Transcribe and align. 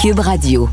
Cube 0.00 0.18
Radio. 0.20 0.68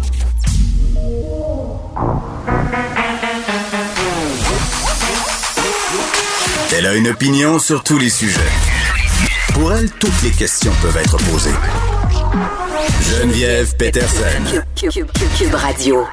Elle 6.75 6.85
a 6.85 6.95
une 6.95 7.07
opinion 7.07 7.59
sur 7.59 7.83
tous 7.83 7.97
les 7.97 8.09
sujets. 8.09 8.39
Pour 9.53 9.71
elle, 9.73 9.89
toutes 9.91 10.21
les 10.23 10.31
questions 10.31 10.71
peuvent 10.81 10.97
être 10.97 11.17
posées. 11.17 11.53
Geneviève 13.01 13.75
Peterson. 13.77 14.61
Cube, 14.75 15.53
Radio. 15.53 16.05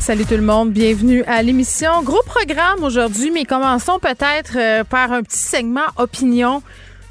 Salut 0.00 0.26
tout 0.26 0.34
le 0.34 0.42
monde, 0.42 0.72
bienvenue 0.72 1.22
à 1.24 1.42
l'émission. 1.42 2.02
Gros 2.02 2.22
programme 2.26 2.84
aujourd'hui, 2.84 3.30
mais 3.30 3.44
commençons 3.44 3.98
peut-être 3.98 4.56
euh, 4.56 4.84
par 4.84 5.12
un 5.12 5.22
petit 5.22 5.38
segment 5.38 5.86
opinion. 5.96 6.62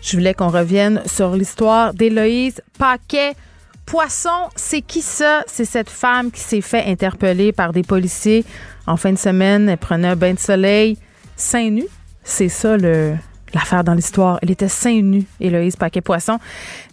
Je 0.01 0.17
voulais 0.17 0.33
qu'on 0.33 0.49
revienne 0.49 1.01
sur 1.05 1.31
l'histoire 1.35 1.93
d'Héloïse 1.93 2.61
Paquet. 2.77 3.33
Poisson, 3.91 4.47
c'est 4.55 4.79
qui 4.79 5.01
ça? 5.01 5.43
C'est 5.47 5.65
cette 5.65 5.89
femme 5.89 6.31
qui 6.31 6.39
s'est 6.39 6.61
fait 6.61 6.85
interpeller 6.85 7.51
par 7.51 7.73
des 7.73 7.83
policiers 7.83 8.45
en 8.87 8.95
fin 8.95 9.11
de 9.11 9.17
semaine. 9.17 9.67
Elle 9.67 9.77
prenait 9.77 10.07
un 10.07 10.15
bain 10.15 10.33
de 10.33 10.39
soleil 10.39 10.97
seins 11.35 11.71
nus. 11.71 11.89
C'est 12.23 12.47
ça 12.47 12.77
l'affaire 12.77 13.83
dans 13.83 13.93
l'histoire. 13.93 14.39
Elle 14.41 14.51
était 14.51 14.69
seins 14.69 15.01
nus, 15.01 15.25
Héloïse 15.41 15.75
Paquet-Poisson, 15.75 16.39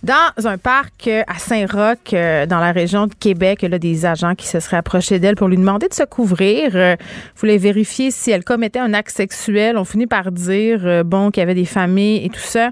dans 0.03 0.49
un 0.49 0.59
parc 0.59 1.07
euh, 1.07 1.23
à 1.29 1.39
Saint-Roch, 1.39 2.13
euh, 2.15 2.47
dans 2.47 2.59
la 2.59 2.73
région 2.73 3.07
de 3.07 3.15
Québec. 3.15 3.63
A 3.63 3.79
des 3.79 4.05
agents 4.05 4.35
qui 4.35 4.49
se 4.49 4.59
seraient 4.59 4.79
approchés 4.79 5.21
d'elle 5.21 5.37
pour 5.37 5.47
lui 5.47 5.57
demander 5.57 5.87
de 5.87 5.95
se 5.95 6.03
couvrir. 6.03 6.73
Euh, 6.75 6.97
voulait 7.37 7.59
vérifier 7.59 8.11
si 8.11 8.33
elle 8.33 8.43
commettait 8.43 8.81
un 8.81 8.93
acte 8.93 9.15
sexuel. 9.15 9.79
On 9.79 9.85
finit 9.85 10.09
par 10.09 10.33
dire, 10.33 11.05
bon, 11.05 11.31
qu'il 11.31 11.43
y 11.43 11.45
avait 11.45 11.55
des 11.55 11.65
familles 11.65 12.25
et 12.25 12.29
tout 12.29 12.41
ça. 12.41 12.71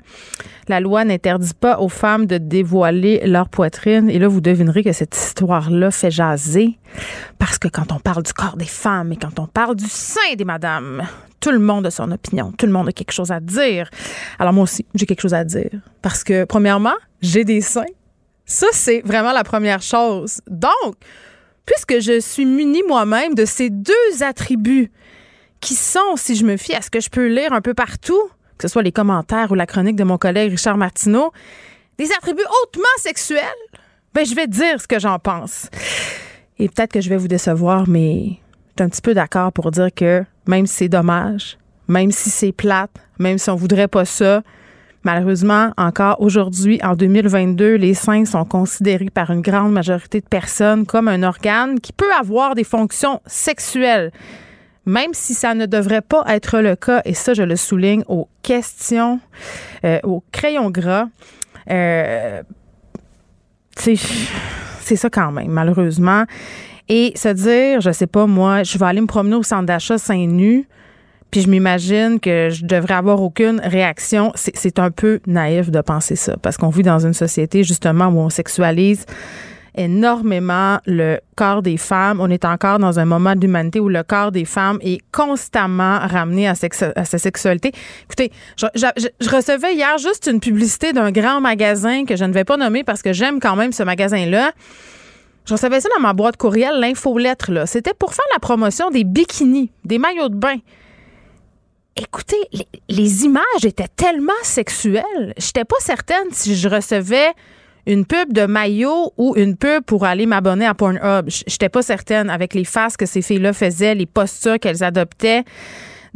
La 0.68 0.80
loi 0.80 1.04
n'interdit 1.04 1.54
pas 1.54 1.78
aux 1.78 1.88
femmes 1.88 2.26
de 2.26 2.38
dévoiler 2.38 3.22
leur 3.24 3.48
poitrine. 3.48 4.10
Et 4.10 4.18
là, 4.18 4.26
vous 4.28 4.40
devinerez 4.40 4.82
que 4.82 4.92
cette 4.92 5.16
histoire-là 5.16 5.90
fait 5.90 6.10
jaser. 6.10 6.78
Parce 7.38 7.58
que 7.58 7.68
quand 7.68 7.92
on 7.92 8.00
parle 8.00 8.22
du 8.22 8.32
corps 8.32 8.56
des 8.56 8.66
femmes 8.66 9.12
et 9.12 9.16
quand 9.16 9.38
on 9.38 9.46
parle 9.46 9.76
du 9.76 9.86
sein 9.88 10.34
des 10.36 10.44
madames, 10.44 11.06
tout 11.40 11.52
le 11.52 11.60
monde 11.60 11.86
a 11.86 11.90
son 11.90 12.10
opinion. 12.10 12.52
Tout 12.52 12.66
le 12.66 12.72
monde 12.72 12.88
a 12.88 12.92
quelque 12.92 13.12
chose 13.12 13.30
à 13.30 13.38
dire. 13.38 13.88
Alors 14.38 14.52
moi 14.52 14.64
aussi, 14.64 14.84
j'ai 14.94 15.06
quelque 15.06 15.20
chose 15.20 15.34
à 15.34 15.44
dire. 15.44 15.70
Parce 16.02 16.24
que, 16.24 16.44
premièrement, 16.44 16.96
j'ai 17.22 17.44
des 17.44 17.60
seins. 17.60 17.84
Ça, 18.44 18.66
c'est 18.72 19.02
vraiment 19.04 19.32
la 19.32 19.44
première 19.44 19.82
chose. 19.82 20.40
Donc, 20.48 20.96
puisque 21.64 22.00
je 22.00 22.20
suis 22.20 22.46
munie 22.46 22.82
moi-même 22.88 23.34
de 23.34 23.44
ces 23.44 23.70
deux 23.70 23.92
attributs 24.22 24.90
qui 25.60 25.74
sont, 25.74 26.16
si 26.16 26.36
je 26.36 26.44
me 26.44 26.56
fie 26.56 26.74
à 26.74 26.82
ce 26.82 26.90
que 26.90 27.00
je 27.00 27.10
peux 27.10 27.26
lire 27.26 27.52
un 27.52 27.60
peu 27.60 27.74
partout, 27.74 28.22
que 28.58 28.62
ce 28.62 28.68
soit 28.68 28.82
les 28.82 28.92
commentaires 28.92 29.50
ou 29.50 29.54
la 29.54 29.66
chronique 29.66 29.96
de 29.96 30.04
mon 30.04 30.18
collègue 30.18 30.50
Richard 30.50 30.76
Martineau, 30.76 31.32
des 31.98 32.10
attributs 32.12 32.44
hautement 32.62 32.84
sexuels, 32.98 33.42
ben, 34.14 34.24
je 34.24 34.34
vais 34.34 34.46
dire 34.46 34.80
ce 34.80 34.88
que 34.88 34.98
j'en 34.98 35.18
pense. 35.18 35.68
Et 36.58 36.68
peut-être 36.68 36.92
que 36.92 37.00
je 37.00 37.08
vais 37.08 37.16
vous 37.16 37.28
décevoir, 37.28 37.88
mais 37.88 38.24
je 38.24 38.82
suis 38.82 38.84
un 38.84 38.88
petit 38.88 39.02
peu 39.02 39.14
d'accord 39.14 39.52
pour 39.52 39.70
dire 39.70 39.88
que 39.94 40.24
même 40.46 40.66
si 40.66 40.74
c'est 40.74 40.88
dommage, 40.88 41.58
même 41.88 42.10
si 42.10 42.30
c'est 42.30 42.52
plate, 42.52 42.90
même 43.18 43.38
si 43.38 43.50
on 43.50 43.56
voudrait 43.56 43.88
pas 43.88 44.04
ça, 44.04 44.42
malheureusement, 45.04 45.72
encore 45.76 46.20
aujourd'hui, 46.20 46.80
en 46.82 46.94
2022, 46.94 47.74
les 47.74 47.94
seins 47.94 48.24
sont 48.24 48.44
considérés 48.44 49.10
par 49.10 49.30
une 49.30 49.42
grande 49.42 49.72
majorité 49.72 50.20
de 50.20 50.26
personnes 50.26 50.86
comme 50.86 51.08
un 51.08 51.22
organe 51.22 51.80
qui 51.80 51.92
peut 51.92 52.12
avoir 52.18 52.54
des 52.54 52.64
fonctions 52.64 53.20
sexuelles 53.26 54.12
même 54.86 55.10
si 55.12 55.34
ça 55.34 55.54
ne 55.54 55.66
devrait 55.66 56.00
pas 56.00 56.24
être 56.28 56.60
le 56.60 56.76
cas, 56.76 57.02
et 57.04 57.14
ça, 57.14 57.34
je 57.34 57.42
le 57.42 57.56
souligne 57.56 58.04
aux 58.06 58.28
questions, 58.42 59.20
euh, 59.84 59.98
au 60.04 60.22
crayon 60.32 60.70
gras. 60.70 61.08
Euh, 61.70 62.42
c'est 63.76 64.96
ça 64.96 65.10
quand 65.10 65.32
même, 65.32 65.50
malheureusement. 65.50 66.24
Et 66.88 67.12
se 67.16 67.28
dire, 67.28 67.80
je 67.80 67.90
sais 67.90 68.06
pas, 68.06 68.26
moi, 68.26 68.62
je 68.62 68.78
vais 68.78 68.86
aller 68.86 69.00
me 69.00 69.08
promener 69.08 69.34
au 69.34 69.42
centre 69.42 69.66
d'achat 69.66 69.98
seins 69.98 70.26
nus, 70.28 70.68
puis 71.32 71.40
je 71.40 71.50
m'imagine 71.50 72.20
que 72.20 72.48
je 72.50 72.64
devrais 72.64 72.94
avoir 72.94 73.20
aucune 73.20 73.60
réaction. 73.60 74.30
C'est 74.36 74.78
un 74.78 74.92
peu 74.92 75.20
naïf 75.26 75.70
de 75.72 75.80
penser 75.80 76.14
ça, 76.14 76.36
parce 76.40 76.56
qu'on 76.56 76.70
vit 76.70 76.84
dans 76.84 77.04
une 77.04 77.12
société, 77.12 77.64
justement, 77.64 78.06
où 78.06 78.20
on 78.20 78.30
sexualise 78.30 79.04
énormément 79.76 80.78
le 80.86 81.18
corps 81.36 81.62
des 81.62 81.76
femmes. 81.76 82.20
On 82.20 82.30
est 82.30 82.44
encore 82.44 82.78
dans 82.78 82.98
un 82.98 83.04
moment 83.04 83.34
d'humanité 83.34 83.80
où 83.80 83.88
le 83.88 84.02
corps 84.02 84.32
des 84.32 84.44
femmes 84.44 84.78
est 84.80 85.00
constamment 85.12 85.98
ramené 85.98 86.48
à, 86.48 86.54
sa 86.54 87.18
sexualité. 87.18 87.72
Écoutez, 88.04 88.32
je, 88.56 88.66
je, 88.74 89.30
recevais 89.30 89.74
hier 89.74 89.98
juste 89.98 90.28
une 90.30 90.40
publicité 90.40 90.92
d'un 90.92 91.12
grand 91.12 91.40
magasin 91.40 92.04
que 92.04 92.16
je 92.16 92.24
ne 92.24 92.32
vais 92.32 92.44
pas 92.44 92.56
nommer 92.56 92.84
parce 92.84 93.02
que 93.02 93.12
j'aime 93.12 93.40
quand 93.40 93.56
même 93.56 93.72
ce 93.72 93.82
magasin-là. 93.82 94.52
Je 95.46 95.54
recevais 95.54 95.80
ça 95.80 95.88
dans 95.94 96.02
ma 96.02 96.12
boîte 96.12 96.36
courriel, 96.36 96.80
l'infolettre. 96.80 97.52
Là. 97.52 97.66
C'était 97.66 97.94
pour 97.94 98.14
faire 98.14 98.26
la 98.32 98.40
promotion 98.40 98.90
des 98.90 99.04
bikinis, 99.04 99.70
des 99.84 99.98
maillots 99.98 100.28
de 100.28 100.34
bain. 100.34 100.56
Écoutez, 101.94 102.36
les, 102.52 102.66
les 102.88 103.24
images 103.24 103.64
étaient 103.64 103.88
tellement 103.88 104.32
sexuelles. 104.42 105.34
J'étais 105.38 105.64
pas 105.64 105.76
certaine 105.80 106.26
si 106.32 106.56
je 106.56 106.68
recevais 106.68 107.32
une 107.86 108.04
pub 108.04 108.32
de 108.32 108.46
maillot 108.46 109.12
ou 109.16 109.34
une 109.36 109.56
pub 109.56 109.84
pour 109.84 110.04
aller 110.04 110.26
m'abonner 110.26 110.66
à 110.66 110.74
Pornhub? 110.74 111.28
J'étais 111.28 111.68
pas 111.68 111.82
certaine 111.82 112.30
avec 112.30 112.54
les 112.54 112.64
faces 112.64 112.96
que 112.96 113.06
ces 113.06 113.22
filles-là 113.22 113.52
faisaient, 113.52 113.94
les 113.94 114.06
postures 114.06 114.58
qu'elles 114.58 114.82
adoptaient. 114.82 115.44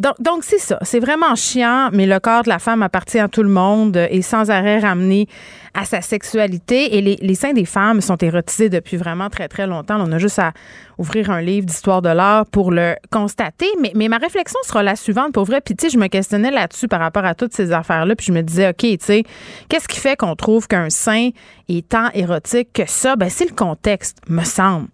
Donc, 0.01 0.45
c'est 0.45 0.59
ça. 0.59 0.79
C'est 0.83 0.99
vraiment 0.99 1.35
chiant, 1.35 1.91
mais 1.93 2.07
le 2.07 2.19
corps 2.21 2.43
de 2.43 2.49
la 2.49 2.59
femme 2.59 2.83
appartient 2.83 3.19
à 3.19 3.29
tout 3.29 3.43
le 3.43 3.51
monde 3.51 3.97
et 3.97 4.23
sans 4.23 4.51
arrêt 4.51 4.79
ramené 4.79 5.29
à 5.75 5.85
sa 5.85 6.01
sexualité. 6.01 6.97
Et 6.97 7.03
les, 7.03 7.35
seins 7.35 7.53
des 7.53 7.67
femmes 7.67 8.01
sont 8.01 8.17
érotisés 8.17 8.71
depuis 8.71 8.97
vraiment 8.97 9.29
très, 9.29 9.47
très 9.49 9.67
longtemps. 9.67 9.97
On 10.01 10.11
a 10.13 10.19
juste 10.19 10.39
à 10.39 10.53
ouvrir 10.97 11.31
un 11.31 11.43
livre 11.43 11.67
d'histoire 11.67 12.01
de 12.01 12.09
l'art 12.09 12.47
pour 12.47 12.71
le 12.71 12.95
constater. 13.11 13.67
Mais, 13.81 13.93
mais 13.95 14.09
ma 14.09 14.17
réflexion 14.17 14.59
sera 14.65 14.83
la 14.83 14.97
suivante. 14.97 15.33
Pour 15.33 15.45
vrai, 15.45 15.61
puis 15.61 15.77
tu 15.77 15.87
sais, 15.87 15.93
je 15.93 15.99
me 15.99 16.07
questionnais 16.07 16.51
là-dessus 16.51 16.89
par 16.89 17.01
rapport 17.01 17.27
à 17.27 17.35
toutes 17.35 17.53
ces 17.53 17.71
affaires-là. 17.71 18.17
Puis 18.17 18.27
je 18.29 18.33
me 18.33 18.43
disais, 18.43 18.71
OK, 18.71 18.79
tu 18.79 18.99
sais, 19.01 19.25
qu'est-ce 19.69 19.87
qui 19.87 20.01
fait 20.01 20.17
qu'on 20.17 20.35
trouve 20.35 20.67
qu'un 20.67 20.89
sein 20.89 21.29
est 21.69 21.89
tant 21.89 22.09
érotique 22.15 22.73
que 22.73 22.87
ça? 22.87 23.17
Ben, 23.17 23.29
c'est 23.29 23.49
le 23.49 23.55
contexte, 23.55 24.19
me 24.29 24.45
semble. 24.45 24.89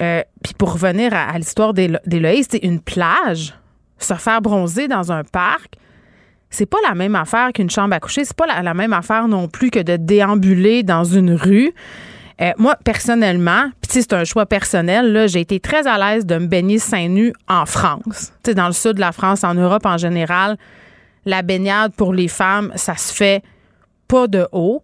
Euh, 0.00 0.22
puis 0.44 0.54
pour 0.54 0.74
revenir 0.74 1.12
à, 1.14 1.30
à 1.30 1.38
l'histoire 1.38 1.74
d'Éloïse, 1.74 2.46
c'est 2.50 2.62
une 2.62 2.80
plage 2.80 3.54
se 3.98 4.14
faire 4.14 4.40
bronzer 4.40 4.88
dans 4.88 5.12
un 5.12 5.24
parc, 5.24 5.76
c'est 6.50 6.66
pas 6.66 6.78
la 6.86 6.94
même 6.94 7.14
affaire 7.14 7.52
qu'une 7.52 7.70
chambre 7.70 7.94
à 7.94 8.00
coucher. 8.00 8.24
C'est 8.24 8.36
pas 8.36 8.46
la, 8.46 8.74
même 8.74 8.92
affaire 8.92 9.28
non 9.28 9.48
plus 9.48 9.70
que 9.70 9.80
de 9.80 9.96
déambuler 9.96 10.82
dans 10.82 11.04
une 11.04 11.34
rue. 11.34 11.72
Euh, 12.40 12.52
moi, 12.58 12.76
personnellement, 12.84 13.70
puis 13.80 13.90
c'est 14.02 14.12
un 14.12 14.24
choix 14.24 14.46
personnel, 14.46 15.26
j'ai 15.28 15.40
été 15.40 15.58
très 15.58 15.86
à 15.86 15.96
l'aise 15.98 16.26
de 16.26 16.36
me 16.36 16.46
baigner 16.46 16.78
seins 16.78 17.08
nus 17.08 17.32
en 17.48 17.64
France. 17.64 18.32
Dans 18.54 18.66
le 18.66 18.72
sud 18.72 18.94
de 18.94 19.00
la 19.00 19.12
France, 19.12 19.42
en 19.42 19.54
Europe 19.54 19.86
en 19.86 19.96
général, 19.96 20.58
la 21.24 21.42
baignade 21.42 21.92
pour 21.94 22.12
les 22.12 22.28
femmes, 22.28 22.72
ça 22.76 22.96
se 22.96 23.12
fait 23.12 23.42
pas 24.06 24.26
de 24.26 24.46
haut. 24.52 24.82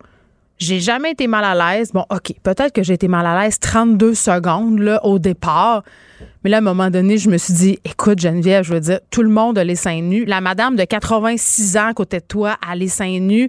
J'ai 0.58 0.80
jamais 0.80 1.10
été 1.10 1.26
mal 1.26 1.44
à 1.44 1.54
l'aise. 1.54 1.92
Bon, 1.92 2.04
OK, 2.10 2.32
peut-être 2.42 2.72
que 2.72 2.82
j'ai 2.82 2.94
été 2.94 3.08
mal 3.08 3.26
à 3.26 3.42
l'aise 3.42 3.58
32 3.58 4.14
secondes 4.14 4.78
là, 4.78 5.04
au 5.04 5.18
départ. 5.18 5.82
Mais 6.44 6.50
là, 6.50 6.58
à 6.58 6.60
un 6.60 6.62
moment 6.62 6.90
donné, 6.90 7.18
je 7.18 7.28
me 7.28 7.38
suis 7.38 7.54
dit, 7.54 7.78
écoute, 7.84 8.18
Geneviève, 8.20 8.64
je 8.64 8.74
veux 8.74 8.80
dire, 8.80 9.00
tout 9.10 9.22
le 9.22 9.28
monde 9.28 9.58
a 9.58 9.64
les 9.64 9.76
seins 9.76 10.00
nus. 10.00 10.24
La 10.24 10.40
madame 10.40 10.76
de 10.76 10.84
86 10.84 11.76
ans 11.76 11.88
à 11.88 11.94
côté 11.94 12.18
de 12.18 12.24
toi 12.24 12.56
a 12.66 12.74
les 12.74 12.88
seins 12.88 13.20
nus. 13.20 13.48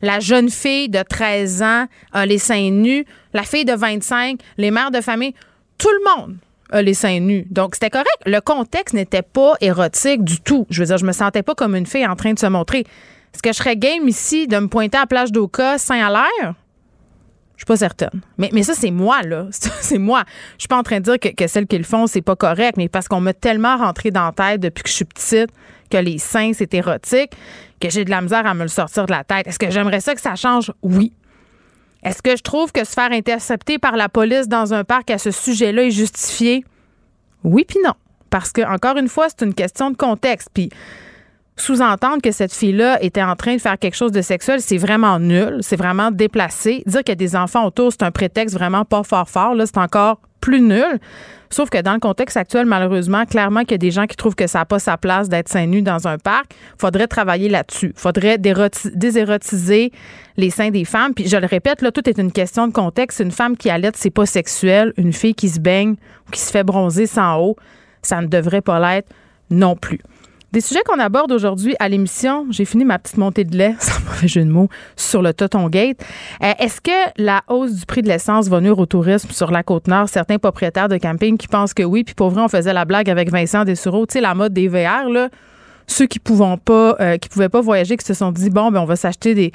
La 0.00 0.18
jeune 0.18 0.50
fille 0.50 0.88
de 0.88 1.02
13 1.02 1.62
ans 1.62 1.86
a 2.12 2.26
les 2.26 2.38
seins 2.38 2.70
nus. 2.70 3.04
La 3.32 3.44
fille 3.44 3.64
de 3.64 3.72
25, 3.72 4.40
les 4.58 4.70
mères 4.70 4.90
de 4.90 5.00
famille, 5.00 5.34
tout 5.78 5.90
le 5.90 6.22
monde 6.22 6.36
a 6.70 6.82
les 6.82 6.94
seins 6.94 7.20
nus. 7.20 7.46
Donc, 7.50 7.74
c'était 7.74 7.90
correct. 7.90 8.08
Le 8.26 8.40
contexte 8.40 8.94
n'était 8.94 9.22
pas 9.22 9.54
érotique 9.60 10.24
du 10.24 10.40
tout. 10.40 10.66
Je 10.70 10.80
veux 10.80 10.86
dire, 10.86 10.98
je 10.98 11.06
me 11.06 11.12
sentais 11.12 11.42
pas 11.42 11.54
comme 11.54 11.76
une 11.76 11.86
fille 11.86 12.06
en 12.06 12.16
train 12.16 12.32
de 12.32 12.38
se 12.38 12.46
montrer. 12.46 12.80
Est-ce 12.80 13.42
que 13.42 13.50
je 13.50 13.56
serais 13.56 13.76
game 13.76 14.08
ici 14.08 14.46
de 14.46 14.58
me 14.58 14.66
pointer 14.66 14.98
à 14.98 15.02
la 15.02 15.06
plage 15.06 15.32
d'Oka, 15.32 15.78
sein 15.78 16.04
à 16.04 16.10
l'air? 16.10 16.54
Suis 17.62 17.66
pas 17.68 17.76
certaine. 17.76 18.20
Mais, 18.38 18.64
ça, 18.64 18.74
c'est 18.74 18.90
moi, 18.90 19.22
là. 19.22 19.46
C'est 19.52 19.98
moi. 19.98 20.24
Je 20.58 20.62
suis 20.62 20.68
pas 20.68 20.78
en 20.78 20.82
train 20.82 20.98
de 20.98 21.04
dire 21.04 21.20
que, 21.20 21.28
que 21.28 21.46
celles 21.46 21.68
qui 21.68 21.78
le 21.78 21.84
font, 21.84 22.08
c'est 22.08 22.20
pas 22.20 22.34
correct, 22.34 22.76
mais 22.76 22.88
parce 22.88 23.06
qu'on 23.06 23.20
m'a 23.20 23.34
tellement 23.34 23.76
rentré 23.76 24.10
dans 24.10 24.24
la 24.24 24.32
tête 24.32 24.60
depuis 24.60 24.82
que 24.82 24.88
je 24.88 24.94
suis 24.94 25.04
petite 25.04 25.48
que 25.88 25.96
les 25.96 26.18
seins, 26.18 26.50
c'est 26.54 26.74
érotique, 26.74 27.30
que 27.80 27.88
j'ai 27.88 28.04
de 28.04 28.10
la 28.10 28.20
misère 28.20 28.46
à 28.46 28.54
me 28.54 28.62
le 28.62 28.68
sortir 28.68 29.06
de 29.06 29.12
la 29.12 29.22
tête. 29.22 29.46
Est-ce 29.46 29.60
que 29.60 29.70
j'aimerais 29.70 30.00
ça 30.00 30.16
que 30.16 30.20
ça 30.20 30.34
change? 30.34 30.72
Oui. 30.82 31.12
Est-ce 32.02 32.20
que 32.20 32.34
je 32.34 32.42
trouve 32.42 32.72
que 32.72 32.82
se 32.82 32.94
faire 32.94 33.12
intercepter 33.12 33.78
par 33.78 33.96
la 33.96 34.08
police 34.08 34.48
dans 34.48 34.74
un 34.74 34.82
parc 34.82 35.12
à 35.12 35.18
ce 35.18 35.30
sujet-là 35.30 35.84
est 35.84 35.92
justifié? 35.92 36.64
Oui, 37.44 37.64
puis 37.64 37.78
non. 37.84 37.94
Parce 38.28 38.50
que, 38.50 38.62
encore 38.62 38.96
une 38.96 39.08
fois, 39.08 39.28
c'est 39.28 39.46
une 39.46 39.54
question 39.54 39.92
de 39.92 39.96
contexte. 39.96 40.48
Puis, 40.52 40.68
sous-entendre 41.62 42.20
que 42.20 42.32
cette 42.32 42.52
fille-là 42.52 43.02
était 43.02 43.22
en 43.22 43.36
train 43.36 43.54
de 43.54 43.60
faire 43.60 43.78
quelque 43.78 43.94
chose 43.94 44.10
de 44.10 44.20
sexuel, 44.20 44.60
c'est 44.60 44.78
vraiment 44.78 45.20
nul, 45.20 45.58
c'est 45.60 45.76
vraiment 45.76 46.10
déplacé. 46.10 46.82
Dire 46.86 47.04
qu'il 47.04 47.10
y 47.10 47.12
a 47.12 47.14
des 47.14 47.36
enfants 47.36 47.64
autour, 47.64 47.92
c'est 47.92 48.02
un 48.02 48.10
prétexte 48.10 48.56
vraiment 48.56 48.84
pas 48.84 49.04
fort 49.04 49.28
fort, 49.30 49.54
là, 49.54 49.64
c'est 49.64 49.78
encore 49.78 50.20
plus 50.40 50.60
nul. 50.60 50.98
Sauf 51.50 51.70
que 51.70 51.80
dans 51.80 51.92
le 51.92 52.00
contexte 52.00 52.36
actuel, 52.36 52.66
malheureusement, 52.66 53.26
clairement 53.26 53.60
qu'il 53.60 53.72
y 53.72 53.74
a 53.74 53.78
des 53.78 53.90
gens 53.90 54.06
qui 54.06 54.16
trouvent 54.16 54.34
que 54.34 54.46
ça 54.46 54.60
n'a 54.60 54.64
pas 54.64 54.80
sa 54.80 54.96
place 54.96 55.28
d'être 55.28 55.48
seins 55.48 55.66
nus 55.66 55.82
dans 55.82 56.08
un 56.08 56.18
parc. 56.18 56.54
Faudrait 56.78 57.06
travailler 57.06 57.48
là-dessus. 57.48 57.92
Faudrait 57.94 58.38
désérotiser 58.38 59.92
les 60.38 60.50
seins 60.50 60.70
des 60.70 60.86
femmes. 60.86 61.12
Puis 61.14 61.28
je 61.28 61.36
le 61.36 61.46
répète, 61.46 61.82
là, 61.82 61.92
tout 61.92 62.08
est 62.08 62.18
une 62.18 62.32
question 62.32 62.66
de 62.66 62.72
contexte. 62.72 63.20
Une 63.20 63.30
femme 63.30 63.56
qui 63.56 63.68
allait, 63.68 63.92
c'est 63.94 64.10
pas 64.10 64.24
sexuel. 64.24 64.94
Une 64.96 65.12
fille 65.12 65.34
qui 65.34 65.50
se 65.50 65.60
baigne 65.60 65.96
ou 66.26 66.30
qui 66.32 66.40
se 66.40 66.50
fait 66.50 66.64
bronzer 66.64 67.06
sans 67.06 67.38
eau, 67.38 67.56
ça 68.00 68.22
ne 68.22 68.26
devrait 68.26 68.62
pas 68.62 68.80
l'être 68.80 69.10
non 69.50 69.76
plus. 69.76 70.00
Des 70.52 70.60
sujets 70.60 70.82
qu'on 70.84 70.98
aborde 70.98 71.32
aujourd'hui 71.32 71.74
à 71.78 71.88
l'émission, 71.88 72.46
j'ai 72.50 72.66
fini 72.66 72.84
ma 72.84 72.98
petite 72.98 73.16
montée 73.16 73.44
de 73.44 73.56
lait, 73.56 73.74
sans 73.80 74.04
mauvais 74.04 74.28
jeu 74.28 74.44
de 74.44 74.50
mots, 74.50 74.68
sur 74.96 75.22
le 75.22 75.32
Toton 75.32 75.66
Gate. 75.70 75.98
Euh, 76.42 76.52
est-ce 76.58 76.82
que 76.82 76.90
la 77.16 77.40
hausse 77.48 77.72
du 77.72 77.86
prix 77.86 78.02
de 78.02 78.08
l'essence 78.08 78.48
va 78.48 78.60
nuire 78.60 78.78
au 78.78 78.84
tourisme 78.84 79.30
sur 79.30 79.50
la 79.50 79.62
Côte-Nord? 79.62 80.10
Certains 80.10 80.36
propriétaires 80.36 80.90
de 80.90 80.98
camping 80.98 81.38
qui 81.38 81.48
pensent 81.48 81.72
que 81.72 81.82
oui, 81.82 82.04
puis 82.04 82.14
pour 82.14 82.28
vrai, 82.28 82.42
on 82.42 82.48
faisait 82.48 82.74
la 82.74 82.84
blague 82.84 83.08
avec 83.08 83.30
Vincent 83.30 83.64
Dessureau, 83.64 84.04
tu 84.04 84.12
sais, 84.12 84.20
la 84.20 84.34
mode 84.34 84.52
des 84.52 84.68
VR, 84.68 85.08
là. 85.10 85.30
Ceux 85.86 86.06
qui 86.06 86.20
ne 86.24 86.56
pas, 86.56 86.96
euh, 87.00 87.16
qui 87.16 87.30
pouvaient 87.30 87.48
pas 87.48 87.62
voyager, 87.62 87.96
qui 87.96 88.04
se 88.04 88.14
sont 88.14 88.30
dit, 88.30 88.50
bon, 88.50 88.70
ben, 88.70 88.80
on 88.80 88.84
va 88.84 88.96
s'acheter 88.96 89.34
des, 89.34 89.52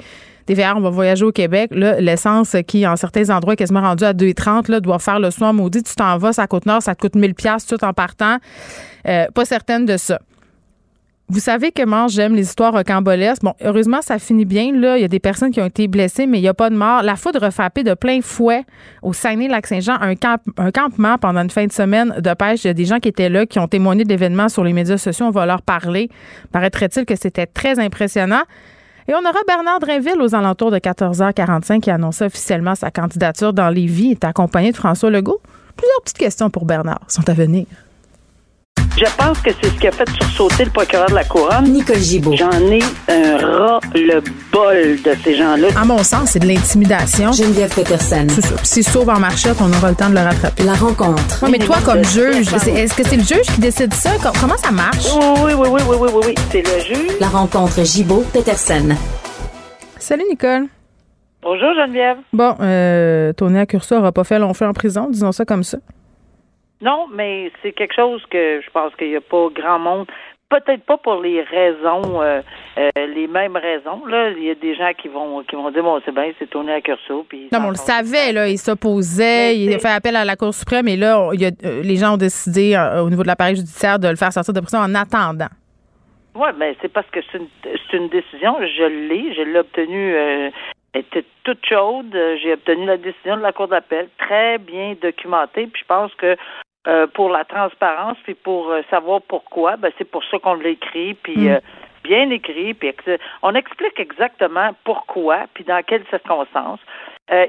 des 0.48 0.54
VR, 0.54 0.74
on 0.76 0.80
va 0.80 0.90
voyager 0.90 1.24
au 1.24 1.32
Québec. 1.32 1.70
L'essence 1.72 2.56
qui, 2.66 2.84
en 2.86 2.96
certains 2.96 3.30
endroits, 3.30 3.52
est 3.52 3.56
quasiment 3.56 3.82
rendue 3.82 4.04
à 4.04 4.12
2,30, 4.12 4.68
là, 4.68 4.80
doit 4.80 4.98
faire 4.98 5.20
le 5.20 5.30
soin 5.30 5.52
maudit. 5.52 5.84
Tu 5.84 5.94
t'en 5.94 6.18
vas, 6.18 6.32
ça 6.32 6.48
Côte-Nord, 6.48 6.82
ça 6.82 6.96
te 6.96 7.00
coûte 7.00 7.14
1000 7.14 7.34
pièces 7.34 7.66
tout 7.66 7.82
en 7.84 7.92
partant. 7.92 8.38
Euh, 9.06 9.26
pas 9.32 9.44
certaine 9.44 9.86
de 9.86 9.96
ça. 9.96 10.18
Vous 11.30 11.40
savez 11.40 11.72
comment 11.72 12.08
j'aime 12.08 12.34
les 12.34 12.42
histoires 12.42 12.72
rocambolesques. 12.72 13.42
Bon, 13.42 13.52
heureusement, 13.62 14.00
ça 14.00 14.18
finit 14.18 14.46
bien. 14.46 14.72
Là, 14.72 14.96
il 14.96 15.02
y 15.02 15.04
a 15.04 15.08
des 15.08 15.18
personnes 15.18 15.50
qui 15.50 15.60
ont 15.60 15.66
été 15.66 15.86
blessées, 15.86 16.26
mais 16.26 16.38
il 16.38 16.40
n'y 16.40 16.48
a 16.48 16.54
pas 16.54 16.70
de 16.70 16.74
mort. 16.74 17.02
La 17.02 17.16
foudre 17.16 17.50
frappée 17.50 17.82
de 17.82 17.92
plein 17.92 18.22
fouet 18.22 18.64
au 19.02 19.12
Saguenay-Lac-Saint-Jean, 19.12 19.98
un, 20.00 20.14
un 20.56 20.70
campement 20.70 21.18
pendant 21.18 21.42
une 21.42 21.50
fin 21.50 21.66
de 21.66 21.72
semaine 21.72 22.14
de 22.18 22.32
pêche. 22.32 22.64
Il 22.64 22.68
y 22.68 22.70
a 22.70 22.74
des 22.74 22.86
gens 22.86 22.98
qui 22.98 23.08
étaient 23.08 23.28
là, 23.28 23.44
qui 23.44 23.58
ont 23.58 23.68
témoigné 23.68 24.04
de 24.04 24.08
l'événement 24.08 24.48
sur 24.48 24.64
les 24.64 24.72
médias 24.72 24.96
sociaux. 24.96 25.26
On 25.26 25.30
va 25.30 25.44
leur 25.44 25.60
parler. 25.60 26.08
Paraîtrait-il 26.50 27.04
que 27.04 27.14
c'était 27.14 27.46
très 27.46 27.78
impressionnant. 27.78 28.42
Et 29.06 29.12
on 29.12 29.20
aura 29.20 29.40
Bernard 29.46 29.80
Drinville 29.80 30.22
aux 30.22 30.34
alentours 30.34 30.70
de 30.70 30.78
14h45 30.78 31.80
qui 31.80 31.90
annonçait 31.90 32.24
officiellement 32.24 32.74
sa 32.74 32.90
candidature 32.90 33.52
dans 33.52 33.68
les 33.68 33.84
vies. 33.84 34.12
est 34.12 34.24
accompagné 34.24 34.70
de 34.70 34.76
François 34.76 35.10
Legault. 35.10 35.42
Plusieurs 35.76 36.00
petites 36.04 36.18
questions 36.18 36.48
pour 36.48 36.64
Bernard 36.64 37.00
sont 37.06 37.28
à 37.28 37.34
venir. 37.34 37.66
Je 38.98 39.04
pense 39.16 39.38
que 39.38 39.50
c'est 39.62 39.68
ce 39.68 39.78
qui 39.78 39.86
a 39.86 39.92
fait 39.92 40.08
sursauter 40.10 40.64
le 40.64 40.70
procureur 40.72 41.06
de 41.08 41.14
la 41.14 41.22
Couronne. 41.22 41.66
Nicole 41.66 41.98
Gibault. 41.98 42.34
J'en 42.34 42.50
ai 42.50 42.80
un 43.08 43.36
ras 43.36 43.78
le 43.94 44.20
bol 44.50 45.00
de 45.04 45.16
ces 45.22 45.36
gens-là. 45.36 45.68
À 45.80 45.84
mon 45.84 46.02
sens, 46.02 46.30
c'est 46.30 46.40
de 46.40 46.48
l'intimidation. 46.48 47.30
Geneviève 47.30 47.72
Peterson. 47.72 48.26
C'est 48.28 48.40
ça. 48.44 48.56
Si 48.64 48.82
sauve 48.82 49.08
en 49.08 49.20
marchette, 49.20 49.58
on 49.60 49.72
aura 49.72 49.90
le 49.90 49.94
temps 49.94 50.10
de 50.10 50.16
le 50.16 50.22
rattraper. 50.22 50.64
La 50.64 50.74
rencontre. 50.74 51.44
Oui, 51.44 51.50
mais 51.52 51.58
toi, 51.58 51.76
comme 51.84 52.04
juge, 52.04 52.52
est-ce 52.52 52.94
que 52.96 53.04
c'est 53.04 53.16
le 53.18 53.22
juge 53.22 53.46
qui 53.54 53.60
décide 53.60 53.94
ça? 53.94 54.10
Comment 54.40 54.56
ça 54.56 54.72
marche? 54.72 55.06
Oui, 55.44 55.52
oui, 55.56 55.68
oui, 55.70 55.80
oui, 55.88 55.96
oui, 56.00 56.08
oui, 56.12 56.22
oui. 56.26 56.34
C'est 56.50 56.62
le 56.62 56.80
juge. 56.84 57.12
La 57.20 57.28
rencontre 57.28 57.84
Gibault-Peterson. 57.84 58.96
Salut, 60.00 60.24
Nicole. 60.28 60.64
Bonjour, 61.40 61.68
Geneviève. 61.76 62.16
Bon, 62.32 62.56
euh, 62.60 63.32
Tony 63.32 63.60
Accurso 63.60 63.94
n'aura 63.94 64.10
pas 64.10 64.24
fait 64.24 64.40
long 64.40 64.54
feu 64.54 64.66
en 64.66 64.72
prison, 64.72 65.06
disons 65.08 65.30
ça 65.30 65.44
comme 65.44 65.62
ça. 65.62 65.78
Non, 66.80 67.06
mais 67.12 67.50
c'est 67.62 67.72
quelque 67.72 67.94
chose 67.94 68.22
que 68.30 68.60
je 68.60 68.70
pense 68.70 68.94
qu'il 68.94 69.08
n'y 69.08 69.16
a 69.16 69.20
pas 69.20 69.48
grand 69.52 69.78
monde. 69.78 70.06
Peut-être 70.48 70.84
pas 70.84 70.96
pour 70.96 71.20
les 71.20 71.42
raisons, 71.42 72.22
euh, 72.22 72.40
euh, 72.78 72.88
les 72.96 73.26
mêmes 73.26 73.56
raisons. 73.56 74.06
Là, 74.06 74.30
il 74.30 74.44
y 74.44 74.50
a 74.50 74.54
des 74.54 74.74
gens 74.74 74.92
qui 74.96 75.08
vont 75.08 75.42
qui 75.42 75.56
vont 75.56 75.70
dire 75.70 75.82
bon, 75.82 76.00
c'est 76.04 76.14
bien, 76.14 76.32
c'est 76.38 76.48
tourné 76.48 76.72
à 76.72 76.80
Curso. 76.80 77.26
Puis 77.28 77.48
non, 77.52 77.60
mais 77.60 77.66
on 77.66 77.70
le 77.70 77.74
savait 77.74 78.32
là, 78.32 78.48
il 78.48 78.56
s'opposait, 78.56 79.58
il 79.58 79.74
a 79.74 79.78
fait 79.78 79.88
appel 79.88 80.16
à 80.16 80.24
la 80.24 80.36
Cour 80.36 80.54
suprême, 80.54 80.88
et 80.88 80.96
là, 80.96 81.28
il 81.34 81.42
y 81.42 81.44
a, 81.44 81.50
euh, 81.64 81.82
les 81.82 81.96
gens 81.96 82.14
ont 82.14 82.16
décidé 82.16 82.78
au 83.02 83.10
niveau 83.10 83.22
de 83.22 83.26
l'appareil 83.26 83.56
judiciaire 83.56 83.98
de 83.98 84.08
le 84.08 84.16
faire 84.16 84.32
sortir 84.32 84.54
de 84.54 84.60
prison 84.60 84.78
en 84.78 84.94
attendant. 84.94 85.50
Oui, 86.34 86.48
mais 86.56 86.76
c'est 86.80 86.92
parce 86.92 87.08
que 87.10 87.20
c'est 87.30 87.38
une, 87.38 88.02
une, 88.04 88.08
décision. 88.08 88.56
Je 88.60 88.84
l'ai, 88.84 89.34
je 89.34 89.42
l'ai 89.42 89.58
obtenue 89.58 90.52
était 90.94 91.24
toute 91.44 91.64
chaude. 91.64 92.16
J'ai 92.42 92.54
obtenu 92.54 92.86
la 92.86 92.96
décision 92.96 93.36
de 93.36 93.42
la 93.42 93.52
Cour 93.52 93.68
d'appel, 93.68 94.08
très 94.18 94.58
bien 94.58 94.94
documentée. 95.00 95.66
Puis 95.66 95.82
je 95.82 95.86
pense 95.86 96.14
que 96.14 96.36
euh, 96.88 97.06
pour 97.06 97.28
la 97.28 97.44
transparence, 97.44 98.16
puis 98.24 98.32
pour 98.32 98.70
euh, 98.70 98.80
savoir 98.88 99.20
pourquoi, 99.20 99.76
ben, 99.76 99.92
c'est 99.98 100.10
pour 100.10 100.24
ça 100.24 100.38
qu'on 100.38 100.54
l'a 100.54 100.70
écrit, 100.70 101.12
puis 101.12 101.36
mm. 101.36 101.48
euh, 101.48 101.60
bien 102.02 102.30
écrit, 102.30 102.72
puis 102.72 102.94
on 103.42 103.54
explique 103.54 104.00
exactement 104.00 104.70
pourquoi, 104.84 105.40
puis 105.52 105.64
dans 105.64 105.82
quelles 105.82 106.06
circonstances. 106.08 106.80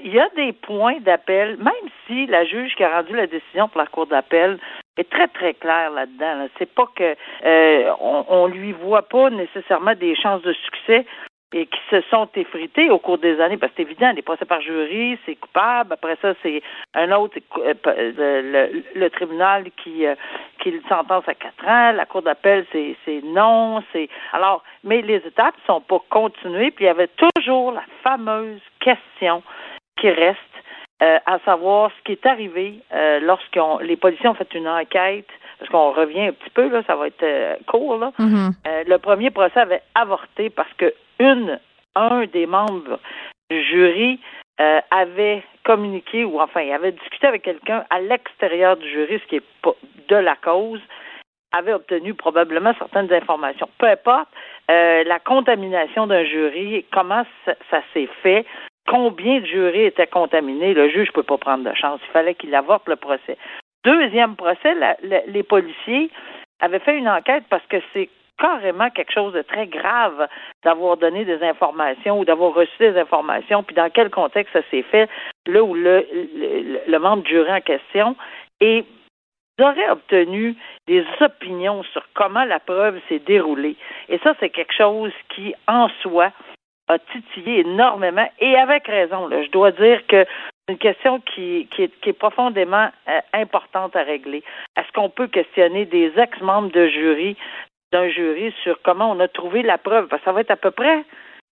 Il 0.03 0.13
y 0.13 0.19
a 0.19 0.27
des 0.35 0.51
points 0.51 0.99
d'appel, 0.99 1.55
même 1.55 1.89
si 2.05 2.25
la 2.25 2.43
juge 2.43 2.75
qui 2.75 2.83
a 2.83 2.97
rendu 2.97 3.15
la 3.15 3.27
décision 3.27 3.69
pour 3.69 3.79
la 3.79 3.87
Cour 3.87 4.07
d'appel 4.07 4.59
est 4.97 5.09
très, 5.09 5.29
très 5.29 5.53
claire 5.53 5.91
là-dedans. 5.91 6.49
C'est 6.57 6.73
pas 6.75 6.85
que 6.93 7.15
on, 8.01 8.25
on 8.27 8.47
lui 8.47 8.73
voit 8.73 9.03
pas 9.03 9.29
nécessairement 9.29 9.95
des 9.95 10.17
chances 10.17 10.41
de 10.41 10.51
succès 10.51 11.05
et 11.51 11.65
qui 11.65 11.79
se 11.89 12.01
sont 12.11 12.29
effrités 12.35 12.91
au 12.91 12.99
cours 12.99 13.17
des 13.17 13.41
années, 13.41 13.57
parce 13.57 13.71
que 13.71 13.77
c'est 13.77 13.89
évident, 13.89 14.11
les 14.15 14.21
procès 14.21 14.45
par 14.45 14.61
jury, 14.61 15.17
c'est 15.25 15.35
coupable. 15.35 15.93
Après 15.93 16.15
ça, 16.21 16.33
c'est 16.43 16.61
un 16.93 17.11
autre, 17.11 17.37
euh, 17.57 17.73
le, 17.83 18.83
le, 18.99 19.09
tribunal 19.09 19.65
qui, 19.83 20.05
euh, 20.05 20.13
qui 20.61 20.69
le 20.69 20.81
sentence 20.87 21.27
à 21.27 21.33
quatre 21.33 21.67
ans. 21.67 21.91
La 21.93 22.05
cour 22.05 22.21
d'appel, 22.21 22.67
c'est, 22.71 22.95
c'est 23.03 23.21
non. 23.23 23.83
C'est 23.91 24.09
alors, 24.31 24.63
mais 24.83 25.01
les 25.01 25.15
étapes 25.15 25.55
sont 25.65 25.81
pas 25.81 25.99
continuées. 26.09 26.69
Puis 26.69 26.85
il 26.85 26.87
y 26.87 26.91
avait 26.91 27.09
toujours 27.35 27.71
la 27.71 27.83
fameuse 28.03 28.61
question 28.79 29.41
qui 29.99 30.11
reste, 30.11 30.37
euh, 31.01 31.17
à 31.25 31.39
savoir 31.39 31.91
ce 31.97 32.03
qui 32.03 32.11
est 32.11 32.25
arrivé 32.27 32.75
euh, 32.93 33.19
lorsque 33.21 33.59
les 33.81 33.95
policiers 33.95 34.29
ont 34.29 34.35
fait 34.35 34.53
une 34.53 34.67
enquête 34.67 35.27
parce 35.57 35.71
qu'on 35.71 35.91
revient 35.91 36.27
un 36.27 36.31
petit 36.31 36.49
peu, 36.51 36.69
là, 36.69 36.83
ça 36.87 36.95
va 36.95 37.07
être 37.07 37.65
court, 37.65 37.97
là. 37.97 38.13
Mm-hmm. 38.17 38.87
le 38.87 38.97
premier 38.97 39.29
procès 39.29 39.59
avait 39.59 39.81
avorté 39.93 40.49
parce 40.49 40.71
que 40.77 40.93
un 41.19 42.25
des 42.25 42.45
membres 42.45 42.99
du 43.49 43.63
jury 43.63 44.19
euh, 44.61 44.79
avait 44.91 45.43
communiqué 45.63 46.23
ou 46.23 46.39
enfin 46.39 46.67
avait 46.71 46.91
discuté 46.91 47.27
avec 47.27 47.43
quelqu'un 47.43 47.85
à 47.89 47.99
l'extérieur 47.99 48.77
du 48.77 48.89
jury, 48.89 49.19
ce 49.19 49.27
qui 49.27 49.35
est 49.37 49.43
de 50.07 50.15
la 50.15 50.35
cause, 50.35 50.81
avait 51.51 51.73
obtenu 51.73 52.13
probablement 52.13 52.73
certaines 52.77 53.11
informations. 53.11 53.69
Peu 53.77 53.87
importe 53.87 54.29
euh, 54.69 55.03
la 55.03 55.19
contamination 55.19 56.07
d'un 56.07 56.23
jury, 56.23 56.85
comment 56.91 57.23
ça, 57.45 57.81
s'est 57.93 58.09
fait, 58.21 58.45
combien 58.87 59.39
de 59.39 59.45
jurys 59.45 59.85
étaient 59.85 60.07
contaminés, 60.07 60.73
le 60.73 60.89
juge 60.89 61.07
ne 61.09 61.13
peut 61.13 61.23
pas 61.23 61.37
prendre 61.37 61.69
de 61.69 61.75
chance. 61.75 61.99
Il 62.07 62.11
fallait 62.11 62.35
qu'il 62.35 62.53
avorte 62.53 62.87
le 62.87 62.95
procès. 62.95 63.37
Deuxième 63.83 64.35
procès, 64.35 64.75
les 65.27 65.43
policiers 65.43 66.09
avaient 66.59 66.79
fait 66.79 66.97
une 66.97 67.07
enquête 67.07 67.45
parce 67.49 67.65
que 67.67 67.77
c'est 67.93 68.09
carrément 68.39 68.89
quelque 68.89 69.13
chose 69.13 69.33
de 69.33 69.41
très 69.41 69.67
grave 69.67 70.27
d'avoir 70.63 70.97
donné 70.97 71.25
des 71.25 71.43
informations 71.43 72.19
ou 72.19 72.25
d'avoir 72.25 72.53
reçu 72.53 72.77
des 72.79 72.97
informations, 72.97 73.63
puis 73.63 73.75
dans 73.75 73.89
quel 73.89 74.09
contexte 74.09 74.53
ça 74.53 74.61
s'est 74.71 74.83
fait, 74.83 75.09
là 75.45 75.63
où 75.63 75.73
le, 75.73 76.05
le, 76.87 76.99
membre 76.99 77.23
du 77.23 77.31
jury 77.31 77.51
en 77.51 77.61
question 77.61 78.15
et 78.61 78.85
aurait 79.61 79.89
obtenu 79.89 80.55
des 80.87 81.05
opinions 81.19 81.83
sur 81.83 82.03
comment 82.13 82.45
la 82.45 82.59
preuve 82.59 82.99
s'est 83.09 83.19
déroulée. 83.19 83.75
Et 84.07 84.17
ça, 84.19 84.33
c'est 84.39 84.49
quelque 84.49 84.73
chose 84.73 85.11
qui, 85.35 85.53
en 85.67 85.89
soi, 86.01 86.31
a 86.87 86.97
titillé 86.97 87.59
énormément 87.59 88.27
et 88.39 88.55
avec 88.55 88.87
raison. 88.87 89.29
Je 89.29 89.49
dois 89.51 89.71
dire 89.71 90.05
que 90.07 90.25
c'est 90.25 90.73
une 90.73 90.77
question 90.77 91.19
qui, 91.19 91.67
qui 91.75 91.83
est 91.83 92.13
profondément 92.13 92.89
euh, 93.07 93.19
importante 93.33 93.95
à 93.95 94.03
régler. 94.03 94.43
Est-ce 94.77 94.91
qu'on 94.93 95.09
peut 95.09 95.27
questionner 95.27 95.85
des 95.85 96.11
ex-membres 96.17 96.71
de 96.71 96.87
jury 96.87 97.37
d'un 97.91 98.09
jury 98.09 98.53
sur 98.63 98.79
comment 98.83 99.11
on 99.11 99.19
a 99.19 99.27
trouvé 99.27 99.63
la 99.63 99.77
preuve. 99.77 100.07
Parce 100.07 100.21
que 100.21 100.25
ça 100.25 100.31
va 100.31 100.41
être 100.41 100.51
à 100.51 100.57
peu 100.57 100.71
près 100.71 101.03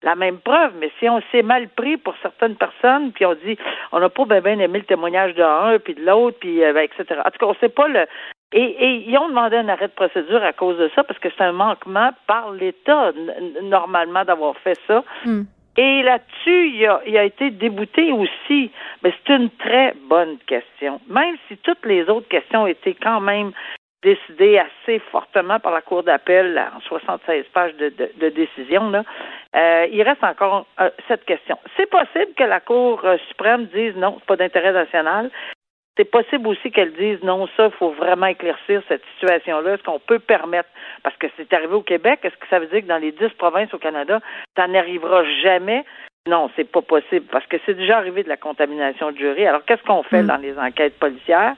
la 0.03 0.15
même 0.15 0.37
preuve, 0.37 0.73
mais 0.79 0.91
si 0.99 1.09
on 1.09 1.21
s'est 1.31 1.41
mal 1.41 1.69
pris 1.69 1.97
pour 1.97 2.13
certaines 2.21 2.55
personnes, 2.55 3.11
puis 3.13 3.25
on 3.25 3.33
dit 3.33 3.57
on 3.91 3.99
n'a 3.99 4.09
pas 4.09 4.25
bien, 4.41 4.59
aimé 4.59 4.79
le 4.79 4.85
témoignage 4.85 5.33
de 5.33 5.41
un 5.41 5.79
puis 5.79 5.95
de 5.95 6.05
l'autre, 6.05 6.37
puis 6.39 6.63
euh, 6.63 6.73
ben, 6.73 6.83
etc. 6.83 7.19
En 7.25 7.31
tout 7.31 7.39
cas, 7.39 7.45
on 7.47 7.55
sait 7.55 7.69
pas 7.69 7.87
le. 7.87 8.05
Et, 8.53 8.61
et, 8.61 9.09
ils 9.09 9.17
ont 9.17 9.27
demandé 9.27 9.57
un 9.57 9.67
arrêt 9.67 9.87
de 9.87 9.93
procédure 9.93 10.41
à 10.43 10.53
cause 10.53 10.77
de 10.77 10.89
ça, 10.95 11.03
parce 11.03 11.19
que 11.19 11.29
c'est 11.35 11.43
un 11.43 11.51
manquement 11.51 12.11
par 12.27 12.51
l'État, 12.51 13.11
normalement, 13.63 14.23
d'avoir 14.23 14.55
fait 14.57 14.79
ça. 14.87 15.03
Hmm. 15.25 15.43
Et 15.77 16.01
là-dessus, 16.01 16.69
il 16.69 16.85
a, 16.87 17.01
il 17.05 17.17
a 17.17 17.23
été 17.23 17.51
débouté 17.51 18.11
aussi. 18.11 18.71
Mais 19.03 19.13
c'est 19.25 19.35
une 19.35 19.49
très 19.49 19.93
bonne 20.09 20.37
question. 20.47 20.99
Même 21.07 21.35
si 21.47 21.57
toutes 21.57 21.85
les 21.85 22.09
autres 22.09 22.27
questions 22.29 22.65
étaient 22.65 22.95
quand 22.95 23.19
même 23.19 23.51
décidé 24.03 24.59
assez 24.59 24.99
fortement 25.11 25.59
par 25.59 25.71
la 25.71 25.81
Cour 25.81 26.03
d'appel 26.03 26.61
en 26.75 26.79
76 26.81 27.45
pages 27.53 27.75
de, 27.75 27.89
de, 27.89 28.29
décision, 28.29 28.89
là, 28.89 29.03
euh, 29.55 29.87
il 29.91 30.01
reste 30.03 30.23
encore 30.23 30.67
euh, 30.79 30.89
cette 31.07 31.25
question. 31.25 31.57
C'est 31.75 31.89
possible 31.89 32.33
que 32.35 32.43
la 32.43 32.59
Cour 32.59 33.01
euh, 33.03 33.17
suprême 33.29 33.65
dise 33.65 33.95
non, 33.95 34.17
c'est 34.19 34.27
pas 34.27 34.35
d'intérêt 34.35 34.71
national. 34.71 35.31
C'est 35.97 36.05
possible 36.05 36.47
aussi 36.47 36.69
qu'elle 36.69 36.93
dise 36.93 37.23
non, 37.23 37.47
ça, 37.57 37.65
il 37.65 37.71
faut 37.71 37.89
vraiment 37.89 38.27
éclaircir 38.27 38.83
cette 38.87 39.03
situation-là. 39.15 39.73
Est-ce 39.73 39.83
qu'on 39.83 39.99
peut 39.99 40.19
permettre, 40.19 40.69
parce 41.01 41.17
que 41.17 41.25
c'est 41.35 41.51
arrivé 41.53 41.73
au 41.73 41.81
Québec, 41.81 42.19
est-ce 42.21 42.37
que 42.37 42.47
ça 42.51 42.59
veut 42.59 42.67
dire 42.67 42.81
que 42.81 42.87
dans 42.87 43.01
les 43.01 43.11
dix 43.11 43.29
provinces 43.39 43.73
au 43.73 43.79
Canada, 43.79 44.19
ça 44.55 44.67
n'arrivera 44.67 45.23
jamais? 45.41 45.83
Non, 46.27 46.51
c'est 46.55 46.69
pas 46.69 46.81
possible 46.81 47.25
parce 47.31 47.45
que 47.47 47.57
c'est 47.65 47.73
déjà 47.73 47.97
arrivé 47.97 48.21
de 48.21 48.29
la 48.29 48.37
contamination 48.37 49.11
de 49.11 49.17
jury. 49.17 49.47
Alors, 49.47 49.65
qu'est-ce 49.65 49.81
qu'on 49.83 50.03
fait 50.03 50.21
mm. 50.21 50.27
dans 50.27 50.37
les 50.37 50.59
enquêtes 50.59 50.99
policières? 50.99 51.55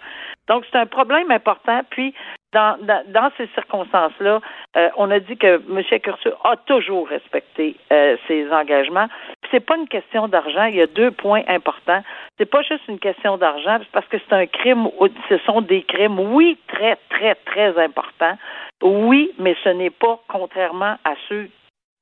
Donc, 0.50 0.66
c'est 0.70 0.78
un 0.78 0.88
problème 0.88 1.32
important. 1.32 1.82
Puis, 1.92 2.14
dans, 2.54 2.78
dans, 2.82 3.32
ces 3.38 3.48
circonstances-là, 3.54 4.42
euh, 4.76 4.90
on 4.98 5.12
a 5.12 5.20
dit 5.20 5.38
que 5.38 5.62
M. 5.70 6.00
Cursu 6.02 6.30
a 6.44 6.58
toujours 6.58 7.08
respecté 7.08 7.76
euh, 7.92 8.18
ses 8.28 8.52
engagements. 8.52 9.08
C'est 9.52 9.60
pas 9.60 9.78
une 9.78 9.88
question 9.88 10.28
d'argent. 10.28 10.66
Il 10.66 10.76
y 10.76 10.82
a 10.82 10.88
deux 10.88 11.12
points 11.12 11.44
importants. 11.48 12.02
C'est 12.40 12.50
pas 12.50 12.64
juste 12.64 12.88
une 12.88 12.98
question 12.98 13.38
d'argent, 13.38 13.80
parce 13.92 14.08
que 14.08 14.18
c'est 14.18 14.36
un 14.36 14.48
crime. 14.48 14.90
Ce 15.30 15.38
sont 15.40 15.62
des 15.62 15.84
crimes, 15.84 16.20
oui, 16.20 16.58
très, 16.68 16.98
très, 17.10 17.36
très 17.36 17.78
importants. 17.82 18.38
Oui, 18.82 19.32
mais 19.38 19.56
ce 19.64 19.70
n'est 19.70 19.92
pas 19.92 20.20
contrairement 20.28 20.96
à 21.06 21.14
ceux 21.28 21.50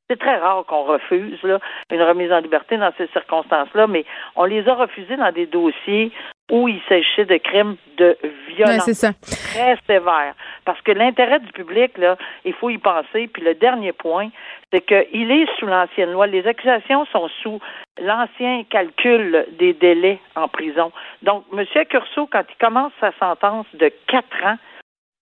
c'est 0.09 0.19
très 0.19 0.37
rare 0.37 0.63
qu'on 0.65 0.83
refuse 0.83 1.41
là, 1.43 1.59
une 1.91 2.01
remise 2.01 2.31
en 2.31 2.39
liberté 2.39 2.77
dans 2.77 2.93
ces 2.97 3.07
circonstances-là, 3.07 3.87
mais 3.87 4.05
on 4.37 4.45
les 4.45 4.65
a 4.69 4.73
refusés 4.73 5.17
dans 5.17 5.33
des 5.33 5.47
dossiers 5.47 6.13
où 6.51 6.67
il 6.67 6.79
s'agissait 6.87 7.25
de 7.25 7.37
crimes 7.37 7.75
de 7.97 8.17
violence 8.55 9.05
très 9.51 9.77
sévères. 9.85 10.33
Parce 10.65 10.79
que 10.81 10.91
l'intérêt 10.91 11.39
du 11.39 11.51
public, 11.51 11.97
là, 11.97 12.17
il 12.45 12.53
faut 12.53 12.69
y 12.69 12.77
penser. 12.77 13.27
Puis 13.27 13.43
le 13.43 13.53
dernier 13.55 13.91
point, 13.91 14.29
c'est 14.71 14.81
qu'il 14.81 15.31
est 15.31 15.47
sous 15.59 15.65
l'ancienne 15.65 16.11
loi. 16.11 16.27
Les 16.27 16.47
accusations 16.47 17.05
sont 17.07 17.27
sous 17.41 17.59
l'ancien 18.01 18.63
calcul 18.69 19.45
des 19.59 19.73
délais 19.73 20.19
en 20.35 20.47
prison. 20.47 20.91
Donc, 21.21 21.43
M. 21.51 21.65
Curceau, 21.89 22.27
quand 22.31 22.43
il 22.49 22.65
commence 22.65 22.93
sa 23.01 23.11
sentence 23.19 23.67
de 23.73 23.91
quatre 24.07 24.45
ans, 24.45 24.57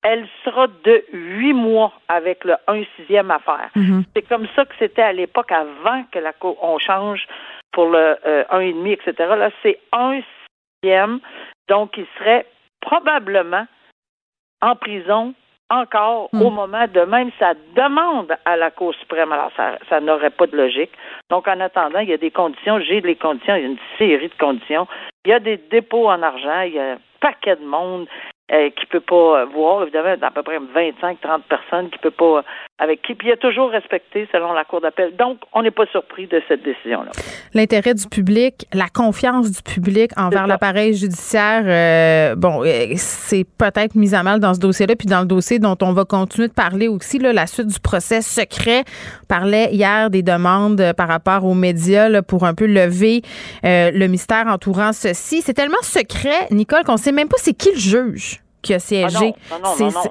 elle 0.03 0.27
sera 0.43 0.67
de 0.67 1.03
huit 1.13 1.53
mois 1.53 1.91
avec 2.07 2.43
le 2.43 2.55
1 2.67 2.83
sixième 2.95 3.31
affaire. 3.31 3.71
Mm-hmm. 3.75 4.03
C'est 4.15 4.21
comme 4.27 4.47
ça 4.55 4.65
que 4.65 4.75
c'était 4.77 5.01
à 5.01 5.11
l'époque 5.11 5.51
avant 5.51 6.03
que 6.11 6.19
la 6.19 6.31
cour 6.31 6.57
on 6.61 6.77
change 6.77 7.25
pour 7.71 7.89
le 7.89 8.15
euh, 8.25 8.43
1,5, 8.51 8.93
etc. 8.93 9.13
Là, 9.35 9.49
c'est 9.63 9.79
1 9.91 10.21
donc 11.67 11.97
il 11.97 12.05
serait 12.17 12.45
probablement 12.81 13.65
en 14.61 14.75
prison 14.75 15.33
encore 15.69 16.29
au 16.33 16.51
hmm. 16.51 16.53
moment 16.53 16.87
de 16.87 17.01
même 17.01 17.31
sa 17.39 17.53
demande 17.75 18.35
à 18.45 18.55
la 18.55 18.69
Cour 18.71 18.93
suprême. 18.95 19.31
Alors, 19.31 19.51
ça, 19.57 19.79
ça 19.89 19.99
n'aurait 19.99 20.29
pas 20.29 20.47
de 20.47 20.55
logique. 20.55 20.91
Donc, 21.29 21.47
en 21.47 21.59
attendant, 21.59 21.99
il 21.99 22.09
y 22.09 22.13
a 22.13 22.17
des 22.17 22.31
conditions, 22.31 22.79
j'ai 22.79 23.01
des 23.01 23.15
conditions, 23.15 23.55
il 23.55 23.61
y 23.61 23.65
a 23.65 23.69
une 23.69 23.77
série 23.97 24.27
de 24.27 24.37
conditions. 24.39 24.87
Il 25.25 25.31
y 25.31 25.33
a 25.33 25.39
des 25.39 25.57
dépôts 25.57 26.07
en 26.07 26.21
argent, 26.21 26.61
il 26.61 26.73
y 26.73 26.79
a 26.79 26.93
un 26.93 26.97
paquet 27.19 27.55
de 27.55 27.65
monde 27.65 28.07
euh, 28.53 28.69
qui 28.79 28.85
peut 28.85 28.99
pas 28.99 29.41
euh, 29.41 29.45
voir, 29.45 29.81
évidemment, 29.81 30.13
à 30.21 30.29
peu 30.29 30.43
près 30.43 30.59
25-30 30.59 31.15
personnes 31.49 31.89
qui 31.89 31.97
peut 31.97 32.11
pas, 32.11 32.25
euh, 32.37 32.41
avec 32.77 33.01
qui, 33.01 33.15
puis 33.15 33.29
il 33.29 33.31
a 33.31 33.37
toujours 33.37 33.71
respecté 33.71 34.29
selon 34.31 34.53
la 34.53 34.63
Cour 34.63 34.81
d'appel. 34.81 35.15
Donc, 35.15 35.39
on 35.51 35.63
n'est 35.63 35.71
pas 35.71 35.87
surpris 35.87 36.27
de 36.27 36.39
cette 36.47 36.61
décision-là. 36.61 37.09
L'intérêt 37.55 37.95
du 37.95 38.07
public, 38.07 38.67
la 38.71 38.87
confiance 38.87 39.49
du 39.49 39.63
public 39.63 40.11
envers 40.15 40.45
l'appareil 40.45 40.93
judiciaire, 40.93 42.35
bon, 42.35 42.61
c'est 42.97 43.45
peut-être 43.57 43.95
mis 43.95 44.13
à 44.13 44.21
mal 44.21 44.39
dans 44.39 44.53
ce 44.53 44.59
dossier-là, 44.59 44.95
puis 44.95 45.07
dans 45.07 45.21
le 45.21 45.25
dossier 45.25 45.57
dont 45.57 45.77
on 45.81 45.93
va 45.93 46.05
continuer 46.05 46.47
de 46.47 46.53
parler 46.53 46.87
aussi, 46.87 47.17
là, 47.17 47.33
la 47.33 47.47
suite 47.47 47.67
du 47.67 47.79
procès 47.79 48.21
secret. 48.21 48.83
On 49.23 49.25
parlait 49.27 49.69
hier 49.71 50.11
des 50.11 50.21
demandes 50.21 50.93
par 50.95 51.07
rapport 51.07 51.45
aux 51.45 51.55
médias 51.55 52.09
là, 52.09 52.21
pour 52.21 52.43
un 52.43 52.53
peu 52.53 52.67
lever 52.67 53.21
le 53.63 54.05
mystère 54.05 54.45
entourant 54.47 54.93
ceci. 54.93 55.41
C'est 55.41 55.55
tellement 55.55 55.81
secret, 55.81 56.47
Nicole, 56.51 56.83
qu'on 56.83 56.97
sait 56.97 57.11
même 57.11 57.29
pas 57.29 57.37
c'est 57.39 57.53
qui 57.53 57.71
le 57.71 57.79
juge 57.79 58.34
qui 58.65 58.73
a 58.73 58.79
siégé. 58.79 59.33
Ah 59.51 59.59
non, 59.63 59.75
non, 59.79 59.91
non, 59.91 60.01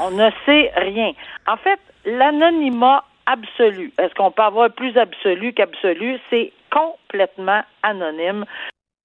on 0.00 0.10
ne 0.12 0.30
sait 0.46 0.72
rien. 0.76 1.12
En 1.46 1.56
fait, 1.56 1.80
l'anonymat 2.04 3.04
absolu, 3.26 3.92
est-ce 3.98 4.14
qu'on 4.14 4.30
peut 4.30 4.42
avoir 4.42 4.70
plus 4.70 4.96
absolu 4.96 5.52
qu'absolu? 5.52 6.18
C'est 6.30 6.52
complètement 6.70 7.62
anonyme. 7.82 8.44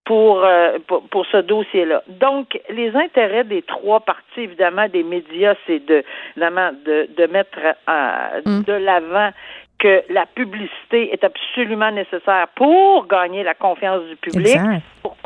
Pour, 0.06 0.44
euh, 0.44 0.80
pour, 0.88 1.24
ce 1.28 1.38
dossier-là. 1.38 2.02
Donc, 2.08 2.60
les 2.72 2.96
intérêts 2.96 3.44
des 3.44 3.62
trois 3.62 4.00
parties, 4.00 4.40
évidemment, 4.40 4.88
des 4.88 5.04
médias, 5.04 5.54
c'est 5.68 5.86
de, 5.86 6.04
de, 6.36 7.10
de 7.16 7.28
mettre 7.28 7.60
euh, 7.88 8.42
mm. 8.44 8.64
de 8.64 8.74
l'avant 8.74 9.30
que 9.78 10.04
la 10.10 10.26
publicité 10.26 11.14
est 11.14 11.24
absolument 11.24 11.92
nécessaire 11.92 12.48
pour 12.56 13.08
gagner 13.08 13.44
la 13.44 13.54
confiance 13.54 14.04
du 14.06 14.16
public. 14.16 14.58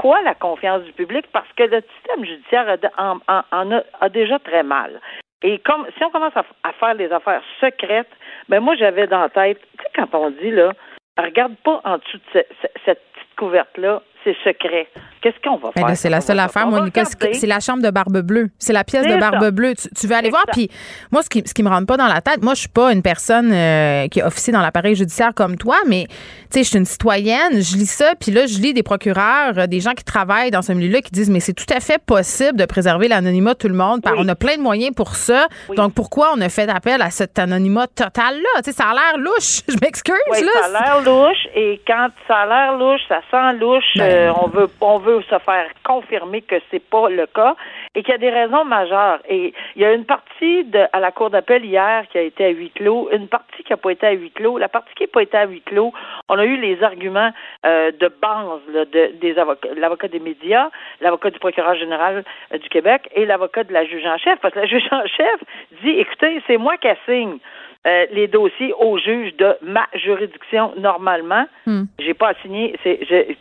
Pourquoi 0.03 0.21
la 0.21 0.35
confiance 0.35 0.83
du 0.83 0.91
public? 0.91 1.25
Parce 1.31 1.47
que 1.55 1.63
le 1.63 1.81
système 1.95 2.25
judiciaire 2.25 2.77
en, 2.97 3.19
a, 3.29 4.09
déjà 4.09 4.37
très 4.37 4.61
mal. 4.61 4.99
Et 5.41 5.59
comme 5.59 5.87
si 5.97 6.03
on 6.03 6.09
commence 6.09 6.33
à, 6.35 6.73
faire 6.73 6.95
des 6.97 7.09
affaires 7.09 7.41
secrètes, 7.61 8.11
ben 8.49 8.59
moi 8.59 8.75
j'avais 8.75 9.07
dans 9.07 9.21
la 9.21 9.29
tête, 9.29 9.61
tu 9.61 9.81
sais, 9.81 9.89
quand 9.95 10.13
on 10.19 10.31
dit 10.31 10.51
là, 10.51 10.73
regarde 11.17 11.55
pas 11.63 11.79
en 11.85 11.99
dessous 11.99 12.17
de 12.17 12.45
cette 12.83 13.01
petite 13.13 13.35
couverte-là, 13.37 14.01
c'est 14.23 14.35
secret. 14.43 14.87
Qu'est-ce 15.21 15.39
qu'on 15.41 15.57
va 15.57 15.71
ben 15.75 15.87
faire? 15.87 15.97
c'est 15.97 16.09
la 16.09 16.21
seule 16.21 16.39
affaire, 16.39 16.67
Monica. 16.67 17.03
C'est 17.05 17.47
la 17.47 17.59
chambre 17.59 17.81
de 17.81 17.89
Barbe 17.89 18.19
Bleue. 18.19 18.49
C'est 18.59 18.73
la 18.73 18.83
pièce 18.83 19.05
de 19.05 19.17
Barbe 19.17 19.51
Bleue. 19.51 19.73
Tu, 19.75 20.07
veux 20.07 20.15
aller 20.15 20.29
voir? 20.29 20.43
Puis 20.51 20.69
moi, 21.11 21.21
ce 21.21 21.29
qui, 21.29 21.43
ce 21.45 21.53
qui 21.53 21.63
me 21.63 21.69
rentre 21.69 21.87
pas 21.87 21.97
dans 21.97 22.07
la 22.07 22.21
tête, 22.21 22.43
moi, 22.43 22.53
je 22.53 22.61
suis 22.61 22.69
pas 22.69 22.91
une 22.91 23.01
personne 23.01 23.51
euh, 23.53 24.07
qui 24.07 24.21
officie 24.21 24.51
dans 24.51 24.61
l'appareil 24.61 24.95
judiciaire 24.95 25.33
comme 25.33 25.57
toi, 25.57 25.77
mais 25.87 26.07
tu 26.07 26.15
sais, 26.49 26.63
je 26.63 26.69
suis 26.69 26.77
une 26.77 26.85
citoyenne. 26.85 27.53
Je 27.53 27.77
lis 27.77 27.89
ça, 27.89 28.13
puis 28.19 28.31
là, 28.31 28.45
je 28.45 28.59
lis 28.59 28.73
des 28.73 28.83
procureurs, 28.83 29.57
euh, 29.57 29.67
des 29.67 29.79
gens 29.79 29.93
qui 29.93 30.03
travaillent 30.03 30.51
dans 30.51 30.61
ce 30.61 30.73
milieu-là 30.73 31.01
qui 31.01 31.11
disent, 31.11 31.29
mais 31.29 31.39
c'est 31.39 31.53
tout 31.53 31.71
à 31.73 31.79
fait 31.79 32.01
possible 32.03 32.57
de 32.57 32.65
préserver 32.65 33.07
l'anonymat 33.07 33.53
de 33.53 33.59
tout 33.59 33.69
le 33.69 33.75
monde. 33.75 34.01
On 34.17 34.27
a 34.27 34.35
plein 34.35 34.57
de 34.57 34.61
moyens 34.61 34.93
pour 34.95 35.15
ça. 35.15 35.47
Donc, 35.75 35.93
pourquoi 35.93 36.31
on 36.35 36.41
a 36.41 36.49
fait 36.49 36.69
appel 36.69 37.01
à 37.01 37.09
cet 37.09 37.39
anonymat 37.39 37.87
total-là? 37.87 38.61
Tu 38.63 38.65
sais, 38.65 38.71
ça 38.71 38.89
a 38.89 38.93
l'air 38.93 39.17
louche. 39.17 39.61
Je 39.67 39.77
m'excuse, 39.81 40.15
là. 40.29 40.51
Ça 40.61 40.65
a 40.65 40.69
l'air 40.69 41.01
louche. 41.03 41.47
Et 41.55 41.81
quand 41.87 42.09
ça 42.27 42.35
a 42.39 42.45
l'air 42.45 42.77
louche, 42.77 43.01
ça 43.07 43.19
sent 43.31 43.57
louche. 43.59 43.83
Ben, 43.95 44.12
euh, 44.13 44.31
on 44.41 44.47
veut 44.47 44.67
on 44.81 44.99
veut 44.99 45.21
se 45.23 45.39
faire 45.39 45.67
confirmer 45.83 46.41
que 46.41 46.55
c'est 46.69 46.83
pas 46.83 47.09
le 47.09 47.25
cas 47.25 47.55
et 47.95 48.03
qu'il 48.03 48.11
y 48.11 48.15
a 48.15 48.17
des 48.19 48.29
raisons 48.29 48.63
majeures. 48.63 49.19
Et 49.27 49.53
il 49.75 49.81
y 49.81 49.85
a 49.85 49.93
une 49.93 50.05
partie 50.05 50.65
à 50.91 50.99
la 50.99 51.11
cour 51.11 51.29
d'appel 51.29 51.65
hier 51.65 52.05
qui 52.11 52.17
a 52.17 52.21
été 52.21 52.45
à 52.45 52.49
huis 52.49 52.71
clos, 52.71 53.09
une 53.11 53.27
partie 53.27 53.63
qui 53.63 53.71
n'a 53.71 53.77
pas 53.77 53.91
été 53.91 54.07
à 54.07 54.11
huis 54.11 54.31
clos. 54.31 54.57
La 54.57 54.69
partie 54.69 54.93
qui 54.95 55.03
n'a 55.03 55.09
pas 55.11 55.23
été 55.23 55.37
à 55.37 55.45
huis 55.45 55.61
clos, 55.61 55.93
on 56.29 56.37
a 56.37 56.45
eu 56.45 56.57
les 56.57 56.83
arguments 56.83 57.31
euh, 57.65 57.91
de 57.91 58.07
base 58.21 58.87
de, 58.91 59.11
des 59.19 59.37
avocats, 59.37 59.69
l'avocat 59.75 60.07
des 60.07 60.19
médias, 60.19 60.69
l'avocat 61.01 61.29
du 61.31 61.39
procureur 61.39 61.75
général 61.75 62.23
euh, 62.53 62.57
du 62.57 62.69
Québec 62.69 63.09
et 63.15 63.25
l'avocat 63.25 63.63
de 63.63 63.73
la 63.73 63.85
juge 63.85 64.05
en 64.05 64.17
chef. 64.17 64.39
Parce 64.39 64.53
que 64.53 64.59
la 64.59 64.65
juge 64.73 64.87
en 64.91 65.05
chef 65.07 65.43
dit, 65.81 65.91
écoutez, 65.99 66.41
c'est 66.47 66.57
moi 66.57 66.77
qui 66.77 66.87
assigne. 66.87 67.39
Euh, 67.85 68.05
les 68.11 68.27
dossiers 68.27 68.73
au 68.79 68.97
juge 68.97 69.35
de 69.35 69.57
ma 69.61 69.87
juridiction 69.93 70.71
normalement. 70.77 71.45
Hmm. 71.65 71.83
J'ai 71.99 72.13
pas 72.13 72.29
assigné. 72.29 72.77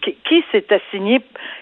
Qui, 0.02 0.14
qui 0.28 0.44
s'est 0.50 0.66
assigné 0.68 1.20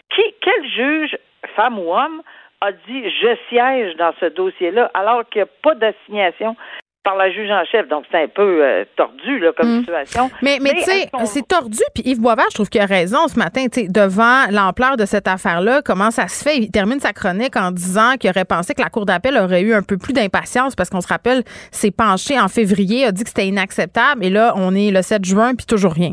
Qui, 0.08 0.22
quel 0.40 0.66
juge, 0.66 1.18
femme 1.54 1.78
ou 1.78 1.94
homme, 1.94 2.22
a 2.62 2.72
dit 2.72 3.10
je 3.20 3.36
siège 3.48 3.96
dans 3.96 4.12
ce 4.20 4.26
dossier-là 4.26 4.90
alors 4.94 5.28
qu'il 5.28 5.40
n'y 5.40 5.48
a 5.48 5.52
pas 5.62 5.74
d'assignation 5.74 6.56
par 7.02 7.16
la 7.16 7.30
juge 7.30 7.50
en 7.50 7.64
chef. 7.64 7.88
Donc, 7.88 8.04
c'est 8.10 8.22
un 8.22 8.28
peu 8.28 8.62
euh, 8.62 8.84
tordu 8.96 9.38
là, 9.38 9.52
comme 9.56 9.78
mm. 9.78 9.80
situation. 9.80 10.30
Mais, 10.42 10.58
mais, 10.60 10.74
tu 10.74 10.82
sais, 10.82 11.08
c'est 11.24 11.46
tordu. 11.46 11.78
Puis 11.94 12.02
Yves 12.06 12.20
Boisvert, 12.20 12.46
je 12.50 12.54
trouve 12.54 12.68
qu'il 12.68 12.80
a 12.80 12.86
raison 12.86 13.26
ce 13.28 13.38
matin. 13.38 13.66
Devant 13.70 14.46
l'ampleur 14.50 14.96
de 14.96 15.06
cette 15.06 15.26
affaire-là, 15.26 15.82
comment 15.82 16.10
ça 16.10 16.28
se 16.28 16.44
fait? 16.44 16.58
Il 16.58 16.70
termine 16.70 17.00
sa 17.00 17.12
chronique 17.12 17.56
en 17.56 17.70
disant 17.70 18.16
qu'il 18.18 18.30
aurait 18.30 18.44
pensé 18.44 18.74
que 18.74 18.82
la 18.82 18.90
Cour 18.90 19.06
d'appel 19.06 19.36
aurait 19.36 19.62
eu 19.62 19.74
un 19.74 19.82
peu 19.82 19.96
plus 19.96 20.12
d'impatience 20.12 20.74
parce 20.74 20.90
qu'on 20.90 21.00
se 21.00 21.08
rappelle, 21.08 21.42
s'est 21.70 21.90
penché 21.90 22.38
en 22.38 22.48
février, 22.48 23.06
a 23.06 23.12
dit 23.12 23.22
que 23.22 23.28
c'était 23.28 23.46
inacceptable. 23.46 24.24
Et 24.24 24.30
là, 24.30 24.52
on 24.56 24.74
est 24.74 24.90
le 24.90 25.02
7 25.02 25.24
juin, 25.24 25.54
puis 25.54 25.66
toujours 25.66 25.92
rien. 25.92 26.12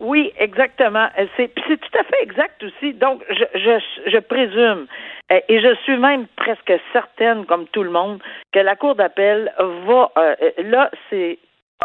Oui, 0.00 0.32
exactement. 0.38 1.08
C'est 1.36 1.54
tout 1.54 1.98
à 1.98 2.04
fait 2.04 2.22
exact 2.22 2.62
aussi. 2.62 2.92
Donc, 2.94 3.22
je, 3.30 3.44
je, 3.54 4.10
je 4.10 4.18
présume 4.18 4.86
euh, 5.32 5.40
et 5.48 5.60
je 5.60 5.74
suis 5.84 5.96
même 5.96 6.26
presque 6.36 6.72
certaine, 6.92 7.46
comme 7.46 7.66
tout 7.68 7.82
le 7.82 7.90
monde, 7.90 8.22
que 8.52 8.60
la 8.60 8.76
Cour 8.76 8.94
d'appel 8.94 9.52
va. 9.58 10.12
Euh, 10.18 10.34
là, 10.58 10.90
c'est 11.08 11.38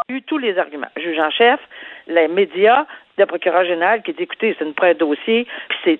eu 0.09 0.21
tous 0.23 0.37
les 0.37 0.57
arguments. 0.57 0.87
Juge 0.97 1.19
en 1.19 1.29
chef, 1.31 1.59
les 2.07 2.27
médias, 2.27 2.85
le 3.17 3.25
procureur 3.25 3.65
général 3.65 4.01
qui 4.01 4.13
dit 4.13 4.23
écoutez, 4.23 4.55
c'est 4.57 4.65
une 4.65 4.73
prêt 4.73 4.95
dossier. 4.95 5.47
C'est, 5.83 5.99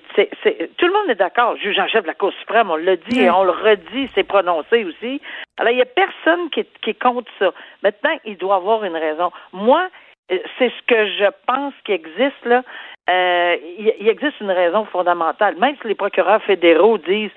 tout 0.77 0.85
le 0.85 0.93
monde 0.93 1.09
est 1.09 1.15
d'accord. 1.15 1.55
Juge 1.57 1.79
en 1.79 1.87
chef 1.87 2.03
de 2.03 2.07
la 2.07 2.13
Cour 2.13 2.33
suprême, 2.39 2.71
on 2.71 2.75
l'a 2.75 2.95
dit 2.95 3.21
et 3.21 3.29
on 3.29 3.43
le 3.43 3.51
redit, 3.51 4.09
c'est 4.13 4.23
prononcé 4.23 4.83
aussi. 4.83 5.21
Alors, 5.57 5.71
il 5.71 5.75
n'y 5.75 5.81
a 5.81 5.85
personne 5.85 6.49
qui, 6.49 6.65
qui 6.81 6.95
compte 6.95 7.27
ça. 7.39 7.51
Maintenant, 7.83 8.17
il 8.25 8.37
doit 8.37 8.55
avoir 8.55 8.83
une 8.83 8.97
raison. 8.97 9.31
Moi, 9.53 9.81
euh, 9.81 10.10
c'est 10.29 10.69
ce 10.69 10.81
que 10.87 11.07
je 11.07 11.29
pense 11.47 11.73
qui 11.85 11.91
existe 11.91 12.45
là. 12.45 12.63
Euh, 13.09 13.57
il, 13.77 14.07
existe 14.07 14.39
une 14.39 14.51
raison 14.51 14.85
fondamentale. 14.85 15.55
Même 15.57 15.75
si 15.81 15.87
les 15.87 15.95
procureurs 15.95 16.41
fédéraux 16.43 16.97
disent 16.97 17.31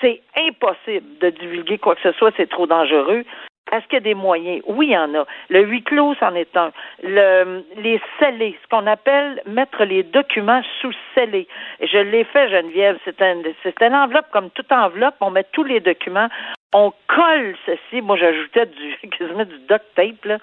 c'est 0.00 0.22
impossible 0.36 1.18
de 1.20 1.30
divulguer 1.30 1.78
quoi 1.78 1.96
que 1.96 2.02
ce 2.02 2.12
soit, 2.12 2.32
c'est 2.36 2.48
trop 2.48 2.66
dangereux. 2.66 3.24
Est-ce 3.70 3.84
qu'il 3.86 3.94
y 3.94 3.96
a 3.96 4.00
des 4.00 4.14
moyens? 4.14 4.62
Oui, 4.66 4.88
il 4.88 4.92
y 4.92 4.98
en 4.98 5.14
a. 5.14 5.24
Le 5.48 5.62
huis 5.62 5.82
clos, 5.82 6.14
c'en 6.20 6.34
est 6.34 6.56
un. 6.56 6.72
Le, 7.02 7.64
les 7.76 8.00
scellés, 8.18 8.58
ce 8.62 8.68
qu'on 8.68 8.86
appelle 8.86 9.40
mettre 9.46 9.84
les 9.84 10.02
documents 10.02 10.62
sous 10.80 10.92
scellés. 11.14 11.48
Je 11.80 11.98
l'ai 11.98 12.24
fait, 12.24 12.50
Geneviève. 12.50 12.98
C'est 13.04 13.22
un, 13.22 13.42
c'est 13.62 13.80
une 13.80 13.94
enveloppe 13.94 14.30
comme 14.30 14.50
toute 14.50 14.70
enveloppe. 14.70 15.14
On 15.20 15.30
met 15.30 15.46
tous 15.52 15.64
les 15.64 15.80
documents. 15.80 16.28
On 16.72 16.92
colle 17.08 17.54
ceci. 17.66 18.00
Moi, 18.00 18.16
j'ajoutais 18.16 18.66
du 18.66 18.96
quasiment 19.18 19.44
du 19.44 19.58
duct 19.68 19.84
tape. 19.94 20.24
Là. 20.24 20.38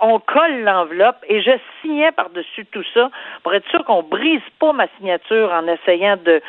on 0.00 0.18
colle 0.20 0.62
l'enveloppe 0.62 1.24
et 1.28 1.42
je 1.42 1.52
signais 1.80 2.12
par-dessus 2.12 2.66
tout 2.66 2.84
ça 2.94 3.10
pour 3.42 3.54
être 3.54 3.68
sûr 3.70 3.84
qu'on 3.84 4.02
brise 4.02 4.42
pas 4.58 4.72
ma 4.72 4.86
signature 4.98 5.52
en 5.52 5.66
essayant 5.66 6.16
de 6.16 6.40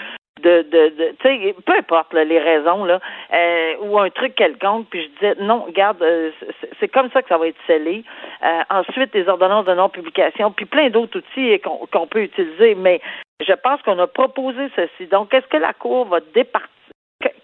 de, 0.42 0.64
de, 0.64 0.90
de 0.96 1.16
tu 1.20 1.28
sais, 1.28 1.56
peu 1.66 1.74
importe 1.78 2.14
les 2.14 2.40
raisons 2.40 2.84
là, 2.84 3.00
euh, 3.34 3.76
ou 3.82 4.00
un 4.00 4.10
truc 4.10 4.34
quelconque. 4.36 4.88
Puis 4.90 5.04
je 5.04 5.10
disais 5.10 5.44
non, 5.44 5.64
regarde, 5.64 6.02
euh, 6.02 6.32
c'est 6.80 6.88
comme 6.88 7.12
ça 7.12 7.22
que 7.22 7.30
ça 7.30 7.38
va 7.38 7.48
être 7.48 7.60
scellé. 7.68 8.04
Euh, 8.44 8.62
ensuite, 8.70 9.14
des 9.14 9.28
ordonnances 9.28 9.66
de 9.66 9.74
non-publication, 9.74 10.52
puis 10.52 10.66
plein 10.66 10.90
d'autres 10.90 11.20
outils 11.20 11.60
qu'on 11.92 12.08
peut 12.08 12.24
utiliser. 12.24 12.76
Mais 12.76 13.02
je 13.46 13.54
pense 13.54 13.82
qu'on 13.84 14.00
a 14.00 14.08
proposé 14.08 14.70
ceci. 14.76 15.08
Donc, 15.08 15.34
est-ce 15.34 15.48
que 15.48 15.58
la 15.58 15.74
Cour 15.74 16.06
va 16.06 16.20
départir? 16.34 16.70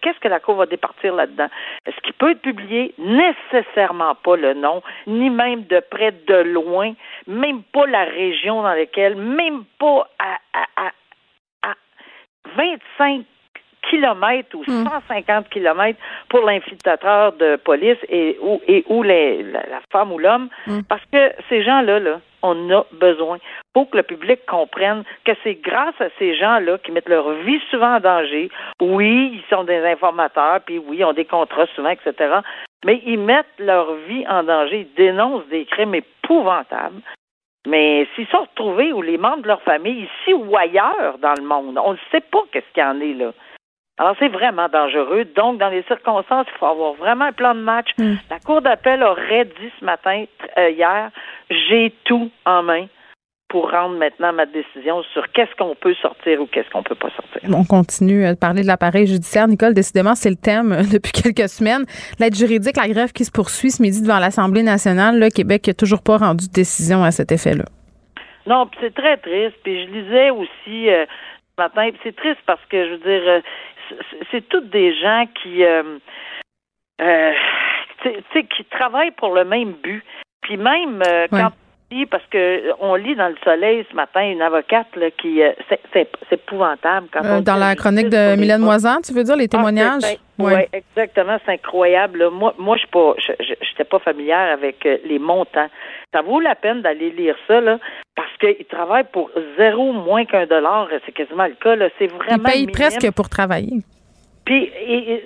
Qu'est-ce 0.02 0.20
que 0.20 0.28
la 0.28 0.40
Cour 0.40 0.56
va 0.56 0.66
départir 0.66 1.16
là-dedans? 1.16 1.48
Est-ce 1.86 2.00
qu'il 2.02 2.14
peut 2.14 2.32
être 2.32 2.42
publié? 2.42 2.94
Nécessairement 2.98 4.16
pas 4.16 4.36
le 4.36 4.54
nom, 4.54 4.82
ni 5.06 5.30
même 5.30 5.64
de 5.66 5.80
près, 5.80 6.12
de 6.12 6.36
loin, 6.36 6.94
même 7.28 7.64
pas 7.64 7.86
la 7.88 8.04
région 8.06 8.62
dans 8.62 8.74
laquelle, 8.74 9.16
même 9.16 9.64
pas 9.80 10.08
à, 10.20 10.38
à, 10.54 10.88
à, 10.88 11.72
à 11.72 11.76
25 12.56 13.26
kilomètres 13.90 14.56
ou 14.56 14.64
150 14.66 15.46
hmm. 15.46 15.50
kilomètres 15.50 16.00
pour 16.30 16.42
l'infiltrateur 16.42 17.34
de 17.34 17.56
police 17.58 17.98
et 18.10 18.38
ou, 18.42 18.62
et 18.68 18.84
où 18.88 19.04
les, 19.04 19.44
la, 19.44 19.82
femme 19.92 20.12
ou 20.12 20.20
l'homme, 20.20 20.50
hmm. 20.68 20.82
parce 20.90 21.04
que 21.12 21.32
ces 21.50 21.64
gens-là, 21.64 22.00
là, 22.00 22.20
on 22.42 22.70
a 22.72 22.86
besoin. 22.92 23.38
Pour 23.74 23.90
que 23.90 23.98
le 23.98 24.04
public 24.04 24.46
comprenne 24.46 25.04
que 25.26 25.32
c'est 25.44 25.56
grâce 25.56 26.00
à 26.00 26.10
ces 26.20 26.36
gens-là 26.36 26.78
qui 26.80 26.92
mettent 26.92 27.10
leur 27.10 27.32
vie 27.32 27.60
souvent 27.70 27.96
en 27.96 28.00
danger. 28.00 28.50
Oui, 28.82 29.32
ils 29.34 29.56
sont 29.56 29.64
des 29.64 29.84
informateurs, 29.86 30.62
puis 30.66 30.80
oui, 30.80 30.98
ils 31.00 31.06
ont 31.06 31.14
des 31.14 31.26
contrats 31.26 31.68
souvent, 31.76 31.90
etc. 31.90 32.40
Mais 32.86 33.02
ils 33.06 33.20
mettent 33.20 33.46
leur 33.60 33.94
vie 34.08 34.26
en 34.28 34.44
danger, 34.44 34.88
ils 34.88 34.96
dénoncent 34.96 35.48
des 35.48 35.66
crimes 35.66 35.96
épouvantables. 35.96 37.02
Mais 37.68 38.08
s'ils 38.16 38.28
sont 38.28 38.48
retrouvés 38.50 38.94
ou 38.94 39.02
les 39.02 39.18
membres 39.18 39.42
de 39.42 39.48
leur 39.48 39.62
famille, 39.64 40.08
ici 40.08 40.34
ou 40.34 40.56
ailleurs 40.56 41.18
dans 41.20 41.34
le 41.38 41.44
monde, 41.44 41.78
on 41.84 41.94
ne 41.94 41.98
sait 42.12 42.22
pas 42.22 42.44
qu'est-ce 42.52 42.72
qu'il 42.74 42.84
y 42.84 42.86
en 42.86 43.02
est 43.02 43.14
là. 43.14 43.34
Alors, 44.00 44.16
c'est 44.20 44.28
vraiment 44.28 44.68
dangereux. 44.70 45.26
Donc, 45.36 45.58
dans 45.60 45.70
les 45.70 45.84
circonstances, 45.84 46.46
il 46.54 46.58
faut 46.60 46.68
avoir 46.68 46.94
vraiment 46.94 47.26
un 47.26 47.32
plan 47.32 47.56
de 47.56 47.62
match. 47.62 47.90
Mm. 47.98 48.14
La 48.30 48.40
Cour 48.40 48.62
d'appel 48.62 49.02
aurait 49.02 49.46
dit 49.46 49.72
ce 49.80 49.86
matin, 49.86 50.26
euh, 50.58 50.70
hier, 50.70 51.10
j'ai 51.50 51.94
tout 52.06 52.30
en 52.46 52.62
main 52.62 52.86
pour 53.50 53.72
rendre 53.72 53.98
maintenant 53.98 54.34
ma 54.34 54.46
décision 54.46 55.02
sur 55.14 55.32
qu'est-ce 55.32 55.56
qu'on 55.56 55.74
peut 55.74 55.96
sortir 56.02 56.42
ou 56.42 56.48
qu'est-ce 56.48 56.70
qu'on 56.70 56.84
peut 56.84 56.96
pas 56.96 57.10
sortir. 57.12 57.42
On 57.52 57.64
continue 57.64 58.26
à 58.26 58.36
parler 58.36 58.62
de 58.62 58.68
l'appareil 58.68 59.08
judiciaire. 59.08 59.48
Nicole, 59.48 59.74
décidément, 59.74 60.16
c'est 60.16 60.30
le 60.30 60.36
thème 60.36 60.74
euh, 60.74 60.84
depuis 60.92 61.12
quelques 61.12 61.50
semaines. 61.50 61.86
L'aide 62.20 62.36
juridique, 62.36 62.76
la 62.78 62.90
grève 62.90 63.14
qui 63.14 63.26
se 63.26 63.32
poursuit 63.32 63.72
ce 63.72 63.82
midi 63.82 64.02
devant 64.02 64.20
l'Assemblée 64.20 64.64
nationale, 64.64 65.20
le 65.20 65.30
Québec 65.30 65.66
n'a 65.68 65.74
toujours 65.74 66.04
pas 66.04 66.18
rendu 66.18 66.48
de 66.48 66.54
décision 66.54 67.04
à 67.04 67.12
cet 67.12 67.32
effet-là. 67.32 67.66
Non, 68.46 68.70
c'est 68.80 68.94
très 68.94 69.18
triste. 69.18 69.56
Puis 69.64 69.86
je 69.86 69.92
lisais 69.92 70.30
aussi 70.30 70.90
euh, 70.90 71.06
ce 71.58 71.64
matin, 71.64 71.90
c'est 72.04 72.16
triste 72.16 72.42
parce 72.46 72.64
que, 72.70 72.86
je 72.86 72.92
veux 72.92 72.98
dire, 72.98 73.42
c'est 74.32 74.48
toutes 74.50 74.70
des 74.70 74.96
gens 75.00 75.26
qui, 75.42 75.64
euh, 75.64 76.00
euh, 77.02 77.34
qui 78.34 78.66
travaillent 78.66 79.12
pour 79.12 79.34
le 79.34 79.46
même 79.46 79.74
but. 79.74 80.04
Puis 80.42 80.58
même 80.58 81.02
euh, 81.08 81.28
quand 81.30 81.52
parce 82.10 82.26
que 82.30 82.74
on 82.82 82.96
lit 82.96 83.16
dans 83.16 83.30
le 83.30 83.36
Soleil 83.44 83.86
ce 83.90 83.96
matin 83.96 84.22
une 84.22 84.42
avocate 84.42 84.88
là, 84.96 85.10
qui 85.12 85.42
c'est 85.94 86.10
épouvantable 86.32 87.08
quand 87.12 87.42
dans 87.42 87.56
la 87.56 87.76
chronique 87.76 88.10
de 88.10 88.36
Mylène 88.36 88.62
Moisan, 88.62 89.02
tu 89.02 89.14
veux 89.14 89.24
dire 89.24 89.36
les 89.36 89.46
ah, 89.46 89.48
témoignages? 89.48 90.04
Oui, 90.38 90.54
ouais, 90.54 90.70
exactement, 90.74 91.38
c'est 91.46 91.54
incroyable. 91.54 92.30
Moi, 92.30 92.54
moi, 92.60 92.78
je 92.78 92.86
pas, 92.88 93.14
j'étais 93.40 93.86
pas 93.86 94.00
familière 94.00 94.54
avec 94.54 94.84
les 94.84 95.18
montants. 95.18 95.70
Ça 96.14 96.22
vaut 96.22 96.40
la 96.40 96.56
peine 96.56 96.82
d'aller 96.82 97.10
lire 97.12 97.36
ça 97.48 97.60
là, 97.60 97.80
parce 98.16 98.36
qu'ils 98.40 98.66
travaillent 98.66 99.10
pour 99.12 99.32
zéro 99.58 99.94
moins 99.94 100.26
qu'un 100.26 100.46
dollar. 100.46 100.90
C'est 101.06 101.12
quasiment 101.12 101.46
le 101.46 101.56
cas. 101.56 101.76
Là. 101.76 101.90
C'est 101.98 102.08
vraiment. 102.08 102.44
Ils 102.48 102.52
payent 102.52 102.68
presque 102.68 103.12
pour 103.12 103.30
travailler. 103.30 103.82
Puis, 104.48 104.72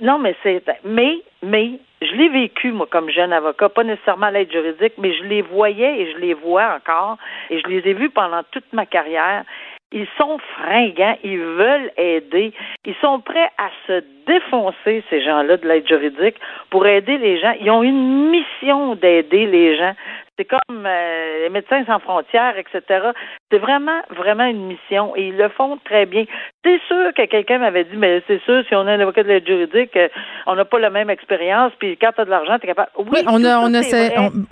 non, 0.02 0.18
mais 0.18 0.36
c'est. 0.42 0.64
Mais, 0.84 1.20
mais, 1.44 1.74
je 2.02 2.12
l'ai 2.14 2.30
vécu, 2.30 2.72
moi, 2.72 2.88
comme 2.90 3.12
jeune 3.12 3.32
avocat, 3.32 3.70
pas 3.70 3.84
nécessairement 3.84 4.26
à 4.26 4.32
l'aide 4.32 4.52
juridique, 4.52 4.94
mais 4.98 5.14
je 5.14 5.24
les 5.26 5.44
voyais 5.44 6.02
et 6.02 6.12
je 6.12 6.18
les 6.18 6.34
vois 6.34 6.76
encore, 6.76 7.18
et 7.52 7.60
je 7.60 7.68
les 7.68 7.88
ai 7.88 7.94
vus 7.94 8.10
pendant 8.10 8.42
toute 8.50 8.74
ma 8.74 8.88
carrière. 8.88 9.44
Ils 9.92 10.08
sont 10.18 10.40
fringants, 10.56 11.18
ils 11.24 11.38
veulent 11.38 11.92
aider, 11.98 12.52
ils 12.84 12.96
sont 12.96 13.20
prêts 13.20 13.52
à 13.60 13.70
se 13.86 14.04
défoncer, 14.26 15.04
ces 15.12 15.22
gens-là, 15.22 15.58
de 15.58 15.68
l'aide 15.68 15.88
juridique, 15.88 16.38
pour 16.72 16.88
aider 16.88 17.20
les 17.20 17.40
gens. 17.40 17.54
Ils 17.62 17.70
ont 17.70 17.84
une 17.84 18.32
mission 18.32 18.96
d'aider 18.96 19.46
les 19.46 19.78
gens. 19.78 19.94
C'est 20.38 20.46
comme 20.46 20.86
euh, 20.86 21.44
les 21.44 21.50
médecins 21.50 21.84
sans 21.86 22.00
frontières, 22.00 22.56
etc. 22.58 23.10
C'est 23.52 23.58
vraiment, 23.58 24.02
vraiment 24.10 24.46
une 24.46 24.68
mission 24.68 25.16
et 25.16 25.28
ils 25.28 25.38
le 25.38 25.50
font 25.50 25.78
très 25.84 26.06
bien. 26.06 26.26
C'est 26.64 26.80
sûr 26.88 27.14
que 27.16 27.26
quelqu'un 27.26 27.60
m'avait 27.60 27.84
dit, 27.84 27.98
mais 27.98 28.24
c'est 28.28 28.42
sûr, 28.44 28.64
si 28.68 28.76
on 28.76 28.88
a 28.88 28.94
un 28.94 29.00
avocat 29.00 29.24
de 29.24 29.28
l'aide 29.28 29.46
juridique, 29.46 29.96
euh, 29.98 30.08
on 30.48 30.56
n'a 30.56 30.66
pas 30.66 30.80
la 30.80 30.90
même 30.90 31.10
expérience, 31.10 31.74
puis 31.80 31.98
quand 31.98 32.12
tu 32.16 32.22
as 32.22 32.26
de 32.26 32.30
l'argent, 32.30 32.58
tu 32.60 32.66
es 32.66 32.68
capable. 32.68 32.90
Oui, 32.98 33.20
on 33.28 33.44
a, 33.44 33.60
on 33.60 33.74
a 33.74 33.82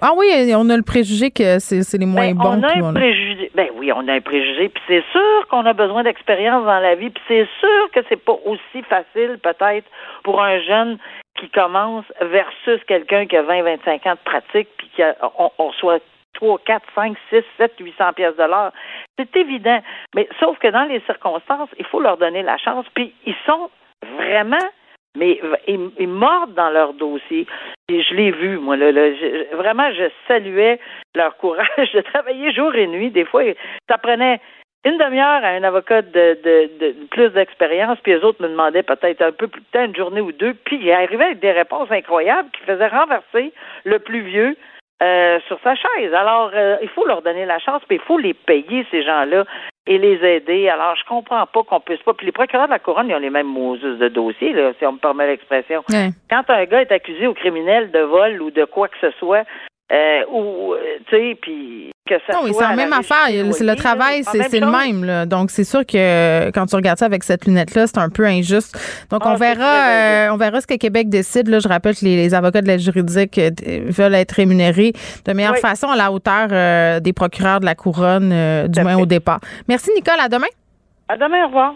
ah 0.01 0.11
oui, 0.15 0.53
on 0.55 0.69
a 0.69 0.77
le 0.77 0.83
préjugé 0.83 1.31
que 1.31 1.59
c'est 1.59 1.97
les 1.97 2.05
moins 2.05 2.33
ben, 2.33 2.35
bons. 2.35 2.59
On 2.59 2.63
a 2.63 2.89
un 2.89 2.93
préjugé. 2.93 3.51
Ben 3.55 3.67
oui, 3.75 3.91
on 3.93 4.07
a 4.07 4.13
un 4.13 4.21
préjugé, 4.21 4.69
puis 4.69 4.83
c'est 4.87 5.03
sûr 5.11 5.47
qu'on 5.49 5.65
a 5.65 5.73
besoin 5.73 6.03
d'expérience 6.03 6.65
dans 6.65 6.79
la 6.79 6.95
vie, 6.95 7.09
puis 7.09 7.23
c'est 7.27 7.47
sûr 7.59 7.91
que 7.93 8.01
c'est 8.09 8.23
pas 8.23 8.37
aussi 8.45 8.83
facile 8.87 9.39
peut-être 9.41 9.87
pour 10.23 10.41
un 10.41 10.59
jeune 10.61 10.97
qui 11.37 11.49
commence 11.49 12.05
versus 12.21 12.83
quelqu'un 12.87 13.25
qui 13.25 13.37
a 13.37 13.43
20, 13.43 13.63
25 13.63 14.05
ans 14.07 14.13
de 14.13 14.29
pratique 14.29 14.69
puis 14.77 14.89
qui 14.95 15.03
a, 15.03 15.15
on, 15.37 15.51
on 15.57 15.67
reçoit 15.67 15.99
3, 16.33 16.59
4, 16.65 16.85
5, 16.95 17.17
6, 17.29 17.43
7, 17.57 17.73
800 17.79 18.13
pièces 18.13 18.35
de. 18.35 18.43
C'est 19.17 19.35
évident. 19.35 19.81
Mais 20.15 20.27
sauf 20.39 20.57
que 20.59 20.67
dans 20.67 20.83
les 20.83 21.01
circonstances, 21.01 21.69
il 21.77 21.85
faut 21.85 21.99
leur 21.99 22.17
donner 22.17 22.43
la 22.43 22.57
chance. 22.57 22.85
Puis 22.93 23.13
ils 23.25 23.35
sont 23.45 23.69
vraiment, 24.17 24.57
mais 25.17 25.39
ils, 25.67 26.07
mordent 26.07 26.53
dans 26.53 26.69
leur 26.69 26.93
dossier. 26.93 27.45
Et 27.89 28.03
je 28.03 28.13
l'ai 28.13 28.31
vu, 28.31 28.57
moi. 28.57 28.77
Là, 28.77 28.91
vraiment, 29.53 29.91
je 29.93 30.09
saluais 30.27 30.79
leur 31.15 31.35
courage 31.37 31.67
de 31.93 32.01
travailler 32.01 32.53
jour 32.53 32.73
et 32.75 32.87
nuit. 32.87 33.11
Des 33.11 33.25
fois, 33.25 33.43
ça 33.89 33.97
prenait 33.97 34.39
une 34.85 34.97
demi-heure 34.97 35.43
à 35.43 35.49
un 35.49 35.63
avocat 35.63 36.01
de, 36.01 36.37
de, 36.43 36.69
de 36.79 37.07
plus 37.11 37.29
d'expérience, 37.29 37.97
puis 38.01 38.13
les 38.13 38.23
autres 38.23 38.41
me 38.41 38.47
demandaient 38.47 38.83
peut-être 38.83 39.21
un 39.21 39.31
peu 39.31 39.47
plus 39.47 39.61
de 39.61 39.65
temps, 39.71 39.83
une 39.83 39.95
journée 39.95 40.21
ou 40.21 40.31
deux, 40.31 40.53
puis 40.53 40.79
il 40.81 40.91
arrivait 40.91 41.25
avec 41.25 41.39
des 41.39 41.51
réponses 41.51 41.91
incroyables 41.91 42.49
qui 42.51 42.61
faisaient 42.63 42.87
renverser 42.87 43.53
le 43.83 43.99
plus 43.99 44.21
vieux 44.21 44.55
euh, 45.01 45.39
sur 45.47 45.59
sa 45.63 45.75
chaise. 45.75 46.13
Alors, 46.13 46.51
euh, 46.53 46.77
il 46.81 46.89
faut 46.89 47.05
leur 47.05 47.21
donner 47.21 47.45
la 47.45 47.59
chance, 47.59 47.81
puis 47.87 47.97
il 47.97 48.05
faut 48.05 48.17
les 48.17 48.33
payer, 48.33 48.85
ces 48.91 49.03
gens-là, 49.03 49.45
et 49.87 49.97
les 49.97 50.23
aider. 50.25 50.69
Alors, 50.69 50.95
je 50.95 51.03
comprends 51.05 51.45
pas 51.45 51.63
qu'on 51.63 51.79
puisse 51.79 52.01
pas. 52.03 52.13
Puis 52.13 52.25
les 52.25 52.31
procureurs 52.31 52.67
de 52.67 52.71
la 52.71 52.79
couronne, 52.79 53.09
ils 53.09 53.15
ont 53.15 53.19
les 53.19 53.29
mêmes 53.29 53.47
Moses 53.47 53.81
de 53.81 54.07
dossiers, 54.07 54.53
là, 54.53 54.71
si 54.77 54.85
on 54.85 54.93
me 54.93 54.97
permet 54.97 55.27
l'expression. 55.27 55.83
Quand 56.29 56.49
un 56.49 56.65
gars 56.65 56.81
est 56.81 56.91
accusé 56.91 57.27
au 57.27 57.33
criminel 57.33 57.91
de 57.91 57.99
vol 57.99 58.41
ou 58.41 58.51
de 58.51 58.65
quoi 58.65 58.87
que 58.87 58.97
ce 59.01 59.11
soit, 59.17 59.45
euh, 59.91 60.25
ou, 60.32 60.75
tu 61.08 61.15
sais, 61.15 61.38
puis 61.41 61.91
non, 62.34 62.54
c'est 62.54 62.62
la 62.62 62.75
même 62.75 62.93
affaire. 62.93 63.28
C'est 63.52 63.63
le 63.63 63.75
travail, 63.75 64.23
c'est 64.23 64.60
le 64.60 64.67
même. 64.67 65.25
Donc, 65.25 65.52
c'est 65.52 65.63
sûr 65.63 65.86
que 65.86 66.49
quand 66.52 66.65
tu 66.65 66.75
regardes 66.75 66.99
ça 66.99 67.06
avec 67.06 67.23
cette 67.23 67.45
lunette-là, 67.45 67.88
c'est 67.88 67.97
un 67.97 68.10
peu 68.10 68.25
injuste. 68.25 68.78
Donc, 69.10 69.25
on 69.25 69.32
ah, 69.32 69.36
verra 69.36 69.89
euh, 69.89 70.30
on 70.32 70.38
verra 70.38 70.62
ce 70.62 70.67
que 70.67 70.75
Québec 70.75 71.10
décide. 71.10 71.47
Là, 71.47 71.60
je 71.60 71.67
rappelle 71.67 71.95
que 71.95 72.06
les, 72.06 72.34
avocats 72.34 72.62
de 72.62 72.67
l'aide 72.67 72.80
juridique 72.80 73.38
euh, 73.38 73.52
veulent 73.88 74.15
être 74.15 74.32
rémunérés 74.34 74.93
de 75.25 75.34
meilleure 75.34 75.58
façon 75.58 75.88
à 75.88 75.95
la 75.95 76.12
hauteur 76.12 76.47
euh, 76.52 76.99
des 76.99 77.13
procureurs 77.13 77.60
de 77.60 77.65
la 77.65 77.75
couronne, 77.75 78.67
du 78.67 78.82
moins 78.82 78.97
au 78.97 79.06
départ. 79.06 79.39
Merci, 79.67 79.91
Nicole. 79.95 80.19
À 80.19 80.30
demain. 80.30 80.47
À 81.08 81.17
demain. 81.17 81.43
Au 81.43 81.47
revoir. 81.47 81.75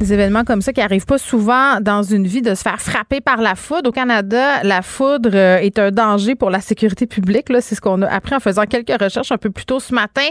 Des 0.00 0.12
événements 0.12 0.44
comme 0.44 0.62
ça 0.62 0.72
qui 0.72 0.80
arrivent 0.80 1.06
pas 1.06 1.18
souvent 1.18 1.80
dans 1.80 2.04
une 2.04 2.24
vie 2.24 2.40
de 2.40 2.54
se 2.54 2.62
faire 2.62 2.80
frapper 2.80 3.20
par 3.20 3.38
la 3.38 3.56
foudre. 3.56 3.88
Au 3.88 3.92
Canada, 3.92 4.62
la 4.62 4.80
foudre 4.80 5.30
euh, 5.34 5.58
est 5.58 5.76
un 5.80 5.90
danger 5.90 6.36
pour 6.36 6.50
la 6.50 6.60
sécurité 6.60 7.08
publique. 7.08 7.48
Là, 7.48 7.60
c'est 7.60 7.74
ce 7.74 7.80
qu'on 7.80 8.02
a 8.02 8.06
appris 8.06 8.36
en 8.36 8.38
faisant 8.38 8.62
quelques 8.62 8.92
recherches 9.02 9.32
un 9.32 9.38
peu 9.38 9.50
plus 9.50 9.64
tôt 9.64 9.80
ce 9.80 9.92
matin. 9.92 10.22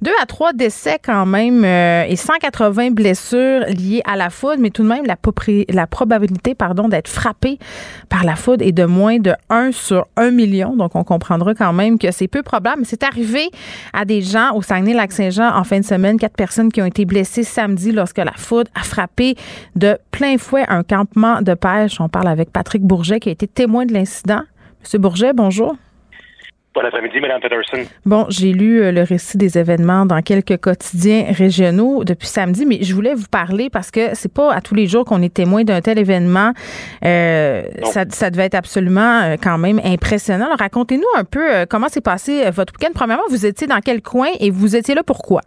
Deux 0.00 0.12
à 0.22 0.26
trois 0.26 0.52
décès 0.52 1.00
quand 1.04 1.26
même 1.26 1.64
euh, 1.64 2.04
et 2.08 2.14
180 2.14 2.92
blessures 2.92 3.62
liées 3.66 4.00
à 4.04 4.14
la 4.14 4.30
foudre, 4.30 4.58
mais 4.60 4.70
tout 4.70 4.84
de 4.84 4.88
même 4.88 5.04
la, 5.04 5.86
probabilité, 5.88 6.54
pardon, 6.54 6.88
d'être 6.88 7.08
frappé 7.08 7.58
par 8.08 8.22
la 8.22 8.36
foudre 8.36 8.64
est 8.64 8.70
de 8.70 8.84
moins 8.84 9.18
de 9.18 9.32
1 9.50 9.72
sur 9.72 10.06
1 10.16 10.30
million. 10.30 10.76
Donc 10.76 10.94
on 10.94 11.02
comprendra 11.02 11.52
quand 11.54 11.72
même 11.72 11.98
que 11.98 12.12
c'est 12.12 12.28
peu 12.28 12.44
probable. 12.44 12.82
Mais 12.82 12.86
c'est 12.88 13.02
arrivé 13.02 13.50
à 13.92 14.04
des 14.04 14.22
gens 14.22 14.54
au 14.54 14.62
Saguenay-Lac-Saint-Jean 14.62 15.52
en 15.56 15.64
fin 15.64 15.80
de 15.80 15.84
semaine, 15.84 16.16
quatre 16.16 16.36
personnes 16.36 16.70
qui 16.70 16.80
ont 16.80 16.86
été 16.86 17.04
blessées 17.04 17.42
samedi 17.42 17.90
lorsque 17.90 18.18
la 18.18 18.32
foudre 18.36 18.70
a 18.76 18.84
frappé 18.84 19.15
frappé 19.16 19.36
de 19.74 19.98
plein 20.10 20.38
fouet 20.38 20.64
un 20.68 20.82
campement 20.82 21.42
de 21.42 21.54
pêche. 21.54 22.00
On 22.00 22.08
parle 22.08 22.28
avec 22.28 22.50
Patrick 22.50 22.82
Bourget 22.82 23.20
qui 23.20 23.28
a 23.28 23.32
été 23.32 23.46
témoin 23.46 23.86
de 23.86 23.92
l'incident. 23.92 24.42
Monsieur 24.80 24.98
Bourget, 24.98 25.32
bonjour. 25.32 25.76
Bon 26.74 26.82
après-midi, 26.84 27.20
Mme 27.20 27.40
Peterson. 27.40 27.90
Bon, 28.04 28.26
j'ai 28.28 28.52
lu 28.52 28.82
euh, 28.82 28.92
le 28.92 29.02
récit 29.02 29.38
des 29.38 29.56
événements 29.56 30.04
dans 30.04 30.20
quelques 30.20 30.58
quotidiens 30.58 31.24
régionaux 31.30 32.04
depuis 32.04 32.28
samedi, 32.28 32.66
mais 32.66 32.80
je 32.82 32.94
voulais 32.94 33.14
vous 33.14 33.28
parler 33.30 33.70
parce 33.70 33.90
que 33.90 34.10
c'est 34.12 34.30
pas 34.30 34.52
à 34.52 34.60
tous 34.60 34.74
les 34.74 34.86
jours 34.86 35.06
qu'on 35.06 35.22
est 35.22 35.32
témoin 35.32 35.64
d'un 35.64 35.80
tel 35.80 35.98
événement. 35.98 36.52
Euh, 37.02 37.62
ça, 37.84 38.04
ça, 38.10 38.28
devait 38.28 38.44
être 38.44 38.54
absolument 38.56 39.22
euh, 39.22 39.36
quand 39.42 39.56
même 39.56 39.80
impressionnant. 39.82 40.48
Racontez-nous 40.58 41.08
un 41.16 41.24
peu 41.24 41.64
comment 41.70 41.88
s'est 41.88 42.02
passé 42.02 42.50
votre 42.50 42.74
week-end. 42.74 42.92
Premièrement, 42.94 43.24
vous 43.30 43.46
étiez 43.46 43.66
dans 43.66 43.80
quel 43.80 44.02
coin 44.02 44.28
et 44.38 44.50
vous 44.50 44.76
étiez 44.76 44.94
là 44.94 45.02
pourquoi? 45.02 45.40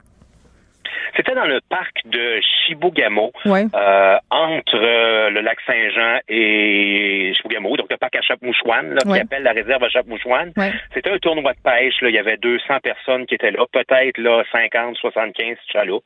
C'était 1.16 1.36
dans 1.36 1.46
le 1.46 1.60
parc 1.70 2.02
de 2.06 2.40
Chibougamau, 2.42 3.32
euh, 3.46 4.18
entre 4.30 4.76
euh, 4.76 5.30
le 5.30 5.42
lac 5.42 5.60
Saint-Jean 5.66 6.20
et 6.28 7.34
Chibougamau, 7.36 7.78
donc 7.78 7.88
le 7.90 7.98
parc 7.98 8.16
à 8.16 8.22
Chapmouchouane, 8.22 8.98
qui 8.98 9.20
appelle 9.20 9.44
la 9.44 9.52
réserve 9.52 9.84
à 9.84 9.90
Chapmouchouane. 9.90 10.54
C'était 10.94 11.12
un 11.12 11.18
tournoi 11.18 11.54
de 11.54 11.60
pêche. 11.64 12.02
Là. 12.02 12.10
Il 12.10 12.16
y 12.16 12.20
avait 12.20 12.38
200 12.38 12.80
personnes 12.82 13.26
qui 13.26 13.36
étaient 13.36 13.52
là, 13.52 13.66
peut-être 13.72 14.18
là 14.18 14.44
50, 14.52 14.96
75 14.98 15.58
chaloupes. 15.72 16.06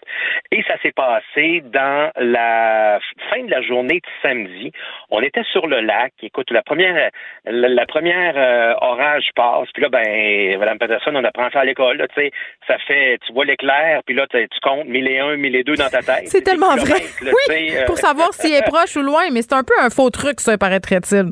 Et 0.51 0.63
ça 0.67 0.75
s'est 0.81 0.91
passé 0.91 1.63
dans 1.65 2.11
la 2.17 2.99
fin 3.29 3.43
de 3.43 3.51
la 3.51 3.61
journée 3.61 3.99
de 3.99 4.09
samedi. 4.21 4.71
On 5.09 5.21
était 5.21 5.43
sur 5.51 5.67
le 5.67 5.81
lac. 5.81 6.13
Écoute, 6.21 6.51
la 6.51 6.61
première, 6.61 7.09
la, 7.45 7.85
première 7.85 8.33
euh, 8.37 8.73
orage 8.81 9.29
passe. 9.35 9.67
Puis 9.73 9.83
là, 9.83 9.89
ben, 9.89 10.57
Mme 10.59 10.77
Peterson, 10.77 11.11
on 11.13 11.23
apprend 11.23 11.49
ça 11.51 11.61
à 11.61 11.65
l'école. 11.65 12.05
Tu 12.15 12.21
sais, 12.21 12.31
ça 12.67 12.77
fait, 12.87 13.17
tu 13.25 13.33
vois 13.33 13.45
l'éclair, 13.45 14.01
puis 14.05 14.15
là, 14.15 14.25
tu 14.27 14.47
comptes 14.61 14.85
mille 14.85 15.07
et 15.07 15.19
un, 15.19 15.35
mille 15.37 15.55
et 15.55 15.63
deux 15.63 15.75
dans 15.75 15.89
ta 15.89 16.01
tête. 16.01 16.27
C'est 16.27 16.41
tellement 16.41 16.75
vrai. 16.75 17.01
oui, 17.21 17.73
pour 17.85 17.97
savoir 17.97 18.33
s'il 18.33 18.53
est 18.53 18.65
proche 18.65 18.95
ou 18.95 19.01
loin, 19.01 19.29
mais 19.31 19.41
c'est 19.41 19.53
un 19.53 19.63
peu 19.63 19.73
un 19.79 19.89
faux 19.89 20.09
truc, 20.09 20.39
ça, 20.39 20.57
paraîtrait-il. 20.57 21.31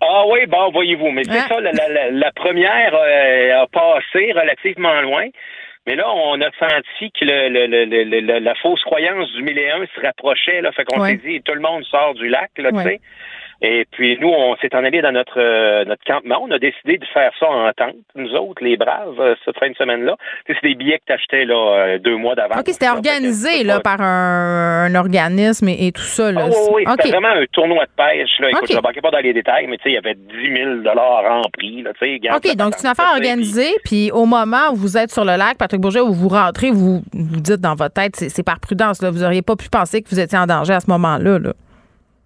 Ah 0.00 0.24
oui, 0.28 0.46
bon, 0.46 0.70
voyez-vous. 0.70 1.10
Mais 1.10 1.24
c'est 1.24 1.38
hein? 1.38 1.46
ça, 1.48 1.60
la, 1.60 2.32
première 2.32 2.94
euh, 2.94 3.62
a 3.62 3.66
passé 3.66 4.32
relativement 4.32 5.00
loin. 5.00 5.26
Mais 5.86 5.96
là, 5.96 6.08
on 6.12 6.40
a 6.40 6.50
senti 6.58 7.10
que 7.18 7.24
le, 7.24 8.38
la 8.38 8.54
fausse 8.56 8.82
croyance 8.84 9.32
du 9.32 9.42
mille 9.42 9.58
et 9.58 9.70
un 9.70 9.86
se 9.86 10.00
rapprochait. 10.00 10.60
Là, 10.60 10.70
fait 10.72 10.84
qu'on 10.84 11.04
s'est 11.04 11.16
dit, 11.16 11.40
tout 11.42 11.54
le 11.54 11.60
monde 11.60 11.82
sort 11.84 12.14
du 12.14 12.28
lac, 12.28 12.50
là, 12.58 12.70
tu 12.70 12.82
sais. 12.82 13.00
Et 13.60 13.86
puis 13.90 14.16
nous, 14.20 14.28
on 14.28 14.54
s'est 14.56 14.74
en 14.74 14.84
allé 14.84 15.02
dans 15.02 15.10
notre 15.10 15.40
euh, 15.40 15.84
notre 15.84 16.04
campement. 16.04 16.38
On 16.42 16.50
a 16.52 16.60
décidé 16.60 16.96
de 16.96 17.04
faire 17.06 17.32
ça 17.40 17.46
en 17.46 17.72
tente, 17.72 17.96
nous 18.14 18.32
autres, 18.34 18.62
les 18.62 18.76
braves, 18.76 19.18
euh, 19.18 19.34
cette 19.44 19.58
fin 19.58 19.68
de 19.68 19.74
semaine-là. 19.74 20.16
C'est 20.46 20.54
des 20.62 20.76
billets 20.76 20.98
que 20.98 21.04
tu 21.08 21.12
achetais 21.12 21.44
là, 21.44 21.54
euh, 21.54 21.98
deux 21.98 22.16
mois 22.16 22.36
d'avant. 22.36 22.60
OK, 22.60 22.68
c'était 22.68 22.88
organisé 22.88 23.64
là, 23.64 23.80
par 23.80 24.00
un, 24.00 24.94
organisme 24.94 25.68
et, 25.68 25.90
tout 25.90 26.02
ça. 26.02 26.30
Là. 26.30 26.46
Oh, 26.48 26.70
oui, 26.74 26.84
c'était 26.88 27.10
vraiment 27.10 27.28
un 27.28 27.44
tournoi 27.52 27.84
de 27.84 27.90
pêche. 27.96 28.30
Là. 28.38 28.50
Écoute, 28.50 28.70
je 28.70 28.76
ne 28.76 28.80
pas 28.80 29.10
dans 29.10 29.18
les 29.18 29.32
détails, 29.32 29.66
mais 29.66 29.76
il 29.84 29.92
y 29.92 29.96
avait 29.96 30.14
10 30.14 30.82
000 30.84 30.96
en 30.96 31.42
prix. 31.50 31.82
Là, 31.82 31.90
OK, 32.36 32.56
donc 32.56 32.74
c'est 32.76 32.86
une 32.86 32.92
affaire 32.92 33.12
organisée. 33.14 33.74
Puis 33.84 34.12
au 34.12 34.24
moment 34.24 34.70
où 34.72 34.76
vous 34.76 34.96
êtes 34.96 35.10
sur 35.10 35.24
le 35.24 35.36
lac, 35.36 35.58
Patrick 35.58 35.80
Bourget, 35.80 36.00
où 36.00 36.12
vous 36.12 36.28
rentrez, 36.28 36.70
vous 36.70 37.02
vous 37.12 37.40
dites 37.40 37.60
dans 37.60 37.74
votre 37.74 37.94
tête, 37.94 38.14
c'est 38.14 38.44
par 38.44 38.60
prudence. 38.60 39.02
Là. 39.02 39.10
Vous 39.10 39.20
n'auriez 39.20 39.42
pas 39.42 39.56
pu 39.56 39.68
penser 39.68 40.00
que 40.00 40.08
vous 40.08 40.20
étiez 40.20 40.38
en 40.38 40.46
danger 40.46 40.74
à 40.74 40.80
ce 40.80 40.90
moment-là. 40.90 41.38
Là. 41.38 41.52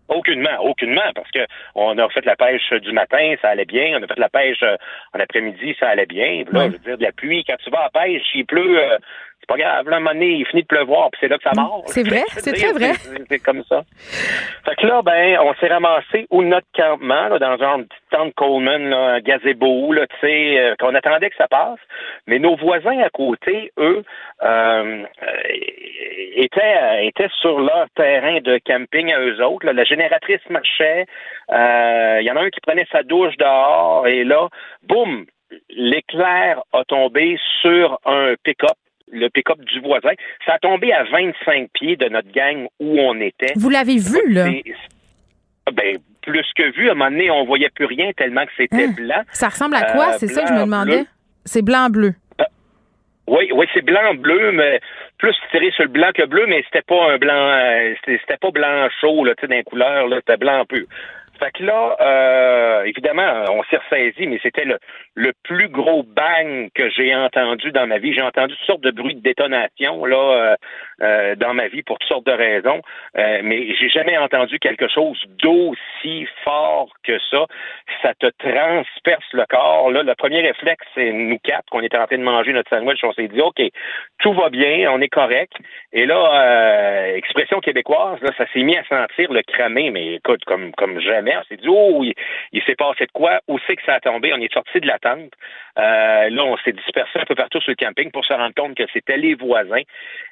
Aucunement, 0.08 0.58
aucunement, 0.60 1.10
parce 1.14 1.30
que 1.30 1.46
on 1.74 1.96
a 1.96 2.08
fait 2.10 2.24
la 2.24 2.36
pêche 2.36 2.72
du 2.82 2.92
matin, 2.92 3.34
ça 3.40 3.50
allait 3.50 3.64
bien. 3.64 3.98
On 3.98 4.02
a 4.02 4.06
fait 4.06 4.18
la 4.18 4.28
pêche 4.28 4.62
euh, 4.62 4.76
en 5.14 5.20
après-midi, 5.20 5.74
ça 5.78 5.88
allait 5.88 6.06
bien. 6.06 6.44
là, 6.52 6.66
je 6.66 6.72
veux 6.72 6.78
dire, 6.78 6.98
de 6.98 7.02
la 7.02 7.12
pluie, 7.12 7.44
quand 7.44 7.56
tu 7.62 7.70
vas 7.70 7.78
à 7.78 7.90
la 7.94 8.02
pêche, 8.02 8.22
il 8.34 8.44
pleut, 8.44 8.78
euh, 8.78 8.98
pas 9.52 9.62
grave. 9.62 9.88
Là, 9.88 9.96
à 9.96 9.98
un 9.98 10.00
moment 10.00 10.14
donné, 10.14 10.32
il 10.32 10.46
finit 10.46 10.62
de 10.62 10.66
pleuvoir, 10.66 11.10
puis 11.10 11.18
c'est 11.20 11.28
là 11.28 11.38
que 11.38 11.44
ça 11.44 11.52
mord. 11.54 11.84
C'est 11.86 12.06
vrai, 12.06 12.22
c'est 12.28 12.52
très 12.52 12.72
vrai. 12.72 12.92
C'est 13.28 13.38
comme 13.38 13.62
ça. 13.64 13.82
Fait 14.64 14.76
que 14.76 14.86
là, 14.86 15.02
ben, 15.02 15.38
on 15.40 15.54
s'est 15.54 15.68
ramassé 15.68 16.26
où 16.30 16.42
notre 16.42 16.66
campement, 16.74 17.28
là, 17.28 17.38
dans 17.38 17.62
un 17.62 17.82
petit 17.82 17.98
tente 18.10 18.34
Coleman, 18.34 18.90
là, 18.90 18.98
un 19.14 19.20
gazebo, 19.20 19.92
là, 19.92 20.06
tu 20.06 20.16
sais, 20.20 20.58
euh, 20.58 20.74
qu'on 20.78 20.94
attendait 20.94 21.30
que 21.30 21.36
ça 21.36 21.48
passe. 21.48 21.78
Mais 22.26 22.38
nos 22.38 22.56
voisins 22.56 22.98
à 23.00 23.10
côté, 23.10 23.72
eux, 23.78 24.02
euh, 24.42 25.04
étaient, 26.34 26.78
euh, 26.82 27.00
étaient 27.02 27.30
sur 27.40 27.60
leur 27.60 27.86
terrain 27.94 28.40
de 28.40 28.58
camping 28.64 29.12
à 29.12 29.20
eux 29.20 29.42
autres. 29.44 29.66
La 29.70 29.84
génératrice 29.84 30.40
marchait. 30.50 31.06
Euh, 31.50 32.18
il 32.20 32.26
y 32.26 32.30
en 32.30 32.36
a 32.36 32.42
un 32.42 32.50
qui 32.50 32.60
prenait 32.60 32.86
sa 32.90 33.02
douche 33.02 33.36
dehors 33.36 34.06
et 34.06 34.24
là, 34.24 34.48
boum, 34.82 35.26
l'éclair 35.70 36.62
a 36.72 36.84
tombé 36.84 37.38
sur 37.60 37.98
un 38.06 38.34
pick-up 38.42 38.76
le 39.12 39.29
pick-up 39.29 39.61
du 39.61 39.81
voisin. 39.81 40.12
Ça 40.46 40.55
a 40.55 40.59
tombé 40.59 40.92
à 40.92 41.05
25 41.05 41.70
pieds 41.72 41.96
de 41.96 42.09
notre 42.09 42.31
gang 42.33 42.66
où 42.81 42.98
on 43.01 43.20
était. 43.20 43.53
Vous 43.57 43.70
l'avez 43.70 43.98
vu, 43.98 44.33
là? 44.33 44.46
Ben, 45.72 45.98
plus 46.22 46.46
que 46.57 46.75
vu. 46.75 46.88
À 46.88 46.92
un 46.92 46.94
moment 46.94 47.11
donné, 47.11 47.31
on 47.31 47.44
voyait 47.44 47.70
plus 47.70 47.87
rien 47.87 48.11
tellement 48.16 48.44
que 48.44 48.53
c'était 48.57 48.85
hein? 48.85 48.94
blanc. 48.96 49.22
Ça 49.33 49.48
ressemble 49.48 49.77
à 49.77 49.92
quoi? 49.92 50.12
c'est 50.14 50.29
ça 50.29 50.42
que 50.42 50.48
je 50.48 50.55
me 50.55 50.64
demandais. 50.64 51.05
C'est 51.44 51.62
blanc-bleu. 51.62 52.14
Oui, 53.29 53.48
oui, 53.55 53.66
c'est 53.72 53.85
blanc-bleu, 53.85 54.53
mais 54.53 54.81
plus 55.18 55.35
tiré 55.53 55.70
sur 55.70 55.85
le 55.85 55.90
blanc 55.90 56.11
que 56.12 56.27
bleu, 56.27 56.46
mais 56.46 56.62
c'était 56.64 56.83
pas 56.83 57.12
un 57.12 57.18
blanc, 57.18 57.33
euh, 57.33 57.94
c'était 58.05 58.37
pas 58.37 58.51
blanc 58.51 58.88
chaud, 59.01 59.25
là, 59.25 59.35
tu 59.37 59.42
sais, 59.42 59.46
d'un 59.46 59.62
couleur, 59.62 60.09
là, 60.09 60.16
c'était 60.16 60.37
blanc 60.37 60.64
peu. 60.68 60.85
Fait 61.38 61.51
que 61.53 61.64
là, 61.64 61.96
euh, 62.01 62.85
évidemment, 62.85 63.44
on 63.51 63.62
s'est 63.64 63.77
ressaisi, 63.77 64.27
mais 64.27 64.38
c'était 64.42 64.64
le, 64.64 64.79
le 65.14 65.33
plus 65.44 65.68
gros 65.68 66.03
bang 66.03 66.70
que 66.75 66.88
j'ai 66.90 67.14
entendu 67.14 67.70
dans 67.72 67.87
ma 67.87 67.98
vie. 67.98 68.14
J'ai 68.14 68.22
entendu 68.22 68.55
toutes 68.57 68.66
sortes 68.66 68.81
de 68.83 68.90
bruits 68.90 69.14
de 69.14 69.20
détonation 69.20 70.05
là 70.05 70.16
euh, 70.16 70.57
euh, 71.03 71.35
dans 71.37 71.55
ma 71.55 71.68
vie 71.68 71.83
pour 71.83 71.98
toutes 71.98 72.09
sortes 72.09 72.27
de 72.27 72.33
raisons, 72.33 72.81
euh, 73.18 73.40
mais 73.42 73.75
j'ai 73.75 73.88
jamais 73.88 74.16
entendu 74.16 74.59
quelque 74.59 74.88
chose 74.88 75.22
d'aussi 75.42 76.27
fort 76.44 76.90
que 77.05 77.18
ça. 77.31 77.46
Ça 78.03 78.14
te 78.14 78.27
transperce 78.38 79.33
le 79.33 79.44
corps. 79.48 79.90
Là, 79.90 80.03
le 80.03 80.14
premier 80.14 80.40
réflexe, 80.40 80.87
c'est 80.94 81.12
nous 81.12 81.38
quatre 81.42 81.68
qu'on 81.70 81.83
était 81.83 81.98
en 81.98 82.07
train 82.07 82.18
de 82.18 82.22
manger 82.22 82.53
notre 82.53 82.70
sandwich. 82.70 83.01
On 83.05 83.12
s'est 83.12 83.29
dit, 83.29 83.40
ok, 83.40 83.61
tout 84.18 84.33
va 84.33 84.48
bien, 84.48 84.90
on 84.92 85.01
est 85.01 85.09
correct. 85.09 85.53
Et 85.92 86.07
là, 86.07 87.14
expression 87.14 87.61
québécoise, 87.61 88.20
là, 88.22 88.31
ça 88.37 88.46
s'est 88.53 88.62
mis 88.62 88.77
à 88.77 88.85
sentir 88.85 89.33
le 89.33 89.42
cramé, 89.42 89.90
mais 89.90 90.14
écoute, 90.14 90.44
comme 90.44 90.72
comme 90.72 91.01
jamais 91.01 91.37
on 91.37 91.42
s'est 91.44 91.57
dit, 91.57 91.68
oh, 91.68 92.03
il, 92.53 92.62
s'est 92.62 92.75
passé 92.75 93.07
de 93.07 93.12
quoi? 93.12 93.40
Où 93.48 93.59
c'est 93.66 93.77
que 93.77 93.85
ça 93.85 93.94
a 93.94 94.01
tombé? 94.01 94.33
On 94.33 94.40
est 94.40 94.53
sorti 94.53 94.81
de 94.81 94.87
la 94.87 94.98
tente. 95.02 95.36
Euh, 95.78 96.28
là, 96.28 96.44
on 96.44 96.56
s'est 96.58 96.72
dispersé 96.72 97.18
un 97.18 97.24
peu 97.24 97.35
partout 97.35 97.61
sur 97.61 97.70
le 97.70 97.76
camping 97.76 98.11
pour 98.11 98.24
se 98.24 98.32
rendre 98.32 98.54
compte 98.54 98.76
que 98.76 98.85
c'était 98.92 99.16
les 99.16 99.35
voisins. 99.35 99.82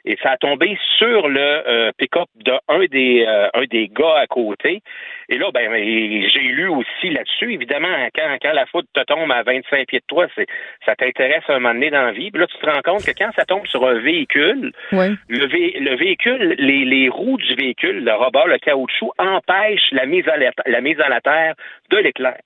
Et 0.04 0.16
ça 0.22 0.32
a 0.32 0.36
tombé 0.36 0.78
sur 0.98 1.28
le 1.28 1.40
euh, 1.40 1.92
pick-up 1.96 2.28
d'un 2.36 2.58
des, 2.90 3.24
euh, 3.26 3.48
un 3.54 3.64
des 3.64 3.88
gars 3.88 4.18
à 4.18 4.26
côté. 4.26 4.82
Et 5.28 5.38
là, 5.38 5.50
ben, 5.52 5.72
j'ai 5.72 6.40
lu 6.40 6.68
aussi 6.68 7.10
là-dessus. 7.10 7.54
Évidemment, 7.54 7.88
quand, 8.14 8.36
quand 8.42 8.52
la 8.52 8.66
faute 8.66 8.86
te 8.92 9.02
tombe 9.04 9.30
à 9.32 9.42
25 9.42 9.86
pieds 9.86 10.00
de 10.00 10.04
toi, 10.06 10.26
c'est, 10.34 10.46
ça 10.84 10.94
t'intéresse 10.94 11.44
un 11.48 11.58
moment 11.58 11.74
donné 11.74 11.90
dans 11.90 12.02
la 12.02 12.12
vie. 12.12 12.30
Puis 12.30 12.40
là, 12.40 12.46
tu 12.46 12.58
te 12.58 12.66
rends 12.66 12.82
compte 12.82 13.04
que 13.04 13.12
quand 13.16 13.30
ça 13.34 13.44
tombe 13.44 13.66
sur 13.66 13.86
un 13.86 13.98
véhicule, 13.98 14.72
le, 14.92 15.18
le 15.28 15.96
véhicule, 15.96 16.54
les, 16.58 16.84
les 16.84 17.08
roues 17.08 17.38
du 17.38 17.54
véhicule, 17.54 18.04
le 18.04 18.12
rebord, 18.12 18.46
le 18.46 18.58
caoutchouc, 18.58 19.12
empêchent 19.18 19.90
la 19.92 20.06
mise 20.06 20.28
à 20.28 20.36
la, 20.36 20.80
mise 20.80 21.00
à 21.00 21.08
la 21.08 21.20
terre 21.20 21.54
de 21.90 21.98
l'éclair. 21.98 22.38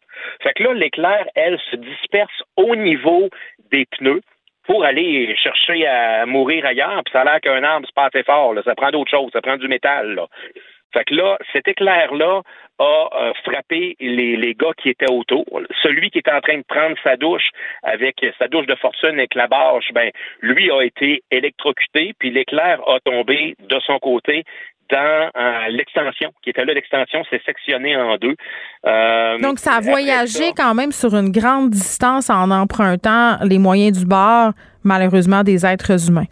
Fait 0.42 0.52
que 0.54 0.62
là, 0.62 0.74
l'éclair, 0.74 1.26
elle, 1.34 1.58
se 1.70 1.76
disperse 1.76 2.42
au 2.56 2.76
niveau 2.76 2.83
des 3.70 3.86
pneus 3.86 4.20
pour 4.66 4.84
aller 4.84 5.34
chercher 5.36 5.86
à 5.86 6.26
mourir 6.26 6.64
ailleurs, 6.64 7.02
puis 7.04 7.12
ça 7.12 7.20
a 7.20 7.24
l'air 7.24 7.40
qu'un 7.40 7.62
arbre, 7.62 7.86
c'est 7.86 7.94
pas 7.94 8.06
assez 8.06 8.22
fort, 8.22 8.54
ça 8.64 8.74
prend 8.74 8.90
d'autres 8.90 9.10
choses, 9.10 9.30
ça 9.32 9.42
prend 9.42 9.56
du 9.56 9.68
métal. 9.68 10.18
Fait 10.94 11.04
que 11.04 11.14
là, 11.14 11.36
cet 11.52 11.66
éclair-là 11.66 12.42
a 12.78 13.08
euh, 13.12 13.32
frappé 13.44 13.96
les, 13.98 14.36
les, 14.36 14.54
gars 14.54 14.72
qui 14.78 14.90
étaient 14.90 15.10
autour. 15.10 15.44
Celui 15.82 16.10
qui 16.10 16.18
était 16.18 16.32
en 16.32 16.40
train 16.40 16.58
de 16.58 16.64
prendre 16.66 16.96
sa 17.02 17.16
douche 17.16 17.50
avec 17.82 18.24
sa 18.38 18.46
douche 18.46 18.66
de 18.66 18.76
fortune 18.76 19.18
avec 19.18 19.34
la 19.34 19.48
bâche, 19.48 19.92
ben, 19.92 20.10
lui 20.40 20.70
a 20.70 20.82
été 20.82 21.22
électrocuté, 21.32 22.12
puis 22.18 22.30
l'éclair 22.30 22.80
a 22.88 23.00
tombé 23.00 23.56
de 23.58 23.78
son 23.80 23.98
côté 23.98 24.44
dans 24.90 25.30
euh, 25.36 25.68
l'extension, 25.70 26.32
qui 26.42 26.50
était 26.50 26.64
là, 26.64 26.74
l'extension 26.74 27.24
s'est 27.30 27.40
sectionnée 27.44 27.96
en 27.96 28.16
deux. 28.16 28.34
Euh, 28.86 29.38
Donc, 29.38 29.58
ça 29.58 29.74
a 29.74 29.80
voyagé 29.80 30.52
quand 30.56 30.74
même 30.74 30.92
sur 30.92 31.14
une 31.14 31.30
grande 31.30 31.70
distance 31.70 32.30
en 32.30 32.50
empruntant 32.50 33.38
les 33.42 33.58
moyens 33.58 33.98
du 33.98 34.06
bord, 34.06 34.52
malheureusement, 34.82 35.42
des 35.42 35.64
êtres 35.64 36.08
humains. 36.08 36.26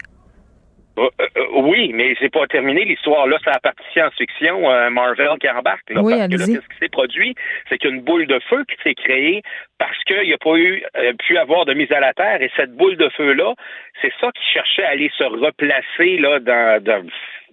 Euh, 0.99 1.07
oui, 1.55 1.91
mais 1.91 2.15
c'est 2.19 2.31
pas 2.31 2.45
terminé 2.45 2.85
l'histoire. 2.85 3.25
Là, 3.25 3.37
ça 3.43 3.59
partie 3.63 3.81
science-fiction, 3.93 4.61
Marvel 4.91 5.39
qui 5.41 5.49
embarque. 5.49 5.81
oui, 5.95 6.13
parce 6.15 6.27
que 6.27 6.37
là, 6.37 6.45
ce 6.45 6.73
qui 6.73 6.79
s'est 6.79 6.89
produit, 6.89 7.33
c'est 7.67 7.79
qu'une 7.79 8.01
boule 8.01 8.27
de 8.27 8.39
feu 8.47 8.63
qui 8.69 8.75
s'est 8.83 8.93
créée 8.93 9.41
parce 9.79 9.97
qu'il 10.03 10.21
n'y 10.27 10.33
a 10.33 10.37
pas 10.37 10.55
eu 10.55 10.83
pu 11.25 11.37
avoir 11.39 11.65
de 11.65 11.73
mise 11.73 11.91
à 11.91 11.99
la 11.99 12.13
terre. 12.13 12.43
Et 12.43 12.51
cette 12.55 12.75
boule 12.75 12.95
de 12.97 13.09
feu-là, 13.09 13.55
c'est 14.03 14.13
ça 14.21 14.31
qui 14.33 14.43
cherchait 14.53 14.83
à 14.83 14.89
aller 14.89 15.11
se 15.17 15.23
replacer 15.23 16.17
là 16.19 16.39
dans, 16.39 16.83
dans 16.83 17.07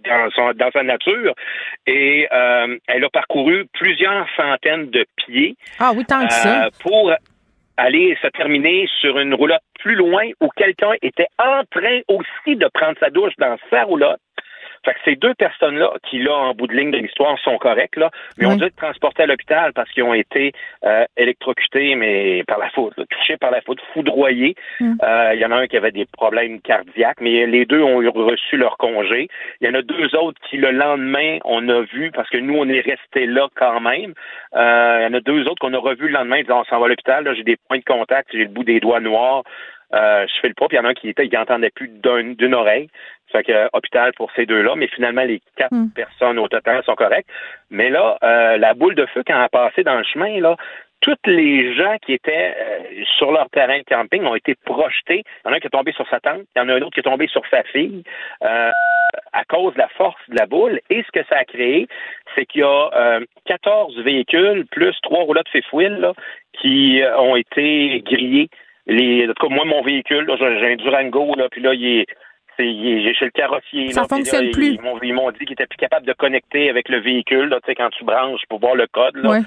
dans, 0.04 0.70
sa 0.72 0.82
nature. 0.82 1.34
Et 1.86 2.28
euh, 2.32 2.78
elle 2.86 3.04
a 3.04 3.10
parcouru 3.10 3.66
plusieurs 3.72 4.26
centaines 4.36 4.90
de 4.90 5.06
pieds. 5.16 5.56
Ah 5.78 5.92
oui, 5.94 6.04
tant 6.04 6.26
que 6.26 6.32
ça. 6.32 6.66
Euh, 6.66 6.70
pour 6.80 7.12
aller 7.76 8.16
se 8.20 8.28
terminer 8.28 8.86
sur 9.00 9.18
une 9.18 9.34
roulotte 9.34 9.62
plus 9.78 9.94
loin 9.94 10.24
où 10.40 10.48
quelqu'un 10.56 10.92
était 11.02 11.28
en 11.38 11.62
train 11.70 12.00
aussi 12.08 12.56
de 12.56 12.68
prendre 12.74 12.96
sa 13.00 13.10
douche 13.10 13.32
dans 13.38 13.56
sa 13.70 13.84
roulotte. 13.84 14.20
Fait 14.84 14.94
que 14.94 14.98
ces 15.04 15.16
deux 15.16 15.34
personnes-là, 15.34 15.92
qui 16.08 16.18
là, 16.20 16.34
en 16.34 16.54
bout 16.54 16.66
de 16.66 16.74
ligne 16.74 16.90
de 16.90 16.98
l'histoire, 16.98 17.38
sont 17.40 17.58
correctes, 17.58 17.96
là, 17.96 18.10
mais 18.38 18.46
ont 18.46 18.56
dû 18.56 18.64
être 18.64 18.76
transportées 18.76 19.24
à 19.24 19.26
l'hôpital 19.26 19.72
parce 19.74 19.90
qu'ils 19.90 20.04
ont 20.04 20.14
été 20.14 20.52
euh, 20.84 21.04
électrocutés, 21.16 21.94
mais 21.96 22.44
par 22.44 22.58
la 22.58 22.70
faute, 22.70 22.94
touchés 22.94 23.36
par 23.36 23.50
la 23.50 23.60
faute, 23.60 23.80
foudroyés. 23.92 24.54
Mm. 24.80 24.94
Euh, 25.02 25.34
il 25.34 25.40
y 25.40 25.44
en 25.44 25.50
a 25.50 25.56
un 25.56 25.66
qui 25.66 25.76
avait 25.76 25.92
des 25.92 26.06
problèmes 26.06 26.60
cardiaques, 26.60 27.20
mais 27.20 27.46
les 27.46 27.66
deux 27.66 27.82
ont 27.82 27.98
reçu 27.98 28.56
leur 28.56 28.78
congé. 28.78 29.28
Il 29.60 29.68
y 29.68 29.70
en 29.70 29.74
a 29.74 29.82
deux 29.82 30.14
autres 30.16 30.40
qui, 30.48 30.56
le 30.56 30.70
lendemain, 30.70 31.38
on 31.44 31.68
a 31.68 31.82
vu, 31.82 32.10
parce 32.12 32.30
que 32.30 32.38
nous, 32.38 32.56
on 32.56 32.68
est 32.68 32.80
restés 32.80 33.26
là 33.26 33.48
quand 33.54 33.80
même. 33.80 34.14
Euh, 34.56 34.98
il 35.00 35.04
y 35.04 35.06
en 35.06 35.14
a 35.14 35.20
deux 35.20 35.42
autres 35.42 35.60
qu'on 35.60 35.74
a 35.74 35.78
revus 35.78 36.08
le 36.08 36.14
lendemain, 36.14 36.40
disant, 36.40 36.60
on 36.60 36.64
s'en 36.64 36.78
va 36.78 36.86
à 36.86 36.88
l'hôpital, 36.88 37.30
j'ai 37.36 37.44
des 37.44 37.56
points 37.68 37.78
de 37.78 37.84
contact, 37.84 38.30
j'ai 38.32 38.44
le 38.44 38.48
bout 38.48 38.64
des 38.64 38.80
doigts 38.80 39.00
noirs. 39.00 39.42
Euh, 39.92 40.24
je 40.26 40.40
fais 40.40 40.48
le 40.48 40.54
pas, 40.54 40.68
puis 40.68 40.76
il 40.76 40.80
y 40.80 40.82
en 40.82 40.86
a 40.86 40.90
un 40.90 40.94
qui 40.94 41.08
était, 41.08 41.26
il 41.26 41.36
entendait 41.36 41.70
plus 41.70 41.88
d'une 41.88 42.54
oreille. 42.54 42.88
Fait 43.32 43.44
que 43.44 43.52
euh, 43.52 43.68
hôpital 43.72 44.12
pour 44.14 44.30
ces 44.32 44.46
deux-là, 44.46 44.74
mais 44.76 44.88
finalement 44.88 45.22
les 45.22 45.40
quatre 45.56 45.74
hmm. 45.74 45.90
personnes 45.90 46.38
au 46.38 46.48
total 46.48 46.82
sont 46.84 46.94
correctes. 46.94 47.28
Mais 47.70 47.90
là, 47.90 48.18
euh, 48.22 48.56
la 48.56 48.74
boule 48.74 48.94
de 48.94 49.06
feu 49.06 49.22
quand 49.26 49.34
elle 49.34 49.42
a 49.42 49.48
passé 49.48 49.82
dans 49.82 49.96
le 49.96 50.04
chemin, 50.04 50.40
là, 50.40 50.56
toutes 51.00 51.26
les 51.26 51.74
gens 51.74 51.96
qui 52.04 52.12
étaient 52.12 52.54
sur 53.16 53.32
leur 53.32 53.48
terrain 53.48 53.78
de 53.78 53.84
camping 53.84 54.22
ont 54.24 54.34
été 54.34 54.54
projetés. 54.66 55.22
Il 55.24 55.48
y 55.48 55.48
en 55.48 55.52
a 55.52 55.56
un 55.56 55.58
qui 55.58 55.66
est 55.66 55.70
tombé 55.70 55.92
sur 55.92 56.06
sa 56.10 56.20
tante, 56.20 56.42
il 56.54 56.58
y 56.58 56.60
en 56.62 56.68
a 56.68 56.74
un 56.74 56.82
autre 56.82 56.92
qui 56.92 57.00
est 57.00 57.04
tombé 57.04 57.26
sur 57.26 57.42
sa 57.50 57.62
fille 57.62 58.02
à 58.42 59.44
cause 59.48 59.72
de 59.72 59.78
la 59.78 59.88
force 59.88 60.20
de 60.28 60.36
la 60.36 60.44
boule. 60.44 60.78
Et 60.90 61.02
ce 61.02 61.10
que 61.10 61.26
ça 61.26 61.38
a 61.38 61.44
créé, 61.46 61.88
c'est 62.34 62.44
qu'il 62.44 62.60
y 62.60 62.64
a 62.64 63.20
14 63.46 63.98
véhicules 64.00 64.66
plus 64.70 64.94
trois 65.00 65.22
roulottes 65.22 65.46
de 65.46 65.60
fifouille 65.60 65.88
qui 66.60 67.02
ont 67.16 67.34
été 67.34 68.02
grillés 68.04 68.50
les, 68.86 69.24
en 69.24 69.32
tout 69.32 69.46
cas, 69.46 69.54
moi, 69.54 69.64
mon 69.64 69.82
véhicule, 69.82 70.30
j'ai 70.38 70.72
un 70.72 70.76
Durango, 70.76 71.34
là, 71.36 71.48
puis 71.50 71.62
là, 71.62 71.74
il 71.74 72.00
est, 72.00 72.06
j'ai 72.62 73.14
chez 73.14 73.24
le 73.24 73.30
carrossier. 73.30 73.88
Ça 73.92 74.04
fonctionne 74.04 74.50
plus. 74.50 74.78
Ils 75.02 75.14
m'ont 75.14 75.30
dit 75.30 75.44
qu'ils 75.44 75.52
étaient 75.52 75.66
plus 75.66 75.78
capables 75.78 76.06
de 76.06 76.12
connecter 76.12 76.70
avec 76.70 76.88
le 76.88 77.00
véhicule, 77.00 77.48
là, 77.48 77.58
tu 77.60 77.66
sais, 77.66 77.74
quand 77.74 77.90
tu 77.90 78.04
branches 78.04 78.42
pour 78.48 78.60
voir 78.60 78.74
le 78.74 78.86
code, 78.86 79.16
là. 79.16 79.30
Ouais. 79.30 79.40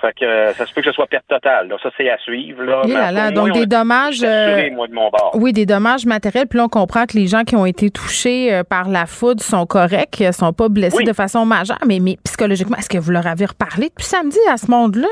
Fait 0.00 0.12
que 0.18 0.24
euh, 0.24 0.52
ça 0.54 0.66
se 0.66 0.74
peut 0.74 0.80
que 0.80 0.88
ce 0.88 0.92
soit 0.92 1.06
perte 1.06 1.28
totale. 1.28 1.68
Là. 1.68 1.76
Ça, 1.80 1.90
c'est 1.96 2.10
à 2.10 2.18
suivre. 2.18 2.64
Là. 2.64 3.12
là, 3.12 3.30
donc 3.30 3.52
des 3.52 3.66
dommages. 3.66 4.20
Euh, 4.24 4.68
moi, 4.72 4.88
de 4.88 4.94
mon 4.94 5.08
bord. 5.10 5.30
Oui, 5.34 5.52
des 5.52 5.64
dommages 5.64 6.06
matériels. 6.06 6.48
Puis 6.48 6.58
là, 6.58 6.64
on 6.64 6.68
comprend 6.68 7.06
que 7.06 7.16
les 7.16 7.28
gens 7.28 7.44
qui 7.44 7.54
ont 7.54 7.66
été 7.66 7.88
touchés 7.88 8.52
euh, 8.52 8.64
par 8.64 8.88
la 8.88 9.06
foudre 9.06 9.40
sont 9.40 9.64
corrects, 9.64 10.18
ne 10.18 10.32
sont 10.32 10.52
pas 10.52 10.68
blessés 10.68 11.04
de 11.04 11.12
façon 11.12 11.46
majeure. 11.46 11.78
Mais, 11.86 12.00
mais 12.00 12.16
psychologiquement, 12.24 12.76
est-ce 12.78 12.88
que 12.88 12.98
vous 12.98 13.12
leur 13.12 13.28
avez 13.28 13.46
reparlé 13.46 13.90
depuis 13.90 14.04
samedi 14.04 14.38
à 14.50 14.56
ce 14.56 14.68
monde-là? 14.68 15.06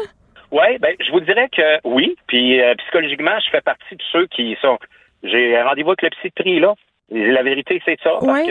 Oui, 0.51 0.79
ben, 0.81 0.95
je 0.99 1.13
vous 1.13 1.21
dirais 1.21 1.49
que 1.57 1.79
oui. 1.85 2.17
Puis 2.27 2.61
euh, 2.61 2.75
psychologiquement, 2.79 3.39
je 3.45 3.51
fais 3.51 3.61
partie 3.61 3.95
de 3.95 4.03
ceux 4.11 4.27
qui 4.27 4.57
sont. 4.61 4.79
J'ai 5.23 5.61
rendez-vous 5.63 5.91
avec 5.91 6.03
le 6.03 6.11
psy 6.11 6.59
là. 6.59 6.75
La 7.11 7.43
vérité, 7.43 7.83
c'est 7.85 7.99
ça. 8.03 8.19
Oui. 8.23 8.49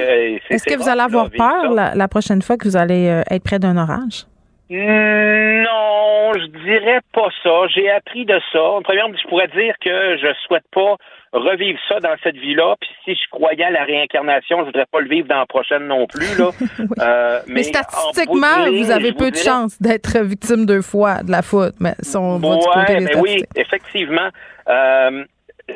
Est-ce 0.49 0.65
que 0.65 0.77
vous 0.77 0.89
allez 0.89 1.01
avoir 1.01 1.29
peur 1.29 1.71
la, 1.71 2.07
prochaine 2.07 2.41
fois 2.41 2.57
que 2.57 2.67
vous 2.67 2.77
allez 2.77 3.07
euh, 3.07 3.21
être 3.31 3.43
près 3.43 3.59
d'un 3.59 3.77
orage? 3.77 4.25
Non, 4.69 6.31
je 6.35 6.45
dirais 6.63 6.99
pas 7.11 7.29
ça. 7.41 7.67
J'ai 7.69 7.89
appris 7.89 8.25
de 8.25 8.39
ça. 8.51 8.61
En 8.61 8.81
première, 8.81 9.07
je 9.07 9.27
pourrais 9.27 9.47
dire 9.47 9.73
que 9.83 10.17
je 10.17 10.27
souhaite 10.45 10.65
pas 10.71 10.95
revivre 11.31 11.79
ça 11.87 11.99
dans 11.99 12.15
cette 12.23 12.35
vie-là. 12.35 12.75
Puis 12.79 12.89
si 13.03 13.15
je 13.15 13.29
croyais 13.31 13.63
à 13.63 13.71
la 13.71 13.83
réincarnation, 13.83 14.59
je 14.59 14.65
voudrais 14.65 14.85
pas 14.91 14.99
le 14.99 15.09
vivre 15.09 15.27
dans 15.27 15.37
la 15.37 15.45
prochaine 15.45 15.87
non 15.87 16.05
plus. 16.07 16.37
Là. 16.37 16.49
Euh, 16.99 17.39
mais, 17.47 17.63
statistiquement, 17.63 18.69
vous 18.71 18.91
avez 18.91 19.13
peu 19.13 19.31
de 19.31 19.35
chances 19.35 19.81
d'être 19.81 20.19
victime 20.19 20.65
deux 20.65 20.81
fois 20.81 21.23
de 21.23 21.31
la 21.31 21.41
faute. 21.41 21.75
Mais 21.79 21.93
son 22.01 22.41
ouais, 22.41 22.99
mais 22.99 23.15
oui, 23.15 23.43
effectivement. 23.55 24.29
Euh, 24.67 25.23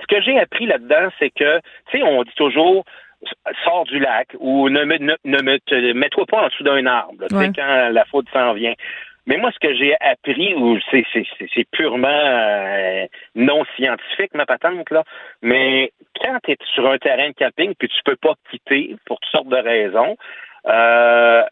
ce 0.02 0.08
que 0.08 0.22
j'ai 0.22 0.40
appris 0.40 0.66
là-dedans, 0.66 1.10
c'est 1.20 1.30
que, 1.30 1.60
tu 1.90 1.98
sais, 1.98 2.04
on 2.04 2.24
dit 2.24 2.36
toujours 2.36 2.86
sors 3.64 3.86
du 3.86 4.00
lac 4.00 4.36
ou 4.40 4.70
ne 4.70 4.84
me, 4.84 4.98
ne, 4.98 5.16
me 5.24 5.94
mets-toi 5.94 6.26
pas 6.26 6.44
en 6.44 6.48
dessous 6.48 6.64
d'un 6.64 6.86
arbre, 6.86 7.26
tu 7.30 7.38
sais, 7.38 7.52
quand 7.56 7.90
la 7.90 8.06
faute 8.06 8.28
s'en 8.34 8.54
vient. 8.54 8.74
Mais 9.26 9.38
moi, 9.38 9.52
ce 9.52 9.60
que 9.60 9.74
j'ai 9.74 9.96
appris, 10.02 10.54
ou 10.54 10.78
c'est, 10.92 11.06
c'est, 11.14 11.70
purement 11.72 12.08
euh, 12.10 13.06
non 13.36 13.64
scientifique, 13.76 14.34
ma 14.34 14.46
patente, 14.46 14.90
là, 14.92 15.04
mais 15.42 15.94
quand 16.22 16.38
tu 16.44 16.52
es 16.52 16.58
sur 16.74 16.90
un 16.90 16.98
terrain 16.98 17.30
de 17.30 17.34
camping 17.34 17.74
puis 17.80 17.88
tu 17.88 18.02
peux 18.04 18.18
pas 18.18 18.34
quitter 18.52 18.98
pour 19.06 19.20
toutes 19.22 19.32
sortes 19.32 19.48
de 19.48 19.56
raisons, 19.56 20.18
euh, 20.68 21.44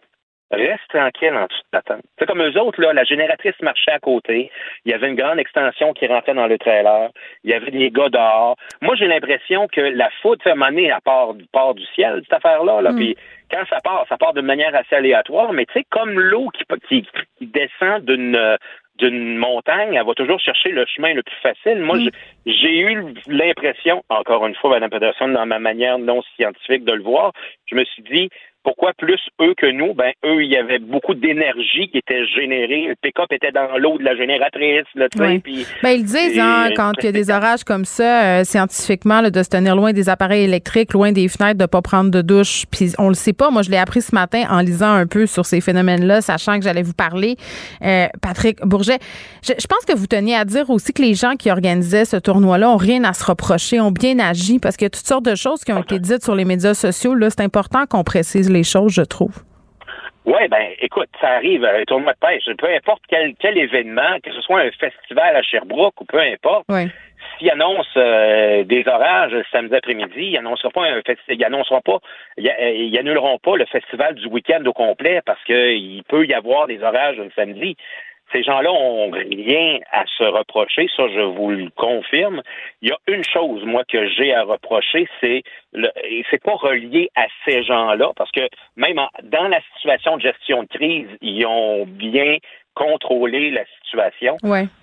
reste 0.51 0.87
tranquille 0.89 1.33
en 1.33 1.45
dessous 1.45 1.61
de 1.73 1.79
tente. 1.79 2.01
C'est 2.19 2.25
comme 2.25 2.41
eux 2.41 2.59
autres, 2.59 2.81
là, 2.81 2.93
la 2.93 3.03
génératrice 3.03 3.59
marchait 3.61 3.91
à 3.91 3.99
côté. 3.99 4.51
Il 4.85 4.91
y 4.91 4.93
avait 4.93 5.09
une 5.09 5.15
grande 5.15 5.39
extension 5.39 5.93
qui 5.93 6.07
rentrait 6.07 6.33
dans 6.33 6.47
le 6.47 6.57
trailer. 6.57 7.09
Il 7.43 7.51
y 7.51 7.53
avait 7.53 7.71
des 7.71 7.91
gars 7.91 8.09
dehors. 8.09 8.55
Moi, 8.81 8.95
j'ai 8.95 9.07
l'impression 9.07 9.67
que 9.67 9.81
la 9.81 10.09
faute, 10.21 10.45
à 10.45 10.51
un 10.51 10.55
moment 10.55 10.71
donné, 10.71 10.93
part, 11.03 11.33
part 11.51 11.73
du 11.73 11.85
ciel, 11.95 12.21
cette 12.23 12.33
affaire-là. 12.33 12.81
Là, 12.81 12.91
mm. 12.91 12.95
Puis 12.95 13.17
quand 13.51 13.63
ça 13.69 13.77
part, 13.83 14.05
ça 14.09 14.17
part 14.17 14.33
de 14.33 14.41
manière 14.41 14.73
assez 14.75 14.95
aléatoire, 14.95 15.53
mais 15.53 15.65
tu 15.65 15.73
sais, 15.73 15.85
comme 15.89 16.19
l'eau 16.19 16.49
qui, 16.49 17.03
qui, 17.37 17.47
descend 17.47 18.05
d'une 18.05 18.57
d'une 18.97 19.35
montagne, 19.37 19.95
elle 19.95 20.05
va 20.05 20.13
toujours 20.13 20.39
chercher 20.39 20.69
le 20.69 20.85
chemin 20.85 21.13
le 21.13 21.23
plus 21.23 21.35
facile. 21.41 21.79
Moi, 21.79 21.97
mm. 21.97 22.09
j'ai 22.45 22.79
eu 22.79 23.03
l'impression, 23.27 24.03
encore 24.09 24.45
une 24.45 24.55
fois, 24.55 24.71
Mme 24.71 24.91
Pedersen, 24.91 25.33
dans 25.33 25.45
ma 25.45 25.59
manière 25.59 25.97
non 25.97 26.21
scientifique 26.35 26.85
de 26.85 26.93
le 26.93 27.01
voir, 27.01 27.31
je 27.65 27.75
me 27.75 27.83
suis 27.85 28.03
dit, 28.03 28.29
pourquoi 28.63 28.93
plus 28.93 29.19
eux 29.41 29.53
que 29.57 29.71
nous? 29.71 29.93
Ben, 29.93 30.11
eux, 30.25 30.43
il 30.43 30.51
y 30.51 30.57
avait 30.57 30.79
beaucoup 30.79 31.13
d'énergie 31.13 31.89
qui 31.91 31.97
était 31.97 32.25
générée. 32.27 32.87
Le 32.89 32.95
pick-up 33.01 33.31
était 33.31 33.51
dans 33.51 33.77
l'eau 33.77 33.97
de 33.97 34.03
la 34.03 34.15
génératrice, 34.15 34.85
là, 34.95 35.09
tu 35.09 35.17
sais. 35.17 35.41
Ben, 35.81 35.89
ils 35.89 36.03
disent, 36.03 36.39
hein, 36.39 36.69
quand 36.75 36.93
il 36.99 37.05
y 37.05 37.09
a 37.09 37.11
des 37.11 37.29
orages 37.29 37.63
comme 37.63 37.85
ça, 37.85 38.23
euh, 38.23 38.43
scientifiquement, 38.43 39.21
de 39.21 39.43
se 39.43 39.49
tenir 39.49 39.75
loin 39.75 39.93
des 39.93 40.09
appareils 40.09 40.43
électriques, 40.43 40.93
loin 40.93 41.11
des 41.11 41.27
fenêtres, 41.27 41.57
de 41.57 41.65
pas 41.65 41.81
prendre 41.81 42.11
de 42.11 42.21
douche. 42.21 42.65
Puis 42.71 42.93
on 42.97 43.07
le 43.07 43.15
sait 43.15 43.33
pas. 43.33 43.49
Moi, 43.49 43.61
je 43.61 43.71
l'ai 43.71 43.77
appris 43.77 44.01
ce 44.01 44.13
matin 44.13 44.43
en 44.49 44.59
lisant 44.59 44.93
un 44.93 45.07
peu 45.07 45.25
sur 45.25 45.45
ces 45.45 45.61
phénomènes-là, 45.61 46.21
sachant 46.21 46.57
que 46.57 46.63
j'allais 46.63 46.83
vous 46.83 46.93
parler. 46.93 47.37
Euh, 47.83 48.07
Patrick 48.21 48.59
Bourget, 48.63 48.99
je, 49.43 49.53
je, 49.57 49.67
pense 49.67 49.85
que 49.87 49.95
vous 49.95 50.07
teniez 50.07 50.35
à 50.35 50.45
dire 50.45 50.69
aussi 50.69 50.93
que 50.93 51.01
les 51.01 51.13
gens 51.13 51.35
qui 51.35 51.49
organisaient 51.49 52.05
ce 52.05 52.17
tournoi-là 52.17 52.69
ont 52.69 52.77
rien 52.77 53.03
à 53.03 53.13
se 53.13 53.23
reprocher, 53.23 53.79
ont 53.79 53.91
bien 53.91 54.19
agi, 54.19 54.59
parce 54.59 54.77
qu'il 54.77 54.85
y 54.85 54.87
a 54.87 54.91
toutes 54.91 55.07
sortes 55.07 55.25
de 55.25 55.35
choses 55.35 55.63
qui 55.63 55.71
ont 55.71 55.81
été 55.81 55.99
dites 55.99 56.23
sur 56.23 56.35
les 56.35 56.45
médias 56.45 56.73
sociaux. 56.73 57.15
Là, 57.15 57.29
c'est 57.29 57.41
important 57.41 57.85
qu'on 57.85 58.03
précise 58.03 58.50
les 58.51 58.63
choses, 58.63 58.93
je 58.93 59.01
trouve. 59.01 59.43
Oui, 60.23 60.47
ben 60.49 60.67
écoute, 60.79 61.09
ça 61.19 61.29
arrive, 61.29 61.65
un 61.65 61.83
tournoi 61.83 62.13
de 62.13 62.19
pêche, 62.19 62.43
peu 62.57 62.67
importe 62.67 63.01
quel, 63.09 63.33
quel 63.39 63.57
événement, 63.57 64.19
que 64.23 64.31
ce 64.31 64.39
soit 64.41 64.59
un 64.61 64.71
festival 64.71 65.35
à 65.35 65.41
Sherbrooke 65.41 65.99
ou 65.99 66.05
peu 66.05 66.19
importe, 66.19 66.67
s'ils 67.37 67.49
annoncent 67.49 67.89
euh, 67.97 68.63
des 68.63 68.87
orages 68.87 69.33
samedi 69.51 69.75
après-midi, 69.75 70.31
ils 70.31 70.37
annonceront 70.37 70.69
pas 70.69 70.85
un 70.85 71.01
ils 71.29 71.43
annonceront 71.43 71.81
pas, 71.81 71.97
ils, 72.37 72.97
annuleront 72.99 73.39
pas 73.39 73.55
le 73.57 73.65
festival 73.65 74.13
du 74.13 74.27
week-end 74.27 74.63
au 74.65 74.73
complet 74.73 75.21
parce 75.25 75.43
qu'il 75.45 76.03
peut 76.07 76.25
y 76.25 76.33
avoir 76.35 76.67
des 76.67 76.83
orages 76.83 77.17
le 77.17 77.31
samedi. 77.35 77.75
Ces 78.31 78.43
gens-là 78.43 78.71
ont 78.71 79.11
rien 79.11 79.79
à 79.91 80.05
se 80.17 80.23
reprocher, 80.23 80.87
ça 80.95 81.07
je 81.09 81.21
vous 81.21 81.49
le 81.49 81.69
confirme. 81.75 82.41
Il 82.81 82.89
y 82.89 82.91
a 82.91 82.97
une 83.07 83.23
chose, 83.23 83.63
moi, 83.65 83.83
que 83.87 84.07
j'ai 84.09 84.33
à 84.33 84.43
reprocher, 84.43 85.07
c'est 85.19 85.43
le, 85.73 85.89
et 86.03 86.23
c'est 86.29 86.41
pas 86.41 86.55
relié 86.55 87.09
à 87.15 87.25
ces 87.45 87.63
gens-là, 87.63 88.11
parce 88.15 88.31
que 88.31 88.41
même 88.75 88.99
dans 89.23 89.47
la 89.47 89.59
situation 89.75 90.17
de 90.17 90.21
gestion 90.21 90.63
de 90.63 90.67
crise, 90.67 91.09
ils 91.21 91.45
ont 91.45 91.85
bien 91.85 92.37
contrôlé 92.73 93.51
la 93.51 93.63
situation. 93.83 94.37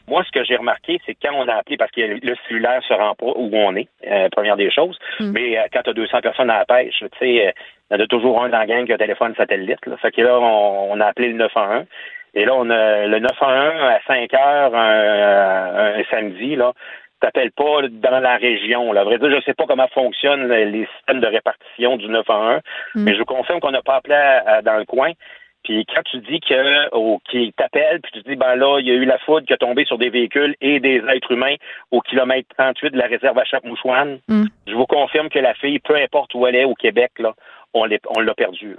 Moi, 0.08 0.22
ce 0.24 0.30
que 0.30 0.44
j'ai 0.44 0.56
remarqué, 0.56 1.00
c'est 1.06 1.14
quand 1.14 1.32
on 1.34 1.48
a 1.48 1.54
appelé, 1.54 1.76
parce 1.76 1.90
que 1.90 2.00
le 2.00 2.34
cellulaire 2.46 2.82
se 2.86 2.92
rend 2.92 3.14
pas 3.14 3.32
où 3.34 3.50
on 3.52 3.76
est, 3.76 3.88
euh, 4.06 4.28
première 4.30 4.56
des 4.56 4.70
choses, 4.70 4.98
mm. 5.20 5.30
mais 5.32 5.58
euh, 5.58 5.62
quand 5.72 5.82
tu 5.82 5.90
as 5.90 5.94
200 5.94 6.20
personnes 6.20 6.50
à 6.50 6.58
la 6.58 6.64
pêche, 6.64 6.98
tu 6.98 7.08
sais, 7.18 7.46
euh, 7.46 7.52
il 7.90 7.96
y 7.96 8.00
en 8.00 8.04
a 8.04 8.06
toujours 8.06 8.42
un 8.42 8.50
dans 8.50 8.58
la 8.58 8.66
gang 8.66 8.84
qui 8.84 8.92
a 8.92 8.96
un 8.96 8.98
téléphone 8.98 9.34
satellite. 9.36 9.84
Là. 9.86 9.96
Fait 9.96 10.10
que 10.10 10.20
là, 10.20 10.38
on, 10.38 10.92
on 10.92 11.00
a 11.00 11.06
appelé 11.06 11.28
le 11.28 11.34
911. 11.38 11.86
Et 12.34 12.44
là, 12.44 12.54
on 12.54 12.68
a 12.70 13.06
le 13.06 13.18
911 13.18 13.82
à 13.82 14.00
5 14.06 14.34
heures 14.34 14.74
un, 14.74 16.02
samedi, 16.10 16.56
là. 16.56 16.72
T'appelles 17.20 17.50
pas 17.50 17.82
dans 17.90 18.20
la 18.20 18.36
région. 18.36 18.92
Là. 18.92 19.00
À 19.00 19.04
vrai 19.04 19.18
dire, 19.18 19.28
je 19.28 19.44
sais 19.44 19.54
pas 19.54 19.64
comment 19.66 19.88
fonctionnent 19.88 20.46
les 20.46 20.86
systèmes 20.96 21.18
de 21.18 21.26
répartition 21.26 21.96
du 21.96 22.06
911, 22.06 22.60
mm. 22.94 23.02
mais 23.02 23.14
je 23.14 23.18
vous 23.18 23.24
confirme 23.24 23.58
qu'on 23.58 23.72
n'a 23.72 23.82
pas 23.82 23.96
appelé 23.96 24.38
dans 24.62 24.76
le 24.76 24.84
coin. 24.84 25.10
Puis 25.64 25.84
quand 25.86 26.02
tu 26.04 26.18
dis 26.18 26.38
que 26.40 26.94
au 26.94 27.18
qui 27.28 27.52
t'appelle, 27.56 28.00
puis 28.00 28.12
tu 28.12 28.22
dis 28.22 28.36
ben 28.36 28.54
là, 28.54 28.78
il 28.78 28.86
y 28.86 28.90
a 28.90 28.94
eu 28.94 29.04
la 29.04 29.18
foudre 29.18 29.46
qui 29.46 29.52
a 29.52 29.56
tombé 29.56 29.84
sur 29.84 29.98
des 29.98 30.10
véhicules 30.10 30.54
et 30.60 30.78
des 30.78 31.02
êtres 31.08 31.32
humains 31.32 31.56
au 31.90 32.00
kilomètre 32.00 32.48
38 32.56 32.90
de 32.92 32.98
la 32.98 33.06
réserve 33.06 33.38
à 33.38 33.44
Chapmouchouane, 33.44 34.20
mm. 34.28 34.44
je 34.68 34.74
vous 34.74 34.86
confirme 34.86 35.28
que 35.28 35.40
la 35.40 35.54
fille, 35.54 35.80
peu 35.80 35.96
importe 35.96 36.34
où 36.34 36.46
elle 36.46 36.54
est 36.54 36.64
au 36.64 36.74
Québec, 36.74 37.10
là, 37.18 37.34
on 37.74 37.84
l'a 37.84 38.34
perdue. 38.34 38.76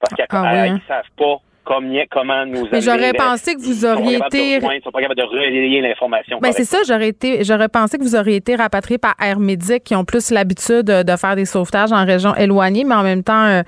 Parce 0.00 0.14
qu'ils 0.14 0.26
ah, 0.30 0.64
hein? 0.64 0.78
savent 0.86 1.10
pas 1.16 1.36
comment 1.64 2.46
nous 2.46 2.68
Mais 2.70 2.80
j'aurais 2.80 3.12
pensé 3.12 3.54
que 3.54 3.60
vous 3.60 3.84
auriez 3.84 4.16
été. 4.16 4.56
Ils 4.56 4.82
sont 4.82 4.90
pas 4.90 5.00
capables 5.00 5.20
de 5.20 5.26
relayer 5.26 5.80
l'information. 5.80 6.38
Ben 6.40 6.52
c'est 6.52 6.64
ça, 6.64 6.78
j'aurais 6.86 7.08
été, 7.08 7.44
j'aurais 7.44 7.68
pensé 7.68 7.98
que 7.98 8.02
vous 8.02 8.16
auriez 8.16 8.36
été 8.36 8.56
rapatrié 8.56 8.98
par 8.98 9.14
Air 9.20 9.38
Médic 9.38 9.84
qui 9.84 9.94
ont 9.94 10.04
plus 10.04 10.30
l'habitude 10.30 10.86
de 10.86 11.16
faire 11.16 11.36
des 11.36 11.44
sauvetages 11.44 11.92
en 11.92 12.04
région 12.04 12.34
éloignée, 12.34 12.84
mais 12.84 12.94
en 12.94 13.02
même 13.02 13.22
temps, 13.22 13.46
euh, 13.46 13.62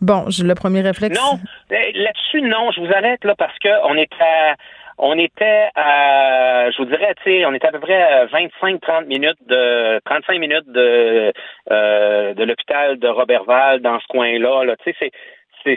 bon, 0.00 0.24
j'ai 0.28 0.44
le 0.44 0.54
premier 0.54 0.80
réflexe. 0.80 1.18
Non, 1.18 1.38
là-dessus, 1.70 2.42
non, 2.42 2.70
je 2.72 2.80
vous 2.80 2.92
arrête 2.92 3.24
là 3.24 3.34
parce 3.36 3.58
qu'on 3.58 3.94
est 3.96 4.12
à 4.20 4.54
on 4.98 5.18
était 5.18 5.68
à, 5.74 6.70
je 6.70 6.76
vous 6.78 6.84
dirais, 6.84 7.14
tu 7.24 7.24
sais, 7.24 7.44
on 7.44 7.52
était 7.54 7.66
à 7.66 7.72
peu 7.72 7.80
près 7.80 8.00
à 8.00 8.26
25-30 8.26 9.06
minutes 9.06 9.38
de, 9.46 10.00
35 10.04 10.38
minutes 10.38 10.68
de, 10.68 11.32
euh, 11.72 12.34
de 12.34 12.44
l'hôpital 12.44 12.98
de 12.98 13.08
Robertval 13.08 13.80
dans 13.80 13.98
ce 13.98 14.06
coin-là. 14.08 14.64
Là. 14.64 14.76
Tu 14.76 14.92
sais, 14.92 14.96
c'est, 15.00 15.10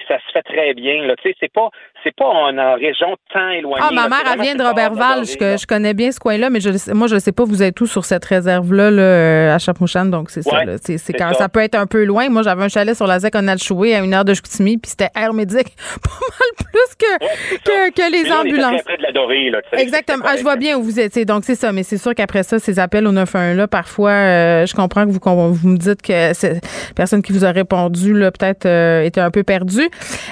ça 0.08 0.20
se 0.20 0.32
fait 0.32 0.44
très 0.44 0.74
bien. 0.74 1.06
Là. 1.06 1.16
Tu 1.16 1.30
sais, 1.30 1.36
c'est 1.40 1.52
pas, 1.52 1.70
c'est 2.06 2.16
pas 2.16 2.26
en, 2.26 2.56
en 2.58 2.76
région 2.76 3.16
tant 3.34 3.50
éloignée. 3.50 3.84
Ah, 3.90 3.92
ma 3.92 4.08
mère, 4.08 4.22
elle 4.32 4.42
vient 4.42 4.56
de 4.56 4.64
Robertval. 4.64 5.26
Je, 5.26 5.34
je 5.34 5.66
connais 5.66 5.94
bien 5.96 6.12
ce 6.12 6.20
coin-là, 6.20 6.50
mais 6.52 6.60
je, 6.60 6.70
moi, 6.94 7.08
je 7.08 7.18
sais 7.18 7.32
pas, 7.32 7.44
vous 7.44 7.64
êtes 7.64 7.74
tous 7.76 7.88
sur 7.88 8.06
cette 8.06 8.24
réserve-là 8.26 8.92
là, 8.92 9.02
euh, 9.02 9.56
à 9.56 9.58
Chapmouchan, 9.58 10.06
donc 10.06 10.30
c'est 10.30 10.44
ça. 10.44 10.56
Ouais. 10.56 10.76
C'est, 10.80 11.14
quand 11.14 11.30
ça. 11.34 11.40
ça 11.40 11.50
peut 11.50 11.62
être 11.62 11.76
un 11.76 11.88
peu 11.88 12.04
loin. 12.06 12.30
Moi, 12.30 12.44
j'avais 12.44 12.64
un 12.64 12.68
chalet 12.70 12.96
sur 12.96 13.08
la 13.08 13.20
ZEC 13.20 13.36
en 13.36 13.48
Alchoué 13.48 13.96
à 13.96 14.00
une 14.00 14.14
heure 14.14 14.24
de 14.26 14.34
Chicoutimi, 14.34 14.78
puis 14.78 14.92
c'était 14.92 15.10
air 15.16 15.34
médic 15.34 15.76
pas 16.04 16.10
mal 16.12 16.66
plus 16.72 16.96
que, 17.00 17.24
Ouais, 17.26 17.32
c'est 17.50 17.58
que, 17.58 17.72
ça. 17.72 17.92
que 17.92 18.12
les 18.12 18.32
on 18.32 18.42
ambulances. 18.42 18.84
près 18.84 18.98
de 18.98 19.02
la 19.04 19.12
dorée, 19.12 19.50
là. 19.50 19.60
Exactement. 19.74 20.24
Ah, 20.28 20.36
je 20.38 20.44
vois 20.44 20.58
bien 20.58 20.78
où 20.78 20.84
vous 20.84 21.00
étiez. 21.00 21.26
Donc, 21.26 21.44
c'est 21.44 21.56
ça. 21.56 21.72
Mais 21.72 21.84
c'est 21.84 21.98
sûr 21.98 22.14
qu'après 22.14 22.44
ça, 22.44 22.60
ces 22.60 22.78
appels 22.80 23.08
au 23.08 23.12
911 23.12 23.58
là, 23.58 23.68
parfois, 23.68 24.12
euh, 24.12 24.66
je 24.66 24.76
comprends 24.76 25.06
que 25.06 25.12
vous, 25.12 25.68
me 25.68 25.78
dites 25.78 26.02
que 26.02 26.34
c'est 26.34 26.62
personne 26.96 27.22
qui 27.22 27.32
vous 27.32 27.46
a 27.46 27.52
répondu, 27.52 28.14
là, 28.14 28.32
peut-être, 28.32 28.66
euh, 28.66 29.02
était 29.04 29.22
un 29.22 29.32
peu 29.32 29.44
perdue. 29.44 29.90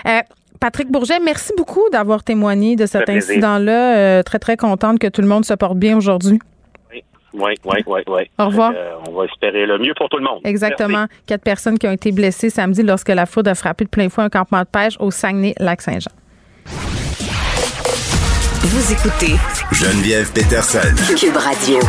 Euh, 0.07 0.19
Patrick 0.63 0.89
Bourget, 0.89 1.19
merci 1.19 1.51
beaucoup 1.57 1.89
d'avoir 1.91 2.23
témoigné 2.23 2.77
de 2.77 2.85
cet 2.85 3.09
incident-là. 3.09 3.97
Euh, 3.97 4.23
très, 4.23 4.39
très 4.39 4.55
contente 4.55 4.97
que 4.97 5.07
tout 5.07 5.19
le 5.19 5.27
monde 5.27 5.43
se 5.43 5.53
porte 5.53 5.75
bien 5.75 5.97
aujourd'hui. 5.97 6.39
Oui, 6.89 7.03
oui, 7.65 7.83
oui, 7.85 8.01
oui. 8.07 8.21
Au 8.39 8.45
revoir. 8.45 8.71
Euh, 8.73 8.93
on 9.05 9.11
va 9.11 9.25
espérer 9.25 9.65
le 9.65 9.77
mieux 9.77 9.93
pour 9.93 10.07
tout 10.07 10.15
le 10.15 10.23
monde. 10.23 10.39
Exactement. 10.45 10.99
Merci. 10.99 11.23
Quatre 11.27 11.43
personnes 11.43 11.77
qui 11.77 11.85
ont 11.85 11.91
été 11.91 12.13
blessées 12.13 12.49
samedi 12.49 12.81
lorsque 12.81 13.09
la 13.09 13.25
foudre 13.25 13.51
a 13.51 13.55
frappé 13.55 13.83
de 13.83 13.89
plein 13.89 14.07
fouet 14.07 14.23
un 14.23 14.29
campement 14.29 14.61
de 14.61 14.67
pêche 14.67 14.93
au 15.01 15.11
Saguenay-Lac-Saint-Jean. 15.11 16.11
Vous 18.61 18.93
écoutez 18.93 19.35
Geneviève 19.73 20.31
Peterson. 20.31 20.95
Cube 21.13 21.35
Radio. 21.35 21.79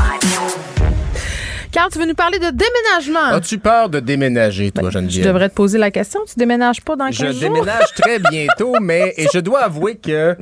Carl, 1.75 1.91
tu 1.91 1.99
veux 1.99 2.07
nous 2.07 2.15
parler 2.15 2.39
de 2.39 2.51
déménagement? 2.51 3.35
As-tu 3.37 3.59
peur 3.59 3.89
de 3.89 3.99
déménager, 3.99 4.71
toi, 4.71 4.85
Ben, 4.85 4.91
Je 4.91 4.93
Geneviève? 5.01 5.27
devrais 5.27 5.49
te 5.49 5.55
poser 5.55 5.77
la 5.77 5.91
question. 5.91 6.21
Tu 6.25 6.35
déménages 6.39 6.81
pas 6.81 6.95
dans 6.95 7.07
15 7.07 7.17
Je 7.17 7.33
jours? 7.33 7.41
déménage 7.41 7.93
très 7.97 8.21
bientôt, 8.21 8.77
mais 8.81 9.13
et 9.17 9.27
je 9.35 9.41
dois 9.41 9.65
avouer 9.65 9.97
que 9.97 10.37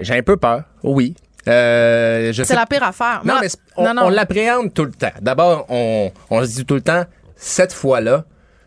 j'ai 0.00 0.14
un 0.14 0.22
peu 0.22 0.38
peur. 0.38 0.62
Oui. 0.82 1.14
Euh, 1.48 2.32
je 2.32 2.42
C'est 2.44 2.48
sais- 2.48 2.54
la 2.54 2.64
pire 2.64 2.82
affaire. 2.82 3.20
Non, 3.26 3.34
Moi- 3.34 3.42
mais 3.94 4.00
on 4.00 4.08
l'appréhende 4.08 4.72
tout 4.72 4.84
le 4.84 4.92
temps. 4.92 5.12
D'abord, 5.20 5.66
on, 5.68 6.10
on 6.30 6.42
se 6.42 6.54
dit 6.56 6.64
tout 6.64 6.74
le 6.76 6.80
temps, 6.80 7.04
cette 7.36 7.74
fois-là, 7.74 8.24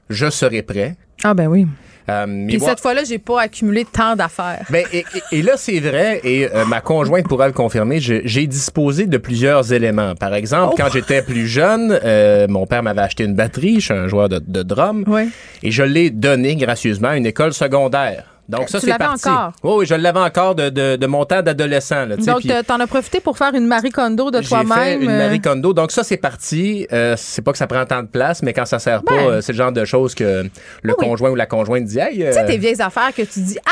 je 0.10 0.30
serai 0.30 0.62
prêt. 0.62 0.98
Ah, 1.24 1.34
ben 1.34 1.48
oui. 1.48 1.66
Euh, 2.12 2.58
bon- 2.60 2.66
cette 2.66 2.80
fois-là, 2.80 3.04
j'ai 3.04 3.18
pas 3.20 3.42
accumulé 3.42 3.86
tant 3.86 4.16
d'affaires. 4.16 4.66
Ben, 4.70 4.86
et, 4.92 5.00
et- 5.32 5.40
et 5.40 5.42
là, 5.42 5.54
c'est 5.58 5.80
vrai, 5.80 6.20
et 6.24 6.48
euh, 6.54 6.66
ma 6.66 6.82
conjointe 6.82 7.28
pourra 7.28 7.48
le 7.48 7.54
confirmer, 7.54 8.00
j'ai 8.00 8.48
disposé 8.48 9.06
de 9.08 9.18
plusieurs 9.18 9.72
éléments. 9.74 10.16
Par 10.16 10.34
exemple, 10.36 10.74
Oh! 10.74 10.76
quand 10.78 10.90
j'étais 10.92 11.22
plus 11.22 11.48
jeune, 11.48 12.00
euh, 12.04 12.48
mon 12.50 12.66
père 12.68 12.84
m'avait 12.84 13.02
acheté 13.02 13.24
une 13.24 13.36
batterie, 13.36 13.76
je 13.80 13.86
suis 13.86 13.94
un 13.94 14.08
joueur 14.08 14.30
de, 14.30 14.40
de 14.46 14.64
drum, 14.64 15.04
Oui. 15.08 15.30
et 15.64 15.72
je 15.72 15.84
l'ai 15.84 16.10
donné 16.10 16.56
gracieusement 16.56 17.10
à 17.10 17.18
une 17.18 17.26
école 17.26 17.54
secondaire. 17.54 18.26
Donc 18.50 18.68
ça, 18.70 18.80
Tu 18.80 18.86
c'est 18.86 18.92
l'avais 18.92 19.06
parti. 19.06 19.30
encore? 19.30 19.52
Oui, 19.64 19.72
oui, 19.78 19.86
je 19.86 19.96
l'avais 19.96 20.20
encore 20.20 20.56
de, 20.56 20.70
de, 20.70 20.96
de 20.98 21.08
mon 21.08 21.24
temps 21.26 21.42
d'adolescent. 21.42 22.06
tu 22.18 22.26
Donc, 22.26 22.42
t'as- 22.46 22.64
t'en 22.64 22.80
as 22.82 22.88
profité 22.88 23.20
pour 23.22 23.38
faire 23.38 23.54
une 23.54 23.66
Marie 23.66 23.92
Kondo 23.92 24.30
de 24.30 24.40
toi-même. 24.42 25.02
une 25.04 25.10
euh, 25.10 25.18
Marie 25.18 25.40
Kondo. 25.40 25.72
Donc 25.74 25.92
ça, 25.92 26.04
c'est 26.04 26.18
parti. 26.18 26.86
Euh, 26.92 27.16
c'est 27.18 27.42
pas 27.42 27.52
que 27.54 27.58
ça 27.58 27.68
prend 27.68 27.86
tant 27.86 28.02
de 28.02 28.08
place, 28.08 28.44
mais 28.44 28.52
quand 28.54 28.66
ça 28.66 28.80
sert 28.80 29.04
pas, 29.04 29.16
Ben. 29.16 29.28
euh, 29.28 29.42
c'est 29.42 29.54
le 29.54 29.58
genre 29.58 29.72
de 29.72 29.86
choses 29.86 30.14
que 30.16 30.44
le 30.82 30.94
Oui. 30.98 31.08
conjoint 31.08 31.30
ou 31.30 31.36
la 31.36 31.46
conjointe 31.46 31.86
dit. 31.86 32.00
Hey, 32.00 32.16
Tu 32.18 32.22
sais, 32.34 32.40
euh, 32.40 32.48
tes 32.48 32.58
vieilles 32.58 32.82
affaires 32.82 33.14
que 33.16 33.22
tu 33.22 33.40
dis 33.40 33.58
Ah, 33.66 33.72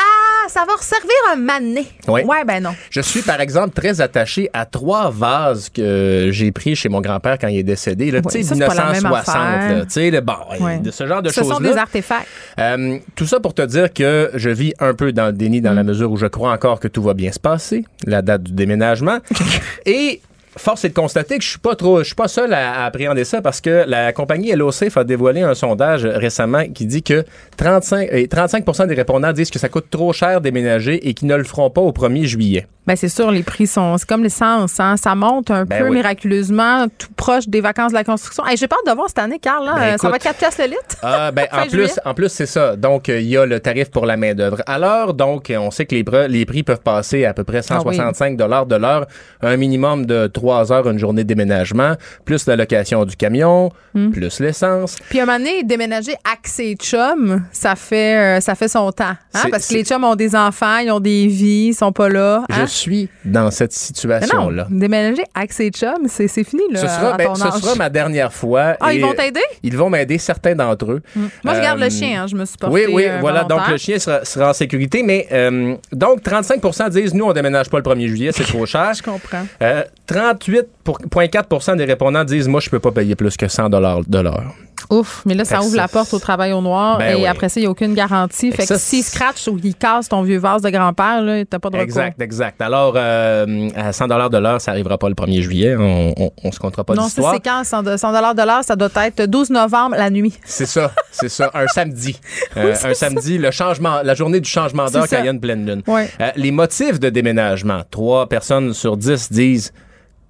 ça 0.49 0.65
va 0.65 0.73
resservir 0.75 1.09
un 1.31 1.35
mané. 1.37 1.85
Oui. 2.07 2.21
Ouais, 2.23 2.43
ben 2.45 2.61
non. 2.61 2.71
Je 2.89 3.01
suis, 3.01 3.21
par 3.21 3.39
exemple, 3.41 3.73
très 3.79 4.01
attaché 4.01 4.49
à 4.53 4.65
trois 4.65 5.09
vases 5.09 5.69
que 5.69 6.29
j'ai 6.31 6.51
pris 6.51 6.75
chez 6.75 6.89
mon 6.89 7.01
grand-père 7.01 7.37
quand 7.39 7.47
il 7.47 7.57
est 7.59 7.63
décédé. 7.63 8.11
Là, 8.11 8.19
Oui, 8.25 8.31
tu 8.31 8.37
sais, 8.39 8.43
ça, 8.43 8.55
c'est 8.55 8.65
pas 8.65 8.73
la 8.73 8.85
même 8.91 8.93
1960. 8.95 9.35
affaire. 9.35 9.77
là, 9.77 9.85
Tu 9.85 9.91
sais, 9.91 10.11
le- 10.11 10.21
bon, 10.21 10.33
Ouais. 10.59 10.79
de 10.79 10.91
ce 10.91 11.07
genre 11.07 11.21
de 11.21 11.29
Ce 11.29 11.43
sont 11.43 11.59
des 11.59 11.77
artefacts. 11.77 12.27
Euh, 12.59 12.97
tout 13.15 13.25
ça 13.25 13.39
pour 13.39 13.53
te 13.53 13.61
dire 13.61 13.93
que 13.93 14.31
je 14.33 14.49
vis 14.49 14.73
un 14.79 14.93
peu 14.93 15.11
dans 15.13 15.27
le 15.27 15.33
déni 15.33 15.59
Mm. 15.59 15.63
dans 15.63 15.73
la 15.73 15.83
mesure 15.83 16.11
où 16.11 16.17
je 16.17 16.25
crois 16.27 16.51
encore 16.51 16.79
que 16.79 16.87
tout 16.87 17.01
va 17.03 17.13
bien 17.13 17.31
se 17.31 17.39
passer, 17.39 17.85
la 18.05 18.21
date 18.21 18.43
du 18.43 18.51
déménagement. 18.53 19.19
Et 19.85 20.21
force 20.59 20.85
est 20.85 20.89
de 20.89 20.93
constater 20.93 21.37
que 21.37 21.43
je 21.43 21.49
suis 21.49 21.59
pas 21.59 21.75
trop, 21.75 21.99
je 21.99 22.03
suis 22.03 22.15
pas 22.15 22.27
seul 22.27 22.53
à, 22.53 22.85
appréhender 22.85 23.23
ça 23.23 23.41
parce 23.41 23.61
que 23.61 23.85
la 23.87 24.13
compagnie 24.13 24.51
HelloSafe 24.51 24.97
a 24.97 25.03
dévoilé 25.03 25.41
un 25.41 25.55
sondage 25.55 26.05
récemment 26.05 26.65
qui 26.65 26.85
dit 26.85 27.03
que 27.03 27.23
35, 27.57 28.09
et 28.11 28.27
35 28.27 28.87
des 28.87 28.95
répondants 28.95 29.33
disent 29.33 29.51
que 29.51 29.59
ça 29.59 29.69
coûte 29.69 29.89
trop 29.89 30.13
cher 30.13 30.41
déménager 30.41 31.07
et 31.07 31.13
qu'ils 31.13 31.27
ne 31.27 31.35
le 31.35 31.43
feront 31.43 31.69
pas 31.69 31.81
au 31.81 31.91
1er 31.91 32.25
juillet. 32.25 32.67
Ben, 32.89 32.95
c'est 32.95 33.07
sûr, 33.07 33.29
les 33.29 33.43
prix 33.43 33.67
sont. 33.67 33.99
C'est 33.99 34.07
comme 34.09 34.23
l'essence, 34.23 34.79
hein? 34.79 34.95
Ça 34.97 35.13
monte 35.13 35.51
un 35.51 35.63
Ben 35.63 35.83
peu 35.83 35.89
oui. 35.89 35.97
miraculeusement, 35.97 36.87
tout 36.97 37.09
proche 37.15 37.47
des 37.47 37.61
vacances 37.61 37.91
de 37.91 37.97
la 37.97 38.03
construction. 38.03 38.43
Hey, 38.47 38.57
j'ai 38.57 38.67
peur 38.67 38.79
de 38.87 38.91
voir 38.91 39.07
cette 39.09 39.19
année, 39.19 39.37
Carl. 39.37 39.63
là. 39.63 39.75
Ben, 39.75 39.81
Euh, 39.93 39.97
ça 39.97 40.09
va 40.09 40.15
être 40.15 40.23
4 40.23 40.37
piastres 40.39 40.61
le 40.63 40.69
litre? 40.69 40.95
Ah, 41.03 41.29
ben, 41.35 41.45
en 41.51 41.67
plus, 41.67 41.99
en 42.03 42.13
plus, 42.15 42.29
c'est 42.29 42.47
ça. 42.47 42.75
Donc, 42.75 43.07
euh, 43.07 43.19
il 43.19 43.27
y 43.27 43.37
a 43.37 43.45
le 43.45 43.59
tarif 43.59 43.91
pour 43.91 44.07
la 44.07 44.17
main-d'œuvre. 44.17 44.63
À 44.65 44.79
l'heure, 44.79 45.13
donc, 45.13 45.53
on 45.55 45.69
sait 45.69 45.85
que 45.85 45.93
les, 45.93 46.03
les 46.29 46.45
prix 46.47 46.63
peuvent 46.63 46.81
passer 46.81 47.25
à 47.25 47.35
peu 47.35 47.43
près 47.43 47.59
Ah 47.69 47.75
oui. 47.85 47.95
165 47.95 48.35
dollars 48.35 48.65
de 48.65 48.75
l'heure, 48.75 49.05
un 49.43 49.55
minimum 49.55 50.07
de 50.07 50.25
3 50.25 50.71
heures, 50.73 50.89
une 50.89 50.97
journée 50.97 51.21
de 51.21 51.27
déménagement, 51.27 51.93
plus 52.25 52.47
la 52.47 52.55
location 52.55 53.05
du 53.05 53.15
camion, 53.15 53.71
Hmm. 53.93 54.11
plus 54.11 54.39
l'essence. 54.39 54.95
Puis, 55.09 55.19
un 55.19 55.25
moment 55.25 55.37
donné, 55.39 55.63
déménager 55.63 56.15
avec 56.23 56.47
ses 56.47 56.75
chums, 56.75 57.43
ça 57.51 57.75
fait, 57.75 58.37
euh, 58.37 58.39
ça 58.39 58.53
fait 58.55 58.67
son 58.67 58.91
temps. 58.91 59.15
Hein? 59.33 59.43
Parce 59.51 59.67
que 59.67 59.73
les 59.73 59.83
chums 59.83 60.03
ont 60.03 60.15
des 60.15 60.35
enfants, 60.35 60.77
ils 60.77 60.91
ont 60.91 60.99
des 60.99 61.25
vies, 61.27 61.67
ils 61.69 61.73
sont 61.73 61.91
pas 61.91 62.07
là. 62.09 62.43
Je 62.49 62.55
hein? 62.61 62.65
Suis 62.79 63.09
dans 63.25 63.51
cette 63.51 63.73
situation-là. 63.73 64.67
déménager 64.69 65.23
avec 65.33 65.53
ses 65.53 65.69
chums, 65.69 66.07
c'est 66.07 66.27
fini, 66.43 66.63
là. 66.71 66.79
Ce 66.79 66.87
sera, 66.87 67.13
à 67.13 67.17
ben, 67.17 67.25
ton 67.27 67.35
ce 67.35 67.43
âge. 67.47 67.53
sera 67.61 67.75
ma 67.75 67.89
dernière 67.89 68.33
fois. 68.33 68.75
Ah, 68.79 68.93
ils 68.93 69.01
vont 69.01 69.13
t'aider? 69.13 69.39
Ils 69.63 69.75
vont 69.77 69.89
m'aider, 69.89 70.17
certains 70.17 70.55
d'entre 70.55 70.91
eux. 70.91 71.01
Moi, 71.43 71.53
je 71.55 71.61
garde 71.61 71.79
le 71.79 71.85
Euh, 71.85 71.89
chien, 71.89 72.23
hein, 72.23 72.27
je 72.27 72.35
me 72.35 72.45
suis 72.45 72.57
portée, 72.57 72.73
Oui, 72.73 72.91
oui, 72.91 73.05
euh, 73.07 73.17
voilà. 73.19 73.43
Donc, 73.43 73.67
le 73.69 73.77
chien 73.77 73.99
sera, 73.99 74.23
sera 74.25 74.49
en 74.49 74.53
sécurité. 74.53 75.03
Mais, 75.03 75.27
euh, 75.31 75.75
donc, 75.91 76.21
35% 76.23 76.89
disent, 76.89 77.13
nous, 77.13 77.25
on 77.25 77.33
déménage 77.33 77.69
pas 77.69 77.77
le 77.77 77.83
1er 77.83 78.07
juillet, 78.07 78.31
c'est 78.33 78.43
trop 78.45 78.65
cher. 78.65 78.93
Je 78.93 79.03
comprends. 79.03 79.45
Euh, 79.61 79.83
38,4% 80.07 81.75
des 81.77 81.85
répondants 81.85 82.23
disent, 82.23 82.47
moi, 82.47 82.59
je 82.59 82.69
peux 82.69 82.79
pas 82.79 82.91
payer 82.91 83.15
plus 83.15 83.35
que 83.37 83.47
100 83.47 83.69
de 83.69 83.77
l'heure. 84.19 84.53
Ouf, 84.89 85.21
mais 85.25 85.33
là, 85.33 85.45
ça 85.45 85.61
ouvre 85.61 85.75
la 85.75 85.87
ça- 85.87 86.03
au 86.11 86.19
travail 86.19 86.53
au 86.53 86.61
noir 86.61 86.97
Ben 86.97 87.11
et 87.17 87.21
oui. 87.21 87.27
après 87.27 87.49
ça, 87.49 87.59
il 87.59 87.63
n'y 87.63 87.67
a 87.67 87.69
aucune 87.69 87.93
garantie. 87.93 88.51
Fait, 88.51 88.65
que 88.65 88.77
s'il 88.77 89.03
scratch 89.03 89.47
ou 89.47 89.55
qu'il 89.57 89.75
casse 89.75 90.09
ton 90.09 90.21
vieux 90.21 90.39
vase 90.39 90.61
de 90.61 90.69
grand-père, 90.69 91.21
là, 91.21 91.43
t'as 91.45 91.59
pas 91.59 91.69
de 91.69 91.75
recours. 91.75 91.83
Exact, 91.87 92.21
exact. 92.21 92.61
Alors, 92.61 92.93
euh, 92.95 93.69
à 93.75 93.91
100 93.93 94.07
de 94.07 94.37
l'heure, 94.37 94.61
ça 94.61 94.71
arrivera 94.71 94.97
pas 94.97 95.09
le 95.09 95.15
1er 95.15 95.41
juillet. 95.41 95.75
On, 95.77 96.13
on, 96.17 96.31
on 96.43 96.51
se 96.51 96.59
comptera 96.59 96.83
pas 96.83 96.93
Non, 96.95 97.03
d'histoire. 97.05 97.33
c'est 97.33 97.39
quand? 97.39 97.63
100 97.63 97.83
de- 97.83 97.97
100 97.97 98.11
de 98.33 98.43
l'heure, 98.45 98.63
ça 98.63 98.75
doit 98.75 98.89
être 99.05 99.25
12 99.25 99.49
novembre, 99.49 99.95
la 99.97 100.09
nuit. 100.09 100.37
C'est 100.45 100.65
ça, 100.65 100.91
c'est 101.11 101.29
ça, 101.29 101.51
un 101.53 101.67
samedi. 101.67 102.19
Euh, 102.57 102.73
un 102.83 102.93
samedi, 102.93 103.37
le 103.37 103.51
changement, 103.51 104.01
la 104.03 104.15
journée 104.15 104.39
du 104.39 104.49
changement 104.49 104.85
d'heure 104.89 105.07
quand 105.07 105.17
il 105.19 105.25
y 105.25 105.27
a 105.27 105.31
une 105.31 105.39
pleine 105.39 105.65
lune. 105.65 105.83
Euh, 105.87 106.29
les 106.35 106.51
motifs 106.51 106.99
de 106.99 107.09
déménagement, 107.09 107.81
trois 107.91 108.27
personnes 108.27 108.73
sur 108.73 108.97
dix 108.97 109.31
disent 109.31 109.71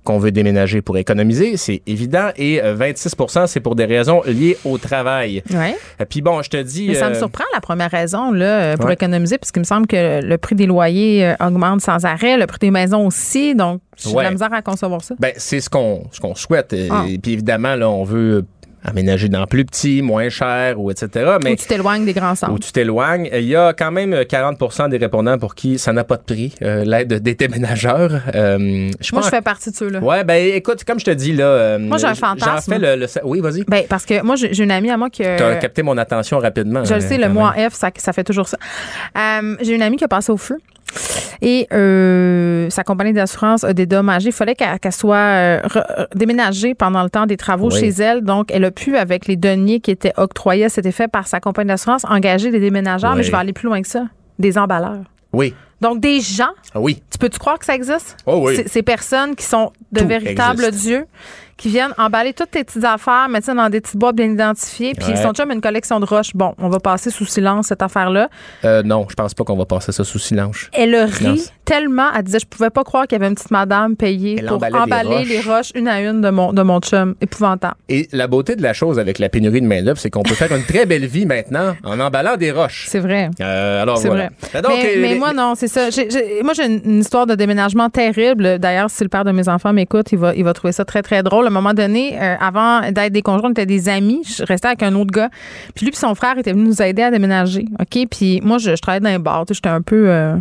qu'on 0.03 0.17
veut 0.17 0.31
déménager 0.31 0.81
pour 0.81 0.97
économiser, 0.97 1.57
c'est 1.57 1.81
évident, 1.85 2.29
et 2.37 2.61
euh, 2.63 2.75
26% 2.75 3.47
c'est 3.47 3.59
pour 3.59 3.75
des 3.75 3.85
raisons 3.85 4.21
liées 4.25 4.57
au 4.65 4.77
travail. 4.77 5.43
Ouais. 5.51 5.75
Euh, 6.01 6.05
Puis 6.09 6.21
bon, 6.21 6.41
je 6.41 6.49
te 6.49 6.57
dis... 6.57 6.87
Mais 6.87 6.95
ça 6.95 7.09
me 7.09 7.15
euh, 7.15 7.17
surprend, 7.19 7.43
la 7.53 7.59
première 7.61 7.91
raison, 7.91 8.31
là, 8.31 8.45
euh, 8.61 8.75
pour 8.77 8.85
Ouais. 8.87 8.93
économiser, 8.93 9.37
parce 9.37 9.51
qu'il 9.51 9.59
me 9.59 9.65
semble 9.65 9.87
que 9.87 10.21
le 10.23 10.37
prix 10.37 10.55
des 10.55 10.65
loyers 10.65 11.25
euh, 11.27 11.35
augmente 11.45 11.81
sans 11.81 12.05
arrêt, 12.05 12.37
le 12.37 12.47
prix 12.47 12.59
des 12.59 12.71
maisons 12.71 13.05
aussi. 13.07 13.55
Donc, 13.55 13.81
j'ai 13.97 14.09
de 14.11 14.15
la 14.15 14.23
Ouais. 14.23 14.31
misère 14.31 14.53
à 14.53 14.61
concevoir 14.61 15.03
ça. 15.03 15.15
Ben, 15.19 15.33
c'est 15.35 15.59
ce 15.59 15.69
qu'on 15.69 16.03
ce 16.11 16.19
qu'on 16.19 16.35
souhaite. 16.35 16.73
Et, 16.73 16.87
Ah. 16.89 17.05
et 17.07 17.17
puis 17.19 17.33
évidemment, 17.33 17.75
là, 17.75 17.89
on 17.89 18.03
veut 18.03 18.45
aménager 18.83 19.29
dans 19.29 19.45
plus 19.45 19.65
petit, 19.65 20.01
moins 20.01 20.29
cher, 20.29 20.79
ou 20.79 20.89
etc. 20.91 21.37
Mais 21.43 21.51
Ou 21.53 21.55
tu 21.55 21.65
t'éloignes 21.67 22.05
des 22.05 22.13
grands 22.13 22.35
centres. 22.35 22.53
où 22.53 22.59
tu 22.59 22.71
t'éloignes. 22.71 23.29
Il 23.33 23.43
y 23.45 23.55
a 23.55 23.73
quand 23.73 23.91
même 23.91 24.13
40% 24.13 24.89
des 24.89 24.97
répondants 24.97 25.37
pour 25.37 25.55
qui 25.55 25.77
ça 25.77 25.91
n'a 25.93 26.03
pas 26.03 26.17
de 26.17 26.21
prix, 26.23 26.53
euh, 26.61 26.83
l'aide 26.85 27.13
des 27.15 27.35
déménageurs. 27.35 28.21
Euh, 28.35 28.89
je 28.99 29.13
Moi, 29.13 29.21
je 29.23 29.29
fais 29.29 29.41
partie 29.41 29.71
de 29.71 29.75
ceux-là. 29.75 29.99
Ouais, 29.99 30.23
ben 30.23 30.53
écoute, 30.55 30.83
comme 30.83 30.99
je 30.99 31.05
te 31.05 31.11
dis 31.11 31.33
là. 31.33 31.45
euh, 31.45 31.79
Moi, 31.79 31.97
j'ai 31.97 32.07
un 32.07 32.15
fantasme. 32.15 32.71
fais 32.71 32.79
le. 32.79 32.95
le- 32.95 33.07
oui, 33.23 33.41
vas-y. 33.41 33.63
Ben, 33.65 33.83
parce 33.89 34.05
que 34.05 34.21
moi, 34.23 34.35
j'ai 34.35 34.63
une 34.63 34.71
amie 34.71 34.89
à 34.91 34.97
moi 34.97 35.09
qui. 35.09 35.23
Tu 35.23 35.27
as 35.27 35.55
capté 35.57 35.83
mon 35.83 35.97
attention 35.97 36.39
rapidement. 36.39 36.83
Je 36.85 36.93
le 36.93 37.03
euh, 37.03 37.07
sais, 37.07 37.17
le 37.17 37.29
mois. 37.29 37.53
F, 37.53 37.73
ça, 37.73 37.89
ça 37.97 38.13
fait 38.13 38.23
toujours 38.23 38.47
ça. 38.47 38.57
Euh, 39.17 39.55
J'ai 39.61 39.75
une 39.75 39.81
amie 39.81 39.97
qui 39.97 40.03
a 40.03 40.07
passé 40.07 40.31
au 40.31 40.37
feu. 40.37 40.57
Et 41.41 41.67
euh, 41.73 42.69
sa 42.69 42.83
compagnie 42.83 43.13
d'assurance 43.13 43.63
a 43.63 43.73
dédommagé. 43.73 44.29
Il 44.29 44.33
fallait 44.33 44.55
qu'elle 44.55 44.91
soit 44.91 45.15
euh, 45.15 45.61
re- 45.61 46.07
déménagée 46.15 46.75
pendant 46.75 47.03
le 47.03 47.09
temps 47.09 47.25
des 47.25 47.37
travaux 47.37 47.69
Oui. 47.71 47.79
chez 47.79 47.89
elle. 48.01 48.21
Donc, 48.21 48.49
elle 48.51 48.65
a 48.65 48.71
pu, 48.71 48.97
avec 48.97 49.27
les 49.27 49.35
deniers 49.37 49.79
qui 49.79 49.91
étaient 49.91 50.13
octroyés 50.17 50.65
à 50.65 50.69
cet 50.69 50.85
effet 50.85 51.07
par 51.07 51.27
sa 51.27 51.39
compagnie 51.39 51.69
d'assurance, 51.69 52.03
engager 52.09 52.51
des 52.51 52.59
déménageurs. 52.59 53.11
Oui. 53.11 53.17
Mais 53.17 53.23
je 53.23 53.31
vais 53.31 53.37
aller 53.37 53.53
plus 53.53 53.67
loin 53.67 53.81
que 53.81 53.87
ça. 53.87 54.05
Des 54.37 54.57
emballeurs. 54.57 55.03
Oui. 55.33 55.53
Donc, 55.81 56.01
des 56.01 56.19
gens, 56.19 56.51
Ah 56.73 56.81
oui. 56.81 57.01
tu 57.09 57.17
peux-tu 57.17 57.39
croire 57.39 57.57
que 57.57 57.65
ça 57.65 57.73
existe? 57.75 58.17
Oh 58.25 58.41
oui. 58.45 58.61
Ces 58.65 58.83
personnes 58.83 59.35
qui 59.35 59.45
sont 59.45 59.71
de 59.93 60.01
Tout 60.01 60.07
véritables 60.07 60.65
existe. 60.65 60.85
dieux, 60.85 61.05
qui 61.59 61.69
viennent 61.69 61.93
emballer 61.99 62.33
toutes 62.33 62.49
tes 62.51 62.63
petites 62.63 62.85
affaires, 62.85 63.27
mettre 63.29 63.45
ça 63.45 63.53
dans 63.53 63.69
des 63.69 63.81
petites 63.81 63.97
boîtes 63.97 64.15
bien 64.15 64.25
identifiées, 64.31 64.93
puis 64.95 65.09
Ouais. 65.09 65.15
son 65.21 65.33
chum 65.33 65.51
a 65.51 65.53
une 65.53 65.61
collection 65.61 65.99
de 65.99 66.05
roches. 66.05 66.31
Bon, 66.33 66.55
on 66.57 66.69
va 66.69 66.79
passer 66.79 67.11
sous 67.11 67.25
silence 67.25 67.67
cette 67.67 67.81
affaire-là. 67.83 68.29
Euh, 68.65 68.81
non, 68.81 69.05
je 69.09 69.13
pense 69.15 69.33
pas 69.33 69.43
qu'on 69.43 69.57
va 69.57 69.65
passer 69.65 69.91
ça 69.91 70.03
sous 70.03 70.19
silence. 70.19 70.69
Elle 70.73 70.95
a 70.95 71.05
ri 71.05 71.11
Silence. 71.13 71.53
tellement, 71.65 72.07
elle 72.15 72.23
disait, 72.23 72.39
je 72.39 72.45
pouvais 72.47 72.69
pas 72.69 72.83
croire 72.83 73.05
qu'il 73.07 73.17
y 73.17 73.21
avait 73.21 73.27
une 73.27 73.35
petite 73.35 73.51
madame 73.51 73.95
payée 73.95 74.37
Elle 74.39 74.45
pour 74.47 74.63
emballer 74.63 75.25
les 75.25 75.41
roches 75.41 75.71
une 75.75 75.87
à 75.89 76.01
une 76.01 76.21
de 76.21 76.29
mon, 76.29 76.53
de 76.53 76.61
mon 76.63 76.79
chum. 76.79 77.15
Épouvantable. 77.21 77.75
Et 77.89 78.07
la 78.13 78.27
beauté 78.27 78.55
de 78.55 78.63
la 78.63 78.71
chose 78.73 78.97
avec 78.97 79.19
la 79.19 79.27
pénurie 79.29 79.61
de 79.61 79.67
main-d'œuvre, 79.67 79.99
c'est 79.99 80.09
qu'on 80.09 80.23
peut 80.23 80.35
faire 80.35 80.51
une 80.55 80.63
très 80.63 80.85
belle 80.85 81.05
vie 81.05 81.25
maintenant 81.25 81.75
en 81.83 81.99
emballant 81.99 82.37
des 82.37 82.51
roches. 82.51 82.85
C'est 82.87 82.99
vrai. 82.99 83.29
Euh, 83.41 83.81
alors 83.81 83.97
C'est 83.97 84.07
voilà. 84.07 84.29
vrai. 84.53 84.61
Donc, 84.61 84.71
mais, 84.77 84.85
euh, 84.97 85.01
mais 85.01 85.07
les- 85.09 85.19
moi, 85.19 85.33
non, 85.33 85.53
c'est 85.55 85.67
ça. 85.67 85.89
Moi, 86.43 86.53
j'ai 86.53 86.65
une, 86.65 86.81
une 86.85 86.99
histoire 86.99 87.25
de 87.27 87.35
déménagement 87.35 87.89
terrible. 87.89 88.59
D'ailleurs, 88.59 88.89
si 88.89 89.03
le 89.03 89.09
père 89.09 89.25
de 89.25 89.31
mes 89.31 89.49
enfants 89.49 89.73
m'écoute, 89.73 90.11
il 90.13 90.17
va, 90.19 90.33
il 90.35 90.43
va 90.45 90.53
trouver 90.53 90.71
ça 90.71 90.85
très, 90.85 91.01
très 91.01 91.21
drôle. 91.21 91.48
À 91.49 91.51
un 91.51 91.53
moment 91.55 91.73
donné, 91.73 92.15
euh, 92.21 92.35
avant 92.39 92.91
d'être 92.91 93.11
des 93.11 93.23
conjoints, 93.23 93.49
on 93.49 93.51
était 93.51 93.65
des 93.65 93.89
amis. 93.89 94.21
Je 94.23 94.43
restais 94.43 94.67
avec 94.67 94.83
un 94.83 94.93
autre 94.93 95.11
gars. 95.11 95.29
Puis 95.73 95.85
lui 95.85 95.91
puis 95.91 95.99
son 95.99 96.13
frère 96.13 96.37
étaient 96.37 96.53
venus 96.53 96.67
nous 96.67 96.81
aider 96.83 97.01
à 97.01 97.09
déménager. 97.09 97.65
OK? 97.79 98.07
Puis 98.11 98.39
moi, 98.43 98.59
je, 98.59 98.75
je 98.75 98.81
travaillais 98.81 99.01
dans 99.01 99.09
un 99.09 99.17
bar. 99.19 99.45
J'étais 99.49 99.67
un 99.69 99.81
peu... 99.81 100.09
euh, 100.09 100.35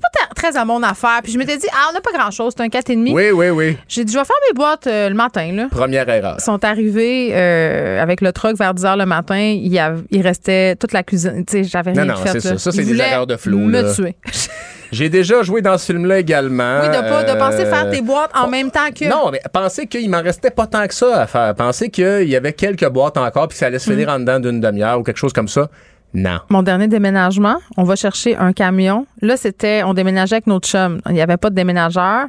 pas 0.00 0.34
très 0.34 0.56
à 0.56 0.64
mon 0.64 0.82
affaire. 0.82 1.20
Puis 1.22 1.30
je 1.32 1.38
m'étais 1.38 1.56
dit, 1.58 1.66
ah, 1.72 1.86
on 1.90 1.92
n'a 1.94 2.00
pas 2.00 2.10
grand-chose. 2.12 2.54
C'est 2.56 2.62
un 2.64 2.66
4,5. 2.68 3.12
Oui, 3.12 3.30
oui, 3.30 3.50
oui. 3.50 3.76
J'ai 3.86 4.04
dit, 4.04 4.12
je 4.12 4.18
vais 4.18 4.24
faire 4.24 4.34
mes 4.50 4.54
boîtes 4.56 4.86
euh, 4.88 5.08
le 5.10 5.14
matin, 5.14 5.52
là. 5.52 5.68
Première 5.70 6.08
erreur. 6.08 6.36
Ils 6.40 6.42
sont 6.42 6.64
arrivés 6.64 7.30
euh, 7.32 8.02
avec 8.02 8.20
le 8.20 8.32
truck 8.32 8.56
vers 8.56 8.74
10 8.74 8.82
h 8.84 8.98
le 8.98 9.06
matin. 9.06 9.38
Il, 9.38 9.68
y 9.72 9.78
avait- 9.78 10.02
il 10.10 10.22
restait 10.22 10.74
toute 10.76 10.92
la 10.92 11.04
cuisine. 11.04 11.44
Tu 11.46 11.58
sais, 11.58 11.64
j'avais 11.64 11.92
rien 11.92 12.04
Non, 12.06 12.14
non, 12.14 12.20
fait. 12.20 12.40
c'est 12.40 12.48
là. 12.48 12.58
ça. 12.58 12.58
Ça, 12.58 12.72
c'est 12.72 12.82
des 12.84 12.98
erreurs 12.98 13.26
de 13.28 13.36
flow, 13.36 13.58
Me 13.58 13.70
là. 13.82 13.94
tuer. 13.94 14.16
J'ai 14.92 15.08
déjà 15.08 15.42
joué 15.42 15.62
dans 15.62 15.76
ce 15.78 15.86
film-là 15.92 16.18
également. 16.18 16.80
Oui, 16.82 16.88
de 16.88 17.08
pas 17.08 17.24
de 17.24 17.30
Euh, 17.30 17.34
penser 17.36 17.64
faire 17.66 17.90
tes 17.90 18.02
boîtes 18.02 18.30
en 18.36 18.46
même 18.48 18.70
temps 18.70 18.90
que. 18.94 19.08
Non, 19.08 19.30
mais 19.32 19.40
pensez 19.52 19.86
qu'il 19.86 20.08
m'en 20.10 20.22
restait 20.22 20.50
pas 20.50 20.66
tant 20.66 20.86
que 20.86 20.94
ça 20.94 21.22
à 21.22 21.26
faire. 21.26 21.54
Pensez 21.54 21.88
qu'il 21.90 22.28
y 22.28 22.36
avait 22.36 22.52
quelques 22.52 22.88
boîtes 22.88 23.16
encore 23.16 23.48
puis 23.48 23.54
que 23.54 23.58
ça 23.58 23.66
allait 23.66 23.78
se 23.78 23.90
finir 23.90 24.08
Mm. 24.08 24.10
en 24.12 24.18
dedans 24.20 24.38
d'une 24.40 24.60
demi-heure 24.60 25.00
ou 25.00 25.02
quelque 25.02 25.16
chose 25.16 25.32
comme 25.32 25.48
ça. 25.48 25.68
Non. 26.14 26.40
Mon 26.50 26.62
dernier 26.62 26.88
déménagement, 26.88 27.56
on 27.78 27.84
va 27.84 27.96
chercher 27.96 28.36
un 28.36 28.52
camion. 28.52 29.06
Là, 29.22 29.38
c'était, 29.38 29.82
on 29.82 29.94
déménageait 29.94 30.34
avec 30.34 30.46
notre 30.46 30.68
chum. 30.68 31.00
Il 31.08 31.12
n'y 31.14 31.22
avait 31.22 31.38
pas 31.38 31.48
de 31.48 31.54
déménageur. 31.54 32.26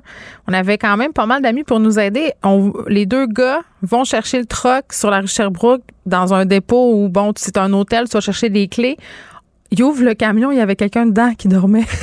On 0.48 0.54
avait 0.54 0.78
quand 0.78 0.96
même 0.96 1.12
pas 1.12 1.26
mal 1.26 1.42
d'amis 1.42 1.66
pour 1.66 1.82
nous 1.82 2.00
aider. 2.00 2.32
On, 2.44 2.72
les 2.88 3.06
deux 3.06 3.28
gars 3.28 3.60
vont 3.82 4.06
chercher 4.06 4.40
le 4.40 4.46
truck 4.46 4.86
sur 4.94 5.10
la 5.12 5.20
rue 5.20 5.28
Sherbrooke 5.28 5.82
dans 6.06 6.34
un 6.34 6.46
dépôt 6.46 6.94
où, 6.94 7.10
bon, 7.10 7.34
c'est 7.36 7.58
un 7.58 7.74
hôtel, 7.74 8.06
tu 8.08 8.14
vas 8.14 8.22
chercher 8.22 8.50
des 8.50 8.70
clés. 8.70 8.96
Il 9.76 9.82
ouvre 9.82 10.04
le 10.04 10.14
camion, 10.14 10.52
il 10.52 10.60
y 10.60 10.62
avait 10.62 10.76
quelqu'un 10.76 11.08
dedans 11.08 11.34
qui 11.36 11.48
dormait. 11.48 11.86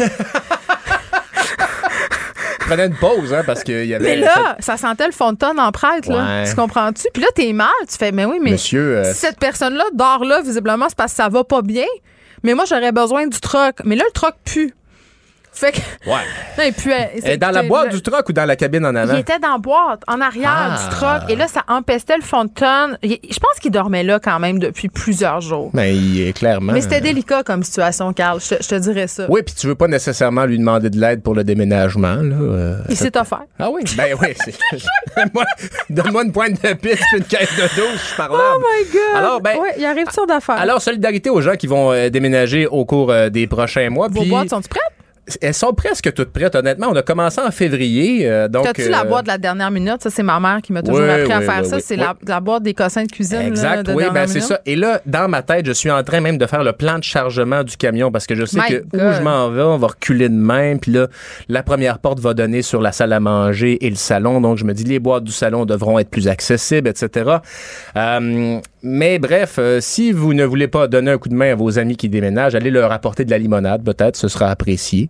Je 2.60 2.66
prenais 2.66 2.86
une 2.86 2.96
pause, 2.96 3.32
hein, 3.32 3.42
parce 3.46 3.62
qu'il 3.62 3.86
y 3.86 3.94
avait. 3.94 4.16
Mais 4.16 4.16
là, 4.16 4.56
ça 4.58 4.76
sentait 4.76 5.06
le 5.06 5.12
fond 5.12 5.30
de 5.32 5.38
tonne 5.38 5.60
en 5.60 5.70
prêtre, 5.70 6.10
là. 6.10 6.44
Tu 6.48 6.56
comprends-tu? 6.56 7.06
Puis 7.14 7.22
là, 7.22 7.28
t'es 7.32 7.52
mal. 7.52 7.68
Tu 7.88 7.96
fais, 7.96 8.10
mais 8.10 8.24
oui, 8.24 8.40
mais 8.42 8.50
Monsieur, 8.50 8.96
euh, 8.96 9.12
si 9.12 9.20
cette 9.20 9.38
personne-là 9.38 9.84
dort 9.94 10.24
là, 10.24 10.40
visiblement, 10.42 10.86
c'est 10.88 10.98
parce 10.98 11.12
que 11.12 11.18
ça 11.18 11.28
va 11.28 11.44
pas 11.44 11.62
bien. 11.62 11.86
Mais 12.42 12.54
moi, 12.54 12.64
j'aurais 12.68 12.90
besoin 12.90 13.28
du 13.28 13.38
troc. 13.38 13.76
Mais 13.84 13.94
là, 13.94 14.02
le 14.04 14.12
troc 14.12 14.34
pue. 14.44 14.74
Fait 15.52 15.72
que. 15.72 15.78
Ouais. 16.08 16.16
Non, 16.58 16.64
il 16.66 16.72
pue. 16.72 16.90
Elle 16.92 17.26
est 17.32 17.36
dans 17.38 17.50
la 17.50 17.62
boîte 17.62 17.90
du 17.90 18.02
truck 18.02 18.28
ou 18.28 18.32
dans 18.32 18.44
la 18.44 18.54
cabine 18.56 18.84
en 18.84 18.94
avant? 18.94 19.14
Il 19.14 19.20
était 19.20 19.38
dans 19.38 19.52
la 19.52 19.58
boîte, 19.58 20.02
en 20.08 20.20
arrière 20.20 20.50
Ah. 20.52 20.78
du 20.88 20.94
troc. 20.96 21.30
Et 21.30 21.36
là, 21.36 21.46
ça 21.48 21.62
empestait 21.68 22.16
le 22.16 22.22
fond 22.22 22.44
de 22.44 22.50
tonne. 22.50 22.98
Il- 23.02 23.18
Je 23.30 23.38
pense 23.38 23.58
qu'il 23.60 23.70
dormait 23.70 24.02
là 24.02 24.18
quand 24.20 24.38
même 24.38 24.58
depuis 24.58 24.88
plusieurs 24.88 25.40
jours. 25.40 25.70
Mais 25.72 25.94
il 25.96 26.20
est 26.28 26.32
clairement. 26.32 26.72
Mais 26.72 26.80
c'était 26.80 27.00
délicat 27.00 27.42
comme 27.42 27.62
situation, 27.62 28.12
Carl. 28.12 28.40
Je, 28.40 28.56
te- 28.56 28.62
je 28.62 28.68
te 28.68 28.74
dirais 28.76 29.06
ça. 29.06 29.26
Oui, 29.28 29.42
puis 29.42 29.54
tu 29.54 29.66
veux 29.66 29.74
pas 29.74 29.88
nécessairement 29.88 30.44
lui 30.44 30.58
demander 30.58 30.90
de 30.90 30.98
l'aide 30.98 31.22
pour 31.22 31.34
le 31.34 31.44
déménagement, 31.44 32.16
là. 32.16 32.34
euh, 32.36 32.76
Il 32.88 32.96
s'est 32.96 33.16
offert. 33.16 33.42
Ah 33.58 33.68
oui? 33.70 33.82
Ben 33.96 34.14
oui. 34.20 34.34
Moi, 35.34 35.44
Donne-moi 35.88 36.24
une 36.24 36.32
pointe 36.32 36.62
de 36.62 36.72
piste 36.74 37.02
puis 37.10 37.18
une 37.18 37.24
caisse 37.24 37.54
de 37.56 37.62
douche, 37.80 37.92
je 37.94 38.06
suis 38.06 38.16
parlable. 38.16 38.42
Oh 38.56 38.60
my 38.60 38.90
God! 38.92 39.16
Alors, 39.16 39.40
ben, 39.40 39.56
Ouais, 39.58 39.74
il 39.78 39.84
arrive 39.84 40.10
sur 40.10 40.26
d'affaires. 40.26 40.56
Alors, 40.58 40.80
solidarité 40.82 41.30
aux 41.30 41.40
gens 41.40 41.54
qui 41.56 41.66
vont 41.66 41.92
euh, 41.92 42.08
déménager 42.10 42.66
au 42.66 42.84
cours 42.84 43.10
euh, 43.10 43.28
des 43.30 43.46
prochains 43.46 43.88
mois. 43.90 44.08
Vos 44.08 44.20
puis 44.20 44.30
boîtes 44.30 44.50
sont-tu 44.50 44.68
prêtes? 44.68 44.82
Elles 45.40 45.54
sont 45.54 45.72
presque 45.72 46.12
toutes 46.12 46.30
prêtes, 46.32 46.54
honnêtement. 46.54 46.88
On 46.90 46.96
a 46.96 47.02
commencé 47.02 47.40
en 47.40 47.50
février. 47.50 48.28
euh, 48.28 48.48
donc, 48.48 48.64
T'as-tu 48.64 48.88
la 48.88 49.02
euh, 49.02 49.04
boîte 49.04 49.24
de 49.24 49.28
la 49.28 49.38
dernière 49.38 49.70
minute? 49.70 50.02
Ça, 50.02 50.10
c'est 50.10 50.22
ma 50.22 50.38
mère 50.40 50.60
qui 50.62 50.72
m'a 50.72 50.82
toujours 50.82 51.00
Oui, 51.02 51.10
appris 51.10 51.32
à 51.32 51.40
faire 51.40 51.60
oui, 51.62 51.68
ça. 51.68 51.80
c'est 51.80 51.96
la, 51.96 52.14
la 52.26 52.40
boîte 52.40 52.62
des 52.62 52.74
cossins 52.74 53.04
de 53.04 53.10
cuisine. 53.10 53.38
là, 53.38 53.46
Exact, 53.46 53.86
de 53.86 53.92
oui, 53.94 54.04
ben 54.12 54.26
c'est 54.26 54.40
ça. 54.40 54.60
Et 54.66 54.76
là, 54.76 55.00
dans 55.06 55.28
ma 55.28 55.42
tête, 55.42 55.66
je 55.66 55.72
suis 55.72 55.90
en 55.90 56.02
train 56.02 56.20
même 56.20 56.38
de 56.38 56.46
faire 56.46 56.62
le 56.64 56.72
plan 56.72 56.98
de 56.98 57.04
chargement 57.04 57.62
du 57.64 57.76
camion 57.76 58.10
parce 58.10 58.26
que 58.26 58.34
je 58.34 58.44
sais 58.44 58.58
My 58.60 58.68
que 58.68 58.84
God. 58.96 59.00
où 59.02 59.12
je 59.16 59.22
m'en 59.22 59.50
vais, 59.50 59.62
on 59.62 59.76
va 59.78 59.88
reculer 59.88 60.28
de 60.28 60.34
même. 60.34 60.78
Puis 60.80 60.92
là, 60.92 61.08
la 61.48 61.62
première 61.62 61.98
porte 61.98 62.20
va 62.20 62.34
donner 62.34 62.62
sur 62.62 62.80
la 62.80 62.92
salle 62.92 63.12
à 63.12 63.20
manger 63.20 63.84
et 63.84 63.90
le 63.90 63.96
salon. 63.96 64.40
Donc, 64.40 64.58
je 64.58 64.64
me 64.64 64.72
dis, 64.74 64.84
les 64.84 64.98
boîtes 64.98 65.24
du 65.24 65.32
salon 65.32 65.64
devront 65.64 65.98
être 65.98 66.10
plus 66.10 66.28
accessibles, 66.28 66.88
etc. 66.88 67.30
Euh, 67.96 68.58
mais 68.82 69.18
bref, 69.18 69.56
euh, 69.58 69.78
si 69.80 70.10
vous 70.12 70.32
ne 70.32 70.44
voulez 70.44 70.68
pas 70.68 70.88
donner 70.88 71.10
un 71.10 71.18
coup 71.18 71.28
de 71.28 71.34
main 71.34 71.52
à 71.52 71.54
vos 71.54 71.78
amis 71.78 71.96
qui 71.96 72.08
déménagent, 72.08 72.54
allez 72.54 72.70
leur 72.70 72.90
apporter 72.92 73.24
de 73.24 73.30
la 73.30 73.38
limonade, 73.38 73.82
peut-être, 73.84 74.16
ce 74.16 74.28
sera 74.28 74.48
apprécié. 74.50 75.08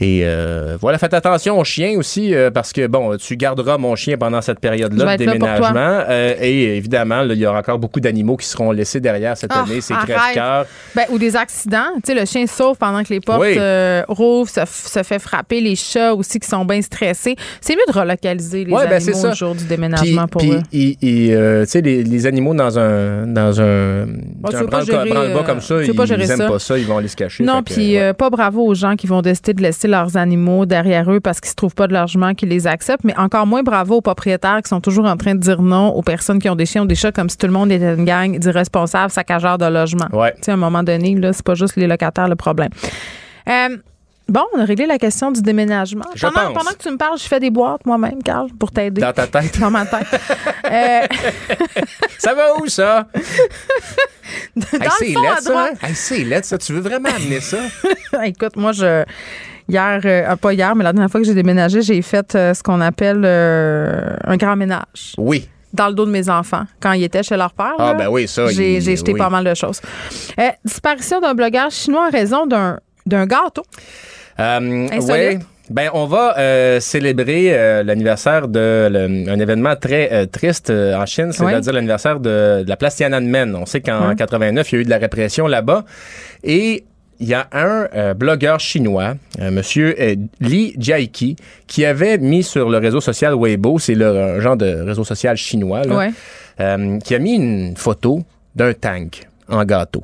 Et 0.00 0.22
euh, 0.24 0.76
voilà, 0.80 0.96
faites 0.98 1.12
attention 1.14 1.58
aux 1.58 1.64
chiens 1.64 1.94
aussi, 1.98 2.34
euh, 2.34 2.50
parce 2.50 2.72
que, 2.72 2.86
bon, 2.86 3.16
tu 3.18 3.36
garderas 3.36 3.76
mon 3.76 3.96
chien 3.96 4.16
pendant 4.16 4.40
cette 4.40 4.60
période-là 4.60 4.98
de 5.04 5.04
là 5.04 5.16
déménagement. 5.16 6.04
Et 6.40 6.76
évidemment, 6.76 7.22
il 7.22 7.32
y 7.38 7.46
aura 7.46 7.58
encore 7.58 7.78
beaucoup 7.78 8.00
d'animaux 8.00 8.36
qui 8.36 8.46
seront 8.46 8.70
laissés 8.72 9.00
derrière 9.00 9.36
cette 9.36 9.50
Ah, 9.54 9.64
année. 9.64 9.80
C'est 9.80 9.94
arrête. 9.94 10.16
crève-cœur. 10.16 10.66
Ben, 10.94 11.04
ou 11.10 11.18
des 11.18 11.36
accidents. 11.36 11.92
Tu 12.04 12.12
sais, 12.12 12.14
le 12.18 12.24
chien 12.24 12.46
sauve 12.46 12.76
pendant 12.78 13.02
que 13.02 13.10
les 13.12 13.20
portes 13.20 13.40
Oui. 13.42 13.58
rouvrent, 14.08 14.48
se, 14.50 15.02
fait 15.02 15.18
frapper. 15.18 15.60
Les 15.60 15.76
chats 15.76 16.14
aussi 16.14 16.38
qui 16.38 16.48
sont 16.48 16.64
bien 16.64 16.80
stressés. 16.80 17.36
C'est 17.60 17.74
mieux 17.74 17.82
de 17.92 17.98
relocaliser 17.98 18.64
les 18.64 18.72
Ouais, 18.72 18.86
ben, 18.88 18.94
animaux 19.02 19.12
ça. 19.18 19.28
le 19.30 19.34
jour 19.34 19.52
du 19.52 19.58
Puis, 19.64 19.68
déménagement 19.68 20.26
pour 20.28 20.40
puis, 20.40 20.52
eux. 20.52 20.62
tu 20.70 21.66
sais, 21.70 21.80
les, 21.80 22.02
les 22.04 22.26
animaux 22.26 22.54
dans 22.54 22.78
un 22.78 23.01
dans 23.26 23.60
un, 23.60 24.02
un 24.02 24.06
branle- 24.64 24.84
gérer, 24.84 25.10
branle-bas 25.10 25.38
euh, 25.40 25.42
comme 25.44 25.60
ça, 25.60 25.74
veux 25.76 25.86
ils, 25.86 25.94
pas 25.94 26.06
gérer 26.06 26.24
ils 26.24 26.30
aiment 26.30 26.38
ça? 26.38 26.48
pas 26.48 26.58
ça, 26.58 26.78
ils 26.78 26.86
vont 26.86 26.98
aller 26.98 27.08
se 27.08 27.16
cacher. 27.16 27.44
Non, 27.44 27.62
puis 27.62 27.94
ouais. 27.94 28.00
euh, 28.00 28.12
pas 28.12 28.30
bravo 28.30 28.62
aux 28.66 28.74
gens 28.74 28.96
qui 28.96 29.06
vont 29.06 29.22
décider 29.22 29.54
de 29.54 29.62
laisser 29.62 29.88
leurs 29.88 30.16
animaux 30.16 30.66
derrière 30.66 31.10
eux 31.10 31.20
parce 31.20 31.40
qu'ils 31.40 31.50
se 31.50 31.54
trouvent 31.54 31.74
pas 31.74 31.86
de 31.86 31.94
logement 31.94 32.34
qui 32.34 32.46
les 32.46 32.66
acceptent, 32.66 33.04
mais 33.04 33.16
encore 33.18 33.46
moins 33.46 33.62
bravo 33.62 33.96
aux 33.96 34.00
propriétaires 34.00 34.60
qui 34.62 34.68
sont 34.68 34.80
toujours 34.80 35.06
en 35.06 35.16
train 35.16 35.34
de 35.34 35.40
dire 35.40 35.62
non 35.62 35.88
aux 35.88 36.02
personnes 36.02 36.38
qui 36.38 36.48
ont 36.48 36.56
des 36.56 36.66
chiens 36.66 36.82
ou 36.82 36.86
des 36.86 36.94
chats 36.94 37.12
comme 37.12 37.28
si 37.28 37.36
tout 37.38 37.46
le 37.46 37.52
monde 37.52 37.70
était 37.72 37.94
une 37.94 38.04
gang 38.04 38.38
d'irresponsables 38.38 39.10
saccageurs 39.10 39.58
de 39.58 39.66
logement. 39.66 40.08
Ouais. 40.12 40.32
Tu 40.36 40.44
sais, 40.44 40.50
à 40.50 40.54
un 40.54 40.58
moment 40.58 40.82
donné, 40.82 41.14
là, 41.16 41.32
c'est 41.32 41.44
pas 41.44 41.54
juste 41.54 41.76
les 41.76 41.86
locataires 41.86 42.28
le 42.28 42.36
problème. 42.36 42.70
Euh, 43.48 43.76
Bon, 44.32 44.46
on 44.54 44.60
a 44.60 44.64
réglé 44.64 44.86
la 44.86 44.96
question 44.96 45.30
du 45.30 45.42
déménagement. 45.42 46.06
Je 46.14 46.26
pendant, 46.26 46.46
pense. 46.46 46.54
pendant 46.54 46.70
que 46.70 46.82
tu 46.82 46.90
me 46.90 46.96
parles, 46.96 47.18
je 47.18 47.24
fais 47.24 47.38
des 47.38 47.50
boîtes 47.50 47.84
moi-même, 47.84 48.22
Carl, 48.22 48.48
pour 48.58 48.70
t'aider. 48.70 49.02
Dans 49.02 49.12
ta 49.12 49.26
tête. 49.26 49.60
Dans 49.60 49.70
ma 49.70 49.84
tête. 49.84 50.06
Euh, 50.64 51.00
ça 52.16 52.32
va 52.32 52.54
où, 52.56 52.66
ça? 52.66 53.06
dans 54.56 54.62
Hey, 54.72 55.12
le 55.12 55.14
fond, 55.14 55.20
laid, 55.22 55.28
à 55.28 55.36
ça. 55.40 55.50
droite. 55.50 55.72
hein? 55.82 55.86
Hey, 55.88 55.94
c'est 55.94 56.24
laid, 56.24 56.44
ça. 56.46 56.56
Tu 56.56 56.72
veux 56.72 56.80
vraiment 56.80 57.10
amener 57.14 57.40
ça? 57.40 57.58
Écoute, 58.24 58.56
moi, 58.56 58.72
je. 58.72 59.04
Hier, 59.68 60.00
euh, 60.02 60.24
ah, 60.26 60.36
pas 60.38 60.54
hier, 60.54 60.74
mais 60.74 60.82
la 60.84 60.94
dernière 60.94 61.10
fois 61.10 61.20
que 61.20 61.26
j'ai 61.26 61.34
déménagé, 61.34 61.82
j'ai 61.82 62.00
fait 62.00 62.34
euh, 62.36 62.54
ce 62.54 62.62
qu'on 62.62 62.80
appelle 62.80 63.20
euh, 63.24 64.16
un 64.24 64.36
grand 64.38 64.56
ménage 64.56 65.12
Oui. 65.18 65.46
dans 65.74 65.88
le 65.88 65.94
dos 65.94 66.06
de 66.06 66.10
mes 66.10 66.30
enfants 66.30 66.64
quand 66.80 66.92
ils 66.92 67.04
étaient 67.04 67.22
chez 67.22 67.36
leur 67.36 67.52
père. 67.52 67.74
Ah, 67.78 67.88
là. 67.88 67.94
ben 67.94 68.08
oui, 68.08 68.26
ça. 68.26 68.46
J'ai 68.48 68.76
il- 68.76 68.80
jeté 68.96 69.12
oui. 69.12 69.18
pas 69.18 69.28
mal 69.28 69.44
de 69.44 69.52
choses. 69.54 69.82
Disparition 70.64 71.20
d'un 71.20 71.34
blogueur 71.34 71.70
chinois 71.70 72.06
en 72.06 72.10
raison 72.10 72.46
d'un 72.46 72.78
d'un 73.04 73.26
gâteau. 73.26 73.64
Euh, 74.40 74.88
ouais. 75.08 75.38
Ben, 75.70 75.88
on 75.94 76.06
va 76.06 76.36
euh, 76.38 76.80
célébrer 76.80 77.54
euh, 77.54 77.82
l'anniversaire 77.82 78.48
de 78.48 78.88
le- 78.90 79.30
un 79.30 79.38
événement 79.38 79.74
très 79.76 80.12
euh, 80.12 80.26
triste 80.26 80.70
euh, 80.70 80.94
en 80.96 81.06
Chine, 81.06 81.32
c'est-à-dire 81.32 81.72
l'anniversaire 81.72 82.18
de, 82.20 82.62
de 82.62 82.68
la 82.68 82.76
place 82.76 82.96
Tiananmen. 82.96 83.54
On 83.54 83.64
sait 83.64 83.80
qu'en 83.80 84.08
Ouais. 84.08 84.16
89, 84.16 84.70
il 84.72 84.74
y 84.74 84.78
a 84.78 84.80
eu 84.80 84.84
de 84.84 84.90
la 84.90 84.98
répression 84.98 85.46
là-bas. 85.46 85.84
Et 86.44 86.84
il 87.20 87.28
y 87.28 87.34
a 87.34 87.46
un 87.52 87.86
euh, 87.94 88.12
blogueur 88.14 88.58
chinois, 88.58 89.14
euh, 89.40 89.50
Monsieur 89.52 89.94
euh, 90.00 90.16
Li 90.40 90.74
Jiaqi, 90.78 91.36
qui 91.68 91.84
avait 91.84 92.18
mis 92.18 92.42
sur 92.42 92.68
le 92.68 92.78
réseau 92.78 93.00
social 93.00 93.34
Weibo, 93.34 93.78
c'est 93.78 93.94
le 93.94 94.06
un 94.08 94.40
genre 94.40 94.56
de 94.56 94.82
réseau 94.82 95.04
social 95.04 95.36
chinois, 95.36 95.84
là, 95.84 95.96
Ouais. 95.96 96.10
euh, 96.60 96.98
qui 96.98 97.14
a 97.14 97.18
mis 97.20 97.34
une 97.36 97.76
photo 97.76 98.22
d'un 98.56 98.72
tank 98.74 99.22
en 99.48 99.64
gâteau. 99.64 100.02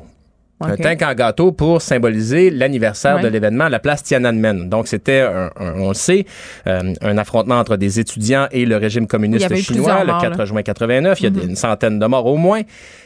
Un 0.61 0.77
tank 0.77 1.03
en 1.03 1.15
gâteau 1.15 1.53
pour 1.53 1.81
symboliser 1.81 2.51
l'anniversaire 2.51 3.17
Ouais. 3.17 3.23
de 3.23 3.29
l'événement 3.29 3.65
à 3.65 3.69
la 3.69 3.79
place 3.79 4.03
Tiananmen. 4.03 4.69
Donc, 4.69 4.89
c'était, 4.89 5.21
un- 5.21 5.51
un- 5.59 5.75
on 5.81 5.89
le 5.89 5.95
sait, 5.95 6.27
euh, 6.67 6.95
un 7.01 7.17
affrontement 7.19 7.59
entre 7.61 7.77
des 7.77 8.01
étudiants 8.01 8.49
et 8.51 8.67
le 8.67 8.77
régime 8.77 9.07
communiste 9.07 9.55
chinois 9.57 10.01
le 10.01 10.07
morts, 10.13 10.21
4 10.21 10.39
là. 10.39 10.45
juin 10.45 10.63
89. 10.63 11.21
Il 11.21 11.25
y 11.25 11.27
a 11.27 11.31
des- 11.31 11.45
une 11.47 11.55
centaine 11.57 11.99
de 12.01 12.07
morts 12.07 12.27
au 12.27 12.37
moins. 12.37 12.63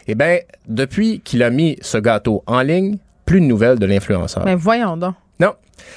Eh 0.09 0.15
bien, 0.15 0.39
depuis 0.67 1.21
qu'il 1.21 1.43
a 1.43 1.51
mis 1.51 1.77
ce 1.83 1.99
gâteau 1.99 2.43
en 2.47 2.63
ligne, 2.63 2.97
plus 3.27 3.41
de 3.41 3.47
nouvelles 3.47 3.79
de 3.79 3.87
l'influenceur. 3.87 4.45
Mais 4.45 4.55
voyons 4.55 4.97
donc. 4.97 5.15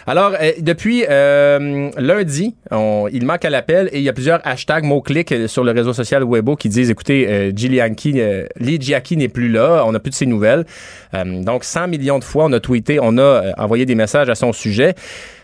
Alors, 0.08 0.34
euh, 0.40 0.52
depuis 0.60 1.06
euh, 1.10 1.90
lundi, 1.98 2.56
il 2.72 3.26
manque 3.26 3.46
à 3.46 3.50
l'appel 3.50 3.90
et 3.92 3.98
il 3.98 4.04
y 4.04 4.10
a 4.10 4.14
plusieurs 4.14 4.40
hashtags 4.46 4.84
mots-clics 4.84 5.32
euh, 5.32 5.48
sur 5.48 5.64
le 5.64 5.72
réseau 5.72 5.94
social 5.94 6.24
Weibo 6.24 6.56
qui 6.56 6.70
disent, 6.70 6.92
écoutez, 6.92 7.28
euh, 7.28 7.52
Giuliani, 7.56 7.96
euh, 8.18 8.48
n'est 8.60 9.28
plus 9.28 9.50
là, 9.50 9.84
on 9.86 9.92
n'a 9.92 10.00
plus 10.00 10.12
de 10.12 10.16
ses 10.16 10.26
nouvelles. 10.26 10.66
Donc, 11.14 11.64
100 11.64 11.88
millions 11.88 12.20
de 12.20 12.24
fois, 12.24 12.46
on 12.46 12.52
a 12.54 12.60
tweeté, 12.60 13.00
on 13.02 13.18
a 13.18 13.54
envoyé 13.58 13.86
des 13.86 13.96
messages 13.96 14.30
à 14.30 14.36
son 14.36 14.52
sujet. 14.52 14.96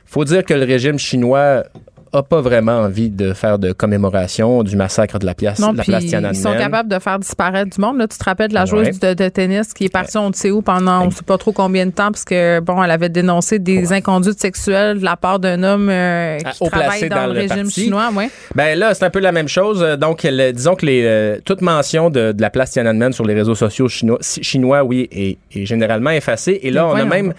faut 0.06 0.26
dire 0.26 0.44
que 0.44 0.54
le 0.54 0.66
régime 0.66 1.00
chinois 1.00 1.64
a 2.14 2.24
pas 2.24 2.41
vraiment 2.41 2.80
envie 2.80 3.09
de 3.09 3.34
faire 3.34 3.57
de 3.59 3.72
commémoration 3.72 4.64
du 4.64 4.76
massacre 4.76 5.18
de 5.20 5.26
la 5.26 5.34
place, 5.34 5.59
Non, 5.59 5.72
de 5.72 5.78
la 5.78 5.84
place 5.84 6.03
ils 6.03 6.09
sont 6.09 6.22
Tiananmen. 6.22 6.57
capables 6.57 6.89
de 6.89 6.99
faire 6.99 7.20
disparaître 7.20 7.70
du 7.76 7.80
monde. 7.82 7.97
Là, 7.97 8.07
tu 8.07 8.18
te 8.18 8.24
rappelles 8.24 8.49
de 8.49 8.53
la 8.53 8.62
Ouais. 8.64 8.68
joueuse 8.68 8.99
de, 8.99 9.14
de 9.14 9.30
tennis 9.30 9.74
qui 9.74 9.86
est 9.86 9.89
partie 9.89 10.18
on 10.18 10.30
ne 10.30 10.34
sait 10.34 10.51
où 10.51 10.62
pendant 10.62 11.03
on 11.03 11.05
ne 11.07 11.12
sait 11.12 11.24
pas 11.24 11.38
trop 11.38 11.51
combien 11.51 11.86
de 11.86 11.91
temps 11.91 12.12
parce 12.12 12.26
que 12.26 12.59
bon, 12.59 12.84
elle 12.84 12.91
avait 12.91 13.09
dénoncé 13.09 13.59
des 13.59 13.93
inconduites 13.93 14.39
sexuelles 14.39 14.99
de 14.99 15.05
la 15.05 15.16
part 15.16 15.39
d'un 15.39 15.64
homme 15.64 15.89
euh, 15.89 16.38
qui 16.38 16.45
Ah, 16.45 16.51
haut 16.59 16.70
travaille 16.70 17.07
dans, 17.09 17.16
dans 17.16 17.28
le 17.28 17.34
le 17.34 17.39
régime 17.39 17.57
parti. 17.64 17.82
chinois, 17.84 18.09
ouais. 18.16 18.30
Ben 18.55 18.78
là, 18.78 18.93
c'est 18.93 19.05
un 19.05 19.09
peu 19.09 19.20
la 19.20 19.32
même 19.32 19.47
chose. 19.47 19.80
Donc, 19.99 20.24
le- 20.24 20.51
disons 20.51 20.76
que 20.76 20.86
les, 20.86 21.03
euh, 21.05 21.38
toute 21.45 21.62
mention 21.62 22.09
de, 22.09 22.32
de 22.34 22.41
la 22.41 22.49
place 22.49 22.72
Tiananmen 22.72 23.14
sur 23.14 23.26
les 23.26 23.34
réseaux 23.34 23.55
sociaux 23.55 23.88
chinois, 23.88 24.20
chinois 24.22 24.84
oui, 24.84 25.07
est, 25.12 25.38
est 25.57 25.66
généralement 25.66 26.12
effacée. 26.12 26.59
Et 26.64 26.72
là, 26.72 26.88
on 26.88 26.95
a 26.95 27.05
même 27.05 27.34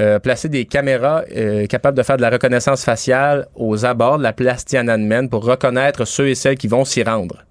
euh, 0.00 0.18
placé 0.18 0.48
des 0.48 0.64
caméras 0.64 1.22
euh, 1.36 1.66
capables 1.66 1.96
de 1.96 2.02
faire 2.02 2.16
de 2.16 2.22
la 2.22 2.30
reconnaissance 2.30 2.84
faciale 2.84 3.46
aux 3.54 3.84
abords 3.84 4.18
de 4.18 4.22
la 4.22 4.32
place 4.32 4.64
Tiananmen 4.64 5.28
pour 5.28 5.44
reconnaître 5.44 6.04
ceux 6.04 6.28
et 6.28 6.34
celles 6.34 6.58
qui 6.58 6.68
vont 6.68 6.84
s'y 6.84 7.02
rendre. 7.02 7.44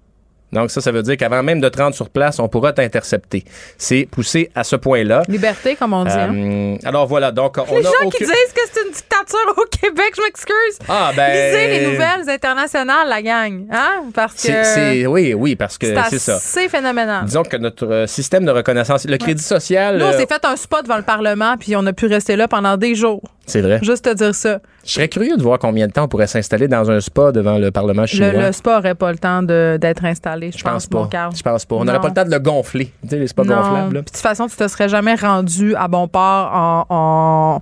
Donc 0.54 0.70
ça, 0.70 0.80
ça 0.80 0.90
veut 0.92 1.02
dire 1.02 1.16
qu'avant 1.16 1.42
même 1.42 1.60
de 1.60 1.68
te 1.68 1.76
rendre 1.82 1.94
sur 1.94 2.08
place, 2.08 2.38
on 2.38 2.48
pourra 2.48 2.72
t'intercepter. 2.72 3.44
C'est 3.76 4.06
poussé 4.10 4.50
à 4.54 4.64
ce 4.64 4.76
point-là. 4.76 5.22
Liberté, 5.28 5.76
comme 5.76 5.92
on 5.92 6.04
dit. 6.04 6.10
hein. 6.12 6.32
Euh, 6.34 6.76
alors 6.84 7.06
voilà, 7.06 7.32
donc 7.32 7.56
on 7.58 7.76
Les 7.76 7.82
gens 7.82 7.90
aucun- 8.02 8.10
qui 8.18 8.24
disent 8.24 8.52
que 8.54 8.60
c'est 8.72 8.80
une 8.86 8.92
dictature 8.92 9.54
au 9.56 9.64
Québec, 9.70 10.12
je 10.16 10.22
m'excuse. 10.22 10.78
Ah, 10.88 11.10
ben... 11.14 11.28
Lisez 11.32 11.66
les 11.80 11.86
nouvelles 11.92 12.28
internationales, 12.30 13.08
la 13.08 13.20
gang. 13.22 13.66
Hein? 13.70 14.04
Parce 14.14 14.34
que 14.34 14.40
C'est- 14.40 14.64
c'est- 14.64 15.06
oui, 15.06 15.34
oui, 15.34 15.56
parce 15.56 15.76
que 15.76 15.86
c'est 16.08 16.18
ça. 16.18 16.36
assez 16.36 16.68
phénoménal. 16.68 17.24
Disons 17.24 17.42
que 17.42 17.56
notre 17.56 17.86
euh, 17.86 18.06
système 18.06 18.44
de 18.44 18.50
reconnaissance, 18.52 19.04
le 19.06 19.16
crédit 19.18 19.42
social, 19.42 19.98
Nous, 19.98 20.04
on 20.04 20.08
euh, 20.08 20.18
s'est 20.18 20.26
fait 20.26 20.44
un 20.44 20.56
spot 20.56 20.84
devant 20.84 20.96
le 20.96 21.02
Parlement, 21.02 21.56
puis 21.58 21.74
on 21.76 21.84
a 21.86 21.92
pu 21.92 22.06
rester 22.06 22.36
là 22.36 22.46
pendant 22.48 22.76
des 22.76 22.94
jours. 22.94 23.22
c'est 23.46 23.60
vrai. 23.60 23.80
Juste 23.82 24.04
te 24.04 24.14
dire 24.14 24.34
ça. 24.34 24.60
Je 24.86 24.92
serais 24.92 25.08
curieux 25.08 25.36
de 25.36 25.42
voir 25.42 25.58
combien 25.58 25.86
de 25.86 25.92
temps 25.92 26.04
on 26.04 26.08
pourrait 26.08 26.26
s'installer 26.26 26.68
dans 26.68 26.90
un 26.90 27.00
spa 27.00 27.32
devant 27.32 27.58
le 27.58 27.70
Parlement 27.70 28.04
chinois. 28.06 28.32
Le, 28.32 28.40
le 28.46 28.52
spa 28.52 28.76
n'aurait 28.76 28.94
pas 28.94 29.10
le 29.12 29.18
temps 29.18 29.42
d'être 29.42 30.04
installé, 30.04 30.50
je, 30.52 30.58
je 30.58 30.64
pense 30.64 30.86
pas. 30.86 31.08
Je 31.34 31.42
pense 31.42 31.64
pas. 31.64 31.76
On 31.76 31.84
n'aurait 31.84 32.00
pas 32.00 32.08
le 32.08 32.14
temps 32.14 32.24
de 32.24 32.30
le 32.30 32.38
gonfler. 32.38 32.92
Tu 33.02 33.08
sais, 33.08 33.18
les 33.18 33.26
spas 33.26 33.44
Non. 33.44 33.56
gonflables. 33.56 33.90
Puis 33.94 34.00
de 34.00 34.10
toute 34.10 34.16
façon, 34.18 34.46
tu 34.46 34.56
te 34.56 34.68
serais 34.68 34.88
jamais 34.88 35.14
rendu 35.14 35.74
à 35.76 35.88
bon 35.88 36.06
port 36.08 36.50
en, 36.54 36.86
en, 36.90 37.60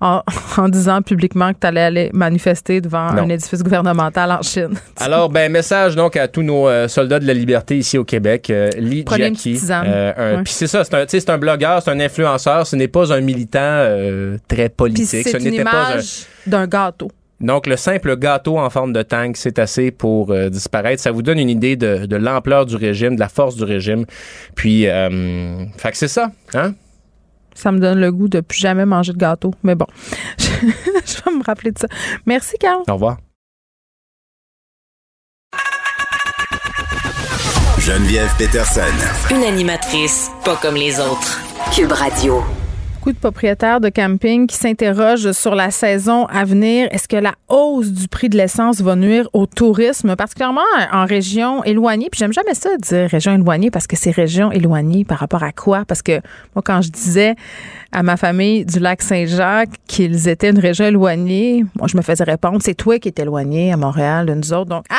en, 0.00 0.22
en 0.56 0.68
disant 0.68 1.02
publiquement 1.02 1.52
que 1.52 1.58
tu 1.60 1.66
allais 1.66 1.80
aller 1.82 2.10
manifester 2.12 2.80
devant 2.80 3.12
Non. 3.12 3.22
un 3.22 3.28
édifice 3.28 3.62
gouvernemental 3.62 4.30
en 4.32 4.42
Chine. 4.42 4.74
Alors, 4.98 5.28
ben, 5.28 5.50
message 5.50 5.96
donc 5.96 6.16
à 6.16 6.28
tous 6.28 6.42
nos 6.42 6.68
euh, 6.68 6.88
soldats 6.88 7.18
de 7.18 7.26
la 7.26 7.34
liberté 7.34 7.78
ici 7.78 7.98
au 7.98 8.04
Québec. 8.04 8.50
Euh, 8.50 8.70
Lee 8.78 9.04
Jackie. 9.16 9.58
euh, 9.70 10.36
Ouais. 10.36 10.42
Puis 10.44 10.52
c'est 10.52 10.66
ça, 10.66 10.84
c'est 10.84 10.94
un, 10.94 11.04
c'est 11.06 11.30
un 11.30 11.38
blogueur, 11.38 11.82
c'est 11.82 11.90
un 11.90 12.00
influenceur, 12.00 12.66
ce 12.66 12.76
n'est 12.76 12.88
pas 12.88 13.12
un 13.12 13.20
militant 13.20 13.58
euh, 13.62 14.38
très 14.48 14.68
politique. 14.68 15.06
c'est 15.26 15.30
Ce 15.32 15.36
une 15.38 15.44
n'était 15.50 15.64
pas 15.64 15.94
un- 15.96 16.00
d'un 16.46 16.66
gâteau. 16.66 17.10
Donc, 17.40 17.68
le 17.68 17.76
simple 17.76 18.16
gâteau 18.16 18.58
en 18.58 18.68
forme 18.68 18.92
de 18.92 19.00
tank, 19.02 19.36
c'est 19.36 19.60
assez 19.60 19.92
pour 19.92 20.32
euh, 20.32 20.48
disparaître. 20.48 21.00
Ça 21.00 21.12
vous 21.12 21.22
donne 21.22 21.38
une 21.38 21.50
idée 21.50 21.76
de, 21.76 22.04
de 22.06 22.16
l'ampleur 22.16 22.66
du 22.66 22.74
régime, 22.74 23.14
de 23.14 23.20
la 23.20 23.28
force 23.28 23.54
du 23.54 23.62
régime. 23.62 24.06
Puis, 24.56 24.88
euh, 24.88 25.64
fait 25.76 25.92
que 25.92 25.96
c'est 25.96 26.08
ça, 26.08 26.32
hein? 26.54 26.72
Ça 27.58 27.72
me 27.72 27.80
donne 27.80 27.98
le 27.98 28.12
goût 28.12 28.28
de 28.28 28.40
plus 28.40 28.56
jamais 28.56 28.86
manger 28.86 29.12
de 29.12 29.18
gâteau. 29.18 29.52
Mais 29.64 29.74
bon, 29.74 29.86
je, 30.38 30.44
vais 31.24 31.36
me 31.36 31.42
rappeler 31.44 31.72
de 31.72 31.78
ça. 31.78 31.88
Merci, 32.24 32.56
Carl. 32.56 32.84
Au 32.88 32.92
revoir. 32.92 33.18
Geneviève 37.80 38.30
Peterson. 38.38 38.82
Une 39.32 39.42
animatrice 39.42 40.30
pas 40.44 40.56
comme 40.62 40.76
les 40.76 41.00
autres. 41.00 41.40
Cube 41.74 41.90
Radio. 41.90 42.44
De 43.08 43.14
propriétaires 43.14 43.80
de 43.80 43.88
camping 43.88 44.46
qui 44.46 44.54
s'interrogent 44.54 45.32
sur 45.32 45.54
la 45.54 45.70
saison 45.70 46.26
à 46.26 46.44
venir. 46.44 46.88
Est-ce 46.90 47.08
que 47.08 47.16
la 47.16 47.32
hausse 47.48 47.90
du 47.90 48.06
prix 48.06 48.28
de 48.28 48.36
l'essence 48.36 48.82
va 48.82 48.96
nuire 48.96 49.30
au 49.32 49.46
tourisme, 49.46 50.14
particulièrement 50.14 50.60
en 50.92 51.06
région 51.06 51.64
éloignée? 51.64 52.08
Puis 52.10 52.18
j'aime 52.18 52.34
jamais 52.34 52.52
ça 52.52 52.68
dire 52.76 53.08
région 53.08 53.32
éloignée 53.32 53.70
parce 53.70 53.86
que 53.86 53.96
c'est 53.96 54.10
région 54.10 54.52
éloignée 54.52 55.06
par 55.06 55.20
rapport 55.20 55.42
à 55.42 55.52
quoi? 55.52 55.86
Parce 55.86 56.02
que 56.02 56.20
moi, 56.54 56.62
quand 56.62 56.82
je 56.82 56.90
disais 56.90 57.34
à 57.92 58.02
ma 58.02 58.18
famille 58.18 58.66
du 58.66 58.78
lac 58.78 59.00
Saint-Jacques 59.00 59.70
qu'ils 59.86 60.28
étaient 60.28 60.50
une 60.50 60.58
région 60.58 60.84
éloignée, 60.84 61.64
moi, 61.78 61.88
je 61.88 61.96
me 61.96 62.02
faisais 62.02 62.24
répondre, 62.24 62.58
c'est 62.60 62.74
toi 62.74 62.98
qui 62.98 63.08
es 63.08 63.22
éloigné 63.22 63.72
à 63.72 63.78
Montréal, 63.78 64.26
de 64.26 64.34
nous 64.34 64.52
autres. 64.52 64.68
Donc, 64.68 64.84
ah! 64.90 64.96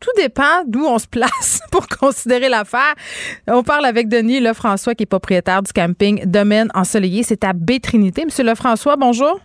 Tout 0.00 0.10
dépend 0.16 0.64
d'où 0.66 0.84
on 0.86 0.98
se 0.98 1.06
place 1.06 1.60
pour 1.70 1.86
considérer 1.86 2.48
l'affaire. 2.48 2.94
On 3.46 3.62
parle 3.62 3.84
avec 3.84 4.08
Denis 4.08 4.40
Lefrançois, 4.40 4.94
qui 4.94 5.02
est 5.02 5.06
propriétaire 5.06 5.62
du 5.62 5.72
camping 5.72 6.24
Domaine 6.24 6.68
Ensoleillé. 6.74 7.22
C'est 7.22 7.44
à 7.44 7.52
Baie-Trinité. 7.52 8.24
Monsieur 8.24 8.44
Lefrançois, 8.44 8.96
bonjour. 8.96 9.40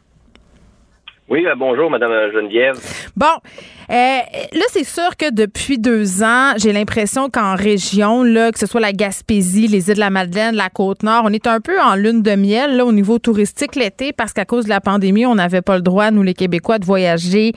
Oui, 1.28 1.46
euh, 1.46 1.56
bonjour, 1.58 1.90
Madame 1.90 2.32
Geneviève. 2.32 2.78
Bon, 3.16 3.26
euh, 3.26 3.75
là, 3.90 4.66
c'est 4.72 4.84
sûr 4.84 5.16
que 5.18 5.32
depuis 5.32 5.78
deux 5.78 6.24
ans, 6.24 6.54
j'ai 6.58 6.74
l'impression 6.74 7.30
qu'en 7.30 7.56
région, 7.56 8.24
là, 8.24 8.52
que 8.52 8.60
ce 8.60 8.66
soit 8.66 8.82
la 8.82 8.94
Gaspésie, 8.94 9.68
les 9.68 9.90
îles 9.90 9.96
de 9.96 10.00
la 10.00 10.10
Madeleine, 10.10 10.56
la 10.56 10.70
Côte-Nord, 10.70 11.24
on 11.26 11.34
est 11.34 11.48
un 11.48 11.60
peu 11.60 11.80
en 11.82 11.96
lune 11.96 12.22
de 12.22 12.36
miel 12.36 12.78
là, 12.78 12.86
au 12.86 12.92
niveau 12.92 13.20
touristique 13.20 13.76
l'été 13.76 14.14
parce 14.14 14.34
qu'à 14.34 14.46
cause 14.46 14.66
de 14.66 14.70
la 14.70 14.82
pandémie, 14.82 15.26
on 15.26 15.36
n'avait 15.36 15.62
pas 15.62 15.76
le 15.76 15.82
droit, 15.82 16.12
nous 16.12 16.24
les 16.24 16.34
Québécois, 16.34 16.80
de 16.80 16.86
voyager 16.86 17.54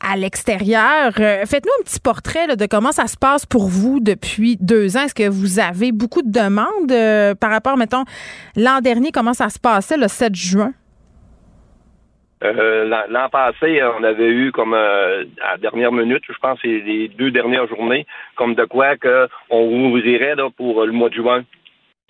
à 0.00 0.16
l'extérieur. 0.16 1.12
Euh, 1.18 1.44
Faites-nous 1.46 1.72
un 1.80 1.84
petit 1.84 2.00
portrait 2.00 2.46
là, 2.46 2.56
de 2.56 2.66
comment 2.66 2.92
ça 2.92 3.06
se 3.06 3.16
passe 3.16 3.46
pour 3.46 3.68
vous 3.68 4.00
depuis 4.00 4.56
deux 4.60 4.96
ans. 4.96 5.02
Est-ce 5.02 5.14
que 5.14 5.28
vous 5.28 5.58
avez 5.58 5.92
beaucoup 5.92 6.22
de 6.22 6.30
demandes 6.30 6.90
euh, 6.90 7.34
par 7.34 7.50
rapport, 7.50 7.76
mettons, 7.76 8.04
l'an 8.56 8.80
dernier, 8.80 9.10
comment 9.12 9.34
ça 9.34 9.48
se 9.48 9.58
passait 9.58 9.96
le 9.96 10.08
7 10.08 10.34
juin? 10.34 10.72
Euh, 12.44 12.84
l'an- 13.08 13.28
passé, 13.30 13.80
on 13.98 14.02
avait 14.04 14.28
eu 14.28 14.52
comme 14.52 14.74
euh, 14.74 15.24
à 15.42 15.52
la 15.52 15.56
dernière 15.58 15.92
minute, 15.92 16.22
je 16.28 16.38
pense, 16.40 16.62
les 16.62 17.08
deux 17.08 17.30
dernières 17.30 17.66
journées, 17.66 18.06
comme 18.36 18.54
de 18.54 18.64
quoi 18.64 18.96
que 18.96 19.28
on 19.50 19.86
ouvrirait 19.86 20.36
là, 20.36 20.48
pour 20.56 20.84
le 20.84 20.92
mois 20.92 21.08
de 21.08 21.14
juin. 21.14 21.42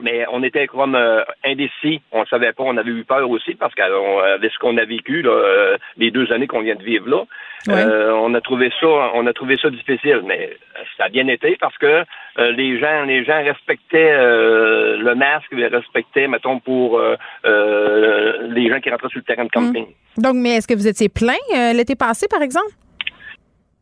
Mais 0.01 0.25
on 0.31 0.45
était 0.45 0.69
comme 0.69 0.95
euh, 0.95 1.23
indécis, 1.45 2.01
on 2.13 2.25
savait 2.27 2.53
pas, 2.53 2.63
on 2.63 2.77
avait 2.77 2.91
eu 2.91 3.03
peur 3.05 3.29
aussi 3.29 3.57
parce 3.57 3.75
qu'avec 3.75 4.53
ce 4.53 4.59
qu'on 4.61 4.77
a 4.77 4.85
vécu 4.85 5.23
là, 5.23 5.31
euh, 5.33 5.77
les 5.97 6.13
deux 6.13 6.31
années 6.33 6.47
qu'on 6.47 6.61
vient 6.61 6.77
de 6.77 6.83
vivre 6.85 7.09
là, 7.09 7.25
Ouais. 7.67 7.75
euh, 7.75 8.15
on 8.15 8.33
a 8.35 8.41
trouvé 8.41 8.71
ça, 8.81 8.87
on 9.15 9.27
a 9.27 9.33
trouvé 9.33 9.57
ça 9.61 9.69
difficile. 9.69 10.23
Mais 10.25 10.51
euh, 10.79 10.83
ça 10.97 11.07
a 11.07 11.09
bien 11.09 11.27
été 11.27 11.57
parce 11.61 11.77
que 11.79 12.05
euh, 12.39 12.53
les 12.53 12.79
gens, 12.79 13.03
les 13.03 13.25
gens 13.25 13.43
respectaient 13.43 14.13
euh, 14.13 14.97
le 14.99 15.15
masque, 15.17 15.49
ils 15.51 15.65
respectaient, 15.67 16.29
mettons, 16.29 16.61
pour 16.61 16.99
euh, 17.01 17.17
euh, 17.45 18.47
les 18.51 18.69
gens 18.71 18.79
qui 18.79 18.91
rentraient 18.91 19.09
sur 19.09 19.19
le 19.19 19.25
terrain 19.25 19.45
de 19.45 19.51
camping. 19.51 19.87
Donc, 20.17 20.35
mais 20.37 20.51
est-ce 20.57 20.69
que 20.69 20.75
vous 20.75 20.87
étiez 20.87 21.09
plein 21.09 21.35
euh, 21.57 21.73
l'été 21.73 21.97
passé, 21.97 22.29
par 22.31 22.43
exemple? 22.43 22.71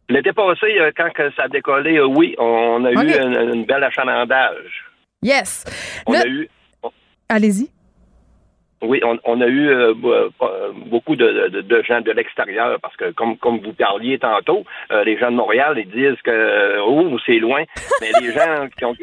L'été 0.09 0.33
passé, 0.33 0.79
euh, 0.81 0.91
quand 0.97 1.11
que 1.13 1.31
ça 1.33 1.43
a 1.43 1.49
décollé, 1.49 1.99
euh, 1.99 2.07
oui, 2.07 2.35
on 2.39 2.83
a 2.87 2.93
eu 2.93 2.97
une, 2.97 3.55
une 3.55 3.65
belle 3.67 3.85
achalandage. 3.85 4.86
Yes. 5.23 5.65
On 6.07 6.13
Là- 6.13 6.21
a 6.23 6.27
eu, 6.27 6.49
Allez-y. 7.29 7.69
oui, 8.83 9.01
on, 9.03 9.19
on 9.25 9.41
a 9.41 9.47
eu 9.47 9.69
euh, 9.71 9.95
euh, 10.05 10.29
beaucoup 10.87 11.17
de, 11.17 11.49
de- 11.49 11.61
de 11.63 11.83
gens 11.83 12.01
de 12.03 12.13
l'extérieur 12.13 12.79
parce 12.81 12.95
que, 12.97 13.11
comme, 13.13 13.37
comme 13.39 13.59
vous 13.59 13.73
parliez 13.73 14.19
tantôt, 14.19 14.65
euh, 14.93 15.03
les 15.03 15.19
gens 15.19 15.31
de 15.33 15.37
Montréal, 15.37 15.75
ils 15.79 15.91
disent 15.91 16.21
que 16.23 16.79
oh, 16.87 17.17
c'est 17.27 17.39
loin. 17.39 17.65
Mais 18.01 18.13
les 18.21 18.33
gens 18.33 18.69
qui 18.77 18.85
ont, 18.85 18.95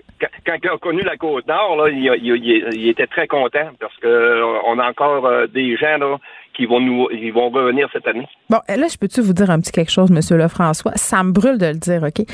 quand, 0.45 0.55
ils 0.63 0.69
ont 0.69 0.77
connu 0.77 1.01
la 1.01 1.17
côte 1.17 1.47
nord, 1.47 1.75
là, 1.75 1.89
ils, 1.89 2.05
ils- 2.21 2.35
ils- 2.45 2.67
ils 2.75 2.89
étaient 2.89 3.07
très 3.07 3.27
contents 3.27 3.71
parce 3.79 3.97
que 3.97 4.41
on 4.65 4.79
a 4.79 4.87
encore 4.89 5.47
des 5.49 5.75
gens 5.75 5.97
là 5.97 6.17
qui 6.55 6.65
vont 6.65 6.79
nous, 6.79 7.07
ils 7.11 7.31
vont 7.31 7.49
revenir 7.49 7.87
cette 7.91 8.07
année. 8.07 8.27
Bon, 8.49 8.59
là, 8.67 8.87
je 8.87 8.97
peux-tu 8.97 9.21
vous 9.21 9.33
dire 9.33 9.49
un 9.49 9.59
petit 9.59 9.71
quelque 9.71 9.91
chose, 9.91 10.11
Monsieur 10.11 10.37
Lefrançois? 10.37 10.93
Ça 10.95 11.23
me 11.23 11.31
brûle 11.31 11.57
de 11.57 11.65
le 11.65 11.73
dire, 11.73 12.03
OK? 12.03 12.25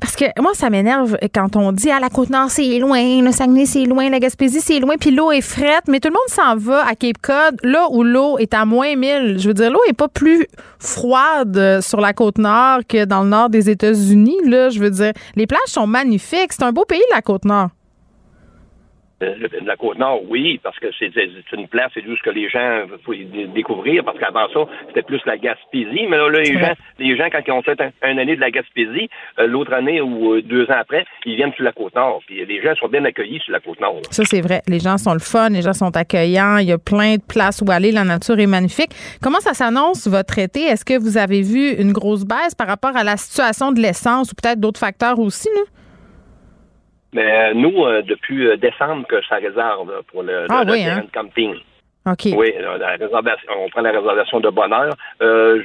Parce 0.00 0.14
que 0.14 0.24
moi, 0.40 0.52
ça 0.54 0.70
m'énerve 0.70 1.16
quand 1.34 1.56
on 1.56 1.72
dit, 1.72 1.90
ah, 1.90 1.98
la 2.00 2.08
Côte-Nord, 2.08 2.50
c'est 2.50 2.78
loin, 2.78 3.22
le 3.22 3.32
Saguenay, 3.32 3.66
c'est 3.66 3.84
loin, 3.84 4.08
la 4.08 4.20
Gaspésie, 4.20 4.60
c'est 4.60 4.78
loin, 4.78 4.94
puis 5.00 5.10
l'eau 5.10 5.32
est 5.32 5.40
frette, 5.40 5.88
mais 5.88 6.00
tout 6.00 6.08
le 6.08 6.14
monde 6.14 6.28
s'en 6.28 6.56
va 6.56 6.86
à 6.86 6.94
Cape 6.94 7.18
Cod, 7.20 7.58
là 7.62 7.88
où 7.90 8.02
l'eau 8.02 8.38
est 8.38 8.54
à 8.54 8.64
moins 8.64 8.94
1000. 8.94 9.38
Je 9.38 9.48
veux 9.48 9.54
dire, 9.54 9.70
l'eau 9.70 9.80
est 9.88 9.96
pas 9.96 10.08
plus 10.08 10.46
froide 10.78 11.80
sur 11.80 12.00
la 12.00 12.12
Côte-Nord 12.12 12.80
que 12.88 13.04
dans 13.04 13.22
le 13.22 13.28
nord 13.28 13.50
des 13.50 13.70
États-Unis, 13.70 14.36
là. 14.44 14.70
Je 14.70 14.78
veux 14.80 14.90
dire, 14.90 15.12
les 15.34 15.46
plages 15.46 15.60
sont 15.66 15.86
magnifiques. 15.86 16.52
C'est 16.52 16.62
un 16.62 16.72
beau 16.72 16.84
pays, 16.84 17.02
la 17.12 17.22
Côte-Nord. 17.22 17.68
Euh, 19.22 19.34
la 19.64 19.76
Côte-Nord, 19.76 20.24
oui, 20.28 20.60
parce 20.62 20.78
que 20.78 20.88
c'est 20.98 21.10
une 21.52 21.68
place, 21.68 21.90
c'est 21.94 22.04
juste 22.04 22.20
que 22.20 22.28
les 22.28 22.50
gens 22.50 22.82
faut 23.02 23.14
découvrir, 23.14 24.04
parce 24.04 24.18
qu'avant 24.18 24.46
ça, 24.52 24.70
c'était 24.88 25.02
plus 25.02 25.20
la 25.24 25.38
Gaspésie. 25.38 26.06
Mais 26.10 26.18
là, 26.18 26.28
les, 26.28 26.52
gens, 26.52 26.74
les 26.98 27.16
gens, 27.16 27.28
quand 27.32 27.40
ils 27.46 27.52
ont 27.52 27.62
fait 27.62 27.80
un, 27.80 28.18
année 28.18 28.36
de 28.36 28.40
la 28.42 28.50
Gaspésie, 28.50 29.08
euh, 29.38 29.46
l'autre 29.46 29.72
année 29.72 30.02
ou 30.02 30.34
euh, 30.34 30.42
deux 30.42 30.64
ans 30.64 30.76
après, 30.78 31.06
ils 31.24 31.34
viennent 31.36 31.54
sur 31.54 31.64
la 31.64 31.72
Côte-Nord. 31.72 32.20
Puis 32.26 32.44
les 32.44 32.62
gens 32.62 32.74
sont 32.74 32.88
bien 32.88 33.06
accueillis 33.06 33.40
sur 33.40 33.52
la 33.52 33.60
Côte-Nord. 33.60 34.02
Ça, 34.10 34.24
c'est 34.26 34.42
vrai. 34.42 34.60
Les 34.68 34.80
gens 34.80 34.98
sont 34.98 35.14
le 35.14 35.18
fun, 35.18 35.48
les 35.48 35.62
gens 35.62 35.72
sont 35.72 35.96
accueillants, 35.96 36.58
il 36.58 36.68
y 36.68 36.72
a 36.72 36.78
plein 36.78 37.16
de 37.16 37.22
places 37.22 37.62
où 37.62 37.70
aller, 37.70 37.92
la 37.92 38.04
nature 38.04 38.38
est 38.38 38.46
magnifique. 38.46 38.90
Comment 39.22 39.40
ça 39.40 39.54
s'annonce, 39.54 40.06
votre 40.08 40.38
été? 40.38 40.64
Est-ce 40.64 40.84
que 40.84 40.98
vous 40.98 41.16
avez 41.16 41.40
vu 41.40 41.70
une 41.70 41.92
grosse 41.92 42.26
baisse 42.26 42.54
par 42.54 42.66
rapport 42.66 42.94
à 42.94 43.02
la 43.02 43.16
situation 43.16 43.72
de 43.72 43.80
l'essence 43.80 44.32
ou 44.32 44.34
peut-être 44.34 44.60
d'autres 44.60 44.80
facteurs 44.80 45.18
aussi, 45.18 45.48
là? 45.54 45.62
Mais 47.16 47.50
euh, 47.50 47.54
nous, 47.54 47.82
euh, 47.82 48.02
depuis 48.02 48.46
euh, 48.46 48.58
décembre 48.58 49.06
que 49.06 49.16
ça 49.26 49.36
réserve 49.36 49.90
pour 50.12 50.22
le, 50.22 50.44
ah, 50.50 50.64
oui, 50.68 50.84
hein? 50.84 51.06
camping. 51.14 51.54
OK. 52.04 52.28
Oui, 52.36 52.52
la 52.60 52.88
réservation, 52.88 53.48
on 53.58 53.70
prend 53.70 53.80
la 53.80 53.90
réservation 53.90 54.38
de 54.38 54.50
bonne 54.50 54.72
heure. 54.72 54.94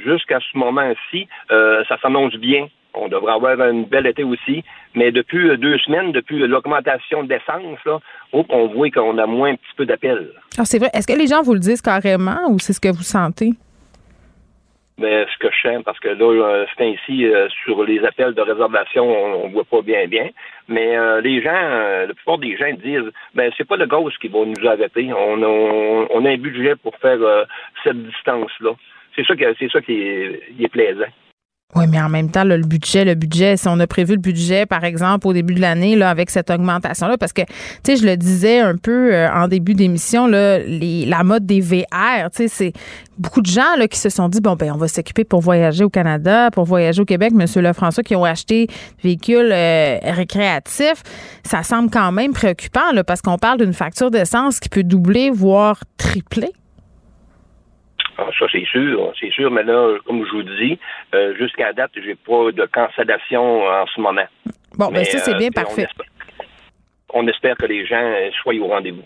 Jusqu'à 0.04 0.40
ce 0.40 0.58
moment-ci, 0.58 1.28
ça 1.48 1.96
s'annonce 2.02 2.34
bien. 2.34 2.66
On 2.94 3.06
devrait 3.06 3.34
avoir 3.34 3.68
une 3.68 3.84
belle 3.84 4.08
été 4.08 4.24
aussi. 4.24 4.64
Mais 4.96 5.12
depuis 5.12 5.56
deux 5.56 5.78
semaines, 5.78 6.10
depuis 6.10 6.40
l'augmentation 6.40 7.22
d'essence, 7.22 7.78
là, 7.86 8.00
on 8.32 8.66
voit 8.74 8.90
qu'on 8.90 9.18
a 9.18 9.26
moins 9.26 9.50
un 9.50 9.54
petit 9.54 9.74
peu 9.76 9.86
d'appels. 9.86 10.30
Ah, 10.58 10.64
c'est 10.64 10.80
vrai. 10.80 10.90
Est-ce 10.94 11.06
que 11.06 11.16
les 11.16 11.28
gens 11.28 11.42
vous 11.42 11.54
le 11.54 11.60
disent 11.60 11.80
carrément 11.80 12.50
ou 12.50 12.58
c'est 12.58 12.72
ce 12.72 12.80
que 12.80 12.88
vous 12.88 13.04
sentez? 13.04 13.52
Mais 15.02 15.26
ce 15.32 15.38
que 15.38 15.52
je 15.52 15.68
sens, 15.68 15.82
parce 15.84 15.98
que 15.98 16.08
là, 16.08 16.64
c'est 16.76 16.84
ainsi, 16.84 17.26
sur 17.64 17.82
les 17.84 18.04
appels 18.04 18.34
de 18.34 18.40
réservation, 18.40 19.04
on, 19.04 19.48
ne 19.48 19.52
voit 19.52 19.64
pas 19.64 19.82
bien 19.82 20.06
bien. 20.06 20.30
Mais 20.68 20.96
euh, 20.96 21.20
les 21.20 21.42
gens, 21.42 21.50
euh, 21.54 22.06
la 22.06 22.14
plupart 22.14 22.38
des 22.38 22.56
gens 22.56 22.72
disent, 22.72 23.10
ben 23.34 23.52
c'est 23.56 23.66
pas 23.66 23.76
le 23.76 23.86
gaz 23.86 24.16
qui 24.20 24.28
va 24.28 24.44
nous 24.44 24.66
arrêter. 24.66 25.12
On, 25.12 25.42
on, 25.42 26.24
a 26.24 26.30
un 26.30 26.36
budget 26.36 26.76
pour 26.76 26.96
faire 26.96 27.20
euh, 27.20 27.44
cette 27.82 28.02
distance-là. 28.02 28.72
C'est 29.14 29.26
ça, 29.26 29.34
c'est 29.58 29.70
ça 29.70 29.80
qui 29.82 30.00
est 30.00 30.72
plaisant. 30.72 31.12
Oui, 31.74 31.86
mais 31.88 32.00
en 32.02 32.10
même 32.10 32.30
temps, 32.30 32.44
le 32.44 32.58
budget, 32.58 33.06
le 33.06 33.14
budget, 33.14 33.56
si 33.56 33.66
on 33.66 33.80
a 33.80 33.86
prévu 33.86 34.12
le 34.12 34.20
budget, 34.20 34.66
par 34.66 34.84
exemple, 34.84 35.26
au 35.26 35.32
début 35.32 35.54
de 35.54 35.60
l'année, 35.60 36.00
avec 36.02 36.28
cette 36.28 36.50
augmentation-là, 36.50 37.16
parce 37.16 37.32
que, 37.32 37.40
tu 37.42 37.48
sais, 37.84 37.96
je 37.96 38.04
le 38.04 38.18
disais 38.18 38.60
un 38.60 38.76
peu 38.76 39.14
euh, 39.14 39.32
en 39.32 39.48
début 39.48 39.72
d'émission, 39.72 40.26
là, 40.26 40.58
les, 40.58 41.06
la 41.06 41.24
mode 41.24 41.46
des 41.46 41.60
VR, 41.60 42.28
tu 42.30 42.42
sais, 42.42 42.48
c'est 42.48 42.72
beaucoup 43.16 43.40
de 43.40 43.46
gens 43.46 43.62
qui 43.90 43.98
se 43.98 44.10
sont 44.10 44.28
dit, 44.28 44.42
bon, 44.42 44.54
ben, 44.54 44.72
on 44.72 44.76
va 44.76 44.86
s'occuper 44.86 45.24
pour 45.24 45.40
voyager 45.40 45.82
au 45.82 45.88
Canada, 45.88 46.50
pour 46.50 46.64
voyager 46.64 47.00
au 47.00 47.06
Québec, 47.06 47.32
Monsieur 47.32 47.62
Lefrançois, 47.62 48.02
qui 48.02 48.16
ont 48.16 48.24
acheté 48.24 48.66
des 48.66 48.74
véhicules 49.02 49.50
euh, 49.50 49.98
récréatifs. 50.02 51.02
Ça 51.42 51.62
semble 51.62 51.88
quand 51.88 52.12
même 52.12 52.34
préoccupant, 52.34 52.92
là, 52.92 53.02
parce 53.02 53.22
qu'on 53.22 53.38
parle 53.38 53.58
d'une 53.58 53.72
facture 53.72 54.10
d'essence 54.10 54.60
qui 54.60 54.68
peut 54.68 54.82
doubler, 54.82 55.30
voire 55.30 55.80
tripler. 55.96 56.52
Ah, 58.24 58.30
ça, 58.38 58.46
c'est 58.52 58.64
sûr, 58.66 59.12
c'est 59.18 59.32
sûr, 59.32 59.50
mais 59.50 59.64
là, 59.64 59.96
comme 60.06 60.24
je 60.24 60.30
vous 60.30 60.42
dis, 60.42 60.78
euh, 61.14 61.34
jusqu'à 61.36 61.72
date, 61.72 61.90
j'ai 61.96 62.14
pas 62.14 62.52
de 62.52 62.66
cancellation 62.66 63.64
en 63.64 63.86
ce 63.86 64.00
moment. 64.00 64.26
Bon, 64.78 64.92
ben 64.92 65.04
ça, 65.04 65.18
c'est 65.18 65.34
euh, 65.34 65.38
bien 65.38 65.50
parfait. 65.50 65.88
on 67.12 67.26
espère 67.26 67.56
que 67.56 67.66
les 67.66 67.84
gens 67.84 68.14
soient 68.40 68.54
au 68.54 68.68
rendez-vous. 68.68 69.02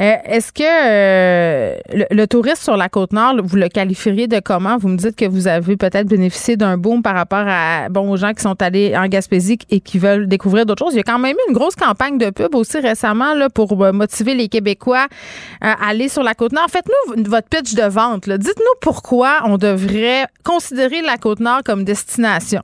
Euh, 0.00 0.16
est-ce 0.24 0.52
que 0.52 0.62
euh, 0.64 1.76
le, 2.10 2.26
tourisme 2.26 2.62
sur 2.62 2.76
la 2.76 2.88
côte 2.88 3.12
nord, 3.12 3.36
vous 3.42 3.56
le 3.56 3.68
qualifieriez 3.68 4.26
de 4.26 4.40
comment? 4.40 4.76
Vous 4.76 4.88
me 4.88 4.96
dites 4.96 5.16
que 5.16 5.24
vous 5.24 5.46
avez 5.46 5.76
peut-être 5.76 6.08
bénéficié 6.08 6.56
d'un 6.56 6.76
boom 6.76 7.02
par 7.02 7.14
rapport 7.14 7.44
à 7.46 7.88
bon 7.88 8.10
aux 8.10 8.16
gens 8.16 8.32
qui 8.32 8.42
sont 8.42 8.60
allés 8.60 8.96
en 8.96 9.06
Gaspésie 9.06 9.58
et 9.70 9.80
qui 9.80 9.98
veulent 9.98 10.26
découvrir 10.26 10.66
d'autres 10.66 10.84
choses. 10.84 10.94
Il 10.94 10.98
y 10.98 11.00
a 11.00 11.04
quand 11.04 11.18
même 11.18 11.36
eu 11.36 11.50
une 11.50 11.54
grosse 11.54 11.76
campagne 11.76 12.18
de 12.18 12.30
pub 12.30 12.54
aussi 12.54 12.78
récemment 12.78 13.34
là, 13.34 13.48
pour 13.48 13.82
euh, 13.82 13.92
motiver 13.92 14.34
les 14.34 14.48
Québécois 14.48 15.06
à 15.60 15.88
aller 15.88 16.08
sur 16.08 16.22
la 16.22 16.34
côte 16.34 16.52
nord. 16.52 16.66
Faites-nous 16.68 17.24
votre 17.24 17.48
pitch 17.48 17.74
de 17.74 17.88
vente. 17.88 18.28
Dites-nous 18.28 18.74
pourquoi 18.80 19.40
on 19.44 19.58
devrait 19.58 20.26
considérer 20.42 21.02
la 21.02 21.16
côte 21.16 21.40
nord 21.40 21.62
comme 21.64 21.84
destination 21.84 22.62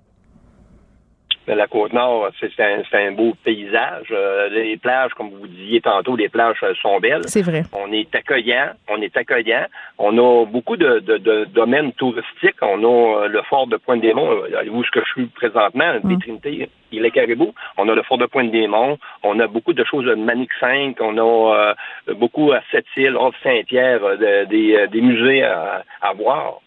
la 1.55 1.67
Côte-Nord, 1.67 2.31
c'est 2.39 2.95
un, 2.95 3.13
beau 3.13 3.35
paysage. 3.45 4.07
Euh, 4.11 4.49
les 4.51 4.77
plages, 4.77 5.13
comme 5.15 5.31
vous 5.31 5.47
disiez 5.47 5.81
tantôt, 5.81 6.17
les 6.17 6.29
plages 6.29 6.59
euh, 6.63 6.75
sont 6.81 6.99
belles. 7.01 7.23
C'est 7.27 7.43
vrai. 7.43 7.63
On 7.73 7.93
est 7.93 8.15
accueillant. 8.15 8.71
On 8.89 9.01
est 9.01 9.17
accueillant. 9.17 9.67
On 9.99 10.17
a 10.19 10.45
beaucoup 10.47 10.77
de, 10.77 11.01
domaines 11.47 11.93
touristiques. 11.93 12.63
On 12.63 12.85
a 12.85 13.25
euh, 13.25 13.29
le 13.29 13.43
fort 13.43 13.67
de 13.67 13.77
Pointe-des-Monts, 13.77 14.45
où 14.71 14.85
ce 14.85 14.91
que 14.91 15.01
je 15.01 15.11
suis 15.11 15.27
présentement, 15.27 15.95
des 16.05 16.17
mm. 16.17 16.21
Trinités, 16.21 16.69
il 16.93 17.05
est 17.05 17.11
Caribou. 17.11 17.55
On 17.77 17.89
a 17.89 17.95
le 17.95 18.03
fort 18.03 18.19
de 18.19 18.27
Pointe-des-Monts. 18.27 18.99
On 19.23 19.39
a 19.41 19.47
beaucoup 19.47 19.73
de 19.73 19.85
choses 19.85 20.05
de 20.05 20.15
Manic 20.15 20.51
5. 20.61 20.97
On 21.01 21.19
a 21.19 21.75
beaucoup 22.15 22.53
à 22.53 22.61
Sept-Îles, 22.71 23.17
Saint-Pierre, 23.43 24.01
des, 24.19 25.01
musées 25.01 25.43
à 25.43 26.13
voir. 26.17 26.61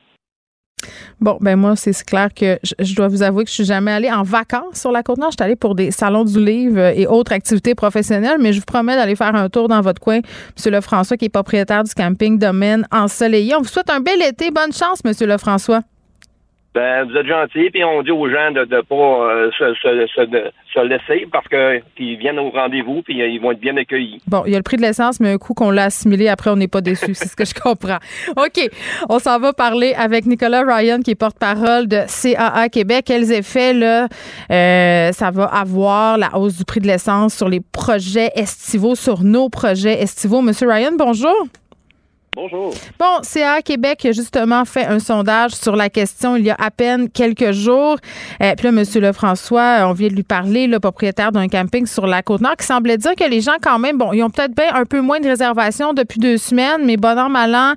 Bon, 1.20 1.38
ben 1.42 1.56
moi, 1.56 1.76
c'est 1.76 1.94
clair 2.04 2.30
que 2.34 2.60
je, 2.64 2.96
dois 2.96 3.08
vous 3.08 3.24
avouer 3.24 3.44
que 3.44 3.50
je 3.50 3.56
suis 3.56 3.66
jamais 3.66 3.92
allée 3.92 4.12
en 4.12 4.24
vacances 4.24 4.80
sur 4.80 4.92
la 4.92 5.04
Côte-Nord. 5.04 5.32
Je 5.32 5.38
suis 5.38 5.44
allée 5.44 5.56
pour 5.56 5.76
des 5.76 5.92
salons 5.92 6.26
du 6.26 6.44
livre 6.44 6.80
et 6.80 7.08
autres 7.08 7.34
activités 7.34 7.76
professionnelles, 7.76 8.38
mais 8.40 8.54
je 8.54 8.60
vous 8.60 8.66
promets 8.66 8.96
d'aller 8.96 9.16
faire 9.16 9.36
un 9.36 9.50
tour 9.50 9.68
dans 9.68 9.82
votre 9.82 10.02
coin. 10.02 10.20
Monsieur 10.56 10.72
Lefrançois, 10.72 11.18
qui 11.18 11.26
est 11.26 11.30
propriétaire 11.30 11.84
du 11.84 11.94
camping 11.94 12.38
Domaine 12.38 12.88
Ensoleillé. 12.92 13.56
On 13.56 13.62
vous 13.62 13.68
souhaite 13.68 13.90
un 13.90 14.00
bel 14.00 14.22
été. 14.22 14.52
Bonne 14.52 14.74
chance, 14.74 15.04
Monsieur 15.04 15.28
Lefrançois. 15.28 15.82
Ben, 16.74 17.08
vous 17.08 17.16
êtes 17.16 17.28
gentil, 17.28 17.70
puis 17.70 17.84
on 17.84 18.02
dit 18.02 18.10
aux 18.10 18.28
gens 18.28 18.50
de 18.52 18.62
ne 18.62 18.82
pas 18.82 18.96
euh, 18.96 19.52
se, 19.52 19.76
se, 19.76 20.08
se, 20.74 20.80
laisser 20.80 21.28
parce 21.32 21.46
qu'ils 21.48 22.18
viennent 22.18 22.40
au 22.40 22.50
rendez-vous, 22.50 23.04
puis 23.04 23.22
euh, 23.22 23.28
ils 23.28 23.40
vont 23.40 23.52
être 23.52 23.60
bien 23.60 23.78
accueillis. 23.78 24.20
Bon, 24.26 24.42
il 24.48 24.54
y 24.54 24.56
a 24.56 24.58
le 24.58 24.64
prix 24.64 24.78
de 24.78 24.82
l'essence, 24.82 25.20
mais 25.20 25.34
un 25.34 25.38
coup 25.38 25.54
qu'on 25.54 25.70
l'a 25.70 25.84
assimilé, 25.84 26.30
après, 26.30 26.50
on 26.50 26.56
n'est 26.56 26.68
pas 26.68 26.82
déçu. 26.82 27.14
c'est 27.14 27.28
ce 27.28 27.36
que 27.36 27.46
je 27.46 27.54
comprends. 27.54 28.00
OK. 28.38 28.70
On 29.08 29.20
s'en 29.20 29.38
va 29.38 29.54
parler 29.54 29.94
avec 29.96 30.26
Nicolas 30.26 30.64
Ryan, 30.64 31.00
qui 31.02 31.12
est 31.12 31.16
porte-parole 31.16 31.88
de 31.88 32.02
CAA 32.08 32.70
Québec. 32.70 33.04
Quels 33.06 33.32
effets, 33.32 33.74
là, 33.74 34.08
euh, 34.50 35.12
ça 35.12 35.30
va 35.30 35.46
avoir, 35.46 36.18
la 36.18 36.36
hausse 36.36 36.58
du 36.58 36.66
prix 36.66 36.80
de 36.80 36.88
l'essence 36.88 37.36
sur 37.36 37.50
les 37.50 37.60
projets 37.60 38.32
estivaux, 38.36 38.96
sur 38.96 39.24
nos 39.24 39.50
projets 39.50 40.02
estivaux? 40.02 40.42
Monsieur 40.42 40.68
Ryan, 40.68 40.94
bonjour. 40.98 41.46
Bonjour. 42.36 42.74
Bon, 43.00 43.22
CA 43.22 43.62
Québec 43.62 44.06
a 44.06 44.12
justement 44.12 44.66
fait 44.66 44.86
un 44.86 45.00
sondage 45.00 45.52
sur 45.52 45.76
la 45.76 45.90
question 45.90 46.36
il 46.36 46.46
y 46.46 46.50
a 46.50 46.56
à 46.60 46.72
peine 46.72 47.10
quelques 47.10 47.52
jours. 47.52 47.98
Euh, 48.42 48.54
puis 48.58 48.68
là, 48.68 48.70
M. 48.70 48.84
Lefrançois, 49.02 49.86
on 49.88 49.94
vient 49.94 50.08
de 50.08 50.16
lui 50.16 50.24
parler, 50.24 50.68
le 50.68 50.80
propriétaire 50.80 51.32
d'un 51.32 51.48
camping 51.48 51.86
sur 51.86 52.08
la 52.08 52.24
Côte-Nord, 52.24 52.56
qui 52.58 52.66
semblait 52.66 52.98
dire 52.98 53.16
que 53.16 53.30
les 53.30 53.42
gens, 53.42 53.58
quand 53.62 53.78
même, 53.78 53.98
bon, 53.98 54.14
ils 54.14 54.24
ont 54.24 54.30
peut-être 54.30 54.56
bien 54.56 54.74
un 54.74 54.86
peu 54.86 55.02
moins 55.02 55.20
de 55.20 55.28
réservations 55.28 55.94
depuis 55.94 56.20
deux 56.20 56.38
semaines, 56.38 56.86
mais 56.86 56.98
bon 56.98 57.18
an, 57.18 57.30
mal 57.30 57.54
an, 57.54 57.74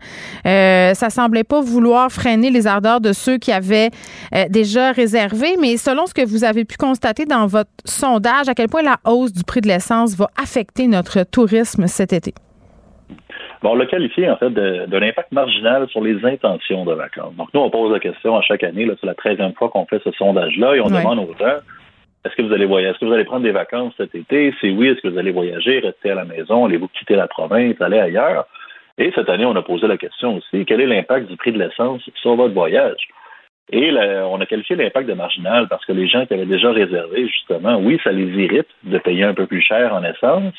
euh, 0.46 0.94
ça 0.94 1.10
semblait 1.10 1.44
pas 1.44 1.60
vouloir 1.60 2.10
freiner 2.10 2.50
les 2.50 2.66
ardeurs 2.66 3.00
de 3.00 3.12
ceux 3.12 3.38
qui 3.38 3.52
avaient 3.52 3.90
euh, 4.34 4.46
déjà 4.48 4.92
réservé. 4.92 5.56
Mais 5.60 5.76
selon 5.76 6.06
ce 6.06 6.14
que 6.14 6.24
vous 6.24 6.44
avez 6.44 6.64
pu 6.64 6.76
constater 6.76 7.26
dans 7.26 7.46
votre 7.46 7.70
sondage, 7.84 8.48
à 8.48 8.54
quel 8.54 8.68
point 8.68 8.82
la 8.82 8.98
hausse 9.04 9.32
du 9.32 9.44
prix 9.44 9.60
de 9.60 9.68
l'essence 9.68 10.14
va 10.14 10.30
affecter 10.40 10.86
notre 10.86 11.24
tourisme 11.24 11.86
cet 11.86 12.12
été? 12.12 12.34
On 13.62 13.74
l'a 13.74 13.86
qualifié 13.86 14.30
en 14.30 14.36
fait 14.36 14.50
de, 14.50 14.96
l'impact 14.96 15.32
marginal 15.32 15.88
sur 15.88 16.02
les 16.02 16.24
intentions 16.24 16.84
de 16.84 16.92
vacances. 16.92 17.34
Donc 17.36 17.48
nous, 17.54 17.60
on 17.60 17.70
pose 17.70 17.92
la 17.92 18.00
question 18.00 18.36
à 18.36 18.42
chaque 18.42 18.62
année, 18.64 18.88
c'est 19.00 19.06
la 19.06 19.14
treizième 19.14 19.54
fois 19.54 19.68
qu'on 19.68 19.86
fait 19.86 20.02
ce 20.04 20.10
sondage-là, 20.12 20.76
et 20.76 20.80
on 20.80 20.88
demande 20.88 21.18
aux 21.18 21.34
gens 21.38 21.58
est-ce 22.26 22.34
que 22.34 22.42
vous 22.42 22.52
allez 22.52 22.66
voyager, 22.66 22.90
est-ce 22.90 22.98
que 22.98 23.04
vous 23.04 23.12
allez 23.12 23.24
prendre 23.24 23.44
des 23.44 23.52
vacances 23.52 23.94
cet 23.96 24.14
été? 24.16 24.52
Si 24.60 24.70
oui, 24.70 24.88
est-ce 24.88 25.00
que 25.00 25.08
vous 25.08 25.18
allez 25.18 25.30
voyager, 25.30 25.78
rester 25.78 26.10
à 26.10 26.16
la 26.16 26.24
maison, 26.24 26.64
allez-vous 26.64 26.88
quitter 26.88 27.14
la 27.14 27.28
province, 27.28 27.80
aller 27.80 28.00
ailleurs? 28.00 28.46
Et 28.98 29.12
cette 29.14 29.28
année, 29.28 29.44
on 29.44 29.54
a 29.54 29.62
posé 29.62 29.86
la 29.86 29.96
question 29.96 30.36
aussi, 30.36 30.64
quel 30.64 30.80
est 30.80 30.86
l'impact 30.86 31.28
du 31.28 31.36
prix 31.36 31.52
de 31.52 31.58
l'essence 31.58 32.02
sur 32.16 32.34
votre 32.34 32.52
voyage? 32.52 33.08
Et 33.70 33.92
on 33.92 34.40
a 34.40 34.46
qualifié 34.46 34.74
l'impact 34.74 35.08
de 35.08 35.14
marginal 35.14 35.68
parce 35.68 35.84
que 35.84 35.92
les 35.92 36.08
gens 36.08 36.26
qui 36.26 36.34
avaient 36.34 36.46
déjà 36.46 36.72
réservé, 36.72 37.28
justement, 37.28 37.76
oui, 37.78 38.00
ça 38.02 38.10
les 38.10 38.26
irrite 38.42 38.68
de 38.82 38.98
payer 38.98 39.24
un 39.24 39.34
peu 39.34 39.46
plus 39.46 39.60
cher 39.60 39.94
en 39.94 40.02
essence, 40.02 40.54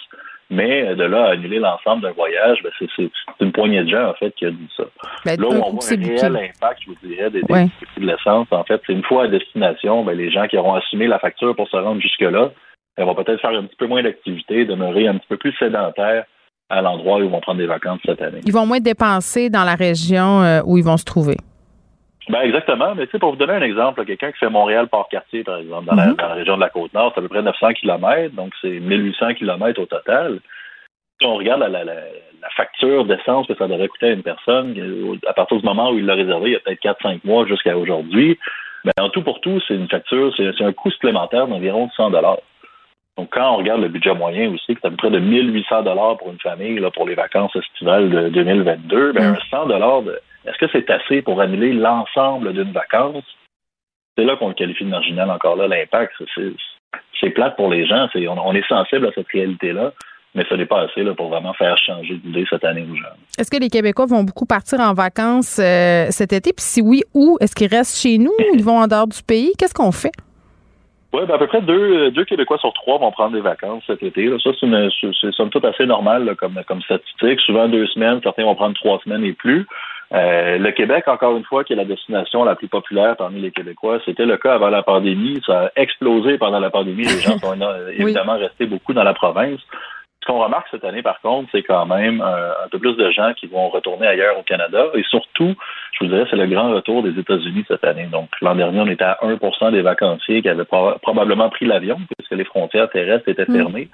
mais 0.49 0.95
de 0.95 1.03
là 1.03 1.25
à 1.25 1.31
annuler 1.31 1.59
l'ensemble 1.59 2.03
d'un 2.03 2.11
voyage, 2.11 2.59
ben 2.63 2.71
c'est 2.79 3.09
une 3.41 3.51
poignée 3.51 3.83
de 3.83 3.89
gens, 3.89 4.09
en 4.09 4.13
fait, 4.13 4.31
qui 4.35 4.45
a 4.45 4.51
dit 4.51 4.69
ça. 4.75 4.83
Ben, 5.25 5.39
là 5.39 5.47
où 5.47 5.51
on 5.51 5.71
voit 5.71 5.93
un 5.93 5.95
réel 5.97 6.51
impact, 6.53 6.81
je 6.81 6.89
vous 6.89 6.97
dirais, 7.03 7.29
des, 7.29 7.41
prix 7.41 7.69
de 7.97 8.05
l'essence, 8.05 8.47
en 8.51 8.63
fait, 8.63 8.81
c'est 8.85 8.93
une 8.93 9.03
fois 9.03 9.23
à 9.23 9.27
destination, 9.27 10.03
ben, 10.03 10.17
les 10.17 10.31
gens 10.31 10.47
qui 10.47 10.57
auront 10.57 10.75
assumé 10.75 11.07
la 11.07 11.19
facture 11.19 11.55
pour 11.55 11.67
se 11.67 11.75
rendre 11.77 12.01
jusque-là, 12.01 12.51
ils 12.97 13.05
vont 13.05 13.15
peut-être 13.15 13.41
faire 13.41 13.51
un 13.51 13.63
petit 13.63 13.75
peu 13.75 13.87
moins 13.87 14.01
d'activité, 14.01 14.65
demeurer 14.65 15.07
un 15.07 15.17
petit 15.17 15.27
peu 15.27 15.37
plus 15.37 15.53
sédentaires 15.59 16.25
à 16.69 16.81
l'endroit 16.81 17.19
où 17.19 17.23
ils 17.23 17.29
vont 17.29 17.39
prendre 17.39 17.59
des 17.59 17.67
vacances 17.67 17.99
cette 18.05 18.21
année. 18.21 18.41
Ils 18.45 18.53
vont 18.53 18.65
moins 18.65 18.79
dépenser 18.79 19.49
dans 19.49 19.63
la 19.63 19.75
région 19.75 20.41
euh, 20.41 20.61
où 20.65 20.77
ils 20.77 20.83
vont 20.83 20.97
se 20.97 21.05
trouver. 21.05 21.37
Ben 22.29 22.41
exactement. 22.41 22.93
Mais 22.95 23.05
tu 23.05 23.11
sais, 23.11 23.19
pour 23.19 23.31
vous 23.31 23.37
donner 23.37 23.53
un 23.53 23.61
exemple, 23.61 24.03
quelqu'un 24.05 24.31
qui 24.31 24.39
fait 24.39 24.49
Montréal-Port-Cartier, 24.49 25.43
par 25.43 25.57
exemple, 25.57 25.85
dans, 25.85 25.95
la, 25.95 26.07
mm-hmm. 26.07 26.33
région 26.33 26.55
de 26.55 26.61
la 26.61 26.69
Côte-Nord, 26.69 27.11
c'est 27.13 27.19
à 27.19 27.21
peu 27.21 27.29
près 27.29 27.41
900 27.41 27.73
km, 27.73 28.35
donc 28.35 28.53
c'est 28.61 28.79
1800 28.79 29.35
km 29.35 29.81
au 29.81 29.85
total. 29.85 30.39
Si 31.19 31.25
on 31.25 31.35
regarde 31.35 31.61
la, 31.61 31.83
la, 31.83 31.93
facture 32.55 33.05
d'essence 33.05 33.45
que 33.47 33.55
ça 33.55 33.67
devrait 33.67 33.87
coûter 33.87 34.07
à 34.07 34.11
une 34.13 34.23
personne, 34.23 34.73
à 35.27 35.33
partir 35.33 35.57
du 35.57 35.65
moment 35.65 35.91
où 35.91 35.97
il 35.97 36.05
l'a 36.05 36.15
réservé, 36.15 36.49
il 36.49 36.53
y 36.53 36.55
a 36.55 36.59
peut-être 36.59 36.81
4-5 36.81 37.19
mois 37.23 37.45
jusqu'à 37.45 37.77
aujourd'hui, 37.77 38.37
ben, 38.85 38.93
en 39.01 39.09
tout 39.09 39.21
pour 39.21 39.41
tout, 39.41 39.59
c'est 39.67 39.73
une 39.73 39.89
facture, 39.89 40.33
c'est 40.37 40.63
un 40.63 40.71
coût 40.71 40.91
supplémentaire 40.91 41.47
d'environ 41.47 41.89
100 41.95 42.11
Donc, 42.11 43.29
quand 43.31 43.51
on 43.51 43.57
regarde 43.57 43.81
le 43.81 43.89
budget 43.89 44.13
moyen 44.13 44.49
aussi, 44.53 44.67
qui 44.67 44.71
est 44.73 44.85
à 44.85 44.89
peu 44.89 44.95
près 44.95 45.09
de 45.09 45.19
1800 45.19 45.83
dollars 45.83 46.17
pour 46.17 46.31
une 46.31 46.39
famille 46.39 46.79
là, 46.79 46.89
pour 46.89 47.05
les 47.05 47.15
vacances 47.15 47.55
estivales 47.55 48.09
de 48.09 48.29
2022, 48.29 49.11
ben, 49.11 49.33
un 49.33 49.37
100 49.49 49.65
dollars, 49.65 50.03
est-ce 50.47 50.57
que 50.57 50.71
c'est 50.71 50.89
assez 50.89 51.21
pour 51.21 51.41
annuler 51.41 51.73
l'ensemble 51.73 52.53
d'une 52.53 52.71
vacance? 52.71 53.23
C'est 54.17 54.25
là 54.25 54.35
qu'on 54.35 54.47
le 54.47 54.53
qualifie 54.53 54.85
de 54.85 54.89
marginal 54.89 55.29
encore 55.29 55.55
là, 55.55 55.67
l'impact. 55.67 56.13
C'est 57.19 57.29
plate 57.31 57.55
pour 57.55 57.69
les 57.69 57.85
gens. 57.85 58.07
on, 58.15 58.55
est 58.55 58.67
sensible 58.67 59.07
à 59.07 59.11
cette 59.13 59.27
réalité-là 59.27 59.91
mais 60.37 60.45
ce 60.49 60.53
n'est 60.53 60.67
pas 60.67 60.81
assez 60.81 61.03
là, 61.03 61.15
pour 61.15 61.29
vraiment 61.29 61.53
faire 61.53 61.75
changer 61.79 62.15
d'idée 62.15 62.45
cette 62.47 62.63
année 62.63 62.85
aux 62.89 62.95
gens. 62.95 63.15
Est-ce 63.39 63.49
que 63.49 63.57
les 63.57 63.69
Québécois 63.69 64.05
vont 64.05 64.23
beaucoup 64.23 64.45
partir 64.45 64.79
en 64.79 64.93
vacances 64.93 65.57
euh, 65.59 66.07
cet 66.11 66.31
été? 66.31 66.53
Puis 66.53 66.63
si 66.63 66.81
oui, 66.81 67.01
où? 67.15 67.37
Est-ce 67.41 67.55
qu'ils 67.55 67.73
restent 67.73 67.99
chez 67.99 68.19
nous 68.19 68.31
ou 68.31 68.53
ils 68.53 68.63
vont 68.63 68.77
en 68.77 68.85
dehors 68.85 69.07
du 69.07 69.23
pays? 69.23 69.53
Qu'est-ce 69.57 69.73
qu'on 69.73 69.91
fait? 69.91 70.11
Oui, 71.11 71.21
ben 71.27 71.35
à 71.35 71.37
peu 71.39 71.47
près 71.47 71.61
deux, 71.61 72.11
deux 72.11 72.25
Québécois 72.25 72.59
sur 72.59 72.71
trois 72.73 72.99
vont 72.99 73.11
prendre 73.11 73.33
des 73.33 73.41
vacances 73.41 73.81
cet 73.87 74.03
été. 74.03 74.29
Ça, 74.43 74.51
c'est, 74.59 75.31
somme 75.31 75.49
toute 75.49 75.65
assez 75.65 75.87
normal 75.87 76.35
comme, 76.35 76.61
comme 76.67 76.81
statistique. 76.83 77.39
Souvent 77.41 77.67
deux 77.67 77.87
semaines, 77.87 78.19
certains 78.21 78.43
vont 78.43 78.55
prendre 78.55 78.75
trois 78.75 78.99
semaines 79.03 79.23
et 79.23 79.33
plus. 79.33 79.65
Euh, 80.13 80.57
le 80.57 80.71
Québec, 80.71 81.07
encore 81.07 81.35
une 81.35 81.43
fois, 81.43 81.63
qui 81.63 81.73
est 81.73 81.75
la 81.77 81.85
destination 81.85 82.43
la 82.43 82.55
plus 82.55 82.69
populaire 82.69 83.17
parmi 83.17 83.41
les 83.41 83.51
Québécois, 83.51 83.99
c'était 84.05 84.25
le 84.25 84.37
cas 84.37 84.53
avant 84.53 84.69
la 84.69 84.83
pandémie. 84.83 85.41
Ça 85.45 85.65
a 85.65 85.71
explosé 85.75 86.37
pendant 86.37 86.59
la 86.59 86.69
pandémie. 86.69 87.03
Les 87.03 87.19
gens 87.19 87.37
sont 87.41 87.57
évidemment 87.91 88.37
restés 88.37 88.65
beaucoup 88.65 88.93
dans 88.93 89.03
la 89.03 89.13
province. 89.13 89.59
Ce 90.21 90.27
qu'on 90.27 90.43
remarque 90.43 90.67
cette 90.71 90.83
année, 90.83 91.01
par 91.01 91.21
contre, 91.21 91.49
c'est 91.51 91.63
quand 91.63 91.85
même 91.85 92.21
euh, 92.21 92.51
un 92.65 92.67
peu 92.69 92.79
plus 92.79 92.95
de 92.95 93.11
gens 93.11 93.33
qui 93.33 93.47
vont 93.47 93.69
retourner 93.69 94.07
ailleurs 94.07 94.37
au 94.37 94.43
Canada. 94.43 94.85
Et 94.93 95.03
surtout, 95.03 95.55
je 95.93 96.03
vous 96.03 96.09
dirais, 96.09 96.25
c'est 96.29 96.35
le 96.37 96.47
grand 96.47 96.73
retour 96.73 97.03
des 97.03 97.17
États-Unis 97.19 97.65
cette 97.67 97.83
année. 97.83 98.07
Donc, 98.11 98.29
l'an 98.41 98.55
dernier, 98.55 98.79
on 98.79 98.87
était 98.87 99.03
à 99.03 99.19
1% 99.23 99.71
des 99.71 99.81
vacanciers 99.81 100.41
qui 100.41 100.49
avaient 100.49 100.65
probablement 100.65 101.49
pris 101.49 101.65
l'avion 101.65 101.99
puisque 102.17 102.31
les 102.31 102.45
frontières 102.45 102.89
terrestres 102.89 103.29
étaient 103.29 103.45
mm. 103.47 103.55
fermées. 103.55 103.89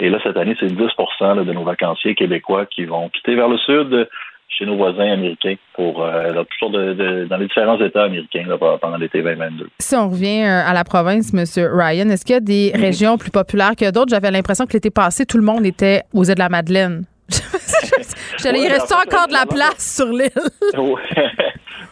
Et 0.00 0.10
là, 0.10 0.18
cette 0.22 0.36
année, 0.36 0.56
c'est 0.58 0.66
10% 0.66 1.44
de 1.44 1.52
nos 1.52 1.64
vacanciers 1.64 2.14
québécois 2.14 2.66
qui 2.66 2.84
vont 2.84 3.08
quitter 3.08 3.34
vers 3.34 3.48
le 3.48 3.58
sud 3.58 4.08
chez 4.48 4.66
nos 4.66 4.76
voisins 4.76 5.12
américains 5.12 5.54
pour 5.74 6.02
euh, 6.02 6.32
dans 6.32 7.36
les 7.36 7.46
différents 7.46 7.80
États 7.80 8.04
américains 8.04 8.44
pendant 8.80 8.96
l'été 8.96 9.22
2022. 9.22 9.68
Si 9.78 9.94
on 9.94 10.08
revient 10.08 10.42
euh, 10.42 10.68
à 10.68 10.72
la 10.72 10.84
province, 10.84 11.32
M. 11.34 11.44
Ryan, 11.72 12.08
est-ce 12.08 12.24
qu'il 12.24 12.34
y 12.34 12.36
a 12.36 12.40
des 12.40 12.72
mhm. 12.74 12.80
régions 12.80 13.18
plus 13.18 13.30
populaires 13.30 13.76
que 13.78 13.90
d'autres? 13.90 14.10
J'avais 14.10 14.30
l'impression 14.30 14.66
que 14.66 14.72
l'été 14.72 14.90
passé, 14.90 15.26
tout 15.26 15.38
le 15.38 15.44
monde 15.44 15.64
était 15.66 16.02
aux 16.14 16.24
îles 16.24 16.34
de 16.34 16.40
la 16.40 16.48
Madeleine. 16.48 17.04
J'allais, 18.42 18.60
il 18.62 18.68
reste 18.68 18.92
encore 18.92 19.28
de 19.28 19.34
la 19.34 19.44
place 19.44 19.96
sur 19.96 20.06
l'île. 20.06 20.30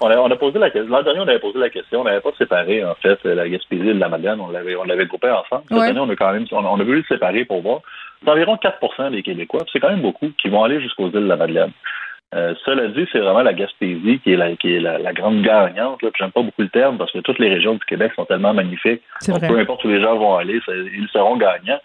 on, 0.01 0.31
a, 0.31 0.37
posé 0.37 0.59
la 0.59 0.71
question. 0.71 0.91
L'an 0.91 1.03
dernier, 1.03 1.21
on 1.21 1.29
avait 1.29 1.39
posé 1.39 1.59
la 1.59 1.69
question. 1.69 2.01
On 2.01 2.05
n'avait 2.05 2.21
pas 2.21 2.33
séparé, 2.39 2.85
en 2.85 2.95
fait, 2.95 3.23
la 3.25 3.49
Gaspésie 3.49 3.89
et 3.89 3.95
la 3.95 4.09
Madeleine. 4.09 4.41
On 4.41 4.51
l'avait, 4.51 4.77
on 4.77 4.85
l'avait 4.85 5.07
groupé 5.07 5.31
ensemble. 5.31 5.65
Cette 5.69 5.79
année, 5.79 6.01
on 6.01 6.09
a 6.09 6.17
quand 6.17 6.33
même, 6.33 6.47
on, 6.53 6.81
a 6.81 6.85
voulu 6.85 6.99
le 6.99 7.05
séparer 7.05 7.45
pour 7.45 7.61
voir. 7.61 7.81
C'est 8.25 8.31
environ 8.31 8.57
4% 8.57 9.11
des 9.11 9.23
Québécois. 9.23 9.65
C'est 9.73 9.81
quand 9.81 9.91
même 9.91 10.03
beaucoup 10.03 10.31
qui 10.41 10.49
vont 10.49 10.65
aller 10.65 10.81
jusqu'aux 10.81 11.09
îles 11.09 11.13
de 11.13 11.19
la 11.29 11.37
Madeleine. 11.37 11.73
Euh, 12.35 12.55
cela 12.65 12.89
dit, 12.89 13.07
c'est 13.13 13.21
vraiment 13.21 13.43
la 13.43 13.55
Gaspésie 13.55 14.19
qui 14.19 14.33
est 14.33 14.37
la, 14.37 14.57
qui 14.57 14.75
est 14.75 14.81
la, 14.81 15.13
grande 15.13 15.43
gagnante. 15.43 16.01
J'aime 16.19 16.33
pas 16.33 16.43
beaucoup 16.43 16.63
le 16.63 16.69
terme 16.69 16.99
parce 16.99 17.13
que 17.13 17.19
toutes 17.21 17.39
les 17.39 17.49
régions 17.49 17.75
du 17.75 17.85
Québec 17.87 18.13
sont 18.17 18.25
tellement 18.25 18.53
magnifiques. 18.53 19.03
peu 19.27 19.59
importe 19.59 19.85
où 19.85 19.89
les 19.89 20.01
gens 20.01 20.17
vont 20.17 20.37
aller, 20.37 20.61
ils 20.69 21.09
seront 21.13 21.37
gagnants. 21.37 21.81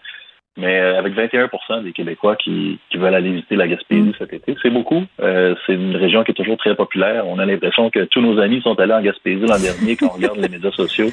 Mais 0.58 0.80
euh, 0.80 0.98
avec 0.98 1.14
21% 1.14 1.82
des 1.82 1.92
Québécois 1.92 2.36
qui, 2.36 2.78
qui, 2.90 2.98
veulent 2.98 3.14
aller 3.14 3.30
visiter 3.30 3.56
la 3.56 3.66
Gaspésie 3.66 4.10
mm. 4.10 4.14
cet 4.18 4.34
été, 4.34 4.54
c'est 4.60 4.68
beaucoup. 4.68 5.02
Euh, 5.22 5.54
c'est 5.64 5.72
une 5.72 5.96
région 5.96 6.24
qui 6.24 6.32
est 6.32 6.34
toujours 6.34 6.58
très 6.58 6.74
populaire. 6.74 7.26
On 7.26 7.38
a 7.38 7.46
l'impression 7.46 7.88
que 7.88 8.04
tous 8.04 8.20
nos 8.20 8.38
amis 8.38 8.60
sont 8.60 8.78
allés 8.78 8.92
en 8.92 9.00
Gaspésie 9.00 9.46
l'an 9.46 9.58
dernier 9.58 9.96
quand 9.96 10.08
on 10.08 10.16
regarde 10.16 10.36
les 10.36 10.48
médias 10.50 10.72
sociaux. 10.72 11.08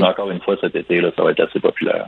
Encore 0.00 0.30
une 0.30 0.40
fois, 0.40 0.56
cet 0.60 0.76
été, 0.76 1.00
là, 1.00 1.10
ça 1.16 1.24
va 1.24 1.32
être 1.32 1.40
assez 1.40 1.58
populaire. 1.58 2.06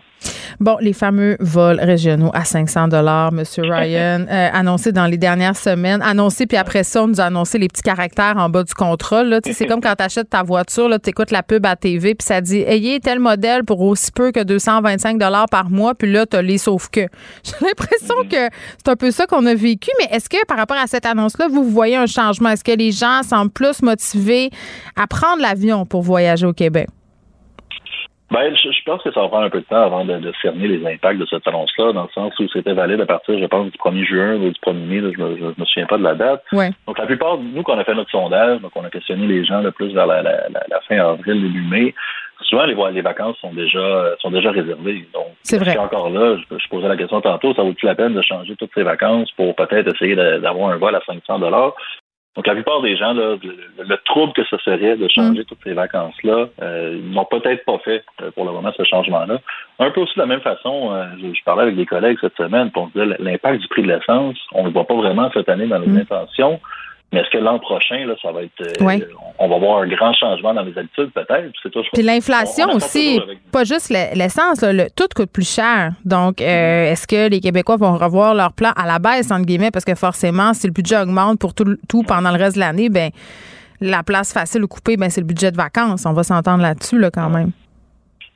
Bon, 0.60 0.76
les 0.80 0.92
fameux 0.92 1.36
vols 1.40 1.80
régionaux 1.80 2.30
à 2.34 2.44
500 2.44 2.88
dollars, 2.88 3.32
Monsieur 3.32 3.64
Ryan, 3.70 4.26
euh, 4.30 4.48
annoncé 4.52 4.92
dans 4.92 5.06
les 5.06 5.16
dernières 5.16 5.56
semaines, 5.56 6.02
annoncé 6.02 6.46
puis 6.46 6.56
après 6.56 6.84
ça, 6.84 7.02
on 7.02 7.08
nous 7.08 7.20
a 7.20 7.24
annoncé 7.24 7.58
les 7.58 7.68
petits 7.68 7.82
caractères 7.82 8.36
en 8.36 8.48
bas 8.48 8.62
du 8.62 8.74
contrôle. 8.74 9.40
C'est 9.44 9.66
comme 9.68 9.80
quand 9.80 9.94
tu 9.96 10.04
achètes 10.04 10.30
ta 10.30 10.42
voiture, 10.42 10.88
tu 11.02 11.10
écoutes 11.10 11.30
la 11.30 11.42
pub 11.42 11.64
à 11.66 11.76
TV 11.76 12.14
puis 12.14 12.26
ça 12.26 12.40
dit 12.40 12.60
ayez 12.60 13.00
tel 13.00 13.18
modèle 13.18 13.64
pour 13.64 13.80
aussi 13.80 14.10
peu 14.12 14.32
que 14.32 14.42
225 14.42 15.18
dollars 15.18 15.46
par 15.50 15.70
mois, 15.70 15.94
puis 15.94 16.10
là 16.10 16.26
tu 16.26 16.36
as 16.36 16.42
les 16.42 16.58
sauf 16.58 16.88
que. 16.88 17.00
J'ai 17.44 17.66
l'impression 17.66 18.22
mhm. 18.22 18.28
que 18.28 18.54
c'est 18.78 18.90
un 18.90 18.96
peu 18.96 19.10
ça 19.10 19.26
qu'on 19.26 19.44
a 19.46 19.54
vécu, 19.54 19.90
mais 19.98 20.16
est-ce 20.16 20.28
que 20.28 20.44
par 20.46 20.56
rapport 20.56 20.76
à 20.76 20.86
cette 20.86 21.06
annonce-là, 21.06 21.48
vous 21.48 21.64
voyez 21.64 21.96
un 21.96 22.06
changement? 22.06 22.50
Est-ce 22.50 22.64
que 22.64 22.72
les 22.72 22.92
gens 22.92 23.22
semblent 23.22 23.50
plus 23.50 23.82
motivés 23.82 24.50
à 24.96 25.06
prendre 25.06 25.42
l'avion 25.42 25.86
pour 25.86 26.02
voyager 26.02 26.46
au 26.46 26.52
Québec? 26.52 26.88
Ben, 28.30 28.52
je, 28.56 28.82
pense 28.84 29.02
que 29.02 29.12
ça 29.12 29.20
va 29.20 29.28
prendre 29.28 29.44
un 29.44 29.50
peu 29.50 29.60
de 29.60 29.66
temps 29.66 29.82
avant 29.82 30.04
de, 30.04 30.32
cerner 30.42 30.66
les 30.66 30.84
impacts 30.84 31.20
de 31.20 31.26
cette 31.26 31.46
annonce-là, 31.46 31.92
dans 31.92 32.02
le 32.02 32.08
sens 32.12 32.36
où 32.40 32.48
c'était 32.52 32.72
valide 32.72 33.00
à 33.00 33.06
partir, 33.06 33.38
je 33.38 33.46
pense, 33.46 33.70
du 33.70 33.78
1er 33.78 34.04
juin 34.04 34.34
ou 34.34 34.50
du 34.50 34.60
1er 34.60 34.86
mai, 34.86 35.12
je, 35.16 35.22
me, 35.22 35.54
me 35.56 35.64
souviens 35.64 35.86
pas 35.86 35.96
de 35.96 36.02
la 36.02 36.14
date. 36.14 36.42
Donc, 36.52 36.98
la 36.98 37.06
plupart 37.06 37.38
de 37.38 37.44
nous, 37.44 37.62
quand 37.62 37.76
on 37.76 37.78
a 37.78 37.84
fait 37.84 37.94
notre 37.94 38.10
sondage, 38.10 38.60
donc 38.60 38.72
on 38.74 38.84
a 38.84 38.90
questionné 38.90 39.28
les 39.28 39.44
gens 39.44 39.60
le 39.60 39.70
plus 39.70 39.94
vers 39.94 40.06
la, 40.06 40.22
la, 40.22 40.48
la, 40.50 40.80
fin 40.88 40.98
avril, 40.98 41.40
début 41.40 41.68
mai, 41.68 41.94
souvent 42.42 42.64
les, 42.64 42.74
les 42.92 43.02
vacances 43.02 43.36
sont 43.38 43.52
déjà 43.52 44.16
sont 44.20 44.30
déjà 44.30 44.50
réservées. 44.50 45.06
Donc, 45.14 45.28
c'est 45.42 45.58
vrai. 45.58 45.76
encore 45.78 46.10
là, 46.10 46.36
je, 46.36 46.68
posais 46.68 46.88
la 46.88 46.96
question 46.96 47.20
tantôt, 47.20 47.54
ça 47.54 47.62
vaut-il 47.62 47.86
la 47.86 47.94
peine 47.94 48.14
de 48.14 48.22
changer 48.22 48.56
toutes 48.56 48.72
ces 48.74 48.82
vacances 48.82 49.30
pour 49.36 49.54
peut-être 49.54 49.94
essayer 49.94 50.16
d'avoir 50.16 50.70
un 50.70 50.76
vol 50.76 50.94
à 50.94 51.00
500 51.06 51.38
dollars? 51.38 51.74
Donc, 52.36 52.46
la 52.46 52.54
plupart 52.54 52.82
des 52.82 52.96
gens, 52.96 53.14
là, 53.14 53.36
le, 53.78 53.96
trouble 54.04 54.34
que 54.34 54.44
ce 54.44 54.58
serait 54.58 54.96
de 54.96 55.08
changer 55.08 55.40
mm. 55.40 55.44
toutes 55.44 55.62
ces 55.64 55.72
vacances-là, 55.72 56.48
euh, 56.62 57.00
n'ont 57.02 57.24
peut-être 57.24 57.64
pas 57.64 57.78
fait 57.78 58.04
euh, 58.20 58.30
pour 58.32 58.44
le 58.44 58.52
moment 58.52 58.70
ce 58.76 58.84
changement-là. 58.84 59.40
Un 59.78 59.90
peu 59.90 60.02
aussi 60.02 60.14
de 60.16 60.20
la 60.20 60.26
même 60.26 60.42
façon, 60.42 60.92
euh, 60.92 61.06
je, 61.18 61.42
parlais 61.44 61.62
avec 61.62 61.76
des 61.76 61.86
collègues 61.86 62.18
cette 62.20 62.36
semaine 62.36 62.70
pour 62.70 62.88
dire 62.88 63.06
l'impact 63.18 63.62
du 63.62 63.68
prix 63.68 63.82
de 63.82 63.88
l'essence, 63.88 64.36
on 64.52 64.62
ne 64.62 64.66
le 64.66 64.72
voit 64.72 64.86
pas 64.86 64.94
vraiment 64.94 65.30
cette 65.32 65.48
année 65.48 65.66
dans 65.66 65.78
les 65.78 65.86
mm. 65.86 65.98
intentions. 65.98 66.60
Mais 67.12 67.20
est-ce 67.20 67.30
que 67.30 67.38
l'an 67.38 67.58
prochain, 67.60 68.04
là, 68.04 68.14
ça 68.20 68.32
va 68.32 68.42
être. 68.42 68.60
Euh, 68.60 68.98
on 69.38 69.48
va 69.48 69.58
voir 69.58 69.82
un 69.82 69.86
grand 69.86 70.12
changement 70.12 70.52
dans 70.54 70.62
les 70.62 70.76
habitudes, 70.76 71.10
peut-être? 71.12 71.52
Puis 71.92 72.02
l'inflation 72.02 72.68
aussi, 72.72 73.20
pas 73.52 73.64
juste 73.64 73.90
l'essence, 73.90 74.62
le, 74.62 74.88
tout 74.94 75.06
coûte 75.14 75.30
plus 75.30 75.48
cher. 75.48 75.92
Donc, 76.04 76.40
euh, 76.40 76.44
mm-hmm. 76.44 76.92
est-ce 76.92 77.06
que 77.06 77.28
les 77.28 77.40
Québécois 77.40 77.76
vont 77.76 77.96
revoir 77.96 78.34
leur 78.34 78.52
plan 78.52 78.72
à 78.76 78.86
la 78.86 78.98
baisse, 78.98 79.30
entre 79.30 79.46
guillemets, 79.46 79.70
parce 79.70 79.84
que 79.84 79.94
forcément, 79.94 80.52
si 80.52 80.66
le 80.66 80.72
budget 80.72 80.98
augmente 80.98 81.38
pour 81.38 81.54
tout, 81.54 81.76
tout 81.88 82.02
pendant 82.02 82.32
le 82.32 82.38
reste 82.38 82.56
de 82.56 82.60
l'année, 82.60 82.88
ben 82.88 83.10
la 83.80 84.02
place 84.02 84.32
facile 84.32 84.64
ou 84.64 84.68
coupée, 84.68 84.96
ben 84.96 85.08
c'est 85.08 85.20
le 85.20 85.26
budget 85.26 85.52
de 85.52 85.56
vacances. 85.56 86.06
On 86.06 86.12
va 86.12 86.24
s'entendre 86.24 86.62
là-dessus, 86.62 86.98
là, 86.98 87.10
quand 87.10 87.30
même. 87.30 87.52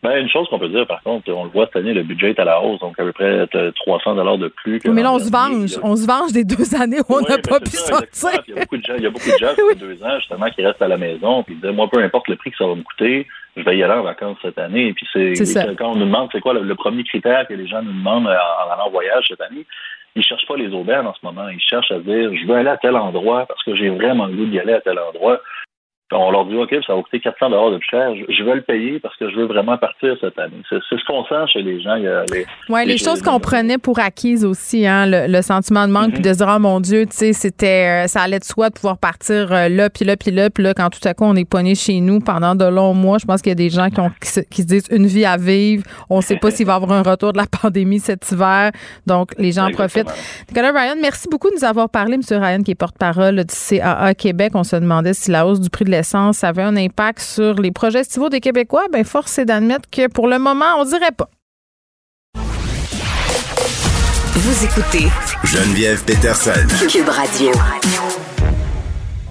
Ben, 0.02 0.16
une 0.18 0.30
chose 0.30 0.48
qu'on 0.48 0.58
peut 0.58 0.68
dire, 0.68 0.86
par 0.86 1.02
contre, 1.02 1.30
on 1.30 1.44
le 1.44 1.50
voit 1.50 1.66
cette 1.66 1.76
année, 1.76 1.92
le 1.92 2.02
budget 2.02 2.30
est 2.30 2.40
à 2.40 2.44
la 2.44 2.62
hausse, 2.62 2.80
donc 2.80 2.98
à 2.98 3.02
peu 3.02 3.12
près 3.12 3.46
300 3.74 4.14
dollars 4.14 4.38
de 4.38 4.48
plus. 4.48 4.80
Que 4.80 4.88
mais 4.88 5.02
là, 5.02 5.12
on 5.12 5.18
se 5.18 5.30
venge. 5.30 5.78
On 5.82 5.94
se 5.94 6.06
venge 6.06 6.32
des 6.32 6.44
deux 6.44 6.74
années 6.74 7.00
où 7.06 7.16
on 7.16 7.20
n'a 7.20 7.36
pas 7.36 7.60
pu 7.60 7.76
sortir. 7.76 8.42
Il 8.48 8.54
y 8.54 8.56
a 8.56 8.60
beaucoup 8.60 8.78
de 8.78 8.82
gens, 8.82 8.94
il 8.96 9.02
y 9.02 9.06
a 9.06 9.10
beaucoup 9.10 9.30
de 9.30 9.38
gens, 9.38 9.52
oui. 9.68 9.76
deux 9.76 10.02
ans, 10.02 10.18
justement, 10.18 10.48
qui 10.48 10.64
restent 10.64 10.80
à 10.80 10.88
la 10.88 10.96
maison, 10.96 11.42
puis 11.42 11.54
disent, 11.54 11.70
moi, 11.72 11.88
peu 11.92 12.02
importe 12.02 12.28
le 12.28 12.36
prix 12.36 12.50
que 12.50 12.56
ça 12.56 12.66
va 12.66 12.74
me 12.74 12.82
coûter, 12.82 13.26
je 13.56 13.62
vais 13.62 13.76
y 13.76 13.82
aller 13.82 13.92
en 13.92 14.02
vacances 14.02 14.38
cette 14.40 14.58
année. 14.58 14.88
Et 14.88 14.92
puis, 14.94 15.06
c'est 15.12 15.76
quand 15.76 15.90
on 15.90 15.96
nous 15.96 16.06
demande, 16.06 16.30
c'est 16.32 16.40
quoi 16.40 16.54
le, 16.54 16.74
premier 16.74 17.04
critère 17.04 17.46
que 17.46 17.52
les 17.52 17.66
gens 17.66 17.82
nous 17.82 17.92
demandent 17.92 18.26
en, 18.26 18.72
allant 18.72 18.86
en 18.86 18.90
voyage 18.90 19.26
cette 19.28 19.42
année, 19.42 19.66
ils 20.16 20.22
cherchent 20.22 20.46
pas 20.46 20.56
les 20.56 20.72
aubaines 20.72 21.06
en 21.06 21.14
ce 21.14 21.24
moment. 21.24 21.48
Ils 21.48 21.60
cherchent 21.60 21.92
à 21.92 21.98
dire, 21.98 22.34
je 22.34 22.46
veux 22.46 22.54
aller 22.54 22.70
à 22.70 22.78
tel 22.78 22.96
endroit 22.96 23.44
parce 23.46 23.62
que 23.64 23.76
j'ai 23.76 23.90
vraiment 23.90 24.26
le 24.26 24.32
goût 24.34 24.46
d'y 24.46 24.58
aller 24.58 24.72
à 24.72 24.80
tel 24.80 24.98
endroit 24.98 25.40
on 26.12 26.30
leur 26.30 26.46
dit, 26.46 26.56
OK, 26.56 26.74
ça 26.86 26.94
va 26.94 27.02
coûter 27.02 27.20
400 27.20 27.50
dollars 27.50 27.70
de 27.70 27.78
plus 27.78 27.88
cher. 27.88 28.14
Je, 28.28 28.42
veux 28.42 28.54
le 28.54 28.62
payer 28.62 28.98
parce 29.00 29.16
que 29.16 29.30
je 29.30 29.36
veux 29.36 29.46
vraiment 29.46 29.78
partir 29.78 30.16
cette 30.20 30.38
année. 30.38 30.62
C'est 30.68 30.78
ce 30.78 31.04
qu'on 31.06 31.24
sent 31.24 31.52
chez 31.52 31.62
les 31.62 31.80
gens. 31.80 31.94
les, 31.94 32.46
ouais, 32.68 32.84
les, 32.84 32.98
choses 32.98 33.22
qu'on 33.22 33.40
prenait 33.40 33.78
pour 33.78 33.98
acquises 33.98 34.44
aussi, 34.44 34.86
hein, 34.86 35.04
le, 35.06 35.42
sentiment 35.42 35.86
de 35.86 35.92
manque, 35.92 36.12
puis 36.12 36.22
de 36.22 36.32
se 36.32 36.38
dire, 36.38 36.52
oh 36.54 36.58
mon 36.58 36.80
Dieu, 36.80 37.06
tu 37.06 37.16
sais, 37.16 37.32
c'était, 37.32 38.04
euh, 38.04 38.06
ça 38.06 38.22
allait 38.22 38.38
de 38.38 38.44
soi 38.44 38.68
de 38.68 38.74
pouvoir 38.74 38.98
partir 38.98 39.52
euh, 39.52 39.68
là, 39.68 39.88
puis 39.88 40.04
là, 40.04 40.16
puis 40.16 40.30
là, 40.30 40.50
puis 40.50 40.62
là, 40.62 40.74
quand 40.74 40.90
tout 40.90 41.06
à 41.08 41.14
coup 41.14 41.24
on 41.24 41.34
est 41.36 41.48
pogné 41.48 41.74
chez 41.74 42.00
nous 42.00 42.20
pendant 42.20 42.54
de 42.54 42.64
longs 42.64 42.94
mois. 42.94 43.18
Je 43.18 43.26
pense 43.26 43.42
qu'il 43.42 43.50
y 43.50 43.52
a 43.52 43.56
des 43.56 43.70
gens 43.70 43.88
qui, 43.90 44.00
ont, 44.00 44.10
qui, 44.20 44.28
se, 44.28 44.62
disent 44.62 44.88
une 44.90 45.06
vie 45.06 45.24
à 45.24 45.36
vivre. 45.36 45.84
On 46.08 46.18
ne 46.18 46.22
sait 46.22 46.36
pas 46.36 46.50
s'il 46.50 46.66
va 46.66 46.74
y 46.74 46.76
avoir 46.76 46.92
un 46.92 47.02
retour 47.02 47.32
de 47.32 47.38
la 47.38 47.46
pandémie 47.46 48.00
cet 48.00 48.30
hiver. 48.30 48.70
Donc, 49.06 49.32
les 49.38 49.52
gens 49.52 49.66
en 49.66 49.70
profitent. 49.70 50.12
Nicolas 50.48 50.72
Ryan, 50.72 50.96
merci 51.00 51.28
beaucoup 51.30 51.48
de 51.50 51.54
nous 51.54 51.64
avoir 51.64 51.88
parlé, 51.88 52.14
M. 52.14 52.22
Ryan, 52.30 52.62
qui 52.62 52.72
est 52.72 52.76
porte-parole 52.76 53.36
du 53.36 53.54
CAA 53.54 54.14
Québec. 54.14 54.52
On 54.54 54.64
se 54.64 54.76
demandait 54.76 55.14
si 55.14 55.30
la 55.30 55.46
hausse 55.46 55.60
du 55.60 55.70
prix 55.70 55.84
de 55.84 55.90
ça 56.02 56.48
avait 56.48 56.62
un 56.62 56.76
impact 56.76 57.20
sur 57.20 57.54
les 57.54 57.70
projets 57.70 58.00
estivaux 58.00 58.28
des 58.28 58.40
Québécois, 58.40 58.86
ben 58.92 59.04
force 59.04 59.38
est 59.38 59.44
d'admettre 59.44 59.88
que 59.90 60.08
pour 60.08 60.28
le 60.28 60.38
moment, 60.38 60.76
on 60.78 60.84
dirait 60.84 61.12
pas. 61.12 61.28
Vous 64.34 64.64
écoutez 64.64 65.08
Geneviève 65.44 66.02
Peterson. 66.04 66.66
Cube 66.88 67.08
Radio. 67.08 67.50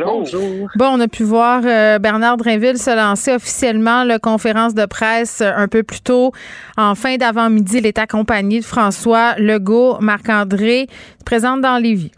Bonjour. 0.00 0.68
Bon, 0.76 0.86
on 0.94 1.00
a 1.00 1.08
pu 1.08 1.22
voir 1.22 1.62
euh, 1.64 1.98
Bernard 1.98 2.38
Drinville 2.38 2.78
se 2.78 2.96
lancer 2.96 3.34
officiellement 3.34 4.04
la 4.04 4.18
conférence 4.18 4.74
de 4.74 4.86
presse 4.86 5.42
euh, 5.42 5.52
un 5.54 5.68
peu 5.68 5.82
plus 5.82 6.00
tôt. 6.00 6.32
En 6.78 6.94
fin 6.94 7.16
d'avant-midi, 7.16 7.78
il 7.78 7.86
est 7.86 7.98
accompagné 7.98 8.60
de 8.60 8.64
François 8.64 9.34
Legault, 9.36 9.98
Marc-André, 10.00 10.86
présente 11.26 11.60
dans 11.60 11.76
Lévis. 11.76 12.12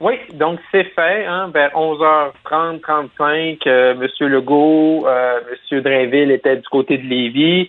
Oui, 0.00 0.14
donc 0.34 0.58
c'est 0.72 0.84
fait. 0.84 1.24
Hein, 1.24 1.50
vers 1.54 1.70
11h30, 1.74 2.80
35, 2.80 3.66
euh, 3.66 3.92
M. 3.92 4.28
Legault, 4.28 5.06
euh, 5.06 5.38
M. 5.70 5.80
Drainville 5.80 6.32
était 6.32 6.56
du 6.56 6.68
côté 6.68 6.98
de 6.98 7.04
Lévis. 7.04 7.68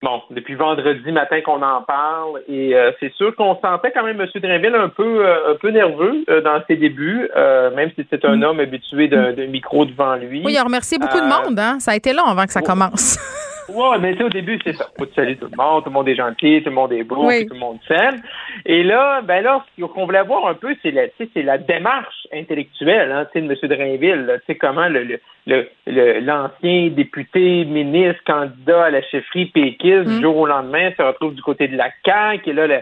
Bon, 0.00 0.22
depuis 0.30 0.54
vendredi 0.54 1.10
matin 1.10 1.40
qu'on 1.40 1.60
en 1.60 1.82
parle, 1.82 2.40
et 2.48 2.72
euh, 2.76 2.92
c'est 3.00 3.12
sûr 3.14 3.34
qu'on 3.34 3.56
sentait 3.60 3.90
quand 3.90 4.04
même 4.04 4.20
M. 4.20 4.28
Drainville 4.40 4.74
un 4.76 4.88
peu 4.88 5.26
un 5.26 5.54
peu 5.60 5.70
nerveux 5.70 6.24
dans 6.44 6.62
ses 6.68 6.76
débuts, 6.76 7.28
même 7.74 7.90
si 7.96 8.06
c'est 8.08 8.24
un 8.24 8.36
Mm. 8.36 8.42
homme 8.44 8.60
habitué 8.60 9.08
d'un 9.08 9.32
d'un 9.32 9.46
micro 9.48 9.84
devant 9.84 10.14
lui. 10.14 10.42
Oui, 10.44 10.52
il 10.52 10.56
a 10.58 10.62
remercié 10.62 10.98
beaucoup 10.98 11.18
de 11.18 11.24
monde. 11.26 11.58
Hein? 11.58 11.80
Ça 11.80 11.90
a 11.92 11.96
été 11.96 12.12
long 12.12 12.24
avant 12.26 12.44
que 12.44 12.52
ça 12.52 12.62
commence. 12.62 13.18
Ouais, 13.68 13.98
mais 14.00 14.16
tu 14.16 14.22
au 14.24 14.28
début, 14.28 14.58
c'est 14.64 14.72
ça. 14.72 14.86
Faut 14.98 15.06
saluer 15.14 15.36
tout 15.36 15.48
le 15.50 15.56
monde, 15.56 15.82
tout 15.84 15.90
le 15.90 15.94
monde 15.94 16.08
est 16.08 16.14
gentil, 16.16 16.62
tout 16.62 16.70
le 16.70 16.74
monde 16.74 16.92
est 16.92 17.04
beau, 17.04 17.26
Oui. 17.26 17.46
tout 17.46 17.54
le 17.54 17.60
monde 17.60 17.78
s'aime. 17.86 18.22
Et 18.64 18.82
là, 18.82 19.20
ben 19.22 19.42
là, 19.42 19.64
ce 19.78 19.84
qu'on 19.84 20.06
voulait 20.06 20.22
voir 20.22 20.46
un 20.46 20.54
peu, 20.54 20.74
c'est 20.82 20.90
la, 20.90 21.02
c'est 21.18 21.42
la 21.42 21.58
démarche 21.58 22.26
intellectuelle, 22.32 23.12
hein, 23.12 23.26
tu 23.32 23.40
sais, 23.40 23.46
de 23.46 23.52
M. 23.52 23.68
Drainville, 23.76 24.40
tu 24.40 24.52
sais, 24.52 24.58
comment 24.58 24.88
le, 24.88 25.18
le, 25.46 26.20
l'ancien 26.20 26.88
député, 26.88 27.64
ministre, 27.64 28.22
candidat 28.24 28.84
à 28.84 28.90
la 28.90 29.02
chefferie 29.02 29.46
péquiste, 29.46 30.08
du 30.08 30.20
jour 30.22 30.36
au 30.36 30.46
lendemain, 30.46 30.90
se 30.96 31.02
retrouve 31.02 31.34
du 31.34 31.42
côté 31.42 31.68
de 31.68 31.76
la 31.76 31.90
CAQ, 32.04 32.50
et 32.50 32.52
là, 32.54 32.66
la, 32.66 32.80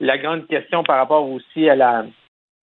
la 0.00 0.18
grande 0.18 0.46
question 0.46 0.82
par 0.84 0.96
rapport 0.98 1.28
aussi 1.28 1.68
à 1.68 1.74
la, 1.74 2.04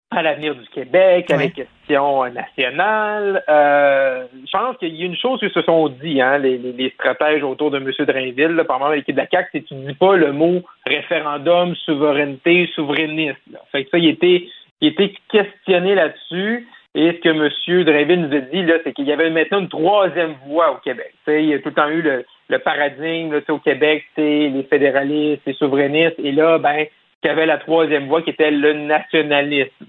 à 0.10 0.22
l'avenir 0.22 0.56
du 0.56 0.66
Québec, 0.70 1.30
à 1.30 1.36
Ouais. 1.36 1.44
les 1.46 1.52
questions 1.52 2.26
nationales. 2.32 3.44
Euh, 3.50 4.26
je 4.34 4.58
pense 4.58 4.78
qu'il 4.78 4.96
y 4.96 5.04
a 5.04 5.06
une 5.06 5.18
chose 5.18 5.40
qu'ils 5.40 5.52
se 5.52 5.62
sont 5.64 5.90
dit, 5.90 6.22
hein, 6.22 6.38
les, 6.38 6.58
les, 6.58 6.72
les 6.72 6.90
stratèges 6.92 7.44
autour 7.44 7.72
de 7.72 7.78
M. 7.78 7.92
Drainville, 8.06 8.56
là, 8.56 8.64
exemple, 8.64 8.96
l'équipe 8.96 9.16
de 9.16 9.22
la 9.22 9.28
CAQ, 9.28 9.50
c'est 9.52 9.62
que 9.62 9.68
tu 9.68 9.76
ne 9.76 9.88
dis 9.88 9.94
pas 9.96 10.16
le 10.16 10.32
mot 10.32 10.62
référendum, 10.86 11.76
souveraineté, 11.76 12.70
souverainiste. 12.74 13.42
Là. 13.52 13.60
Fait 13.72 13.84
que 13.84 13.90
ça, 13.90 13.98
il 13.98 14.08
était, 14.08 14.48
il 14.82 14.90
était 14.90 15.14
questionné 15.30 15.96
là-dessus. 15.96 16.68
Et 16.96 17.12
ce 17.12 17.18
que 17.20 17.30
M. 17.30 17.84
Drainville 17.84 18.22
nous 18.22 18.36
a 18.36 18.40
dit, 18.40 18.64
là, 18.64 18.76
c'est 18.84 18.94
qu'il 18.94 19.06
y 19.06 19.12
avait 19.12 19.30
maintenant 19.30 19.60
une 19.60 19.70
troisième 19.70 20.36
voie 20.48 20.72
au 20.72 20.78
Québec. 20.78 21.12
Tu 21.26 21.32
sais, 21.32 21.44
il 21.44 21.50
y 21.50 21.54
a 21.54 21.60
tout 21.60 21.70
le 21.70 21.76
temps 21.76 21.90
eu 21.90 22.02
le, 22.02 22.26
le 22.50 22.60
paradigme 22.60 23.34
là, 23.34 23.42
au 23.50 23.60
Québec, 23.60 24.04
c'est 24.16 24.50
les 24.50 24.64
fédéralistes, 24.64 25.44
les 25.46 25.54
souverainistes. 25.54 26.16
Et 26.18 26.32
là, 26.32 26.58
ben, 26.58 26.86
qu'il 27.22 27.30
y 27.30 27.34
avait 27.34 27.46
la 27.46 27.58
troisième 27.58 28.08
voie 28.08 28.22
qui 28.22 28.30
était 28.30 28.52
le 28.52 28.74
nationalisme. 28.74 29.86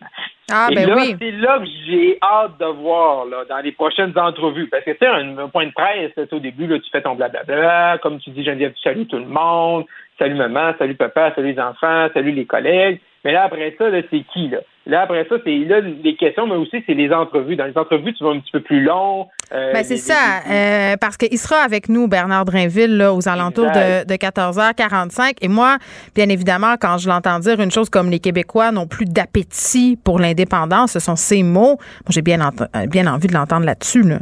Ah, 0.51 0.69
Et 0.71 0.77
ben 0.77 0.89
là, 0.89 0.95
oui. 0.97 1.17
c'est 1.21 1.31
là 1.33 1.59
que 1.59 1.67
j'ai 1.87 2.19
hâte 2.23 2.59
de 2.59 2.65
voir 2.65 3.27
là, 3.27 3.45
dans 3.49 3.59
les 3.59 3.73
prochaines 3.73 4.19
entrevues. 4.19 4.69
Parce 4.69 4.83
que 4.85 4.93
tu 4.93 4.99
sais, 4.99 5.07
un, 5.07 5.37
un 5.37 5.49
point 5.49 5.67
de 5.67 5.73
presse, 5.73 6.13
au 6.33 6.39
début, 6.39 6.67
là, 6.67 6.79
tu 6.79 6.91
fais 6.91 7.03
ton 7.03 7.15
blablabla, 7.17 7.99
comme 8.03 8.19
tu 8.19 8.31
dis, 8.31 8.45
Geneviève, 8.45 8.73
tu 8.73 8.81
salues 8.81 9.07
tout 9.07 9.19
le 9.19 9.27
monde, 9.27 9.85
salut 10.19 10.37
maman, 10.37 10.73
salut 10.79 10.95
papa, 10.95 11.33
salut 11.35 11.53
les 11.53 11.61
enfants, 11.61 12.09
salut 12.15 12.33
les 12.33 12.47
collègues. 12.47 13.01
Mais 13.25 13.33
là, 13.33 13.45
après 13.45 13.75
ça, 13.79 13.89
là, 13.89 14.01
c'est 14.11 14.25
qui, 14.33 14.49
là? 14.49 14.59
Là, 14.87 15.03
après 15.03 15.27
ça, 15.29 15.35
c'est 15.45 15.59
là 15.67 15.81
les 15.81 16.17
questions, 16.17 16.47
mais 16.47 16.55
aussi 16.55 16.83
c'est 16.87 16.95
les 16.95 17.13
entrevues. 17.13 17.57
Dans 17.57 17.67
les 17.67 17.77
entrevues, 17.77 18.15
tu 18.15 18.25
vas 18.25 18.31
un 18.31 18.41
petit 18.41 18.53
peu 18.53 18.61
plus 18.61 18.83
long. 18.83 19.27
euh, 19.53 19.73
Ben, 19.75 19.85
c'est 19.85 19.95
les- 19.95 20.01
ça, 20.01 20.15
euh, 20.51 20.97
parce 20.99 21.19
qu'il 21.19 21.37
sera 21.37 21.57
avec 21.57 21.89
nous, 21.91 22.09
Bernard 22.09 22.47
Drinville, 22.47 22.97
là, 22.97 23.13
aux 23.13 23.29
alentours 23.29 23.67
de, 24.05 24.07
de 24.07 24.15
14h45. 24.17 25.37
Et 25.43 25.49
moi, 25.49 25.77
bien 26.15 26.29
évidemment, 26.31 26.75
quand 26.81 26.97
je 26.99 27.09
l'entends 27.09 27.39
dire 27.39 27.61
une 27.61 27.71
chose 27.71 27.91
comme 27.91 28.11
les 28.11 28.19
Québécois 28.19 28.73
n'ont 28.73 28.87
plus 28.87 29.05
d'appétit 29.05 29.99
pour 30.03 30.19
l'indépendance, 30.19 30.93
ce 30.93 31.01
sont 31.01 31.17
ces 31.17 31.43
mots. 31.43 31.77
Moi, 31.77 32.11
j'ai 32.11 32.23
bien, 32.23 32.41
ent- 32.41 32.53
euh, 32.77 32.87
bien 32.87 33.07
envie 33.07 33.27
de 33.29 33.35
l'entendre 33.35 33.67
là-desus. 33.67 34.03
Là. 34.03 34.19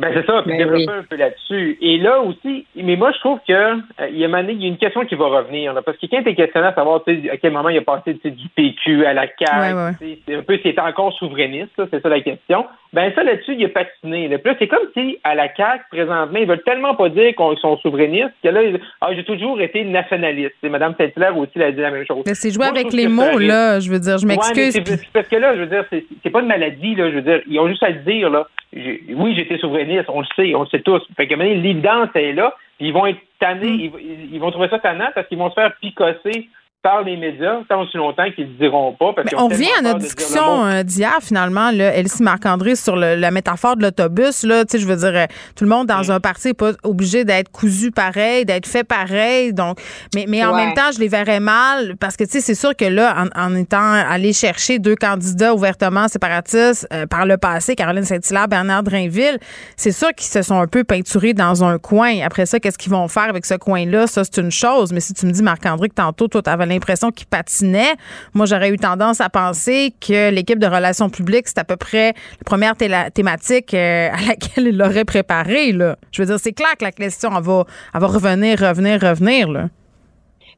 Ben 0.00 0.10
c'est 0.14 0.26
ça, 0.26 0.42
puis 0.42 0.52
Ben 0.52 0.58
développer 0.58 0.86
oui. 0.88 0.98
un 0.98 1.02
peu 1.02 1.16
là-dessus. 1.16 1.78
Et 1.82 1.98
là 1.98 2.20
aussi, 2.20 2.66
mais 2.74 2.96
moi 2.96 3.12
je 3.12 3.18
trouve 3.20 3.38
que 3.46 3.52
euh, 3.52 3.76
il 4.10 4.18
y 4.18 4.24
a 4.24 4.40
une 4.68 4.76
question 4.78 5.04
qui 5.04 5.14
va 5.14 5.26
revenir, 5.26 5.74
là, 5.74 5.82
parce 5.82 5.96
que 5.98 6.06
quand 6.06 6.22
tu 6.22 6.30
es 6.30 6.34
questionné 6.34 6.68
à 6.68 6.74
savoir 6.74 7.02
à 7.06 7.36
quel 7.36 7.52
moment 7.52 7.68
il 7.68 7.78
a 7.78 7.82
passé 7.82 8.14
du 8.24 8.48
PQ 8.56 9.04
à 9.06 9.12
la 9.12 9.26
CAQ, 9.38 9.74
Ouais, 10.00 10.34
un 10.36 10.42
peu 10.42 10.56
s'il 10.58 10.70
était 10.70 10.80
encore 10.80 11.12
souverainiste, 11.14 11.70
c'est 11.90 12.00
ça 12.00 12.08
la 12.08 12.20
question. 12.20 12.66
Ben 12.92 13.12
ça 13.14 13.22
là-dessus, 13.22 13.54
il 13.56 13.64
a 13.66 13.68
patiné. 13.68 14.26
Là. 14.26 14.38
Puis 14.38 14.50
là, 14.50 14.56
c'est 14.58 14.66
comme 14.66 14.88
si 14.96 15.18
à 15.22 15.34
la 15.36 15.54
CAQ, 15.54 15.84
présentement, 15.90 16.38
ils 16.40 16.46
veulent 16.48 16.62
tellement 16.64 16.94
pas 16.96 17.08
dire 17.08 17.34
qu'ils 17.36 17.58
sont 17.60 17.76
souverainistes 17.78 18.32
que 18.42 18.48
là, 18.48 18.62
ils- 18.62 18.80
ah, 19.00 19.10
j'ai 19.14 19.22
toujours 19.24 19.60
été 19.60 19.84
nationaliste. 19.84 20.54
Et 20.62 20.68
Mme 20.68 20.94
Saint-Hilaire 20.98 21.36
aussi 21.38 21.52
elle 21.56 21.62
a 21.62 21.72
dit 21.72 21.80
la 21.80 21.90
même 21.90 22.06
chose. 22.06 22.22
Mais 22.26 22.34
C'est 22.34 22.50
jouer 22.50 22.64
Moi, 22.70 22.78
avec 22.80 22.92
les 22.92 23.06
mots, 23.06 23.38
là. 23.38 23.78
Je 23.80 23.90
veux 23.90 24.00
dire, 24.00 24.18
je 24.18 24.26
m'excuse. 24.26 24.80
puis- 24.80 25.08
parce 25.12 25.28
que 25.28 25.36
là, 25.36 25.54
je 25.54 25.60
veux 25.60 25.66
dire, 25.66 25.84
c'est 25.90 26.30
pas 26.30 26.40
une 26.40 26.46
maladie, 26.48 26.94
là. 26.96 27.10
Je 27.10 27.16
veux 27.16 27.22
dire, 27.22 27.40
ils 27.46 27.60
ont 27.60 27.68
juste 27.68 27.82
à 27.82 27.90
le 27.90 28.00
dire, 28.00 28.28
là. 28.30 28.46
Oui, 28.72 29.34
j'étais 29.36 29.58
souverainiste, 29.58 29.89
on 30.08 30.20
le 30.20 30.26
sait, 30.36 30.54
on 30.54 30.62
le 30.62 30.68
sait 30.68 30.80
tous. 30.80 31.02
Fait 31.16 31.26
que 31.26 31.34
maintenant, 31.34 31.54
l'évidence 31.54 32.08
est 32.14 32.32
là, 32.32 32.54
puis 32.78 32.88
ils 32.88 32.92
vont 32.92 33.06
être 33.06 33.20
tannés, 33.38 33.88
Mm. 33.88 33.98
ils, 34.00 34.34
ils 34.34 34.40
vont 34.40 34.50
trouver 34.50 34.68
ça 34.68 34.78
tannant 34.78 35.10
parce 35.14 35.26
qu'ils 35.28 35.38
vont 35.38 35.50
se 35.50 35.54
faire 35.54 35.74
picosser 35.80 36.48
par 36.82 37.02
les 37.02 37.16
médias 37.18 37.58
tant 37.68 37.82
aussi 37.82 37.98
longtemps 37.98 38.24
qu'ils 38.34 38.46
le 38.46 38.54
diront 38.54 38.94
pas. 38.98 39.12
Parce 39.14 39.30
Mais 39.30 39.38
on 39.38 39.48
revient 39.48 39.68
à 39.78 39.82
notre 39.82 39.98
discussion 39.98 40.64
euh, 40.64 40.82
d'hier, 40.82 41.18
finalement, 41.20 41.70
là, 41.70 41.94
Elsie 41.94 42.22
Marc-André, 42.22 42.74
sur 42.74 42.96
le- 42.96 43.16
la 43.16 43.30
métaphore 43.30 43.76
de 43.76 43.82
l'autobus. 43.82 44.44
Là, 44.44 44.64
tu 44.64 44.72
sais, 44.72 44.78
je 44.78 44.86
veux 44.86 44.96
dire, 44.96 45.12
euh, 45.14 45.26
tout 45.56 45.64
le 45.64 45.70
monde 45.70 45.86
dans 45.88 46.02
Mm. 46.02 46.10
un 46.12 46.20
parti 46.20 46.48
n'est 46.48 46.54
pas 46.54 46.70
obligé 46.82 47.24
d'être 47.26 47.50
cousu 47.50 47.90
pareil, 47.90 48.46
d'être 48.46 48.66
fait 48.66 48.82
pareil. 48.84 49.52
Donc, 49.52 49.78
mais, 50.14 50.24
mais 50.26 50.42
en 50.42 50.54
Ouais. 50.54 50.64
même 50.64 50.74
temps, 50.74 50.90
je 50.94 51.00
les 51.00 51.08
verrais 51.08 51.38
mal 51.40 51.96
parce 52.00 52.16
que, 52.16 52.24
tu 52.24 52.30
sais, 52.30 52.40
c'est 52.40 52.54
sûr 52.54 52.74
que 52.74 52.86
là, 52.86 53.14
en, 53.36 53.48
en 53.48 53.54
étant 53.54 53.92
allé 53.92 54.32
chercher 54.32 54.78
deux 54.78 54.96
candidats 54.96 55.54
ouvertement 55.54 56.08
séparatistes 56.08 56.86
euh, 56.94 57.04
par 57.06 57.26
le 57.26 57.36
passé, 57.36 57.74
Caroline 57.76 58.04
Saint-Hilaire, 58.04 58.48
Bernard 58.48 58.84
Drainville, 58.84 59.38
c'est 59.76 59.92
sûr 59.92 60.08
qu'ils 60.16 60.28
se 60.28 60.40
sont 60.40 60.58
un 60.58 60.66
peu 60.66 60.84
peinturés 60.84 61.34
dans 61.34 61.62
un 61.62 61.78
coin. 61.78 62.20
Après 62.24 62.46
ça, 62.46 62.58
qu'est-ce 62.58 62.78
qu'ils 62.78 62.92
vont 62.92 63.06
faire 63.08 63.28
avec 63.28 63.44
ce 63.44 63.54
coin-là? 63.54 64.06
Ça, 64.06 64.22
c'est 64.24 64.40
une 64.40 64.50
chose. 64.50 64.92
Mais 64.94 65.00
si 65.00 65.12
tu 65.12 65.26
me 65.26 65.30
dis, 65.32 65.42
Marc-André, 65.42 65.90
que 65.90 65.94
tantôt, 65.94 66.26
toi, 66.28 66.40
tu 66.40 66.48
avais 66.48 66.69
l'impression 66.70 67.10
qu'il 67.10 67.26
patinait, 67.26 67.94
moi, 68.34 68.46
j'aurais 68.46 68.70
eu 68.70 68.76
tendance 68.76 69.20
à 69.20 69.28
penser 69.28 69.94
que 70.00 70.30
l'équipe 70.30 70.58
de 70.58 70.66
relations 70.66 71.10
publiques, 71.10 71.48
c'est 71.48 71.58
à 71.58 71.64
peu 71.64 71.76
près 71.76 72.14
la 72.38 72.44
première 72.44 72.74
thématique 72.76 73.74
euh, 73.74 74.08
à 74.12 74.20
laquelle 74.28 74.68
il 74.68 74.78
l'aurait 74.78 75.04
préparé. 75.04 75.72
Là. 75.72 75.96
Je 76.12 76.22
veux 76.22 76.26
dire, 76.26 76.38
c'est 76.40 76.52
clair 76.52 76.76
que 76.78 76.84
la 76.84 76.92
question, 76.92 77.30
elle 77.36 77.42
va, 77.42 77.64
elle 77.94 78.00
va 78.00 78.06
revenir, 78.06 78.58
revenir, 78.58 79.00
revenir. 79.00 79.50
Là. 79.50 79.68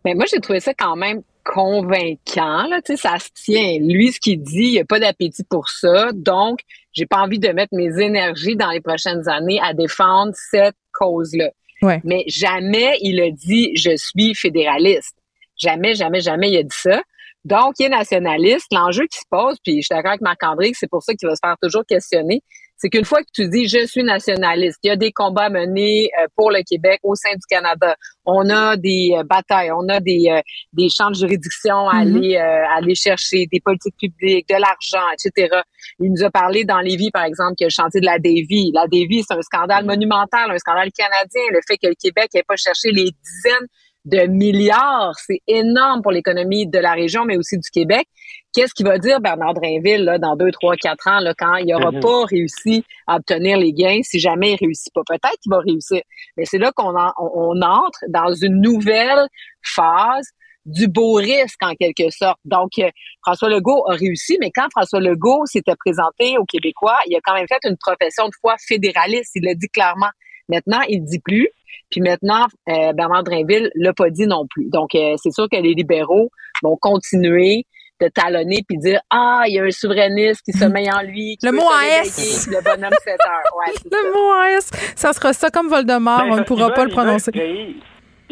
Mais 0.04 0.14
moi, 0.14 0.24
j'ai 0.30 0.40
trouvé 0.40 0.60
ça 0.60 0.72
quand 0.74 0.96
même 0.96 1.22
convaincant. 1.44 2.68
Là, 2.68 2.80
tu 2.84 2.96
sais, 2.96 3.08
ça 3.08 3.18
se 3.18 3.28
tient. 3.34 3.78
Lui, 3.80 4.12
ce 4.12 4.20
qu'il 4.20 4.42
dit, 4.42 4.64
il 4.64 4.72
n'y 4.72 4.80
a 4.80 4.84
pas 4.84 5.00
d'appétit 5.00 5.44
pour 5.44 5.68
ça. 5.68 6.10
Donc, 6.12 6.60
j'ai 6.92 7.06
pas 7.06 7.18
envie 7.18 7.38
de 7.38 7.48
mettre 7.48 7.74
mes 7.74 8.00
énergies 8.00 8.56
dans 8.56 8.70
les 8.70 8.80
prochaines 8.80 9.28
années 9.28 9.60
à 9.62 9.74
défendre 9.74 10.32
cette 10.50 10.76
cause-là. 10.92 11.50
Ouais. 11.82 12.00
Mais 12.04 12.24
jamais 12.28 12.96
il 13.00 13.20
a 13.20 13.30
dit 13.30 13.72
je 13.76 13.96
suis 13.96 14.34
fédéraliste. 14.34 15.16
Jamais, 15.62 15.94
jamais, 15.94 16.20
jamais 16.20 16.50
il 16.50 16.58
a 16.58 16.62
dit 16.62 16.68
ça. 16.70 17.00
Donc, 17.44 17.74
il 17.78 17.86
est 17.86 17.88
nationaliste. 17.88 18.66
L'enjeu 18.72 19.06
qui 19.06 19.18
se 19.18 19.24
pose, 19.30 19.56
puis 19.64 19.76
je 19.76 19.86
suis 19.86 19.94
d'accord 19.94 20.10
avec 20.10 20.20
Marc-André 20.20 20.70
que 20.72 20.78
c'est 20.78 20.90
pour 20.90 21.02
ça 21.02 21.14
qu'il 21.14 21.28
va 21.28 21.34
se 21.34 21.40
faire 21.44 21.56
toujours 21.60 21.84
questionner, 21.86 22.40
c'est 22.76 22.88
qu'une 22.88 23.04
fois 23.04 23.20
que 23.20 23.28
tu 23.32 23.48
dis 23.48 23.68
je 23.68 23.86
suis 23.86 24.02
nationaliste, 24.02 24.78
il 24.82 24.88
y 24.88 24.90
a 24.90 24.96
des 24.96 25.12
combats 25.12 25.50
menés 25.50 26.10
euh, 26.20 26.26
pour 26.36 26.50
le 26.50 26.62
Québec 26.68 26.98
au 27.04 27.14
sein 27.14 27.30
du 27.30 27.46
Canada. 27.48 27.94
On 28.24 28.50
a 28.50 28.76
des 28.76 29.14
euh, 29.16 29.22
batailles, 29.22 29.70
on 29.70 29.88
a 29.88 30.00
des, 30.00 30.24
euh, 30.28 30.40
des 30.72 30.88
champs 30.88 31.10
de 31.10 31.14
juridiction 31.14 31.88
à 31.88 32.04
Mhm. 32.04 32.16
aller, 32.16 32.36
aller 32.36 32.94
chercher, 32.96 33.46
des 33.52 33.60
politiques 33.60 33.94
publiques, 34.00 34.48
de 34.48 34.54
l'argent, 34.54 35.06
etc. 35.14 35.60
Il 36.00 36.10
nous 36.12 36.24
a 36.24 36.30
parlé 36.30 36.64
dans 36.64 36.80
Lévis, 36.80 37.12
par 37.12 37.24
exemple, 37.24 37.54
que 37.56 37.64
le 37.64 37.70
chantier 37.70 38.00
de 38.00 38.06
la 38.06 38.18
Davie. 38.18 38.72
La 38.74 38.86
Davie, 38.88 39.22
c'est 39.22 39.34
un 39.34 39.42
scandale 39.42 39.84
monumental, 39.84 40.50
un 40.50 40.58
scandale 40.58 40.90
canadien. 40.90 41.42
Le 41.52 41.60
fait 41.66 41.76
que 41.76 41.86
le 41.86 41.94
Québec 41.94 42.30
n'ait 42.34 42.42
pas 42.42 42.56
cherché 42.56 42.90
les 42.90 43.10
dizaines 43.22 43.68
de 44.04 44.26
milliards, 44.26 45.14
c'est 45.16 45.40
énorme 45.46 46.02
pour 46.02 46.10
l'économie 46.12 46.66
de 46.66 46.78
la 46.78 46.92
région, 46.92 47.24
mais 47.24 47.36
aussi 47.36 47.56
du 47.58 47.70
Québec. 47.70 48.06
Qu'est-ce 48.52 48.74
qu'il 48.74 48.84
va 48.86 48.98
dire 48.98 49.20
Bernard 49.20 49.54
Drainville 49.54 50.04
là, 50.04 50.18
dans 50.18 50.36
deux, 50.36 50.50
trois, 50.50 50.76
quatre 50.76 51.06
ans, 51.08 51.20
là, 51.20 51.32
quand 51.38 51.54
il 51.56 51.66
n'aura 51.66 51.90
Mhm. 51.92 52.00
pas 52.00 52.24
réussi 52.24 52.84
à 53.06 53.16
obtenir 53.16 53.56
les 53.58 53.72
gains, 53.72 54.00
si 54.02 54.18
jamais 54.18 54.52
il 54.52 54.56
réussit 54.56 54.92
pas? 54.92 55.02
Peut-être 55.06 55.38
qu'il 55.40 55.50
va 55.50 55.58
réussir, 55.60 56.02
mais 56.36 56.44
c'est 56.44 56.58
là 56.58 56.72
qu'on 56.74 56.96
en- 56.98 57.12
on, 57.18 57.30
on 57.56 57.62
entre 57.62 58.00
dans 58.08 58.34
une 58.34 58.60
nouvelle 58.60 59.26
phase 59.62 60.26
du 60.64 60.86
beau 60.88 61.14
risque 61.14 61.60
en 61.62 61.74
quelque 61.74 62.08
sorte. 62.10 62.38
Donc, 62.44 62.70
euh, 62.78 62.88
François 63.24 63.48
Legault 63.48 63.84
a 63.88 63.94
réussi, 63.94 64.36
mais 64.40 64.50
quand 64.54 64.68
François 64.70 65.00
Legault 65.00 65.44
s'était 65.46 65.74
présenté 65.76 66.38
aux 66.38 66.44
Québécois, 66.44 66.98
il 67.06 67.16
a 67.16 67.20
quand 67.24 67.34
même 67.34 67.48
fait 67.48 67.58
une 67.68 67.76
profession 67.76 68.26
de 68.28 68.32
foi 68.40 68.54
fédéraliste. 68.58 69.32
Il 69.34 69.44
l'a 69.44 69.54
dit 69.54 69.68
clairement. 69.68 70.10
Maintenant, 70.48 70.80
il 70.88 71.02
ne 71.02 71.06
dit 71.06 71.20
plus. 71.20 71.48
Puis 71.90 72.00
maintenant, 72.00 72.46
euh, 72.68 72.92
Bernard 72.92 73.22
Drainville 73.24 73.70
l'a 73.74 73.92
pas 73.92 74.10
dit 74.10 74.26
non 74.26 74.46
plus. 74.48 74.68
Donc, 74.70 74.94
euh, 74.94 75.14
c'est 75.16 75.30
sûr 75.30 75.46
que 75.50 75.56
les 75.56 75.74
libéraux 75.74 76.30
vont 76.62 76.76
continuer 76.76 77.64
de 78.00 78.08
talonner 78.08 78.64
puis 78.66 78.78
dire 78.78 79.00
ah 79.10 79.42
il 79.46 79.54
y 79.54 79.60
a 79.60 79.62
un 79.64 79.70
souverainiste 79.70 80.42
qui 80.44 80.52
sommeille 80.52 80.90
en 80.90 81.02
lui 81.02 81.36
qui 81.36 81.46
Le 81.46 81.52
mot 81.52 81.60
se 81.60 81.66
en 81.66 81.78
réveiller, 81.78 82.00
S. 82.00 82.46
puis 82.48 82.56
le 82.56 82.62
bonhomme 82.64 82.90
7 83.04 83.12
heures 83.12 83.58
ouais, 83.58 83.72
c'est 83.74 83.88
ça. 83.88 83.96
Le 84.02 84.12
mot 84.12 84.32
en 84.32 84.44
S, 84.58 84.70
ça 84.96 85.12
sera 85.12 85.32
ça 85.32 85.50
comme 85.50 85.68
Voldemort. 85.68 86.18
Ben, 86.24 86.32
on 86.32 86.36
ne 86.36 86.42
pourra 86.42 86.66
qu'ils 86.66 86.74
pas 86.74 86.80
veulent- 86.80 86.88
le 86.88 86.94
prononcer. 86.94 87.30
puis, 87.30 87.76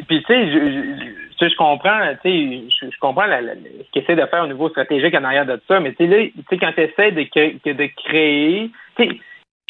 tu 0.08 0.16
sais, 0.26 0.46
je- 0.50 0.58
je- 0.58 1.04
tu 1.04 1.46
sais, 1.46 1.50
je 1.50 1.56
comprends, 1.56 2.00
tu 2.22 2.30
sais, 2.30 2.86
je, 2.90 2.98
comprends 3.00 3.26
la, 3.26 3.40
ce 3.42 3.90
qu'il 3.92 4.02
essaie 4.02 4.16
de 4.16 4.26
faire 4.26 4.42
au 4.42 4.46
niveau 4.48 4.68
stratégique 4.70 5.14
en 5.14 5.22
arrière 5.24 5.46
de 5.46 5.60
ça, 5.68 5.78
mais 5.78 5.92
tu 5.92 5.98
sais, 5.98 6.06
là, 6.06 6.16
tu 6.24 6.32
sais, 6.50 6.58
quand 6.58 6.72
tu 6.72 6.80
essaies 6.82 7.12
de, 7.12 7.72
de 7.72 7.90
créer, 8.08 8.70
tu 8.96 9.04
sais, 9.08 9.18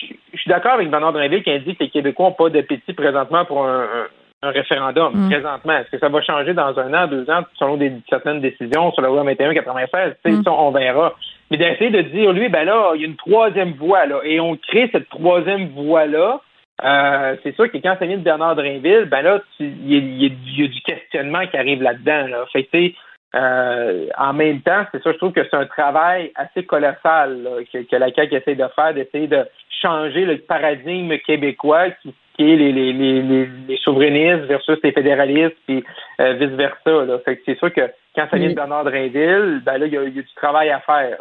je 0.01 0.39
suis 0.39 0.49
d'accord 0.49 0.73
avec 0.73 0.91
Bernard 0.91 1.13
Drinville 1.13 1.43
qui 1.43 1.51
indique 1.51 1.79
que 1.79 1.85
les 1.85 1.91
Québécois 1.91 2.27
n'ont 2.27 2.33
pas 2.33 2.51
d'appétit 2.51 2.93
présentement 2.93 3.45
pour 3.45 3.67
un, 3.67 4.07
référendum. 4.43 5.13
Mm. 5.15 5.31
Présentement, 5.31 5.73
est-ce 5.75 5.91
que 5.91 5.99
ça 5.99 6.09
va 6.09 6.23
changer 6.23 6.55
dans 6.55 6.79
un 6.79 6.95
an, 6.95 7.07
deux 7.07 7.29
ans, 7.29 7.43
selon 7.59 7.77
des, 7.77 7.93
certaines 8.09 8.41
décisions 8.41 8.91
sur 8.93 9.03
la 9.03 9.09
loi 9.09 9.23
21-96? 9.25 10.15
Mm. 10.25 10.43
Ça, 10.43 10.53
on 10.53 10.71
verra. 10.71 11.15
Mais 11.51 11.59
d'essayer 11.59 11.91
de 11.91 12.01
dire, 12.03 12.33
lui, 12.33 12.49
ben 12.49 12.65
là, 12.65 12.93
il 12.95 13.03
y 13.03 13.05
a 13.05 13.09
une 13.09 13.17
troisième 13.17 13.73
voie, 13.73 14.07
là, 14.07 14.21
et 14.25 14.41
on 14.41 14.57
crée 14.57 14.89
cette 14.93 15.09
troisième 15.11 15.69
voie-là, 15.71 16.41
euh, 16.85 17.37
c'est 17.43 17.55
sûr 17.55 17.71
que 17.71 17.77
quand 17.79 17.97
ça 17.99 18.07
vient 18.07 18.17
de 18.17 18.23
Bernard 18.23 18.57
Drinville, 18.57 19.07
ben 19.11 19.23
là, 19.23 19.41
il 19.59 20.23
y, 20.23 20.65
a 20.65 20.69
du 20.69 20.81
questionnement 20.83 21.47
qui 21.47 21.57
arrive 21.57 21.83
là-dedans. 21.83 22.29
Là. 22.29 22.47
Fait 22.53 22.65
que, 22.65 22.93
euh, 23.35 24.07
en 24.19 24.33
même 24.33 24.61
temps, 24.63 24.85
c'est 24.91 25.03
ça, 25.03 25.13
je 25.13 25.19
trouve 25.19 25.33
que 25.33 25.45
c'est 25.45 25.57
un 25.57 25.67
travail 25.67 26.33
assez 26.35 26.65
colossal 26.65 27.47
que, 27.73 27.97
la 27.97 28.13
CAQ 28.13 28.35
essaie 28.35 28.55
de 28.57 28.67
faire, 28.75 28.95
d'essayer 28.95 29.29
de 29.29 29.47
changer 29.81 30.25
le 30.25 30.39
paradigme 30.39 31.17
québécois 31.19 31.91
qui, 32.03 32.13
est 32.41 32.57
les, 32.57 32.73
les, 32.73 32.93
les, 32.93 33.47
les, 33.69 33.77
souverainistes 33.79 34.47
versus 34.47 34.79
les 34.83 34.93
fédéralistes, 34.93 35.57
puis 35.67 35.85
euh, 36.21 36.33
vice-versa. 36.35 37.19
Fait 37.25 37.37
que 37.37 37.43
c'est 37.47 37.59
sûr 37.59 37.73
que 37.73 37.83
quand 38.17 38.27
ça 38.31 38.37
vient 38.37 38.49
de 38.49 38.55
Bernard 38.55 38.85
Drinville, 38.85 39.63
ben 39.65 39.79
là, 39.79 39.87
il 39.87 39.93
y, 39.93 39.97
a, 39.97 40.05
du 40.05 40.25
travail 40.35 40.71
à 40.71 40.81
faire. 40.81 41.19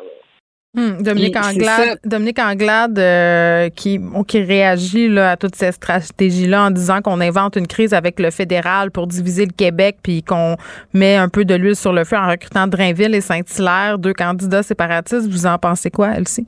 Hmm, 0.76 1.02
Dominique, 1.02 1.36
Anglade, 1.36 2.00
Dominique 2.06 2.38
Anglade, 2.38 3.00
euh, 3.00 3.70
qui, 3.70 4.00
qui 4.28 4.42
réagit 4.44 5.08
là, 5.08 5.32
à 5.32 5.38
toutes 5.38 5.56
ces 5.56 5.72
stratégies-là 5.72 6.66
en 6.66 6.72
disant 6.72 7.02
qu'on 7.02 7.20
invente 7.22 7.56
une 7.56 7.66
crise 7.66 7.92
avec 7.92 8.20
le 8.20 8.30
fédéral 8.30 8.92
pour 8.92 9.08
diviser 9.08 9.48
le 9.48 9.52
Québec 9.52 9.98
puis 10.04 10.22
qu'on 10.22 10.58
met 10.94 11.16
un 11.16 11.28
peu 11.28 11.44
de 11.44 11.56
l'huile 11.56 11.76
sur 11.76 11.92
le 11.92 12.04
feu 12.04 12.18
en 12.18 12.28
recrutant 12.30 12.68
Drainville 12.68 13.16
et 13.16 13.22
Saint-Hilaire, 13.22 13.98
deux 13.98 14.14
candidats 14.14 14.62
séparatistes. 14.62 15.28
Vous 15.28 15.48
en 15.48 15.58
pensez 15.58 15.90
quoi, 15.90 16.16
Elsie? 16.16 16.46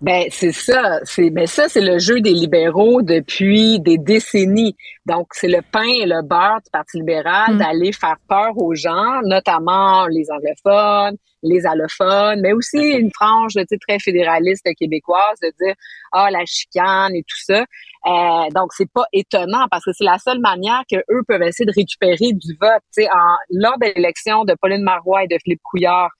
Ben 0.00 0.28
c'est 0.30 0.52
ça, 0.52 1.00
c'est 1.04 1.28
ben 1.28 1.46
ça 1.46 1.68
c'est 1.68 1.82
le 1.82 1.98
jeu 1.98 2.22
des 2.22 2.32
libéraux 2.32 3.02
depuis 3.02 3.80
des 3.80 3.98
décennies. 3.98 4.74
Donc 5.04 5.28
c'est 5.32 5.48
le 5.48 5.60
pain 5.60 5.84
et 5.84 6.06
le 6.06 6.26
beurre 6.26 6.60
du 6.64 6.70
Parti 6.72 6.96
libéral 6.98 7.54
hmm. 7.54 7.58
d'aller 7.58 7.92
faire 7.92 8.16
peur 8.26 8.56
aux 8.56 8.74
gens, 8.74 9.20
notamment 9.24 10.06
les 10.06 10.24
anglophones, 10.30 11.18
les 11.42 11.66
allophones, 11.66 12.40
mais 12.40 12.54
aussi 12.54 12.78
une 12.78 13.10
frange 13.12 13.52
très 13.86 13.98
fédéraliste 13.98 14.66
québécoise 14.78 15.38
de 15.42 15.52
dire 15.62 15.74
ah 16.12 16.30
la 16.30 16.46
chicane 16.46 17.14
et 17.14 17.22
tout 17.22 17.42
ça. 17.44 17.64
Euh, 18.06 18.48
donc 18.54 18.72
c'est 18.72 18.90
pas 18.90 19.04
étonnant 19.12 19.66
parce 19.70 19.84
que 19.84 19.92
c'est 19.92 20.04
la 20.04 20.16
seule 20.16 20.40
manière 20.40 20.82
que 20.90 20.96
eux 20.96 21.22
peuvent 21.28 21.42
essayer 21.42 21.66
de 21.66 21.74
récupérer 21.76 22.32
du 22.32 22.56
vote. 22.58 22.82
Tu 22.96 23.04
en 23.04 23.36
lors 23.50 23.78
de 23.78 23.92
l'élection 23.94 24.44
de 24.44 24.54
Pauline 24.58 24.82
Marois 24.82 25.24
et 25.24 25.26
de 25.26 25.36
Philippe 25.44 25.60
Couillard, 25.62 26.10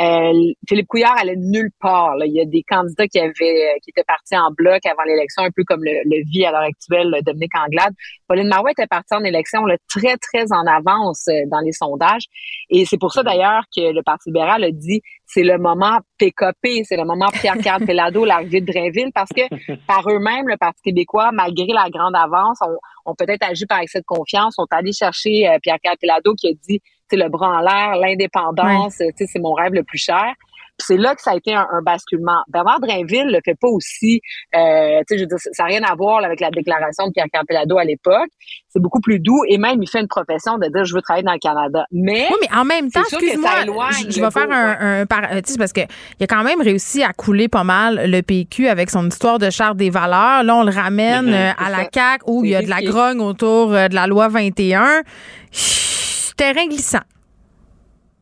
euh, 0.00 0.32
Philippe 0.66 0.88
Couillard 0.88 1.16
allait 1.18 1.36
nulle 1.36 1.70
part. 1.78 2.16
Là. 2.16 2.24
Il 2.26 2.32
y 2.32 2.40
a 2.40 2.46
des 2.46 2.62
candidats 2.62 3.06
qui 3.06 3.18
avaient 3.18 3.78
qui 3.82 3.90
étaient 3.90 4.04
partis 4.04 4.36
en 4.36 4.50
bloc 4.50 4.84
avant 4.86 5.02
l'élection, 5.04 5.42
un 5.42 5.50
peu 5.54 5.64
comme 5.64 5.84
le, 5.84 5.92
le 6.04 6.24
vit 6.32 6.44
à 6.46 6.50
l'heure 6.50 6.62
actuelle 6.62 7.14
Dominique 7.24 7.54
Anglade. 7.56 7.92
Pauline 8.26 8.48
Marois 8.48 8.70
était 8.70 8.86
partie 8.86 9.14
en 9.14 9.22
élection 9.22 9.64
là, 9.66 9.76
très 9.88 10.16
très 10.16 10.50
en 10.50 10.66
avance 10.66 11.26
euh, 11.28 11.42
dans 11.50 11.60
les 11.60 11.72
sondages, 11.72 12.24
et 12.70 12.86
c'est 12.86 12.98
pour 12.98 13.12
ça 13.12 13.22
d'ailleurs 13.22 13.64
que 13.74 13.92
le 13.92 14.02
Parti 14.02 14.30
libéral 14.30 14.64
a 14.64 14.70
dit 14.70 15.02
c'est 15.26 15.42
le 15.42 15.58
moment 15.58 15.98
PKP, 16.18 16.84
c'est 16.84 16.96
le 16.96 17.04
moment 17.04 17.28
Pierre-Carl 17.32 17.84
Pelado, 17.86 18.24
l'arrivée 18.24 18.60
de 18.60 18.70
Drainville, 18.70 19.12
parce 19.14 19.30
que 19.30 19.42
par 19.86 20.06
eux-mêmes, 20.08 20.46
le 20.46 20.56
Parti 20.58 20.82
québécois, 20.82 21.30
malgré 21.32 21.66
la 21.68 21.88
grande 21.90 22.14
avance, 22.14 22.58
ont, 23.06 23.14
peut-être 23.14 23.42
agi 23.42 23.64
par 23.66 23.80
excès 23.80 24.00
de 24.00 24.04
confiance, 24.04 24.54
sont 24.56 24.66
allés 24.70 24.92
chercher 24.92 25.48
euh, 25.48 25.58
Pierre-Carl 25.62 25.96
Pelado 26.00 26.34
qui 26.34 26.48
a 26.48 26.52
dit, 26.68 26.80
le 27.16 27.28
bras 27.28 27.58
en 27.58 27.60
l'air, 27.60 27.96
l'indépendance, 27.96 28.94
c'est 29.16 29.38
mon 29.38 29.52
rêve 29.52 29.72
le 29.72 29.82
plus 29.82 29.98
cher 29.98 30.34
c'est 30.78 30.96
là 30.96 31.14
que 31.14 31.22
ça 31.22 31.32
a 31.32 31.36
été 31.36 31.54
un, 31.54 31.66
basculement. 31.82 32.42
Bernard 32.48 32.80
Drainville 32.80 33.26
le 33.26 33.40
fait 33.44 33.54
pas 33.58 33.68
aussi, 33.68 34.20
euh, 34.54 35.00
tu 35.00 35.04
sais, 35.08 35.18
je 35.18 35.22
veux 35.22 35.26
dire, 35.26 35.38
ça 35.38 35.62
n'a 35.62 35.68
rien 35.68 35.82
à 35.82 35.94
voir 35.94 36.24
avec 36.24 36.40
la 36.40 36.50
déclaration 36.50 37.06
de 37.06 37.12
Pierre 37.12 37.26
Campelado 37.32 37.78
à 37.78 37.84
l'époque. 37.84 38.28
C'est 38.68 38.80
beaucoup 38.80 39.00
plus 39.00 39.20
doux 39.20 39.42
et 39.48 39.58
même 39.58 39.82
il 39.82 39.88
fait 39.88 40.00
une 40.00 40.08
profession 40.08 40.58
de 40.58 40.66
dire 40.68 40.84
je 40.84 40.94
veux 40.94 41.02
travailler 41.02 41.24
dans 41.24 41.32
le 41.32 41.38
Canada. 41.38 41.84
Mais 41.92 42.26
oui, 42.30 42.36
mais 42.40 42.56
en 42.56 42.64
même 42.64 42.90
temps, 42.90 43.00
excuse-moi, 43.00 43.50
je, 44.08 44.20
vais 44.20 44.30
faire 44.30 44.50
un, 44.50 45.02
un, 45.02 45.40
tu 45.42 45.52
sais, 45.52 45.58
parce 45.58 45.72
que 45.72 45.82
il 46.18 46.24
a 46.24 46.26
quand 46.26 46.42
même 46.42 46.60
réussi 46.60 47.02
à 47.02 47.12
couler 47.12 47.48
pas 47.48 47.64
mal 47.64 48.10
le 48.10 48.22
PQ 48.22 48.68
avec 48.68 48.90
son 48.90 49.06
histoire 49.06 49.38
de 49.38 49.50
charte 49.50 49.76
des 49.76 49.90
valeurs. 49.90 50.42
Là, 50.42 50.56
on 50.56 50.64
le 50.64 50.72
ramène 50.72 51.30
mm-hmm. 51.30 51.50
euh, 51.50 51.64
à 51.64 51.70
la 51.70 51.88
CAQ 51.92 52.24
où 52.26 52.44
il 52.44 52.50
y 52.50 52.54
a 52.54 52.62
de 52.62 52.70
la 52.70 52.82
grogne 52.82 53.20
autour 53.20 53.72
euh, 53.72 53.88
de 53.88 53.94
la 53.94 54.06
loi 54.06 54.28
21. 54.28 55.02
Terrain 56.36 56.66
glissant. 56.66 57.04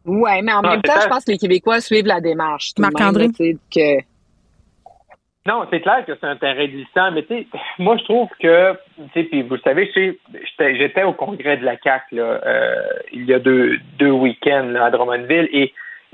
Oui, 0.04 0.30
mais 0.42 0.52
en 0.52 0.62
même 0.62 0.82
temps, 0.82 1.00
je 1.02 1.08
pense 1.08 1.24
que 1.24 1.32
les 1.32 1.38
Québécois 1.38 1.80
suivent 1.80 2.06
la 2.06 2.20
démarche. 2.20 2.72
Marc-André. 2.78 3.28
Que... 3.72 4.00
Non, 5.46 5.66
c'est 5.70 5.80
clair 5.80 6.04
que 6.06 6.12
c'est 6.20 6.26
un 6.26 6.36
terrain 6.36 6.66
glissant, 6.66 7.12
mais 7.12 7.22
tu 7.22 7.34
sais, 7.34 7.46
moi, 7.78 7.96
je 7.96 8.04
trouve 8.04 8.28
que, 8.40 8.72
tu 8.72 9.02
sais, 9.14 9.24
puis 9.24 9.42
vous 9.42 9.54
le 9.54 9.60
savez, 9.60 9.90
j'étais 10.58 11.02
au 11.02 11.12
congrès 11.12 11.56
de 11.56 11.64
la 11.64 11.76
CAC 11.76 12.02
là, 12.12 12.40
euh, 12.44 12.74
il 13.12 13.24
y 13.24 13.32
a 13.32 13.38
deux, 13.38 13.78
deux 13.98 14.10
week-ends 14.10 14.74
à 14.74 14.90
Drummondville 14.90 15.48
et 15.52 15.72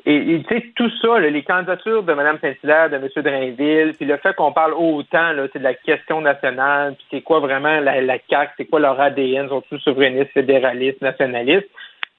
et, 0.08 0.42
tu 0.48 0.54
sais, 0.54 0.64
tout 0.76 0.90
ça, 1.02 1.18
les 1.18 1.42
candidatures 1.42 2.04
de 2.04 2.14
Mme 2.14 2.38
Saint-Hilaire, 2.40 2.90
de 2.90 2.96
M. 2.96 3.08
Drainville, 3.16 3.94
puis 3.96 4.06
le 4.06 4.16
fait 4.18 4.34
qu'on 4.36 4.52
parle 4.52 4.72
autant 4.74 5.32
là, 5.32 5.48
de 5.52 5.58
la 5.58 5.74
question 5.74 6.20
nationale, 6.20 6.94
puis 6.94 7.06
c'est 7.10 7.22
quoi 7.22 7.40
vraiment 7.40 7.80
la, 7.80 8.00
la 8.00 8.18
CAQ, 8.30 8.52
c'est 8.56 8.66
quoi 8.66 8.78
leur 8.78 9.00
ADN, 9.00 9.48
sont-ils 9.48 9.80
souverainistes, 9.80 10.30
fédéralistes, 10.32 11.02
nationalistes, 11.02 11.68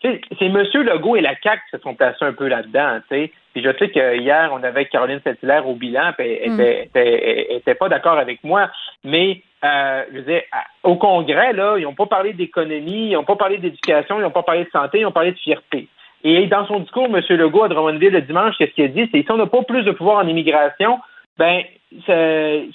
c'est 0.02 0.22
M. 0.42 0.64
Legault 0.74 1.16
et 1.16 1.22
la 1.22 1.36
CAQ 1.42 1.62
qui 1.66 1.78
se 1.78 1.82
sont 1.82 1.96
placés 1.96 2.26
un 2.26 2.34
peu 2.34 2.48
là-dedans, 2.48 3.00
tu 3.10 3.16
sais. 3.16 3.32
Puis 3.54 3.64
je 3.64 3.72
sais 3.80 3.90
que 3.90 4.18
hier, 4.18 4.52
on 4.54 4.62
avait 4.64 4.86
Caroline 4.86 5.22
Saint-Hilaire 5.24 5.68
au 5.68 5.74
bilan, 5.74 6.12
puis 6.18 6.28
elle, 6.30 6.88
était, 7.56 7.76
pas 7.76 7.90
d'accord 7.90 8.20
avec 8.20 8.44
moi. 8.44 8.70
Mais 9.04 9.42
euh, 9.64 10.04
je 10.12 10.18
veux 10.18 10.24
dire, 10.24 10.42
au 10.84 10.98
Congrès, 10.98 11.54
là, 11.54 11.78
ils 11.78 11.84
n'ont 11.84 11.96
pas 11.96 12.06
parlé 12.06 12.34
d'économie, 12.34 13.08
ils 13.10 13.14
n'ont 13.14 13.24
pas 13.24 13.36
parlé 13.36 13.58
d'éducation, 13.58 14.20
ils 14.20 14.24
n'ont 14.24 14.30
pas 14.30 14.44
parlé 14.44 14.66
de 14.66 14.70
santé, 14.70 15.00
ils 15.00 15.06
ont 15.06 15.12
parlé 15.12 15.32
de 15.32 15.38
fierté. 15.38 15.88
Et 16.24 16.48
dans 16.48 16.66
son 16.66 16.80
discours, 16.80 17.06
M. 17.06 17.22
Legault 17.30 17.64
à 17.64 17.70
Drummondville 17.70 18.12
le 18.12 18.22
dimanche, 18.22 18.56
qu'est-ce 18.58 18.72
qu'il 18.72 18.86
a 18.86 18.88
dit? 18.88 19.10
C'est 19.12 19.22
si 19.22 19.32
on 19.32 19.38
n'a 19.38 19.46
pas 19.46 19.64
plus 19.64 19.84
de 19.84 19.92
pouvoir 19.92 20.18
en 20.18 20.28
immigration, 20.28 21.00
ben 21.38 21.62
ça, 22.06 22.14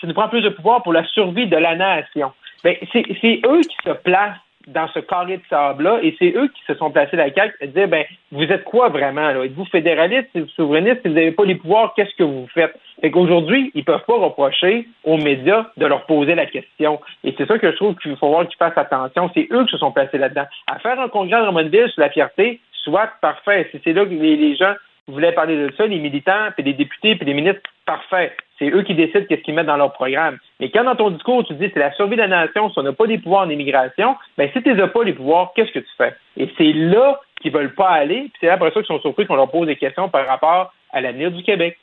nous 0.04 0.14
prend 0.14 0.28
plus 0.28 0.42
de 0.42 0.48
pouvoir 0.48 0.82
pour 0.82 0.92
la 0.92 1.04
survie 1.08 1.46
de 1.46 1.56
la 1.56 1.76
nation. 1.76 2.32
Ben, 2.64 2.76
c'est 2.92 3.40
eux 3.44 3.60
qui 3.60 3.76
se 3.84 3.90
placent 3.90 4.38
dans 4.68 4.86
ce 4.94 5.00
carré 5.00 5.38
de 5.38 5.42
sable-là, 5.50 5.98
et 6.02 6.14
c'est 6.20 6.32
eux 6.36 6.48
qui 6.48 6.62
se 6.66 6.74
sont 6.74 6.90
placés 6.90 7.16
la 7.16 7.32
CAQ 7.32 7.54
à 7.60 7.66
dire, 7.66 7.88
ben, 7.88 8.04
vous 8.30 8.44
êtes 8.44 8.62
quoi 8.62 8.88
vraiment? 8.88 9.28
Êtes-vous 9.28 9.64
fédéraliste, 9.64 10.28
êtes-vous 10.34 10.48
souverainiste, 10.50 11.02
si 11.02 11.08
vous 11.08 11.14
n'avez 11.14 11.32
pas 11.32 11.44
les 11.44 11.56
pouvoirs, 11.56 11.92
qu'est-ce 11.94 12.14
que 12.14 12.22
vous 12.22 12.46
faites? 12.54 12.78
Fait 13.00 13.10
qu'aujourd'hui, 13.10 13.72
ils 13.74 13.84
peuvent 13.84 14.04
pas 14.06 14.16
reprocher 14.16 14.86
aux 15.02 15.16
médias 15.16 15.66
de 15.76 15.86
leur 15.86 16.06
poser 16.06 16.36
la 16.36 16.46
question. 16.46 17.00
Et 17.24 17.34
c'est 17.36 17.46
ça 17.46 17.58
que 17.58 17.72
je 17.72 17.76
trouve 17.76 17.96
qu'il 17.96 18.16
faut 18.16 18.28
voir 18.28 18.46
qu'ils 18.46 18.56
fassent 18.56 18.78
attention. 18.78 19.28
C'est 19.34 19.48
eux 19.50 19.64
qui 19.64 19.72
se 19.72 19.78
sont 19.78 19.90
placés 19.90 20.18
là-dedans. 20.18 20.46
À 20.68 20.78
faire 20.78 21.00
un 21.00 21.08
congrès 21.08 21.40
de 21.40 21.46
Ramonville 21.46 21.88
sur 21.88 22.00
la 22.00 22.10
fierté, 22.10 22.60
soit 22.82 23.10
parfait. 23.20 23.68
Si 23.70 23.80
c'est 23.84 23.92
là 23.92 24.04
que 24.04 24.10
les, 24.10 24.56
gens 24.56 24.74
voulaient 25.08 25.32
parler 25.32 25.56
de 25.56 25.72
ça, 25.76 25.86
les 25.86 25.98
militants, 25.98 26.50
puis 26.54 26.64
les 26.64 26.74
députés, 26.74 27.16
puis 27.16 27.26
les 27.26 27.34
ministres, 27.34 27.62
parfait. 27.86 28.34
C'est 28.58 28.70
eux 28.70 28.82
qui 28.82 28.94
décident 28.94 29.24
qu'est-ce 29.28 29.42
qu'ils 29.42 29.54
mettent 29.54 29.66
dans 29.66 29.76
leur 29.76 29.92
programme. 29.92 30.38
Mais 30.60 30.70
quand 30.70 30.84
dans 30.84 30.94
ton 30.94 31.10
discours, 31.10 31.44
tu 31.44 31.54
dis 31.54 31.70
c'est 31.72 31.80
la 31.80 31.92
survie 31.94 32.16
de 32.16 32.20
la 32.20 32.28
nation, 32.28 32.70
si 32.70 32.78
on 32.78 32.82
n'a 32.82 32.92
pas 32.92 33.06
des 33.06 33.18
pouvoirs 33.18 33.42
en 33.42 33.50
immigration, 33.50 34.16
ben 34.38 34.48
si 34.52 34.62
tu 34.62 34.72
n'as 34.72 34.88
pas 34.88 35.02
les 35.02 35.12
pouvoirs, 35.12 35.52
qu'est-ce 35.54 35.72
que 35.72 35.80
tu 35.80 35.90
fais? 35.96 36.14
Et 36.36 36.48
c'est 36.56 36.72
là 36.72 37.20
qu'ils 37.40 37.52
veulent 37.52 37.74
pas 37.74 37.88
aller, 37.88 38.20
puis 38.20 38.38
c'est 38.40 38.48
après 38.48 38.70
ça 38.70 38.80
qu'ils 38.80 38.86
sont 38.86 39.00
surpris 39.00 39.26
qu'on 39.26 39.34
leur 39.34 39.50
pose 39.50 39.66
des 39.66 39.76
questions 39.76 40.08
par 40.08 40.26
rapport 40.26 40.72
à 40.92 41.00
l'avenir 41.00 41.32
du 41.32 41.42
Québec. 41.42 41.76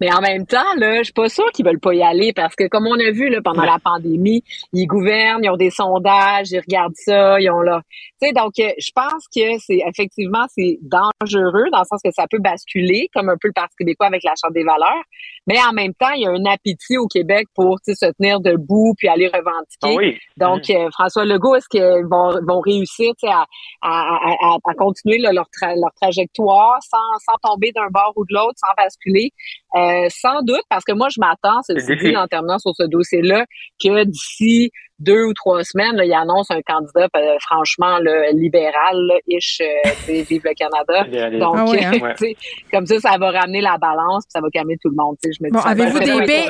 Mais 0.00 0.12
en 0.12 0.20
même 0.20 0.46
temps, 0.46 0.74
là, 0.76 0.98
je 0.98 1.04
suis 1.04 1.12
pas 1.12 1.28
sûre 1.28 1.50
qu'ils 1.52 1.64
veulent 1.64 1.80
pas 1.80 1.94
y 1.94 2.02
aller 2.02 2.32
parce 2.32 2.54
que 2.54 2.68
comme 2.68 2.86
on 2.86 2.98
a 2.98 3.10
vu 3.10 3.28
là, 3.28 3.40
pendant 3.42 3.64
la 3.64 3.78
pandémie, 3.82 4.42
ils 4.72 4.86
gouvernent, 4.86 5.44
ils 5.44 5.50
ont 5.50 5.56
des 5.56 5.70
sondages, 5.70 6.50
ils 6.50 6.60
regardent 6.60 6.96
ça, 6.96 7.40
ils 7.40 7.50
ont 7.50 7.60
là. 7.60 7.82
Tu 8.20 8.28
sais, 8.28 8.32
donc 8.32 8.52
euh, 8.58 8.70
je 8.78 8.90
pense 8.94 9.26
que 9.34 9.58
c'est 9.58 9.80
effectivement 9.86 10.46
c'est 10.48 10.78
dangereux 10.82 11.70
dans 11.72 11.80
le 11.80 11.84
sens 11.84 12.00
que 12.02 12.10
ça 12.12 12.26
peut 12.30 12.38
basculer, 12.38 13.08
comme 13.14 13.28
un 13.28 13.36
peu 13.40 13.48
le 13.48 13.52
Parti 13.52 13.76
québécois 13.76 14.06
avec 14.06 14.22
la 14.24 14.32
Charte 14.40 14.54
des 14.54 14.64
valeurs. 14.64 15.04
Mais 15.46 15.58
en 15.60 15.72
même 15.72 15.92
temps, 15.94 16.10
il 16.14 16.22
y 16.22 16.26
a 16.26 16.30
un 16.30 16.44
appétit 16.44 16.96
au 16.98 17.06
Québec 17.06 17.48
pour 17.54 17.78
se 17.84 18.12
tenir 18.12 18.40
debout 18.40 18.94
puis 18.96 19.08
aller 19.08 19.26
revendiquer. 19.28 20.20
Ah 20.20 20.46
donc, 20.48 20.68
mm. 20.68 20.72
euh, 20.72 20.90
François 20.92 21.24
Legault, 21.24 21.56
est-ce 21.56 21.68
qu'ils 21.68 22.06
vont, 22.08 22.30
vont 22.46 22.60
réussir 22.60 23.12
à, 23.24 23.44
à, 23.82 24.18
à, 24.30 24.56
à, 24.64 24.74
continuer 24.74 25.18
leur, 25.18 25.32
leur 25.32 25.92
trajectoire 26.00 26.78
sans, 26.82 26.98
sans 27.26 27.50
tomber 27.50 27.72
d'un 27.72 27.88
bord 27.90 28.12
ou 28.16 28.24
de 28.24 28.34
l'autre, 28.34 28.54
sans 28.56 28.72
basculer? 28.76 29.30
Euh, 29.74 30.06
sans 30.10 30.42
doute, 30.42 30.62
parce 30.68 30.84
que 30.84 30.92
moi, 30.92 31.08
je 31.10 31.20
m'attends, 31.20 31.60
ceci 31.66 31.96
dit, 31.96 32.16
en 32.16 32.26
terminant 32.26 32.58
sur 32.58 32.72
ce 32.76 32.84
dossier-là, 32.84 33.46
que 33.82 34.04
d'ici 34.04 34.70
deux 35.02 35.24
ou 35.24 35.34
trois 35.34 35.64
semaines, 35.64 35.96
là, 35.96 36.04
il 36.04 36.12
annonce 36.12 36.50
un 36.50 36.62
candidat, 36.62 37.08
euh, 37.16 37.36
franchement, 37.40 37.98
le 38.00 38.32
libéral, 38.38 38.96
là, 38.96 39.14
ish, 39.28 39.60
euh, 39.60 39.90
vive 40.06 40.42
le 40.44 40.54
Canada. 40.54 41.38
Donc, 41.38 41.56
ah 41.58 41.90
hein? 42.22 42.32
comme 42.72 42.86
ça, 42.86 43.00
ça 43.00 43.18
va 43.18 43.30
ramener 43.30 43.60
la 43.60 43.78
balance, 43.78 44.24
puis 44.24 44.32
ça 44.32 44.40
va 44.40 44.48
calmer 44.50 44.76
tout 44.82 44.90
le 44.90 44.96
monde. 44.96 45.16
Je 45.24 45.30
me 45.40 45.50
bon, 45.50 45.60
avez-vous 45.60 45.98
des 45.98 46.26
baies, 46.26 46.48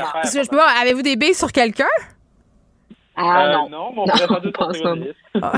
avez-vous 0.80 1.02
des 1.02 1.16
baies 1.16 1.34
sur 1.34 1.50
quelqu'un? 1.50 1.84
Ah 3.14 3.52
non. 3.52 3.68
non, 3.68 3.92
mon 3.92 4.06
non, 4.06 4.52
pas 4.52 5.52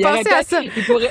Pensez 0.00 0.32
à 0.32 0.42
ça. 0.42 0.60
Il 0.62 0.84
pourrait, 0.84 1.10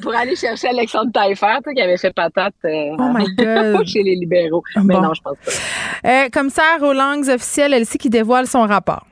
pour 0.00 0.14
aller 0.14 0.36
chercher 0.36 0.68
Alexandre 0.68 1.10
Taillefer, 1.12 1.58
qui 1.74 1.82
avait 1.82 1.96
fait 1.96 2.12
patate 2.12 2.54
euh, 2.64 2.96
oh 2.96 3.10
my 3.12 3.26
God. 3.34 3.84
chez 3.84 4.04
les 4.04 4.14
libéraux. 4.14 4.62
Mais 4.76 4.94
non, 4.94 5.12
je 5.12 5.20
pense 5.22 5.36
pas. 5.44 6.08
Euh, 6.08 6.28
commissaire 6.28 6.82
aux 6.82 6.92
langues 6.92 7.28
officielles, 7.28 7.74
Elsie, 7.74 7.98
qui 7.98 8.10
dévoile 8.10 8.46
son 8.46 8.62
rapport. 8.62 9.06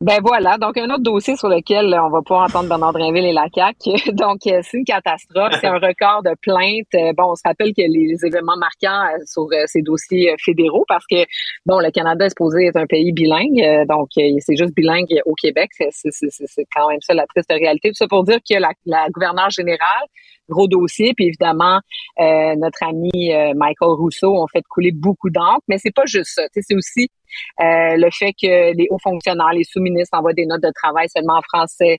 Ben 0.00 0.20
voilà, 0.22 0.58
donc 0.58 0.78
un 0.78 0.88
autre 0.90 1.02
dossier 1.02 1.34
sur 1.34 1.48
lequel 1.48 1.92
on 2.00 2.08
va 2.08 2.22
pas 2.22 2.44
entendre 2.44 2.68
Bernard 2.68 2.92
Drinville 2.92 3.24
et 3.24 3.32
la 3.32 3.46
CAQ. 3.52 4.12
Donc 4.12 4.38
c'est 4.44 4.62
une 4.74 4.84
catastrophe, 4.84 5.54
c'est 5.60 5.66
un 5.66 5.80
record 5.80 6.22
de 6.22 6.36
plaintes. 6.40 7.16
Bon, 7.16 7.32
on 7.32 7.34
se 7.34 7.42
rappelle 7.44 7.74
que 7.74 7.82
les 7.82 8.14
événements 8.24 8.56
marquants 8.56 9.06
euh, 9.12 9.18
sur 9.26 9.48
euh, 9.52 9.64
ces 9.66 9.82
dossiers 9.82 10.30
euh, 10.30 10.36
fédéraux 10.38 10.84
parce 10.86 11.04
que 11.10 11.26
bon, 11.66 11.80
le 11.80 11.90
Canada 11.90 12.26
est 12.26 12.28
supposé 12.28 12.66
être 12.66 12.76
un 12.76 12.86
pays 12.86 13.10
bilingue, 13.10 13.86
donc 13.88 14.10
c'est 14.14 14.56
juste 14.56 14.72
bilingue 14.76 15.20
au 15.26 15.34
Québec, 15.34 15.70
c'est 15.90 16.66
quand 16.72 16.88
même 16.88 17.00
ça 17.00 17.14
la 17.14 17.26
triste 17.26 17.50
réalité. 17.50 17.88
Tout 17.88 17.96
ça 17.96 18.06
pour 18.06 18.22
dire 18.22 18.38
que 18.38 18.56
la, 18.56 18.70
la 18.86 19.08
gouverneure 19.10 19.50
générale 19.50 20.06
gros 20.48 20.68
dossier. 20.68 21.12
Puis 21.14 21.26
évidemment, 21.26 21.80
euh, 22.20 22.54
notre 22.56 22.82
ami 22.82 23.32
euh, 23.32 23.52
Michael 23.54 23.90
Rousseau 23.90 24.34
ont 24.34 24.46
fait 24.46 24.62
couler 24.68 24.92
beaucoup 24.92 25.30
d'encre, 25.30 25.62
mais 25.68 25.78
c'est 25.78 25.94
pas 25.94 26.06
juste 26.06 26.32
ça. 26.34 26.42
C'est 26.52 26.74
aussi 26.74 27.10
euh, 27.60 27.96
le 27.96 28.08
fait 28.10 28.32
que 28.32 28.74
les 28.74 28.86
hauts 28.90 28.98
fonctionnaires, 29.02 29.52
les 29.52 29.64
sous-ministres 29.64 30.16
envoient 30.16 30.32
des 30.32 30.46
notes 30.46 30.62
de 30.62 30.72
travail 30.74 31.08
seulement 31.08 31.38
en 31.38 31.42
français. 31.42 31.98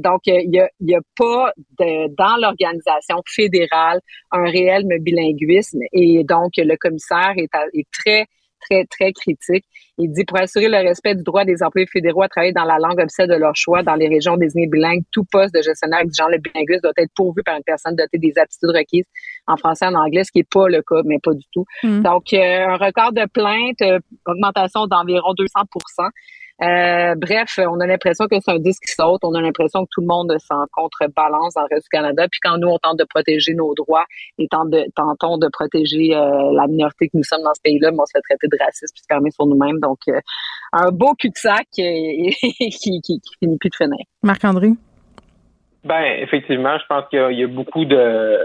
donc, 0.00 0.22
il 0.26 0.50
y 0.50 0.60
a, 0.60 0.96
a 0.96 1.00
pas 1.16 1.52
dans 1.78 2.36
l'organisation 2.40 3.16
fédérale 3.26 4.00
un 4.30 4.44
réel 4.44 4.84
bilinguisme 5.00 5.80
et 5.92 6.24
donc 6.24 6.52
le 6.56 6.76
commissaire 6.76 7.34
est 7.36 7.86
très 7.92 8.26
très, 8.64 8.84
très 8.84 9.12
critique. 9.12 9.64
Il 9.98 10.12
dit 10.12 10.24
pour 10.24 10.38
assurer 10.38 10.68
le 10.68 10.78
respect 10.78 11.14
du 11.14 11.22
droit 11.22 11.44
des 11.44 11.62
employés 11.62 11.86
fédéraux 11.86 12.22
à 12.22 12.28
travailler 12.28 12.52
dans 12.52 12.64
la 12.64 12.78
langue 12.78 12.98
officielle 12.98 13.28
de 13.28 13.34
leur 13.34 13.54
choix 13.54 13.82
dans 13.82 13.94
les 13.94 14.08
régions 14.08 14.36
désignées 14.36 14.66
bilingues, 14.66 15.02
tout 15.12 15.24
poste 15.30 15.54
de 15.54 15.62
gestionnaire 15.62 16.00
exigeant 16.00 16.28
le 16.28 16.38
bilinguisme 16.38 16.82
doit 16.82 16.92
être 16.96 17.12
pourvu 17.14 17.42
par 17.44 17.56
une 17.56 17.62
personne 17.62 17.94
dotée 17.94 18.18
des 18.18 18.32
aptitudes 18.36 18.70
requises 18.70 19.06
en 19.46 19.56
français 19.56 19.84
et 19.84 19.88
en 19.88 19.94
anglais, 19.94 20.24
ce 20.24 20.32
qui 20.32 20.38
n'est 20.38 20.48
pas 20.50 20.68
le 20.68 20.82
cas, 20.82 21.02
mais 21.04 21.18
pas 21.22 21.32
du 21.32 21.44
tout. 21.52 21.64
Hmm. 21.82 22.02
Donc, 22.02 22.32
euh, 22.32 22.66
un 22.66 22.76
record 22.76 23.12
de 23.12 23.26
plaintes, 23.26 23.82
euh, 23.82 24.00
augmentation 24.26 24.86
d'environ 24.86 25.32
200 25.34 25.60
euh, 26.62 27.14
bref, 27.16 27.58
on 27.58 27.80
a 27.80 27.86
l'impression 27.86 28.26
que 28.28 28.36
c'est 28.40 28.52
un 28.52 28.58
disque 28.58 28.84
qui 28.86 28.94
saute. 28.94 29.20
On 29.24 29.34
a 29.34 29.40
l'impression 29.40 29.84
que 29.84 29.90
tout 29.92 30.00
le 30.00 30.06
monde 30.06 30.32
s'en 30.38 30.64
contrebalance 30.72 31.54
dans 31.54 31.62
le 31.62 31.68
reste 31.74 31.86
du 31.86 31.88
Canada. 31.90 32.26
Puis 32.30 32.38
quand 32.42 32.58
nous, 32.58 32.68
on 32.68 32.78
tente 32.78 32.98
de 32.98 33.04
protéger 33.04 33.54
nos 33.54 33.74
droits 33.74 34.04
et 34.38 34.46
tente 34.48 34.70
de, 34.70 34.84
tentons 34.94 35.36
de 35.36 35.48
protéger 35.52 36.14
euh, 36.14 36.52
la 36.52 36.66
minorité 36.68 37.08
que 37.08 37.16
nous 37.16 37.24
sommes 37.24 37.42
dans 37.42 37.54
ce 37.54 37.60
pays-là, 37.62 37.90
on 37.92 38.06
se 38.06 38.12
fait 38.14 38.22
traiter 38.22 38.46
de 38.46 38.56
raciste 38.62 38.94
puis 38.94 39.02
se 39.02 39.06
fermer 39.12 39.30
sur 39.32 39.46
nous-mêmes. 39.46 39.80
Donc, 39.80 39.98
euh, 40.08 40.20
un 40.72 40.90
beau 40.92 41.14
cul-de-sac 41.18 41.66
qui, 41.72 42.30
qui, 42.70 43.00
qui, 43.00 43.20
finit 43.40 43.58
plus 43.58 43.70
de 43.70 43.76
finir. 43.76 44.04
Marc-André? 44.22 44.70
Ben, 45.82 46.04
effectivement, 46.22 46.78
je 46.78 46.86
pense 46.88 47.08
qu'il 47.10 47.38
y, 47.38 47.42
a 47.42 47.48
beaucoup 47.48 47.84
de... 47.84 48.38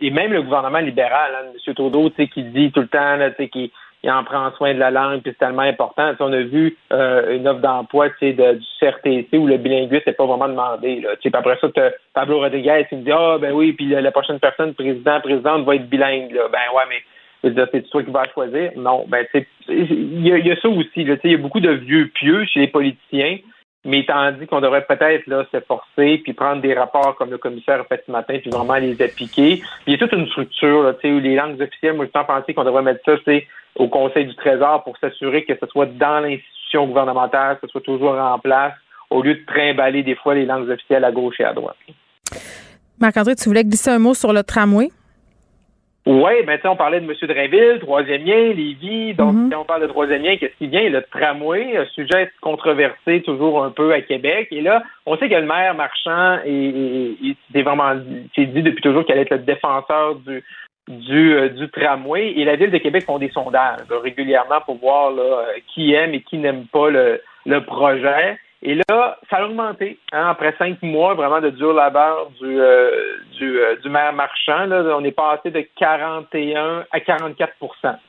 Et 0.00 0.10
même 0.10 0.32
le 0.32 0.42
gouvernement 0.42 0.78
libéral, 0.78 1.32
hein, 1.34 1.52
M. 1.52 1.74
Trudeau, 1.74 2.08
tu 2.10 2.16
sais, 2.16 2.28
qui 2.28 2.44
dit 2.44 2.70
tout 2.70 2.80
le 2.80 2.88
temps, 2.88 3.18
tu 3.36 3.42
sais, 3.42 3.48
qui 3.48 3.72
il 4.04 4.10
en 4.10 4.22
prend 4.22 4.50
soin 4.52 4.74
de 4.74 4.78
la 4.78 4.90
langue, 4.90 5.22
puis 5.22 5.32
c'est 5.32 5.44
tellement 5.44 5.62
important. 5.62 6.12
on 6.20 6.32
a 6.32 6.40
vu 6.40 6.76
euh, 6.92 7.36
une 7.36 7.48
offre 7.48 7.60
d'emploi 7.60 8.08
de, 8.20 8.54
du 8.54 8.66
CRTC 8.78 9.36
où 9.36 9.46
le 9.46 9.56
bilinguisme 9.56 10.04
n'est 10.06 10.12
pas 10.12 10.26
vraiment 10.26 10.48
demandé. 10.48 11.00
Là. 11.00 11.10
Puis 11.20 11.30
après 11.32 11.58
ça, 11.60 11.68
Pablo 12.14 12.38
Rodriguez 12.38 12.86
qui 12.88 12.96
me 12.96 13.02
dit 13.02 13.12
Ah 13.12 13.38
ben 13.40 13.52
oui, 13.52 13.72
puis 13.72 13.88
la, 13.88 14.10
prochaine 14.12 14.38
personne, 14.38 14.74
président, 14.74 15.20
présidente, 15.20 15.64
va 15.64 15.74
être 15.74 15.88
bilingue. 15.88 16.32
Là. 16.32 16.48
Ben 16.52 16.58
ouais, 16.76 16.84
mais 16.88 17.52
c'est 17.72 17.90
toi 17.90 18.02
qui 18.02 18.10
vas 18.10 18.28
choisir. 18.32 18.70
Non, 18.76 19.04
ben 19.08 19.26
il 19.68 20.26
y, 20.26 20.28
y, 20.28 20.52
a 20.52 20.60
ça 20.60 20.68
aussi. 20.68 20.90
Il 20.96 21.30
y 21.30 21.34
a 21.34 21.38
beaucoup 21.38 21.60
de 21.60 21.70
vieux 21.70 22.08
pieux 22.14 22.44
chez 22.44 22.60
les 22.60 22.68
politiciens 22.68 23.38
mais 23.88 24.04
tandis 24.04 24.46
qu'on 24.46 24.60
devrait 24.60 24.84
peut-être 24.84 25.26
là 25.26 25.46
s'efforcer 25.50 26.20
puis 26.22 26.34
prendre 26.34 26.60
des 26.60 26.74
rapports 26.74 27.16
comme 27.16 27.30
le 27.30 27.38
commissaire 27.38 27.80
a 27.80 27.84
fait 27.84 28.04
ce 28.06 28.12
matin 28.12 28.38
puis 28.38 28.50
vraiment 28.50 28.74
les 28.74 29.00
appliquer. 29.00 29.62
Il 29.86 29.92
y 29.92 29.96
a 29.96 29.98
toute 29.98 30.12
une 30.12 30.28
structure 30.28 30.82
là, 30.82 30.92
où 31.02 31.18
les 31.18 31.34
langues 31.34 31.60
officielles, 31.60 31.96
moi 31.96 32.04
je 32.04 32.10
pensé 32.10 32.52
qu'on 32.52 32.64
devrait 32.64 32.82
mettre 32.82 33.00
ça 33.06 33.16
c'est 33.24 33.46
au 33.76 33.88
Conseil 33.88 34.26
du 34.26 34.34
Trésor 34.34 34.84
pour 34.84 34.98
s'assurer 34.98 35.44
que 35.44 35.54
ce 35.58 35.66
soit 35.68 35.86
dans 35.86 36.20
l'institution 36.20 36.86
gouvernementale, 36.86 37.56
que 37.56 37.66
ce 37.66 37.72
soit 37.72 37.80
toujours 37.80 38.18
en 38.18 38.38
place, 38.38 38.74
au 39.08 39.22
lieu 39.22 39.34
de 39.34 39.44
trimballer 39.46 40.02
des 40.02 40.16
fois 40.16 40.34
les 40.34 40.44
langues 40.44 40.68
officielles 40.68 41.04
à 41.04 41.12
gauche 41.12 41.40
et 41.40 41.44
à 41.44 41.54
droite. 41.54 41.76
Marc-André, 43.00 43.36
tu 43.36 43.48
voulais 43.48 43.64
glisser 43.64 43.90
un 43.90 43.98
mot 43.98 44.12
sur 44.12 44.32
le 44.34 44.42
tramway? 44.42 44.90
Oui, 46.10 46.42
ben, 46.46 46.58
on 46.64 46.74
parlait 46.74 47.00
de 47.00 47.04
M. 47.04 47.14
Dreville, 47.28 47.80
troisième 47.80 48.24
lien, 48.24 48.54
Lévis. 48.54 49.12
Donc, 49.12 49.34
mm-hmm. 49.34 49.48
si 49.50 49.54
on 49.54 49.64
parle 49.66 49.82
de 49.82 49.88
troisième 49.88 50.22
lien, 50.22 50.38
qu'est-ce 50.38 50.56
qui 50.56 50.66
vient? 50.66 50.88
Le 50.88 51.02
tramway, 51.02 51.76
un 51.76 51.84
sujet 51.88 52.30
controversé 52.40 53.20
toujours 53.20 53.62
un 53.62 53.70
peu 53.70 53.92
à 53.92 54.00
Québec. 54.00 54.48
Et 54.50 54.62
là, 54.62 54.82
on 55.04 55.18
sait 55.18 55.28
que 55.28 55.34
le 55.34 55.44
maire 55.44 55.74
marchand 55.74 56.38
est, 56.46 57.36
vraiment 57.62 57.92
c'est 58.34 58.46
dit 58.46 58.62
depuis 58.62 58.80
toujours 58.80 59.04
qu'elle 59.04 59.18
est 59.18 59.30
le 59.30 59.40
défenseur 59.40 60.14
du, 60.14 60.42
du, 60.88 61.34
euh, 61.34 61.50
du 61.50 61.68
tramway. 61.68 62.32
Et 62.38 62.46
la 62.46 62.56
Ville 62.56 62.70
de 62.70 62.78
Québec 62.78 63.04
font 63.04 63.18
des 63.18 63.28
sondages 63.28 63.80
régulièrement 63.90 64.62
pour 64.64 64.78
voir 64.78 65.10
là, 65.10 65.44
qui 65.74 65.92
aime 65.92 66.14
et 66.14 66.22
qui 66.22 66.38
n'aime 66.38 66.64
pas 66.72 66.88
le, 66.88 67.20
le 67.44 67.60
projet. 67.60 68.38
Et 68.62 68.74
là, 68.74 69.18
ça 69.30 69.36
a 69.36 69.44
augmenté. 69.44 69.98
Hein, 70.12 70.28
après 70.30 70.54
cinq 70.58 70.82
mois 70.82 71.14
vraiment 71.14 71.40
de 71.40 71.50
dur 71.50 71.72
labeur 71.72 72.30
du, 72.40 72.60
euh, 72.60 72.90
du, 73.38 73.60
euh, 73.60 73.76
du 73.76 73.88
maire 73.88 74.12
marchand, 74.12 74.68
on 74.70 75.04
est 75.04 75.12
passé 75.12 75.50
de 75.50 75.64
41 75.76 76.84
à 76.90 77.00
44 77.00 77.52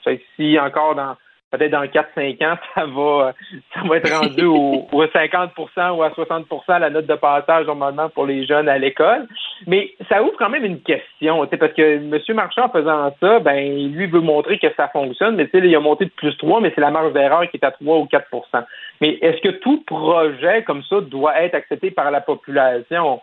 fait 0.03 0.21
Si 0.35 0.59
encore 0.59 0.95
dans 0.95 1.15
peut-être 1.51 1.71
dans 1.71 1.83
4-5 1.83 2.45
ans, 2.45 2.57
ça 2.75 2.85
va, 2.85 3.33
ça 3.73 3.81
va 3.87 3.97
être 3.97 4.11
rendu 4.11 4.45
au, 4.45 4.87
50 5.13 5.51
ou 5.57 6.03
à 6.03 6.09
60% 6.09 6.79
la 6.79 6.89
note 6.89 7.07
de 7.07 7.15
passage 7.15 7.65
normalement 7.65 8.09
pour 8.09 8.25
les 8.25 8.45
jeunes 8.45 8.69
à 8.69 8.77
l'école. 8.77 9.27
Mais 9.67 9.93
ça 10.07 10.23
ouvre 10.23 10.37
quand 10.37 10.49
même 10.49 10.63
une 10.63 10.81
question, 10.81 11.45
parce 11.45 11.73
que 11.73 11.97
M. 11.97 12.35
Marchand, 12.35 12.65
en 12.65 12.69
faisant 12.69 13.13
ça, 13.19 13.39
ben, 13.39 13.91
lui 13.91 14.07
veut 14.07 14.21
montrer 14.21 14.57
que 14.57 14.67
ça 14.75 14.87
fonctionne, 14.87 15.35
mais 15.35 15.49
il 15.53 15.75
a 15.75 15.79
monté 15.79 16.05
de 16.05 16.11
plus 16.11 16.35
3, 16.37 16.61
mais 16.61 16.71
c'est 16.73 16.81
la 16.81 16.91
marge 16.91 17.13
d'erreur 17.13 17.49
qui 17.49 17.57
est 17.57 17.65
à 17.65 17.71
3 17.71 17.97
ou 17.97 18.05
4% 18.05 18.63
Mais 19.01 19.17
est-ce 19.21 19.41
que 19.41 19.49
tout 19.49 19.83
projet 19.85 20.63
comme 20.63 20.83
ça 20.83 21.01
doit 21.01 21.41
être 21.41 21.55
accepté 21.55 21.91
par 21.91 22.09
la 22.11 22.21
population? 22.21 23.21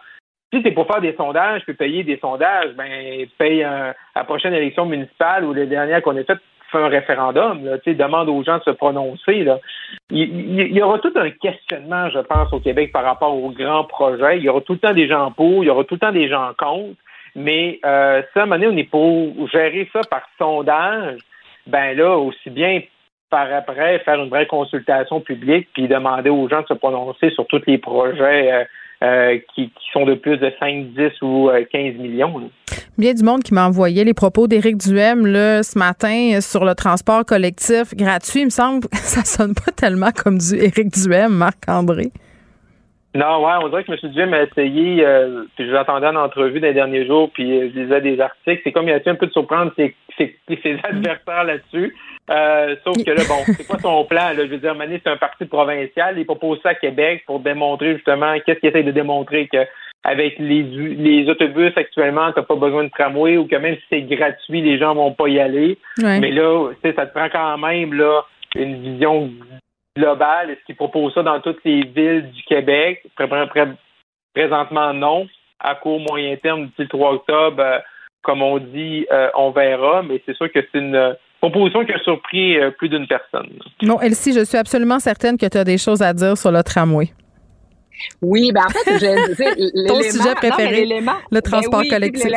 Si 0.52 0.60
c'est 0.62 0.72
pour 0.72 0.86
faire 0.86 1.00
des 1.00 1.14
sondages, 1.14 1.62
puis 1.64 1.74
payer 1.74 2.04
des 2.04 2.18
sondages, 2.18 2.72
ben 2.76 3.26
paye 3.36 3.64
à 3.64 3.94
la 4.14 4.24
prochaine 4.24 4.54
élection 4.54 4.86
municipale 4.86 5.44
ou 5.44 5.52
les 5.52 5.66
dernières 5.66 6.02
qu'on 6.02 6.16
a 6.16 6.22
faites, 6.22 6.38
fait 6.70 6.78
un 6.78 6.88
référendum, 6.88 7.64
là, 7.64 7.76
demande 7.86 8.28
aux 8.28 8.42
gens 8.42 8.58
de 8.58 8.64
se 8.64 8.70
prononcer. 8.70 9.44
Là. 9.44 9.58
Il, 10.10 10.72
y 10.72 10.82
aura 10.82 10.98
tout 10.98 11.12
un 11.16 11.30
questionnement, 11.30 12.10
je 12.10 12.20
pense, 12.20 12.52
au 12.52 12.60
Québec 12.60 12.92
par 12.92 13.04
rapport 13.04 13.34
aux 13.34 13.50
grands 13.50 13.84
projets. 13.84 14.38
Il 14.38 14.44
y 14.44 14.48
aura 14.48 14.60
tout 14.60 14.74
le 14.74 14.78
temps 14.78 14.92
des 14.92 15.08
gens 15.08 15.30
pour, 15.30 15.64
il 15.64 15.66
y 15.66 15.70
aura 15.70 15.84
tout 15.84 15.94
le 15.94 16.00
temps 16.00 16.12
des 16.12 16.28
gens 16.28 16.52
contre. 16.58 16.96
Mais 17.34 17.78
euh, 17.84 18.22
ça, 18.32 18.40
à 18.40 18.42
un 18.42 18.46
moment 18.46 18.58
donné, 18.58 18.74
on 18.74 18.76
est 18.78 18.90
pour 18.90 19.48
gérer 19.48 19.88
ça 19.92 20.00
par 20.10 20.22
sondage. 20.38 21.20
Ben 21.66 21.96
là, 21.96 22.16
aussi 22.16 22.50
bien 22.50 22.80
par 23.30 23.52
après 23.52 23.98
faire 24.00 24.22
une 24.22 24.30
vraie 24.30 24.46
consultation 24.46 25.20
publique 25.20 25.68
puis 25.74 25.88
demander 25.88 26.30
aux 26.30 26.48
gens 26.48 26.62
de 26.62 26.66
se 26.68 26.74
prononcer 26.74 27.30
sur 27.30 27.46
tous 27.46 27.62
les 27.66 27.78
projets 27.78 28.52
euh, 28.52 28.64
euh, 29.02 29.38
qui, 29.54 29.70
sont 29.92 30.06
de 30.06 30.14
plus 30.14 30.38
de 30.38 30.50
5, 30.58 30.86
10 30.94 31.22
ou 31.22 31.50
15 31.50 31.64
euh, 31.74 32.02
millions. 32.02 32.50
Bien 32.98 33.12
du 33.12 33.22
monde 33.22 33.42
qui 33.42 33.52
m'a 33.52 33.66
envoyé 33.66 34.04
les 34.04 34.14
propos 34.14 34.46
d'Éric 34.46 34.78
Duhem 34.78 35.26
là, 35.26 35.62
ce 35.62 35.78
matin 35.78 36.40
sur 36.40 36.64
le 36.64 36.74
transport 36.74 37.24
collectif 37.24 37.94
gratuit. 37.94 38.40
Il 38.40 38.46
me 38.46 38.50
semble 38.50 38.88
que 38.88 38.88
ça 38.96 39.22
sonne 39.24 39.54
pas 39.54 39.72
tellement 39.72 40.10
comme 40.12 40.38
du 40.38 40.54
Éric 40.56 40.88
Duhem, 40.90 41.32
Marc-André. 41.32 42.10
Non, 43.14 43.44
ouais, 43.44 43.52
on 43.62 43.68
dirait 43.68 43.84
que 43.84 43.92
M. 43.92 44.12
Duhem 44.12 44.34
a 44.34 44.42
essayé, 44.42 45.04
euh, 45.04 45.44
puis 45.56 45.66
je 45.66 45.72
l'attendais 45.72 46.06
en 46.06 46.16
entrevue 46.16 46.60
des 46.60 46.74
derniers 46.74 47.06
jours, 47.06 47.30
puis 47.32 47.70
je 47.70 47.78
lisais 47.78 48.00
des 48.02 48.20
articles. 48.20 48.60
C'est 48.62 48.72
comme 48.72 48.88
il 48.88 48.92
a 48.92 48.96
essayé 48.96 49.12
un 49.12 49.14
peu 49.14 49.26
de 49.26 49.32
surprendre 49.32 49.72
ses, 49.76 49.94
ses, 50.16 50.38
ses 50.62 50.78
adversaires 50.82 51.44
là-dessus. 51.44 51.94
Euh, 52.30 52.76
sauf 52.84 52.96
que 53.04 53.10
là, 53.10 53.22
bon, 53.28 53.42
c'est 53.46 53.66
quoi 53.66 53.78
son 53.78 54.04
plan? 54.04 54.30
Là? 54.30 54.46
Je 54.46 54.50
veux 54.50 54.58
dire, 54.58 54.74
Mané, 54.74 55.00
c'est 55.02 55.10
un 55.10 55.16
parti 55.16 55.44
provincial. 55.44 56.18
Il 56.18 56.26
propose 56.26 56.60
ça 56.62 56.70
à 56.70 56.74
Québec 56.74 57.22
pour 57.26 57.40
démontrer 57.40 57.94
justement 57.94 58.34
qu'est-ce 58.44 58.60
qu'il 58.60 58.68
essaie 58.68 58.82
de 58.82 58.90
démontrer 58.90 59.48
que 59.48 59.64
avec 60.04 60.38
les, 60.38 60.62
les 60.62 61.28
autobus 61.28 61.72
actuellement, 61.76 62.32
tu 62.32 62.38
n'as 62.38 62.46
pas 62.46 62.54
besoin 62.54 62.84
de 62.84 62.90
tramway 62.90 63.36
ou 63.36 63.46
que 63.46 63.56
même 63.56 63.74
si 63.74 63.82
c'est 63.90 64.02
gratuit, 64.02 64.60
les 64.60 64.78
gens 64.78 64.94
vont 64.94 65.12
pas 65.12 65.26
y 65.28 65.40
aller. 65.40 65.78
Mais 65.98 66.30
là, 66.30 66.70
ça 66.82 67.06
te 67.06 67.12
prend 67.12 67.28
quand 67.28 67.58
même 67.58 67.92
là 67.92 68.22
une 68.54 68.80
vision 68.82 69.30
globale. 69.96 70.50
Est-ce 70.50 70.64
qu'il 70.64 70.76
propose 70.76 71.12
ça 71.14 71.22
dans 71.22 71.40
toutes 71.40 71.64
les 71.64 71.82
villes 71.82 72.30
du 72.30 72.42
Québec? 72.44 73.04
Présentement, 74.34 74.92
non. 74.92 75.26
À 75.58 75.74
court, 75.74 75.98
moyen 75.98 76.36
terme, 76.36 76.66
d'ici 76.66 76.82
le 76.82 76.88
3 76.88 77.12
octobre, 77.14 77.62
euh, 77.62 77.78
comme 78.26 78.42
on 78.42 78.58
dit, 78.58 79.06
euh, 79.12 79.28
on 79.36 79.52
verra. 79.52 80.02
Mais 80.02 80.20
c'est 80.26 80.36
sûr 80.36 80.52
que 80.52 80.58
c'est 80.60 80.78
une 80.78 81.16
proposition 81.40 81.84
qui 81.86 81.92
a 81.92 81.98
surpris 82.00 82.58
euh, 82.58 82.70
plus 82.72 82.88
d'une 82.88 83.06
personne. 83.06 83.48
Non, 83.82 84.00
Elsie, 84.00 84.32
je 84.32 84.44
suis 84.44 84.58
absolument 84.58 84.98
certaine 84.98 85.38
que 85.38 85.46
tu 85.46 85.56
as 85.56 85.64
des 85.64 85.78
choses 85.78 86.02
à 86.02 86.12
dire 86.12 86.36
sur 86.36 86.50
le 86.50 86.62
tramway. 86.62 87.08
Oui, 88.20 88.52
ben 88.52 88.62
en 88.66 88.68
fait, 88.68 89.54
Ton 89.88 90.02
sujet 90.02 90.34
préféré, 90.34 90.84
le 90.84 91.00
ben 91.02 91.40
transport 91.40 91.82
collectif. 91.88 92.30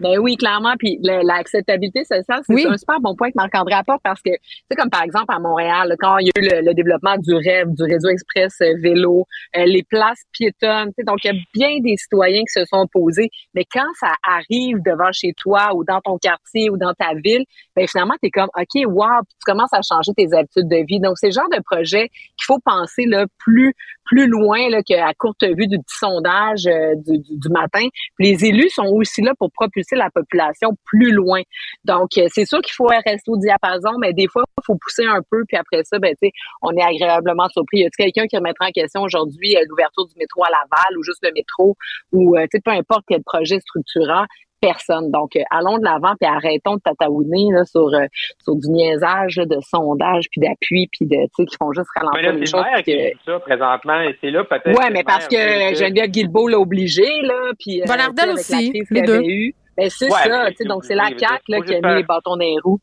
Ben 0.00 0.18
oui, 0.18 0.36
clairement. 0.36 0.74
Puis 0.78 0.98
l'acceptabilité 1.02 2.04
sociale, 2.04 2.42
c'est 2.46 2.66
un 2.66 2.76
super 2.76 3.00
bon 3.00 3.16
point 3.16 3.28
que 3.28 3.36
Marc-André 3.36 3.74
apporte 3.74 4.00
parce 4.02 4.22
que, 4.22 4.30
c'est 4.70 4.76
comme 4.76 4.90
par 4.90 5.02
exemple 5.02 5.26
à 5.28 5.38
Montréal, 5.38 5.94
quand 5.98 6.18
il 6.18 6.26
y 6.26 6.30
a 6.30 6.40
eu 6.40 6.64
le, 6.64 6.74
développement 6.74 7.16
du 7.18 7.34
rêve, 7.34 7.68
du 7.74 7.82
réseau 7.82 8.08
express 8.08 8.54
euh, 8.60 8.74
vélo, 8.80 9.26
euh, 9.56 9.64
les 9.64 9.82
places 9.82 10.22
piétonnes, 10.32 10.90
donc 11.04 11.24
il 11.24 11.34
y 11.34 11.36
a 11.36 11.40
bien 11.52 11.80
des 11.80 11.96
citoyens 11.96 12.42
qui 12.42 12.60
se 12.60 12.64
sont 12.66 12.78
opposés. 12.78 13.30
Mais 13.54 13.64
quand 13.70 13.88
ça 13.98 14.12
arrive 14.22 14.78
devant 14.84 15.10
chez 15.12 15.32
toi 15.36 15.74
ou 15.74 15.84
dans 15.84 16.00
ton 16.00 16.18
quartier 16.18 16.70
ou 16.70 16.76
dans 16.76 16.94
ta 16.94 17.14
ville, 17.14 17.44
ben 17.74 17.86
finalement, 17.88 18.14
tu 18.22 18.28
es 18.28 18.30
comme, 18.30 18.48
OK, 18.56 18.86
wow, 18.86 19.22
tu 19.22 19.44
commences 19.44 19.72
à 19.72 19.80
changer 19.82 20.12
tes 20.16 20.32
habitudes 20.32 20.68
de 20.68 20.84
vie. 20.86 21.00
Donc, 21.00 21.18
c'est 21.18 21.28
le 21.28 21.32
genre 21.32 21.50
de 21.50 21.62
projet 21.64 22.08
qu'il 22.08 22.44
faut 22.46 22.60
penser 22.64 23.04
là, 23.06 23.26
plus 23.38 23.74
plus 24.08 24.26
loin 24.26 24.70
là, 24.70 24.82
qu'à 24.82 25.12
courte 25.14 25.44
vue 25.44 25.66
du 25.66 25.78
petit 25.78 25.98
sondage 25.98 26.66
euh, 26.66 26.94
du, 26.96 27.18
du, 27.18 27.48
matin. 27.50 27.86
les 28.18 28.44
élus 28.44 28.70
sont 28.70 28.86
aussi 28.86 29.20
là 29.20 29.32
pour 29.38 29.52
propulser 29.52 29.87
la 29.96 30.10
population 30.10 30.70
plus 30.84 31.12
loin. 31.12 31.42
Donc, 31.84 32.10
euh, 32.18 32.26
c'est 32.28 32.44
sûr 32.44 32.60
qu'il 32.60 32.74
faut 32.74 32.86
rester 32.86 33.30
au 33.30 33.36
diapason, 33.36 33.92
mais 34.00 34.12
des 34.12 34.28
fois, 34.28 34.44
il 34.58 34.64
faut 34.66 34.76
pousser 34.80 35.06
un 35.06 35.20
peu, 35.30 35.44
puis 35.46 35.56
après 35.56 35.84
ça, 35.84 35.98
ben, 35.98 36.14
on 36.62 36.72
est 36.72 36.82
agréablement 36.82 37.48
surpris. 37.48 37.80
Y 37.80 37.86
a 37.86 37.90
quelqu'un 37.90 38.26
qui 38.26 38.36
remettra 38.36 38.66
en 38.66 38.70
question 38.70 39.02
aujourd'hui 39.02 39.56
euh, 39.56 39.62
l'ouverture 39.68 40.06
du 40.06 40.14
métro 40.18 40.44
à 40.44 40.50
Laval 40.50 40.98
ou 40.98 41.02
juste 41.02 41.20
le 41.22 41.32
métro 41.34 41.76
ou 42.12 42.36
peu 42.64 42.70
importe 42.70 43.04
quel 43.08 43.22
projet 43.22 43.60
structurant, 43.60 44.24
personne. 44.60 45.10
Donc, 45.10 45.36
euh, 45.36 45.40
allons 45.50 45.78
de 45.78 45.84
l'avant 45.84 46.14
puis 46.20 46.28
arrêtons 46.28 46.76
de 46.76 46.80
tatouiner 46.80 47.48
là, 47.52 47.64
sur, 47.64 47.88
euh, 47.88 48.06
sur 48.42 48.56
du 48.56 48.68
niaisage 48.70 49.36
de 49.36 49.58
sondage 49.60 50.26
puis 50.30 50.40
d'appui 50.40 50.88
puis 50.92 51.06
de, 51.06 51.16
tu 51.16 51.28
sais, 51.36 51.44
qui 51.44 51.56
font 51.60 51.72
juste 51.72 51.88
ralentir 51.94 52.32
les 52.32 52.46
choses. 52.46 52.64
C'est 52.76 52.82
que... 52.82 53.18
ça 53.24 53.38
présentement 53.40 54.00
et 54.02 54.16
c'est 54.20 54.30
là 54.30 54.44
peut-être. 54.44 54.78
Ouais, 54.78 54.90
mais 54.90 55.04
parce 55.04 55.28
que 55.28 55.74
Geneviève 55.74 56.10
Guilbeault 56.10 56.48
l'a 56.48 56.58
obligé 56.58 57.06
là, 57.22 57.52
puis. 57.58 57.82
Euh, 57.82 58.32
aussi, 58.32 58.72
les 58.90 59.02
deux. 59.02 59.22
Eu. 59.22 59.54
Ben, 59.78 59.88
c'est 59.90 60.10
ça, 60.10 60.46
tu 60.48 60.56
sais, 60.56 60.64
donc 60.64 60.84
c'est 60.84 60.94
la 60.94 61.06
CAQ 61.06 61.42
là, 61.48 61.60
qui 61.60 61.74
a 61.74 61.88
mis 61.88 61.94
les 61.96 62.02
bâtons 62.02 62.32
dans 62.32 62.38
les 62.38 62.56
roues. 62.62 62.80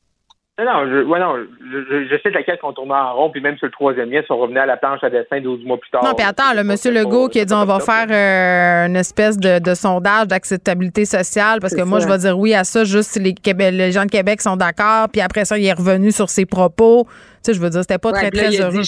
Non, 0.58 0.88
je, 0.90 1.04
ouais, 1.04 1.20
non, 1.20 1.36
je, 1.36 2.08
je 2.10 2.16
sais 2.24 2.30
de 2.30 2.34
laquelle 2.34 2.58
qu'on 2.60 2.72
tournait 2.72 2.94
en 2.94 3.14
rond, 3.14 3.30
puis 3.30 3.42
même 3.42 3.58
sur 3.58 3.66
le 3.66 3.74
troisième 3.74 4.10
lien, 4.10 4.22
si 4.26 4.32
on 4.32 4.38
revenait 4.38 4.62
à 4.62 4.66
la 4.66 4.78
planche 4.78 5.04
à 5.04 5.10
dessin 5.10 5.42
12 5.42 5.66
mois 5.66 5.78
plus 5.78 5.90
tard. 5.90 6.02
Non, 6.02 6.14
puis 6.14 6.26
attends, 6.26 6.54
le 6.56 6.64
monsieur 6.64 6.94
Legault 6.94 7.28
qui 7.28 7.42
a 7.42 7.46
dit 7.46 7.54
on 7.54 7.66
va 7.66 7.82
faire 7.82 8.08
euh, 8.10 8.88
une 8.88 8.96
espèce 8.96 9.38
de, 9.38 9.60
de 9.60 9.74
sondage 9.74 10.28
d'acceptabilité 10.28 11.04
sociale, 11.04 11.60
parce 11.60 11.76
que 11.76 11.82
moi, 11.82 12.00
je 12.00 12.08
vais 12.08 12.18
dire 12.20 12.40
oui 12.40 12.54
à 12.54 12.64
ça, 12.64 12.86
juste 12.86 13.12
si 13.12 13.20
les, 13.20 13.36
les 13.72 13.92
gens 13.92 14.06
de 14.06 14.10
Québec 14.10 14.42
sont 14.42 14.56
d'accord, 14.56 15.10
puis 15.12 15.20
après 15.20 15.44
ça, 15.44 15.58
il 15.58 15.66
est 15.66 15.74
revenu 15.74 16.14
sur 16.14 16.30
ses 16.30 16.46
propos. 16.46 17.04
Tu 17.04 17.12
sais, 17.42 17.54
je 17.54 17.60
veux 17.60 17.70
dire, 17.70 17.82
c'était 17.82 17.98
pas 17.98 18.14
très, 18.14 18.32
très 18.32 18.58
heureux. 18.62 18.82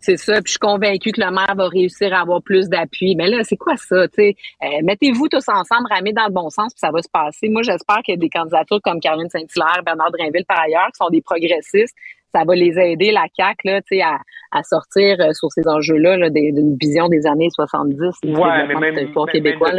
C'est 0.00 0.16
ça. 0.16 0.34
Puis 0.34 0.44
je 0.46 0.50
suis 0.52 0.58
convaincue 0.58 1.12
que 1.12 1.20
le 1.20 1.30
maire 1.30 1.54
va 1.56 1.68
réussir 1.68 2.14
à 2.14 2.20
avoir 2.20 2.42
plus 2.42 2.68
d'appui. 2.68 3.16
Mais 3.16 3.28
là, 3.28 3.38
c'est 3.42 3.56
quoi 3.56 3.76
ça? 3.76 3.96
euh, 4.18 4.32
Mettez-vous 4.82 5.28
tous 5.28 5.48
ensemble, 5.48 5.88
ramez 5.90 6.12
dans 6.12 6.26
le 6.26 6.32
bon 6.32 6.50
sens, 6.50 6.72
puis 6.72 6.80
ça 6.80 6.90
va 6.90 7.02
se 7.02 7.08
passer. 7.12 7.48
Moi, 7.48 7.62
j'espère 7.62 7.98
qu'il 8.04 8.14
y 8.14 8.16
a 8.16 8.20
des 8.20 8.30
candidatures 8.30 8.80
comme 8.82 9.00
Caroline 9.00 9.28
Saint-Hilaire, 9.28 9.82
Bernard 9.84 10.12
Drinville, 10.12 10.44
par 10.46 10.60
ailleurs, 10.60 10.86
qui 10.86 10.98
sont 10.98 11.10
des 11.10 11.22
progressistes, 11.22 11.94
ça 12.34 12.44
va 12.46 12.54
les 12.54 12.78
aider, 12.78 13.10
la 13.10 13.24
CAQ, 13.34 13.56
là, 13.64 13.80
à, 14.04 14.58
à 14.58 14.62
sortir 14.62 15.16
euh, 15.20 15.32
sur 15.32 15.50
ces 15.50 15.66
enjeux-là 15.66 16.28
d'une 16.30 16.76
vision 16.80 17.08
des 17.08 17.26
années 17.26 17.48
70 17.50 17.96
du 18.22 18.36
ouais, 18.36 18.66
mais 18.66 18.74
même, 18.74 19.12
québécois. 19.32 19.72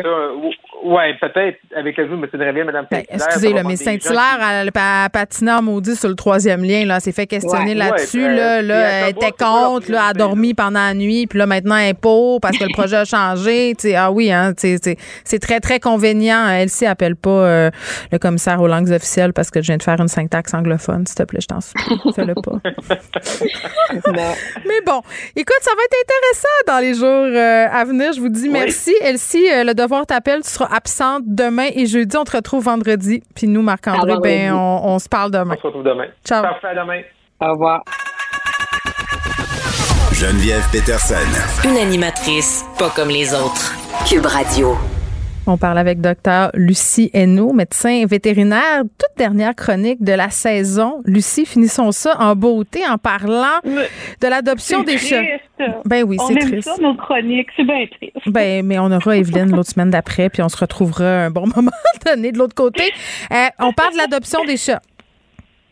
Oui, 0.84 1.14
peut-être 1.20 1.58
avec 1.76 1.98
le 1.98 2.08
jeu 2.08 2.16
de 2.16 2.24
M. 2.24 2.30
Dréville, 2.34 2.64
Mme 2.66 2.88
ben, 2.90 3.04
Excusez, 3.10 3.54
là, 3.54 3.64
mais 3.64 3.76
Saint-Hilaire, 3.76 4.40
elle 4.42 4.72
a 4.74 5.10
patiné 5.10 5.52
maudit 5.62 5.96
sur 5.96 6.10
le 6.10 6.16
troisième 6.16 6.64
lien, 6.64 6.86
là, 6.86 7.00
s'est 7.00 7.12
fait 7.12 7.28
questionner 7.28 7.76
là-dessus, 7.76 8.22
là, 8.22 8.62
là, 8.62 9.08
elle 9.08 9.10
était 9.10 9.32
contre, 9.32 9.92
là, 9.92 10.02
elle 10.04 10.10
a 10.10 10.14
dormi 10.14 10.54
pendant 10.54 10.80
la 10.80 10.94
nuit, 10.94 11.28
puis 11.28 11.40
là, 11.40 11.46
maintenant, 11.46 11.78
elle 11.78 11.90
est 11.90 11.94
pour 11.94 12.40
parce 12.42 12.58
que 12.58 12.64
le 12.64 12.74
projet 12.74 12.98
a 12.98 13.06
changé. 13.06 13.74
sais 13.78 13.96
ah 13.96 14.12
oui, 14.12 14.32
hein, 14.32 14.54
c'est 14.58 15.40
très, 15.40 15.60
très 15.60 15.80
convenient. 15.80 16.48
Elle 16.50 16.70
s'y 16.70 16.86
appelle 16.86 17.16
pas 17.16 17.30
euh, 17.30 17.72
le 18.12 18.18
commissaire 18.20 18.62
aux 18.62 18.68
langues 18.68 18.92
officielles 18.92 19.34
parce 19.34 19.50
que 19.52 19.62
je 19.62 19.68
viens 19.68 19.78
de 19.78 19.84
faire 19.84 20.00
une 20.00 20.08
syntaxe 20.08 20.54
anglophone, 20.54 21.06
s'il 21.06 21.16
te 21.16 21.24
plaît, 21.24 21.42
je 21.42 21.48
t'en 21.48 21.62
supplie. 21.62 22.00
Fais-le 22.16 22.36
pas. 22.36 22.60
Mais 24.66 24.82
bon, 24.86 25.02
écoute, 25.36 25.60
ça 25.62 25.72
va 25.76 25.84
être 25.84 25.98
intéressant 26.04 26.48
dans 26.68 26.80
les 26.80 26.94
jours 26.94 27.08
euh, 27.10 27.68
à 27.72 27.86
venir. 27.86 28.14
Je 28.14 28.22
vous 28.22 28.30
dis 28.30 28.50
merci. 28.50 28.94
Elsie, 29.02 29.50
euh, 29.52 29.64
le 29.64 29.74
devoir 29.74 30.06
t'appelle. 30.06 30.42
Tu 30.42 30.50
seras 30.50 30.69
absente 30.72 31.24
demain 31.26 31.70
et 31.74 31.86
jeudi. 31.86 32.16
On 32.18 32.24
te 32.24 32.36
retrouve 32.36 32.66
vendredi. 32.66 33.24
Puis 33.36 33.48
nous, 33.48 33.62
Marc-André, 33.62 34.16
ben, 34.22 34.54
on, 34.54 35.00
se 35.00 35.10
parle 35.10 35.32
demain. 35.32 35.56
On 35.58 35.62
se 35.62 35.68
retrouve 35.68 35.84
demain. 35.84 36.08
Ciao. 36.26 36.42
Parfait, 36.44 36.76
demain. 36.76 37.02
Au 37.42 37.52
revoir. 37.52 37.84
Geneviève 40.14 40.64
Peterson. 40.72 41.16
Une 41.64 41.78
animatrice 41.78 42.66
pas 42.78 42.90
comme 42.90 43.10
les 43.10 43.34
autres. 43.34 43.74
Cube 44.06 44.26
Radio. 44.26 44.78
On 45.50 45.58
parle 45.58 45.80
avec 45.80 46.00
docteur 46.00 46.52
Lucie 46.54 47.10
Hainaut, 47.12 47.54
médecin 47.54 48.06
vétérinaire. 48.06 48.84
Toute 48.84 49.18
dernière 49.18 49.56
chronique 49.56 50.04
de 50.04 50.14
la 50.14 50.30
saison. 50.30 51.02
Lucie, 51.06 51.44
finissons 51.44 51.92
ça 51.92 52.16
en 52.20 52.36
beauté 52.36 52.82
en 52.88 53.00
parlant 53.00 53.58
de 53.64 54.28
l'adoption 54.28 54.84
des 54.84 55.00
chats. 55.00 55.24
Ben 55.86 56.04
oui, 56.04 56.18
c'est 56.28 56.36
triste. 56.36 56.70
ça, 56.70 56.80
nos 56.80 56.94
chroniques. 56.94 57.50
C'est 57.56 57.64
bien 57.64 57.88
triste. 57.88 58.16
Ben, 58.28 58.64
mais 58.64 58.78
on 58.78 58.92
aura 58.92 59.18
Evelyne 59.18 59.50
l'autre 59.50 59.72
semaine 59.72 59.90
d'après, 59.90 60.30
puis 60.30 60.44
on 60.44 60.50
se 60.50 60.58
retrouvera 60.58 61.26
un 61.26 61.32
bon 61.32 61.48
moment 61.56 61.72
donné 62.06 62.32
de 62.32 62.38
l'autre 62.38 62.54
côté. 62.54 62.84
Euh, 63.32 63.48
on 63.60 63.74
parle 63.74 63.94
de 63.94 63.98
l'adoption 63.98 64.44
des 64.46 64.58
chats. 64.58 64.82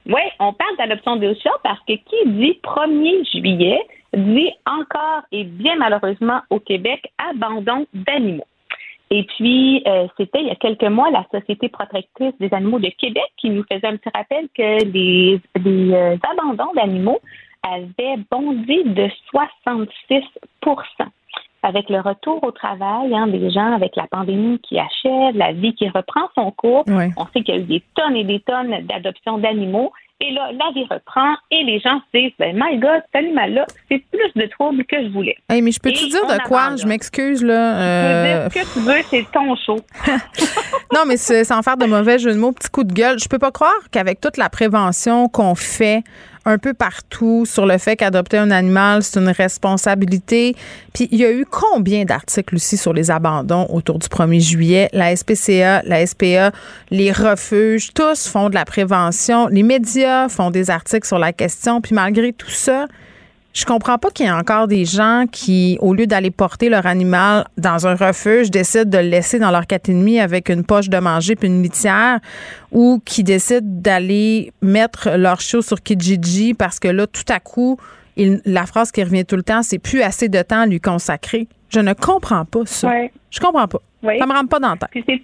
Oui, 0.08 0.22
on 0.40 0.54
parle 0.54 0.76
d'adoption 0.80 1.18
des 1.18 1.36
chats 1.36 1.52
parce 1.62 1.80
que 1.82 1.94
qui 1.94 2.30
dit 2.32 2.60
1er 2.64 3.32
juillet 3.32 3.80
dit 4.16 4.49
encore 4.66 5.22
et 5.32 5.44
bien 5.44 5.76
malheureusement 5.78 6.41
au 6.49 6.60
Québec 6.60 7.12
abandon 7.32 7.86
d'animaux. 7.94 8.48
Et 9.09 9.23
puis, 9.23 9.84
euh, 9.88 10.07
c'était 10.17 10.41
il 10.41 10.47
y 10.47 10.51
a 10.51 10.55
quelques 10.55 10.84
mois 10.84 11.09
la 11.09 11.25
Société 11.31 11.69
protectrice 11.69 12.34
des 12.39 12.53
animaux 12.53 12.79
de 12.79 12.89
Québec 12.89 13.31
qui 13.38 13.49
nous 13.49 13.63
faisait 13.71 13.88
un 13.88 13.95
petit 13.95 14.09
rappel 14.13 14.47
que 14.53 14.84
les, 14.84 15.39
les 15.63 15.93
euh, 15.93 16.17
abandons 16.29 16.73
d'animaux 16.73 17.19
avaient 17.63 18.17
bondi 18.29 18.84
de 18.84 19.09
66% 19.34 20.23
avec 21.63 21.89
le 21.89 21.99
retour 21.99 22.43
au 22.43 22.51
travail 22.51 23.13
hein, 23.15 23.27
des 23.27 23.49
gens, 23.49 23.73
avec 23.73 23.95
la 23.95 24.07
pandémie 24.07 24.59
qui 24.59 24.79
achève, 24.79 25.35
la 25.35 25.53
vie 25.53 25.73
qui 25.73 25.89
reprend 25.89 26.29
son 26.35 26.51
cours, 26.51 26.85
on 26.88 27.25
sait 27.34 27.41
qu'il 27.43 27.55
y 27.55 27.57
a 27.57 27.61
eu 27.61 27.65
des 27.65 27.84
tonnes 27.95 28.15
et 28.15 28.23
des 28.23 28.39
tonnes 28.41 28.85
d'adoptions 28.85 29.38
d'animaux. 29.38 29.91
Et 30.19 30.31
là, 30.31 30.49
la 30.52 30.72
vie 30.73 30.88
reprend 30.89 31.35
et 31.52 31.64
les 31.64 31.80
gens 31.80 32.02
se 32.11 32.18
disent, 32.18 32.31
ben, 32.39 32.56
my 32.56 32.80
God, 32.80 33.03
cet 33.06 33.23
animal-là, 33.23 33.68
c'est 33.88 34.03
plus 34.11 34.31
de 34.35 34.48
troubles 34.48 34.84
que 34.85 35.03
je 35.03 35.10
voulais. 35.10 35.35
Hey, 35.48 35.61
mais 35.61 35.72
je 35.72 35.80
peux 35.80 35.91
te 35.91 36.10
dire 36.10 36.26
de 36.26 36.41
quoi? 36.48 36.76
Je 36.76 36.88
m'excuse, 36.88 37.44
là. 37.44 37.77
Euh... 37.77 38.44
Je 38.44 38.48
peux 38.48 38.53
dire 38.53 38.68
ce 38.68 38.73
que 38.73 38.80
tu 38.80 38.85
veux, 38.85 39.02
c'est 39.11 39.31
ton 39.31 39.56
show. 39.56 39.77
non, 40.94 41.02
mais 41.06 41.18
sans 41.18 41.61
faire 41.61 41.77
de 41.77 41.85
mauvais 41.85 42.18
jeu 42.18 42.34
de 42.34 42.39
mots, 42.39 42.52
petit 42.52 42.69
coup 42.69 42.84
de 42.84 42.94
gueule, 42.94 43.19
je 43.19 43.30
peux 43.30 43.38
pas 43.38 43.52
croire 43.52 43.76
qu'avec 43.91 44.19
toute 44.19 44.38
la 44.38 44.49
prévention 44.49 45.30
qu'on 45.30 45.53
fait 45.53 46.03
un 46.48 46.57
peu 46.57 46.74
partout 46.74 47.45
sur 47.45 47.65
le 47.65 47.78
fait 47.78 47.98
qu'adopter 47.98 48.38
un 48.38 48.52
animal, 48.52 49.03
c'est 49.03 49.19
une 49.19 49.28
responsabilité. 49.30 50.56
Puis 50.94 51.10
il 51.11 51.19
y 51.19 51.26
a 51.26 51.32
eu 51.32 51.45
combien 51.45 52.06
d'articles 52.06 52.56
aussi 52.56 52.78
sur 52.78 52.94
les 52.94 53.11
abandons 53.11 53.68
autour 53.69 53.99
du 53.99 54.07
1er 54.07 54.40
juillet? 54.40 54.90
La 54.94 55.14
SPCA, 55.15 55.82
la 55.84 56.06
SPA, 56.07 56.52
les 56.90 57.11
refuges, 57.11 57.94
tous 57.94 58.28
font 58.28 58.49
de 58.49 58.56
la 58.56 58.64
prévention. 58.64 59.48
Les 59.48 59.64
médias 59.64 60.30
font 60.30 60.49
des 60.49 60.69
articles 60.69 61.06
sur 61.06 61.19
la 61.19 61.34
question. 61.34 61.82
Puis 61.82 61.94
malgré 61.94 62.32
tout 62.32 62.49
ça, 62.49 62.88
je 63.57 63.65
comprends 63.65 63.97
pas 63.97 64.11
qu'il 64.11 64.27
y 64.27 64.29
ait 64.29 64.31
encore 64.31 64.67
des 64.67 64.85
gens 64.85 65.25
qui, 65.31 65.79
au 65.81 65.95
lieu 65.95 66.05
d'aller 66.05 66.29
porter 66.29 66.69
leur 66.69 66.85
animal 66.85 67.45
dans 67.57 67.88
un 67.88 67.95
refuge, 67.95 68.51
décident 68.51 68.88
de 68.88 69.03
le 69.03 69.09
laisser 69.09 69.39
dans 69.39 69.49
leur 69.49 69.65
catémie 69.65 70.19
avec 70.19 70.49
une 70.49 70.63
poche 70.63 70.89
de 70.89 70.99
manger 70.99 71.35
puis 71.35 71.47
une 71.47 71.63
litière 71.63 72.19
ou 72.71 73.01
qui 73.03 73.23
décident 73.23 73.65
d'aller 73.65 74.53
mettre 74.61 75.17
leur 75.17 75.41
chiot 75.41 75.63
sur 75.63 75.81
Kijiji 75.81 76.53
parce 76.53 76.79
que 76.79 76.88
là, 76.88 77.07
tout 77.07 77.25
à 77.29 77.39
coup, 77.39 77.79
la 78.15 78.67
phrase 78.67 78.91
qui 78.91 79.03
revient 79.03 79.25
tout 79.25 79.35
le 79.35 79.41
temps, 79.41 79.63
c'est 79.63 79.79
plus 79.79 80.03
assez 80.03 80.29
de 80.29 80.41
temps 80.43 80.61
à 80.61 80.65
lui 80.67 80.79
consacrer. 80.79 81.47
Je 81.69 81.79
ne 81.79 81.93
comprends 81.93 82.45
pas 82.45 82.65
ça. 82.65 82.91
Je 83.31 83.39
comprends 83.39 83.67
pas. 83.67 83.79
Ça 84.03 84.27
me 84.27 84.34
rentre 84.34 84.49
pas 84.49 84.59
dans 84.59 84.75
la 84.79 84.88
tête. 84.88 85.21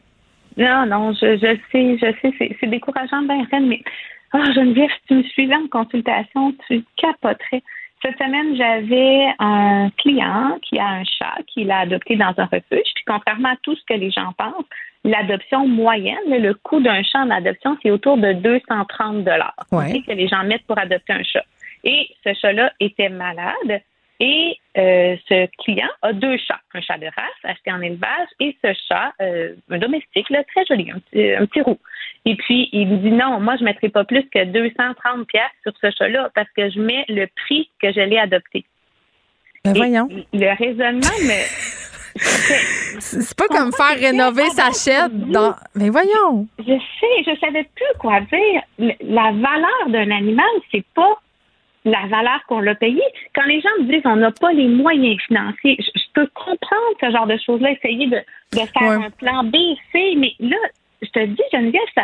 Non, 0.58 0.88
non, 0.88 1.14
je, 1.14 1.38
je 1.38 1.58
sais, 1.72 1.98
je 2.00 2.14
sais, 2.20 2.58
c'est 2.60 2.68
décourageant, 2.68 3.22
ben, 3.28 3.46
mais 3.62 3.82
oh, 4.34 4.44
Geneviève, 4.56 4.90
si 4.90 5.08
tu 5.08 5.14
me 5.16 5.24
suivais 5.24 5.56
en 5.56 5.68
consultation, 5.68 6.54
tu 6.68 6.84
capoterais. 6.98 7.62
Cette 8.04 8.18
semaine, 8.18 8.58
j'avais 8.58 9.34
un 9.40 9.90
client 9.98 10.60
qui 10.62 10.78
a 10.78 10.88
un 10.88 11.04
chat 11.06 11.38
qu'il 11.48 11.72
a 11.72 11.80
adopté 11.80 12.18
dans 12.18 12.34
un 12.38 12.46
refuge. 12.46 12.92
Puis 12.96 13.04
contrairement 13.08 13.50
à 13.50 13.56
tout 13.64 13.76
ce 13.76 13.82
que 13.88 13.94
les 13.94 14.12
gens 14.12 14.34
pensent, 14.38 14.66
l'adoption 15.06 15.66
moyenne, 15.66 16.18
le 16.28 16.54
coût 16.54 16.82
d'un 16.82 17.02
chat 17.02 17.20
en 17.20 17.30
adoption, 17.30 17.78
c'est 17.82 17.92
autour 17.92 18.18
de 18.18 18.34
230 18.34 19.24
dollars 19.24 19.56
que 19.72 20.12
les 20.12 20.28
gens 20.28 20.44
mettent 20.44 20.66
pour 20.68 20.78
adopter 20.78 21.14
un 21.14 21.24
chat. 21.24 21.46
Et 21.86 22.10
ce 22.26 22.34
chat-là 22.34 22.74
était 22.82 23.10
malade. 23.10 23.82
Et 24.20 24.58
euh, 24.78 25.16
ce 25.28 25.48
client 25.64 25.90
a 26.02 26.14
deux 26.14 26.38
chats, 26.38 26.60
un 26.74 26.82
chat 26.82 26.98
de 26.98 27.06
race 27.06 27.44
acheté 27.44 27.72
en 27.72 27.82
élevage 27.82 28.28
et 28.40 28.56
ce 28.64 28.74
chat, 28.88 29.12
euh, 29.22 29.54
un 29.70 29.78
domestique, 29.80 30.30
là, 30.30 30.44
très 30.44 30.66
joli, 30.66 30.92
un 30.92 31.00
petit, 31.00 31.32
un 31.34 31.46
petit 31.46 31.62
roux. 31.62 31.80
Et 32.26 32.36
puis, 32.36 32.70
il 32.72 32.90
lui 32.90 32.98
dit 32.98 33.12
non, 33.12 33.40
moi, 33.40 33.56
je 33.58 33.62
ne 33.62 33.66
mettrai 33.66 33.90
pas 33.90 34.06
plus 34.06 34.24
que 34.30 34.46
230 34.46 35.28
pièces 35.28 35.44
sur 35.64 35.74
ce 35.82 35.92
chat-là 35.98 36.30
parce 36.34 36.50
que 36.56 36.70
je 36.70 36.80
mets 36.80 37.06
le 37.10 37.28
prix 37.46 37.70
que 37.82 37.92
je 37.92 38.00
l'ai 38.00 38.18
adopté. 38.18 38.66
Ben 39.66 39.74
voyons. 39.74 40.10
le 40.34 40.58
raisonnement, 40.58 41.18
mais 41.26 41.46
C'est 43.00 43.36
pas 43.36 43.48
comme 43.48 43.72
faire 43.72 43.98
rénover 43.98 44.50
sa 44.50 44.72
chaîne 44.72 45.32
dans. 45.32 45.56
Mais 45.76 45.90
voyons. 45.90 46.48
Je 46.60 46.78
sais, 47.00 47.24
je 47.26 47.40
savais 47.40 47.64
plus 47.76 47.98
quoi 48.00 48.20
dire. 48.22 48.62
La 49.02 49.32
valeur 49.32 49.90
d'un 49.90 50.12
animal, 50.12 50.46
c'est 50.72 50.86
pas 50.94 51.20
la 51.86 52.06
valeur 52.08 52.40
qu'on 52.48 52.60
l'a 52.60 52.76
payé. 52.76 53.02
Quand 53.36 53.46
les 53.46 53.62
gens 53.62 53.70
me 53.80 53.92
disent 53.92 54.04
on 54.06 54.16
n'a 54.16 54.32
pas 54.32 54.52
les 54.54 54.68
moyens 54.68 55.20
financiers, 55.28 55.78
je, 55.80 56.02
peux 56.14 56.28
comprendre 56.34 56.94
ce 57.02 57.12
genre 57.12 57.28
de 57.28 57.38
choses-là, 57.44 57.72
essayer 57.72 58.08
de, 58.08 58.22
faire 58.52 58.92
un 58.92 59.10
plan 59.10 59.44
B, 59.44 59.56
C, 59.92 60.14
mais 60.16 60.34
là, 60.40 60.58
je 61.04 61.10
te 61.10 61.26
dis, 61.26 61.42
Geneviève, 61.52 61.82
ça, 61.96 62.04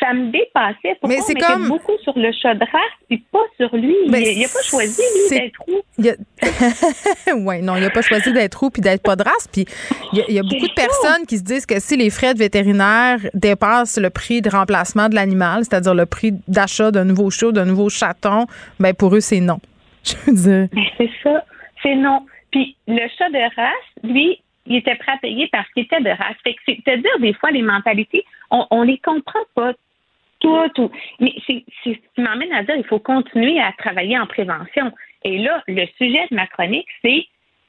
ça 0.00 0.12
me 0.12 0.30
dépassait. 0.30 0.96
Pourquoi 1.00 1.08
mais 1.08 1.20
c'est 1.22 1.34
comme 1.34 1.68
beaucoup 1.68 1.96
sur 2.02 2.18
le 2.18 2.32
chat 2.32 2.54
de 2.54 2.60
race 2.64 2.92
puis 3.08 3.24
pas 3.30 3.44
sur 3.56 3.74
lui? 3.76 3.94
il 4.06 4.10
n'a 4.10 4.48
pas 4.48 4.62
choisi 4.62 5.02
lui 5.14 5.38
d'être 5.38 5.60
roux. 5.66 5.82
oui, 7.46 7.62
non, 7.62 7.76
il 7.76 7.82
n'a 7.82 7.90
pas 7.90 8.02
choisi 8.02 8.32
d'être 8.32 8.54
roux 8.56 8.70
puis 8.70 8.82
d'être 8.82 9.02
pas 9.02 9.16
de 9.16 9.22
race. 9.22 9.48
Puis 9.52 9.64
il 10.12 10.34
y 10.34 10.38
a, 10.38 10.42
beaucoup 10.42 10.66
de 10.66 10.74
personnes 10.74 11.26
qui 11.26 11.38
se 11.38 11.44
disent 11.44 11.66
que 11.66 11.78
si 11.80 11.96
les 11.96 12.10
frais 12.10 12.34
de 12.34 12.38
vétérinaire 12.38 13.18
dépassent 13.34 13.98
le 13.98 14.10
prix 14.10 14.42
de 14.42 14.50
remplacement 14.50 15.08
de 15.08 15.14
l'animal, 15.14 15.64
c'est-à-dire 15.64 15.94
le 15.94 16.06
prix 16.06 16.32
d'achat 16.48 16.90
d'un 16.90 17.04
nouveau 17.04 17.30
chat, 17.30 17.52
d'un 17.52 17.64
nouveau 17.64 17.88
chaton, 17.88 18.46
ben 18.80 18.94
pour 18.94 19.14
eux 19.14 19.20
c'est 19.20 19.40
non. 19.40 19.60
Je 20.04 20.16
veux 20.26 20.34
dire. 20.34 20.68
Ben, 20.72 20.84
c'est 20.98 21.10
ça, 21.22 21.44
c'est 21.82 21.94
non. 21.94 22.26
Puis 22.50 22.76
le 22.86 23.08
chat 23.16 23.30
de 23.30 23.56
race, 23.56 24.02
lui, 24.02 24.40
il 24.66 24.76
était 24.76 24.94
prêt 24.96 25.12
à 25.12 25.18
payer 25.18 25.48
parce 25.48 25.68
qu'il 25.72 25.84
était 25.84 26.00
de 26.00 26.10
race. 26.10 26.36
c'est-à-dire, 26.44 27.18
des 27.20 27.34
fois, 27.34 27.50
les 27.50 27.62
mentalités, 27.62 28.24
on, 28.50 28.66
on 28.70 28.82
les 28.82 28.98
comprend 28.98 29.40
pas 29.54 29.72
tout, 30.74 30.90
Mais 31.20 31.34
c'est 31.46 31.64
ce 31.84 31.90
qui 31.90 32.20
m'amène 32.20 32.52
à 32.52 32.62
dire 32.62 32.74
qu'il 32.74 32.84
faut 32.84 32.98
continuer 32.98 33.60
à 33.60 33.72
travailler 33.78 34.18
en 34.18 34.26
prévention. 34.26 34.92
Et 35.22 35.38
là, 35.38 35.62
le 35.66 35.86
sujet 35.96 36.26
de 36.30 36.36
ma 36.36 36.46
chronique, 36.46 36.88
c'est 37.02 37.26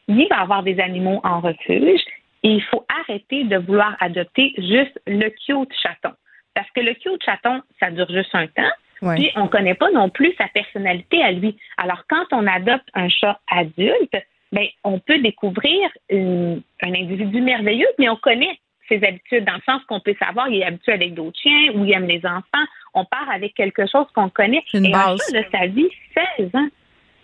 il 0.08 0.28
va 0.30 0.38
y 0.38 0.40
avoir 0.40 0.64
des 0.64 0.80
animaux 0.80 1.20
en 1.24 1.40
refuge 1.40 2.02
et 2.44 2.50
il 2.50 2.64
faut 2.64 2.86
arrêter 3.02 3.46
de 3.46 3.58
vouloir 3.58 3.96
adopter 4.00 4.54
juste 4.58 5.00
le 5.08 5.30
cute 5.30 5.74
chaton. 5.82 6.14
Parce 6.54 6.70
que 6.72 6.82
le 6.82 6.94
cute 6.94 7.24
chaton, 7.24 7.62
ça 7.80 7.90
dure 7.92 8.10
juste 8.10 8.34
un 8.34 8.48
temps. 8.48 9.16
Puis 9.16 9.32
on 9.36 9.44
ne 9.44 9.48
connaît 9.48 9.74
pas 9.74 9.92
non 9.92 10.10
plus 10.10 10.34
sa 10.38 10.48
personnalité 10.48 11.22
à 11.24 11.32
lui. 11.32 11.58
Alors 11.78 12.04
quand 12.10 12.26
on 12.32 12.46
adopte 12.46 12.88
un 12.94 13.10
chat 13.10 13.40
adulte, 13.50 14.16
ben, 14.56 14.68
on 14.86 14.99
peut 14.99 15.19
découvrir 15.19 15.90
un 16.10 16.61
individu 16.82 17.41
merveilleux, 17.41 17.90
mais 17.99 18.07
on 18.07 18.15
connaît 18.15 18.57
ses 18.88 19.03
habitudes, 19.03 19.44
dans 19.44 19.56
le 19.56 19.61
sens 19.65 19.82
qu'on 19.90 19.99
peut 19.99 20.15
savoir 20.18 20.48
il 20.48 20.61
est 20.61 20.64
habitué 20.64 20.94
avec 20.94 21.14
d'autres 21.14 21.38
chiens 21.38 21.73
ou 21.73 21.84
il 21.84 21.91
aime 21.91 22.06
les 22.06 22.26
enfants. 22.26 22.65
On 22.94 23.03
part 23.03 23.30
avec 23.30 23.53
quelque 23.53 23.86
chose 23.86 24.06
qu'on 24.15 24.30
connaît. 24.30 24.64
Une 24.73 24.86
Et 24.86 24.91
base. 24.91 25.19
Un 25.34 25.34
chat 25.34 25.41
de 25.41 25.45
sa 25.52 25.65
vie, 25.68 25.90
16 26.38 26.56
ans. 26.56 26.68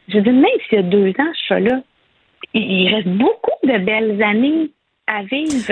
Je 0.09 0.19
dis, 0.19 0.29
même 0.29 0.45
s'il 0.67 0.77
y 0.77 0.79
a 0.79 0.83
deux 0.83 1.09
ans, 1.11 1.31
ce 1.33 1.45
chat-là, 1.47 1.81
il 2.53 2.93
reste 2.93 3.07
beaucoup 3.07 3.65
de 3.65 3.77
belles 3.77 4.21
années 4.21 4.71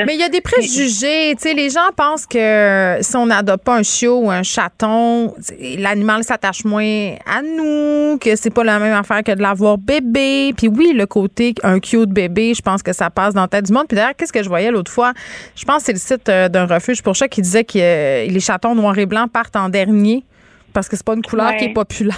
mais 0.06 0.16
il 0.16 0.20
y 0.20 0.24
a 0.24 0.30
des 0.30 0.42
préjugés. 0.42 1.34
Tu 1.36 1.42
sais, 1.42 1.54
les 1.54 1.70
gens 1.70 1.90
pensent 1.96 2.26
que 2.26 2.98
si 3.02 3.16
on 3.16 3.28
n'adopte 3.28 3.64
pas 3.64 3.78
un 3.78 3.84
chiot 3.84 4.20
ou 4.20 4.32
un 4.32 4.44
chaton, 4.44 5.34
l'animal 5.78 6.24
s'attache 6.24 6.66
moins 6.66 7.16
à 7.26 7.42
nous, 7.42 8.18
que 8.20 8.36
c'est 8.36 8.54
pas 8.54 8.64
la 8.64 8.80
même 8.80 8.94
affaire 8.94 9.24
que 9.24 9.32
de 9.32 9.42
l'avoir 9.42 9.78
bébé. 9.78 10.54
Puis 10.58 10.68
oui, 10.68 10.94
le 10.94 11.06
côté 11.06 11.54
un 11.64 11.80
cute 11.80 12.10
bébé, 12.10 12.54
je 12.54 12.62
pense 12.62 12.84
que 12.84 12.94
ça 12.94 13.10
passe 13.10 13.34
dans 13.34 13.42
la 13.42 13.48
tête 13.48 13.66
du 13.66 13.74
monde. 13.74 13.88
Puis 13.88 13.96
d'ailleurs, 13.96 14.16
qu'est-ce 14.18 14.34
que 14.34 14.44
je 14.44 14.50
voyais 14.50 14.72
l'autre 14.72 14.92
fois? 14.92 15.14
Je 15.56 15.64
pense 15.66 15.80
que 15.80 15.86
c'est 15.86 15.94
le 15.94 16.00
site 16.00 16.30
euh, 16.30 16.50
d'un 16.50 16.66
refuge 16.66 17.02
pour 17.02 17.16
chats 17.16 17.28
qui 17.28 17.42
disait 17.42 17.64
que 17.64 17.80
euh, 17.80 18.26
les 18.26 18.40
chatons 18.40 18.76
noirs 18.76 18.98
et 18.98 19.06
blancs 19.06 19.32
partent 19.32 19.56
en 19.56 19.70
dernier 19.70 20.24
parce 20.74 20.90
que 20.90 20.96
c'est 20.96 21.06
pas 21.06 21.16
une 21.16 21.24
couleur 21.24 21.56
qui 21.56 21.66
est 21.66 21.74
populaire. 21.74 22.18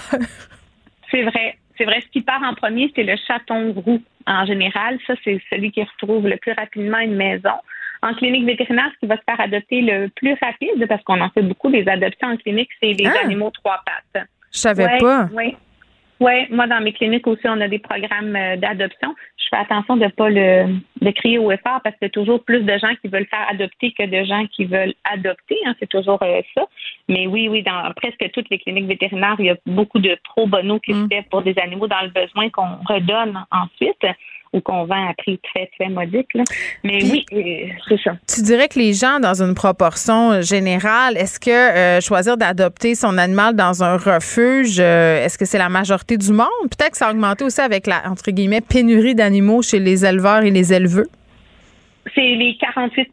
C'est 1.11 1.23
vrai. 1.23 1.57
C'est 1.81 1.85
vrai, 1.85 2.01
ce 2.01 2.11
qui 2.11 2.21
part 2.21 2.43
en 2.43 2.53
premier, 2.53 2.91
c'est 2.95 3.01
le 3.01 3.15
chaton 3.27 3.73
roux 3.73 3.99
en 4.27 4.45
général. 4.45 4.99
Ça, 5.07 5.15
c'est 5.23 5.41
celui 5.49 5.71
qui 5.71 5.81
retrouve 5.81 6.27
le 6.27 6.37
plus 6.37 6.51
rapidement 6.51 6.99
une 6.99 7.15
maison. 7.15 7.55
En 8.03 8.13
clinique 8.13 8.45
vétérinaire, 8.45 8.91
ce 8.93 8.99
qui 8.99 9.07
va 9.07 9.17
se 9.17 9.23
faire 9.27 9.41
adopter 9.41 9.81
le 9.81 10.07
plus 10.09 10.35
rapide, 10.39 10.85
parce 10.87 11.03
qu'on 11.03 11.19
en 11.19 11.31
fait 11.31 11.41
beaucoup 11.41 11.71
des 11.71 11.87
adoptions 11.87 12.27
en 12.27 12.37
clinique, 12.37 12.69
c'est 12.79 12.93
les 12.93 13.07
ah! 13.07 13.23
animaux 13.23 13.49
trois 13.49 13.81
pattes. 13.83 14.27
Je 14.53 14.59
savais 14.59 14.99
pas. 14.99 15.27
Oui. 15.33 15.55
Oui, 16.21 16.45
moi, 16.51 16.67
dans 16.67 16.79
mes 16.81 16.93
cliniques 16.93 17.25
aussi, 17.25 17.41
on 17.45 17.59
a 17.61 17.67
des 17.67 17.79
programmes 17.79 18.35
euh, 18.35 18.55
d'adoption. 18.55 19.15
Je 19.37 19.45
fais 19.49 19.57
attention 19.57 19.97
de 19.97 20.05
ne 20.05 20.09
pas 20.09 20.29
le 20.29 20.67
de 21.01 21.09
crier 21.09 21.39
au 21.39 21.51
effort 21.51 21.81
parce 21.83 21.95
qu'il 21.95 22.05
y 22.05 22.11
a 22.11 22.11
toujours 22.11 22.43
plus 22.43 22.61
de 22.61 22.77
gens 22.77 22.93
qui 23.01 23.07
veulent 23.07 23.25
faire 23.25 23.47
adopter 23.49 23.91
que 23.91 24.05
de 24.05 24.23
gens 24.23 24.45
qui 24.45 24.65
veulent 24.65 24.93
adopter. 25.03 25.57
Hein, 25.65 25.73
c'est 25.79 25.89
toujours 25.89 26.21
euh, 26.21 26.41
ça. 26.53 26.67
Mais 27.09 27.25
oui, 27.25 27.49
oui, 27.49 27.63
dans 27.63 27.91
presque 27.95 28.23
toutes 28.33 28.51
les 28.51 28.59
cliniques 28.59 28.85
vétérinaires, 28.85 29.35
il 29.39 29.45
y 29.45 29.49
a 29.49 29.57
beaucoup 29.65 29.97
de 29.97 30.15
pro 30.23 30.45
bono 30.45 30.79
qui 30.79 30.93
se 30.93 30.99
mm. 30.99 31.09
fait 31.09 31.25
pour 31.31 31.41
des 31.41 31.57
animaux 31.57 31.87
dans 31.87 32.01
le 32.03 32.09
besoin 32.09 32.51
qu'on 32.51 32.77
redonne 32.87 33.43
ensuite 33.49 34.05
ou 34.53 34.61
qu'on 34.61 34.85
vend 34.85 35.09
à 35.09 35.13
prix 35.13 35.39
très, 35.39 35.69
très 35.77 35.89
modique. 35.89 36.29
Mais 36.83 37.03
oui, 37.03 37.25
euh, 37.33 37.73
c'est 37.87 38.01
ça. 38.01 38.11
Tu 38.27 38.41
dirais 38.41 38.67
que 38.67 38.77
les 38.77 38.93
gens, 38.93 39.19
dans 39.19 39.41
une 39.41 39.55
proportion 39.55 40.41
générale, 40.41 41.17
est-ce 41.17 41.39
que 41.39 41.49
euh, 41.49 42.01
choisir 42.01 42.37
d'adopter 42.37 42.95
son 42.95 43.17
animal 43.17 43.55
dans 43.55 43.83
un 43.83 43.97
refuge, 43.97 44.79
euh, 44.79 45.23
est-ce 45.23 45.37
que 45.37 45.45
c'est 45.45 45.57
la 45.57 45.69
majorité 45.69 46.17
du 46.17 46.33
monde? 46.33 46.47
Peut-être 46.63 46.91
que 46.91 46.97
ça 46.97 47.07
a 47.07 47.11
augmenté 47.11 47.45
aussi 47.45 47.61
avec 47.61 47.87
la, 47.87 48.01
entre 48.09 48.31
guillemets, 48.31 48.61
pénurie 48.61 49.15
d'animaux 49.15 49.61
chez 49.61 49.79
les 49.79 50.05
éleveurs 50.05 50.43
et 50.43 50.51
les 50.51 50.73
éleveurs. 50.73 51.05
C'est 52.15 52.21
les 52.21 52.57
48% 52.59 53.05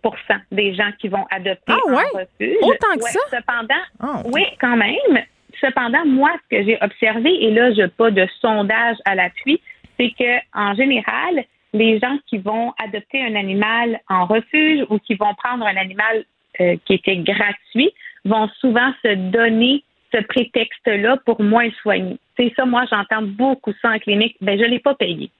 des 0.50 0.74
gens 0.74 0.90
qui 0.98 1.08
vont 1.08 1.24
adopter 1.30 1.72
ah, 1.72 1.90
ouais? 1.90 2.04
refuge. 2.14 2.56
Autant 2.62 2.96
que 2.96 3.02
ça? 3.02 3.20
Cependant, 3.30 3.82
ah, 4.00 4.22
oui, 4.32 4.42
quand 4.60 4.76
même. 4.76 5.22
Cependant, 5.60 6.04
moi, 6.06 6.30
ce 6.44 6.56
que 6.56 6.64
j'ai 6.64 6.78
observé, 6.80 7.30
et 7.44 7.50
là, 7.50 7.72
je 7.74 7.82
n'ai 7.82 7.88
pas 7.88 8.10
de 8.10 8.26
sondage 8.40 8.96
à 9.04 9.14
l'appui, 9.14 9.60
c'est 9.98 10.10
que 10.10 10.38
en 10.54 10.74
général, 10.74 11.44
les 11.72 11.98
gens 11.98 12.16
qui 12.26 12.38
vont 12.38 12.72
adopter 12.78 13.22
un 13.22 13.34
animal 13.34 14.00
en 14.08 14.26
refuge 14.26 14.84
ou 14.88 14.98
qui 14.98 15.14
vont 15.14 15.34
prendre 15.34 15.66
un 15.66 15.76
animal 15.76 16.24
euh, 16.60 16.76
qui 16.86 16.94
était 16.94 17.18
gratuit 17.18 17.92
vont 18.24 18.48
souvent 18.60 18.92
se 19.04 19.14
donner 19.14 19.82
ce 20.12 20.20
prétexte-là 20.22 21.18
pour 21.26 21.42
moins 21.42 21.70
soigner. 21.82 22.18
C'est 22.36 22.52
ça, 22.56 22.64
moi, 22.64 22.84
j'entends 22.90 23.22
beaucoup 23.22 23.72
ça 23.82 23.90
en 23.90 23.98
clinique. 23.98 24.36
Ben, 24.40 24.58
je 24.58 24.64
l'ai 24.64 24.78
pas 24.78 24.94
payé. 24.94 25.30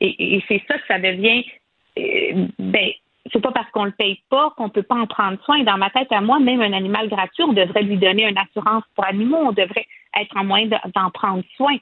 Et, 0.00 0.42
c'est 0.48 0.62
ça 0.68 0.78
que 0.78 0.86
ça 0.86 0.98
devient. 0.98 1.44
Euh, 1.98 2.46
ben, 2.58 2.90
c'est 3.32 3.42
pas 3.42 3.52
parce 3.52 3.70
qu'on 3.70 3.84
le 3.84 3.92
paye 3.92 4.20
pas 4.30 4.52
qu'on 4.56 4.68
peut 4.70 4.82
pas 4.82 4.96
en 4.96 5.06
prendre 5.06 5.42
soin. 5.44 5.62
Dans 5.64 5.76
ma 5.76 5.90
tête 5.90 6.10
à 6.12 6.20
moi, 6.20 6.38
même 6.38 6.62
un 6.62 6.72
animal 6.72 7.08
gratuit, 7.08 7.42
on 7.42 7.52
devrait 7.52 7.82
lui 7.82 7.96
donner 7.96 8.28
une 8.28 8.38
assurance 8.38 8.84
pour 8.94 9.04
animaux. 9.04 9.48
On 9.48 9.52
devrait 9.52 9.86
être 10.20 10.36
en 10.36 10.44
moyen 10.44 10.68
d'en 10.68 11.10
prendre 11.10 11.42
soin. 11.56 11.76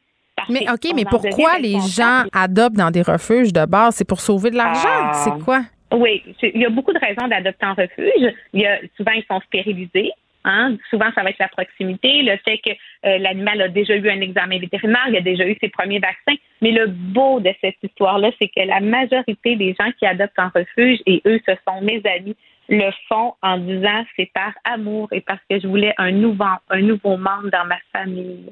Mais 0.48 0.68
OK, 0.70 0.92
mais 0.94 1.04
pourquoi 1.04 1.58
les 1.58 1.80
gens 1.80 2.24
adoptent 2.32 2.76
dans 2.76 2.90
des 2.90 3.02
refuges 3.02 3.52
de 3.52 3.64
base? 3.64 3.96
C'est 3.96 4.06
pour 4.06 4.20
sauver 4.20 4.50
de 4.50 4.56
l'argent? 4.56 4.88
Ah. 4.88 5.12
c'est 5.12 5.44
quoi? 5.44 5.62
Oui, 5.92 6.22
il 6.42 6.60
y 6.60 6.66
a 6.66 6.70
beaucoup 6.70 6.92
de 6.92 6.98
raisons 6.98 7.28
d'adopter 7.28 7.66
en 7.66 7.74
refuge. 7.74 8.34
Il 8.52 8.60
y 8.60 8.66
a, 8.66 8.78
souvent, 8.96 9.12
ils 9.12 9.24
sont 9.30 9.40
stérilisés. 9.46 10.10
Hein? 10.44 10.76
Souvent, 10.90 11.06
ça 11.14 11.22
va 11.24 11.30
être 11.30 11.40
la 11.40 11.48
proximité, 11.48 12.22
le 12.22 12.36
fait 12.44 12.58
que 12.58 12.70
euh, 12.70 13.18
l'animal 13.18 13.60
a 13.62 13.68
déjà 13.68 13.96
eu 13.96 14.08
un 14.08 14.20
examen 14.20 14.60
vétérinaire, 14.60 15.06
il 15.08 15.16
a 15.16 15.20
déjà 15.20 15.44
eu 15.44 15.56
ses 15.60 15.68
premiers 15.68 15.98
vaccins. 15.98 16.40
Mais 16.62 16.70
le 16.70 16.86
beau 16.86 17.40
de 17.40 17.52
cette 17.60 17.76
histoire-là, 17.82 18.30
c'est 18.40 18.46
que 18.48 18.64
la 18.64 18.78
majorité 18.78 19.56
des 19.56 19.74
gens 19.78 19.90
qui 19.98 20.06
adoptent 20.06 20.38
en 20.38 20.50
refuge, 20.54 21.00
et 21.06 21.20
eux, 21.26 21.40
ce 21.46 21.52
sont 21.66 21.80
mes 21.82 22.00
amis, 22.04 22.36
le 22.68 22.90
font 23.08 23.34
en 23.42 23.58
disant 23.58 24.04
c'est 24.16 24.30
par 24.34 24.52
amour 24.64 25.08
et 25.12 25.20
parce 25.20 25.40
que 25.48 25.60
je 25.60 25.66
voulais 25.66 25.94
un 25.98 26.10
nouveau, 26.12 26.44
un 26.70 26.80
nouveau 26.80 27.16
membre 27.16 27.50
dans 27.52 27.64
ma 27.66 27.78
famille. 27.92 28.50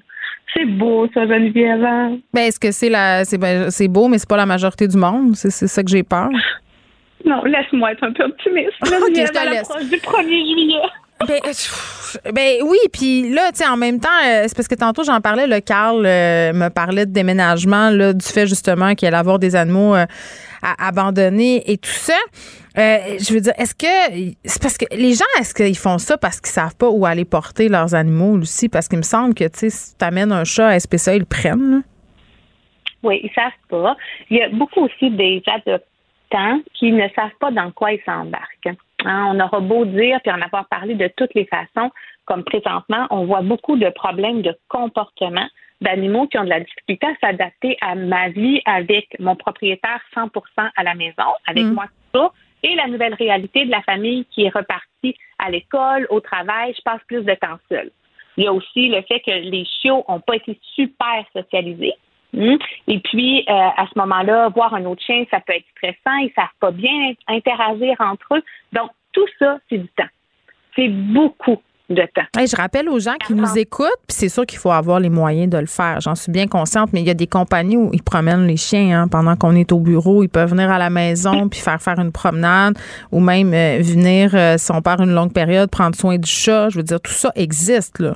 C'est 0.52 0.66
beau, 0.66 1.08
ça, 1.12 1.26
Geneviève. 1.26 1.84
Hein? 1.84 2.18
Ben, 2.32 2.42
est-ce 2.42 2.60
que 2.60 2.70
c'est 2.70 2.90
la, 2.90 3.24
c'est, 3.24 3.38
ben, 3.38 3.70
c'est 3.70 3.88
beau, 3.88 4.08
mais 4.08 4.18
c'est 4.18 4.28
pas 4.28 4.36
la 4.36 4.46
majorité 4.46 4.86
du 4.86 4.96
monde? 4.96 5.34
C'est, 5.34 5.50
c'est 5.50 5.66
ça 5.66 5.82
que 5.82 5.90
j'ai 5.90 6.02
peur. 6.02 6.28
Non, 7.24 7.42
laisse-moi 7.44 7.92
être 7.92 8.04
un 8.04 8.12
peu 8.12 8.24
optimiste. 8.24 8.72
Geneviève, 8.84 9.30
okay, 9.30 9.38
à 9.38 9.44
l'approche 9.46 9.88
du 9.88 9.96
1er 9.96 10.52
juillet. 10.52 10.90
Ben, 11.26 11.40
ben, 12.32 12.56
oui, 12.64 12.78
puis 12.92 13.32
là, 13.32 13.50
tu 13.52 13.58
sais, 13.58 13.66
en 13.66 13.76
même 13.76 14.00
temps, 14.00 14.08
euh, 14.26 14.44
c'est 14.46 14.54
parce 14.54 14.68
que 14.68 14.74
tantôt 14.74 15.04
j'en 15.04 15.20
parlais, 15.20 15.46
le 15.46 15.60
Carl 15.60 16.04
euh, 16.04 16.52
me 16.52 16.68
parlait 16.68 17.06
de 17.06 17.12
déménagement, 17.12 17.90
là, 17.90 18.12
du 18.12 18.26
fait 18.26 18.46
justement 18.46 18.94
qu'il 18.94 19.08
allait 19.08 19.16
avoir 19.16 19.38
des 19.38 19.56
animaux 19.56 19.94
euh, 19.94 20.06
abandonnés 20.78 21.70
et 21.70 21.78
tout 21.78 21.90
ça. 21.90 22.18
je 22.76 23.34
veux 23.34 23.40
dire, 23.40 23.52
est-ce 23.58 23.74
que 23.74 24.34
c'est 24.44 24.62
parce 24.62 24.78
que 24.78 24.86
les 24.92 25.14
gens, 25.14 25.24
est-ce 25.38 25.54
qu'ils 25.54 25.76
font 25.76 25.98
ça 25.98 26.16
parce 26.18 26.40
qu'ils 26.40 26.52
savent 26.52 26.76
pas 26.76 26.88
où 26.88 27.06
aller 27.06 27.24
porter 27.24 27.68
leurs 27.68 27.94
animaux 27.94 28.38
aussi? 28.38 28.68
Parce 28.68 28.88
qu'il 28.88 28.98
me 28.98 29.04
semble 29.04 29.34
que, 29.34 29.44
tu 29.44 29.58
sais, 29.58 29.70
si 29.70 29.96
tu 29.96 30.04
amènes 30.04 30.32
un 30.32 30.44
chat 30.44 30.68
à 30.68 30.80
SPCA, 30.80 31.14
ils 31.14 31.20
le 31.20 31.24
prennent. 31.24 31.82
Oui, 33.02 33.20
ils 33.22 33.30
savent 33.34 33.52
pas. 33.68 33.96
Il 34.30 34.38
y 34.38 34.42
a 34.42 34.48
beaucoup 34.48 34.80
aussi 34.80 35.10
des 35.10 35.42
adoptants 35.46 36.60
qui 36.72 36.90
ne 36.90 37.06
savent 37.14 37.36
pas 37.38 37.50
dans 37.50 37.70
quoi 37.70 37.92
ils 37.92 38.02
s'embarquent. 38.04 38.78
Hein, 39.04 39.26
on 39.30 39.38
aura 39.38 39.60
beau 39.60 39.84
dire 39.84 40.18
puis 40.22 40.32
en 40.32 40.40
avoir 40.40 40.66
parlé 40.68 40.94
de 40.94 41.08
toutes 41.16 41.34
les 41.34 41.44
façons, 41.44 41.90
comme 42.24 42.42
présentement, 42.42 43.06
on 43.10 43.26
voit 43.26 43.42
beaucoup 43.42 43.76
de 43.76 43.90
problèmes 43.90 44.40
de 44.40 44.56
comportement 44.68 45.46
d'animaux 45.80 46.26
qui 46.26 46.38
ont 46.38 46.44
de 46.44 46.50
la 46.50 46.60
difficulté 46.60 47.06
à 47.06 47.14
s'adapter 47.20 47.76
à 47.80 47.94
ma 47.94 48.28
vie 48.28 48.60
avec 48.64 49.08
mon 49.18 49.36
propriétaire 49.36 50.00
100% 50.14 50.30
à 50.76 50.82
la 50.82 50.94
maison, 50.94 51.32
avec 51.46 51.64
mm. 51.64 51.72
moi 51.72 51.86
tout 52.12 52.20
ça, 52.20 52.32
et 52.62 52.74
la 52.74 52.88
nouvelle 52.88 53.14
réalité 53.14 53.66
de 53.66 53.70
la 53.70 53.82
famille 53.82 54.24
qui 54.26 54.44
est 54.44 54.54
repartie 54.54 55.14
à 55.38 55.50
l'école, 55.50 56.06
au 56.08 56.20
travail, 56.20 56.74
je 56.76 56.82
passe 56.82 57.00
plus 57.06 57.22
de 57.22 57.34
temps 57.34 57.58
seul. 57.68 57.90
Il 58.36 58.44
y 58.44 58.46
a 58.46 58.52
aussi 58.52 58.88
le 58.88 59.02
fait 59.02 59.20
que 59.20 59.30
les 59.30 59.64
chiots 59.64 60.04
n'ont 60.08 60.20
pas 60.20 60.36
été 60.36 60.58
super 60.74 61.24
socialisés. 61.32 61.94
Hmm? 62.32 62.56
Et 62.88 62.98
puis, 62.98 63.44
euh, 63.48 63.52
à 63.52 63.86
ce 63.92 63.98
moment-là, 63.98 64.48
voir 64.48 64.74
un 64.74 64.84
autre 64.86 65.02
chien, 65.02 65.24
ça 65.30 65.40
peut 65.40 65.52
être 65.52 65.66
stressant, 65.76 66.16
ils 66.16 66.32
savent 66.34 66.48
pas 66.58 66.72
bien 66.72 67.12
interagir 67.28 67.94
entre 68.00 68.36
eux. 68.36 68.42
Donc, 68.72 68.90
tout 69.12 69.26
ça, 69.38 69.58
c'est 69.68 69.78
du 69.78 69.88
temps. 69.88 70.08
C'est 70.74 70.88
beaucoup 70.88 71.62
de 71.90 72.02
temps. 72.14 72.22
je 72.34 72.56
rappelle 72.56 72.88
aux 72.88 72.98
gens 72.98 73.16
qui 73.26 73.34
nous 73.34 73.58
écoutent, 73.58 73.88
puis 74.06 74.16
c'est 74.16 74.28
sûr 74.28 74.46
qu'il 74.46 74.58
faut 74.58 74.70
avoir 74.70 75.00
les 75.00 75.10
moyens 75.10 75.50
de 75.50 75.58
le 75.58 75.66
faire. 75.66 76.00
J'en 76.00 76.14
suis 76.14 76.32
bien 76.32 76.46
consciente, 76.46 76.90
mais 76.92 77.00
il 77.00 77.06
y 77.06 77.10
a 77.10 77.14
des 77.14 77.26
compagnies 77.26 77.76
où 77.76 77.90
ils 77.92 78.02
promènent 78.02 78.46
les 78.46 78.56
chiens 78.56 79.02
hein, 79.02 79.08
pendant 79.08 79.36
qu'on 79.36 79.54
est 79.54 79.70
au 79.70 79.80
bureau. 79.80 80.22
Ils 80.22 80.28
peuvent 80.28 80.50
venir 80.50 80.70
à 80.70 80.78
la 80.78 80.90
maison 80.90 81.48
puis 81.48 81.60
faire 81.60 81.80
faire 81.80 81.98
une 81.98 82.12
promenade 82.12 82.78
ou 83.12 83.20
même 83.20 83.52
euh, 83.52 83.78
venir, 83.82 84.30
euh, 84.34 84.56
si 84.56 84.72
on 84.72 84.80
part 84.80 85.00
une 85.00 85.14
longue 85.14 85.32
période, 85.32 85.70
prendre 85.70 85.94
soin 85.94 86.16
du 86.16 86.30
chat. 86.30 86.70
Je 86.70 86.78
veux 86.78 86.82
dire, 86.82 87.00
tout 87.00 87.12
ça 87.12 87.30
existe, 87.34 88.00
là. 88.00 88.14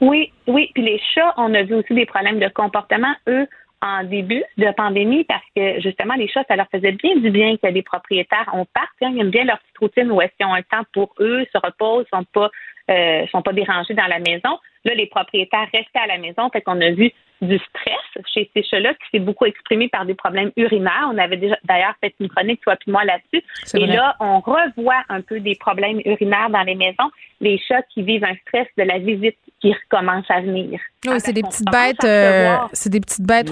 Oui, 0.00 0.32
oui. 0.46 0.70
Puis 0.74 0.82
les 0.82 1.00
chats, 1.14 1.32
on 1.36 1.54
a 1.54 1.62
vu 1.62 1.74
aussi 1.76 1.94
des 1.94 2.06
problèmes 2.06 2.40
de 2.40 2.48
comportement. 2.48 3.14
Eux, 3.28 3.46
en 3.82 4.04
début 4.04 4.44
de 4.58 4.70
pandémie 4.76 5.24
parce 5.24 5.44
que 5.56 5.80
justement 5.80 6.14
les 6.14 6.28
chats, 6.28 6.44
ça 6.48 6.56
leur 6.56 6.68
faisait 6.70 6.92
bien 6.92 7.16
du 7.16 7.30
bien 7.30 7.56
que 7.56 7.66
les 7.66 7.82
propriétaires 7.82 8.48
on 8.52 8.64
parte, 8.64 8.90
hein, 9.02 9.10
ils 9.12 9.20
aiment 9.20 9.30
bien 9.30 9.44
leur 9.44 9.58
petite 9.58 9.78
routine 9.78 10.12
où 10.12 10.20
est-ce 10.22 10.32
qu'ils 10.36 10.46
ont 10.46 10.54
un 10.54 10.62
temps 10.62 10.86
pour 10.92 11.12
eux, 11.18 11.44
se 11.52 11.58
reposent, 11.58 12.06
sont 12.12 12.24
pas 12.32 12.48
euh, 12.90 13.26
sont 13.28 13.42
pas 13.42 13.52
dérangés 13.52 13.94
dans 13.94 14.06
la 14.06 14.18
maison. 14.18 14.58
Là, 14.84 14.94
les 14.94 15.06
propriétaires 15.06 15.68
restaient 15.72 16.00
à 16.02 16.06
la 16.06 16.18
maison, 16.18 16.50
fait 16.50 16.62
qu'on 16.62 16.80
a 16.80 16.90
vu 16.90 17.12
du 17.42 17.58
stress 17.58 18.24
chez 18.32 18.48
ces 18.54 18.62
chats-là 18.62 18.94
qui 18.94 19.04
s'est 19.12 19.18
beaucoup 19.18 19.46
exprimé 19.46 19.88
par 19.88 20.06
des 20.06 20.14
problèmes 20.14 20.52
urinaires. 20.56 21.10
On 21.12 21.18
avait 21.18 21.36
déjà 21.36 21.58
d'ailleurs 21.64 21.94
fait 22.00 22.14
une 22.20 22.28
chronique, 22.28 22.60
toi 22.60 22.76
puis 22.76 22.92
moi, 22.92 23.04
là-dessus. 23.04 23.44
Et 23.74 23.86
là, 23.86 24.16
on 24.20 24.38
revoit 24.40 25.02
un 25.08 25.20
peu 25.20 25.40
des 25.40 25.56
problèmes 25.56 26.00
urinaires 26.04 26.50
dans 26.50 26.62
les 26.62 26.76
maisons. 26.76 27.10
Les 27.40 27.60
chats 27.68 27.82
qui 27.92 28.02
vivent 28.02 28.24
un 28.24 28.36
stress 28.46 28.68
de 28.78 28.84
la 28.84 28.98
visite 28.98 29.36
qui 29.60 29.74
recommence 29.74 30.24
à 30.28 30.40
venir. 30.40 30.80
Oui, 31.04 31.14
c'est 31.18 31.32
des, 31.32 31.42
petites 31.42 31.70
bêtes, 31.70 32.04
euh, 32.04 32.56
c'est 32.72 32.90
des 32.90 33.00
petites 33.00 33.26
bêtes. 33.26 33.50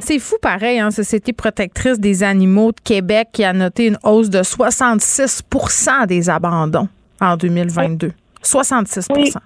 C'est 0.00 0.18
fou 0.18 0.36
pareil, 0.40 0.78
hein, 0.78 0.90
Société 0.90 1.32
protectrice 1.32 1.98
des 1.98 2.22
animaux 2.22 2.72
de 2.72 2.80
Québec 2.80 3.28
qui 3.32 3.44
a 3.44 3.54
noté 3.54 3.86
une 3.86 3.98
hausse 4.04 4.28
de 4.28 4.40
66% 4.42 6.06
des 6.06 6.28
abandons 6.28 6.88
en 7.20 7.36
2022. 7.36 8.12
66% 8.42 9.38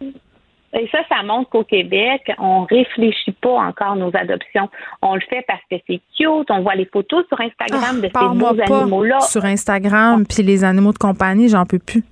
Et 0.75 0.89
ça, 0.91 0.99
ça 1.09 1.23
montre 1.23 1.51
qu'au 1.51 1.65
Québec, 1.65 2.33
on 2.39 2.65
réfléchit 2.65 3.33
pas 3.33 3.55
encore 3.55 3.97
nos 3.97 4.15
adoptions. 4.17 4.69
On 5.03 5.15
le 5.15 5.21
fait 5.21 5.45
parce 5.47 5.63
que 5.71 5.77
c'est 5.87 6.01
cute. 6.17 6.51
On 6.51 6.63
voit 6.63 6.75
les 6.75 6.87
photos 6.87 7.25
sur 7.29 7.41
Instagram 7.41 8.01
de 8.01 8.11
ah, 8.15 8.21
ces 8.21 8.39
beaux 8.39 8.75
animaux-là. 8.81 9.21
Sur 9.21 9.45
Instagram, 9.45 10.27
puis 10.27 10.43
les 10.43 10.65
animaux 10.65 10.93
de 10.93 10.99
compagnie, 10.99 11.49
j'en 11.49 11.65
peux 11.65 11.79
plus. 11.79 12.05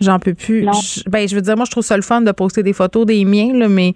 J'en 0.00 0.18
peux 0.18 0.34
plus. 0.34 0.62
Je, 0.62 1.08
ben, 1.10 1.28
je 1.28 1.34
veux 1.34 1.42
dire, 1.42 1.56
moi, 1.56 1.66
je 1.66 1.70
trouve 1.70 1.84
ça 1.84 1.96
le 1.96 2.02
fun 2.02 2.22
de 2.22 2.32
poster 2.32 2.62
des 2.62 2.72
photos 2.72 3.04
des 3.04 3.24
miens, 3.26 3.52
là, 3.52 3.68
mais 3.68 3.92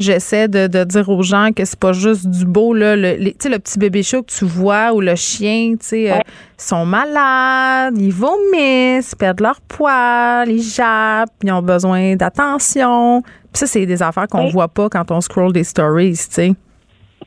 j'essaie 0.00 0.48
de, 0.48 0.84
dire 0.84 1.08
aux 1.08 1.22
gens 1.22 1.50
que 1.54 1.64
c'est 1.64 1.78
pas 1.78 1.92
juste 1.92 2.28
du 2.28 2.44
beau 2.44 2.74
là 2.74 2.96
le, 2.96 3.16
le 3.16 3.58
petit 3.58 3.78
bébé 3.78 4.02
chat 4.02 4.22
que 4.22 4.32
tu 4.32 4.44
vois 4.44 4.92
ou 4.92 5.00
le 5.00 5.14
chien 5.14 5.74
tu 5.78 5.86
sais 5.86 6.12
euh, 6.12 6.18
sont 6.56 6.86
malades 6.86 7.96
ils 7.98 8.12
vomissent 8.12 9.12
ils 9.12 9.18
perdent 9.18 9.40
leur 9.40 9.60
poids 9.60 10.44
ils 10.46 10.62
jappent 10.62 11.30
ils 11.42 11.52
ont 11.52 11.62
besoin 11.62 12.16
d'attention 12.16 13.22
ça 13.52 13.66
c'est 13.66 13.86
des 13.86 14.02
affaires 14.02 14.26
qu'on 14.28 14.48
voit 14.48 14.68
pas 14.68 14.88
quand 14.88 15.10
on 15.10 15.20
scroll 15.20 15.52
des 15.52 15.64
stories 15.64 16.12
tu 16.12 16.16
sais 16.30 16.52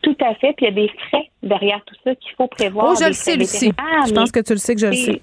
tout 0.03 0.17
à 0.19 0.35
fait. 0.35 0.53
Puis 0.57 0.65
il 0.65 0.69
y 0.69 0.71
a 0.71 0.71
des 0.71 0.91
frais 1.07 1.29
derrière 1.41 1.81
tout 1.85 1.95
ça 2.03 2.13
qu'il 2.15 2.31
faut 2.35 2.47
prévoir. 2.47 2.89
Oh, 2.91 2.95
je 2.99 3.07
le 3.07 3.13
sais, 3.13 3.37
Lucie. 3.37 3.71
Je 4.05 4.13
pense 4.13 4.31
que 4.31 4.41
tu 4.41 4.51
le 4.51 4.59
sais 4.59 4.75
que 4.75 4.81
je 4.81 4.87
le 4.87 4.93
sais. 4.93 5.21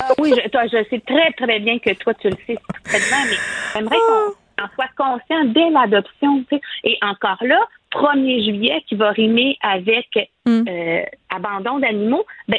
ah, 0.00 0.12
oui, 0.18 0.32
je, 0.34 0.48
toi, 0.48 0.62
je 0.64 0.82
sais 0.88 1.00
très, 1.06 1.30
très 1.32 1.60
bien 1.60 1.78
que 1.78 1.92
toi, 1.94 2.14
tu 2.14 2.28
le 2.28 2.36
sais 2.46 2.56
très 2.84 2.98
bien, 2.98 3.18
mais 3.28 3.36
j'aimerais 3.74 3.96
qu'on 3.96 4.41
en 4.60 4.66
soit 4.74 4.90
conscient 4.96 5.44
dès 5.46 5.70
l'adoption. 5.70 6.44
Et 6.84 6.98
encore 7.02 7.42
là, 7.42 7.58
1er 7.92 8.44
juillet, 8.44 8.84
qui 8.88 8.94
va 8.94 9.10
rimer 9.10 9.56
avec 9.62 10.08
mm. 10.46 10.64
euh, 10.68 11.02
abandon 11.30 11.78
d'animaux, 11.78 12.24
ben, 12.48 12.58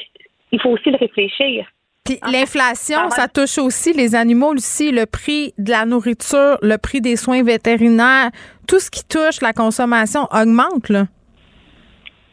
il 0.51 0.61
faut 0.61 0.69
aussi 0.69 0.91
le 0.91 0.97
réfléchir. 0.97 1.65
Puis 2.03 2.19
l'inflation, 2.29 3.09
ça 3.11 3.29
touche 3.29 3.57
aussi 3.57 3.93
les 3.93 4.13
animaux 4.13 4.53
aussi, 4.53 4.91
le 4.91 5.05
prix 5.05 5.53
de 5.57 5.71
la 5.71 5.85
nourriture, 5.85 6.57
le 6.61 6.77
prix 6.77 6.99
des 6.99 7.15
soins 7.15 7.43
vétérinaires, 7.43 8.29
tout 8.67 8.79
ce 8.79 8.91
qui 8.91 9.05
touche 9.05 9.39
la 9.41 9.53
consommation 9.53 10.27
augmente, 10.31 10.89
là. 10.89 11.07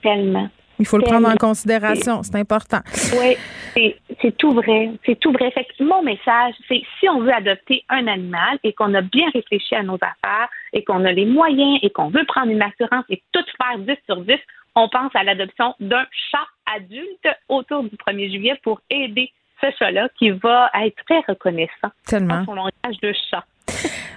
Tellement. 0.02 0.48
Il 0.80 0.86
faut 0.86 0.96
le 0.96 1.04
prendre 1.04 1.28
en 1.28 1.36
considération, 1.36 2.22
c'est 2.22 2.36
important. 2.36 2.80
Oui, 3.20 3.36
c'est 3.74 4.36
tout 4.36 4.52
vrai. 4.52 4.90
C'est 5.04 5.18
tout 5.18 5.32
vrai. 5.32 5.50
Fait 5.50 5.64
que 5.64 5.82
mon 5.82 6.02
message, 6.02 6.54
c'est 6.68 6.82
si 6.98 7.08
on 7.08 7.20
veut 7.20 7.32
adopter 7.32 7.84
un 7.88 8.06
animal 8.06 8.58
et 8.64 8.72
qu'on 8.72 8.94
a 8.94 9.00
bien 9.00 9.28
réfléchi 9.32 9.74
à 9.74 9.82
nos 9.82 9.96
affaires 9.96 10.48
et 10.72 10.84
qu'on 10.84 11.04
a 11.04 11.12
les 11.12 11.26
moyens 11.26 11.78
et 11.82 11.90
qu'on 11.90 12.08
veut 12.08 12.24
prendre 12.26 12.50
une 12.50 12.62
assurance 12.62 13.04
et 13.08 13.22
tout 13.32 13.44
faire 13.56 13.78
10 13.78 13.92
sur 14.06 14.22
10, 14.22 14.34
on 14.74 14.88
pense 14.88 15.10
à 15.14 15.24
l'adoption 15.24 15.74
d'un 15.80 16.06
chat 16.30 16.46
adulte 16.76 17.28
autour 17.48 17.82
du 17.82 17.96
1er 17.96 18.30
juillet 18.30 18.60
pour 18.62 18.80
aider 18.90 19.32
ce 19.60 19.66
chat-là 19.78 20.08
qui 20.18 20.30
va 20.30 20.70
être 20.82 20.96
très 21.06 21.20
reconnaissant 21.28 21.90
Tellement. 22.06 22.44
son 22.44 22.54
langage 22.54 23.00
de 23.02 23.12
chat. 23.30 23.44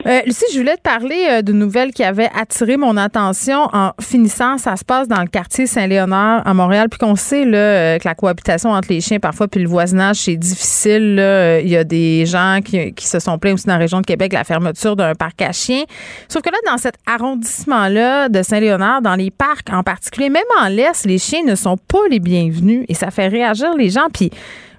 Euh, 0.05 0.19
Lucie, 0.25 0.43
je 0.53 0.57
voulais 0.59 0.75
te 0.75 0.81
parler 0.81 1.27
euh, 1.29 1.41
d'une 1.41 1.59
nouvelle 1.59 1.93
qui 1.93 2.03
avait 2.03 2.29
attiré 2.37 2.75
mon 2.75 2.97
attention 2.97 3.69
en 3.71 3.91
finissant. 4.01 4.57
Ça 4.57 4.75
se 4.75 4.83
passe 4.83 5.07
dans 5.07 5.21
le 5.21 5.27
quartier 5.27 5.65
Saint-Léonard 5.65 6.45
à 6.45 6.53
Montréal. 6.53 6.89
Puis 6.89 6.99
qu'on 6.99 7.15
sait 7.15 7.45
euh, 7.45 7.97
que 7.97 8.05
la 8.05 8.13
cohabitation 8.13 8.71
entre 8.71 8.89
les 8.89 8.99
chiens, 8.99 9.19
parfois, 9.19 9.47
puis 9.47 9.61
le 9.61 9.69
voisinage, 9.69 10.17
c'est 10.17 10.35
difficile. 10.35 11.23
Il 11.63 11.69
y 11.69 11.77
a 11.77 11.85
des 11.85 12.25
gens 12.25 12.59
qui, 12.63 12.93
qui, 12.93 13.07
se 13.07 13.19
sont 13.19 13.37
plaints 13.37 13.53
aussi 13.53 13.65
dans 13.65 13.73
la 13.73 13.79
région 13.79 14.01
de 14.01 14.05
Québec 14.05 14.33
la 14.33 14.43
fermeture 14.43 14.97
d'un 14.97 15.15
parc 15.15 15.41
à 15.41 15.53
chiens. 15.53 15.83
Sauf 16.27 16.41
que 16.41 16.49
là, 16.49 16.57
dans 16.65 16.77
cet 16.77 16.95
arrondissement-là 17.05 18.27
de 18.27 18.43
Saint-Léonard, 18.43 19.01
dans 19.01 19.15
les 19.15 19.31
parcs 19.31 19.69
en 19.71 19.83
particulier, 19.83 20.29
même 20.29 20.43
en 20.61 20.67
l'Est, 20.67 21.05
les 21.05 21.17
chiens 21.17 21.43
ne 21.45 21.55
sont 21.55 21.77
pas 21.77 22.07
les 22.09 22.19
bienvenus 22.19 22.85
et 22.89 22.93
ça 22.93 23.09
fait 23.09 23.29
réagir 23.29 23.73
les 23.77 23.89
gens. 23.89 24.07
Puis 24.13 24.31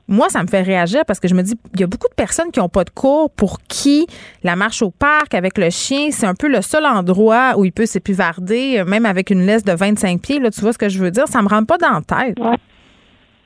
moi, 0.09 0.29
ça 0.29 0.43
me 0.43 0.49
fait 0.49 0.63
réagir 0.63 1.03
parce 1.07 1.21
que 1.21 1.29
je 1.29 1.35
me 1.35 1.43
dis, 1.43 1.55
il 1.75 1.81
y 1.81 1.85
a 1.85 1.87
beaucoup 1.87 2.09
de 2.09 2.15
personnes 2.15 2.51
qui 2.51 2.61
n'ont 2.61 2.69
pas 2.69 2.85
de 2.85 2.91
cours 2.91 3.31
pour 3.31 3.59
qui 3.69 4.07
la 4.43 4.57
marche 4.57 4.83
au 4.83 4.91
parc 4.91 5.35
avec 5.35 5.59
le 5.59 5.71
chien, 5.71 6.11
c'est 6.11 6.27
un 6.27 6.35
peu 6.35 6.49
le 6.49 6.63
seul 6.63 6.85
endroit 6.85 7.55
où 7.57 7.65
il 7.65 7.73
peut 7.73 7.87
s'épivarder, 7.87 8.85
même 8.87 9.07
avec 9.07 9.31
une 9.31 9.47
laisse 9.47 9.65
de 9.65 9.73
25 9.73 10.21
pieds. 10.21 10.41
Là, 10.41 10.51
tu 10.51 10.61
vois 10.61 10.73
ce 10.73 10.79
que 10.79 10.89
je 10.89 10.99
veux 10.99 11.11
dire? 11.11 11.27
Ça 11.29 11.43
me 11.43 11.49
rentre 11.49 11.67
pas 11.67 11.79
dans 11.79 12.03
la 12.07 12.25
tête. 12.25 12.39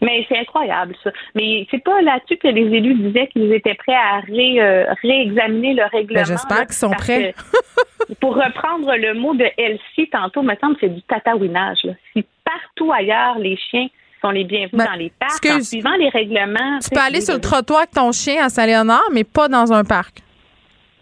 Mais 0.00 0.24
c'est 0.28 0.38
incroyable, 0.38 0.94
ça. 1.02 1.10
Mais 1.34 1.66
c'est 1.70 1.82
pas 1.82 2.00
là-dessus 2.02 2.36
que 2.36 2.48
les 2.48 2.76
élus 2.76 2.94
disaient 2.94 3.26
qu'ils 3.28 3.52
étaient 3.52 3.74
prêts 3.74 3.94
à 3.94 4.20
euh, 4.28 4.84
réexaminer 5.02 5.74
le 5.74 5.84
règlement. 5.90 6.20
Ben, 6.20 6.26
j'espère 6.26 6.66
qu'ils 6.66 6.74
sont 6.74 6.90
prêts. 6.90 7.34
pour 8.20 8.36
reprendre 8.36 8.94
le 8.94 9.14
mot 9.14 9.34
de 9.34 9.46
Elsie 9.56 10.08
tantôt, 10.10 10.42
me 10.42 10.54
semble 10.60 10.74
que 10.74 10.80
c'est 10.82 10.94
du 10.94 11.02
tatouinage. 11.02 11.80
Si 12.12 12.24
partout 12.44 12.92
ailleurs, 12.92 13.38
les 13.38 13.56
chiens 13.70 13.88
sont 14.20 14.30
les 14.30 14.44
bienvenus 14.44 14.72
ben, 14.72 14.86
dans 14.86 14.98
les 14.98 15.12
parcs 15.18 15.46
en 15.46 15.62
suivant 15.62 15.94
les 15.98 16.08
règlements. 16.08 16.78
Tu 16.82 16.90
peux 16.90 17.00
aller 17.00 17.20
sur 17.20 17.34
le 17.34 17.40
trottoir 17.40 17.80
avec 17.80 17.92
ton 17.92 18.12
chien 18.12 18.44
à 18.44 18.48
Saint-Léonard, 18.48 19.08
mais 19.12 19.24
pas 19.24 19.48
dans 19.48 19.72
un 19.72 19.84
parc. 19.84 20.22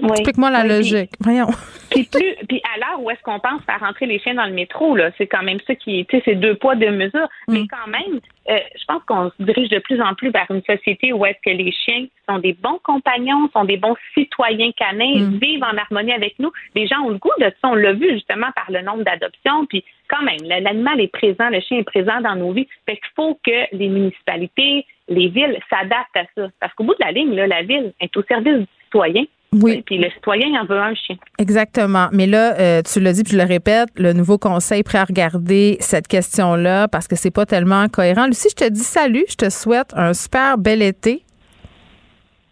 Explique-moi 0.00 0.50
la 0.50 0.64
logique. 0.64 1.10
Voyons. 1.20 1.48
Puis, 1.90 2.04
plus, 2.04 2.34
puis 2.48 2.60
à 2.74 2.78
l'heure 2.78 3.00
où 3.00 3.10
est-ce 3.10 3.22
qu'on 3.22 3.38
pense 3.38 3.62
faire 3.64 3.80
rentrer 3.80 4.06
les 4.06 4.18
chiens 4.18 4.34
dans 4.34 4.44
le 4.44 4.52
métro, 4.52 4.96
là, 4.96 5.10
c'est 5.16 5.26
quand 5.26 5.42
même 5.42 5.58
ça 5.66 5.74
qui 5.74 6.00
est, 6.00 6.08
tu 6.08 6.16
sais, 6.16 6.22
c'est 6.24 6.34
deux 6.34 6.54
poids, 6.56 6.74
deux 6.74 6.90
mesures. 6.90 7.28
Mm. 7.48 7.52
Mais 7.52 7.66
quand 7.68 7.90
même, 7.90 8.20
euh, 8.50 8.58
je 8.78 8.84
pense 8.86 9.02
qu'on 9.04 9.30
se 9.30 9.42
dirige 9.42 9.68
de 9.70 9.78
plus 9.78 10.00
en 10.00 10.14
plus 10.14 10.30
vers 10.30 10.46
une 10.50 10.62
société 10.62 11.12
où 11.12 11.24
est-ce 11.24 11.38
que 11.44 11.56
les 11.56 11.72
chiens 11.72 12.06
sont 12.28 12.38
des 12.38 12.52
bons 12.52 12.78
compagnons, 12.82 13.48
sont 13.52 13.64
des 13.64 13.76
bons 13.76 13.96
citoyens 14.14 14.72
canins, 14.72 15.18
mm. 15.18 15.38
vivent 15.38 15.64
en 15.64 15.76
harmonie 15.76 16.12
avec 16.12 16.38
nous. 16.38 16.52
Les 16.74 16.86
gens 16.86 17.00
ont 17.04 17.10
le 17.10 17.18
goût 17.18 17.30
de 17.38 17.46
ça. 17.46 17.68
On 17.68 17.74
l'a 17.74 17.92
vu 17.92 18.10
justement 18.12 18.48
par 18.54 18.70
le 18.70 18.82
nombre 18.82 19.04
d'adoptions. 19.04 19.66
Puis 19.66 19.84
quand 20.08 20.22
même, 20.22 20.38
l'animal 20.44 21.00
est 21.00 21.12
présent, 21.12 21.48
le 21.50 21.60
chien 21.60 21.78
est 21.78 21.84
présent 21.84 22.20
dans 22.20 22.36
nos 22.36 22.52
vies. 22.52 22.68
Fait 22.86 22.96
qu'il 22.96 23.10
faut 23.14 23.38
que 23.44 23.74
les 23.76 23.88
municipalités, 23.88 24.86
les 25.08 25.28
villes 25.28 25.58
s'adaptent 25.70 26.16
à 26.16 26.24
ça. 26.36 26.48
Parce 26.60 26.74
qu'au 26.74 26.84
bout 26.84 26.94
de 26.94 27.04
la 27.04 27.12
ligne, 27.12 27.34
là, 27.34 27.46
la 27.46 27.62
ville 27.62 27.92
est 28.00 28.16
au 28.16 28.22
service 28.24 28.58
du 28.58 28.66
citoyen. 28.84 29.24
Oui. 29.62 29.82
Puis 29.86 29.98
le 29.98 30.10
citoyen 30.10 30.60
en 30.60 30.66
veut 30.66 30.78
un 30.78 30.94
chien. 30.94 31.16
Exactement. 31.38 32.08
Mais 32.12 32.26
là, 32.26 32.58
euh, 32.58 32.82
tu 32.82 33.00
l'as 33.00 33.12
dit, 33.12 33.22
puis 33.22 33.32
je 33.32 33.38
le 33.38 33.44
répète, 33.44 33.88
le 33.96 34.12
nouveau 34.12 34.38
conseil 34.38 34.82
prêt 34.82 34.98
à 34.98 35.04
regarder 35.04 35.76
cette 35.80 36.08
question-là 36.08 36.88
parce 36.88 37.08
que 37.08 37.16
c'est 37.16 37.30
pas 37.30 37.46
tellement 37.46 37.88
cohérent. 37.88 38.26
Lucie, 38.26 38.48
je 38.50 38.66
te 38.66 38.68
dis 38.68 38.80
salut, 38.80 39.24
je 39.28 39.36
te 39.36 39.50
souhaite 39.50 39.92
un 39.94 40.12
super 40.12 40.58
bel 40.58 40.82
été. 40.82 41.22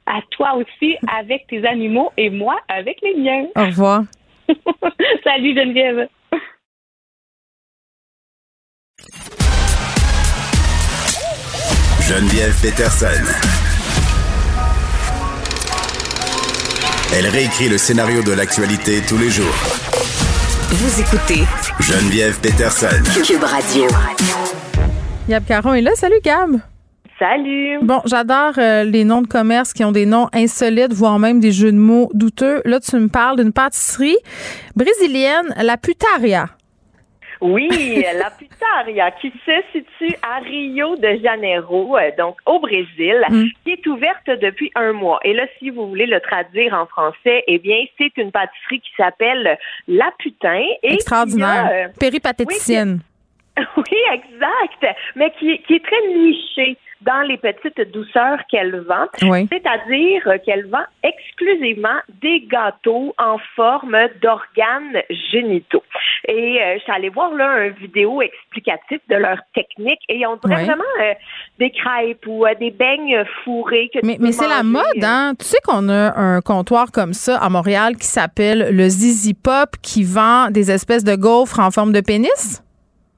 À 0.06 0.20
toi 0.30 0.54
aussi, 0.56 0.96
avec 1.18 1.46
tes 1.48 1.66
animaux 1.66 2.10
et 2.16 2.30
moi 2.30 2.56
avec 2.68 2.98
les 3.02 3.14
miens. 3.14 3.46
Au 3.56 3.66
revoir. 3.66 4.04
salut 5.24 5.54
Geneviève. 5.54 6.08
Geneviève 12.06 12.54
Peterson. 12.60 13.53
Elle 17.12 17.26
réécrit 17.26 17.68
le 17.68 17.78
scénario 17.78 18.22
de 18.22 18.32
l'actualité 18.32 19.00
tous 19.06 19.18
les 19.18 19.30
jours. 19.30 19.54
Vous 20.70 21.00
écoutez 21.00 21.42
Geneviève 21.80 22.38
Peterson. 22.40 22.86
Cube 23.24 23.42
Radio. 23.42 23.86
Gab 25.28 25.44
Caron 25.44 25.74
est 25.74 25.82
là. 25.82 25.92
Salut 25.94 26.20
Gab. 26.22 26.60
Salut. 27.18 27.78
Bon, 27.82 28.00
j'adore 28.06 28.54
euh, 28.58 28.84
les 28.84 29.04
noms 29.04 29.22
de 29.22 29.26
commerce 29.26 29.72
qui 29.72 29.84
ont 29.84 29.92
des 29.92 30.06
noms 30.06 30.28
insolites, 30.32 30.92
voire 30.92 31.18
même 31.18 31.40
des 31.40 31.52
jeux 31.52 31.72
de 31.72 31.76
mots 31.76 32.10
douteux. 32.14 32.60
Là, 32.64 32.80
tu 32.80 32.96
me 32.96 33.08
parles 33.08 33.36
d'une 33.36 33.52
pâtisserie 33.52 34.16
brésilienne, 34.74 35.54
la 35.62 35.76
Putaria. 35.76 36.48
Oui, 37.44 37.68
la 38.18 38.30
Putaria 38.30 39.10
qui 39.20 39.30
se 39.44 39.52
situe 39.72 40.16
à 40.22 40.38
Rio 40.38 40.96
de 40.96 41.18
Janeiro, 41.22 41.96
euh, 41.98 42.10
donc 42.18 42.36
au 42.46 42.58
Brésil, 42.58 43.20
Mm. 43.30 43.44
qui 43.64 43.70
est 43.72 43.86
ouverte 43.86 44.26
depuis 44.40 44.70
un 44.74 44.92
mois. 44.92 45.20
Et 45.24 45.32
là, 45.34 45.44
si 45.58 45.68
vous 45.70 45.86
voulez 45.88 46.06
le 46.06 46.20
traduire 46.20 46.72
en 46.74 46.86
français, 46.86 47.44
eh 47.46 47.58
bien, 47.58 47.76
c'est 47.98 48.16
une 48.16 48.32
pâtisserie 48.32 48.80
qui 48.80 48.90
s'appelle 48.96 49.58
La 49.88 50.10
Putain. 50.18 50.62
Et 50.82 50.94
Extraordinaire. 50.94 51.66
a, 51.66 51.70
euh, 51.72 51.88
Péripatéticienne. 52.00 52.94
oui, 52.94 53.13
exact. 54.12 54.96
Mais 55.16 55.32
qui, 55.38 55.58
qui 55.62 55.74
est 55.74 55.84
très 55.84 56.08
nichée 56.08 56.76
dans 57.04 57.20
les 57.28 57.36
petites 57.36 57.92
douceurs 57.92 58.38
qu'elle 58.50 58.80
vend. 58.80 59.06
Oui. 59.22 59.46
C'est-à-dire 59.52 60.22
qu'elle 60.44 60.66
vend 60.66 60.84
exclusivement 61.02 61.98
des 62.22 62.40
gâteaux 62.50 63.14
en 63.18 63.36
forme 63.54 63.96
d'organes 64.22 65.02
génitaux. 65.30 65.82
Et 66.26 66.58
euh, 66.62 66.76
je 66.78 66.82
suis 66.82 66.92
allée 66.92 67.10
voir 67.10 67.34
là 67.34 67.48
un 67.48 67.68
vidéo 67.68 68.22
explicatif 68.22 69.00
de 69.10 69.16
leur 69.16 69.38
technique 69.54 70.00
et 70.08 70.26
on 70.26 70.36
dirait 70.36 70.62
Oui. 70.62 70.64
vraiment 70.64 70.84
euh, 71.02 71.12
des 71.58 71.70
crêpes 71.70 72.26
ou 72.26 72.46
euh, 72.46 72.54
des 72.58 72.70
beignes 72.70 73.22
fourrés 73.44 73.90
que 73.92 73.98
Mais, 74.02 74.16
mais 74.18 74.32
c'est 74.32 74.48
la 74.48 74.62
mode, 74.62 74.82
hein? 75.02 75.34
Tu 75.38 75.44
sais 75.44 75.58
qu'on 75.64 75.88
a 75.90 76.18
un 76.18 76.40
comptoir 76.40 76.90
comme 76.90 77.12
ça 77.12 77.36
à 77.36 77.50
Montréal 77.50 77.96
qui 77.96 78.06
s'appelle 78.06 78.74
le 78.74 78.88
Zizi 78.88 79.34
Pop 79.34 79.70
qui 79.82 80.04
vend 80.04 80.50
des 80.50 80.70
espèces 80.70 81.04
de 81.04 81.16
gaufres 81.16 81.60
en 81.60 81.70
forme 81.70 81.92
de 81.92 82.00
pénis? 82.00 82.63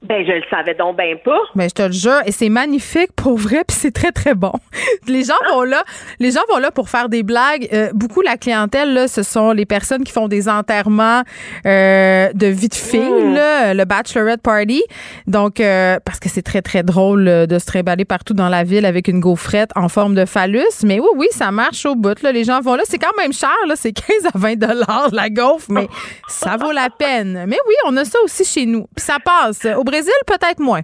Ben, 0.07 0.25
je 0.25 0.31
le 0.31 0.43
savais 0.49 0.73
donc 0.73 0.95
ben 0.95 1.17
pas. 1.23 1.39
Ben, 1.55 1.67
je 1.69 1.73
te 1.73 1.81
le 1.81 1.91
jure, 1.91 2.21
et 2.25 2.31
c'est 2.31 2.49
magnifique 2.49 3.11
pour 3.15 3.37
vrai, 3.37 3.63
puis 3.67 3.75
c'est 3.77 3.91
très 3.91 4.11
très 4.11 4.35
bon. 4.35 4.53
Les 5.07 5.23
gens 5.23 5.33
vont 5.51 5.63
là, 5.63 5.83
les 6.19 6.31
gens 6.31 6.41
vont 6.49 6.57
là 6.59 6.71
pour 6.71 6.89
faire 6.89 7.09
des 7.09 7.23
blagues. 7.23 7.67
Euh, 7.73 7.89
beaucoup 7.93 8.21
la 8.21 8.37
clientèle 8.37 8.93
là, 8.93 9.07
ce 9.07 9.23
sont 9.23 9.51
les 9.51 9.65
personnes 9.65 10.03
qui 10.03 10.11
font 10.13 10.27
des 10.27 10.47
enterrements 10.49 11.23
euh, 11.65 12.29
de 12.33 12.47
vie 12.47 12.69
de 12.69 12.75
fille, 12.75 12.97
Mm. 13.01 13.33
là, 13.33 13.73
le 13.73 13.85
bachelorette 13.85 14.41
party. 14.41 14.83
Donc 15.27 15.59
euh, 15.59 15.99
parce 16.05 16.19
que 16.19 16.29
c'est 16.29 16.41
très 16.41 16.61
très 16.61 16.83
drôle 16.83 17.25
de 17.25 17.59
se 17.59 17.65
trimballer 17.65 18.05
partout 18.05 18.33
dans 18.33 18.49
la 18.49 18.63
ville 18.63 18.85
avec 18.85 19.07
une 19.07 19.19
gaufrette 19.19 19.71
en 19.75 19.89
forme 19.89 20.15
de 20.15 20.25
phallus. 20.25 20.83
Mais 20.83 20.99
oui 20.99 21.07
oui, 21.15 21.27
ça 21.31 21.51
marche 21.51 21.85
au 21.85 21.95
bout. 21.95 22.21
Là, 22.21 22.31
les 22.31 22.43
gens 22.43 22.61
vont 22.61 22.75
là, 22.75 22.83
c'est 22.85 22.99
quand 22.99 23.15
même 23.17 23.33
cher 23.33 23.49
là, 23.67 23.75
c'est 23.75 23.91
15 24.07 24.25
à 24.33 24.37
20 24.37 24.55
dollars 24.57 25.09
la 25.11 25.29
gaufre, 25.29 25.65
mais 25.69 25.87
ça 26.27 26.55
vaut 26.57 26.71
la 26.71 26.89
peine. 26.89 27.45
Mais 27.47 27.57
oui, 27.67 27.75
on 27.87 27.97
a 27.97 28.05
ça 28.05 28.19
aussi 28.23 28.45
chez 28.45 28.65
nous. 28.65 28.87
Puis 28.95 29.03
ça 29.05 29.17
passe. 29.23 29.65
Au 29.77 29.83
Brésil 29.83 29.96
peut-être 30.25 30.59
moins. 30.59 30.81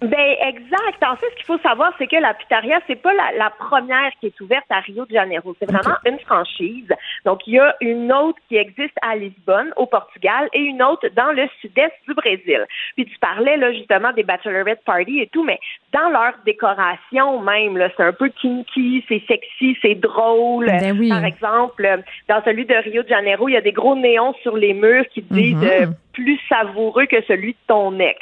Ben 0.00 0.36
exact. 0.46 1.02
En 1.02 1.16
fait, 1.16 1.26
ce 1.30 1.36
qu'il 1.36 1.46
faut 1.46 1.58
savoir, 1.58 1.92
c'est 1.98 2.06
que 2.06 2.16
la 2.16 2.32
Putaria, 2.32 2.78
c'est 2.86 3.02
pas 3.02 3.12
la, 3.14 3.32
la 3.36 3.50
première 3.50 4.12
qui 4.20 4.26
est 4.26 4.40
ouverte 4.40 4.66
à 4.70 4.78
Rio 4.78 5.04
de 5.06 5.12
Janeiro. 5.12 5.56
C'est 5.58 5.68
vraiment 5.68 5.96
une 6.06 6.20
franchise. 6.20 6.88
Donc, 7.24 7.40
il 7.48 7.54
y 7.54 7.58
a 7.58 7.74
une 7.80 8.12
autre 8.12 8.38
qui 8.48 8.56
existe 8.56 8.96
à 9.02 9.16
Lisbonne, 9.16 9.72
au 9.76 9.86
Portugal, 9.86 10.48
et 10.52 10.60
une 10.60 10.84
autre 10.84 11.08
dans 11.16 11.32
le 11.32 11.48
sud-est 11.60 11.94
du 12.06 12.14
Brésil. 12.14 12.64
Puis 12.94 13.06
tu 13.06 13.18
parlais 13.18 13.56
là 13.56 13.72
justement 13.72 14.12
des 14.12 14.22
bachelorette 14.22 14.84
parties 14.84 15.20
et 15.20 15.26
tout, 15.26 15.42
mais 15.42 15.58
dans 15.92 16.10
leur 16.10 16.32
décoration 16.44 17.40
même, 17.40 17.76
là, 17.78 17.88
c'est 17.96 18.02
un 18.02 18.12
peu 18.12 18.28
kinky, 18.28 19.04
c'est 19.08 19.22
sexy, 19.26 19.76
c'est 19.80 19.94
drôle. 19.94 20.66
Ben 20.66 20.96
oui. 20.98 21.08
Par 21.08 21.24
exemple, 21.24 21.88
dans 22.28 22.42
celui 22.44 22.66
de 22.66 22.74
Rio 22.74 23.02
de 23.02 23.08
Janeiro, 23.08 23.48
il 23.48 23.52
y 23.52 23.56
a 23.56 23.62
des 23.62 23.72
gros 23.72 23.96
néons 23.96 24.34
sur 24.42 24.56
les 24.56 24.74
murs 24.74 25.04
qui 25.14 25.22
disent 25.22 25.54
Mhm. 25.56 25.64
euh, 25.64 25.86
plus 26.12 26.38
savoureux 26.48 27.06
que 27.06 27.16
celui 27.26 27.52
de 27.52 27.58
ton 27.68 27.98
ex. 28.00 28.18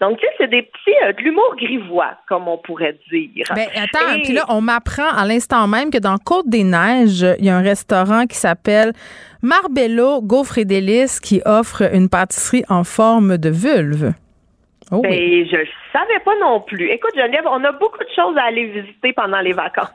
Donc, 0.00 0.18
tu 0.18 0.26
sais, 0.26 0.32
c'est 0.38 0.50
des 0.50 0.62
petits, 0.62 0.94
euh, 1.04 1.12
de 1.12 1.20
l'humour 1.22 1.54
grivois, 1.56 2.12
comme 2.28 2.46
on 2.46 2.58
pourrait 2.58 2.96
dire. 3.10 3.46
Ben, 3.54 3.66
attends, 3.76 4.14
Et- 4.16 4.22
puis 4.22 4.32
là, 4.34 4.44
on 4.48 4.60
m'apprend 4.60 5.08
à 5.08 5.24
l'instant 5.26 5.66
même 5.66 5.90
que 5.90 5.98
dans 5.98 6.16
Côte-des-Neiges, 6.18 7.26
il 7.38 7.44
y 7.46 7.50
a 7.50 7.56
un 7.56 7.62
restaurant 7.62 8.26
qui 8.26 8.36
s'appelle 8.36 8.92
Marbello 9.42 10.20
Gaufre 10.22 10.58
et 10.58 10.64
Délices 10.64 11.18
qui 11.18 11.40
offre 11.44 11.82
une 11.94 12.08
pâtisserie 12.08 12.64
en 12.68 12.84
forme 12.84 13.38
de 13.38 13.48
vulve. 13.50 14.12
Oh 14.92 15.00
Ben, 15.02 15.46
je 15.46 15.56
savais 15.92 16.18
pas 16.24 16.36
non 16.40 16.60
plus. 16.60 16.90
Écoute, 16.90 17.12
Geneviève, 17.14 17.44
on 17.46 17.62
a 17.62 17.70
beaucoup 17.72 17.98
de 17.98 18.08
choses 18.14 18.36
à 18.36 18.44
aller 18.44 18.66
visiter 18.66 19.12
pendant 19.12 19.40
les 19.40 19.52
vacances. 19.52 19.88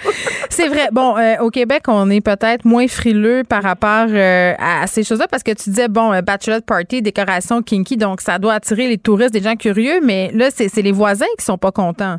C'est 0.50 0.68
vrai. 0.68 0.88
Bon, 0.90 1.16
euh, 1.16 1.36
au 1.40 1.50
Québec, 1.50 1.82
on 1.86 2.10
est 2.10 2.24
peut-être 2.24 2.64
moins 2.64 2.88
frileux 2.88 3.44
par 3.48 3.62
rapport 3.62 4.06
euh, 4.08 4.54
à, 4.58 4.82
à 4.82 4.86
ces 4.88 5.04
choses-là 5.04 5.28
parce 5.30 5.44
que 5.44 5.52
tu 5.52 5.70
disais, 5.70 5.88
bon, 5.88 6.12
euh, 6.12 6.20
bachelor 6.20 6.60
party, 6.66 7.00
décoration 7.00 7.62
kinky, 7.62 7.96
donc 7.96 8.20
ça 8.20 8.38
doit 8.38 8.54
attirer 8.54 8.88
les 8.88 8.98
touristes, 8.98 9.32
des 9.32 9.42
gens 9.42 9.54
curieux, 9.54 10.00
mais 10.02 10.30
là, 10.32 10.50
c'est 10.50 10.68
c'est 10.68 10.82
les 10.82 10.92
voisins 10.92 11.26
qui 11.38 11.44
sont 11.44 11.58
pas 11.58 11.70
contents. 11.70 12.18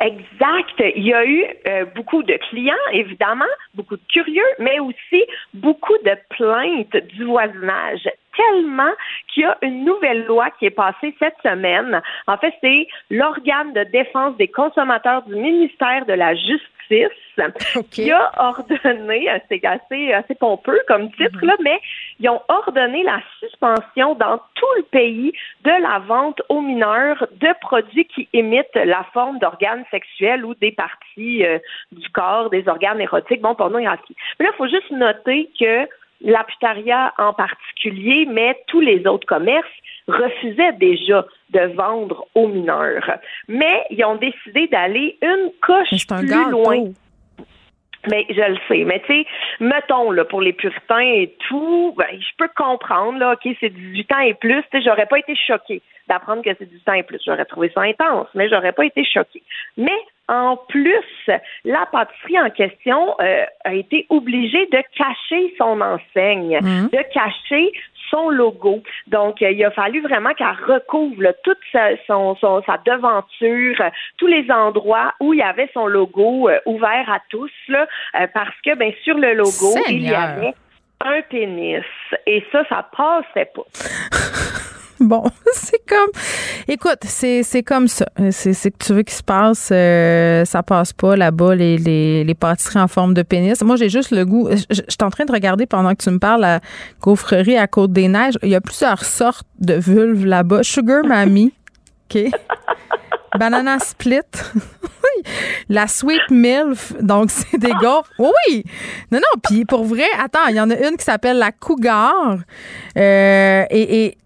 Exact. 0.00 0.82
Il 0.96 1.06
y 1.06 1.14
a 1.14 1.24
eu 1.24 1.44
euh, 1.66 1.84
beaucoup 1.94 2.22
de 2.22 2.34
clients, 2.48 2.74
évidemment, 2.92 3.44
beaucoup 3.74 3.96
de 3.96 4.02
curieux, 4.12 4.42
mais 4.58 4.80
aussi 4.80 5.24
beaucoup 5.52 5.96
de 6.04 6.16
plaintes 6.30 6.96
du 7.14 7.24
voisinage. 7.24 8.08
Tellement 8.36 8.92
qu'il 9.32 9.42
y 9.42 9.46
a 9.46 9.56
une 9.62 9.84
nouvelle 9.84 10.24
loi 10.24 10.50
qui 10.58 10.66
est 10.66 10.70
passée 10.70 11.14
cette 11.18 11.36
semaine. 11.42 12.00
En 12.26 12.36
fait, 12.36 12.54
c'est 12.60 12.88
l'organe 13.10 13.72
de 13.72 13.84
défense 13.84 14.36
des 14.36 14.48
consommateurs 14.48 15.22
du 15.22 15.34
ministère 15.34 16.04
de 16.06 16.12
la 16.12 16.34
Justice 16.34 17.08
qui 17.90 18.10
a 18.10 18.30
ordonné, 18.36 19.30
euh, 19.30 19.38
c'est 19.48 19.64
assez, 19.64 20.12
assez 20.12 20.34
pompeux 20.34 20.80
comme 20.86 21.10
titre, 21.12 21.38
là, 21.42 21.56
mais 21.62 21.80
ils 22.20 22.28
ont 22.28 22.40
ordonné 22.48 23.02
la 23.02 23.20
suspension 23.40 24.14
dans 24.14 24.38
tout 24.54 24.66
le 24.76 24.82
pays 24.82 25.32
de 25.64 25.70
la 25.82 25.98
vente 26.00 26.40
aux 26.48 26.60
mineurs 26.60 27.26
de 27.32 27.48
produits 27.60 28.06
qui 28.06 28.28
imitent 28.32 28.74
la 28.74 29.04
forme 29.12 29.38
d'organes 29.38 29.84
sexuels 29.90 30.44
ou 30.44 30.54
des 30.54 30.72
parties 30.72 31.44
euh, 31.44 31.58
du 31.92 32.08
corps, 32.10 32.50
des 32.50 32.68
organes 32.68 33.00
érotiques, 33.00 33.40
bon, 33.40 33.54
pornographique. 33.54 34.16
Mais 34.38 34.46
là, 34.46 34.52
il 34.54 34.56
faut 34.56 34.68
juste 34.68 34.90
noter 34.90 35.50
que 35.58 35.88
la 36.20 36.44
Putaria 36.44 37.12
en 37.18 37.32
particulier, 37.32 38.26
mais 38.30 38.56
tous 38.66 38.80
les 38.80 39.06
autres 39.06 39.26
commerces 39.26 39.66
refusaient 40.08 40.72
déjà 40.72 41.24
de 41.50 41.60
vendre 41.74 42.26
aux 42.34 42.48
mineurs. 42.48 43.10
Mais 43.48 43.84
ils 43.90 44.04
ont 44.04 44.16
décidé 44.16 44.66
d'aller 44.68 45.18
une 45.22 45.50
coche 45.60 45.88
un 46.10 46.18
plus 46.18 46.28
gâteau. 46.28 46.50
loin. 46.50 46.84
Mais 48.10 48.26
je 48.28 48.34
le 48.34 48.58
sais. 48.68 48.84
Mais 48.84 49.00
tu 49.00 49.14
sais, 49.14 49.26
mettons 49.60 50.10
là 50.10 50.24
pour 50.26 50.42
les 50.42 50.52
puritains 50.52 50.98
et 50.98 51.34
tout, 51.48 51.94
ben, 51.96 52.06
je 52.12 52.36
peux 52.36 52.50
comprendre 52.54 53.18
là. 53.18 53.32
Ok, 53.32 53.56
c'est 53.60 53.70
18 53.70 54.12
ans 54.12 54.20
et 54.20 54.34
plus. 54.34 54.62
Tu 54.64 54.68
sais, 54.72 54.82
j'aurais 54.84 55.06
pas 55.06 55.18
été 55.18 55.34
choquée 55.34 55.80
d'apprendre 56.08 56.42
que 56.42 56.50
c'est 56.58 56.68
18 56.68 56.88
ans 56.90 56.94
et 56.94 57.02
plus. 57.02 57.20
J'aurais 57.24 57.46
trouvé 57.46 57.70
ça 57.74 57.80
intense, 57.80 58.28
mais 58.34 58.48
j'aurais 58.50 58.72
pas 58.72 58.84
été 58.84 59.04
choquée. 59.04 59.42
Mais 59.78 59.96
en 60.28 60.56
plus, 60.56 61.30
la 61.64 61.86
pâtisserie 61.92 62.40
en 62.40 62.50
question 62.50 63.14
euh, 63.20 63.44
a 63.64 63.74
été 63.74 64.06
obligée 64.08 64.66
de 64.66 64.82
cacher 64.96 65.54
son 65.58 65.80
enseigne, 65.80 66.58
Mhm. 66.62 66.88
de 66.90 67.02
cacher 67.12 67.72
son 68.10 68.30
logo. 68.30 68.82
Donc, 69.06 69.42
euh, 69.42 69.50
il 69.50 69.64
a 69.64 69.70
fallu 69.70 70.00
vraiment 70.02 70.32
qu'elle 70.34 70.46
recouvre 70.66 71.22
là, 71.22 71.32
toute 71.42 71.58
sa, 71.72 71.96
son, 72.06 72.36
son- 72.36 72.62
sa 72.64 72.78
devanture, 72.84 73.80
euh, 73.80 73.90
tous 74.18 74.26
les 74.26 74.50
endroits 74.50 75.12
où 75.20 75.32
il 75.34 75.38
y 75.40 75.42
avait 75.42 75.70
son 75.74 75.86
logo 75.86 76.48
euh, 76.48 76.58
ouvert 76.66 77.10
à 77.10 77.18
tous, 77.30 77.50
là, 77.68 77.86
parce 78.32 78.54
que 78.64 78.74
ben 78.76 78.92
sur 79.02 79.16
le 79.18 79.34
logo, 79.34 79.74
il 79.88 80.02
y 80.02 80.14
avait 80.14 80.54
un 81.04 81.20
pénis. 81.22 81.82
Et 82.26 82.44
ça, 82.52 82.62
ça 82.68 82.86
passait 82.96 83.50
pas. 83.54 83.62
Bon, 85.00 85.24
c'est 85.52 85.84
comme. 85.86 86.10
Écoute, 86.68 87.00
c'est 87.02 87.42
c'est 87.42 87.62
comme 87.62 87.88
ça. 87.88 88.06
C'est 88.30 88.52
c'est 88.52 88.70
que 88.70 88.84
tu 88.84 88.94
veux 88.94 89.02
qu'il 89.02 89.16
se 89.16 89.22
passe, 89.22 89.70
euh, 89.72 90.44
ça 90.44 90.62
passe 90.62 90.92
pas 90.92 91.16
là-bas, 91.16 91.54
les, 91.54 91.78
les, 91.78 92.24
les 92.24 92.34
pâtisseries 92.34 92.80
en 92.80 92.88
forme 92.88 93.14
de 93.14 93.22
pénis. 93.22 93.60
Moi, 93.62 93.76
j'ai 93.76 93.88
juste 93.88 94.10
le 94.10 94.24
goût. 94.24 94.48
Je 94.50 94.74
suis 94.74 95.02
en 95.02 95.10
train 95.10 95.24
de 95.24 95.32
regarder 95.32 95.66
pendant 95.66 95.90
que 95.94 96.02
tu 96.02 96.10
me 96.10 96.18
parles 96.18 96.42
la 96.42 96.60
gaufrerie 97.00 97.56
à 97.56 97.66
Côte-des-Neiges. 97.66 98.38
Il 98.42 98.50
y 98.50 98.54
a 98.54 98.60
plusieurs 98.60 99.04
sortes 99.04 99.46
de 99.58 99.74
vulves 99.74 100.24
là-bas. 100.24 100.62
Sugar 100.62 101.04
Mammy. 101.06 101.52
OK? 102.10 102.30
Banana 103.38 103.78
Split. 103.80 104.20
La 105.68 105.88
Sweet 105.88 106.30
Milf. 106.30 106.92
Donc, 107.00 107.30
c'est 107.30 107.58
des 107.58 107.72
gaufres. 107.72 108.10
Oui, 108.18 108.30
oui. 108.48 108.64
Non, 109.10 109.18
non. 109.18 109.40
Puis, 109.42 109.64
pour 109.64 109.84
vrai, 109.84 110.06
attends, 110.22 110.46
il 110.48 110.56
y 110.56 110.60
en 110.60 110.70
a 110.70 110.76
une 110.76 110.96
qui 110.96 111.04
s'appelle 111.04 111.38
la 111.38 111.50
Cougar. 111.50 112.38
Euh, 112.96 113.64
et, 113.70 114.04
et 114.04 114.18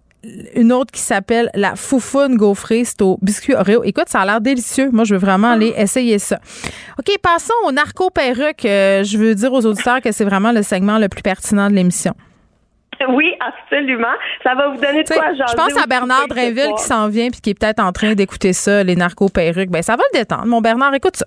une 0.55 0.73
autre 0.73 0.93
qui 0.93 1.01
s'appelle 1.01 1.51
la 1.55 1.77
Foufoune 1.77 2.37
gaufrée. 2.37 2.85
C'est 2.85 3.03
au 3.03 3.19
biscuit 3.23 3.55
Oreo. 3.55 3.85
Écoute, 3.85 4.09
ça 4.09 4.21
a 4.21 4.27
l'air 4.27 4.41
délicieux. 4.41 4.91
Moi, 4.93 5.05
je 5.05 5.15
veux 5.15 5.21
vraiment 5.21 5.51
aller 5.51 5.73
essayer 5.77 6.19
ça. 6.19 6.39
OK, 6.99 7.17
passons 7.23 7.55
au 7.65 7.73
narco-perruque. 7.73 8.65
Euh, 8.65 9.05
je 9.05 9.19
veux 9.19 9.35
dire 9.35 9.53
aux 9.53 9.65
auditeurs 9.65 10.01
que 10.01 10.13
c'est 10.13 10.25
vraiment 10.25 10.53
le 10.53 10.63
segment 10.63 10.99
le 10.99 11.09
plus 11.09 11.23
pertinent 11.23 11.69
de 11.71 11.75
l'émission. 11.75 12.15
Oui, 13.09 13.33
absolument. 13.41 14.15
Ça 14.43 14.55
va 14.55 14.69
vous 14.71 14.81
donner 14.81 15.05
de 15.05 15.09
quoi 15.09 15.33
jaser 15.33 15.45
je 15.49 15.55
pense 15.55 15.83
à 15.83 15.87
Bernard 15.87 16.27
soir. 16.27 16.77
qui 16.77 16.83
s'en 16.83 17.09
vient 17.09 17.31
puis 17.31 17.41
qui 17.41 17.51
est 17.51 17.59
peut-être 17.59 17.81
en 17.81 17.93
train 17.93 18.15
d'écouter 18.15 18.53
ça, 18.53 18.83
les 18.83 18.97
narco-perruques. 18.97 19.71
Ben, 19.71 19.83
ça 19.83 19.95
va 19.95 20.03
le 20.13 20.19
détendre. 20.19 20.47
Mon 20.47 20.61
Bernard, 20.61 20.95
écoute 20.95 21.17
ça. 21.17 21.27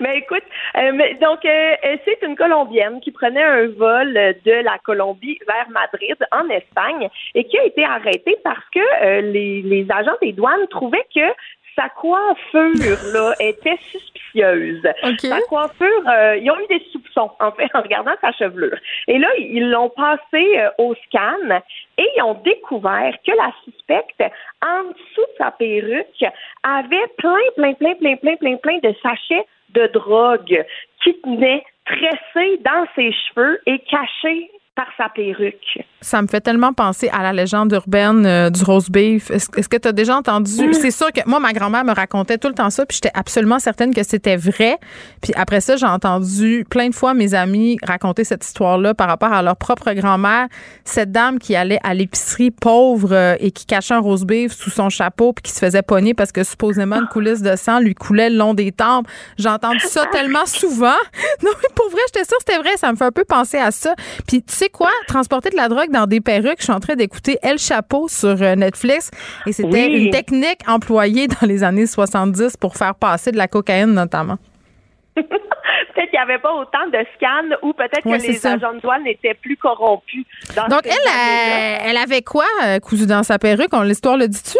Mais 0.00 0.18
écoute, 0.24 0.42
euh, 0.76 0.92
mais 0.94 1.14
donc 1.14 1.44
euh, 1.44 1.74
euh, 1.84 1.96
c'est 2.04 2.22
une 2.22 2.36
Colombienne 2.36 3.00
qui 3.00 3.10
prenait 3.10 3.42
un 3.42 3.66
vol 3.68 4.12
de 4.12 4.62
la 4.62 4.78
Colombie 4.78 5.38
vers 5.46 5.68
Madrid 5.70 6.16
en 6.32 6.48
Espagne 6.48 7.08
et 7.34 7.44
qui 7.44 7.58
a 7.58 7.64
été 7.64 7.84
arrêtée 7.84 8.36
parce 8.44 8.68
que 8.74 8.80
euh, 9.04 9.20
les, 9.20 9.62
les 9.62 9.86
agents 9.90 10.16
des 10.20 10.32
douanes 10.32 10.66
trouvaient 10.68 11.06
que 11.14 11.32
sa 11.76 11.88
coiffure 11.88 12.98
là 13.12 13.34
était 13.40 13.78
suspicieuse. 13.90 14.82
Sa 15.20 15.40
coiffure, 15.42 16.08
euh, 16.08 16.36
ils 16.36 16.50
ont 16.50 16.58
eu 16.58 16.66
des 16.68 16.84
soupçons 16.92 17.30
en 17.40 17.52
fait, 17.52 17.68
en 17.74 17.82
regardant 17.82 18.14
sa 18.20 18.32
chevelure. 18.32 18.76
Et 19.08 19.18
là, 19.18 19.28
ils 19.38 19.70
l'ont 19.70 19.90
passé 19.90 20.58
euh, 20.58 20.70
au 20.78 20.94
scan 21.06 21.60
et 21.98 22.06
ils 22.16 22.22
ont 22.22 22.34
découvert 22.34 23.14
que 23.26 23.32
la 23.32 23.52
suspecte, 23.64 24.22
en 24.62 24.84
dessous 24.84 25.26
de 25.32 25.36
sa 25.38 25.50
perruque, 25.52 26.24
avait 26.62 27.06
plein, 27.18 27.36
plein, 27.56 27.74
plein, 27.74 27.94
plein, 27.94 28.16
plein, 28.16 28.36
plein, 28.36 28.56
plein 28.56 28.78
de 28.78 28.94
sachets 29.02 29.46
de 29.74 29.86
drogue 29.92 30.64
qui 31.02 31.20
tenaient 31.20 31.64
tressés 31.86 32.58
dans 32.64 32.86
ses 32.94 33.12
cheveux 33.12 33.60
et 33.66 33.78
cachés 33.80 34.50
par 34.74 34.88
sa 34.96 35.08
perruque. 35.08 35.78
Ça 36.02 36.22
me 36.22 36.26
fait 36.26 36.40
tellement 36.40 36.72
penser 36.72 37.10
à 37.12 37.22
la 37.22 37.34
légende 37.34 37.72
urbaine 37.72 38.24
euh, 38.24 38.48
du 38.48 38.64
roast 38.64 38.90
beef. 38.90 39.30
Est-ce 39.30 39.68
que 39.68 39.76
tu 39.76 39.86
as 39.86 39.92
déjà 39.92 40.16
entendu? 40.16 40.72
C'est 40.72 40.90
sûr 40.90 41.12
que 41.12 41.20
moi, 41.26 41.40
ma 41.40 41.52
grand-mère 41.52 41.84
me 41.84 41.92
racontait 41.92 42.38
tout 42.38 42.48
le 42.48 42.54
temps 42.54 42.70
ça, 42.70 42.86
puis 42.86 42.96
j'étais 42.96 43.10
absolument 43.12 43.58
certaine 43.58 43.92
que 43.92 44.02
c'était 44.02 44.36
vrai. 44.36 44.78
Puis 45.20 45.32
après 45.36 45.60
ça, 45.60 45.76
j'ai 45.76 45.86
entendu 45.86 46.64
plein 46.70 46.88
de 46.88 46.94
fois 46.94 47.12
mes 47.12 47.34
amis 47.34 47.76
raconter 47.82 48.24
cette 48.24 48.44
histoire-là 48.44 48.94
par 48.94 49.08
rapport 49.08 49.32
à 49.32 49.42
leur 49.42 49.56
propre 49.56 49.92
grand-mère. 49.92 50.48
Cette 50.86 51.12
dame 51.12 51.38
qui 51.38 51.54
allait 51.54 51.80
à 51.84 51.92
l'épicerie 51.92 52.50
pauvre 52.50 53.12
euh, 53.12 53.36
et 53.38 53.50
qui 53.50 53.66
cachait 53.66 53.94
un 53.94 54.00
roast 54.00 54.24
beef 54.24 54.52
sous 54.52 54.70
son 54.70 54.88
chapeau 54.88 55.34
puis 55.34 55.42
qui 55.42 55.52
se 55.52 55.58
faisait 55.58 55.82
pogner 55.82 56.14
parce 56.14 56.32
que 56.32 56.44
supposément 56.44 56.96
une 56.96 57.08
coulisse 57.08 57.42
de 57.42 57.56
sang 57.56 57.78
lui 57.78 57.94
coulait 57.94 58.30
le 58.30 58.36
long 58.36 58.54
des 58.54 58.72
tempes. 58.72 59.06
J'ai 59.36 59.50
entendu 59.50 59.80
ça 59.80 60.06
tellement 60.06 60.46
souvent. 60.46 60.90
Non, 61.42 61.50
mais 61.62 61.68
pour 61.74 61.88
vrai, 61.90 62.00
j'étais 62.08 62.26
sûre 62.26 62.36
que 62.36 62.44
c'était 62.46 62.58
vrai. 62.58 62.76
Ça 62.76 62.92
me 62.92 62.96
fait 62.96 63.04
un 63.04 63.12
peu 63.12 63.24
penser 63.24 63.56
à 63.56 63.70
ça. 63.70 63.94
Puis 64.26 64.42
tu 64.42 64.54
sais 64.54 64.68
quoi? 64.68 64.90
Transporter 65.08 65.48
de 65.48 65.56
la 65.56 65.68
drogue 65.68 65.89
dans 65.90 66.06
des 66.06 66.20
perruques, 66.20 66.58
je 66.58 66.64
suis 66.64 66.72
en 66.72 66.80
train 66.80 66.94
d'écouter 66.94 67.38
El 67.42 67.58
Chapeau 67.58 68.08
sur 68.08 68.40
euh, 68.42 68.54
Netflix 68.54 69.10
et 69.46 69.52
c'était 69.52 69.86
Oui. 69.86 70.04
une 70.06 70.10
technique 70.10 70.60
employée 70.66 71.26
dans 71.28 71.46
les 71.46 71.62
années 71.64 71.86
70 71.86 72.56
pour 72.56 72.76
faire 72.76 72.94
passer 72.94 73.32
de 73.32 73.36
la 73.36 73.48
cocaïne 73.48 73.92
notamment. 73.92 74.38
peut-être 75.14 76.10
qu'il 76.10 76.10
n'y 76.12 76.18
avait 76.18 76.38
pas 76.38 76.52
autant 76.54 76.86
de 76.92 76.98
scans 77.16 77.56
ou 77.62 77.72
peut-être 77.72 78.06
Ouais, 78.06 78.18
que 78.18 78.22
les 78.26 78.34
ça. 78.34 78.52
agents 78.52 78.72
de 78.74 78.80
douane 78.80 79.02
n'étaient 79.04 79.34
plus 79.34 79.56
corrompus. 79.56 80.24
Dans 80.56 80.68
Donc 80.68 80.82
elle, 80.84 81.80
elle 81.84 81.96
avait 81.96 82.22
quoi 82.22 82.44
euh, 82.64 82.78
cousu 82.78 83.06
dans 83.06 83.22
sa 83.22 83.38
perruque? 83.38 83.72
L'histoire 83.84 84.16
le 84.16 84.28
dit-tu? 84.28 84.58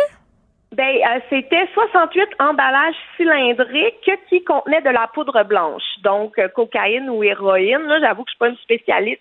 Ben, 0.77 0.85
euh, 0.87 1.19
c'était 1.29 1.67
68 1.75 2.29
emballages 2.39 2.95
cylindriques 3.17 4.09
qui 4.29 4.45
contenaient 4.45 4.81
de 4.83 4.91
la 4.91 5.09
poudre 5.13 5.43
blanche, 5.45 5.83
donc 6.05 6.39
euh, 6.39 6.47
cocaïne 6.49 7.11
ou 7.11 7.25
héroïne. 7.25 7.83
Là, 7.89 7.99
j'avoue 8.01 8.23
que 8.23 8.31
je 8.31 8.35
suis 8.35 8.39
pas 8.39 8.49
une 8.51 8.57
spécialiste 8.59 9.21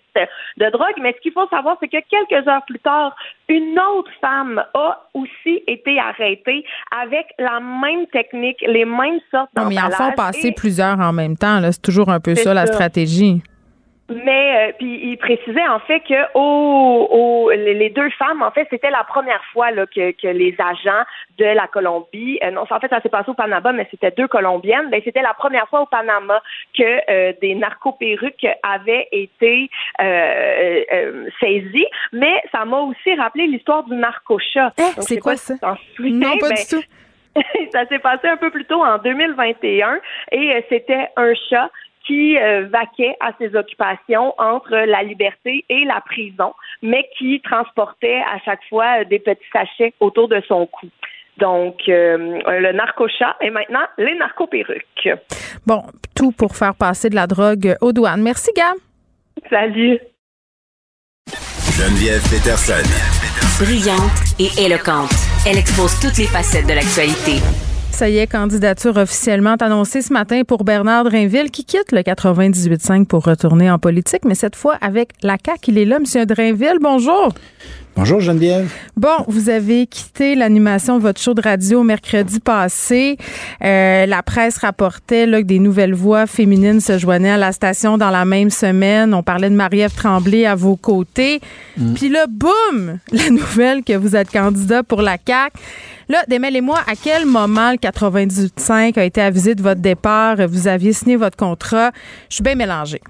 de 0.58 0.70
drogue, 0.70 0.94
mais 1.02 1.12
ce 1.12 1.20
qu'il 1.20 1.32
faut 1.32 1.48
savoir, 1.48 1.76
c'est 1.80 1.88
que 1.88 1.96
quelques 2.08 2.46
heures 2.46 2.64
plus 2.66 2.78
tard, 2.78 3.16
une 3.48 3.76
autre 3.96 4.10
femme 4.20 4.62
a 4.74 5.00
aussi 5.14 5.62
été 5.66 5.98
arrêtée 5.98 6.64
avec 7.02 7.26
la 7.38 7.58
même 7.58 8.06
technique, 8.12 8.62
les 8.66 8.84
mêmes 8.84 9.18
sortes 9.32 9.50
Non, 9.56 9.64
mais 9.66 9.74
ils 9.74 9.78
en 9.80 9.82
font 9.90 9.90
d'emballages 9.90 10.14
passer 10.16 10.48
et- 10.48 10.52
plusieurs 10.54 11.00
en 11.00 11.12
même 11.12 11.36
temps. 11.36 11.58
là. 11.58 11.72
C'est 11.72 11.82
toujours 11.82 12.10
un 12.10 12.20
peu 12.20 12.36
ça, 12.36 12.54
la 12.54 12.66
stratégie. 12.66 13.42
Mais 14.10 14.68
euh, 14.68 14.72
puis 14.78 15.00
il 15.10 15.16
précisait 15.18 15.66
en 15.68 15.78
fait 15.80 16.00
que 16.00 16.14
au, 16.34 17.08
au- 17.10 17.50
les 17.50 17.90
deux 17.90 18.10
femmes, 18.10 18.42
en 18.42 18.50
fait, 18.50 18.66
c'était 18.70 18.90
la 18.90 19.04
première 19.04 19.42
fois 19.52 19.70
là, 19.70 19.86
que, 19.86 20.10
que 20.12 20.26
les 20.28 20.54
agents 20.58 21.04
de 21.38 21.44
la 21.44 21.66
Colombie, 21.68 22.38
euh, 22.42 22.50
non, 22.50 22.62
en 22.68 22.80
fait, 22.80 22.88
ça 22.88 23.00
s'est 23.00 23.08
passé 23.08 23.30
au 23.30 23.34
Panama, 23.34 23.72
mais 23.72 23.86
c'était 23.90 24.10
deux 24.10 24.28
Colombiennes. 24.28 24.90
Ben, 24.90 25.00
c'était 25.04 25.22
la 25.22 25.34
première 25.34 25.68
fois 25.68 25.82
au 25.82 25.86
Panama 25.86 26.42
que 26.76 26.82
euh, 27.10 27.32
des 27.40 27.54
narcoperruques 27.54 28.46
avaient 28.62 29.08
été 29.12 29.70
euh, 30.00 30.04
euh, 30.04 30.84
euh, 30.92 31.26
saisies. 31.40 31.86
Mais 32.12 32.42
ça 32.52 32.64
m'a 32.64 32.78
aussi 32.80 33.14
rappelé 33.14 33.46
l'histoire 33.46 33.84
du 33.84 33.94
narcochat. 33.94 34.72
Je 34.78 35.00
c'est 35.02 35.18
quoi 35.18 35.36
si 35.36 35.56
ça? 35.56 35.76
Non, 36.00 36.36
pas 36.38 36.48
Ben, 36.50 36.56
du 36.56 36.66
tout. 36.68 36.82
ça 37.72 37.86
s'est 37.86 38.00
passé 38.00 38.26
un 38.26 38.36
peu 38.36 38.50
plus 38.50 38.64
tôt 38.64 38.82
en 38.84 38.98
2021 38.98 40.00
et 40.32 40.52
euh, 40.52 40.60
c'était 40.68 41.06
un 41.16 41.32
chat 41.48 41.70
qui 42.06 42.38
euh, 42.38 42.66
vaquait 42.68 43.16
à 43.20 43.32
ses 43.38 43.54
occupations 43.54 44.34
entre 44.38 44.70
la 44.70 45.02
liberté 45.02 45.64
et 45.68 45.84
la 45.84 46.00
prison, 46.00 46.54
mais 46.82 47.08
qui 47.18 47.40
transportait 47.40 48.22
à 48.32 48.38
chaque 48.44 48.60
fois 48.68 49.00
euh, 49.00 49.04
des 49.04 49.18
petits 49.18 49.40
sachets 49.52 49.94
autour 50.00 50.28
de 50.28 50.40
son 50.48 50.66
cou. 50.66 50.88
Donc, 51.38 51.76
euh, 51.88 52.40
le 52.46 52.72
narco-chat 52.72 53.36
et 53.40 53.50
maintenant 53.50 53.84
les 53.98 54.14
narco-perruques. 54.16 55.08
Bon, 55.66 55.82
tout 56.14 56.32
pour 56.32 56.56
faire 56.56 56.74
passer 56.74 57.08
de 57.08 57.14
la 57.14 57.26
drogue 57.26 57.76
aux 57.80 57.92
douanes. 57.92 58.22
Merci, 58.22 58.50
Gab. 58.54 58.76
Salut. 59.48 59.98
Geneviève 61.78 62.22
Peterson. 62.28 62.84
Brillante 63.58 64.36
et 64.38 64.66
éloquente. 64.66 65.12
Elle 65.46 65.56
expose 65.56 65.98
toutes 66.00 66.18
les 66.18 66.26
facettes 66.26 66.66
de 66.66 66.74
l'actualité. 66.74 67.40
Ça 68.00 68.08
y 68.08 68.16
est, 68.16 68.26
candidature 68.26 68.96
officiellement 68.96 69.56
annoncée 69.60 70.00
ce 70.00 70.10
matin 70.10 70.40
pour 70.42 70.64
Bernard 70.64 71.04
Drainville 71.04 71.50
qui 71.50 71.66
quitte 71.66 71.92
le 71.92 72.00
98.5 72.00 73.04
pour 73.04 73.26
retourner 73.26 73.70
en 73.70 73.78
politique, 73.78 74.24
mais 74.24 74.34
cette 74.34 74.56
fois 74.56 74.78
avec 74.80 75.10
la 75.22 75.36
CAQ. 75.44 75.70
Il 75.70 75.76
est 75.76 75.84
là, 75.84 75.98
M. 75.98 76.24
Drainville. 76.24 76.78
Bonjour. 76.80 77.34
Bonjour 77.96 78.20
Geneviève. 78.20 78.72
Bon, 78.96 79.24
vous 79.26 79.50
avez 79.50 79.86
quitté 79.86 80.34
l'animation 80.34 80.96
de 80.96 81.02
votre 81.02 81.20
show 81.20 81.34
de 81.34 81.42
radio 81.42 81.82
mercredi 81.82 82.38
passé. 82.38 83.18
Euh, 83.62 84.06
la 84.06 84.22
presse 84.22 84.58
rapportait 84.58 85.26
là, 85.26 85.42
que 85.42 85.46
des 85.46 85.58
nouvelles 85.58 85.94
voix 85.94 86.26
féminines 86.26 86.80
se 86.80 86.98
joignaient 86.98 87.32
à 87.32 87.36
la 87.36 87.52
station 87.52 87.98
dans 87.98 88.10
la 88.10 88.24
même 88.24 88.50
semaine. 88.50 89.12
On 89.12 89.22
parlait 89.22 89.50
de 89.50 89.54
Marie-Ève 89.54 89.94
Tremblay 89.94 90.46
à 90.46 90.54
vos 90.54 90.76
côtés. 90.76 91.40
Puis 91.94 92.08
là, 92.08 92.26
boum, 92.28 92.98
la 93.12 93.30
nouvelle 93.30 93.82
que 93.82 93.96
vous 93.96 94.14
êtes 94.16 94.30
candidat 94.30 94.82
pour 94.82 95.02
la 95.02 95.16
CAQ. 95.24 95.58
Là, 96.08 96.24
démêlez-moi, 96.28 96.78
à 96.86 96.94
quel 97.00 97.26
moment 97.26 97.72
le 97.72 97.76
98.5 97.76 98.98
a 98.98 99.04
été 99.04 99.20
avisé 99.20 99.54
de 99.54 99.62
votre 99.62 99.80
départ? 99.80 100.36
Vous 100.48 100.68
aviez 100.68 100.92
signé 100.92 101.16
votre 101.16 101.36
contrat. 101.36 101.90
Je 102.28 102.36
suis 102.36 102.44
bien 102.44 102.54
mélangée. 102.54 103.00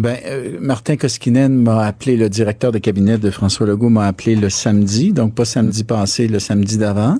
Ben, 0.00 0.16
euh, 0.24 0.56
Martin 0.62 0.96
Koskinen 0.96 1.54
m'a 1.54 1.84
appelé, 1.84 2.16
le 2.16 2.30
directeur 2.30 2.72
de 2.72 2.78
cabinet 2.78 3.18
de 3.18 3.30
François 3.30 3.66
Legault 3.66 3.90
m'a 3.90 4.06
appelé 4.06 4.34
le 4.34 4.48
samedi, 4.48 5.12
donc 5.12 5.34
pas 5.34 5.44
samedi 5.44 5.84
passé, 5.84 6.26
le 6.26 6.38
samedi 6.38 6.78
d'avant. 6.78 7.18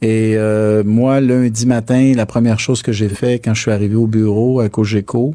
Et 0.00 0.36
euh, 0.36 0.84
moi, 0.84 1.20
lundi 1.20 1.66
matin, 1.66 2.12
la 2.14 2.26
première 2.26 2.60
chose 2.60 2.84
que 2.84 2.92
j'ai 2.92 3.08
fait 3.08 3.40
quand 3.40 3.54
je 3.54 3.62
suis 3.62 3.72
arrivé 3.72 3.96
au 3.96 4.06
bureau 4.06 4.60
à 4.60 4.68
Cogeco, 4.68 5.34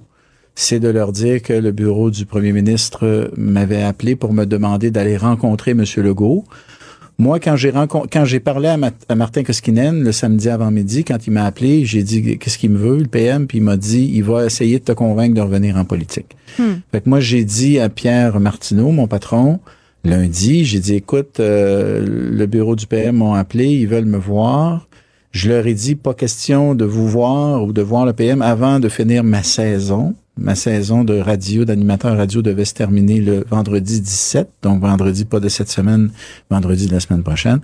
c'est 0.55 0.79
de 0.79 0.87
leur 0.87 1.11
dire 1.11 1.41
que 1.41 1.51
le 1.51 1.73
bureau 1.73 2.09
du 2.09 2.25
premier 2.25 2.53
ministre 2.53 3.29
m'avait 3.35 3.83
appelé 3.83 4.15
pour 4.15 4.31
me 4.31 4.45
demander 4.45 4.91
d'aller 4.91 5.17
rencontrer 5.17 5.71
M. 5.71 5.83
Legault. 5.97 6.45
Moi, 7.17 7.39
quand 7.39 7.55
j'ai 7.55 7.71
quand 7.71 8.25
j'ai 8.25 8.39
parlé 8.41 8.67
à, 8.67 8.75
Ma- 8.77 8.91
à 9.07 9.15
Martin 9.15 9.43
Koskinen 9.43 10.03
le 10.03 10.11
samedi 10.11 10.49
avant 10.49 10.69
midi, 10.69 11.03
quand 11.05 11.25
il 11.27 11.31
m'a 11.31 11.45
appelé, 11.45 11.85
j'ai 11.85 12.03
dit 12.03 12.37
qu'est-ce 12.37 12.57
qu'il 12.57 12.71
me 12.71 12.77
veut, 12.77 12.97
le 12.97 13.05
PM, 13.07 13.47
puis 13.47 13.59
il 13.59 13.63
m'a 13.63 13.77
dit 13.77 14.11
il 14.13 14.23
va 14.23 14.45
essayer 14.45 14.79
de 14.79 14.83
te 14.83 14.91
convaincre 14.91 15.33
de 15.35 15.41
revenir 15.41 15.77
en 15.77 15.85
politique. 15.85 16.35
Fait 16.91 17.01
que 17.01 17.09
moi, 17.09 17.19
j'ai 17.21 17.45
dit 17.45 17.79
à 17.79 17.87
Pierre 17.89 18.39
Martineau, 18.41 18.91
mon 18.91 19.07
patron, 19.07 19.59
lundi, 20.03 20.65
j'ai 20.65 20.79
dit 20.79 20.95
écoute, 20.95 21.39
euh, 21.39 22.05
le 22.05 22.45
bureau 22.47 22.75
du 22.75 22.85
PM 22.85 23.15
m'ont 23.17 23.33
appelé, 23.33 23.67
ils 23.67 23.87
veulent 23.87 24.05
me 24.05 24.17
voir. 24.17 24.87
Je 25.31 25.49
leur 25.49 25.67
ai 25.67 25.73
dit 25.73 25.95
pas 25.95 26.13
question 26.13 26.75
de 26.75 26.85
vous 26.85 27.07
voir 27.07 27.63
ou 27.63 27.73
de 27.73 27.81
voir 27.81 28.05
le 28.05 28.13
PM 28.13 28.41
avant 28.41 28.79
de 28.79 28.87
finir 28.89 29.23
ma 29.23 29.41
saison. 29.43 30.15
Ma 30.37 30.55
saison 30.55 31.05
de 31.05 31.17
radio, 31.17 31.63
d'animateur 31.63 32.17
radio 32.17 32.41
devait 32.41 32.65
se 32.65 32.73
terminer 32.73 33.21
le 33.21 33.45
vendredi 33.49 34.01
17, 34.01 34.49
donc 34.63 34.81
vendredi 34.81 35.23
pas 35.23 35.39
de 35.39 35.47
cette 35.47 35.69
semaine, 35.69 36.11
vendredi 36.49 36.87
de 36.87 36.91
la 36.91 36.99
semaine 36.99 37.23
prochaine. 37.23 37.61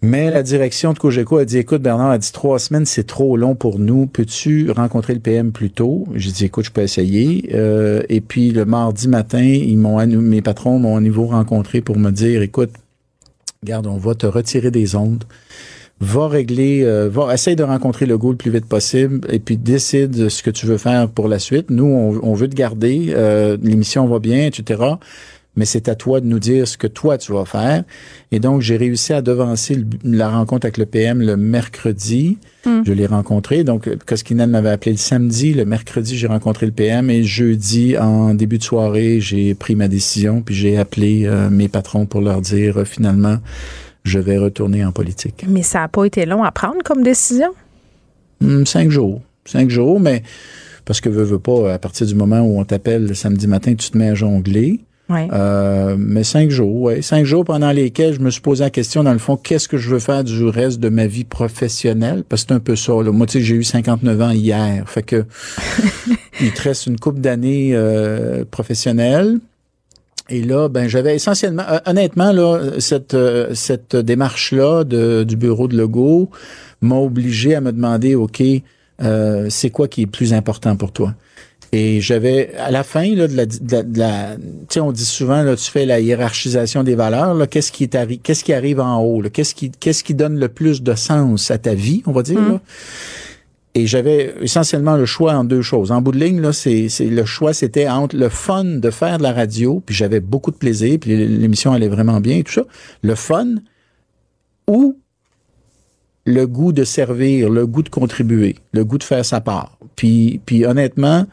Mais 0.00 0.30
la 0.30 0.44
direction 0.44 0.92
de 0.92 0.98
Cogeco 0.98 1.38
a 1.38 1.44
dit, 1.44 1.58
écoute, 1.58 1.82
Bernard 1.82 2.10
a 2.10 2.18
dit 2.18 2.30
trois 2.30 2.60
semaines, 2.60 2.86
c'est 2.86 3.06
trop 3.06 3.36
long 3.36 3.56
pour 3.56 3.80
nous. 3.80 4.06
Peux-tu 4.06 4.70
rencontrer 4.70 5.14
le 5.14 5.20
PM 5.20 5.50
plus 5.50 5.70
tôt? 5.70 6.06
J'ai 6.14 6.30
dit, 6.30 6.44
écoute, 6.44 6.66
je 6.66 6.70
peux 6.70 6.82
essayer. 6.82 7.50
Euh, 7.54 8.02
et 8.08 8.20
puis 8.20 8.52
le 8.52 8.64
mardi 8.64 9.08
matin, 9.08 9.42
ils 9.42 9.76
m'ont, 9.76 10.06
mes 10.06 10.42
patrons 10.42 10.78
m'ont 10.78 10.96
à 10.96 11.00
nouveau 11.00 11.26
rencontré 11.26 11.80
pour 11.80 11.98
me 11.98 12.10
dire, 12.10 12.42
écoute, 12.42 12.70
regarde, 13.62 13.88
on 13.88 13.96
va 13.96 14.14
te 14.14 14.26
retirer 14.26 14.70
des 14.70 14.94
ondes. 14.94 15.24
Va 16.00 16.28
régler, 16.28 16.82
euh, 16.84 17.08
va, 17.10 17.34
essaye 17.34 17.56
de 17.56 17.64
rencontrer 17.64 18.06
le 18.06 18.16
goût 18.16 18.30
le 18.30 18.36
plus 18.36 18.50
vite 18.52 18.66
possible 18.66 19.20
et 19.30 19.40
puis 19.40 19.56
décide 19.56 20.28
ce 20.28 20.42
que 20.44 20.50
tu 20.50 20.64
veux 20.66 20.78
faire 20.78 21.08
pour 21.08 21.26
la 21.26 21.38
suite. 21.40 21.70
Nous, 21.70 21.84
on, 21.86 22.20
on 22.22 22.34
veut 22.34 22.48
te 22.48 22.54
garder, 22.54 23.06
euh, 23.16 23.56
l'émission 23.62 24.06
va 24.06 24.18
bien, 24.20 24.46
etc 24.46 24.82
mais 25.56 25.64
c'est 25.64 25.88
à 25.88 25.96
toi 25.96 26.20
de 26.20 26.26
nous 26.26 26.38
dire 26.38 26.68
ce 26.68 26.78
que 26.78 26.86
toi 26.86 27.18
tu 27.18 27.32
vas 27.32 27.44
faire. 27.44 27.82
Et 28.30 28.38
donc, 28.38 28.60
j'ai 28.60 28.76
réussi 28.76 29.12
à 29.12 29.22
devancer 29.22 29.74
le- 29.74 29.86
la 30.04 30.30
rencontre 30.30 30.66
avec 30.66 30.78
le 30.78 30.86
PM 30.86 31.20
le 31.20 31.36
mercredi. 31.36 32.38
Mm. 32.64 32.82
Je 32.86 32.92
l'ai 32.92 33.06
rencontré. 33.06 33.64
Donc, 33.64 33.88
Koskinen 34.06 34.48
m'avait 34.50 34.68
appelé 34.70 34.92
le 34.92 34.98
samedi. 34.98 35.54
Le 35.54 35.64
mercredi, 35.64 36.16
j'ai 36.16 36.28
rencontré 36.28 36.64
le 36.66 36.70
PM. 36.70 37.10
Et 37.10 37.24
jeudi, 37.24 37.98
en 37.98 38.34
début 38.34 38.58
de 38.58 38.62
soirée, 38.62 39.18
j'ai 39.20 39.54
pris 39.56 39.74
ma 39.74 39.88
décision. 39.88 40.42
Puis 40.42 40.54
j'ai 40.54 40.76
appelé 40.78 41.24
euh, 41.26 41.50
mes 41.50 41.66
patrons 41.66 42.06
pour 42.06 42.20
leur 42.20 42.40
dire, 42.40 42.78
euh, 42.78 42.84
finalement, 42.84 43.38
je 44.08 44.18
vais 44.18 44.38
retourner 44.38 44.84
en 44.84 44.92
politique. 44.92 45.44
Mais 45.48 45.62
ça 45.62 45.80
n'a 45.80 45.88
pas 45.88 46.04
été 46.04 46.26
long 46.26 46.42
à 46.42 46.50
prendre 46.50 46.82
comme 46.84 47.02
décision? 47.02 47.50
Hum, 48.42 48.66
cinq 48.66 48.90
jours. 48.90 49.20
Cinq 49.44 49.70
jours, 49.70 50.00
mais 50.00 50.22
parce 50.84 51.00
que 51.00 51.08
veux, 51.08 51.22
veux 51.22 51.38
pas, 51.38 51.72
à 51.74 51.78
partir 51.78 52.06
du 52.06 52.14
moment 52.14 52.40
où 52.40 52.58
on 52.58 52.64
t'appelle 52.64 53.06
le 53.06 53.14
samedi 53.14 53.46
matin, 53.46 53.74
tu 53.74 53.90
te 53.90 53.96
mets 53.96 54.08
à 54.08 54.14
jongler. 54.14 54.80
Euh, 55.10 55.96
mais 55.98 56.22
cinq 56.22 56.50
jours, 56.50 56.82
ouais. 56.82 57.02
Cinq 57.02 57.24
jours 57.24 57.44
pendant 57.44 57.70
lesquels 57.72 58.14
je 58.14 58.20
me 58.20 58.30
suis 58.30 58.42
posé 58.42 58.64
la 58.64 58.70
question, 58.70 59.02
dans 59.02 59.12
le 59.12 59.18
fond, 59.18 59.36
qu'est-ce 59.36 59.68
que 59.68 59.78
je 59.78 59.88
veux 59.88 59.98
faire 59.98 60.22
du 60.22 60.44
reste 60.44 60.80
de 60.80 60.88
ma 60.88 61.06
vie 61.06 61.24
professionnelle? 61.24 62.24
Parce 62.28 62.42
que 62.42 62.48
c'est 62.48 62.54
un 62.54 62.60
peu 62.60 62.76
ça. 62.76 62.92
Là. 63.02 63.10
Moi, 63.10 63.26
tu 63.26 63.38
sais, 63.38 63.44
j'ai 63.44 63.54
eu 63.54 63.64
59 63.64 64.20
ans 64.20 64.30
hier. 64.30 64.88
Fait 64.88 65.02
que 65.02 65.24
il 66.40 66.52
te 66.52 66.62
reste 66.62 66.86
une 66.86 66.98
couple 66.98 67.20
d'années 67.20 67.70
euh, 67.72 68.44
professionnelles. 68.50 69.38
Et 70.30 70.42
là, 70.42 70.68
ben, 70.68 70.88
j'avais 70.88 71.14
essentiellement, 71.14 71.64
euh, 71.68 71.78
honnêtement, 71.86 72.32
là, 72.32 72.80
cette, 72.80 73.14
euh, 73.14 73.54
cette 73.54 73.96
démarche-là 73.96 74.84
du 74.84 75.36
bureau 75.36 75.68
de 75.68 75.76
Legault 75.76 76.30
m'a 76.80 76.96
obligé 76.96 77.54
à 77.54 77.60
me 77.60 77.72
demander, 77.72 78.14
OK, 78.14 78.42
euh, 79.02 79.46
c'est 79.48 79.70
quoi 79.70 79.88
qui 79.88 80.02
est 80.02 80.06
plus 80.06 80.34
important 80.34 80.76
pour 80.76 80.92
toi? 80.92 81.14
Et 81.72 82.00
j'avais, 82.00 82.54
à 82.56 82.70
la 82.70 82.82
fin 82.82 83.14
là, 83.14 83.28
de 83.28 83.36
la, 83.36 83.44
de 83.44 83.98
la, 83.98 84.36
tu 84.36 84.42
sais, 84.70 84.80
on 84.80 84.90
dit 84.90 85.04
souvent, 85.04 85.42
là, 85.42 85.54
tu 85.54 85.70
fais 85.70 85.84
la 85.84 86.00
hiérarchisation 86.00 86.82
des 86.82 86.94
valeurs, 86.94 87.34
là, 87.34 87.46
qu'est-ce 87.46 87.72
qui, 87.72 87.84
est 87.84 88.22
qu'est-ce 88.22 88.42
qui 88.42 88.54
arrive 88.54 88.80
en 88.80 89.02
haut, 89.02 89.22
qu'est-ce 89.30 89.54
qui, 89.54 89.70
qu'est-ce 89.70 90.02
qui 90.02 90.14
donne 90.14 90.38
le 90.38 90.48
plus 90.48 90.82
de 90.82 90.94
sens 90.94 91.50
à 91.50 91.58
ta 91.58 91.74
vie, 91.74 92.02
on 92.06 92.12
va 92.12 92.22
dire, 92.22 92.40
là? 92.40 92.60
Et 93.74 93.86
j'avais 93.86 94.34
essentiellement 94.40 94.96
le 94.96 95.04
choix 95.04 95.34
en 95.34 95.44
deux 95.44 95.62
choses. 95.62 95.92
En 95.92 96.00
bout 96.00 96.12
de 96.12 96.18
ligne, 96.18 96.40
là, 96.40 96.52
c'est, 96.52 96.88
le 97.00 97.24
choix, 97.24 97.52
c'était 97.52 97.88
entre 97.88 98.16
le 98.16 98.28
fun 98.28 98.64
de 98.64 98.90
faire 98.90 99.18
de 99.18 99.22
la 99.22 99.32
radio, 99.32 99.82
puis 99.84 99.94
j'avais 99.94 100.20
beaucoup 100.20 100.50
de 100.50 100.56
plaisir, 100.56 100.98
puis 101.00 101.26
l'émission 101.26 101.72
allait 101.72 101.88
vraiment 101.88 102.20
bien 102.20 102.38
et 102.38 102.44
tout 102.44 102.52
ça. 102.52 102.64
Le 103.02 103.14
fun 103.14 103.56
ou 104.66 104.96
le 106.24 106.46
goût 106.46 106.72
de 106.72 106.84
servir, 106.84 107.50
le 107.50 107.66
goût 107.66 107.82
de 107.82 107.88
contribuer, 107.88 108.56
le 108.72 108.84
goût 108.84 108.98
de 108.98 109.04
faire 109.04 109.24
sa 109.24 109.40
part. 109.40 109.78
Puis, 109.96 110.40
puis 110.44 110.66
honnêtement, 110.66 111.26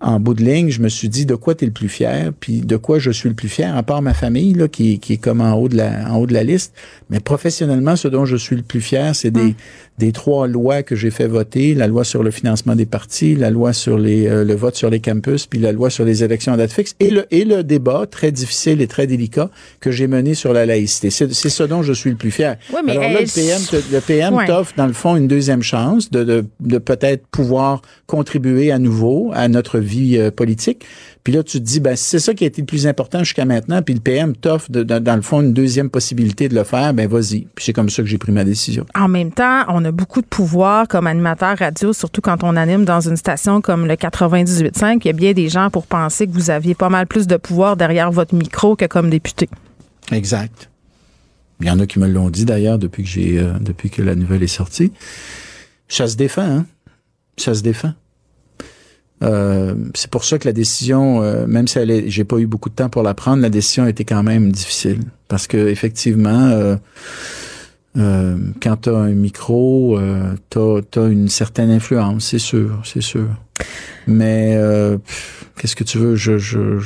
en 0.00 0.18
bout 0.18 0.34
de 0.34 0.42
ligne, 0.42 0.70
je 0.70 0.80
me 0.80 0.88
suis 0.88 1.10
dit 1.10 1.26
de 1.26 1.34
quoi 1.34 1.54
tu 1.54 1.66
le 1.66 1.72
plus 1.72 1.88
fier, 1.88 2.32
puis 2.38 2.60
de 2.60 2.76
quoi 2.76 2.98
je 2.98 3.10
suis 3.10 3.28
le 3.28 3.34
plus 3.34 3.48
fier, 3.48 3.76
à 3.76 3.82
part 3.82 4.00
ma 4.00 4.14
famille, 4.14 4.54
là, 4.54 4.66
qui, 4.66 4.98
qui 4.98 5.14
est 5.14 5.18
comme 5.18 5.42
en 5.42 5.54
haut 5.54 5.68
de 5.68 5.76
la, 5.76 6.10
en 6.10 6.16
haut 6.16 6.26
de 6.26 6.32
la 6.32 6.42
liste. 6.42 6.74
Mais 7.10 7.20
professionnellement, 7.20 7.96
ce 7.96 8.08
dont 8.08 8.24
je 8.24 8.36
suis 8.36 8.56
le 8.56 8.62
plus 8.62 8.80
fier, 8.80 9.14
c'est 9.14 9.30
des, 9.30 9.40
hum. 9.40 9.54
Des 10.00 10.12
trois 10.12 10.48
lois 10.48 10.82
que 10.82 10.96
j'ai 10.96 11.10
fait 11.10 11.28
voter, 11.28 11.74
la 11.74 11.86
loi 11.86 12.04
sur 12.04 12.22
le 12.22 12.30
financement 12.30 12.74
des 12.74 12.86
partis, 12.86 13.34
la 13.36 13.50
loi 13.50 13.72
sur 13.72 13.98
les, 13.98 14.26
euh, 14.26 14.44
le 14.44 14.54
vote 14.54 14.74
sur 14.74 14.90
les 14.90 15.00
campus, 15.00 15.46
puis 15.46 15.60
la 15.60 15.72
loi 15.72 15.90
sur 15.90 16.04
les 16.04 16.24
élections 16.24 16.52
à 16.52 16.56
date 16.56 16.72
fixe, 16.72 16.96
et 16.98 17.10
le, 17.10 17.26
et 17.30 17.44
le 17.44 17.62
débat 17.62 18.06
très 18.10 18.32
difficile 18.32 18.80
et 18.80 18.86
très 18.86 19.06
délicat 19.06 19.50
que 19.78 19.90
j'ai 19.92 20.08
mené 20.08 20.34
sur 20.34 20.52
la 20.52 20.66
laïcité. 20.66 21.10
C'est, 21.10 21.32
c'est 21.32 21.50
ce 21.50 21.62
dont 21.62 21.82
je 21.82 21.92
suis 21.92 22.10
le 22.10 22.16
plus 22.16 22.30
fier. 22.30 22.56
mais 22.84 22.92
Alors 22.92 23.04
là, 23.04 23.20
le 23.20 23.32
PM, 23.32 23.60
le 23.92 24.00
PM 24.00 24.36
t'offre, 24.46 24.72
dans 24.76 24.86
le 24.86 24.94
fond, 24.94 25.14
une 25.14 25.28
deuxième 25.28 25.62
chance 25.62 26.10
de, 26.10 26.24
de, 26.24 26.44
de 26.60 26.78
peut-être 26.78 27.26
pouvoir 27.26 27.82
contribuer 28.06 28.72
à 28.72 28.78
nouveau 28.78 29.30
à 29.34 29.46
notre 29.48 29.78
vie 29.78 29.90
vie 29.90 30.18
euh, 30.18 30.30
politique. 30.30 30.84
Puis 31.22 31.34
là, 31.34 31.42
tu 31.42 31.58
te 31.58 31.64
dis, 31.64 31.80
ben, 31.80 31.96
c'est 31.96 32.18
ça 32.18 32.32
qui 32.32 32.44
a 32.44 32.46
été 32.46 32.62
le 32.62 32.66
plus 32.66 32.86
important 32.86 33.18
jusqu'à 33.20 33.44
maintenant, 33.44 33.82
puis 33.82 33.94
le 33.94 34.00
PM 34.00 34.34
t'offre, 34.34 34.70
dans 34.70 35.16
le 35.16 35.22
fond, 35.22 35.42
une 35.42 35.52
deuxième 35.52 35.90
possibilité 35.90 36.48
de 36.48 36.54
le 36.54 36.64
faire, 36.64 36.94
ben 36.94 37.08
vas-y. 37.08 37.46
Puis 37.54 37.66
c'est 37.66 37.72
comme 37.72 37.90
ça 37.90 38.02
que 38.02 38.08
j'ai 38.08 38.16
pris 38.16 38.32
ma 38.32 38.44
décision. 38.44 38.86
En 38.94 39.08
même 39.08 39.30
temps, 39.30 39.64
on 39.68 39.84
a 39.84 39.90
beaucoup 39.90 40.22
de 40.22 40.26
pouvoir 40.26 40.88
comme 40.88 41.06
animateur 41.06 41.58
radio, 41.58 41.92
surtout 41.92 42.22
quand 42.22 42.42
on 42.42 42.56
anime 42.56 42.84
dans 42.84 43.00
une 43.00 43.16
station 43.16 43.60
comme 43.60 43.86
le 43.86 43.94
98.5. 43.94 45.00
Il 45.04 45.06
y 45.06 45.10
a 45.10 45.12
bien 45.12 45.32
des 45.32 45.48
gens 45.48 45.68
pour 45.70 45.86
penser 45.86 46.26
que 46.26 46.32
vous 46.32 46.50
aviez 46.50 46.74
pas 46.74 46.88
mal 46.88 47.06
plus 47.06 47.26
de 47.26 47.36
pouvoir 47.36 47.76
derrière 47.76 48.10
votre 48.10 48.34
micro 48.34 48.74
que 48.74 48.86
comme 48.86 49.10
député. 49.10 49.48
Exact. 50.12 50.70
Il 51.60 51.66
y 51.66 51.70
en 51.70 51.78
a 51.78 51.86
qui 51.86 51.98
me 51.98 52.08
l'ont 52.08 52.30
dit 52.30 52.46
d'ailleurs 52.46 52.78
depuis 52.78 53.02
que 53.02 53.08
j'ai 53.08 53.38
euh, 53.38 53.52
depuis 53.60 53.90
que 53.90 54.00
la 54.00 54.14
nouvelle 54.14 54.42
est 54.42 54.46
sortie. 54.46 54.92
Ça 55.88 56.08
se 56.08 56.16
défend, 56.16 56.42
hein? 56.42 56.66
Ça 57.36 57.54
se 57.54 57.62
défend. 57.62 57.92
Euh, 59.22 59.74
c'est 59.94 60.10
pour 60.10 60.24
ça 60.24 60.38
que 60.38 60.46
la 60.46 60.52
décision, 60.52 61.22
euh, 61.22 61.46
même 61.46 61.68
si 61.68 61.78
elle 61.78 62.10
j'ai 62.10 62.24
pas 62.24 62.38
eu 62.38 62.46
beaucoup 62.46 62.70
de 62.70 62.74
temps 62.74 62.88
pour 62.88 63.02
la 63.02 63.14
prendre, 63.14 63.42
la 63.42 63.50
décision 63.50 63.86
était 63.86 64.04
quand 64.04 64.22
même 64.22 64.50
difficile 64.50 65.00
parce 65.28 65.46
que 65.46 65.68
effectivement, 65.68 66.48
euh, 66.48 66.76
euh 67.98 68.36
quand 68.62 68.82
tu 68.82 68.88
as 68.88 68.96
un 68.96 69.12
micro, 69.12 69.98
tu 70.48 70.58
as, 70.58 71.06
une 71.06 71.28
certaine 71.28 71.70
influence, 71.70 72.26
c'est 72.26 72.38
sûr, 72.38 72.80
c'est 72.84 73.02
sûr. 73.02 73.28
Mais 74.06 74.58
qu'est-ce 75.58 75.76
que 75.76 75.84
tu 75.84 75.98
veux, 75.98 76.16
je, 76.16 76.38
je, 76.38 76.78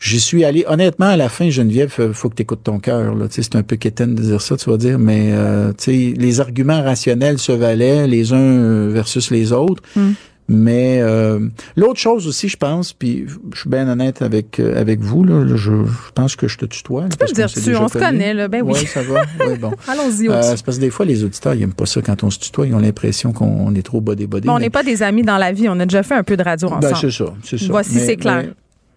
J'y 0.00 0.20
suis 0.20 0.44
allé. 0.44 0.66
Honnêtement, 0.68 1.06
à 1.06 1.16
la 1.16 1.30
fin, 1.30 1.48
Geneviève, 1.48 1.88
faut 2.12 2.28
que 2.28 2.34
tu 2.34 2.42
écoutes 2.42 2.62
ton 2.62 2.78
cœur. 2.78 3.16
C'est 3.30 3.56
un 3.56 3.62
peu 3.62 3.76
quétaine 3.76 4.14
de 4.14 4.20
dire 4.20 4.42
ça, 4.42 4.54
tu 4.58 4.68
vas 4.68 4.76
dire, 4.76 4.98
mais 4.98 5.30
euh, 5.32 5.72
les 5.86 6.40
arguments 6.40 6.82
rationnels 6.82 7.38
se 7.38 7.52
valaient 7.52 8.06
les 8.06 8.34
uns 8.34 8.88
versus 8.88 9.30
les 9.30 9.52
autres. 9.52 9.82
Mm. 9.96 10.10
Mais 10.46 11.00
euh, 11.00 11.40
l'autre 11.74 11.98
chose 11.98 12.26
aussi, 12.26 12.50
je 12.50 12.58
pense, 12.58 12.92
puis 12.92 13.26
je 13.54 13.60
suis 13.60 13.70
bien 13.70 13.88
honnête 13.88 14.20
avec 14.20 14.60
euh, 14.60 14.78
avec 14.78 15.00
vous, 15.00 15.24
là, 15.24 15.46
je, 15.56 15.72
pense 16.14 16.36
que 16.36 16.48
je 16.48 16.58
te 16.58 16.66
tutoie. 16.66 17.08
Tu 17.08 17.16
peux 17.16 17.32
dire 17.32 17.50
tu, 17.50 17.74
on 17.76 17.88
se 17.88 17.98
connaît, 17.98 18.34
là, 18.34 18.48
ben 18.48 18.60
oui. 18.62 18.72
Oui, 18.74 18.86
ça 18.86 19.00
va, 19.02 19.22
bon. 19.56 19.72
Allons-y 19.88 20.28
euh, 20.28 20.42
C'est 20.42 20.62
parce 20.62 20.76
que 20.76 20.82
des 20.82 20.90
fois, 20.90 21.06
les 21.06 21.24
auditeurs, 21.24 21.54
ils 21.54 21.60
n'aiment 21.60 21.72
pas 21.72 21.86
ça 21.86 22.02
quand 22.02 22.22
on 22.24 22.30
se 22.30 22.38
tutoie, 22.38 22.66
ils 22.66 22.74
ont 22.74 22.78
l'impression 22.78 23.32
qu'on 23.32 23.74
est 23.74 23.82
trop 23.82 24.02
bodé-bodé. 24.02 24.48
on 24.50 24.58
n'est 24.58 24.68
pas 24.68 24.82
des 24.82 25.02
amis 25.02 25.22
dans 25.22 25.38
la 25.38 25.52
vie, 25.52 25.66
on 25.70 25.80
a 25.80 25.86
déjà 25.86 26.02
fait 26.02 26.14
un 26.14 26.24
peu 26.24 26.36
de 26.36 26.42
radio 26.42 26.68
ben, 26.68 26.76
ensemble. 26.76 26.92
Ben, 26.92 27.00
c'est 27.00 27.10
ça, 27.10 27.34
c'est 27.42 27.58
ça. 27.58 27.66
Voici, 27.70 27.98
c'est 28.00 28.16
clair. 28.16 28.44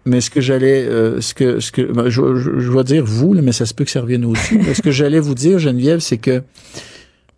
Mais, 0.06 0.22
ce 0.22 0.30
que 0.30 0.42
j'allais, 0.42 0.86
euh, 0.86 1.22
ce 1.22 1.34
que, 1.34 1.60
ce 1.62 1.72
que, 1.72 1.82
ben, 1.82 2.10
je, 2.10 2.36
je, 2.36 2.60
je, 2.60 2.72
vais 2.72 2.84
dire 2.84 3.04
vous, 3.06 3.34
là, 3.34 3.42
mais 3.42 3.52
ça 3.52 3.66
se 3.66 3.74
peut 3.74 3.86
que 3.86 3.92
ça 3.92 4.02
revienne 4.02 4.26
aussi. 4.26 4.58
ce 4.74 4.82
que 4.82 4.92
j'allais 4.92 5.20
vous 5.20 5.36
dire, 5.36 5.60
Geneviève, 5.60 6.00
c'est 6.00 6.18
que 6.18 6.44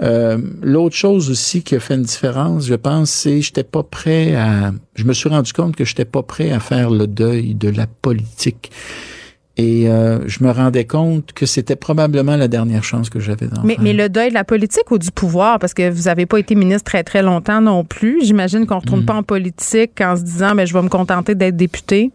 euh, 0.01 0.37
l'autre 0.61 0.95
chose 0.95 1.29
aussi 1.29 1.61
qui 1.61 1.75
a 1.75 1.79
fait 1.79 1.95
une 1.95 2.03
différence, 2.03 2.65
je 2.65 2.75
pense, 2.75 3.09
c'est 3.09 3.41
j'étais 3.41 3.63
pas 3.63 3.83
prêt 3.83 4.35
à. 4.35 4.71
Je 4.95 5.03
me 5.03 5.13
suis 5.13 5.29
rendu 5.29 5.51
compte 5.51 5.75
que 5.75 5.83
j'étais 5.83 6.05
pas 6.05 6.23
prêt 6.23 6.51
à 6.51 6.59
faire 6.59 6.89
le 6.89 7.07
deuil 7.07 7.53
de 7.53 7.69
la 7.69 7.87
politique. 7.87 8.71
Et 9.57 9.89
euh, 9.89 10.25
je 10.25 10.41
me 10.41 10.51
rendais 10.51 10.85
compte 10.85 11.33
que 11.33 11.45
c'était 11.45 11.75
probablement 11.75 12.37
la 12.37 12.47
dernière 12.47 12.81
chance 12.85 13.09
que 13.09 13.19
j'avais 13.19 13.47
dans 13.47 13.61
mais, 13.61 13.75
mais 13.81 13.91
le 13.91 14.07
deuil 14.07 14.29
de 14.29 14.33
la 14.33 14.45
politique 14.45 14.89
ou 14.89 14.97
du 14.97 15.11
pouvoir, 15.11 15.59
parce 15.59 15.73
que 15.73 15.89
vous 15.89 16.03
n'avez 16.03 16.25
pas 16.25 16.39
été 16.39 16.55
ministre 16.55 16.85
très 16.85 17.03
très 17.03 17.21
longtemps 17.21 17.59
non 17.59 17.83
plus. 17.83 18.23
J'imagine 18.23 18.65
qu'on 18.65 18.75
ne 18.75 18.79
retourne 18.79 19.01
mm. 19.01 19.05
pas 19.05 19.15
en 19.15 19.23
politique 19.23 19.99
en 19.99 20.15
se 20.15 20.21
disant, 20.21 20.51
mais 20.51 20.63
ben, 20.63 20.67
je 20.67 20.73
vais 20.73 20.81
me 20.81 20.87
contenter 20.87 21.35
d'être 21.35 21.57
député. 21.57 22.13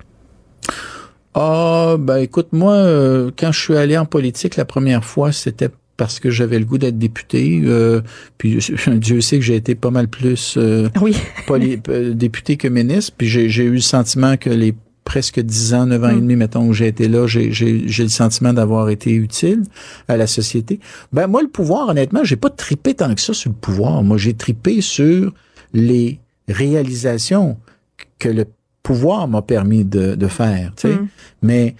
Ah, 1.34 1.96
ben 1.98 2.16
écoute, 2.16 2.48
moi, 2.52 2.72
euh, 2.72 3.30
quand 3.38 3.52
je 3.52 3.60
suis 3.60 3.76
allé 3.76 3.98
en 3.98 4.06
politique 4.06 4.56
la 4.56 4.64
première 4.64 5.04
fois, 5.04 5.30
c'était 5.30 5.68
parce 5.96 6.20
que 6.20 6.30
j'avais 6.30 6.58
le 6.58 6.64
goût 6.64 6.78
d'être 6.78 6.98
député. 6.98 7.62
Euh, 7.64 8.00
puis 8.38 8.58
Dieu 8.96 9.20
sait 9.20 9.38
que 9.38 9.44
j'ai 9.44 9.56
été 9.56 9.74
pas 9.74 9.90
mal 9.90 10.08
plus 10.08 10.54
euh, 10.56 10.88
oui. 11.00 11.16
Euh, 11.88 12.14
député 12.14 12.56
que 12.56 12.68
ministre. 12.68 13.12
Puis 13.16 13.28
j'ai 13.28 13.64
eu 13.64 13.74
le 13.74 13.80
sentiment 13.80 14.36
que 14.36 14.50
les 14.50 14.74
presque 15.04 15.38
dix 15.38 15.74
ans, 15.74 15.86
neuf 15.86 16.02
ans 16.02 16.08
et 16.08 16.14
mm. 16.14 16.20
demi, 16.20 16.36
mettons, 16.36 16.66
où 16.66 16.72
j'ai 16.72 16.88
été 16.88 17.08
là, 17.08 17.26
j'ai 17.26 17.50
le 17.50 18.08
sentiment 18.08 18.52
d'avoir 18.52 18.88
été 18.88 19.12
utile 19.12 19.62
à 20.08 20.16
la 20.16 20.26
société. 20.26 20.80
Ben 21.12 21.26
moi, 21.26 21.42
le 21.42 21.48
pouvoir, 21.48 21.90
honnêtement, 21.90 22.24
j'ai 22.24 22.36
pas 22.36 22.50
tripé 22.50 22.94
tant 22.94 23.14
que 23.14 23.20
ça 23.20 23.34
sur 23.34 23.50
le 23.50 23.56
pouvoir. 23.56 24.02
Moi, 24.02 24.16
j'ai 24.16 24.34
tripé 24.34 24.80
sur 24.80 25.32
les 25.72 26.20
réalisations 26.48 27.58
que 28.18 28.28
le 28.28 28.46
pouvoir 28.82 29.28
m'a 29.28 29.42
permis 29.42 29.84
de, 29.84 30.14
de 30.14 30.26
faire. 30.26 30.72
Tu 30.76 30.88
sais. 30.88 30.94
Mm. 30.94 31.08
Mais 31.42 31.76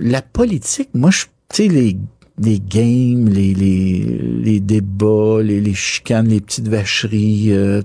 la 0.00 0.22
politique, 0.22 0.88
moi, 0.94 1.10
je, 1.10 1.24
tu 1.52 1.64
sais, 1.64 1.68
les 1.68 1.96
les 2.38 2.60
games, 2.60 3.28
les, 3.28 3.54
les, 3.54 4.20
les 4.42 4.60
débats, 4.60 5.40
les, 5.42 5.60
les 5.60 5.74
chicanes, 5.74 6.28
les 6.28 6.40
petites 6.40 6.68
vacheries. 6.68 7.52
Euh, 7.52 7.82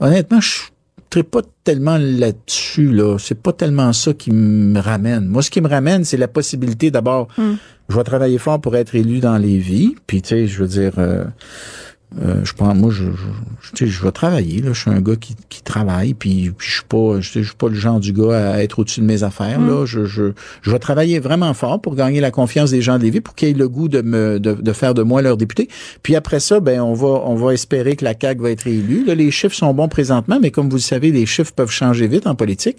honnêtement, 0.00 0.40
je 0.40 0.60
ne 1.16 1.22
pas 1.22 1.42
tellement 1.64 1.98
là-dessus. 1.98 2.90
Là. 2.90 3.18
C'est 3.18 3.40
pas 3.40 3.52
tellement 3.52 3.92
ça 3.92 4.14
qui 4.14 4.30
me 4.30 4.80
ramène. 4.80 5.26
Moi, 5.26 5.42
ce 5.42 5.50
qui 5.50 5.60
me 5.60 5.68
ramène, 5.68 6.04
c'est 6.04 6.16
la 6.16 6.28
possibilité 6.28 6.90
d'abord, 6.90 7.28
hmm. 7.36 7.54
je 7.88 7.96
vais 7.96 8.04
travailler 8.04 8.38
fort 8.38 8.60
pour 8.60 8.76
être 8.76 8.94
élu 8.94 9.20
dans 9.20 9.36
les 9.38 9.58
vies. 9.58 9.94
Puis, 10.06 10.22
tu 10.22 10.28
sais, 10.28 10.46
je 10.46 10.58
veux 10.62 10.68
dire... 10.68 10.94
Euh, 10.98 11.24
euh, 12.20 12.44
je 12.44 12.52
prends, 12.52 12.74
moi, 12.74 12.90
je, 12.90 13.04
je, 13.74 13.86
je 13.86 14.02
vais 14.02 14.12
travailler. 14.12 14.60
Là. 14.60 14.72
Je 14.72 14.80
suis 14.80 14.90
un 14.90 15.00
gars 15.00 15.16
qui, 15.16 15.34
qui 15.48 15.62
travaille, 15.62 16.14
puis, 16.14 16.50
puis 16.56 16.68
je 16.68 16.74
suis 16.74 16.84
pas, 16.84 17.20
je, 17.20 17.40
suis 17.40 17.54
pas 17.56 17.68
le 17.68 17.74
genre 17.74 18.00
du 18.00 18.12
gars 18.12 18.54
à 18.54 18.62
être 18.62 18.78
au-dessus 18.78 19.00
de 19.00 19.06
mes 19.06 19.22
affaires. 19.22 19.60
Là. 19.60 19.82
Mm. 19.82 19.86
Je, 19.86 20.04
je, 20.04 20.32
je 20.60 20.70
vais 20.70 20.78
travailler 20.78 21.18
vraiment 21.20 21.54
fort 21.54 21.80
pour 21.80 21.94
gagner 21.94 22.20
la 22.20 22.30
confiance 22.30 22.70
des 22.70 22.82
gens 22.82 22.98
de 22.98 23.04
Lévis, 23.04 23.20
pour 23.20 23.34
qu'ils 23.34 23.50
aient 23.50 23.52
le 23.52 23.68
goût 23.68 23.88
de 23.88 24.02
me, 24.02 24.38
de, 24.38 24.52
de, 24.52 24.72
faire 24.72 24.94
de 24.94 25.02
moi 25.02 25.22
leur 25.22 25.36
député. 25.36 25.68
Puis 26.02 26.16
après 26.16 26.40
ça, 26.40 26.60
ben, 26.60 26.80
on 26.80 26.94
va, 26.94 27.22
on 27.24 27.34
va 27.34 27.54
espérer 27.54 27.96
que 27.96 28.04
la 28.04 28.14
CAQ 28.20 28.42
va 28.42 28.50
être 28.50 28.66
élue. 28.66 29.04
Là, 29.04 29.14
les 29.14 29.30
chiffres 29.30 29.56
sont 29.56 29.72
bons 29.72 29.88
présentement, 29.88 30.38
mais 30.40 30.50
comme 30.50 30.68
vous 30.68 30.76
le 30.76 30.82
savez, 30.82 31.12
les 31.12 31.26
chiffres 31.26 31.52
peuvent 31.54 31.70
changer 31.70 32.08
vite 32.08 32.26
en 32.26 32.34
politique. 32.34 32.76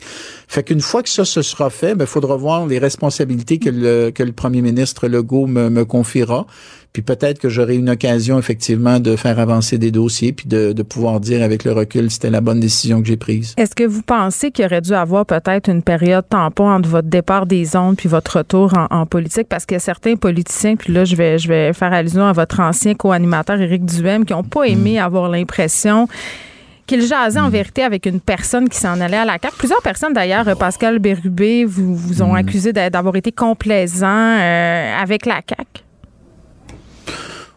Fait 0.48 0.64
qu'une 0.64 0.82
fois 0.82 1.02
que 1.02 1.10
ça 1.10 1.26
se 1.26 1.42
sera 1.42 1.70
fait, 1.70 1.96
ben, 1.96 2.06
faudra 2.06 2.36
voir 2.36 2.68
les 2.68 2.80
responsabilités 2.80 3.58
que 3.58 3.70
le, 3.70 4.12
que 4.12 4.24
le 4.24 4.32
premier 4.32 4.62
ministre 4.62 5.08
Legault 5.08 5.48
me, 5.48 5.70
me 5.70 5.86
confiera. 5.86 6.46
Puis 6.94 7.02
peut-être 7.02 7.40
que 7.40 7.50
j'aurai 7.50 7.76
une 7.76 7.90
occasion 7.90 8.38
effectivement 8.38 9.00
de 9.00 9.16
faire 9.16 9.40
avancer 9.40 9.80
des 9.80 9.90
dossiers 9.90 10.32
puis 10.32 10.48
de, 10.48 10.74
de 10.74 10.84
pouvoir 10.84 11.20
dire 11.20 11.42
avec 11.42 11.64
le 11.64 11.72
recul 11.72 12.12
c'était 12.12 12.30
la 12.30 12.40
bonne 12.40 12.60
décision 12.60 13.02
que 13.02 13.08
j'ai 13.08 13.18
prise. 13.18 13.56
Est-ce 13.58 13.74
que 13.74 13.84
vous 13.84 14.04
pensez 14.04 14.52
qu'il 14.52 14.64
aurait 14.66 14.82
dû 14.82 14.94
avoir 14.94 15.26
peut-être 15.26 15.70
une 15.70 15.82
période 15.82 16.26
tampon 16.30 16.70
entre 16.70 16.88
votre 16.88 17.08
départ 17.08 17.48
des 17.48 17.76
ondes 17.76 17.98
puis 17.98 18.08
votre 18.08 18.38
retour 18.38 18.74
en, 18.92 19.06
politique? 19.08 19.48
Parce 19.50 19.66
a 19.72 19.80
certains 19.80 20.16
politiciens, 20.16 20.76
puis 20.76 20.94
là 20.94 21.04
je 21.04 21.16
vais, 21.16 21.40
je 21.40 21.48
vais 21.48 21.74
faire 21.74 21.92
allusion 21.92 22.26
à 22.26 22.32
votre 22.32 22.60
ancien 22.60 22.94
co-animateur 22.94 23.60
Éric 23.60 23.86
Duhem, 23.86 24.24
qui 24.24 24.34
n'ont 24.34 24.44
pas 24.44 24.66
aimé 24.66 24.96
mm. 25.00 25.04
avoir 25.04 25.30
l'impression 25.30 26.08
qu'il 26.86 27.02
jasait 27.02 27.40
en 27.40 27.50
vérité 27.50 27.82
avec 27.84 28.06
une 28.06 28.20
personne 28.20 28.70
qui 28.70 28.78
s'en 28.78 29.00
allait 29.00 29.18
à 29.18 29.26
la 29.26 29.38
CAQ. 29.42 29.56
Plusieurs 29.58 29.82
personnes, 29.82 30.14
d'ailleurs, 30.14 30.48
euh, 30.48 30.56
Pascal 30.56 31.00
Bérubé, 31.00 31.66
vous, 31.66 31.96
vous 31.96 32.22
ont 32.22 32.34
accusé 32.34 32.74
d'a- 32.74 32.90
d'avoir 32.90 33.16
été 33.16 33.32
complaisant 33.32 34.08
euh, 34.08 35.02
avec 35.02 35.26
la 35.26 35.42
CAQ. 35.48 35.84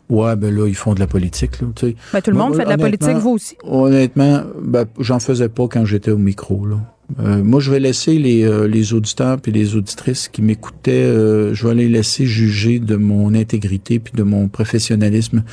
Ouais, 0.09 0.37
ben 0.37 0.55
là, 0.55 0.67
ils 0.69 0.75
font 0.77 0.95
de 0.95 1.01
la 1.01 1.07
politique. 1.07 1.61
Là, 1.61 1.67
tu 1.75 1.89
sais. 1.89 1.97
Ben, 2.13 2.21
tout 2.21 2.31
le 2.31 2.37
Moi, 2.37 2.47
monde 2.49 2.57
fait 2.57 2.65
de 2.65 2.69
la 2.69 2.79
politique, 2.79 3.17
vous 3.17 3.31
aussi. 3.31 3.57
Honnêtement, 3.65 4.43
ben, 4.63 4.85
j'en 5.01 5.19
faisais 5.19 5.49
pas 5.49 5.67
quand 5.69 5.85
j'étais 5.85 6.11
au 6.13 6.19
micro. 6.19 6.65
Là. 6.67 6.77
Euh, 7.21 7.43
moi, 7.43 7.61
je 7.61 7.71
vais 7.71 7.79
laisser 7.79 8.19
les, 8.19 8.43
euh, 8.45 8.67
les 8.67 8.93
auditeurs 8.93 9.41
puis 9.41 9.53
les 9.53 9.77
auditrices 9.77 10.29
qui 10.29 10.43
m'écoutaient, 10.43 10.91
euh, 11.05 11.55
je 11.55 11.67
vais 11.69 11.75
les 11.75 11.89
laisser 11.89 12.27
juger 12.27 12.81
de 12.81 12.97
mon 12.97 13.33
intégrité 13.35 13.99
puis 14.01 14.13
de 14.17 14.25
mon 14.25 14.49
professionnalisme. 14.49 15.45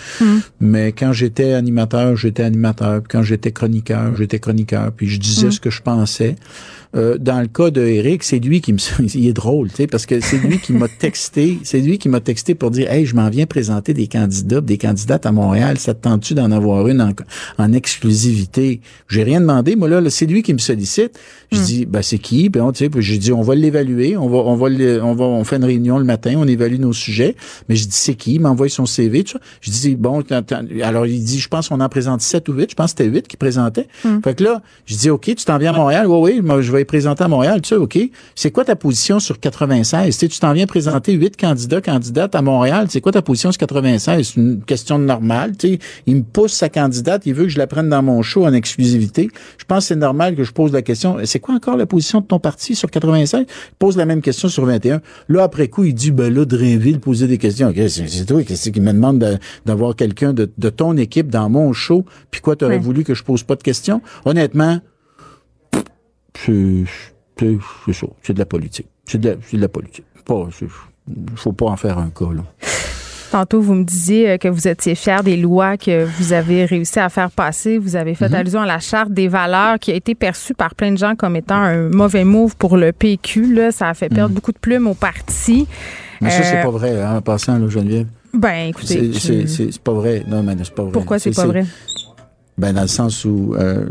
Mais 0.59 0.91
quand 0.93 1.13
j'étais 1.13 1.53
animateur, 1.53 2.15
j'étais 2.15 2.43
animateur. 2.43 3.01
Puis 3.01 3.09
quand 3.11 3.21
j'étais 3.23 3.51
chroniqueur, 3.51 4.15
j'étais 4.15 4.39
chroniqueur. 4.39 4.91
Puis 4.93 5.07
je 5.07 5.19
disais 5.19 5.47
Mm. 5.47 5.51
ce 5.51 5.59
que 5.59 5.69
je 5.69 5.81
pensais. 5.81 6.35
Euh, 6.95 7.17
dans 7.17 7.41
le 7.41 7.47
cas 7.47 7.71
de 7.71 7.81
Eric, 7.81 8.23
c'est 8.23 8.39
lui 8.39 8.61
qui 8.61 8.71
me, 8.71 8.77
il 9.15 9.27
est 9.27 9.33
drôle, 9.33 9.69
tu 9.69 9.77
sais, 9.77 9.87
parce 9.87 10.05
que 10.05 10.19
c'est 10.19 10.37
lui 10.37 10.59
qui 10.59 10.73
m'a 10.73 10.87
texté, 10.99 11.57
c'est 11.63 11.79
lui 11.79 11.97
qui 11.97 12.07
m'a 12.07 12.19
texté 12.19 12.53
pour 12.53 12.69
dire, 12.69 12.91
hey, 12.91 13.05
je 13.05 13.15
m'en 13.15 13.29
viens 13.29 13.45
présenter 13.45 13.93
des 13.93 14.07
candidats, 14.07 14.61
des 14.61 14.77
candidates 14.77 15.25
à 15.25 15.31
Montréal, 15.31 15.79
ça 15.79 15.93
te 15.93 16.03
tente-tu 16.03 16.35
d'en 16.35 16.51
avoir 16.51 16.87
une 16.87 17.01
en, 17.01 17.11
en 17.57 17.73
exclusivité? 17.73 18.81
J'ai 19.07 19.23
rien 19.23 19.41
demandé, 19.41 19.75
moi 19.75 19.87
là, 19.87 20.01
là, 20.01 20.09
c'est 20.09 20.27
lui 20.27 20.43
qui 20.43 20.53
me 20.53 20.59
sollicite. 20.59 21.19
Je 21.51 21.59
dis, 21.59 21.85
ben 21.85 22.01
c'est 22.01 22.17
qui? 22.17 22.49
Ben, 22.49 22.61
on, 22.61 22.71
tu 22.71 22.85
sais, 22.85 22.91
j'ai 22.97 23.17
dit, 23.17 23.31
on 23.31 23.41
va 23.41 23.55
l'évaluer, 23.55 24.17
on 24.17 24.27
va, 24.27 24.37
on 24.37 24.55
va, 24.55 24.67
on 25.03 25.13
va, 25.13 25.25
on 25.25 25.43
fait 25.43 25.57
une 25.57 25.65
réunion 25.65 25.99
le 25.99 26.05
matin, 26.05 26.33
on 26.37 26.47
évalue 26.47 26.79
nos 26.79 26.93
sujets. 26.93 27.35
Mais 27.69 27.75
je 27.75 27.85
dis, 27.85 27.95
c'est 27.95 28.15
qui? 28.15 28.35
Il 28.35 28.41
m'envoie 28.41 28.69
son 28.69 28.85
CV, 28.85 29.23
tout 29.23 29.33
ça. 29.33 29.39
Je 29.61 29.71
dis, 29.71 29.95
bon, 29.95 30.23
alors 30.81 31.05
il 31.05 31.23
dit, 31.23 31.39
je 31.39 31.47
pense 31.47 31.69
qu'on 31.69 31.79
en 31.79 31.89
présente 31.89 32.21
sept 32.21 32.49
ou 32.49 32.53
huit, 32.53 32.71
je 32.71 32.75
pense 32.75 32.93
que 32.93 33.03
c'était 33.03 33.09
huit 33.09 33.27
qui 33.27 33.37
présentaient. 33.37 33.87
Fait 34.23 34.35
que 34.35 34.43
là, 34.43 34.61
je 34.85 34.95
dis, 34.95 35.09
OK, 35.09 35.25
tu 35.25 35.45
t'en 35.45 35.57
viens 35.57 35.73
à 35.73 35.77
Montréal? 35.77 36.07
Oui, 36.07 36.33
oui, 36.33 36.41
moi, 36.41 36.61
je 36.61 36.71
vais 36.71 36.82
les 36.83 36.85
présenter 36.85 37.23
à 37.23 37.27
Montréal, 37.27 37.61
tu 37.61 37.69
sais, 37.69 37.75
OK. 37.75 37.97
C'est 38.35 38.51
quoi 38.51 38.65
ta 38.65 38.75
position 38.75 39.19
sur 39.19 39.39
96? 39.39 40.17
Tu 40.17 40.27
t'en 40.39 40.53
viens 40.53 40.65
présenter 40.67 41.13
huit 41.13 41.37
candidats, 41.37 41.81
candidates 41.81 42.35
à 42.35 42.41
Montréal. 42.41 42.87
C'est 42.89 43.01
quoi 43.01 43.11
ta 43.11 43.21
position 43.21 43.51
sur 43.51 43.59
96? 43.59 44.27
C'est 44.27 44.39
une 44.39 44.61
question 44.63 44.99
normale, 44.99 45.55
tu 45.57 45.67
sais. 45.73 45.79
Il 46.05 46.17
me 46.17 46.23
pousse 46.23 46.53
sa 46.53 46.69
candidate, 46.69 47.23
il 47.25 47.33
veut 47.33 47.43
que 47.43 47.49
je 47.49 47.57
la 47.57 47.67
prenne 47.67 47.89
dans 47.89 48.03
mon 48.03 48.21
show 48.21 48.45
en 48.45 48.53
exclusivité. 48.53 49.29
Je 49.57 49.65
pense 49.65 49.85
que 49.85 49.87
c'est 49.89 49.95
normal 49.95 50.35
que 50.35 50.43
je 50.43 50.51
pose 50.51 50.71
la 50.73 50.81
question. 50.81 51.17
C'est 51.25 51.39
quoi 51.39 51.55
encore 51.55 51.77
la 51.77 51.85
position 51.85 52.19
de 52.19 52.25
ton 52.25 52.39
parti 52.39 52.75
sur 52.75 52.91
96? 52.91 53.45
Il 53.47 53.75
pose 53.79 53.97
la 53.97 54.05
même 54.05 54.21
question 54.21 54.49
sur 54.49 54.65
21. 54.65 55.01
Là, 55.29 55.43
après 55.43 55.67
coup, 55.69 55.83
il 55.85 55.93
dit, 55.93 56.11
ben 56.11 56.33
là, 56.33 56.45
Drainville 56.45 56.99
posait 56.99 57.27
des 57.27 57.37
questions. 57.37 57.73
C'est 57.87 58.25
toi, 58.25 58.43
qu'est-ce 58.43 58.69
qui 58.69 58.81
me 58.81 58.91
demande 58.91 59.19
de- 59.19 59.37
d'avoir 59.65 59.95
quelqu'un 59.95 60.33
de, 60.33 60.51
de 60.57 60.69
ton 60.69 60.97
équipe 60.97 61.29
dans 61.29 61.49
mon 61.49 61.71
show? 61.73 62.05
Puis 62.31 62.41
quoi, 62.41 62.55
t'aurais 62.55 62.73
Ouais. 62.75 62.79
voulu 62.79 63.03
que 63.03 63.13
je 63.13 63.23
pose 63.23 63.43
pas 63.43 63.55
de 63.55 63.63
questions? 63.63 64.01
Honnêtement, 64.25 64.79
c'est 66.35 67.93
ça. 67.93 68.07
C'est 68.21 68.33
de 68.33 68.39
la 68.39 68.45
politique. 68.45 68.87
C'est 69.05 69.19
de 69.19 69.37
de 69.51 69.57
la 69.57 69.67
politique. 69.67 70.05
Pas, 70.25 70.47
c'est- 70.57 70.67
faut 71.35 71.51
pas 71.51 71.65
en 71.65 71.77
faire 71.77 71.97
un 71.97 72.09
cas, 72.09 72.31
là. 72.33 72.43
Tantôt, 73.31 73.61
vous 73.61 73.73
me 73.73 73.83
disiez 73.83 74.29
euh, 74.29 74.37
que 74.37 74.47
vous 74.47 74.67
étiez 74.67 74.93
fier 74.93 75.23
des 75.23 75.35
lois 75.37 75.75
que 75.75 76.05
vous 76.05 76.33
avez 76.33 76.65
réussi 76.65 76.99
à 76.99 77.09
faire 77.09 77.31
passer. 77.31 77.79
Vous 77.79 77.95
avez 77.95 78.11
Mhm. 78.11 78.17
fait 78.17 78.33
allusion 78.35 78.61
à 78.61 78.67
la 78.67 78.79
charte 78.79 79.11
des 79.11 79.27
valeurs 79.27 79.79
qui 79.79 79.91
a 79.91 79.95
été 79.95 80.13
perçue 80.13 80.53
par 80.53 80.75
plein 80.75 80.91
de 80.91 80.97
gens 80.97 81.15
comme 81.15 81.35
étant 81.35 81.55
un 81.55 81.89
mauvais 81.89 82.23
move 82.25 82.55
pour 82.55 82.77
le 82.77 82.91
PQ. 82.91 83.53
Là. 83.55 83.71
Ça 83.71 83.89
a 83.89 83.93
fait 83.95 84.09
perdre 84.09 84.35
beaucoup 84.35 84.51
de 84.51 84.59
plumes 84.59 84.85
au 84.85 84.93
parti. 84.93 85.61
Mhm. 85.61 85.65
Mais 86.21 86.29
ça, 86.29 86.43
c'est 86.43 86.59
Euh, 86.59 86.63
pas 86.63 86.69
vrai, 86.69 87.01
hein, 87.01 87.17
en 87.17 87.21
passant, 87.21 87.57
là, 87.57 87.67
Geneviève. 87.67 88.05
Ben, 88.35 88.69
écoutez. 88.69 88.85
C'est- 88.87 89.13
je- 89.13 89.19
C'est 89.19 89.47
c'est- 89.47 89.71
c'est 89.71 89.81
pas 89.81 89.93
vrai. 89.93 90.23
Non, 90.27 90.41
mais 90.43 90.55
c'est 90.63 90.73
pas 90.73 90.83
vrai. 90.83 90.91
Pourquoi 90.91 91.17
c'est 91.19 91.35
pas 91.35 91.45
vrai? 91.47 91.65
Ben, 92.57 92.73
dans 92.73 92.81
le 92.81 92.87
sens 92.87 93.25
où, 93.25 93.55
euh, 93.55 93.89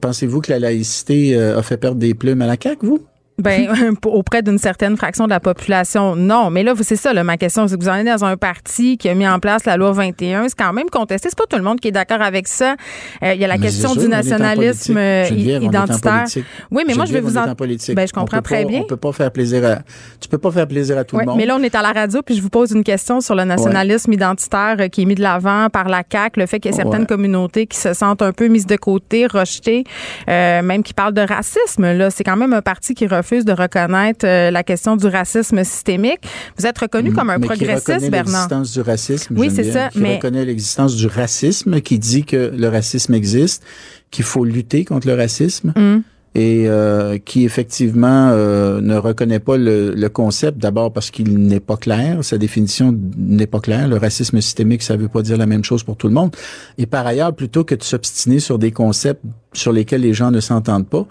pensez-vous 0.00 0.40
que 0.40 0.50
la 0.50 0.58
laïcité 0.58 1.36
euh, 1.36 1.58
a 1.58 1.62
fait 1.62 1.76
perdre 1.76 1.98
des 1.98 2.14
plumes 2.14 2.42
à 2.42 2.46
la 2.46 2.56
CAQ, 2.60 2.86
vous? 2.86 3.06
Ben, 3.42 3.68
auprès 4.04 4.42
d'une 4.42 4.58
certaine 4.58 4.96
fraction 4.96 5.24
de 5.24 5.30
la 5.30 5.40
population, 5.40 6.16
non. 6.16 6.50
Mais 6.50 6.62
là, 6.62 6.74
c'est 6.82 6.96
ça, 6.96 7.12
là, 7.12 7.24
ma 7.24 7.36
question. 7.36 7.66
C'est 7.68 7.76
que 7.76 7.82
vous 7.82 7.88
en 7.88 7.94
êtes 7.94 8.06
dans 8.06 8.24
un 8.24 8.36
parti 8.36 8.96
qui 8.98 9.08
a 9.08 9.14
mis 9.14 9.26
en 9.26 9.38
place 9.38 9.64
la 9.64 9.76
loi 9.76 9.92
21. 9.92 10.48
C'est 10.48 10.58
quand 10.58 10.72
même 10.72 10.88
contesté. 10.90 11.28
C'est 11.30 11.38
pas 11.38 11.44
tout 11.48 11.56
le 11.56 11.62
monde 11.62 11.80
qui 11.80 11.88
est 11.88 11.92
d'accord 11.92 12.22
avec 12.22 12.48
ça. 12.48 12.74
Euh, 13.22 13.34
Il 13.34 13.40
y 13.40 13.44
a 13.44 13.48
la 13.48 13.56
Mais 13.56 13.66
question 13.66 13.94
du 13.94 14.08
nationalisme 14.08 14.96
euh, 14.96 15.24
identitaire. 15.30 16.24
Oui, 16.70 16.84
mais 16.86 16.94
moi, 16.94 17.04
je 17.04 17.12
vais 17.12 17.20
vous 17.20 17.36
en. 17.36 17.44
Ben, 17.54 18.06
je 18.06 18.12
comprends 18.12 18.42
très 18.42 18.62
pas- 18.62 18.68
bien. 18.68 18.80
On 18.80 18.84
peut 18.86 18.96
pas 18.96 19.12
faire 19.12 19.30
plaisir 19.30 19.64
à, 19.64 19.78
tu 20.20 20.28
peux 20.28 20.38
pas 20.38 20.50
faire 20.50 20.66
plaisir 20.66 20.98
à 20.98 21.04
tout 21.04 21.18
le 21.18 21.24
monde. 21.24 21.36
mais 21.36 21.46
là, 21.46 21.56
on 21.58 21.62
est 21.62 21.74
à 21.74 21.82
la 21.82 21.92
radio, 21.92 22.22
puis 22.22 22.34
je 22.34 22.42
vous 22.42 22.50
pose 22.50 22.72
une 22.72 22.84
question 22.84 23.20
sur 23.20 23.34
le 23.34 23.44
nationalisme 23.44 24.12
identitaire 24.12 24.76
euh, 24.80 24.88
qui 24.88 25.02
est 25.02 25.04
mis 25.04 25.14
de 25.14 25.22
l'avant 25.22 25.68
par 25.70 25.88
la 25.88 26.02
CAQ, 26.10 26.40
le 26.40 26.46
fait 26.46 26.60
qu'il 26.60 26.70
y 26.70 26.74
a 26.74 26.76
certaines 26.76 27.00
Ouais. 27.00 27.06
communautés 27.06 27.66
qui 27.66 27.78
se 27.78 27.94
sentent 27.94 28.22
un 28.22 28.32
peu 28.32 28.48
mises 28.48 28.66
de 28.66 28.76
côté, 28.76 29.26
rejetées, 29.26 29.84
euh, 30.28 30.60
même 30.62 30.82
qui 30.82 30.92
parlent 30.92 31.14
de 31.14 31.20
racisme. 31.22 31.92
Là, 31.92 32.10
c'est 32.10 32.24
quand 32.24 32.36
même 32.36 32.52
un 32.52 32.62
parti 32.62 32.94
qui 32.94 33.06
refuse 33.06 33.29
de 33.38 33.52
reconnaître 33.52 34.26
euh, 34.26 34.50
la 34.50 34.62
question 34.62 34.96
du 34.96 35.06
racisme 35.06 35.62
systémique. 35.64 36.20
Vous 36.58 36.66
êtes 36.66 36.78
reconnu 36.78 37.12
comme 37.12 37.30
un 37.30 37.38
mais 37.38 37.46
qui 37.48 37.54
progressiste, 37.64 37.88
reconnaît 37.88 38.10
Bernard. 38.10 38.48
l'existence 38.48 38.72
du 38.72 38.80
racisme. 38.80 39.34
Oui, 39.38 39.50
c'est 39.54 39.70
ça, 39.72 39.88
Qui 39.88 40.00
mais- 40.00 40.16
reconnaît 40.16 40.44
l'existence 40.44 40.96
du 40.96 41.06
racisme, 41.06 41.80
qui 41.80 41.98
dit 41.98 42.24
que 42.24 42.52
le 42.56 42.68
racisme 42.68 43.14
existe, 43.14 43.62
qu'il 44.10 44.24
faut 44.24 44.44
lutter 44.44 44.84
contre 44.84 45.06
le 45.06 45.14
racisme. 45.14 45.72
Hum. 45.76 46.02
Et 46.36 46.66
euh, 46.68 47.18
qui 47.18 47.44
effectivement 47.44 48.28
euh, 48.30 48.80
ne 48.80 48.94
reconnaît 48.96 49.40
pas 49.40 49.56
le, 49.56 49.92
le 49.96 50.08
concept, 50.08 50.58
d'abord 50.58 50.92
parce 50.92 51.10
qu'il 51.10 51.36
n'est 51.36 51.58
pas 51.58 51.76
clair, 51.76 52.22
sa 52.22 52.38
définition 52.38 52.96
n'est 53.16 53.48
pas 53.48 53.58
claire. 53.58 53.88
Le 53.88 53.96
racisme 53.96 54.40
systémique, 54.40 54.84
ça 54.84 54.96
veut 54.96 55.08
pas 55.08 55.22
dire 55.22 55.36
la 55.36 55.46
même 55.46 55.64
chose 55.64 55.82
pour 55.82 55.96
tout 55.96 56.06
le 56.06 56.14
monde. 56.14 56.30
Et 56.78 56.86
par 56.86 57.04
ailleurs, 57.04 57.34
plutôt 57.34 57.64
que 57.64 57.74
de 57.74 57.82
s'obstiner 57.82 58.38
sur 58.38 58.60
des 58.60 58.70
concepts 58.70 59.24
sur 59.54 59.72
lesquels 59.72 60.02
les 60.02 60.14
gens 60.14 60.30
ne 60.30 60.38
s'entendent 60.38 60.86
pas, 60.88 61.04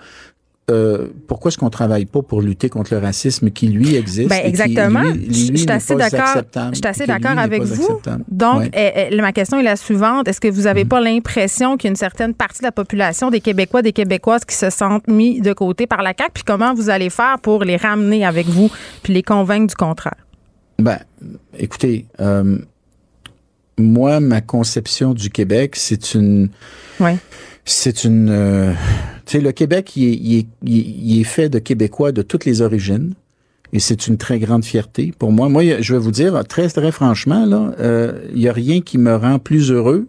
euh, 0.70 1.08
pourquoi 1.28 1.50
est-ce 1.50 1.58
qu'on 1.58 1.70
travaille 1.70 2.06
pas 2.06 2.22
pour 2.22 2.41
lutter 2.41 2.70
contre 2.70 2.94
le 2.94 3.00
racisme 3.00 3.50
qui 3.52 3.68
lui 3.68 3.96
existe 3.96 4.30
Ben, 4.30 4.41
qui, 4.41 4.48
exactement. 4.48 5.02
lui, 5.02 5.14
lui, 5.14 5.34
je 5.34 5.58
suis 5.58 5.70
assez 5.72 5.96
d'accord. 5.96 6.44
Je 6.72 6.76
suis 6.78 6.88
assez 6.88 7.06
d'accord 7.06 7.38
avec 7.38 7.64
vous. 7.64 8.00
Donc, 8.30 8.60
Ouais. 8.62 8.70
eh, 8.74 9.08
eh, 9.12 9.22
ma 9.22 9.32
question 9.32 9.60
est 9.60 9.64
la 9.64 9.76
suivante. 9.76 10.28
Est-ce 10.28 10.40
que 10.41 10.48
vous 10.48 10.64
n'avez 10.64 10.84
Mhm. 10.84 10.90
pas 10.90 11.02
l'impression 11.02 11.76
qu'il 11.78 11.88
y 11.88 11.90
a 11.90 11.91
une 11.91 11.96
certaine 11.96 12.34
partie 12.34 12.60
de 12.60 12.66
la 12.66 12.72
population 12.72 13.30
des 13.32 13.41
Québécois, 13.41 13.82
des 13.82 13.94
Québécoises 13.94 14.46
qui 14.46 14.56
se 14.56 14.70
sentent 14.70 15.08
mis 15.08 15.41
de 15.41 15.54
côté 15.54 15.88
par 15.88 16.02
la 16.02 16.14
CAQ? 16.18 16.32
Puis 16.36 16.44
comment 16.46 16.74
vous 16.74 16.90
allez 16.90 17.10
faire 17.10 17.38
pour 17.41 17.64
les 17.64 17.78
ramener 17.78 18.26
avec 18.26 18.48
vous 18.48 18.70
puis 19.04 19.14
les 19.14 19.24
convaincre 19.24 19.68
du 19.68 19.76
contraire? 19.76 20.16
Ben, 20.78 21.00
écoutez, 21.58 22.06
euh, 22.22 22.58
moi, 23.78 24.20
ma 24.20 24.41
conception 24.41 25.14
du 25.14 25.30
Québec, 25.30 25.76
c'est 25.76 26.14
une, 26.14 26.50
Ouais. 27.00 27.18
C'est 27.65 28.03
une, 28.03 28.30
euh, 28.30 28.72
tu 29.26 29.38
sais, 29.38 29.40
le 29.41 29.52
Québec, 29.52 29.95
il 29.95 30.06
est, 30.06 30.14
il 30.15 30.36
est- 30.40 30.48
il 30.64 30.77
est- 30.80 30.95
il 30.99 31.22
est 31.22 31.23
fait 31.26 31.49
de 31.49 31.60
Québécois 31.60 32.11
de 32.11 32.22
toutes 32.22 32.45
les 32.45 32.61
origines. 32.61 33.14
Et 33.72 33.80
c'est 33.80 34.07
une 34.07 34.18
très 34.18 34.40
grande 34.40 34.65
fierté 34.65 35.14
pour 35.19 35.31
moi. 35.31 35.48
Moi, 35.48 35.80
je 35.81 35.94
vais 35.94 35.99
vous 35.99 36.10
dire 36.10 36.44
très 36.48 36.68
très 36.69 36.91
franchement 36.91 37.45
là, 37.45 37.72
euh, 37.80 38.14
il 38.34 38.41
y 38.41 38.48
a 38.49 38.53
rien 38.53 38.81
qui 38.81 38.98
me 38.98 39.15
rend 39.15 39.38
plus 39.38 39.69
heureux 39.72 40.07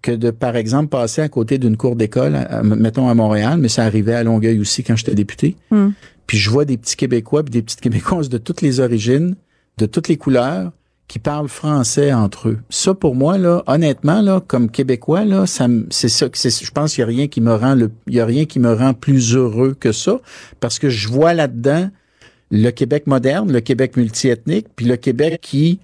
que 0.00 0.12
de, 0.12 0.30
par 0.30 0.54
exemple, 0.54 0.88
passer 0.88 1.20
à 1.22 1.28
côté 1.28 1.58
d'une 1.58 1.76
cour 1.76 1.96
d'école, 1.96 2.38
mettons 2.62 3.08
à 3.08 3.14
Montréal, 3.14 3.58
mais 3.58 3.68
ça 3.68 3.82
arrivait 3.84 4.14
à 4.14 4.22
Longueuil 4.22 4.60
aussi 4.60 4.84
quand 4.84 4.94
j'étais 4.94 5.16
député. 5.16 5.56
Hum. 5.72 5.92
Puis 6.28 6.38
je 6.38 6.50
vois 6.50 6.64
des 6.64 6.76
petits 6.76 6.94
Québécois 6.94 7.42
puis 7.42 7.50
des 7.50 7.62
petites 7.62 7.80
Québécoises 7.80 8.28
de 8.28 8.38
toutes 8.38 8.62
les 8.62 8.78
origines, 8.78 9.34
de 9.78 9.86
toutes 9.86 10.06
les 10.06 10.16
couleurs, 10.16 10.70
qui 11.08 11.18
parlent 11.18 11.48
français 11.48 12.12
entre 12.12 12.50
eux. 12.50 12.58
Ça, 12.68 12.94
pour 12.94 13.14
moi, 13.14 13.38
là, 13.38 13.62
honnêtement, 13.66 14.20
là, 14.20 14.40
comme 14.46 14.70
Québécois, 14.70 15.24
là, 15.24 15.46
ça, 15.46 15.66
c'est 15.90 16.10
ça 16.10 16.28
que 16.28 16.36
c'est, 16.36 16.50
je 16.50 16.70
pense 16.70 16.94
qu'il 16.94 17.00
y 17.00 17.04
a 17.04 17.06
rien 17.06 17.28
qui 17.28 17.40
me 17.40 17.54
rend 17.54 17.74
le, 17.74 17.90
il 18.06 18.14
y 18.14 18.20
a 18.20 18.26
rien 18.26 18.44
qui 18.44 18.60
me 18.60 18.72
rend 18.72 18.92
plus 18.92 19.34
heureux 19.34 19.74
que 19.78 19.90
ça, 19.90 20.20
parce 20.60 20.78
que 20.78 20.90
je 20.90 21.08
vois 21.08 21.32
là-dedans 21.32 21.90
le 22.50 22.70
Québec 22.70 23.06
moderne, 23.06 23.50
le 23.50 23.60
Québec 23.60 23.96
multiethnique, 23.96 24.66
puis 24.76 24.86
le 24.86 24.96
Québec 24.96 25.40
qui 25.42 25.80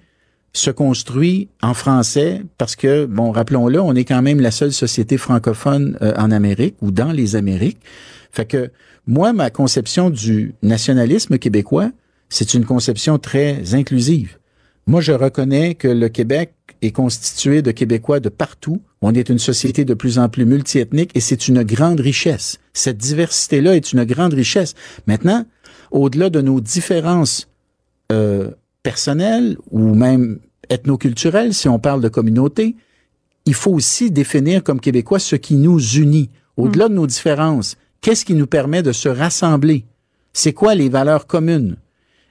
se 0.53 0.71
construit 0.71 1.49
en 1.61 1.73
français 1.73 2.41
parce 2.57 2.75
que, 2.75 3.05
bon, 3.05 3.31
rappelons-le, 3.31 3.81
on 3.81 3.93
est 3.93 4.05
quand 4.05 4.21
même 4.21 4.39
la 4.39 4.51
seule 4.51 4.71
société 4.71 5.17
francophone 5.17 5.97
euh, 6.01 6.13
en 6.17 6.31
Amérique 6.31 6.75
ou 6.81 6.91
dans 6.91 7.11
les 7.11 7.35
Amériques. 7.35 7.79
Fait 8.31 8.45
que 8.45 8.71
moi, 9.05 9.33
ma 9.33 9.49
conception 9.49 10.09
du 10.09 10.55
nationalisme 10.61 11.37
québécois, 11.37 11.91
c'est 12.29 12.53
une 12.53 12.65
conception 12.65 13.17
très 13.19 13.75
inclusive. 13.75 14.37
Moi, 14.87 15.01
je 15.01 15.13
reconnais 15.13 15.73
que 15.73 15.87
le 15.87 16.09
Québec 16.09 16.53
est 16.83 16.91
constitué 16.91 17.63
de 17.63 17.71
Québécois 17.71 18.19
de 18.19 18.29
partout. 18.29 18.83
On 19.01 19.15
est 19.15 19.29
une 19.29 19.39
société 19.39 19.83
de 19.83 19.95
plus 19.95 20.19
en 20.19 20.29
plus 20.29 20.45
multiethnique 20.45 21.09
et 21.15 21.21
c'est 21.21 21.47
une 21.47 21.63
grande 21.63 21.99
richesse. 21.99 22.59
Cette 22.73 22.97
diversité-là 22.97 23.75
est 23.75 23.93
une 23.93 24.03
grande 24.03 24.33
richesse. 24.33 24.75
Maintenant, 25.07 25.45
au-delà 25.89 26.29
de 26.29 26.39
nos 26.39 26.61
différences 26.61 27.47
euh, 28.11 28.51
personnelles 28.83 29.57
ou 29.71 29.95
même 29.95 30.39
ethnoculturelles, 30.69 31.55
si 31.55 31.67
on 31.67 31.79
parle 31.79 32.01
de 32.01 32.09
communauté, 32.09 32.75
il 33.45 33.55
faut 33.55 33.71
aussi 33.71 34.11
définir 34.11 34.63
comme 34.63 34.79
Québécois 34.79 35.19
ce 35.19 35.35
qui 35.35 35.55
nous 35.55 35.79
unit. 35.79 36.29
Au-delà 36.57 36.89
de 36.89 36.93
nos 36.93 37.07
différences, 37.07 37.75
qu'est-ce 38.01 38.23
qui 38.23 38.35
nous 38.35 38.47
permet 38.47 38.83
de 38.83 38.91
se 38.91 39.09
rassembler? 39.09 39.85
C'est 40.31 40.53
quoi 40.53 40.75
les 40.75 40.89
valeurs 40.89 41.25
communes? 41.25 41.77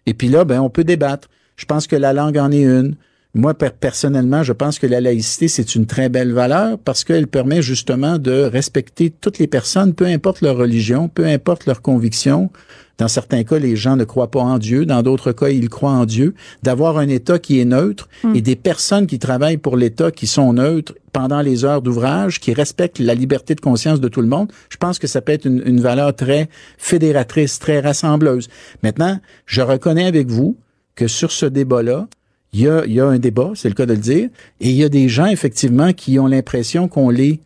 Et 0.06 0.14
puis 0.14 0.28
là, 0.28 0.44
ben, 0.44 0.60
on 0.60 0.70
peut 0.70 0.84
débattre. 0.84 1.28
Je 1.56 1.64
pense 1.66 1.86
que 1.86 1.96
la 1.96 2.12
langue 2.12 2.38
en 2.38 2.50
est 2.50 2.64
une, 2.64 2.96
Moi, 3.36 3.52
personnellement, 3.54 4.44
je 4.44 4.52
pense 4.52 4.78
que 4.78 4.86
la 4.86 5.00
laïcité, 5.00 5.48
c'est 5.48 5.74
une 5.74 5.86
très 5.86 6.08
belle 6.08 6.32
valeur 6.32 6.78
parce 6.78 7.02
qu'elle 7.02 7.26
permet 7.26 7.62
justement 7.62 8.16
de 8.18 8.42
respecter 8.42 9.10
toutes 9.10 9.40
les 9.40 9.48
personnes, 9.48 9.92
peu 9.92 10.06
importe 10.06 10.40
leur 10.40 10.56
religion, 10.56 11.08
peu 11.08 11.26
importe 11.26 11.66
leur 11.66 11.82
conviction. 11.82 12.50
Dans 12.98 13.08
certains 13.08 13.42
cas, 13.42 13.58
les 13.58 13.74
gens 13.74 13.96
ne 13.96 14.04
croient 14.04 14.30
pas 14.30 14.40
en 14.40 14.58
Dieu. 14.58 14.86
Dans 14.86 15.02
d'autres 15.02 15.32
cas, 15.32 15.48
ils 15.48 15.68
croient 15.68 15.90
en 15.90 16.06
Dieu. 16.06 16.34
D'avoir 16.62 16.96
un 16.96 17.08
État 17.08 17.40
qui 17.40 17.58
est 17.58 17.64
neutre 17.64 18.08
et 18.34 18.40
des 18.40 18.54
personnes 18.54 19.08
qui 19.08 19.18
travaillent 19.18 19.56
pour 19.56 19.76
l'État 19.76 20.12
qui 20.12 20.28
sont 20.28 20.52
neutres 20.52 20.94
pendant 21.12 21.40
les 21.40 21.64
heures 21.64 21.82
d'ouvrage, 21.82 22.38
qui 22.38 22.52
respectent 22.52 23.00
la 23.00 23.14
liberté 23.14 23.56
de 23.56 23.60
conscience 23.60 24.00
de 24.00 24.06
tout 24.06 24.20
le 24.20 24.28
monde, 24.28 24.52
je 24.68 24.76
pense 24.76 25.00
que 25.00 25.08
ça 25.08 25.20
peut 25.20 25.32
être 25.32 25.44
une, 25.44 25.60
une 25.66 25.80
valeur 25.80 26.14
très 26.14 26.48
fédératrice, 26.78 27.58
très 27.58 27.80
rassembleuse. 27.80 28.48
Maintenant, 28.84 29.18
je 29.46 29.60
reconnais 29.60 30.06
avec 30.06 30.28
vous 30.28 30.56
que 30.94 31.08
sur 31.08 31.32
ce 31.32 31.46
débat-là, 31.46 32.08
il 32.52 32.60
y 32.60 32.68
a, 32.68 32.84
il 32.86 32.92
y 32.92 33.00
a 33.00 33.06
un 33.06 33.18
débat, 33.18 33.52
c'est 33.54 33.68
le 33.68 33.74
cas 33.74 33.86
de 33.86 33.94
le 33.94 34.00
dire, 34.00 34.28
et 34.60 34.70
il 34.70 34.76
y 34.76 34.84
a 34.84 34.88
des 34.88 35.08
gens 35.08 35.26
effectivement 35.26 35.92
qui 35.92 36.18
ont 36.18 36.26
l'impression 36.26 36.88
qu'on 36.88 37.10
les 37.10 37.40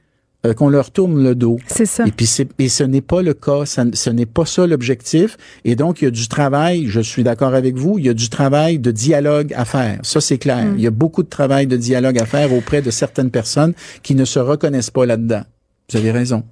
euh, 0.47 0.55
qu'on 0.55 0.69
leur 0.69 0.93
tourne 0.93 1.21
le 1.21 1.35
dos. 1.35 1.59
C'est 1.67 1.85
ça. 1.85 2.07
Et 2.07 2.13
puis 2.13 2.27
c'est, 2.27 2.49
et 2.61 2.69
ce 2.69 2.85
n'est 2.85 3.01
pas 3.01 3.23
le 3.23 3.35
cas, 3.35 3.67
ça, 3.67 3.85
ce 3.93 4.09
n'est 4.09 4.25
pas 4.25 4.47
ça 4.47 4.69
l'objectif. 4.69 5.37
Et 5.65 5.75
donc 5.75 6.01
il 6.01 6.05
y 6.05 6.09
a 6.09 6.13
du 6.13 6.29
travail, 6.29 6.87
je 6.87 7.01
suis 7.01 7.25
d'accord 7.25 7.55
avec 7.55 7.77
vous, 7.77 7.99
il 7.99 8.07
y 8.07 8.09
a 8.09 8.15
du 8.15 8.29
travail 8.29 8.79
de 8.79 8.93
dialogue 8.93 9.53
à 9.57 9.65
faire. 9.65 9.99
Ça 10.05 10.21
c'est 10.21 10.39
clair. 10.39 10.65
Mm. 10.65 10.75
Il 10.77 10.83
y 10.83 10.87
a 10.87 10.93
beaucoup 10.93 11.25
de 11.25 11.29
travail 11.29 11.67
de 11.67 11.77
dialogue 11.77 12.21
à 12.21 12.25
faire 12.25 12.53
auprès 12.53 12.83
de 12.83 12.91
certaines 12.93 13.33
personnes 13.33 13.75
qui 14.05 14.15
ne 14.15 14.25
se 14.25 14.39
reconnaissent 14.39 14.93
pas 14.93 15.07
là-dedans. 15.07 15.43
Vous 15.91 15.97
avez 15.97 16.13
raison. 16.13 16.45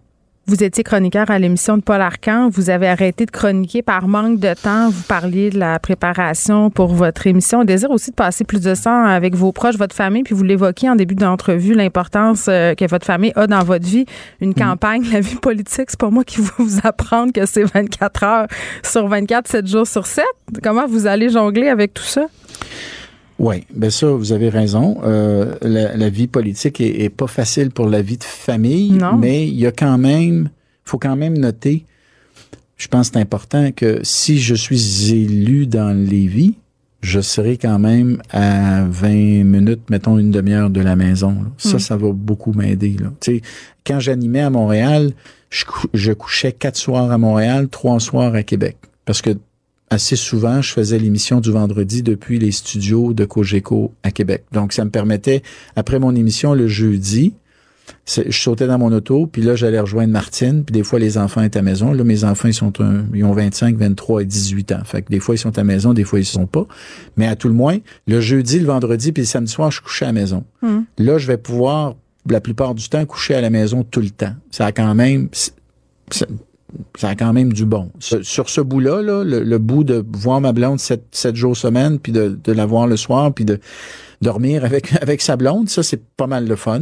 Vous 0.49 0.63
étiez 0.63 0.85
chroniqueur 0.85 1.29
à 1.29 1.41
l'émission 1.41 1.77
de 1.77 1.83
Paul 1.83 2.01
Arcan. 2.01 2.49
Vous 2.51 2.71
avez 2.71 2.87
arrêté 2.87 3.27
de 3.27 3.33
chroniquer 3.33 3.83
par 3.83 4.07
manque 4.07 4.39
de 4.39 4.55
temps. 4.55 4.91
Vous 4.91 5.03
parliez 5.03 5.51
de 5.51 5.59
la 5.59 5.81
préparation 5.81 6.71
pour 6.71 6.95
votre 6.95 7.27
émission. 7.27 7.63
On 7.63 7.65
désire 7.65 7.91
aussi 7.91 8.13
de 8.13 8.15
passer 8.15 8.45
plus 8.45 8.61
de 8.61 8.73
temps 8.73 9.07
avec 9.07 9.35
vos 9.35 9.51
proches, 9.51 9.75
votre 9.75 9.97
famille. 9.97 10.23
Puis 10.23 10.37
vous 10.37 10.45
l'évoquiez 10.45 10.89
en 10.89 10.95
début 10.95 11.17
d'entrevue, 11.17 11.75
l'importance 11.75 12.47
euh, 12.49 12.77
que 12.77 12.85
votre 12.85 13.05
famille 13.05 13.33
a 13.35 13.49
dans 13.49 13.65
votre 13.65 13.87
vie. 13.87 14.07
Une 14.41 14.55
campagne, 14.55 15.03
la 15.13 15.19
vie 15.19 15.35
politique, 15.35 15.87
c'est 15.89 15.99
pas 15.99 16.11
moi 16.11 16.23
qui 16.23 16.41
vais 16.41 16.47
vous 16.59 16.79
apprendre 16.85 17.33
que 17.33 17.45
c'est 17.45 17.65
24 17.65 18.23
heures 18.23 18.47
sur 18.85 19.09
24, 19.09 19.49
7 19.49 19.67
jours 19.67 19.87
sur 19.89 20.07
7. 20.07 20.25
Comment 20.63 20.87
vous 20.87 21.09
allez 21.09 21.29
jongler 21.29 21.71
avec 21.71 21.93
tout 21.93 22.05
ça? 22.05 22.27
Oui, 23.39 23.65
ben 23.75 23.91
ça, 23.91 24.07
vous 24.09 24.33
avez 24.33 24.49
raison. 24.49 24.99
Euh, 25.05 25.55
la, 25.61 25.97
la, 25.97 26.09
vie 26.09 26.27
politique 26.27 26.81
est, 26.81 27.03
est, 27.03 27.11
pas 27.11 27.27
facile 27.27 27.71
pour 27.71 27.87
la 27.87 28.01
vie 28.01 28.17
de 28.17 28.25
famille, 28.25 28.93
non. 28.93 29.17
mais 29.19 29.47
il 29.47 29.55
y 29.59 29.67
a 29.67 29.73
quand 29.73 29.99
même, 29.99 30.49
faut 30.85 30.99
quand 30.99 31.17
même 31.17 31.37
noter, 31.37 31.85
je 32.79 32.89
pense 32.89 33.09
que 33.11 33.15
c'est 33.15 33.21
important 33.21 33.73
que 33.73 34.01
si 34.03 34.39
je 34.39 34.55
suis 34.55 35.13
élu 35.13 35.67
dans 35.67 35.95
les 35.97 36.27
vies, 36.27 36.55
je 37.03 37.21
serai 37.21 37.57
quand 37.59 37.79
même 37.79 38.21
à 38.31 38.85
20 38.89 39.45
minutes, 39.45 39.91
mettons 39.91 40.19
une 40.19 40.31
demi-heure 40.31 40.71
de 40.71 40.81
la 40.81 40.97
maison. 40.97 41.31
Là. 41.31 41.51
Ça, 41.59 41.77
Mm. 41.77 41.81
ça 41.81 41.97
va 41.97 42.13
beaucoup 42.13 42.53
m'aider. 42.53 42.97
Là. 42.99 43.13
Tu 43.21 43.37
sais, 43.37 43.43
quand 43.87 44.01
j'animais 44.01 44.41
à 44.41 44.51
Montréal, 44.51 45.13
je, 45.51 45.65
cou- 45.67 45.89
je 45.95 46.13
couchais 46.13 46.53
quatre 46.53 46.77
soirs 46.77 47.11
à 47.13 47.19
Montréal, 47.19 47.69
trois 47.69 48.01
soirs 48.01 48.35
à 48.35 48.43
Québec. 48.43 48.77
Parce 49.05 49.21
que 49.23 49.31
assez 49.91 50.17
souvent, 50.17 50.63
je 50.63 50.73
faisais 50.73 50.99
l'émission 50.99 51.41
du 51.41 51.51
vendredi 51.51 52.03
depuis 52.03 52.39
les 52.39 52.51
studios 52.53 53.13
de 53.13 53.25
Cogeco 53.25 53.93
à 54.03 54.11
Québec. 54.11 54.45
Donc, 54.53 54.73
ça 54.73 54.85
me 54.85 54.91
permettait, 54.91 55.43
après 55.77 55.99
mon 55.99 56.15
émission 56.15 56.55
le 56.55 56.67
jeudi, 56.69 57.35
je 58.07 58.37
sautais 58.37 58.67
dans 58.67 58.79
mon 58.79 58.91
auto, 58.93 59.29
puis 59.29 59.43
là, 59.43 59.55
j'allais 59.55 59.79
rejoindre 59.79 60.13
Martine, 60.13 60.65
puis 60.65 60.73
des 60.73 60.83
fois, 60.83 60.99
les 60.99 61.19
enfants 61.19 61.43
étaient 61.43 61.61
à 61.61 61.63
la 61.63 61.71
maison. 61.71 61.93
Là, 61.93 62.03
mes 62.03 62.25
enfants, 62.25 62.49
ils 62.49 62.55
sont 62.55 62.81
un- 62.81 63.05
ils 63.15 63.23
ont 63.25 63.33
25, 63.33 63.77
23 63.77 64.23
et 64.23 64.25
18 64.25 64.73
ans. 64.73 64.81
Fait 64.85 65.03
que 65.03 65.11
des 65.11 65.21
fois, 65.21 65.37
ils 65.37 65.39
sont 65.39 65.57
à 65.57 65.61
la 65.61 65.65
maison, 65.65 65.95
des 65.95 66.03
fois, 66.03 66.19
ils 66.19 66.25
sont 66.25 66.47
pas. 66.47 66.67
Mais 67.17 67.29
à 67.29 67.37
tout 67.37 67.47
le 67.47 67.55
moins, 67.55 67.79
le 68.09 68.21
jeudi, 68.21 68.59
le 68.59 68.67
vendredi, 68.67 69.13
puis 69.13 69.23
le 69.23 69.27
samedi 69.29 69.53
soir, 69.53 69.71
je 69.71 69.81
couchais 69.81 70.05
à 70.05 70.09
la 70.09 70.13
maison. 70.15 70.43
Mm. 70.63 70.79
Là, 70.99 71.19
je 71.19 71.29
vais 71.29 71.37
pouvoir, 71.39 71.95
la 72.29 72.41
plupart 72.41 72.75
du 72.75 72.89
temps, 72.89 73.05
coucher 73.07 73.37
à 73.37 73.41
la 73.41 73.51
maison 73.51 73.85
tout 73.85 74.01
le 74.01 74.11
temps. 74.11 74.35
Ça 74.51 74.67
a 74.67 74.73
quand 74.73 74.93
même... 74.97 75.29
ça- 76.11 76.27
ça 76.97 77.11
a 77.11 77.15
quand 77.15 77.33
même 77.33 77.53
du 77.53 77.65
bon. 77.65 77.91
Sur, 78.01 78.49
ce 78.49 78.61
bout-là, 78.61 79.03
là, 79.03 79.25
le, 79.25 79.43
le 79.43 79.59
bout 79.59 79.85
de 79.85 80.05
voir 80.13 80.41
ma 80.41 80.53
blonde 80.53 80.81
sept, 80.81 81.05
sept 81.13 81.37
jours 81.37 81.57
semaine, 81.57 81.99
puis 81.99 82.13
de, 82.13 82.39
de 82.43 82.53
la 82.53 82.67
voir 82.67 82.87
le 82.87 82.97
soir, 82.97 83.33
puis 83.33 83.45
de 83.45 83.61
dormir 84.23 84.65
avec, 84.65 84.93
avec 85.03 85.21
sa 85.23 85.37
blonde, 85.37 85.69
ça, 85.69 85.83
c'est 85.83 86.01
pas 86.17 86.27
mal 86.27 86.47
le 86.49 86.57
fun. 86.57 86.81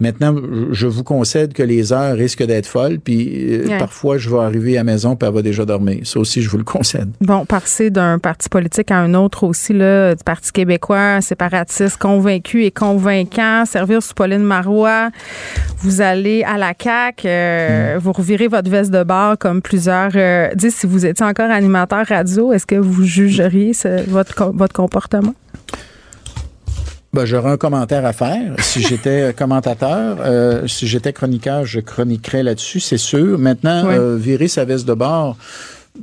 Maintenant, 0.00 0.34
je- 0.72 0.86
vous 0.86 1.04
concède 1.04 1.52
que 1.52 1.62
les 1.62 1.92
heures 1.92 2.16
risquent 2.16 2.44
d'être 2.44 2.66
folles, 2.66 2.98
puis 2.98 3.28
euh, 3.52 3.66
Ouais. 3.68 3.78
parfois, 3.78 4.18
je 4.18 4.28
vais 4.28 4.38
arriver 4.38 4.74
à 4.76 4.80
la 4.80 4.84
maison, 4.84 5.14
puis 5.14 5.28
elle 5.28 5.34
va 5.34 5.42
déjà 5.42 5.64
dormir. 5.64 6.00
Ça 6.04 6.18
aussi, 6.18 6.42
je 6.42 6.50
vous 6.50 6.58
le 6.58 6.64
concède. 6.64 7.10
Bon, 7.20 7.44
passer 7.44 7.90
d'un 7.90 8.18
parti 8.18 8.48
politique 8.48 8.90
à 8.90 8.98
un 8.98 9.14
autre 9.14 9.44
aussi, 9.44 9.72
là, 9.72 10.14
du 10.14 10.24
Parti 10.24 10.50
québécois, 10.52 11.20
séparatiste 11.20 11.96
convaincu 11.98 12.64
et 12.64 12.70
convaincant, 12.70 13.64
servir 13.66 14.02
sous 14.02 14.14
Pauline 14.14 14.42
Marois. 14.42 15.10
Vous 15.78 16.00
allez 16.00 16.42
à 16.42 16.58
la 16.58 16.72
CAQ, 16.80 17.22
euh, 17.26 17.98
vous 18.00 18.12
revirez 18.12 18.48
votre 18.48 18.70
veste 18.70 18.90
de 18.90 19.02
bar 19.04 19.38
comme 19.38 19.62
plusieurs 19.62 20.10
euh, 20.16 20.48
disent. 20.54 20.74
Si 20.74 20.86
vous 20.86 21.04
étiez 21.06 21.24
encore 21.26 21.50
animateur 21.50 22.06
radio, 22.06 22.52
est-ce 22.52 22.66
que 22.66 22.74
vous 22.76 23.04
jugeriez 23.04 23.74
ce- 23.74 24.08
votre, 24.10 24.50
votre 24.54 24.72
comportement? 24.72 25.34
Ben, 27.12 27.24
j'aurais 27.24 27.50
un 27.50 27.56
commentaire 27.56 28.06
à 28.06 28.12
faire. 28.12 28.54
Si 28.60 28.82
j'étais 28.82 29.34
commentateur, 29.36 30.18
euh, 30.20 30.66
si 30.68 30.86
j'étais 30.86 31.12
chroniqueur, 31.12 31.64
je 31.64 31.80
chroniquerais 31.80 32.44
là-dessus, 32.44 32.78
c'est 32.78 32.98
sûr. 32.98 33.36
Maintenant, 33.36 33.82
euh, 33.88 34.16
virer 34.16 34.46
sa 34.46 34.64
veste 34.64 34.86
de 34.86 34.94
bord, 34.94 35.36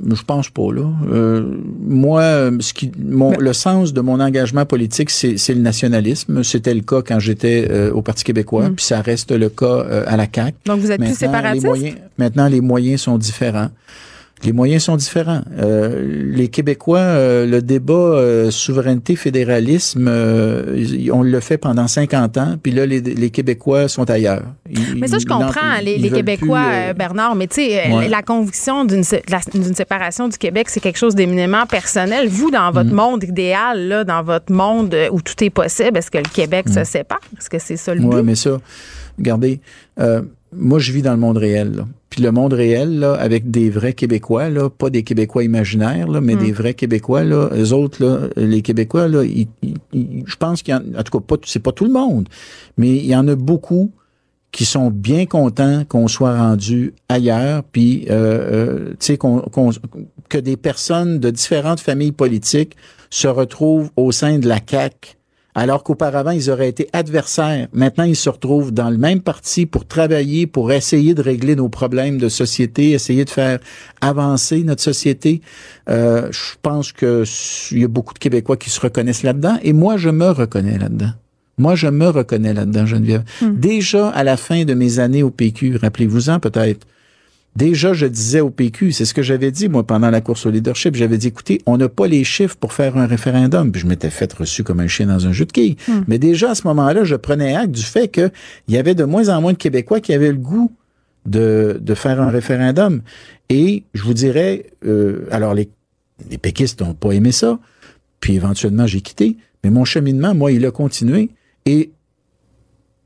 je 0.06 0.22
pense 0.22 0.50
pas 0.50 0.70
là. 0.70 0.82
Euh, 1.10 1.44
moi, 1.80 2.20
euh, 2.20 2.50
ce 2.60 2.74
qui, 2.74 2.92
mon, 3.02 3.38
le 3.38 3.54
sens 3.54 3.94
de 3.94 4.02
mon 4.02 4.20
engagement 4.20 4.66
politique, 4.66 5.08
c'est 5.08 5.38
c'est 5.38 5.54
le 5.54 5.62
nationalisme. 5.62 6.42
C'était 6.44 6.74
le 6.74 6.82
cas 6.82 7.00
quand 7.00 7.18
j'étais 7.18 7.66
euh, 7.70 7.90
au 7.90 8.02
Parti 8.02 8.22
québécois, 8.22 8.68
Mm. 8.68 8.74
puis 8.74 8.84
ça 8.84 9.00
reste 9.00 9.32
le 9.32 9.48
cas 9.48 9.64
euh, 9.64 10.04
à 10.06 10.18
la 10.18 10.26
CAQ. 10.32 10.54
Donc, 10.66 10.80
vous 10.80 10.90
êtes 10.92 11.00
plus 11.00 11.16
séparatiste? 11.16 11.62
Les 11.62 11.68
moyens, 11.68 11.96
maintenant, 12.18 12.48
les 12.48 12.60
moyens 12.60 13.00
sont 13.00 13.16
différents. 13.16 13.70
Les 14.44 14.52
moyens 14.52 14.84
sont 14.84 14.96
différents. 14.96 15.40
Euh, 15.58 16.24
les 16.32 16.48
Québécois, 16.48 16.98
euh, 17.00 17.44
le 17.46 17.60
débat 17.60 17.92
euh, 17.94 18.50
souveraineté-fédéralisme, 18.52 20.08
on 21.12 21.22
le 21.22 21.40
fait 21.40 21.58
pendant 21.58 21.88
50 21.88 22.36
ans, 22.38 22.54
puis 22.62 22.72
là, 22.72 22.86
les, 22.86 23.00
les 23.00 23.30
Québécois 23.30 23.88
sont 23.88 24.08
ailleurs. 24.08 24.44
Ils- 24.70 24.96
Mais 24.96 25.08
ça, 25.08 25.18
je 25.18 25.26
comprends, 25.26 25.78
les, 25.82 25.98
les 25.98 26.10
Québécois, 26.10 26.64
plus, 26.90 26.94
Bernard, 26.98 27.34
mais 27.34 27.46
tu 27.46 27.56
sais, 27.56 27.92
Ouais. 27.92 28.08
la 28.08 28.22
conviction 28.22 28.84
d'une 28.84 29.02
séparation 29.02 30.28
du 30.28 30.38
Québec, 30.38 30.68
c'est 30.68 30.80
quelque 30.80 30.98
chose 30.98 31.14
d'éminemment 31.14 31.66
personnel. 31.66 32.28
Vous, 32.28 32.50
dans 32.50 32.70
Mm. 32.70 32.74
votre 32.74 32.92
monde 32.94 33.24
idéal, 33.24 33.88
là, 33.88 34.04
dans 34.04 34.22
votre 34.22 34.52
monde 34.52 34.94
où 35.10 35.20
tout 35.20 35.42
est 35.42 35.50
possible, 35.50 35.98
est-ce 35.98 36.10
que 36.10 36.18
le 36.18 36.24
Québec 36.32 36.68
se 36.68 36.84
sépare? 36.84 37.20
Est-ce 37.38 37.50
que 37.50 37.58
c'est 37.58 37.76
ça 37.76 37.94
le 37.94 38.00
Mm. 38.00 38.04
Ouais, 38.06 38.16
but? 38.20 38.22
mais 38.26 38.34
ça, 38.34 38.58
regardez, 39.18 39.60
euh, 39.98 40.22
moi, 40.52 40.78
je 40.78 40.92
vis 40.92 41.02
dans 41.02 41.12
le 41.12 41.18
monde 41.18 41.36
réel. 41.38 41.72
Là. 41.76 41.86
Puis 42.10 42.22
le 42.22 42.32
monde 42.32 42.52
réel, 42.54 42.98
là, 43.00 43.14
avec 43.14 43.50
des 43.50 43.68
vrais 43.70 43.92
Québécois, 43.92 44.48
là, 44.48 44.70
pas 44.70 44.88
des 44.90 45.02
Québécois 45.02 45.44
imaginaires, 45.44 46.08
là, 46.08 46.20
mais 46.20 46.36
Mm. 46.36 46.38
des 46.38 46.52
vrais 46.52 46.74
Québécois, 46.74 47.22
là, 47.24 47.50
eux 47.54 47.72
autres, 47.72 48.02
là, 48.04 48.28
les 48.36 48.62
Québécois, 48.62 49.08
là, 49.08 49.24
ils- 49.24 49.48
ils- 49.92 50.22
je 50.26 50.36
pense 50.36 50.62
qu'il 50.62 50.72
y 50.72 50.76
en, 50.76 50.98
en 50.98 51.02
tout 51.02 51.18
cas, 51.18 51.24
pas, 51.26 51.36
c'est 51.44 51.62
pas 51.62 51.72
tout 51.72 51.84
le 51.84 51.92
monde, 51.92 52.28
mais 52.78 52.96
il 52.96 53.06
y 53.06 53.14
en 53.14 53.28
a 53.28 53.34
beaucoup 53.34 53.90
qui 54.50 54.64
sont 54.64 54.90
bien 54.90 55.26
contents 55.26 55.84
qu'on 55.86 56.08
soit 56.08 56.34
rendu 56.38 56.94
ailleurs, 57.10 57.62
puis 57.64 58.06
euh, 58.08 58.14
euh, 58.14 58.88
tu 58.92 58.96
sais 59.00 59.16
qu'on, 59.18 59.40
qu'on- 59.40 59.70
que 60.30 60.38
des 60.38 60.56
personnes 60.56 61.18
de 61.20 61.28
différentes 61.30 61.80
familles 61.80 62.12
politiques 62.12 62.74
se 63.10 63.28
retrouvent 63.28 63.90
au 63.96 64.10
sein 64.12 64.38
de 64.38 64.48
la 64.48 64.60
CAC, 64.60 65.17
alors 65.58 65.82
qu'auparavant 65.84 66.30
ils 66.30 66.50
auraient 66.50 66.68
été 66.68 66.88
adversaires. 66.92 67.68
Maintenant 67.72 68.04
ils 68.04 68.16
se 68.16 68.28
retrouvent 68.30 68.72
dans 68.72 68.90
le 68.90 68.98
même 68.98 69.20
parti 69.20 69.66
pour 69.66 69.86
travailler, 69.86 70.46
pour 70.46 70.72
essayer 70.72 71.14
de 71.14 71.22
régler 71.22 71.56
nos 71.56 71.68
problèmes 71.68 72.18
de 72.18 72.28
société, 72.28 72.90
essayer 72.92 73.24
de 73.24 73.30
faire 73.30 73.58
avancer 74.00 74.62
notre 74.62 74.82
société. 74.82 75.40
Euh, 75.88 76.28
je 76.30 76.54
pense 76.62 76.92
que 76.92 77.22
s- 77.22 77.68
il 77.72 77.80
y 77.80 77.84
a 77.84 77.88
beaucoup 77.88 78.14
de 78.14 78.18
Québécois 78.18 78.56
qui 78.56 78.70
se 78.70 78.80
reconnaissent 78.80 79.22
là-dedans, 79.24 79.58
et 79.62 79.72
moi 79.72 79.96
je 79.96 80.10
me 80.10 80.30
reconnais 80.30 80.78
là-dedans. 80.78 81.12
Moi, 81.60 81.74
je 81.74 81.88
me 81.88 82.06
reconnais 82.08 82.54
là-dedans, 82.54 82.86
Geneviève. 82.86 83.24
Déjà, 83.42 84.10
à 84.10 84.22
la 84.22 84.36
fin 84.36 84.64
de 84.64 84.74
mes 84.74 85.00
années 85.00 85.24
au 85.24 85.30
PQ, 85.30 85.76
rappelez-vous-en 85.82 86.38
peut-être, 86.38 86.86
déjà, 87.56 87.92
je 87.92 88.06
disais 88.06 88.40
au 88.40 88.50
PQ, 88.50 88.92
c'est 88.92 89.04
ce 89.04 89.14
que 89.14 89.22
j'avais 89.22 89.50
dit, 89.50 89.68
moi, 89.68 89.86
pendant 89.86 90.10
la 90.10 90.20
course 90.20 90.46
au 90.46 90.50
leadership, 90.50 90.94
j'avais 90.94 91.18
dit, 91.18 91.28
écoutez, 91.28 91.60
on 91.66 91.76
n'a 91.76 91.88
pas 91.88 92.06
les 92.06 92.24
chiffres 92.24 92.56
pour 92.56 92.72
faire 92.72 92.96
un 92.96 93.06
référendum. 93.06 93.72
Puis 93.72 93.82
je 93.82 93.86
m'étais 93.86 94.10
fait 94.10 94.32
reçu 94.32 94.64
comme 94.64 94.80
un 94.80 94.86
chien 94.86 95.06
dans 95.06 95.26
un 95.26 95.32
jeu 95.32 95.44
de 95.44 95.52
quilles. 95.52 95.76
Hmm. 95.88 96.02
Mais 96.06 96.18
déjà, 96.18 96.50
à 96.50 96.54
ce 96.54 96.66
moment-là, 96.66 97.04
je 97.04 97.16
prenais 97.16 97.54
acte 97.54 97.72
du 97.72 97.82
fait 97.82 98.08
qu'il 98.08 98.30
y 98.68 98.76
avait 98.76 98.94
de 98.94 99.04
moins 99.04 99.28
en 99.28 99.40
moins 99.40 99.52
de 99.52 99.58
Québécois 99.58 100.00
qui 100.00 100.12
avaient 100.12 100.32
le 100.32 100.38
goût 100.38 100.72
de, 101.26 101.78
de 101.80 101.94
faire 101.94 102.20
un 102.20 102.30
référendum. 102.30 103.02
Et 103.48 103.84
je 103.94 104.02
vous 104.02 104.14
dirais, 104.14 104.66
euh, 104.86 105.26
alors 105.30 105.54
les, 105.54 105.68
les 106.30 106.38
péquistes 106.38 106.80
n'ont 106.80 106.94
pas 106.94 107.12
aimé 107.12 107.32
ça, 107.32 107.58
puis 108.20 108.34
éventuellement 108.34 108.86
j'ai 108.86 109.00
quitté, 109.00 109.36
mais 109.64 109.70
mon 109.70 109.84
cheminement, 109.84 110.34
moi, 110.34 110.52
il 110.52 110.64
a 110.66 110.70
continué. 110.70 111.30
Et 111.66 111.92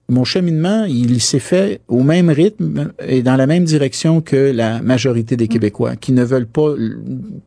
mon 0.09 0.25
cheminement, 0.25 0.85
il 0.85 1.21
s'est 1.21 1.39
fait 1.39 1.81
au 1.89 2.03
même 2.03 2.29
rythme 2.29 2.93
et 3.07 3.23
dans 3.23 3.37
la 3.37 3.47
même 3.47 3.65
direction 3.65 4.21
que 4.21 4.53
la 4.53 4.83
majorité 4.83 5.37
des 5.37 5.49
Québécois, 5.49 5.97
qui 5.97 6.13
ne 6.13 6.25
veulent 6.25 6.47
pas 6.47 6.75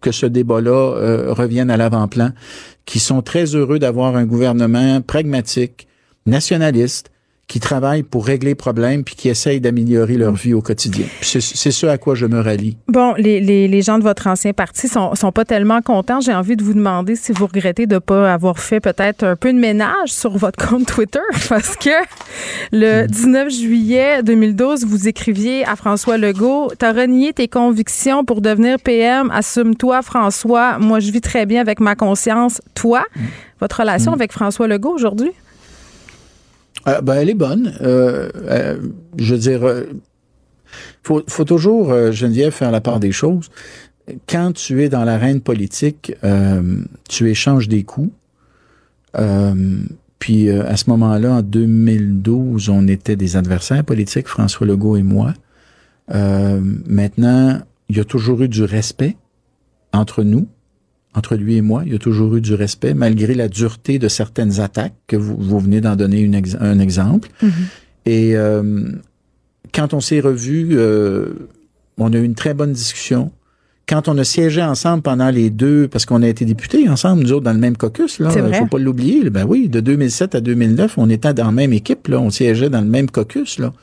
que 0.02 0.12
ce 0.12 0.26
débat-là 0.26 0.72
euh, 0.72 1.34
revienne 1.34 1.70
à 1.70 1.78
l'avant-plan, 1.78 2.32
qui 2.86 3.00
sont 3.00 3.22
très 3.22 3.56
heureux 3.56 3.80
d'avoir 3.80 4.16
un 4.16 4.26
gouvernement 4.26 5.02
pragmatique, 5.02 5.88
nationaliste, 6.26 7.12
qui 7.48 7.60
travaillent 7.60 8.04
pour 8.04 8.26
régler 8.26 8.46
les 8.46 8.56
problèmes 8.56 9.04
puis 9.04 9.16
qui 9.16 9.30
essayent 9.30 9.60
d'améliorer 9.60 10.18
leur 10.18 10.34
vie 10.34 10.54
au 10.54 10.62
quotidien. 10.62 11.06
C'est 11.22 11.42
ce 11.42 11.86
à 11.86 11.98
quoi 11.98 12.16
je 12.16 12.26
me 12.26 12.40
rallie. 12.40 12.78
Bon, 12.88 13.14
les, 13.18 13.40
les, 13.40 13.68
les, 13.68 13.82
gens 13.82 13.98
de 13.98 14.04
votre 14.04 14.28
ancien 14.28 14.54
parti 14.54 14.88
sont, 14.88 15.16
sont 15.16 15.32
pas 15.32 15.46
tellement 15.46 15.82
contents. 15.82 16.22
J'ai 16.22 16.34
envie 16.34 16.56
de 16.56 16.64
vous 16.64 16.74
demander 16.74 17.16
si 17.16 17.32
vous 17.32 17.48
regrettez 17.48 17.88
de 17.88 17.98
pas 17.98 18.32
avoir 18.32 18.60
fait 18.60 18.80
peut-être 18.80 19.24
un 19.24 19.36
peu 19.36 19.52
de 19.52 19.58
ménage 19.58 20.10
sur 20.10 20.38
votre 20.38 20.64
compte 20.64 20.86
Twitter 20.86 21.20
parce 21.50 21.76
que 21.76 21.90
le 22.72 23.08
19 23.08 23.50
juillet 23.50 24.24
2012, 24.24 24.86
vous 24.86 25.08
écriviez 25.08 25.66
à 25.66 25.76
François 25.76 26.18
Legault, 26.18 26.72
t'as 26.78 26.94
renié 26.94 27.34
tes 27.34 27.48
convictions 27.48 28.26
pour 28.26 28.42
devenir 28.42 28.80
PM, 28.80 29.30
assume-toi 29.32 30.02
François, 30.02 30.78
moi 30.80 31.00
je 31.00 31.12
vis 31.12 31.22
très 31.22 31.46
bien 31.46 31.62
avec 31.62 31.80
ma 31.80 31.96
conscience. 31.96 32.62
Toi, 32.74 33.04
votre 33.60 33.80
relation 33.80 34.14
avec 34.14 34.32
François 34.32 34.68
Legault 34.68 34.94
aujourd'hui? 34.94 35.32
Euh, 36.88 37.02
ben, 37.02 37.16
elle 37.16 37.30
est 37.30 37.36
bonne. 37.36 37.74
Euh, 37.82 38.30
euh, 38.48 38.78
je 39.18 39.34
veux 39.34 39.40
dire, 39.40 39.62
faut, 41.04 41.24
faut 41.28 41.46
toujours, 41.46 42.12
Geneviève, 42.12 42.52
faire 42.52 42.72
la 42.72 42.82
part 42.82 43.00
des 43.00 43.12
choses. 43.12 43.50
Quand 44.28 44.54
tu 44.54 44.84
es 44.84 44.90
dans 44.90 45.04
l'arène 45.04 45.42
politique, 45.42 46.14
tu 47.10 47.30
échanges 47.30 47.68
des 47.68 47.84
coups. 47.84 48.12
puis 50.20 50.50
à 50.50 50.78
ce 50.78 50.90
moment-là, 50.92 51.34
en 51.34 51.42
2012, 51.42 52.70
on 52.70 52.88
était 52.88 53.16
des 53.16 53.36
adversaires 53.36 53.84
politiques, 53.84 54.28
François 54.28 54.68
Legault 54.68 54.98
et 54.98 55.04
moi. 55.04 55.34
maintenant, 56.08 57.62
il 57.90 57.98
y 57.98 58.00
a 58.00 58.06
toujours 58.06 58.42
eu 58.44 58.48
du 58.48 58.64
respect 58.64 59.16
entre 59.92 60.24
nous 60.24 60.48
entre 61.16 61.36
lui 61.36 61.56
et 61.56 61.62
moi. 61.62 61.84
Il 61.86 61.94
y 61.94 61.96
a 61.96 62.00
toujours 62.00 62.36
eu 62.36 62.42
du 62.42 62.54
respect, 62.54 62.94
malgré 62.94 63.34
la 63.34 63.48
dureté 63.48 64.00
de 64.00 64.08
certaines 64.08 64.60
attaques, 64.60 64.94
que 65.08 65.16
vous, 65.16 65.36
vous 65.38 65.60
venez 65.60 65.82
d'en 65.82 65.96
donner 65.96 66.20
une 66.20 66.36
un 66.60 66.80
exemple. 66.80 67.30
Mm-hmm. 67.42 67.50
Et 68.06 68.36
euh, 68.36 68.92
quand 69.74 69.94
on 69.94 70.00
s'est 70.00 70.20
revus, 70.20 70.70
euh, 70.72 71.34
on 71.98 72.14
a 72.14 72.18
eu 72.18 72.24
une 72.24 72.36
très 72.36 72.54
bonne 72.54 72.74
discussion. 72.74 73.32
Quand 73.88 74.08
on 74.08 74.18
a 74.18 74.24
siégé 74.24 74.64
ensemble 74.64 75.04
pendant 75.04 75.30
les 75.30 75.52
deux, 75.52 75.88
parce 75.88 76.06
qu'on 76.06 76.24
a 76.24 76.28
été 76.28 76.44
députés 76.44 76.90
ensemble, 76.90 77.22
nous 77.22 77.34
autres, 77.34 77.44
dans 77.44 77.54
le 77.54 77.60
même 77.60 77.78
caucus, 77.78 78.18
là, 78.20 78.32
il 78.36 78.54
faut 78.56 78.66
pas 78.66 78.80
l'oublier. 78.80 79.30
Ben 79.30 79.46
oui, 79.48 79.70
de 79.70 79.80
2007 79.80 80.34
à 80.34 80.42
2009, 80.42 80.98
on 80.98 81.10
était 81.10 81.34
dans 81.36 81.46
la 81.46 81.52
même 81.52 81.72
équipe, 81.72 82.08
là, 82.08 82.20
on 82.20 82.32
siégeait 82.32 82.70
dans 82.70 82.82
le 82.82 82.88
même 82.88 83.12
caucus, 83.12 83.60
là, 83.60 83.74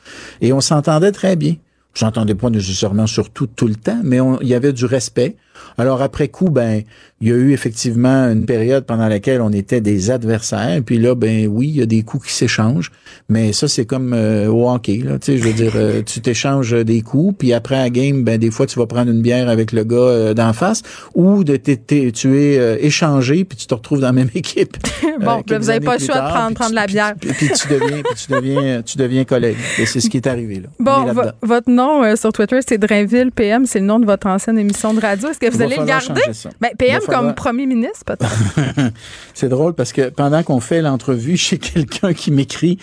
et 0.41 0.51
on 0.51 0.59
s'entendait 0.59 1.13
très 1.13 1.37
bien. 1.37 1.55
J'entendais 1.93 2.35
pas 2.35 2.49
nécessairement 2.49 3.07
sur 3.07 3.29
tout 3.29 3.47
tout 3.47 3.67
le 3.67 3.75
temps, 3.75 4.01
mais 4.03 4.17
il 4.41 4.47
y 4.47 4.55
avait 4.55 4.73
du 4.73 4.85
respect. 4.85 5.37
Alors 5.77 6.01
après 6.01 6.27
coup, 6.27 6.49
ben 6.49 6.83
il 7.23 7.29
y 7.29 7.31
a 7.31 7.35
eu 7.35 7.53
effectivement 7.53 8.25
une 8.25 8.45
période 8.45 8.85
pendant 8.85 9.07
laquelle 9.07 9.39
on 9.39 9.53
était 9.53 9.79
des 9.79 10.11
adversaires. 10.11 10.81
Puis 10.85 10.97
là, 10.97 11.15
ben 11.15 11.47
oui, 11.47 11.69
il 11.69 11.77
y 11.77 11.81
a 11.81 11.85
des 11.85 12.03
coups 12.03 12.27
qui 12.27 12.33
s'échangent, 12.33 12.91
mais 13.29 13.53
ça 13.53 13.69
c'est 13.69 13.85
comme 13.85 14.11
euh, 14.13 14.47
au 14.49 14.69
hockey. 14.69 14.97
Là, 14.97 15.19
tu 15.19 15.31
sais, 15.31 15.37
je 15.37 15.43
veux 15.45 15.53
dire, 15.53 15.71
euh, 15.75 16.01
tu 16.05 16.19
t'échanges 16.19 16.73
des 16.83 17.01
coups, 17.01 17.35
puis 17.39 17.53
après 17.53 17.79
à 17.79 17.89
game, 17.89 18.25
ben 18.25 18.37
des 18.37 18.51
fois 18.51 18.65
tu 18.65 18.77
vas 18.77 18.87
prendre 18.87 19.09
une 19.09 19.21
bière 19.21 19.47
avec 19.47 19.71
le 19.71 19.85
gars 19.85 19.95
euh, 19.95 20.33
d'en 20.33 20.51
face, 20.51 20.81
ou 21.15 21.45
de 21.45 21.55
tu 21.55 22.37
es 22.37 22.85
échangé 22.85 23.45
puis 23.45 23.57
tu 23.57 23.67
te 23.67 23.73
retrouves 23.73 24.01
dans 24.01 24.07
la 24.07 24.13
même 24.13 24.29
équipe. 24.35 24.75
bon, 25.21 25.43
vous 25.47 25.65
n'avez 25.65 25.79
pas 25.79 25.95
le 25.95 26.03
choix 26.03 26.15
de 26.15 26.29
prendre, 26.29 26.55
prendre 26.55 26.75
la 26.75 26.87
bière. 26.87 27.13
Puis, 27.21 27.31
tu 27.31 27.67
deviens, 27.69 28.01
tu 28.17 28.31
deviens, 28.33 28.81
tu 28.81 28.97
deviens 28.97 29.23
collègue. 29.23 29.55
Et 29.79 29.85
c'est 29.85 30.01
ce 30.01 30.09
qui 30.09 30.17
est 30.17 30.27
arrivé 30.27 30.55
là. 30.55 30.67
Bon, 30.77 31.05
votre 31.41 31.69
nom 31.69 32.17
sur 32.17 32.33
Twitter 32.33 32.59
c'est 32.67 32.77
Drainville 32.77 33.31
PM, 33.31 33.65
c'est 33.65 33.79
le 33.79 33.85
nom 33.85 34.01
de 34.01 34.05
votre 34.05 34.27
ancienne 34.27 34.57
émission 34.57 34.93
de 34.93 34.99
radio. 34.99 35.29
Que 35.49 35.55
vous 35.55 35.61
allez 35.61 35.75
le 35.77 35.85
garder? 35.85 36.21
Ben, 36.61 36.71
PM 36.77 37.01
comme 37.07 37.33
premier 37.35 37.65
ministre, 37.65 38.05
peut-être. 38.05 38.93
c'est 39.33 39.49
drôle 39.49 39.73
parce 39.73 39.91
que 39.91 40.09
pendant 40.09 40.41
qu'on 40.43 40.59
fait 40.59 40.81
l'entrevue 40.81 41.37
chez 41.37 41.57
quelqu'un 41.73 42.13
qui 42.13 42.31
m'écrit, 42.31 42.77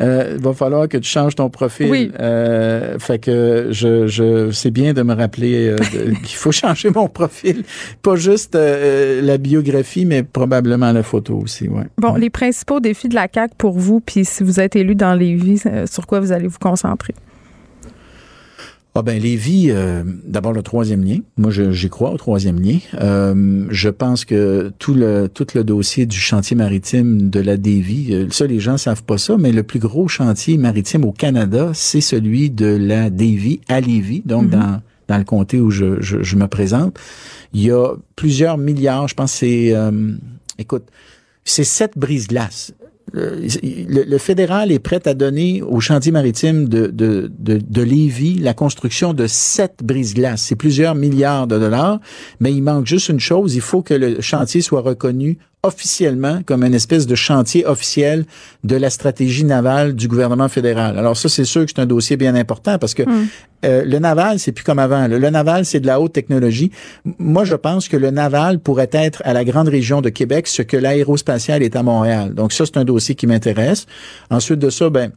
euh, 0.00 0.34
il 0.36 0.42
va 0.42 0.52
falloir 0.52 0.88
que 0.88 0.96
tu 0.96 1.08
changes 1.08 1.34
ton 1.34 1.50
profil. 1.50 1.90
Oui. 1.90 2.12
Euh, 2.20 2.98
fait 2.98 3.18
que 3.18 3.68
je, 3.70 4.06
je 4.06 4.50
c'est 4.52 4.70
bien 4.70 4.92
de 4.92 5.02
me 5.02 5.14
rappeler 5.14 5.68
euh, 5.68 5.76
qu'il 6.24 6.36
faut 6.36 6.52
changer 6.52 6.90
mon 6.90 7.08
profil, 7.08 7.64
pas 8.02 8.16
juste 8.16 8.54
euh, 8.54 9.20
la 9.22 9.38
biographie, 9.38 10.04
mais 10.04 10.22
probablement 10.22 10.92
la 10.92 11.02
photo 11.02 11.36
aussi. 11.36 11.68
Ouais. 11.68 11.84
Bon, 11.98 12.14
les 12.14 12.30
principaux 12.30 12.80
défis 12.80 13.08
de 13.08 13.14
la 13.14 13.28
CAC 13.28 13.54
pour 13.56 13.78
vous, 13.78 14.00
puis 14.00 14.24
si 14.24 14.44
vous 14.44 14.60
êtes 14.60 14.76
élu 14.76 14.94
dans 14.94 15.14
les 15.14 15.34
vies, 15.34 15.62
sur 15.90 16.06
quoi 16.06 16.20
vous 16.20 16.32
allez 16.32 16.46
vous 16.46 16.58
concentrer? 16.60 17.14
Ah 18.96 19.02
ben 19.02 19.20
Lévis, 19.20 19.70
euh, 19.70 20.04
d'abord 20.24 20.52
le 20.52 20.62
troisième 20.62 21.02
lien. 21.02 21.18
Moi, 21.36 21.50
j'y 21.50 21.90
crois 21.90 22.12
au 22.12 22.16
troisième 22.16 22.60
lien. 22.60 22.78
Euh, 23.00 23.66
je 23.70 23.88
pense 23.88 24.24
que 24.24 24.72
tout 24.78 24.94
le 24.94 25.28
tout 25.28 25.48
le 25.56 25.64
dossier 25.64 26.06
du 26.06 26.16
chantier 26.16 26.54
maritime 26.54 27.28
de 27.28 27.40
la 27.40 27.56
Dévie, 27.56 28.14
euh, 28.14 28.28
ça 28.30 28.46
les 28.46 28.60
gens 28.60 28.76
savent 28.76 29.02
pas 29.02 29.18
ça, 29.18 29.36
mais 29.36 29.50
le 29.50 29.64
plus 29.64 29.80
gros 29.80 30.06
chantier 30.06 30.56
maritime 30.58 31.04
au 31.04 31.10
Canada, 31.10 31.72
c'est 31.74 32.00
celui 32.00 32.50
de 32.50 32.66
la 32.66 33.10
Dévie 33.10 33.60
à 33.68 33.80
Lévis, 33.80 34.22
donc 34.24 34.48
dans 34.50 34.80
dans 35.08 35.18
le 35.18 35.24
comté 35.24 35.60
où 35.60 35.70
je, 35.70 36.00
je, 36.00 36.22
je, 36.22 36.36
me 36.36 36.46
présente. 36.46 36.96
Il 37.52 37.62
y 37.62 37.72
a 37.72 37.94
plusieurs 38.14 38.58
milliards, 38.58 39.08
je 39.08 39.14
pense 39.14 39.32
c'est 39.32 39.74
écoute, 40.56 40.84
c'est 41.44 41.64
sept 41.64 41.98
brises-glaces 41.98 42.72
le, 43.14 44.18
fédéral 44.18 44.72
est 44.72 44.78
prêt 44.78 45.06
à 45.06 45.14
donner 45.14 45.62
au 45.62 45.80
chantier 45.80 46.12
maritime 46.12 46.68
de, 46.68 46.86
de, 46.86 47.30
de, 47.38 47.58
de 47.58 47.82
Lévis 47.82 48.38
la 48.38 48.54
construction 48.54 49.14
de 49.14 49.26
sept 49.26 49.80
brises-glaces. 49.82 50.42
C'est 50.42 50.56
plusieurs 50.56 50.94
milliards 50.94 51.46
de 51.46 51.58
dollars, 51.58 52.00
mais 52.40 52.52
il 52.52 52.62
manque 52.62 52.86
juste 52.86 53.08
une 53.08 53.20
chose, 53.20 53.54
il 53.54 53.60
faut 53.60 53.82
que 53.82 53.94
le 53.94 54.20
chantier 54.20 54.60
soit 54.60 54.80
reconnu 54.80 55.38
officiellement 55.64 56.40
comme 56.46 56.62
une 56.62 56.74
espèce 56.74 57.06
de 57.06 57.14
chantier 57.14 57.66
officiel 57.66 58.26
de 58.62 58.76
la 58.76 58.90
stratégie 58.90 59.44
navale 59.44 59.94
du 59.94 60.08
gouvernement 60.08 60.48
fédéral. 60.48 60.98
Alors 60.98 61.16
ça, 61.16 61.28
c'est 61.28 61.44
sûr 61.44 61.64
que 61.64 61.72
c'est 61.74 61.82
un 61.82 61.86
dossier 61.86 62.16
bien 62.16 62.34
important 62.34 62.78
parce 62.78 62.94
que 62.94 63.02
Hmm. 63.02 63.26
euh, 63.64 63.84
le 63.84 63.98
naval, 63.98 64.38
c'est 64.38 64.52
plus 64.52 64.64
comme 64.64 64.78
avant. 64.78 65.06
Le, 65.08 65.18
le 65.18 65.30
naval, 65.30 65.64
c'est 65.64 65.80
de 65.80 65.86
la 65.86 66.00
haute 66.00 66.12
technologie. 66.12 66.70
Moi, 67.18 67.44
je 67.44 67.54
pense 67.54 67.88
que 67.88 67.96
le 67.96 68.10
naval 68.10 68.58
pourrait 68.60 68.90
être 68.92 69.20
à 69.24 69.32
la 69.32 69.44
grande 69.44 69.68
région 69.68 70.00
de 70.00 70.08
Québec 70.10 70.46
ce 70.46 70.62
que 70.62 70.76
l'aérospatial 70.76 71.62
est 71.62 71.76
à 71.76 71.82
Montréal. 71.82 72.34
Donc 72.34 72.52
ça, 72.52 72.64
c'est 72.66 72.76
un 72.76 72.84
dossier 72.84 73.14
qui 73.14 73.26
m'intéresse. 73.26 73.86
Ensuite 74.30 74.58
de 74.58 74.70
ça, 74.70 74.90
ben 74.90 75.12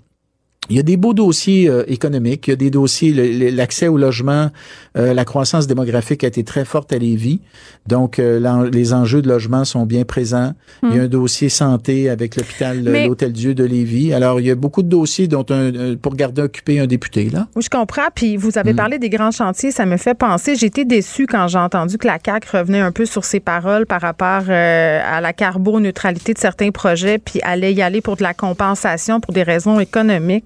il 0.70 0.76
y 0.76 0.80
a 0.80 0.84
des 0.84 0.98
beaux 0.98 1.14
dossiers 1.14 1.70
euh, 1.70 1.84
économiques, 1.88 2.48
il 2.48 2.52
y 2.52 2.54
a 2.54 2.58
des 2.58 2.70
dossiers, 2.70 3.12
l'accès 3.52 3.88
au 3.88 3.98
logement, 3.98 4.50
euh, 4.98 5.14
la 5.14 5.26
croissance 5.26 5.68
démographique 5.68 6.24
a 6.24 6.28
été 6.28 6.44
très 6.44 6.66
forte 6.66 6.92
à 6.94 6.98
Lévis, 6.98 7.40
donc 7.88 8.20
euh, 8.20 8.70
les 8.70 8.94
enjeux 8.94 9.22
de 9.22 9.30
logement 9.30 9.66
sont 9.66 9.86
bien 9.86 10.04
présents. 10.04 10.54
Il 10.84 10.96
y 10.96 11.00
a 11.00 11.04
un 11.04 11.08
dossier 11.08 11.50
santé 11.50 12.10
avec 12.10 12.36
l'hôpital, 12.36 12.84
l'Hôtel 12.84 13.32
Dieu 13.32 13.54
de 13.54 13.64
Lévis. 13.64 14.14
Alors, 14.14 14.40
il 14.40 14.48
y 14.48 14.52
a 14.52 14.56
beaucoup 14.56 14.84
de 14.84 14.90
dossiers 14.90 15.28
dont 15.28 15.46
un, 15.50 15.96
pour 15.96 16.16
garder 16.16 16.42
occupé 16.42 16.80
un 16.80 16.88
député, 16.88 17.30
là. 17.30 17.48
Oui, 17.56 17.64
je 17.64 17.70
comprends. 17.70 18.08
Puis 18.14 18.38
vous 18.38 18.58
avez 18.58 18.74
parlé 18.74 19.00
des 19.00 19.10
grands 19.10 19.32
chantiers, 19.32 19.72
ça 19.72 19.86
me 19.86 19.98
fait 19.98 20.14
penser. 20.14 20.54
Été 20.68 20.84
déçue 20.84 21.28
quand 21.28 21.48
j'ai 21.48 21.58
entendu 21.58 21.98
que 21.98 22.08
la 22.08 22.18
CAQ 22.24 22.58
revenait 22.58 22.82
un 22.82 22.92
peu 22.92 23.06
sur 23.06 23.24
ses 23.24 23.40
paroles 23.40 23.86
par 23.86 24.02
rapport 24.02 24.44
euh, 24.50 25.00
à 25.06 25.22
la 25.22 25.32
carboneutralité 25.32 26.34
de 26.34 26.40
certains 26.40 26.72
projets, 26.72 27.20
puis 27.20 27.40
allait 27.44 27.74
y 27.74 27.82
aller 27.82 28.02
pour 28.02 28.18
de 28.18 28.24
la 28.24 28.34
compensation 28.34 29.22
pour 29.22 29.34
des 29.34 29.44
raisons 29.44 29.80
économiques. 29.80 30.46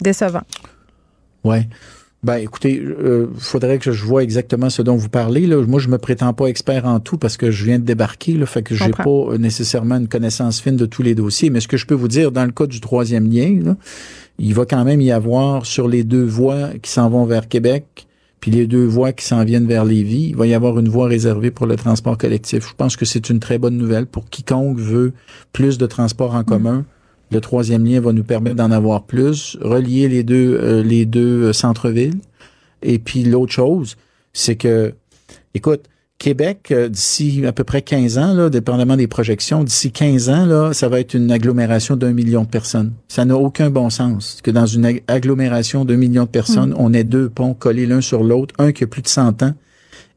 Décevant. 0.00 0.42
Ouais. 1.44 1.68
Ben, 2.24 2.36
écoutez, 2.36 2.80
euh, 2.80 3.26
faudrait 3.36 3.78
que 3.78 3.92
je 3.92 4.02
vois 4.02 4.22
exactement 4.22 4.70
ce 4.70 4.80
dont 4.80 4.96
vous 4.96 5.10
parlez. 5.10 5.46
Là. 5.46 5.62
Moi, 5.66 5.78
je 5.78 5.88
me 5.88 5.98
prétends 5.98 6.32
pas 6.32 6.46
expert 6.46 6.86
en 6.86 6.98
tout 6.98 7.18
parce 7.18 7.36
que 7.36 7.50
je 7.50 7.66
viens 7.66 7.78
de 7.78 7.84
débarquer, 7.84 8.32
là, 8.32 8.46
fait 8.46 8.62
que 8.62 8.74
j'ai 8.74 8.90
pas 8.90 9.36
nécessairement 9.38 9.96
une 9.96 10.08
connaissance 10.08 10.58
fine 10.58 10.76
de 10.76 10.86
tous 10.86 11.02
les 11.02 11.14
dossiers. 11.14 11.50
Mais 11.50 11.60
ce 11.60 11.68
que 11.68 11.76
je 11.76 11.84
peux 11.84 11.94
vous 11.94 12.08
dire, 12.08 12.32
dans 12.32 12.46
le 12.46 12.50
cas 12.50 12.66
du 12.66 12.80
troisième 12.80 13.30
lien, 13.30 13.60
là, 13.62 13.76
il 14.38 14.54
va 14.54 14.64
quand 14.64 14.84
même 14.84 15.02
y 15.02 15.12
avoir 15.12 15.66
sur 15.66 15.86
les 15.86 16.02
deux 16.02 16.24
voies 16.24 16.70
qui 16.80 16.90
s'en 16.90 17.10
vont 17.10 17.26
vers 17.26 17.46
Québec, 17.46 18.06
puis 18.40 18.50
les 18.50 18.66
deux 18.66 18.86
voies 18.86 19.12
qui 19.12 19.24
s'en 19.24 19.44
viennent 19.44 19.66
vers 19.66 19.84
Lévis, 19.84 20.28
il 20.30 20.36
va 20.36 20.46
y 20.46 20.54
avoir 20.54 20.78
une 20.78 20.88
voie 20.88 21.08
réservée 21.08 21.50
pour 21.50 21.66
le 21.66 21.76
transport 21.76 22.16
collectif. 22.16 22.68
Je 22.68 22.74
pense 22.74 22.96
que 22.96 23.04
c'est 23.04 23.28
une 23.28 23.38
très 23.38 23.58
bonne 23.58 23.76
nouvelle 23.76 24.06
pour 24.06 24.30
quiconque 24.30 24.78
veut 24.78 25.12
plus 25.52 25.76
de 25.76 25.86
transport 25.86 26.34
en 26.34 26.42
commun. 26.42 26.86
Le 27.30 27.40
troisième 27.40 27.84
lien 27.84 28.00
va 28.00 28.12
nous 28.12 28.24
permettre 28.24 28.56
d'en 28.56 28.70
avoir 28.70 29.04
plus, 29.04 29.56
relier 29.60 30.08
les 30.08 30.22
deux 30.22 30.58
euh, 30.60 30.82
les 30.82 31.06
deux 31.06 31.44
euh, 31.44 31.52
centres-villes. 31.52 32.18
Et 32.82 32.98
puis 32.98 33.24
l'autre 33.24 33.52
chose, 33.52 33.96
c'est 34.32 34.56
que, 34.56 34.92
écoute, 35.54 35.84
Québec, 36.18 36.68
euh, 36.70 36.88
d'ici 36.88 37.44
à 37.46 37.52
peu 37.52 37.64
près 37.64 37.82
15 37.82 38.18
ans, 38.18 38.34
là, 38.34 38.48
dépendamment 38.50 38.96
des 38.96 39.08
projections, 39.08 39.64
d'ici 39.64 39.90
15 39.90 40.28
ans, 40.28 40.46
là, 40.46 40.72
ça 40.72 40.88
va 40.88 41.00
être 41.00 41.14
une 41.14 41.30
agglomération 41.32 41.96
d'un 41.96 42.12
million 42.12 42.42
de 42.44 42.48
personnes. 42.48 42.92
Ça 43.08 43.24
n'a 43.24 43.36
aucun 43.36 43.68
bon 43.70 43.90
sens 43.90 44.40
que 44.42 44.50
dans 44.50 44.66
une 44.66 44.84
ag- 44.86 45.02
agglomération 45.08 45.84
d'un 45.84 45.96
million 45.96 46.24
de 46.24 46.28
personnes, 46.28 46.74
on 46.78 46.92
ait 46.92 47.04
deux 47.04 47.28
ponts 47.28 47.54
collés 47.54 47.86
l'un 47.86 48.00
sur 48.00 48.22
l'autre, 48.22 48.54
un 48.58 48.72
qui 48.72 48.84
a 48.84 48.86
plus 48.86 49.02
de 49.02 49.08
100 49.08 49.42
ans 49.42 49.54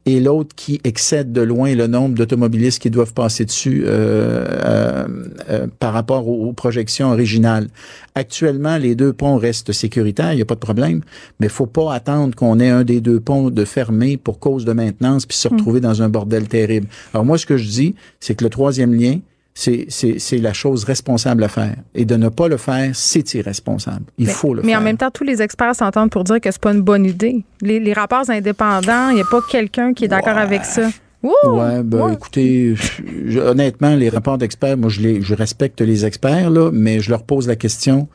et 0.08 0.20
l'autre 0.20 0.54
qui 0.56 0.80
excède 0.84 1.32
de 1.32 1.42
loin 1.42 1.74
le 1.74 1.86
nombre 1.86 2.14
d'automobilistes 2.14 2.80
qui 2.80 2.88
doivent 2.88 3.12
passer 3.12 3.44
dessus 3.44 3.84
euh, 3.84 4.46
euh, 4.48 5.06
euh, 5.50 5.66
par 5.78 5.92
rapport 5.92 6.26
aux, 6.26 6.48
aux, 6.48 6.52
projections 6.54 7.10
originales. 7.10 7.68
Actuellement, 8.14 8.78
les 8.78 8.94
deux 8.94 9.12
ponts 9.12 9.36
restent 9.36 9.72
sécuritaires, 9.72 10.32
il 10.32 10.36
n'y 10.36 10.42
a 10.42 10.46
pas 10.46 10.54
de 10.54 10.60
problème, 10.60 11.02
mais 11.40 11.46
il 11.48 11.52
faut 11.52 11.66
pas 11.66 11.92
attendre 11.92 12.34
qu'on 12.34 12.58
ait 12.58 12.70
un 12.70 12.84
des 12.84 13.02
deux 13.02 13.20
ponts 13.20 13.50
de 13.50 13.64
fermé 13.66 14.16
pour 14.16 14.38
cause 14.38 14.64
de 14.64 14.72
maintenance 14.72 15.26
puis 15.26 15.36
se 15.36 15.46
retrouver 15.46 15.80
dans 15.80 16.00
un 16.00 16.08
bordel 16.08 16.48
terrible. 16.48 16.86
Alors 17.12 17.26
moi, 17.26 17.36
ce 17.36 17.44
que 17.44 17.58
je 17.58 17.68
dis, 17.68 17.94
c'est 18.18 18.34
que 18.34 18.44
le 18.44 18.50
troisième 18.50 18.94
lien, 18.94 19.18
c'est 19.58 20.38
la 20.38 20.52
chose 20.52 20.84
responsable 20.84 21.42
à 21.42 21.48
faire. 21.48 21.74
Et 21.94 22.04
de 22.04 22.14
ne 22.16 22.28
pas 22.28 22.48
le 22.48 22.56
faire, 22.56 22.90
c'est 22.94 23.34
irresponsable. 23.34 24.04
Il 24.16 24.26
mais, 24.26 24.32
faut 24.32 24.54
le 24.54 24.62
mais 24.62 24.68
faire. 24.68 24.78
Mais 24.78 24.82
en 24.82 24.84
même 24.84 24.96
temps, 24.96 25.10
tous 25.10 25.24
les 25.24 25.42
experts 25.42 25.74
s'entendent 25.74 26.10
pour 26.10 26.24
dire 26.24 26.40
que 26.40 26.50
c'est 26.50 26.60
pas 26.60 26.72
une 26.72 26.82
bonne 26.82 27.04
idée. 27.04 27.44
Les, 27.60 27.80
les 27.80 27.92
rapports 27.92 28.30
indépendants, 28.30 29.10
il 29.10 29.16
n'y 29.16 29.20
a 29.20 29.26
pas 29.28 29.40
quelqu'un 29.50 29.94
qui 29.94 30.04
est 30.04 30.08
d'accord 30.08 30.36
ouais. 30.36 30.42
avec 30.42 30.64
ça. 30.64 30.88
Ouh, 31.22 31.32
ouais, 31.44 31.82
ben 31.82 32.06
ouais. 32.06 32.12
écoutez, 32.12 32.74
je, 32.76 33.40
honnêtement, 33.40 33.96
les 33.96 34.08
rapports 34.08 34.38
d'experts, 34.38 34.76
moi, 34.76 34.88
je, 34.88 35.00
les, 35.00 35.22
je 35.22 35.34
respecte 35.34 35.80
les 35.80 36.04
experts, 36.04 36.50
là, 36.50 36.70
mais 36.72 37.00
je 37.00 37.10
leur 37.10 37.24
pose 37.24 37.48
la 37.48 37.56
question, 37.56 38.08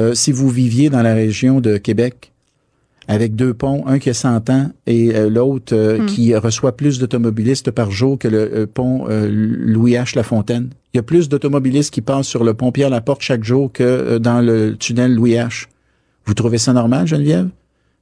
euh, 0.00 0.14
si 0.14 0.32
vous 0.32 0.48
viviez 0.48 0.88
dans 0.88 1.02
la 1.02 1.12
région 1.12 1.60
de 1.60 1.76
Québec, 1.76 2.32
avec 3.08 3.36
deux 3.36 3.52
ponts, 3.52 3.84
un 3.86 3.98
qui 3.98 4.10
a 4.10 4.14
100 4.14 4.50
ans 4.50 4.70
et 4.86 5.14
euh, 5.14 5.28
l'autre 5.28 5.76
euh, 5.76 6.00
mm. 6.00 6.06
qui 6.06 6.34
reçoit 6.34 6.76
plus 6.76 6.98
d'automobilistes 6.98 7.70
par 7.70 7.90
jour 7.90 8.18
que 8.18 8.26
le 8.26 8.66
pont 8.66 9.06
Louis 9.06 9.92
H. 9.92 10.16
Lafontaine. 10.16 10.70
Il 10.96 11.00
y 11.00 11.00
a 11.00 11.02
plus 11.02 11.28
d'automobilistes 11.28 11.92
qui 11.92 12.00
passent 12.00 12.26
sur 12.26 12.42
le 12.42 12.54
pont 12.54 12.72
Pierre-Laporte 12.72 13.20
chaque 13.20 13.44
jour 13.44 13.70
que 13.70 14.16
dans 14.16 14.40
le 14.40 14.78
tunnel 14.78 15.14
Louis 15.14 15.32
H. 15.32 15.66
Vous 16.24 16.32
trouvez 16.32 16.56
ça 16.56 16.72
normal, 16.72 17.06
Geneviève? 17.06 17.50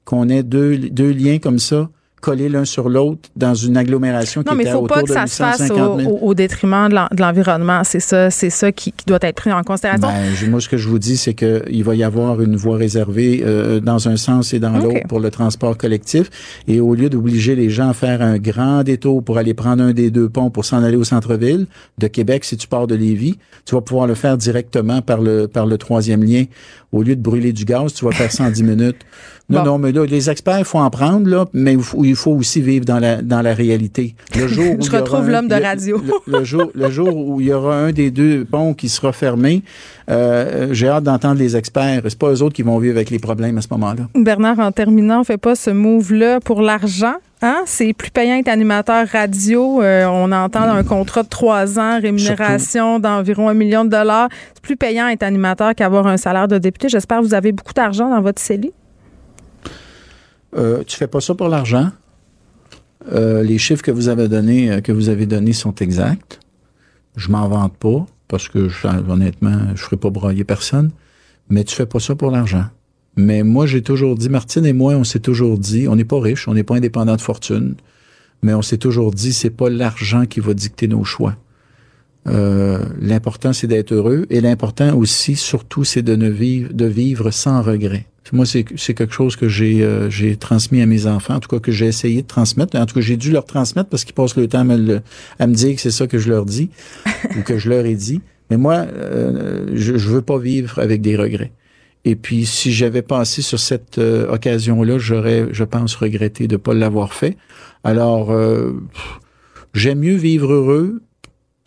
Qu'on 0.04 0.28
ait 0.28 0.44
deux 0.44 0.76
liens 1.10 1.40
comme 1.40 1.58
ça? 1.58 1.90
Collés 2.24 2.48
l'un 2.48 2.64
sur 2.64 2.88
l'autre 2.88 3.28
dans 3.36 3.54
une 3.54 3.76
agglomération 3.76 4.42
qui 4.42 4.48
non, 4.48 4.54
mais 4.54 4.62
était 4.62 4.72
faut 4.72 4.78
autour 4.78 4.96
pas 4.96 5.02
que 5.02 5.08
de 5.08 5.12
ça 5.12 5.26
se 5.26 5.36
fasse 5.36 5.70
au, 5.70 5.98
000. 5.98 6.10
au, 6.10 6.28
au, 6.28 6.32
détriment 6.32 6.88
de 6.88 7.20
l'environnement. 7.20 7.84
C'est 7.84 8.00
ça, 8.00 8.30
c'est 8.30 8.48
ça 8.48 8.72
qui, 8.72 8.92
qui, 8.92 9.04
doit 9.04 9.18
être 9.20 9.36
pris 9.36 9.52
en 9.52 9.62
considération. 9.62 10.08
Ben, 10.08 10.50
moi, 10.50 10.58
ce 10.62 10.70
que 10.70 10.78
je 10.78 10.88
vous 10.88 10.98
dis, 10.98 11.18
c'est 11.18 11.34
qu'il 11.34 11.84
va 11.84 11.94
y 11.94 12.02
avoir 12.02 12.40
une 12.40 12.56
voie 12.56 12.78
réservée 12.78 13.42
euh, 13.44 13.78
dans 13.80 14.08
un 14.08 14.16
sens 14.16 14.54
et 14.54 14.58
dans 14.58 14.74
okay. 14.74 14.84
l'autre 14.84 15.06
pour 15.06 15.20
le 15.20 15.30
transport 15.30 15.76
collectif. 15.76 16.30
Et 16.66 16.80
au 16.80 16.94
lieu 16.94 17.10
d'obliger 17.10 17.54
les 17.56 17.68
gens 17.68 17.90
à 17.90 17.92
faire 17.92 18.22
un 18.22 18.38
grand 18.38 18.84
détour 18.84 19.22
pour 19.22 19.36
aller 19.36 19.52
prendre 19.52 19.82
un 19.82 19.92
des 19.92 20.10
deux 20.10 20.30
ponts 20.30 20.48
pour 20.48 20.64
s'en 20.64 20.82
aller 20.82 20.96
au 20.96 21.04
centre-ville 21.04 21.66
de 21.98 22.06
Québec, 22.06 22.46
si 22.46 22.56
tu 22.56 22.68
pars 22.68 22.86
de 22.86 22.94
Lévis, 22.94 23.36
tu 23.66 23.74
vas 23.74 23.82
pouvoir 23.82 24.06
le 24.06 24.14
faire 24.14 24.38
directement 24.38 25.02
par 25.02 25.20
le 25.20 25.46
par 25.46 25.66
le 25.66 25.76
troisième 25.76 26.24
lien. 26.24 26.44
Au 26.90 27.02
lieu 27.02 27.16
de 27.16 27.20
brûler 27.20 27.52
du 27.52 27.66
gaz, 27.66 27.92
tu 27.92 28.06
vas 28.06 28.12
faire 28.12 28.32
ça 28.32 28.44
en 28.44 28.50
10 28.50 28.62
minutes. 28.62 29.04
Non, 29.50 29.58
bon. 29.58 29.64
non, 29.64 29.78
mais 29.78 29.92
là, 29.92 30.06
les 30.06 30.30
experts, 30.30 30.60
il 30.60 30.64
faut 30.64 30.78
en 30.78 30.88
prendre, 30.88 31.28
là, 31.28 31.44
mais 31.52 31.74
il 31.74 31.82
faut, 31.82 32.02
il 32.02 32.16
faut 32.16 32.32
aussi 32.32 32.62
vivre 32.62 32.86
dans 32.86 32.98
la, 32.98 33.20
dans 33.20 33.42
la 33.42 33.52
réalité. 33.52 34.14
Le 34.34 34.48
jour 34.48 34.64
où 34.78 34.82
Je 34.82 34.90
retrouve 34.90 35.28
l'homme 35.28 35.48
de 35.48 35.54
radio. 35.54 36.00
Le, 36.26 36.38
le, 36.38 36.44
jour, 36.44 36.70
le 36.74 36.90
jour 36.90 37.14
où 37.14 37.40
il 37.42 37.48
y 37.48 37.52
aura 37.52 37.76
un 37.76 37.92
des 37.92 38.10
deux 38.10 38.46
ponts 38.46 38.72
qui 38.72 38.88
sera 38.88 39.12
fermé, 39.12 39.62
euh, 40.10 40.68
j'ai 40.72 40.88
hâte 40.88 41.04
d'entendre 41.04 41.38
les 41.38 41.56
experts. 41.56 42.02
C'est 42.08 42.18
pas 42.18 42.30
eux 42.32 42.42
autres 42.42 42.54
qui 42.54 42.62
vont 42.62 42.78
vivre 42.78 42.96
avec 42.96 43.10
les 43.10 43.18
problèmes 43.18 43.58
à 43.58 43.60
ce 43.60 43.68
moment-là. 43.72 44.08
Bernard, 44.14 44.58
en 44.60 44.72
terminant, 44.72 45.20
on 45.20 45.24
fait 45.24 45.36
pas 45.36 45.54
ce 45.54 45.70
move-là 45.70 46.40
pour 46.40 46.62
l'argent. 46.62 47.14
Hein? 47.42 47.62
C'est 47.66 47.92
plus 47.92 48.10
payant 48.10 48.36
être 48.36 48.48
animateur 48.48 49.06
radio. 49.06 49.82
Euh, 49.82 50.06
on 50.06 50.32
entend 50.32 50.62
un 50.62 50.84
contrat 50.84 51.22
de 51.22 51.28
trois 51.28 51.78
ans, 51.78 52.00
rémunération 52.00 52.98
d'environ 52.98 53.50
un 53.50 53.54
million 53.54 53.84
de 53.84 53.90
dollars. 53.90 54.28
C'est 54.54 54.62
plus 54.62 54.76
payant 54.76 55.06
être 55.08 55.22
animateur 55.22 55.74
qu'avoir 55.74 56.06
un 56.06 56.16
salaire 56.16 56.48
de 56.48 56.56
député. 56.56 56.88
J'espère 56.88 57.20
que 57.20 57.24
vous 57.24 57.34
avez 57.34 57.52
beaucoup 57.52 57.74
d'argent 57.74 58.08
dans 58.08 58.22
votre 58.22 58.40
CELI. 58.40 58.72
Euh, 60.56 60.84
tu 60.84 60.96
fais 60.96 61.06
pas 61.06 61.20
ça 61.20 61.34
pour 61.34 61.48
l'argent? 61.48 61.90
Euh, 63.12 63.42
les 63.42 63.58
chiffres 63.58 63.82
que 63.82 63.90
vous 63.90 64.08
avez 64.08 64.28
donnés, 64.28 64.80
que 64.82 64.92
vous 64.92 65.08
avez 65.08 65.26
donnés 65.26 65.52
sont 65.52 65.74
exacts. 65.76 66.40
Je 67.16 67.30
m'en 67.30 67.48
vante 67.48 67.76
pas 67.76 68.06
parce 68.28 68.48
que 68.48 68.68
honnêtement, 69.10 69.58
je 69.74 69.82
ferai 69.82 69.96
pas 69.96 70.10
broyer 70.10 70.44
personne. 70.44 70.90
Mais 71.48 71.64
tu 71.64 71.74
fais 71.74 71.86
pas 71.86 72.00
ça 72.00 72.14
pour 72.14 72.30
l'argent. 72.30 72.64
Mais 73.16 73.42
moi, 73.42 73.66
j'ai 73.66 73.82
toujours 73.82 74.16
dit, 74.16 74.28
Martine 74.28 74.66
et 74.66 74.72
moi, 74.72 74.94
on 74.94 75.04
s'est 75.04 75.20
toujours 75.20 75.58
dit, 75.58 75.86
on 75.88 75.96
n'est 75.96 76.04
pas 76.04 76.20
riche, 76.20 76.48
on 76.48 76.54
n'est 76.54 76.64
pas 76.64 76.76
indépendant 76.76 77.14
de 77.14 77.20
fortune, 77.20 77.76
mais 78.42 78.54
on 78.54 78.62
s'est 78.62 78.78
toujours 78.78 79.12
dit, 79.12 79.32
c'est 79.32 79.50
pas 79.50 79.70
l'argent 79.70 80.26
qui 80.26 80.40
va 80.40 80.54
dicter 80.54 80.88
nos 80.88 81.04
choix. 81.04 81.36
Euh, 82.26 82.84
l'important, 83.00 83.52
c'est 83.52 83.66
d'être 83.66 83.92
heureux, 83.92 84.26
et 84.30 84.40
l'important 84.40 84.96
aussi, 84.96 85.36
surtout, 85.36 85.84
c'est 85.84 86.02
de 86.02 86.16
ne 86.16 86.28
vivre, 86.28 86.72
de 86.72 86.86
vivre 86.86 87.30
sans 87.30 87.62
regret. 87.62 88.06
Moi, 88.32 88.46
c'est 88.46 88.64
quelque 88.64 89.12
chose 89.12 89.36
que 89.36 89.48
j'ai 89.48 89.82
euh, 89.82 90.08
j'ai 90.08 90.36
transmis 90.36 90.80
à 90.80 90.86
mes 90.86 91.06
enfants, 91.06 91.34
en 91.34 91.40
tout 91.40 91.48
cas 91.48 91.58
que 91.60 91.70
j'ai 91.70 91.86
essayé 91.86 92.22
de 92.22 92.26
transmettre. 92.26 92.76
En 92.76 92.86
tout 92.86 92.94
cas, 92.94 93.02
j'ai 93.02 93.18
dû 93.18 93.30
leur 93.30 93.44
transmettre 93.44 93.90
parce 93.90 94.04
qu'ils 94.04 94.14
passent 94.14 94.36
le 94.36 94.48
temps 94.48 94.60
à 94.60 94.64
me, 94.64 94.76
le, 94.76 95.00
à 95.38 95.46
me 95.46 95.54
dire 95.54 95.74
que 95.74 95.80
c'est 95.80 95.90
ça 95.90 96.06
que 96.06 96.18
je 96.18 96.30
leur 96.30 96.46
dis 96.46 96.70
ou 97.36 97.42
que 97.42 97.58
je 97.58 97.68
leur 97.68 97.84
ai 97.84 97.94
dit. 97.94 98.22
Mais 98.50 98.56
moi, 98.56 98.86
euh, 98.92 99.66
je, 99.74 99.98
je 99.98 100.08
veux 100.08 100.22
pas 100.22 100.38
vivre 100.38 100.78
avec 100.78 101.02
des 101.02 101.16
regrets. 101.16 101.52
Et 102.04 102.16
puis, 102.16 102.44
si 102.44 102.72
j'avais 102.72 103.02
passé 103.02 103.40
sur 103.40 103.58
cette 103.58 103.98
euh, 103.98 104.30
occasion-là, 104.30 104.98
j'aurais, 104.98 105.48
je 105.52 105.64
pense, 105.64 105.94
regretté 105.94 106.46
de 106.46 106.54
ne 106.54 106.58
pas 106.58 106.74
l'avoir 106.74 107.14
fait. 107.14 107.36
Alors, 107.82 108.30
euh, 108.30 108.72
j'aime 109.72 110.00
mieux 110.00 110.16
vivre 110.16 110.52
heureux 110.52 111.02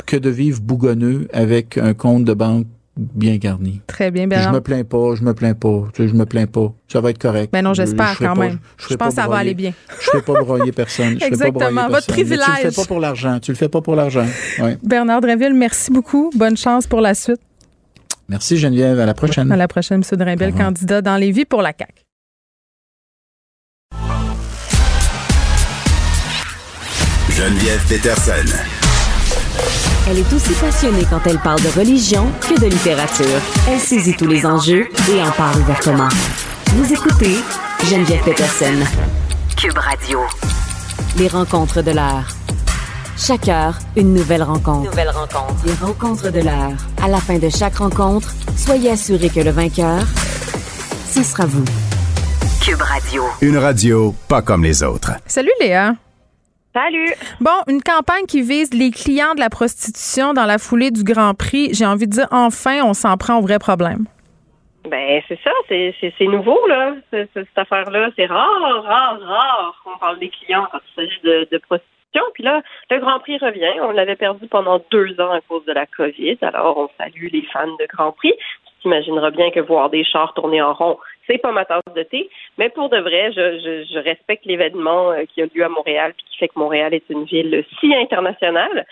que 0.06 0.18
de 0.18 0.30
vivre 0.30 0.62
bougonneux 0.62 1.28
avec 1.34 1.78
un 1.78 1.94
compte 1.94 2.24
de 2.26 2.34
banque 2.34 2.68
bien 2.96 3.38
garni. 3.38 3.82
Très 3.86 4.10
bien, 4.10 4.28
Bernard. 4.28 4.50
Je 4.54 4.56
me 4.56 4.62
plains 4.62 4.84
pas, 4.84 5.16
je 5.16 5.22
me 5.24 5.34
plains 5.34 5.54
pas, 5.54 5.84
tu 5.94 6.02
sais, 6.04 6.08
je 6.10 6.16
me 6.16 6.26
plains 6.26 6.48
pas. 6.48 6.74
Ça 6.88 7.00
va 7.00 7.12
être 7.12 7.20
correct. 7.20 7.52
Ben 7.54 7.62
non, 7.62 7.74
j'espère 7.76 8.18
quand 8.18 8.34
pas, 8.34 8.40
même. 8.48 8.60
Je, 8.78 8.88
je 8.90 8.96
pense 8.96 9.10
que 9.10 9.14
ça 9.22 9.28
va 9.28 9.38
aller 9.38 9.54
bien. 9.54 9.74
Je 10.00 10.18
ne 10.18 10.20
fais 10.22 10.26
pas 10.26 10.42
broyer 10.42 10.72
personne. 10.72 11.20
Je 11.20 11.26
Exactement, 11.26 11.60
fais 11.60 11.66
pas 11.66 11.72
broyer 11.72 11.90
votre 11.90 12.08
personne. 12.08 12.14
privilège. 12.14 12.48
Mais 12.48 12.60
tu 12.62 12.66
le 12.66 12.72
fais 12.72 12.82
pas 12.82 12.86
pour 12.88 13.00
l'argent. 13.00 13.40
Tu 13.40 13.52
le 13.52 13.58
fais 13.58 13.70
pas 13.70 13.82
pour 13.82 13.96
l'argent. 13.96 14.26
Ouais. 14.60 14.78
Bernard 14.82 15.22
Drinville, 15.22 15.54
merci 15.54 15.92
beaucoup. 15.92 16.32
Bonne 16.36 16.58
chance 16.58 16.88
pour 16.88 17.02
la 17.02 17.14
suite. 17.14 17.42
Merci 18.30 18.58
Geneviève. 18.58 19.00
À 19.00 19.06
la 19.06 19.14
prochaine. 19.14 19.52
À 19.52 19.58
la 19.58 19.68
prochaine, 19.68 20.02
M. 20.12 20.18
Drinville, 20.18 20.54
candidat 20.54 21.02
dans 21.02 21.18
les 21.18 21.32
vies 21.32 21.46
pour 21.46 21.62
la 21.62 21.74
CAQ. 21.78 21.94
Geneviève 27.30 27.86
Peterson. 27.88 28.77
Elle 30.10 30.20
est 30.20 30.34
aussi 30.34 30.54
passionnée 30.54 31.04
quand 31.10 31.20
elle 31.26 31.38
parle 31.40 31.62
de 31.62 31.68
religion 31.78 32.32
que 32.40 32.58
de 32.58 32.68
littérature. 32.68 33.42
Elle 33.70 33.80
saisit 33.80 34.16
tous 34.16 34.26
les 34.28 34.46
enjeux 34.46 34.88
et 35.12 35.22
en 35.22 35.32
parle 35.32 35.60
ouvertement. 35.60 36.08
Vous 36.68 36.94
écoutez 36.94 37.36
Geneviève 37.90 38.24
Peterson. 38.24 38.86
Cube 39.58 39.78
Radio. 39.78 40.20
Les 41.18 41.28
rencontres 41.28 41.82
de 41.82 41.92
l'heure. 41.92 42.26
Chaque 43.18 43.50
heure, 43.50 43.78
une 43.98 44.14
nouvelle 44.14 44.44
rencontre. 44.44 44.90
Nouvelle 44.90 45.10
rencontre. 45.10 45.66
Les 45.66 45.74
rencontres 45.74 46.32
de 46.32 46.40
l'heure. 46.40 46.78
À 47.04 47.10
la 47.10 47.18
fin 47.18 47.38
de 47.38 47.50
chaque 47.50 47.76
rencontre, 47.76 48.34
soyez 48.56 48.92
assurés 48.92 49.30
que 49.30 49.42
le 49.42 49.52
vainqueur, 49.52 50.06
ce 51.12 51.22
sera 51.22 51.46
vous. 51.46 51.66
Cube 52.62 52.82
Radio. 52.82 53.24
Une 53.42 53.58
radio 53.58 54.16
pas 54.30 54.42
comme 54.42 54.64
les 54.64 54.84
autres. 54.84 55.12
Salut 55.26 55.52
Léa. 55.60 55.96
Salut. 56.74 57.14
Bon, 57.42 57.64
une 57.68 57.82
campagne 57.82 58.26
qui 58.28 58.42
vise 58.42 58.74
les 58.74 58.92
clients 58.92 59.34
de 59.34 59.40
la 59.40 59.50
prostitution 59.50 60.34
dans 60.34 60.46
la 60.46 60.58
foulée 60.58 60.92
du 60.92 61.04
Grand 61.04 61.34
Prix. 61.34 61.74
J'ai 61.74 61.86
envie 61.86 62.08
de 62.08 62.12
dire, 62.12 62.28
enfin, 62.32 62.82
on 62.84 62.94
s'en 62.94 63.18
prend 63.18 63.38
au 63.40 63.42
vrai 63.42 63.58
problème. 63.60 64.06
Ben, 64.90 65.22
c'est 65.28 65.40
ça, 65.44 65.52
c'est, 65.68 65.94
nouveau, 66.22 66.60
là, 66.68 66.96
cette 67.12 67.48
affaire-là. 67.56 68.10
C'est 68.16 68.26
rare, 68.26 68.84
rare, 68.84 69.20
rare 69.20 69.82
qu'on 69.84 69.98
parle 69.98 70.20
des 70.20 70.30
clients 70.30 70.68
quand 70.72 70.80
il 70.92 70.96
s'agit 70.96 71.22
de, 71.24 71.48
de 71.52 71.58
prostitution. 71.58 72.24
Puis 72.34 72.44
là, 72.44 72.62
le 72.90 73.00
Grand 73.00 73.20
Prix 73.20 73.38
revient. 73.38 73.82
On 73.82 73.92
l'avait 73.92 74.16
perdu 74.16 74.48
pendant 74.48 74.82
deux 74.92 75.20
ans 75.20 75.32
à 75.32 75.42
cause 75.42 75.66
de 75.66 75.74
la 75.74 75.86
COVID. 75.86 76.38
Alors, 76.42 76.78
on 76.78 76.90
salue 76.98 77.28
les 77.32 77.46
fans 77.52 77.68
de 77.68 77.88
Grand 77.94 78.12
Prix. 78.14 78.34
T'imagineras 78.88 79.32
bien 79.32 79.52
que 79.52 79.60
voir 79.60 79.90
des 79.90 80.06
chars 80.06 80.34
tourner 80.34 80.62
en 80.62 80.74
rond, 80.74 80.98
c'est 81.28 81.40
pas 81.40 81.52
ma 81.52 81.66
tasse 81.66 81.82
de 81.94 82.04
thé. 82.04 82.30
Mais 82.58 82.70
pour 82.70 82.88
de 82.88 82.98
vrai, 82.98 83.34
je, 83.34 83.60
je, 83.60 83.94
je 83.94 84.00
respecte 84.00 84.46
l'événement 84.46 85.12
euh, 85.12 85.26
qui 85.26 85.42
a 85.42 85.46
lieu 85.54 85.66
à 85.66 85.68
Montréal 85.68 86.14
puis 86.16 86.26
qui 86.32 86.38
fait 86.38 86.48
que 86.48 86.58
Montréal 86.58 86.94
est 86.94 87.04
une 87.10 87.26
ville 87.26 87.66
si 87.80 87.94
internationale. 87.94 88.86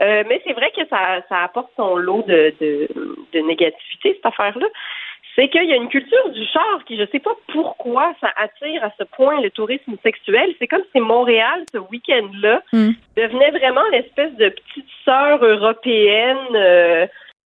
Euh, 0.00 0.24
mais 0.28 0.42
c'est 0.44 0.52
vrai 0.52 0.72
que 0.76 0.84
ça, 0.88 1.22
ça 1.28 1.44
apporte 1.44 1.70
son 1.76 1.94
lot 1.94 2.24
de, 2.26 2.52
de, 2.60 2.88
de 3.32 3.38
négativité, 3.40 4.14
cette 4.14 4.26
affaire-là 4.26 4.66
c'est 5.36 5.48
qu'il 5.48 5.64
y 5.64 5.72
a 5.72 5.76
une 5.76 5.90
culture 5.90 6.30
du 6.30 6.44
char 6.46 6.82
qui, 6.86 6.96
je 6.96 7.04
sais 7.12 7.18
pas 7.18 7.34
pourquoi, 7.52 8.14
ça 8.22 8.32
attire 8.36 8.82
à 8.82 8.90
ce 8.98 9.04
point 9.04 9.38
le 9.42 9.50
tourisme 9.50 9.94
sexuel. 10.02 10.54
C'est 10.58 10.66
comme 10.66 10.82
si 10.92 11.00
Montréal, 11.00 11.62
ce 11.72 11.78
week-end-là, 11.78 12.62
mm. 12.72 12.90
devenait 13.18 13.50
vraiment 13.50 13.84
l'espèce 13.92 14.34
de 14.36 14.48
petite 14.48 14.88
sœur 15.04 15.44
européenne 15.44 16.54
euh, 16.54 17.06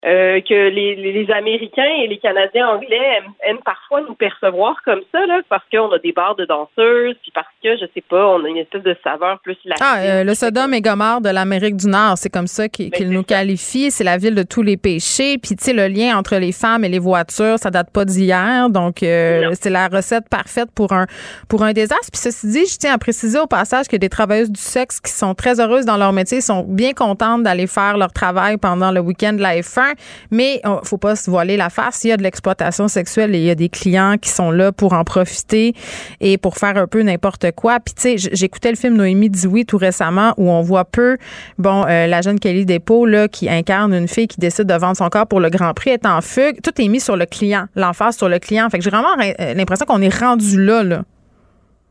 euh, 0.05 0.39
que 0.41 0.69
les, 0.69 0.95
les, 0.95 1.31
Américains 1.31 1.89
et 2.03 2.05
les 2.05 2.19
Canadiens 2.19 2.67
anglais 2.67 3.21
aiment, 3.41 3.57
parfois 3.65 4.01
nous 4.01 4.13
percevoir 4.13 4.75
comme 4.85 5.01
ça, 5.11 5.25
là, 5.25 5.41
parce 5.49 5.63
qu'on 5.71 5.91
a 5.91 5.97
des 5.97 6.11
bars 6.11 6.35
de 6.35 6.45
danseuses, 6.45 7.15
puis 7.23 7.31
parce 7.33 7.47
que, 7.63 7.75
je 7.75 7.85
sais 7.91 8.03
pas, 8.07 8.27
on 8.27 8.45
a 8.45 8.47
une 8.47 8.57
espèce 8.57 8.83
de 8.83 8.95
saveur 9.03 9.39
plus 9.39 9.57
latine. 9.65 9.83
Ah, 9.83 9.99
euh, 10.01 10.23
le 10.23 10.35
Sodome 10.35 10.75
et 10.75 10.81
Gomorre 10.81 11.21
de 11.21 11.29
l'Amérique 11.29 11.77
du 11.77 11.87
Nord, 11.87 12.19
c'est 12.19 12.29
comme 12.29 12.45
ça 12.45 12.69
qu'ils 12.69 12.91
ben, 12.91 13.09
nous 13.09 13.23
qualifient. 13.23 13.89
C'est 13.89 14.03
la 14.03 14.17
ville 14.17 14.35
de 14.35 14.43
tous 14.43 14.61
les 14.61 14.77
péchés. 14.77 15.39
Puis, 15.39 15.55
tu 15.55 15.63
sais, 15.63 15.73
le 15.73 15.87
lien 15.87 16.15
entre 16.15 16.35
les 16.35 16.51
femmes 16.51 16.85
et 16.85 16.89
les 16.89 16.99
voitures, 16.99 17.57
ça 17.57 17.71
date 17.71 17.91
pas 17.91 18.05
d'hier. 18.05 18.69
Donc, 18.69 19.01
euh, 19.01 19.49
c'est 19.59 19.71
la 19.71 19.87
recette 19.87 20.29
parfaite 20.29 20.69
pour 20.75 20.93
un, 20.93 21.07
pour 21.49 21.63
un 21.63 21.73
désastre. 21.73 22.11
Puis, 22.13 22.21
ceci 22.21 22.47
dit, 22.47 22.65
je 22.67 22.77
tiens 22.77 22.93
à 22.93 22.99
préciser 22.99 23.39
au 23.39 23.47
passage 23.47 23.87
que 23.87 23.97
des 23.97 24.09
travailleuses 24.09 24.51
du 24.51 24.61
sexe 24.61 24.99
qui 24.99 25.11
sont 25.11 25.33
très 25.33 25.59
heureuses 25.59 25.85
dans 25.85 25.97
leur 25.97 26.13
métier 26.13 26.41
sont 26.41 26.63
bien 26.67 26.93
contentes 26.93 27.41
d'aller 27.41 27.65
faire 27.65 27.97
leur 27.97 28.13
travail 28.13 28.57
pendant 28.57 28.91
le 28.91 28.99
week-end 28.99 29.33
de 29.33 29.41
la 29.41 29.55
F1 29.55 29.94
mais 30.31 30.61
il 30.63 30.79
faut 30.83 30.97
pas 30.97 31.15
se 31.15 31.29
voiler 31.29 31.57
la 31.57 31.69
face. 31.69 32.03
Il 32.03 32.09
y 32.09 32.11
a 32.11 32.17
de 32.17 32.23
l'exploitation 32.23 32.87
sexuelle 32.87 33.35
et 33.35 33.39
il 33.39 33.45
y 33.45 33.49
a 33.49 33.55
des 33.55 33.69
clients 33.69 34.15
qui 34.21 34.29
sont 34.29 34.51
là 34.51 34.71
pour 34.71 34.93
en 34.93 35.03
profiter 35.03 35.73
et 36.21 36.37
pour 36.37 36.57
faire 36.57 36.77
un 36.77 36.87
peu 36.87 37.01
n'importe 37.01 37.51
quoi. 37.51 37.79
Puis 37.79 37.93
tu 37.93 38.17
sais, 38.17 38.29
j'écoutais 38.33 38.69
le 38.69 38.77
film 38.77 38.95
Noémie 38.95 39.29
dit 39.29 39.47
oui 39.47 39.65
tout 39.65 39.77
récemment 39.77 40.33
où 40.37 40.49
on 40.49 40.61
voit 40.61 40.85
peu, 40.85 41.17
bon, 41.57 41.85
euh, 41.87 42.07
la 42.07 42.21
jeune 42.21 42.39
Kelly 42.39 42.65
Despaux 42.65 43.05
là 43.05 43.27
qui 43.27 43.49
incarne 43.49 43.93
une 43.93 44.07
fille 44.07 44.27
qui 44.27 44.39
décide 44.39 44.65
de 44.65 44.73
vendre 44.73 44.97
son 44.97 45.09
corps 45.09 45.27
pour 45.27 45.39
le 45.39 45.49
Grand 45.49 45.73
Prix 45.73 45.91
est 45.91 46.05
en 46.05 46.21
fugue. 46.21 46.61
Tout 46.61 46.81
est 46.81 46.87
mis 46.87 46.99
sur 46.99 47.15
le 47.15 47.25
client, 47.25 47.65
l'emphase 47.75 48.17
sur 48.17 48.29
le 48.29 48.39
client. 48.39 48.69
Fait 48.69 48.77
que 48.77 48.83
j'ai 48.83 48.89
vraiment 48.89 49.15
euh, 49.19 49.53
l'impression 49.53 49.85
qu'on 49.85 50.01
est 50.01 50.19
rendu 50.19 50.63
là 50.63 50.83
là. 50.83 51.01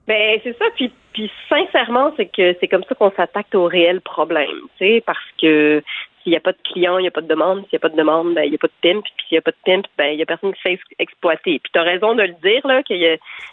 Ben 0.06 0.38
c'est 0.42 0.56
ça. 0.58 0.64
Puis 0.76 0.92
puis 1.14 1.30
sincèrement, 1.48 2.12
c'est 2.16 2.26
que 2.26 2.56
c'est 2.60 2.66
comme 2.66 2.82
ça 2.88 2.94
qu'on 2.96 3.12
s'attaque 3.12 3.54
au 3.54 3.66
réel 3.66 4.00
problème, 4.00 4.50
tu 4.78 4.84
sais, 4.84 5.02
parce 5.06 5.18
que 5.40 5.82
s'il 6.24 6.30
n'y 6.30 6.36
a 6.36 6.40
pas 6.40 6.52
de 6.52 6.58
client, 6.64 6.98
il 6.98 7.02
n'y 7.02 7.08
a 7.08 7.10
pas 7.10 7.20
de 7.20 7.28
demande. 7.28 7.60
S'il 7.64 7.74
n'y 7.74 7.76
a 7.76 7.80
pas 7.80 7.88
de 7.90 7.96
demande, 7.96 8.34
ben, 8.34 8.44
il 8.44 8.50
n'y 8.50 8.56
a 8.56 8.58
pas 8.58 8.68
de 8.68 8.80
pimp. 8.82 9.04
Puis 9.04 9.26
s'il 9.28 9.36
n'y 9.36 9.38
a 9.38 9.42
pas 9.42 9.50
de 9.50 9.56
pimp, 9.64 9.86
ben, 9.98 10.06
il 10.06 10.16
n'y 10.16 10.22
a 10.22 10.26
personne 10.26 10.54
qui 10.54 10.62
se 10.62 10.68
fait 10.68 10.80
exploiter. 10.98 11.58
Puis 11.58 11.70
tu 11.72 11.78
as 11.78 11.82
raison 11.82 12.14
de 12.14 12.22
le 12.22 12.34
dire, 12.42 12.66
là, 12.66 12.82
que 12.82 12.94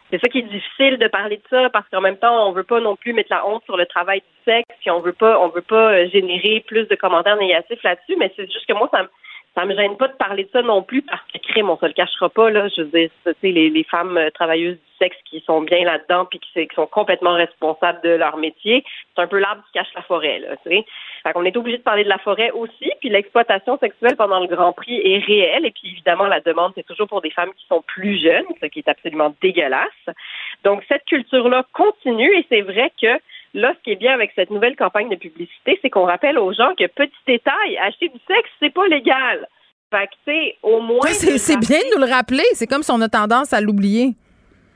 c'est 0.09 0.19
ça 0.19 0.29
qui 0.29 0.39
est 0.39 0.43
difficile 0.43 0.97
de 0.97 1.07
parler 1.07 1.37
de 1.37 1.43
ça 1.49 1.69
parce 1.69 1.87
qu'en 1.89 2.01
même 2.01 2.17
temps, 2.17 2.47
on 2.47 2.53
veut 2.53 2.63
pas 2.63 2.79
non 2.79 2.95
plus 2.95 3.13
mettre 3.13 3.31
la 3.31 3.45
honte 3.45 3.63
sur 3.65 3.77
le 3.77 3.85
travail 3.85 4.21
du 4.21 4.51
sexe. 4.51 4.73
Puis 4.79 4.89
on 4.89 4.99
veut 4.99 5.13
pas, 5.13 5.37
on 5.39 5.49
veut 5.49 5.61
pas 5.61 5.91
euh, 5.91 6.07
générer 6.09 6.63
plus 6.65 6.87
de 6.87 6.95
commentaires 6.95 7.37
négatifs 7.37 7.83
là-dessus. 7.83 8.15
Mais 8.17 8.31
c'est 8.35 8.51
juste 8.51 8.65
que 8.65 8.73
moi, 8.73 8.89
ça 8.91 9.03
me 9.03 9.09
ça 9.55 9.65
me 9.65 9.75
gêne 9.75 9.97
pas 9.97 10.07
de 10.07 10.13
parler 10.13 10.45
de 10.45 10.49
ça 10.51 10.61
non 10.61 10.81
plus 10.81 11.01
parce 11.01 11.21
que 11.33 11.37
crime, 11.39 11.69
on 11.69 11.77
se 11.77 11.85
le 11.85 11.93
cachera 11.93 12.29
pas 12.29 12.49
là. 12.49 12.69
Je 12.69 12.83
veux 12.83 12.87
dire, 12.87 13.09
les, 13.43 13.69
les 13.69 13.83
femmes 13.83 14.17
euh, 14.17 14.29
travailleuses 14.29 14.75
du 14.75 14.91
sexe 14.97 15.17
qui 15.25 15.41
sont 15.41 15.61
bien 15.61 15.83
là-dedans 15.83 16.25
puis 16.25 16.39
qui, 16.39 16.67
sont 16.73 16.87
complètement 16.87 17.33
responsables 17.33 18.01
de 18.01 18.11
leur 18.11 18.37
métier, 18.37 18.85
c'est 19.13 19.21
un 19.21 19.27
peu 19.27 19.39
l'arbre 19.39 19.61
qui 19.65 19.79
cache 19.79 19.93
la 19.93 20.03
forêt 20.03 20.39
là. 20.39 20.55
Tu 20.63 20.69
sais, 20.69 20.85
fait 21.23 21.33
qu'on 21.33 21.43
est 21.43 21.57
obligé 21.57 21.77
de 21.77 21.83
parler 21.83 22.03
de 22.05 22.09
la 22.09 22.17
forêt 22.19 22.51
aussi. 22.51 22.91
Puis 23.01 23.09
l'exploitation 23.09 23.77
sexuelle 23.77 24.15
pendant 24.15 24.39
le 24.39 24.47
Grand 24.47 24.71
Prix 24.71 25.01
est 25.03 25.19
réelle 25.19 25.65
et 25.65 25.71
puis 25.71 25.91
évidemment 25.91 26.27
la 26.27 26.39
demande 26.39 26.71
c'est 26.75 26.85
toujours 26.85 27.07
pour 27.07 27.21
des 27.21 27.31
femmes 27.31 27.51
qui 27.57 27.65
sont 27.67 27.81
plus 27.81 28.21
jeunes, 28.21 28.45
ce 28.61 28.67
qui 28.67 28.79
est 28.79 28.87
absolument 28.87 29.35
dégueulasse. 29.41 30.15
Donc 30.63 30.83
cette 30.87 31.03
culture 31.05 31.49
là 31.49 31.65
continue 31.73 32.33
et 32.37 32.45
c'est 32.47 32.61
vrai 32.61 32.91
que 33.01 33.19
Là, 33.53 33.73
ce 33.77 33.83
qui 33.83 33.91
est 33.91 33.97
bien 33.97 34.13
avec 34.13 34.31
cette 34.35 34.49
nouvelle 34.49 34.75
campagne 34.75 35.09
de 35.09 35.15
publicité, 35.15 35.77
c'est 35.81 35.89
qu'on 35.89 36.05
rappelle 36.05 36.37
aux 36.37 36.53
gens 36.53 36.73
que 36.77 36.87
petit 36.87 37.11
détail, 37.27 37.77
acheter 37.77 38.07
du 38.07 38.19
sexe, 38.27 38.49
c'est 38.59 38.73
pas 38.73 38.87
légal. 38.87 39.47
Fait 39.89 40.07
que, 40.07 40.11
tu 40.25 40.31
sais, 40.31 40.57
au 40.63 40.79
moins. 40.79 41.05
C'est 41.07 41.59
bien 41.59 41.79
de 41.79 41.95
nous 41.95 42.05
le 42.05 42.09
rappeler. 42.11 42.45
C'est 42.53 42.67
comme 42.67 42.81
si 42.81 42.91
on 42.91 43.01
a 43.01 43.09
tendance 43.09 43.51
à 43.51 43.59
l'oublier. 43.59 44.15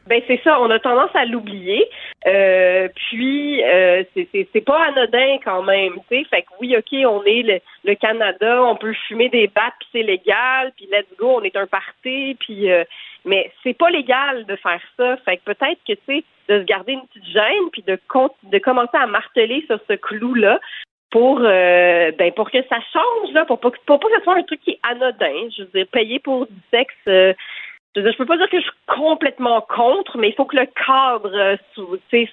Ben 0.08 0.22
c'est 0.28 0.40
ça, 0.44 0.62
on 0.62 0.70
a 0.70 0.78
tendance 0.78 1.16
à 1.16 1.26
l'oublier. 1.26 1.90
Euh, 2.28 2.88
puis 2.96 3.64
euh, 3.64 4.04
c'est 4.14 4.66
pas 4.66 4.86
anodin 4.86 5.38
quand 5.44 5.64
même, 5.64 5.94
tu 6.10 6.18
sais. 6.18 6.24
Fait 6.26 6.44
que 6.44 6.48
oui, 6.60 6.76
ok, 6.78 6.94
on 7.08 7.24
est 7.24 7.62
le, 7.84 7.96
Canada, 7.96 8.64
on 8.64 8.76
peut 8.76 8.94
fumer 9.08 9.30
des 9.30 9.48
battes 9.48 9.74
puis 9.80 9.90
c'est 9.92 10.04
légal, 10.04 10.72
puis 10.76 10.88
let's 10.92 11.08
go, 11.18 11.38
on 11.38 11.44
est 11.44 11.56
un 11.56 11.68
party, 11.68 12.36
puis 12.40 12.72
euh, 12.72 12.84
mais 13.26 13.52
c'est 13.64 13.78
pas 13.78 13.90
légal 13.90 14.46
de 14.46 14.56
faire 14.56 14.82
ça. 14.98 15.18
Fait 15.18 15.38
que 15.38 15.44
peut-être 15.46 15.80
que 15.88 15.94
tu 15.94 16.00
sais 16.06 16.24
de 16.50 16.60
se 16.60 16.66
garder 16.66 16.94
une 16.94 17.08
petite 17.08 17.26
gêne 17.26 17.70
puis 17.72 17.84
de 17.84 17.98
de 18.52 18.58
commencer 18.60 18.98
à 18.98 19.08
marteler 19.08 19.64
sur 19.68 19.80
ce 19.90 19.94
clou 19.94 20.36
là 20.36 20.60
pour 21.16 21.40
euh, 21.42 22.12
ben 22.18 22.32
pour 22.34 22.52
que 22.52 22.62
ça 22.70 22.78
change 22.92 23.32
là, 23.34 23.46
pour, 23.46 23.60
pour, 23.60 23.72
pour 23.86 24.00
pas 24.00 24.08
que 24.10 24.18
ce 24.18 24.24
soit 24.24 24.38
un 24.38 24.44
truc 24.44 24.60
qui 24.62 24.72
est 24.72 24.80
anodin. 24.84 25.50
Je 25.56 25.64
veux 25.64 25.70
dire, 25.74 25.88
payer 25.92 26.20
pour 26.20 26.46
du 26.46 26.60
sexe. 26.72 26.94
Euh, 27.08 27.34
je 27.96 28.02
ne 28.02 28.18
peux 28.18 28.26
pas 28.26 28.38
dire 28.38 28.50
que 28.50 28.58
je 28.58 28.64
suis 28.64 28.72
complètement 28.88 29.62
contre, 29.62 30.18
mais 30.18 30.30
il 30.30 30.36
faut 30.36 30.46
que 30.46 30.58
le 30.58 30.68
cadre 30.86 31.32
euh, 31.34 31.56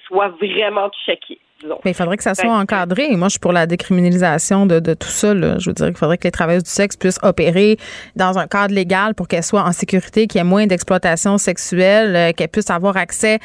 soit 0.07 0.29
vraiment 0.39 0.89
checké. 1.05 1.39
Mais 1.85 1.91
il 1.91 1.93
faudrait 1.93 2.17
que 2.17 2.23
ça 2.23 2.35
soit 2.35 2.53
encadré. 2.53 3.15
Moi, 3.15 3.27
je 3.27 3.33
suis 3.33 3.39
pour 3.39 3.53
la 3.53 3.65
décriminalisation 3.65 4.65
de, 4.65 4.79
tout 4.93 5.07
ça. 5.07 5.33
Je 5.33 5.69
veux 5.69 5.73
dire 5.73 5.87
qu'il 5.87 5.97
faudrait 5.97 6.17
que 6.17 6.25
les 6.25 6.31
travailleuses 6.31 6.63
du 6.63 6.69
sexe 6.69 6.95
puissent 6.97 7.19
opérer 7.23 7.77
dans 8.15 8.37
un 8.37 8.47
cadre 8.47 8.73
légal 8.73 9.15
pour 9.15 9.27
qu'elles 9.27 9.43
soient 9.43 9.63
en 9.63 9.71
sécurité, 9.71 10.27
qu'il 10.27 10.39
y 10.39 10.41
ait 10.41 10.47
moins 10.47 10.67
d'exploitation 10.67 11.37
sexuelle, 11.37 12.15
euh, 12.15 12.31
qu'elles 12.33 12.49
puissent 12.49 12.69
avoir 12.69 12.97
accès 12.97 13.39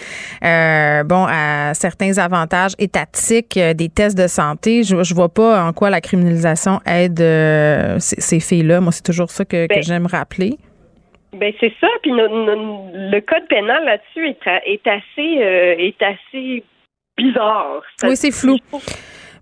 euh, 0.44 1.04
bon, 1.04 1.26
à 1.28 1.74
certains 1.74 2.18
avantages 2.18 2.72
étatiques, 2.78 3.56
euh, 3.56 3.74
des 3.74 3.88
tests 3.88 4.18
de 4.18 4.26
santé. 4.26 4.82
Je, 4.82 5.02
je 5.02 5.14
vois 5.14 5.28
pas 5.28 5.64
en 5.64 5.72
quoi 5.72 5.90
la 5.90 6.00
criminalisation 6.00 6.80
aide 6.86 7.18
ces, 8.00 8.40
filles-là. 8.40 8.80
Moi, 8.80 8.92
c'est 8.92 9.02
toujours 9.02 9.30
ça 9.30 9.44
que, 9.44 9.66
ben 9.66 9.82
j'aime 9.82 10.06
rappeler. 10.06 10.58
Ben 11.32 11.52
c'est 11.60 11.72
ça. 11.80 11.88
Puis 12.02 12.10
le 12.12 13.20
code 13.20 13.46
pénal 13.48 13.84
là-dessus 13.84 14.28
est, 14.28 14.46
est 14.66 14.86
assez 14.86 15.38
est 15.78 16.02
assez 16.02 16.64
bizarre. 17.16 17.82
oui, 18.04 18.16
c'est 18.16 18.30
flou. 18.30 18.56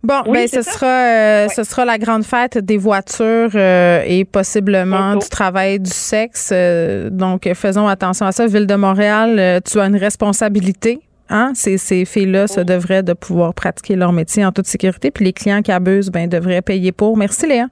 Bon, 0.06 0.22
ben 0.22 0.46
ce 0.46 0.62
sera 0.62 0.86
euh, 0.86 1.48
ce 1.48 1.64
sera 1.64 1.84
la 1.84 1.98
grande 1.98 2.22
fête 2.22 2.58
des 2.58 2.76
voitures 2.76 3.50
euh, 3.56 4.04
et 4.06 4.24
possiblement 4.24 5.16
du 5.16 5.28
travail 5.28 5.80
du 5.80 5.90
sexe. 5.90 6.50
Euh, 6.52 7.10
donc 7.10 7.52
faisons 7.54 7.88
attention 7.88 8.24
à 8.24 8.30
ça. 8.30 8.46
Ville 8.46 8.68
de 8.68 8.74
Montréal, 8.76 9.60
tu 9.68 9.80
as 9.80 9.84
une 9.86 9.96
responsabilité. 9.96 11.00
Hein? 11.28 11.52
Ces, 11.54 11.76
ces 11.76 12.04
filles-là 12.04 12.46
se 12.46 12.60
devraient 12.60 13.02
de 13.02 13.14
pouvoir 13.14 13.52
pratiquer 13.52 13.96
leur 13.96 14.12
métier 14.12 14.44
en 14.44 14.52
toute 14.52 14.66
sécurité. 14.66 15.10
Puis 15.10 15.24
les 15.24 15.32
clients 15.32 15.60
qui 15.60 15.72
abusent, 15.72 16.10
ben 16.10 16.28
devraient 16.28 16.62
payer 16.62 16.92
pour. 16.92 17.16
Merci 17.16 17.48
Léa. 17.48 17.66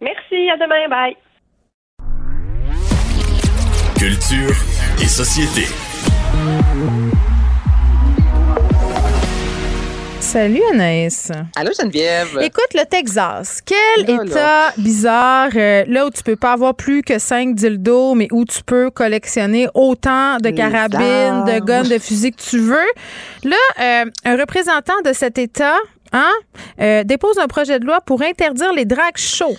Merci, 0.00 0.50
à 0.50 0.56
demain, 0.56 0.88
bye. 0.88 1.16
Culture 3.98 4.54
et 5.02 5.08
société. 5.08 5.62
Salut 10.20 10.62
Anaïs. 10.72 11.32
Allô 11.56 11.72
Geneviève. 11.76 12.38
Écoute, 12.40 12.68
le 12.74 12.84
Texas, 12.84 13.60
quel 13.66 14.08
état 14.08 14.70
bizarre, 14.76 15.50
euh, 15.56 15.84
là 15.88 16.06
où 16.06 16.10
tu 16.10 16.22
peux 16.22 16.36
pas 16.36 16.52
avoir 16.52 16.76
plus 16.76 17.02
que 17.02 17.18
5 17.18 17.56
dildos, 17.56 18.14
mais 18.14 18.28
où 18.30 18.44
tu 18.44 18.62
peux 18.62 18.90
collectionner 18.90 19.66
autant 19.74 20.36
de 20.36 20.50
carabines, 20.50 21.44
de 21.44 21.58
guns, 21.58 21.82
de 21.82 21.98
fusils 21.98 22.32
que 22.36 22.42
tu 22.42 22.60
veux. 22.60 22.76
Là, 23.42 23.56
euh, 23.80 24.04
un 24.24 24.36
représentant 24.36 25.00
de 25.04 25.12
cet 25.12 25.38
état 25.38 25.76
hein, 26.12 26.32
euh, 26.80 27.02
dépose 27.02 27.38
un 27.38 27.48
projet 27.48 27.80
de 27.80 27.84
loi 27.84 28.00
pour 28.00 28.22
interdire 28.22 28.72
les 28.72 28.84
drags 28.84 29.16
chauds. 29.16 29.56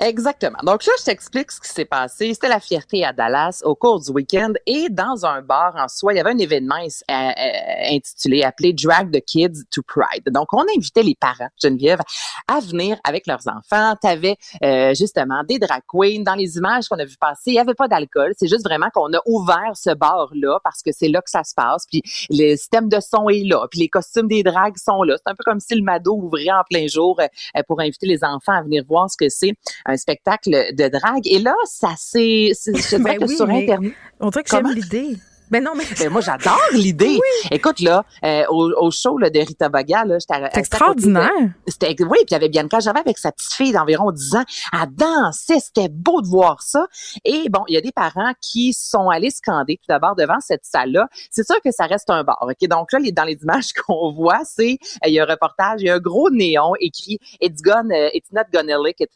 Exactement. 0.00 0.58
Donc 0.64 0.84
là, 0.84 0.92
je 0.98 1.04
t'explique 1.04 1.52
ce 1.52 1.60
qui 1.60 1.68
s'est 1.68 1.84
passé. 1.84 2.34
C'était 2.34 2.48
la 2.48 2.60
fierté 2.60 3.04
à 3.04 3.12
Dallas 3.12 3.62
au 3.64 3.74
cours 3.74 4.00
du 4.00 4.10
week-end 4.10 4.52
et 4.66 4.88
dans 4.90 5.24
un 5.24 5.40
bar 5.40 5.74
en 5.76 5.88
soi, 5.88 6.12
il 6.12 6.16
y 6.16 6.20
avait 6.20 6.32
un 6.32 6.38
événement 6.38 6.74
euh, 6.74 7.14
euh, 7.14 7.94
intitulé, 7.94 8.42
appelé 8.42 8.72
Drag 8.72 9.12
the 9.12 9.24
Kids 9.24 9.64
to 9.70 9.82
Pride. 9.86 10.24
Donc, 10.32 10.52
on 10.52 10.64
invitait 10.76 11.02
les 11.02 11.14
parents, 11.14 11.48
Geneviève, 11.62 12.00
à 12.48 12.60
venir 12.60 12.98
avec 13.04 13.26
leurs 13.26 13.46
enfants. 13.46 13.94
Tu 14.00 14.08
avais 14.08 14.36
euh, 14.64 14.94
justement 14.94 15.42
des 15.48 15.58
drag 15.58 15.82
queens. 15.86 16.22
Dans 16.22 16.34
les 16.34 16.56
images 16.56 16.88
qu'on 16.88 16.98
a 16.98 17.04
vu 17.04 17.16
passer, 17.18 17.50
il 17.50 17.52
n'y 17.52 17.60
avait 17.60 17.74
pas 17.74 17.88
d'alcool. 17.88 18.32
C'est 18.36 18.48
juste 18.48 18.64
vraiment 18.64 18.88
qu'on 18.92 19.12
a 19.12 19.20
ouvert 19.26 19.72
ce 19.74 19.90
bar-là 19.94 20.58
parce 20.64 20.82
que 20.82 20.90
c'est 20.92 21.08
là 21.08 21.20
que 21.20 21.30
ça 21.30 21.44
se 21.44 21.54
passe. 21.54 21.86
Puis 21.90 22.02
le 22.30 22.56
système 22.56 22.88
de 22.88 22.98
son 23.00 23.28
est 23.28 23.44
là. 23.44 23.66
Puis 23.70 23.80
les 23.80 23.88
costumes 23.88 24.26
des 24.26 24.42
drags 24.42 24.76
sont 24.76 25.02
là. 25.02 25.16
C'est 25.16 25.30
un 25.30 25.34
peu 25.34 25.44
comme 25.44 25.60
si 25.60 25.74
le 25.74 25.82
Mado 25.82 26.14
ouvrait 26.14 26.50
en 26.50 26.62
plein 26.68 26.86
jour 26.88 27.20
pour 27.68 27.80
inviter 27.80 28.06
les 28.06 28.24
enfants 28.24 28.52
à 28.52 28.62
venir 28.62 28.82
voir 28.88 29.08
ce 29.10 29.16
que 29.16 29.28
c'est 29.28 29.54
un 29.86 29.96
spectacle 29.96 30.50
de 30.74 30.88
drague. 30.88 31.26
Et 31.26 31.38
là, 31.38 31.54
ça 31.64 31.94
s'est, 31.96 32.52
je 32.66 32.96
dirais 32.96 33.18
ben 33.18 33.18
que 33.18 33.26
sur 33.26 33.48
Internet. 33.48 33.92
On 34.20 34.30
dirait 34.30 34.44
que 34.44 34.50
j'aime 34.50 34.72
l'idée. 34.72 35.16
Ben 35.50 35.62
non, 35.62 35.72
mais. 35.76 35.84
Ben 35.98 36.10
moi, 36.10 36.20
j'adore 36.20 36.60
l'idée. 36.72 37.18
Écoute, 37.50 37.80
là, 37.80 38.04
euh, 38.24 38.44
au, 38.48 38.70
au, 38.72 38.90
show 38.90 39.18
là, 39.18 39.30
de 39.30 39.38
Rita 39.38 39.68
Baga, 39.68 40.04
là, 40.04 40.18
j'étais. 40.18 40.48
C'est 40.52 40.60
extraordinaire. 40.60 41.30
C'était, 41.66 41.94
oui, 42.00 42.18
puis 42.18 42.26
il 42.30 42.32
y 42.32 42.34
avait 42.34 42.48
Bianca 42.48 42.80
J'avais 42.80 43.00
avec 43.00 43.18
sa 43.18 43.32
petite 43.32 43.52
fille 43.52 43.72
d'environ 43.72 44.10
10 44.10 44.36
ans. 44.36 44.44
à 44.72 44.86
danser. 44.86 45.60
C'était 45.60 45.88
beau 45.88 46.22
de 46.22 46.26
voir 46.26 46.62
ça. 46.62 46.86
Et 47.24 47.48
bon, 47.48 47.64
il 47.68 47.74
y 47.74 47.76
a 47.76 47.80
des 47.80 47.92
parents 47.92 48.32
qui 48.40 48.72
sont 48.72 49.10
allés 49.10 49.30
scander 49.30 49.76
tout 49.76 49.86
d'abord 49.88 50.16
devant 50.16 50.40
cette 50.40 50.64
salle-là. 50.64 51.08
C'est 51.30 51.46
sûr 51.46 51.60
que 51.62 51.70
ça 51.70 51.86
reste 51.86 52.10
un 52.10 52.24
bar. 52.24 52.38
OK? 52.42 52.68
Donc 52.68 52.92
là, 52.92 52.98
les, 52.98 53.12
dans 53.12 53.24
les 53.24 53.38
images 53.42 53.72
qu'on 53.86 54.12
voit, 54.12 54.40
c'est, 54.44 54.78
euh, 55.04 55.08
il 55.08 55.12
y 55.12 55.20
a 55.20 55.24
un 55.24 55.26
reportage, 55.26 55.80
il 55.80 55.86
y 55.86 55.90
a 55.90 55.94
un 55.94 56.00
gros 56.00 56.30
néon 56.30 56.72
écrit 56.80 57.18
It's 57.40 57.62
gonna, 57.62 58.08
it's 58.14 58.32
not 58.32 58.44
gonna 58.52 58.76
lick 58.82 59.00
it, 59.00 59.10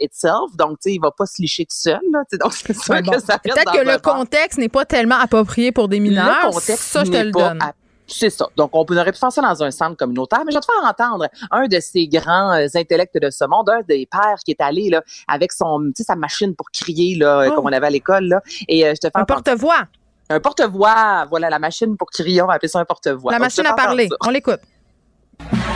itself. 0.00 0.56
Donc, 0.56 0.78
tu 0.80 0.90
sais, 0.90 0.94
il 0.94 1.00
va 1.00 1.10
pas 1.10 1.26
se 1.26 1.40
licher 1.40 1.64
tout 1.64 1.76
seul, 1.76 2.00
là. 2.12 2.22
Donc, 2.40 2.52
c'est 2.52 2.76
sûr 2.76 3.02
que 3.02 3.20
ça 3.20 3.38
Peut-être 3.38 3.72
que 3.72 3.84
le 3.84 3.98
contexte 3.98 4.58
n'est 4.58 4.68
pas 4.68 4.84
tellement 4.84 5.16
approprié 5.16 5.71
pour 5.72 5.88
des 5.88 6.00
mineurs. 6.00 6.52
ça, 6.60 7.04
je 7.04 7.10
te 7.10 7.16
le 7.16 7.30
donne. 7.30 7.58
C'est 8.06 8.30
ça. 8.30 8.46
Donc, 8.56 8.70
on 8.74 8.80
aurait 8.84 9.12
pu 9.12 9.18
faire 9.18 9.32
ça 9.32 9.40
dans 9.40 9.62
un 9.62 9.70
centre 9.70 9.96
communautaire, 9.96 10.40
mais 10.44 10.52
je 10.52 10.56
vais 10.56 10.60
te 10.60 10.66
faire 10.66 10.84
entendre 10.86 11.28
un 11.50 11.66
de 11.66 11.78
ces 11.80 12.06
grands 12.08 12.52
euh, 12.52 12.66
intellects 12.74 13.16
de 13.18 13.30
ce 13.30 13.44
monde, 13.46 13.70
un 13.70 13.80
des 13.88 14.06
pères 14.10 14.38
qui 14.44 14.50
est 14.50 14.60
allé 14.60 14.90
là 14.90 15.02
avec 15.28 15.50
son, 15.52 15.80
sa 15.96 16.14
machine 16.16 16.54
pour 16.54 16.66
crier 16.72 17.16
là, 17.16 17.46
Oh. 17.48 17.54
comme 17.54 17.64
on 17.66 17.72
avait 17.72 17.86
à 17.86 17.90
l'école 17.90 18.24
là, 18.24 18.42
et 18.68 18.84
euh, 18.84 18.90
je 18.94 19.00
te 19.00 19.06
fais 19.06 19.12
Un 19.14 19.24
porte-voix. 19.24 19.84
un 20.28 20.40
porte-voix, 20.40 21.26
voilà 21.30 21.48
la 21.48 21.58
machine 21.58 21.96
pour 21.96 22.10
crier, 22.10 22.42
on 22.42 22.46
va 22.48 22.54
appeler 22.54 22.68
ça 22.68 22.80
un 22.80 22.84
porte-voix. 22.84 23.32
La 23.32 23.38
Donc, 23.38 23.46
machine 23.46 23.64
à 23.66 23.72
parler. 23.74 24.08
On 24.26 24.30
l'écoute. 24.30 24.60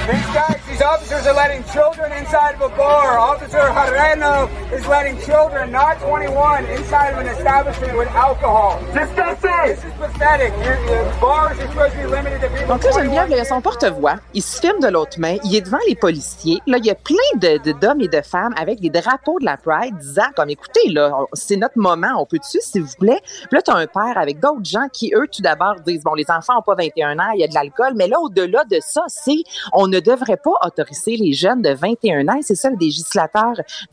These 0.07 0.27
guys, 0.33 0.61
these 0.69 0.83
officers 0.83 1.27
are 1.27 1.35
letting 1.35 1.65
children 1.73 2.13
inside 2.13 2.55
of 2.55 2.61
a 2.61 2.69
bar. 2.77 3.19
Officer 3.19 3.59
Hareno 3.59 4.49
is 4.73 4.87
letting 4.87 5.19
children 5.23 5.73
not 5.73 5.99
21 6.01 6.65
inside 6.67 7.11
of 7.15 7.19
an 7.19 7.27
establishment 7.27 7.99
with 7.99 8.09
alcohol. 8.15 8.79
Disgusting! 8.95 9.51
This 9.67 9.79
is 9.85 9.93
pathetic. 9.99 10.53
Your, 10.65 10.79
your 10.87 11.05
bars 11.21 11.59
are 11.59 11.69
supposed 11.69 11.93
to 11.95 11.99
be 11.99 12.07
limited 12.07 12.41
to 12.41 12.49
people 12.51 12.67
Donc 12.69 12.85
là, 12.85 12.91
21 12.93 13.03
Geneviève, 13.03 13.29
là, 13.31 13.37
il 13.37 13.39
y 13.39 13.41
a 13.41 13.45
son 13.45 13.61
porte-voix. 13.61 14.15
Il 14.33 14.43
se 14.43 14.61
filme 14.61 14.79
de 14.79 14.87
l'autre 14.87 15.19
main. 15.19 15.39
Il 15.43 15.57
est 15.57 15.61
devant 15.63 15.81
les 15.89 15.97
policiers. 15.97 16.61
Là, 16.69 16.79
il 16.79 16.87
y 16.87 16.91
a 16.91 16.95
plein 16.95 17.17
de, 17.37 17.59
de- 17.59 17.73
d'hommes 17.73 18.01
et 18.01 18.09
de 18.09 18.21
femmes 18.23 18.55
avec 18.57 18.79
des 18.81 18.91
drapeaux 18.91 19.41
de 19.41 19.45
la 19.45 19.57
Pride 19.57 19.97
disant 19.99 20.31
comme, 20.37 20.51
écoutez, 20.51 20.89
là, 20.91 21.11
c'est 21.33 21.57
notre 21.57 21.79
moment. 21.79 22.15
On 22.21 22.27
peut-tu, 22.27 22.61
s'il 22.61 22.83
vous 22.83 22.95
plaît? 23.01 23.21
Puis 23.25 23.49
là, 23.57 23.63
tu 23.63 23.73
as 23.73 23.75
un 23.75 23.89
père 23.89 24.17
avec 24.17 24.39
d'autres 24.39 24.65
gens 24.65 24.87
qui, 24.93 25.13
eux, 25.17 25.27
tout 25.27 25.43
d'abord 25.43 25.75
disent, 25.85 26.05
bon, 26.05 26.15
les 26.15 26.31
enfants 26.31 26.55
n'ont 26.55 26.63
pas 26.63 26.77
21 26.77 27.19
ans, 27.19 27.31
il 27.35 27.41
y 27.41 27.45
a 27.45 27.49
de 27.49 27.55
l'alcool. 27.55 27.95
Mais 27.97 28.07
là, 28.07 28.21
au-delà 28.21 28.63
de 28.71 28.79
ça, 28.81 29.03
c'est, 29.09 29.43
on 29.73 29.91
ne 29.97 30.01
devrait 30.01 30.37
pas 30.37 30.53
autoriser 30.65 31.17
les 31.17 31.33
jeunes 31.33 31.63
de 31.63 31.71
21 31.71 32.29
ans. 32.29 32.39
C'est 32.43 32.55
ça, 32.55 32.71
le 32.71 32.77
législateur 32.79 33.53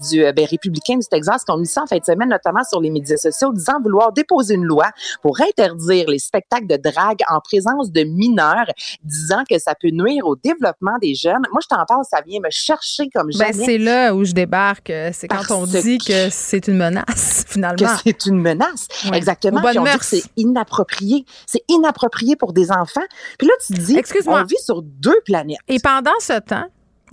du, 0.10 0.24
euh, 0.24 0.32
ben, 0.32 0.46
républicain 0.46 0.98
du 0.98 1.08
Texas 1.08 1.44
qui 1.44 1.52
ont 1.52 1.58
mis 1.58 1.66
ça 1.68 1.84
en 1.84 1.88
fin 1.88 1.98
de 1.98 2.06
semaine, 2.06 2.30
notamment 2.30 2.64
sur 2.64 2.80
les 2.82 2.90
médias 2.90 3.18
sociaux, 3.18 3.52
disant 3.54 3.80
vouloir 3.82 4.12
déposer 4.12 4.56
une 4.56 4.66
loi 4.66 4.86
pour 5.22 5.40
interdire 5.42 6.10
les 6.10 6.20
spectacles 6.20 6.68
de 6.68 6.78
drague 6.78 7.22
en 7.30 7.40
présence 7.40 7.92
de 7.92 8.04
mineurs, 8.04 8.66
disant 9.04 9.44
que 9.50 9.60
ça 9.60 9.74
peut 9.80 9.90
nuire 9.92 10.26
au 10.26 10.36
développement 10.36 10.98
des 11.02 11.16
jeunes. 11.16 11.44
Moi, 11.52 11.62
je 11.64 11.68
t'en 11.68 11.84
parle, 11.86 12.04
ça 12.10 12.22
vient 12.26 12.40
me 12.40 12.50
chercher 12.50 13.10
comme 13.14 13.28
Ben, 13.38 13.52
jamais. 13.54 13.66
c'est 13.66 13.78
là 13.78 14.14
où 14.16 14.24
je 14.24 14.34
débarque. 14.34 14.90
euh, 14.90 15.10
C'est 15.14 15.28
quand 15.28 15.38
Parce 15.38 15.52
on 15.52 15.66
dit 15.66 15.98
que 15.98 16.30
c'est 16.30 16.68
une 16.68 16.78
menace, 16.78 17.46
finalement. 17.48 17.76
que 17.78 18.02
c'est 18.04 18.26
une 18.26 18.40
menace. 18.40 18.88
Exactement. 19.14 19.62
Puis 19.62 19.80
on 19.80 19.84
dit 19.84 19.98
que 19.98 20.06
c'est 20.06 20.24
inapproprié. 20.38 21.26
C'est 21.46 21.64
inapproprié 21.68 22.36
pour 22.36 22.54
des 22.54 22.72
enfants. 22.72 23.02
Puis 23.38 23.48
là, 23.48 23.54
tu 23.66 23.74
te 23.74 23.80
dis, 23.80 23.98
Excuse-moi. 23.98 24.42
on 24.42 24.46
vit 24.46 24.58
sur 24.64 24.82
deux 24.82 25.20
planètes. 25.26 25.58
Et 25.68 25.80
pendant 25.94 26.20
ce 26.20 26.40
temps, 26.40 26.66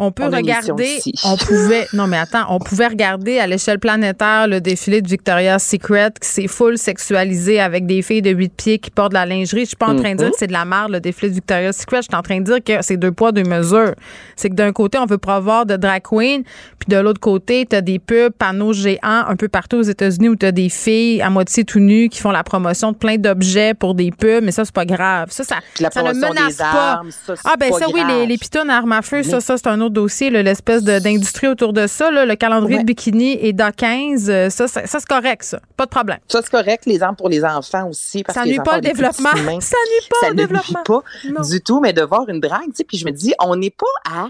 on 0.03 0.11
peut 0.13 0.25
On 0.25 0.31
regarder, 0.31 0.99
on 1.25 1.37
pouvait, 1.37 1.87
non 1.93 2.07
mais 2.07 2.17
attends, 2.19 2.47
on 2.49 2.59
pouvait 2.59 2.87
regarder 2.89 3.39
à 3.39 3.47
l'échelle 3.47 3.79
planétaire 3.79 4.49
le 4.49 4.61
défilé 4.61 5.03
de 5.03 5.09
Victoria's 5.09 5.65
Secret 5.65 6.11
qui 6.21 6.29
s'est 6.29 6.47
full 6.49 6.79
sexualisé 6.79 7.61
avec 7.61 7.87
des 7.87 8.03
filles 8.03 8.23
de 8.23 8.31
8 8.31 8.53
pieds 8.57 8.79
qui 8.79 8.91
portent 8.91 9.11
de 9.11 9.15
la 9.15 9.27
lingerie. 9.27 9.61
Je 9.63 9.69
suis 9.69 9.77
pas 9.77 9.89
en 9.89 9.97
train 9.97 10.13
de 10.13 10.17
dire 10.19 10.27
Mhm. 10.27 10.33
que 10.33 10.39
c'est 10.39 10.47
de 10.47 10.53
la 10.53 10.65
merde 10.65 10.91
le 10.93 11.01
défilé 11.01 11.29
de 11.31 11.35
Victoria's 11.35 11.77
Secret. 11.77 11.99
Je 11.99 12.09
suis 12.11 12.17
en 12.17 12.23
train 12.23 12.39
de 12.41 12.45
dire 12.45 12.65
que 12.65 12.83
c'est 12.83 12.97
deux 12.97 13.13
poids, 13.13 13.33
deux 13.33 13.43
mesures. 13.45 13.95
C'est 14.37 14.49
que 14.51 14.55
d'un 14.55 14.73
côté, 14.73 14.99
on 14.99 15.07
veut 15.07 15.19
promouvoir 15.19 15.67
de 15.67 15.77
drag 15.77 16.03
queen, 16.03 16.43
puis 16.79 16.89
de 16.89 16.97
l'autre 16.97 17.21
côté, 17.21 17.67
tu 17.69 17.77
as 17.77 17.81
des 17.83 17.99
pubs, 17.99 18.33
panneaux 18.33 18.73
géants 18.73 18.99
un 19.29 19.37
peu 19.37 19.49
partout 19.49 19.77
aux 19.77 19.83
États-Unis 19.83 20.29
où 20.31 20.37
tu 20.37 20.47
as 20.47 20.53
des 20.53 20.69
filles 20.69 21.21
à 21.23 21.31
moitié 21.31 21.65
tout 21.65 21.79
nues 21.81 22.09
qui 22.09 22.21
font 22.21 22.31
la 22.31 22.43
promotion 22.43 22.93
de 22.93 22.97
plein 22.97 23.17
d'objets 23.17 23.75
pour 23.75 23.95
des 23.95 24.11
pubs, 24.11 24.43
mais 24.43 24.53
ça, 24.53 24.65
c'est 24.65 24.75
pas 24.75 24.85
grave. 24.87 25.29
Ça, 25.31 25.45
ça, 25.45 25.57
la 25.79 25.91
ça 25.91 26.03
ne 26.03 26.13
menace 26.13 26.57
des 26.57 26.63
pas. 26.63 26.93
armes, 26.93 27.11
ça, 27.11 27.35
c'est 27.37 27.43
ah, 27.45 27.55
ben 27.59 27.71
pas 27.71 27.79
ça, 27.79 27.87
oui, 27.93 28.01
les, 28.09 28.27
les 28.27 28.39
pitons 28.39 28.69
à 28.69 28.75
armes 28.75 28.93
à 28.93 29.03
feu, 29.03 29.23
ça, 29.23 29.37
Mais- 29.37 29.41
ça, 29.41 29.57
c'est 29.57 29.67
un 29.67 29.81
autre 29.81 29.90
dossier, 29.91 30.31
là, 30.31 30.43
l'espèce 30.43 30.83
d'industrie 30.83 31.47
autour 31.49 31.73
de 31.73 31.87
ça, 31.87 32.11
là, 32.11 32.25
le 32.27 32.35
calendrier 32.37 32.77
Ouais. 32.79 32.83
de 32.83 32.87
bikini 32.87 33.33
et 33.33 33.53
d'A15, 33.53 34.29
euh, 34.31 34.51
ça, 34.51 34.67
ça, 34.69 34.87
ça, 34.87 34.99
c'est 35.01 35.07
correct, 35.09 35.43
ça. 35.45 35.61
Pas 35.77 35.85
de 35.87 35.91
problème. 35.91 36.19
Ça, 36.29 36.41
c'est 36.43 36.51
correct, 36.51 36.85
les 36.87 37.03
armes 37.03 37.17
pour 37.17 37.29
les 37.29 37.45
enfants 37.45 37.89
aussi. 37.89 38.23
Parce 38.23 38.35
Ça 38.37 38.43
que 38.45 38.49
les 38.49 38.55
nuit 38.55 38.61
pas 38.65 38.73
plus 38.81 38.89
développement. 38.93 39.31
Ça 39.61 39.77
nuit 39.77 40.09
pas 40.09 40.17
ça 40.21 40.27
au 40.29 40.31
ne 40.31 40.37
développement. 40.37 40.79
nuit 40.79 40.85
pas 40.85 41.03
Non. 41.43 41.49
du 41.49 41.61
tout, 41.61 41.81
mais 41.81 41.93
de 41.93 42.03
voir 42.03 42.29
une 42.29 42.41
drague, 42.41 42.67
tu 42.67 42.77
sais, 42.77 42.85
puis 42.85 42.97
je 42.99 43.05
me 43.07 43.11
dis, 43.13 43.33
on 43.41 43.57
n'est 43.57 43.71
pas 43.71 43.87
à... 44.11 44.29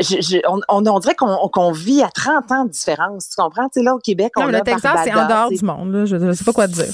je- 0.00 0.20
je- 0.20 0.40
on, 0.48 0.60
on, 0.68 0.98
dirait 0.98 1.14
qu'on 1.14 1.48
qu'on 1.48 1.70
vit 1.72 2.02
à 2.02 2.08
30 2.08 2.50
ans 2.52 2.64
de 2.64 2.70
différence, 2.70 3.28
tu 3.28 3.36
comprends? 3.40 3.68
Tu 3.68 3.80
sais, 3.80 3.82
là, 3.84 3.94
au 3.94 3.98
Québec, 3.98 4.32
Non, 4.36 4.44
on 4.44 4.48
mais 4.48 4.54
a 4.54 4.58
le 4.58 4.64
Texas, 4.64 5.00
c'est 5.04 5.14
en 5.14 5.26
dehors 5.28 5.50
du 5.50 5.64
monde, 5.64 5.92
là. 5.92 6.04
Je, 6.06 6.16
je 6.18 6.32
sais 6.32 6.44
pas 6.44 6.52
quoi 6.52 6.66
te 6.68 6.72
dire. 6.72 6.86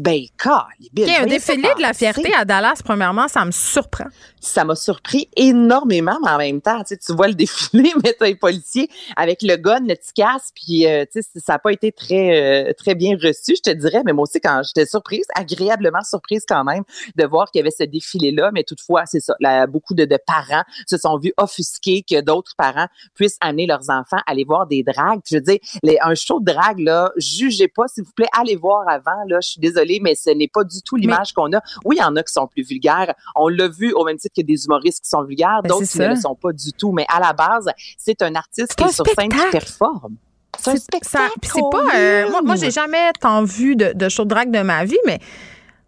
Ben, 0.00 0.22
calibile. 0.36 1.04
OK, 1.04 1.10
un 1.10 1.22
Voyez 1.22 1.38
ça 1.38 1.54
défilé 1.54 1.74
de 1.76 1.82
la 1.82 1.92
fierté 1.92 2.32
à 2.34 2.44
Dallas, 2.44 2.80
premièrement, 2.84 3.28
ça 3.28 3.44
me 3.44 3.50
surprend. 3.50 4.06
ça 4.40 4.64
m'a 4.64 4.74
surpris 4.74 5.28
énormément, 5.36 6.18
mais 6.24 6.30
en 6.30 6.38
même 6.38 6.60
temps, 6.60 6.78
tu, 6.80 6.88
sais, 6.88 6.96
tu 6.96 7.12
vois 7.14 7.28
le 7.28 7.34
défilé, 7.38 7.92
mais 8.02 8.14
t'as 8.18 8.26
les 8.26 8.34
policiers 8.34 8.88
avec 9.16 9.42
le 9.42 9.56
gun, 9.56 9.80
le 9.80 9.94
petit 9.94 10.12
casque, 10.14 10.54
puis 10.54 10.86
euh, 10.86 11.04
tu 11.10 11.22
sais, 11.22 11.40
ça 11.40 11.54
n'a 11.54 11.58
pas 11.58 11.72
été 11.72 11.92
très 11.92 12.68
euh, 12.68 12.72
très 12.76 12.94
bien 12.94 13.16
reçu, 13.16 13.56
je 13.56 13.62
te 13.62 13.70
dirais, 13.70 14.02
mais 14.04 14.12
moi 14.12 14.24
aussi, 14.24 14.40
quand 14.40 14.62
j'étais 14.64 14.86
surprise, 14.86 15.26
agréablement 15.34 16.02
surprise 16.02 16.44
quand 16.48 16.64
même, 16.64 16.84
de 17.16 17.24
voir 17.24 17.50
qu'il 17.50 17.60
y 17.60 17.62
avait 17.62 17.70
ce 17.70 17.84
défilé-là, 17.84 18.50
mais 18.52 18.64
toutefois, 18.64 19.04
c'est 19.06 19.20
ça, 19.20 19.34
là, 19.40 19.66
beaucoup 19.66 19.94
de, 19.94 20.04
de 20.04 20.18
parents 20.26 20.64
se 20.86 20.96
sont 20.96 21.18
vus 21.18 21.32
offusqués 21.36 22.04
que 22.08 22.20
d'autres 22.20 22.54
parents 22.56 22.86
puissent 23.14 23.38
amener 23.40 23.66
leurs 23.66 23.90
enfants 23.90 24.18
à 24.26 24.32
aller 24.32 24.44
voir 24.44 24.66
des 24.66 24.82
dragues. 24.82 25.20
Je 25.28 25.36
veux 25.36 25.40
dire, 25.40 25.58
les, 25.82 25.98
un 26.02 26.14
show 26.14 26.40
de 26.40 26.52
drague, 26.52 26.78
là, 26.78 27.12
jugez 27.16 27.68
pas, 27.68 27.88
s'il 27.88 28.04
vous 28.04 28.12
plaît, 28.12 28.28
allez 28.38 28.56
voir 28.56 28.88
avant, 28.88 29.24
là, 29.26 29.38
je 29.42 29.50
suis 29.50 29.60
désolée, 29.60 29.87
mais 30.02 30.14
ce 30.14 30.30
n'est 30.30 30.48
pas 30.48 30.64
du 30.64 30.82
tout 30.82 30.96
l'image 30.96 31.32
qu'on 31.32 31.52
a. 31.52 31.60
Oui, 31.84 31.96
il 31.98 32.00
y 32.00 32.04
en 32.04 32.14
a 32.16 32.22
qui 32.22 32.32
sont 32.32 32.46
plus 32.46 32.62
vulgaires. 32.62 33.14
On 33.34 33.48
l'a 33.48 33.68
vu 33.68 33.92
au 33.92 34.04
même 34.04 34.16
titre 34.18 34.34
que 34.36 34.42
des 34.46 34.64
humoristes 34.66 35.02
qui 35.02 35.08
sont 35.08 35.22
vulgaires, 35.22 35.60
Ben, 35.62 35.68
d'autres 35.70 35.86
qui 35.90 35.98
ne 35.98 36.08
le 36.08 36.16
sont 36.16 36.34
pas 36.34 36.52
du 36.52 36.72
tout. 36.72 36.92
Mais 36.92 37.06
à 37.08 37.20
la 37.20 37.32
base, 37.32 37.68
c'est 37.96 38.20
un 38.22 38.34
artiste 38.34 38.74
qui 38.74 38.84
est 38.84 38.92
sur 38.92 39.04
scène 39.06 39.28
qui 39.30 39.50
performe. 39.50 40.16
C'est 40.58 40.70
un 40.70 40.72
C'est- 40.74 40.78
spectacle. 40.80 41.08
ça- 41.24 41.28
puis 41.40 41.50
c'est 41.54 41.60
pas. 41.70 41.96
euh, 41.96 42.30
moi, 42.30 42.42
moi 42.42 42.56
j'ai 42.56 42.70
jamais 42.70 43.12
tant 43.20 43.44
vu 43.44 43.76
de, 43.76 43.92
de 43.94 44.08
show 44.08 44.24
de 44.24 44.28
drague 44.30 44.50
de 44.50 44.60
ma 44.60 44.84
vie, 44.84 44.98
mais 45.06 45.18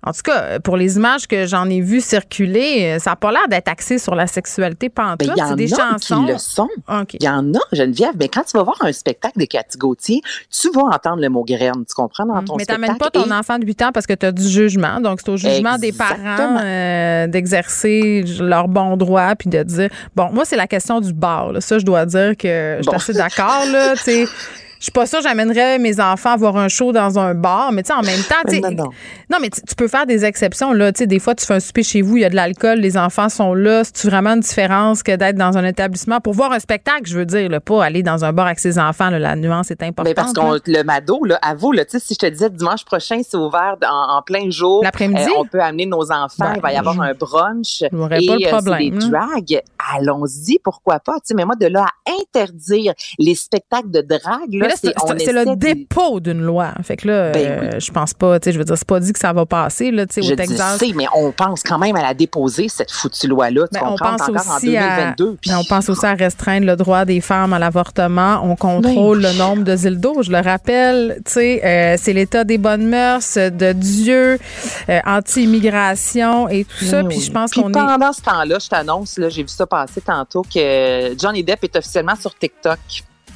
en 0.06 0.12
tout 0.12 0.22
cas, 0.24 0.58
pour 0.60 0.76
les 0.76 0.96
images 0.96 1.26
que 1.26 1.46
j'en 1.46 1.68
ai 1.68 1.80
vues 1.80 2.00
circuler, 2.00 2.94
euh, 2.96 2.98
ça 2.98 3.10
n'a 3.10 3.16
pas 3.16 3.30
l'air 3.30 3.46
d'être 3.48 3.68
axé 3.68 3.98
sur 3.98 4.14
la 4.14 4.26
sexualité 4.26 4.88
pantoute. 4.88 5.28
Ben, 5.28 5.34
il 5.36 5.38
y 5.38 5.42
en 5.42 5.48
c'est 5.50 5.56
des 5.56 5.74
a 5.74 5.76
chansons. 5.92 6.24
qui 6.24 6.32
le 6.32 6.38
sont. 6.38 6.68
OK. 6.88 7.14
Il 7.14 7.22
y 7.24 7.28
en 7.28 7.52
a, 7.54 7.58
Geneviève. 7.72 8.12
Mais 8.18 8.28
quand 8.28 8.42
tu 8.44 8.56
vas 8.56 8.62
voir 8.62 8.76
un 8.80 8.92
spectacle 8.92 9.38
de 9.38 9.44
Cathy 9.44 9.76
Gauthier, 9.78 10.20
tu 10.50 10.70
vas 10.72 10.82
entendre 10.82 11.20
le 11.20 11.28
mot 11.28 11.44
graine. 11.44 11.84
Tu 11.86 11.94
comprends 11.94 12.24
dans 12.26 12.42
ton 12.42 12.54
Mm. 12.54 12.56
Mais 12.58 12.64
spectacle? 12.64 12.80
t'amènes 12.86 12.98
pas 12.98 13.10
ton 13.10 13.26
Et- 13.26 13.32
enfant 13.32 13.58
de 13.58 13.66
8 13.66 13.82
ans 13.82 13.90
parce 13.92 14.06
que 14.06 14.14
tu 14.14 14.26
as 14.26 14.32
du 14.32 14.48
jugement. 14.48 15.00
Donc, 15.00 15.20
c'est 15.24 15.30
au 15.30 15.36
jugement 15.36 15.76
des 15.78 15.92
parents 15.92 16.58
euh, 16.62 17.26
d'exercer 17.26 18.24
leur 18.40 18.68
bon 18.68 18.96
droit 18.96 19.34
puis 19.36 19.48
de 19.50 19.62
dire. 19.62 19.90
Bon, 20.16 20.30
moi, 20.32 20.44
c'est 20.44 20.56
la 20.56 20.66
question 20.66 21.00
du 21.00 21.12
bar. 21.12 21.52
là. 21.52 21.60
Ça, 21.60 21.78
je 21.78 21.84
dois 21.84 22.06
dire 22.06 22.36
que 22.36 22.76
je 22.78 22.82
suis 22.82 22.90
Bon. 22.90 22.96
assez 22.96 23.12
d'accord. 23.12 23.64
là. 23.70 23.94
Je 24.80 24.84
suis 24.86 24.92
pas 24.92 25.04
sûre 25.06 25.18
que 25.18 25.24
j'amènerais 25.28 25.78
mes 25.78 26.00
enfants 26.00 26.30
à 26.30 26.36
voir 26.36 26.56
un 26.56 26.68
show 26.68 26.90
dans 26.90 27.18
un 27.18 27.34
bar, 27.34 27.70
mais 27.70 27.82
tu 27.82 27.88
sais, 27.88 27.92
en 27.92 28.00
même 28.02 28.22
temps, 28.22 28.36
tu 28.48 28.60
Non, 28.60 28.70
non. 28.70 28.90
non, 29.30 29.36
mais 29.40 29.50
tu 29.50 29.74
peux 29.76 29.88
faire 29.88 30.06
des 30.06 30.24
exceptions. 30.24 30.72
Là, 30.72 30.90
tu 30.90 31.00
sais, 31.00 31.06
des 31.06 31.18
fois, 31.18 31.34
tu 31.34 31.44
fais 31.44 31.52
un 31.54 31.60
souper 31.60 31.82
chez 31.82 32.00
vous, 32.00 32.16
il 32.16 32.20
y 32.22 32.24
a 32.24 32.30
de 32.30 32.34
l'alcool, 32.34 32.78
les 32.78 32.96
enfants 32.96 33.28
sont 33.28 33.52
là. 33.52 33.82
C'est 33.84 34.08
vraiment 34.08 34.30
une 34.30 34.40
différence 34.40 35.02
que 35.02 35.14
d'être 35.14 35.36
dans 35.36 35.58
un 35.58 35.64
établissement 35.66 36.20
pour 36.20 36.32
voir 36.32 36.52
un 36.52 36.58
spectacle? 36.58 37.02
Je 37.04 37.18
veux 37.18 37.26
dire, 37.26 37.50
là, 37.50 37.60
pas 37.60 37.84
aller 37.84 38.02
dans 38.02 38.24
un 38.24 38.32
bar 38.32 38.46
avec 38.46 38.58
ses 38.58 38.78
enfants. 38.78 39.10
là, 39.10 39.18
la 39.18 39.36
nuance 39.36 39.70
est 39.70 39.82
importante. 39.82 40.06
Mais 40.08 40.14
parce 40.14 40.32
qu'on 40.32 40.56
le 40.66 40.82
Mado, 40.82 41.24
là, 41.26 41.38
avoue, 41.42 41.72
là, 41.72 41.84
tu 41.84 41.92
sais, 41.92 41.98
si 41.98 42.14
je 42.14 42.18
te 42.18 42.26
disais 42.32 42.48
dimanche 42.48 42.86
prochain, 42.86 43.20
c'est 43.22 43.36
ouvert 43.36 43.76
en, 43.86 44.16
en 44.16 44.22
plein 44.22 44.48
jour. 44.48 44.80
L'après-midi? 44.82 45.20
euh, 45.28 45.40
on 45.40 45.44
peut 45.44 45.60
amener 45.60 45.84
nos 45.84 46.10
enfants. 46.10 46.36
Ben, 46.38 46.54
il 46.56 46.62
va 46.62 46.72
y 46.72 46.76
avoir 46.76 46.94
je- 46.94 47.00
un 47.02 47.12
brunch. 47.12 47.84
j'aurais 47.92 48.22
et 48.22 48.26
pas 48.26 48.36
le 48.36 48.46
euh, 48.46 48.48
problème, 48.48 48.98
c'est 48.98 49.06
des 49.06 49.10
dragues. 49.10 49.62
Allons-y, 49.94 50.58
pourquoi 50.64 51.00
pas? 51.00 51.14
Tu 51.16 51.20
sais, 51.24 51.34
mais 51.34 51.44
moi, 51.44 51.54
de 51.56 51.66
là 51.66 51.84
à 52.06 52.12
interdire 52.22 52.94
les 53.18 53.34
spectacles 53.34 53.90
de 53.90 54.00
drague, 54.00 54.52
là, 54.54 54.69
là, 54.70 55.14
c'est 55.18 55.32
le 55.32 55.44
de- 55.46 55.54
dépôt 55.54 56.20
d'une 56.20 56.40
loi. 56.42 56.72
Fait 56.82 56.96
que 56.96 57.08
là, 57.08 57.30
Ben 57.32 57.46
euh, 57.74 57.80
je 57.80 57.90
pense 57.90 58.14
pas, 58.14 58.38
tu 58.40 58.46
sais, 58.46 58.52
je 58.52 58.58
veux 58.58 58.64
dire, 58.64 58.76
c'est 58.76 58.86
pas 58.86 59.00
dit 59.00 59.12
que 59.12 59.18
ça 59.18 59.32
va 59.32 59.46
passer, 59.46 59.90
là, 59.90 60.06
tu 60.06 60.14
sais, 60.14 60.22
Je 60.22 60.32
au 60.32 60.36
Texas. 60.36 60.78
sais, 60.78 60.92
mais 60.94 61.06
on 61.14 61.32
pense 61.32 61.62
quand 61.62 61.78
même 61.78 61.96
à 61.96 62.02
la 62.02 62.14
déposer, 62.14 62.68
cette 62.68 62.90
foutue 62.90 63.26
loi-là. 63.28 63.66
Ben, 63.72 63.80
on 63.84 63.96
pense 63.96 64.20
encore 64.22 64.34
aussi 64.56 64.78
en 64.78 64.82
à, 64.82 65.14
2022. 65.14 65.36
puis- 65.40 65.50
ben, 65.50 65.58
on 65.58 65.64
pense 65.64 65.88
aussi 65.88 66.06
à 66.06 66.14
restreindre 66.14 66.66
le 66.66 66.76
droit 66.76 67.04
des 67.04 67.20
femmes 67.20 67.52
à 67.52 67.58
l'avortement. 67.58 68.40
On 68.42 68.56
contrôle 68.56 69.20
Ben 69.22 69.32
le 69.32 69.38
nombre 69.38 69.64
de 69.64 69.74
dildos. 69.74 70.22
Je 70.22 70.30
le 70.32 70.38
rappelle, 70.40 71.20
tu 71.24 71.32
sais, 71.32 71.60
euh, 71.64 71.96
c'est 71.98 72.12
l'état 72.12 72.44
des 72.44 72.58
bonnes 72.58 72.86
mœurs, 72.88 73.36
de 73.36 73.72
Dieu, 73.72 74.38
euh, 74.88 75.00
anti-immigration 75.06 76.48
et 76.48 76.64
tout 76.64 76.84
ça. 76.84 77.02
Puis 77.04 77.20
je 77.20 77.30
pense 77.30 77.52
qu'on 77.52 77.68
est. 77.68 77.72
pendant 77.72 78.12
ce 78.12 78.22
temps-là, 78.22 78.58
je 78.60 78.68
t'annonce, 78.68 79.18
là, 79.18 79.28
j'ai 79.28 79.42
vu 79.42 79.48
ça 79.48 79.66
passer 79.66 80.00
tantôt, 80.00 80.42
que 80.42 81.18
Johnny 81.18 81.42
Depp 81.44 81.64
est 81.64 81.76
officiellement 81.76 82.16
sur 82.16 82.34
TikTok. 82.34 82.78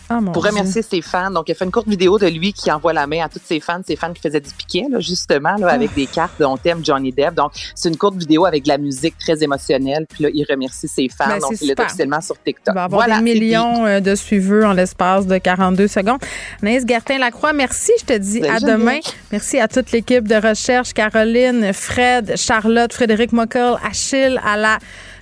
Ah, 0.08 0.18
pour 0.32 0.42
Dieu. 0.42 0.50
remercier 0.50 0.82
ses 0.82 1.00
fans. 1.00 1.30
Donc, 1.30 1.48
il 1.48 1.52
a 1.52 1.54
fait 1.54 1.64
une 1.64 1.70
courte 1.70 1.88
vidéo 1.88 2.18
de 2.18 2.26
lui 2.26 2.52
qui 2.52 2.70
envoie 2.70 2.92
la 2.92 3.06
main 3.06 3.24
à 3.24 3.28
toutes 3.28 3.44
ses 3.44 3.60
fans, 3.60 3.80
ses 3.86 3.96
fans 3.96 4.12
qui 4.12 4.20
faisaient 4.20 4.40
du 4.40 4.50
piquet, 4.52 4.84
là, 4.90 5.00
justement, 5.00 5.56
là, 5.56 5.68
avec 5.68 5.94
des 5.94 6.06
cartes 6.06 6.38
de 6.38 6.44
On 6.44 6.56
t'aime 6.56 6.84
Johnny 6.84 7.12
Depp. 7.12 7.34
Donc, 7.34 7.52
c'est 7.74 7.88
une 7.88 7.96
courte 7.96 8.16
vidéo 8.16 8.44
avec 8.44 8.64
de 8.64 8.68
la 8.68 8.78
musique 8.78 9.16
très 9.18 9.42
émotionnelle. 9.42 10.06
Puis 10.08 10.24
là, 10.24 10.30
il 10.32 10.44
remercie 10.48 10.88
ses 10.88 11.08
fans. 11.08 11.28
Ben, 11.28 11.38
donc, 11.38 11.52
il 11.60 11.70
est 11.70 11.80
officiellement 11.80 12.20
sur 12.20 12.36
TikTok. 12.42 12.72
Il 12.72 12.74
va 12.74 12.84
avoir 12.84 13.00
Voilà, 13.06 13.18
des 13.18 13.24
millions 13.24 13.86
euh, 13.86 14.00
de 14.00 14.14
suiveurs 14.14 14.70
en 14.70 14.72
l'espace 14.72 15.26
de 15.26 15.38
42 15.38 15.88
secondes. 15.88 16.18
Anaïs 16.62 16.84
Gertin-Lacroix, 16.86 17.52
merci. 17.52 17.92
Je 18.00 18.04
te 18.04 18.18
dis 18.18 18.40
Salut, 18.40 18.54
à 18.54 18.60
demain. 18.60 18.98
Merci 19.32 19.58
à 19.58 19.68
toute 19.68 19.90
l'équipe 19.92 20.28
de 20.28 20.34
recherche. 20.36 20.92
Caroline, 20.92 21.72
Fred, 21.72 22.36
Charlotte, 22.36 22.92
Frédéric 22.92 23.32
Mockel, 23.32 23.76
Achille 23.88 24.40
à 24.44 24.56
la 24.56 24.78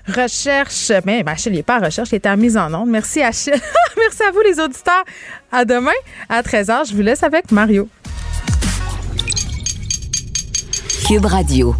recherche. 0.06 0.90
Mais 1.04 1.22
ben, 1.22 1.32
Achille, 1.32 1.52
il 1.52 1.56
n'est 1.56 1.62
pas 1.62 1.76
à 1.76 1.86
recherche, 1.86 2.10
il 2.12 2.16
est 2.16 2.26
à 2.26 2.36
mise 2.36 2.56
en 2.56 2.72
onde. 2.74 2.88
Merci, 2.88 3.22
Achille. 3.22 3.52
merci 3.96 4.22
à 4.22 4.30
vous, 4.30 4.40
les 4.40 4.60
auditeurs. 4.60 5.04
À 5.50 5.64
demain, 5.64 5.92
à 6.28 6.42
13h. 6.42 6.88
Je 6.90 6.94
vous 6.94 7.02
laisse 7.02 7.22
avec 7.22 7.50
Mario. 7.50 7.88
Cube 11.06 11.26
Radio. 11.26 11.74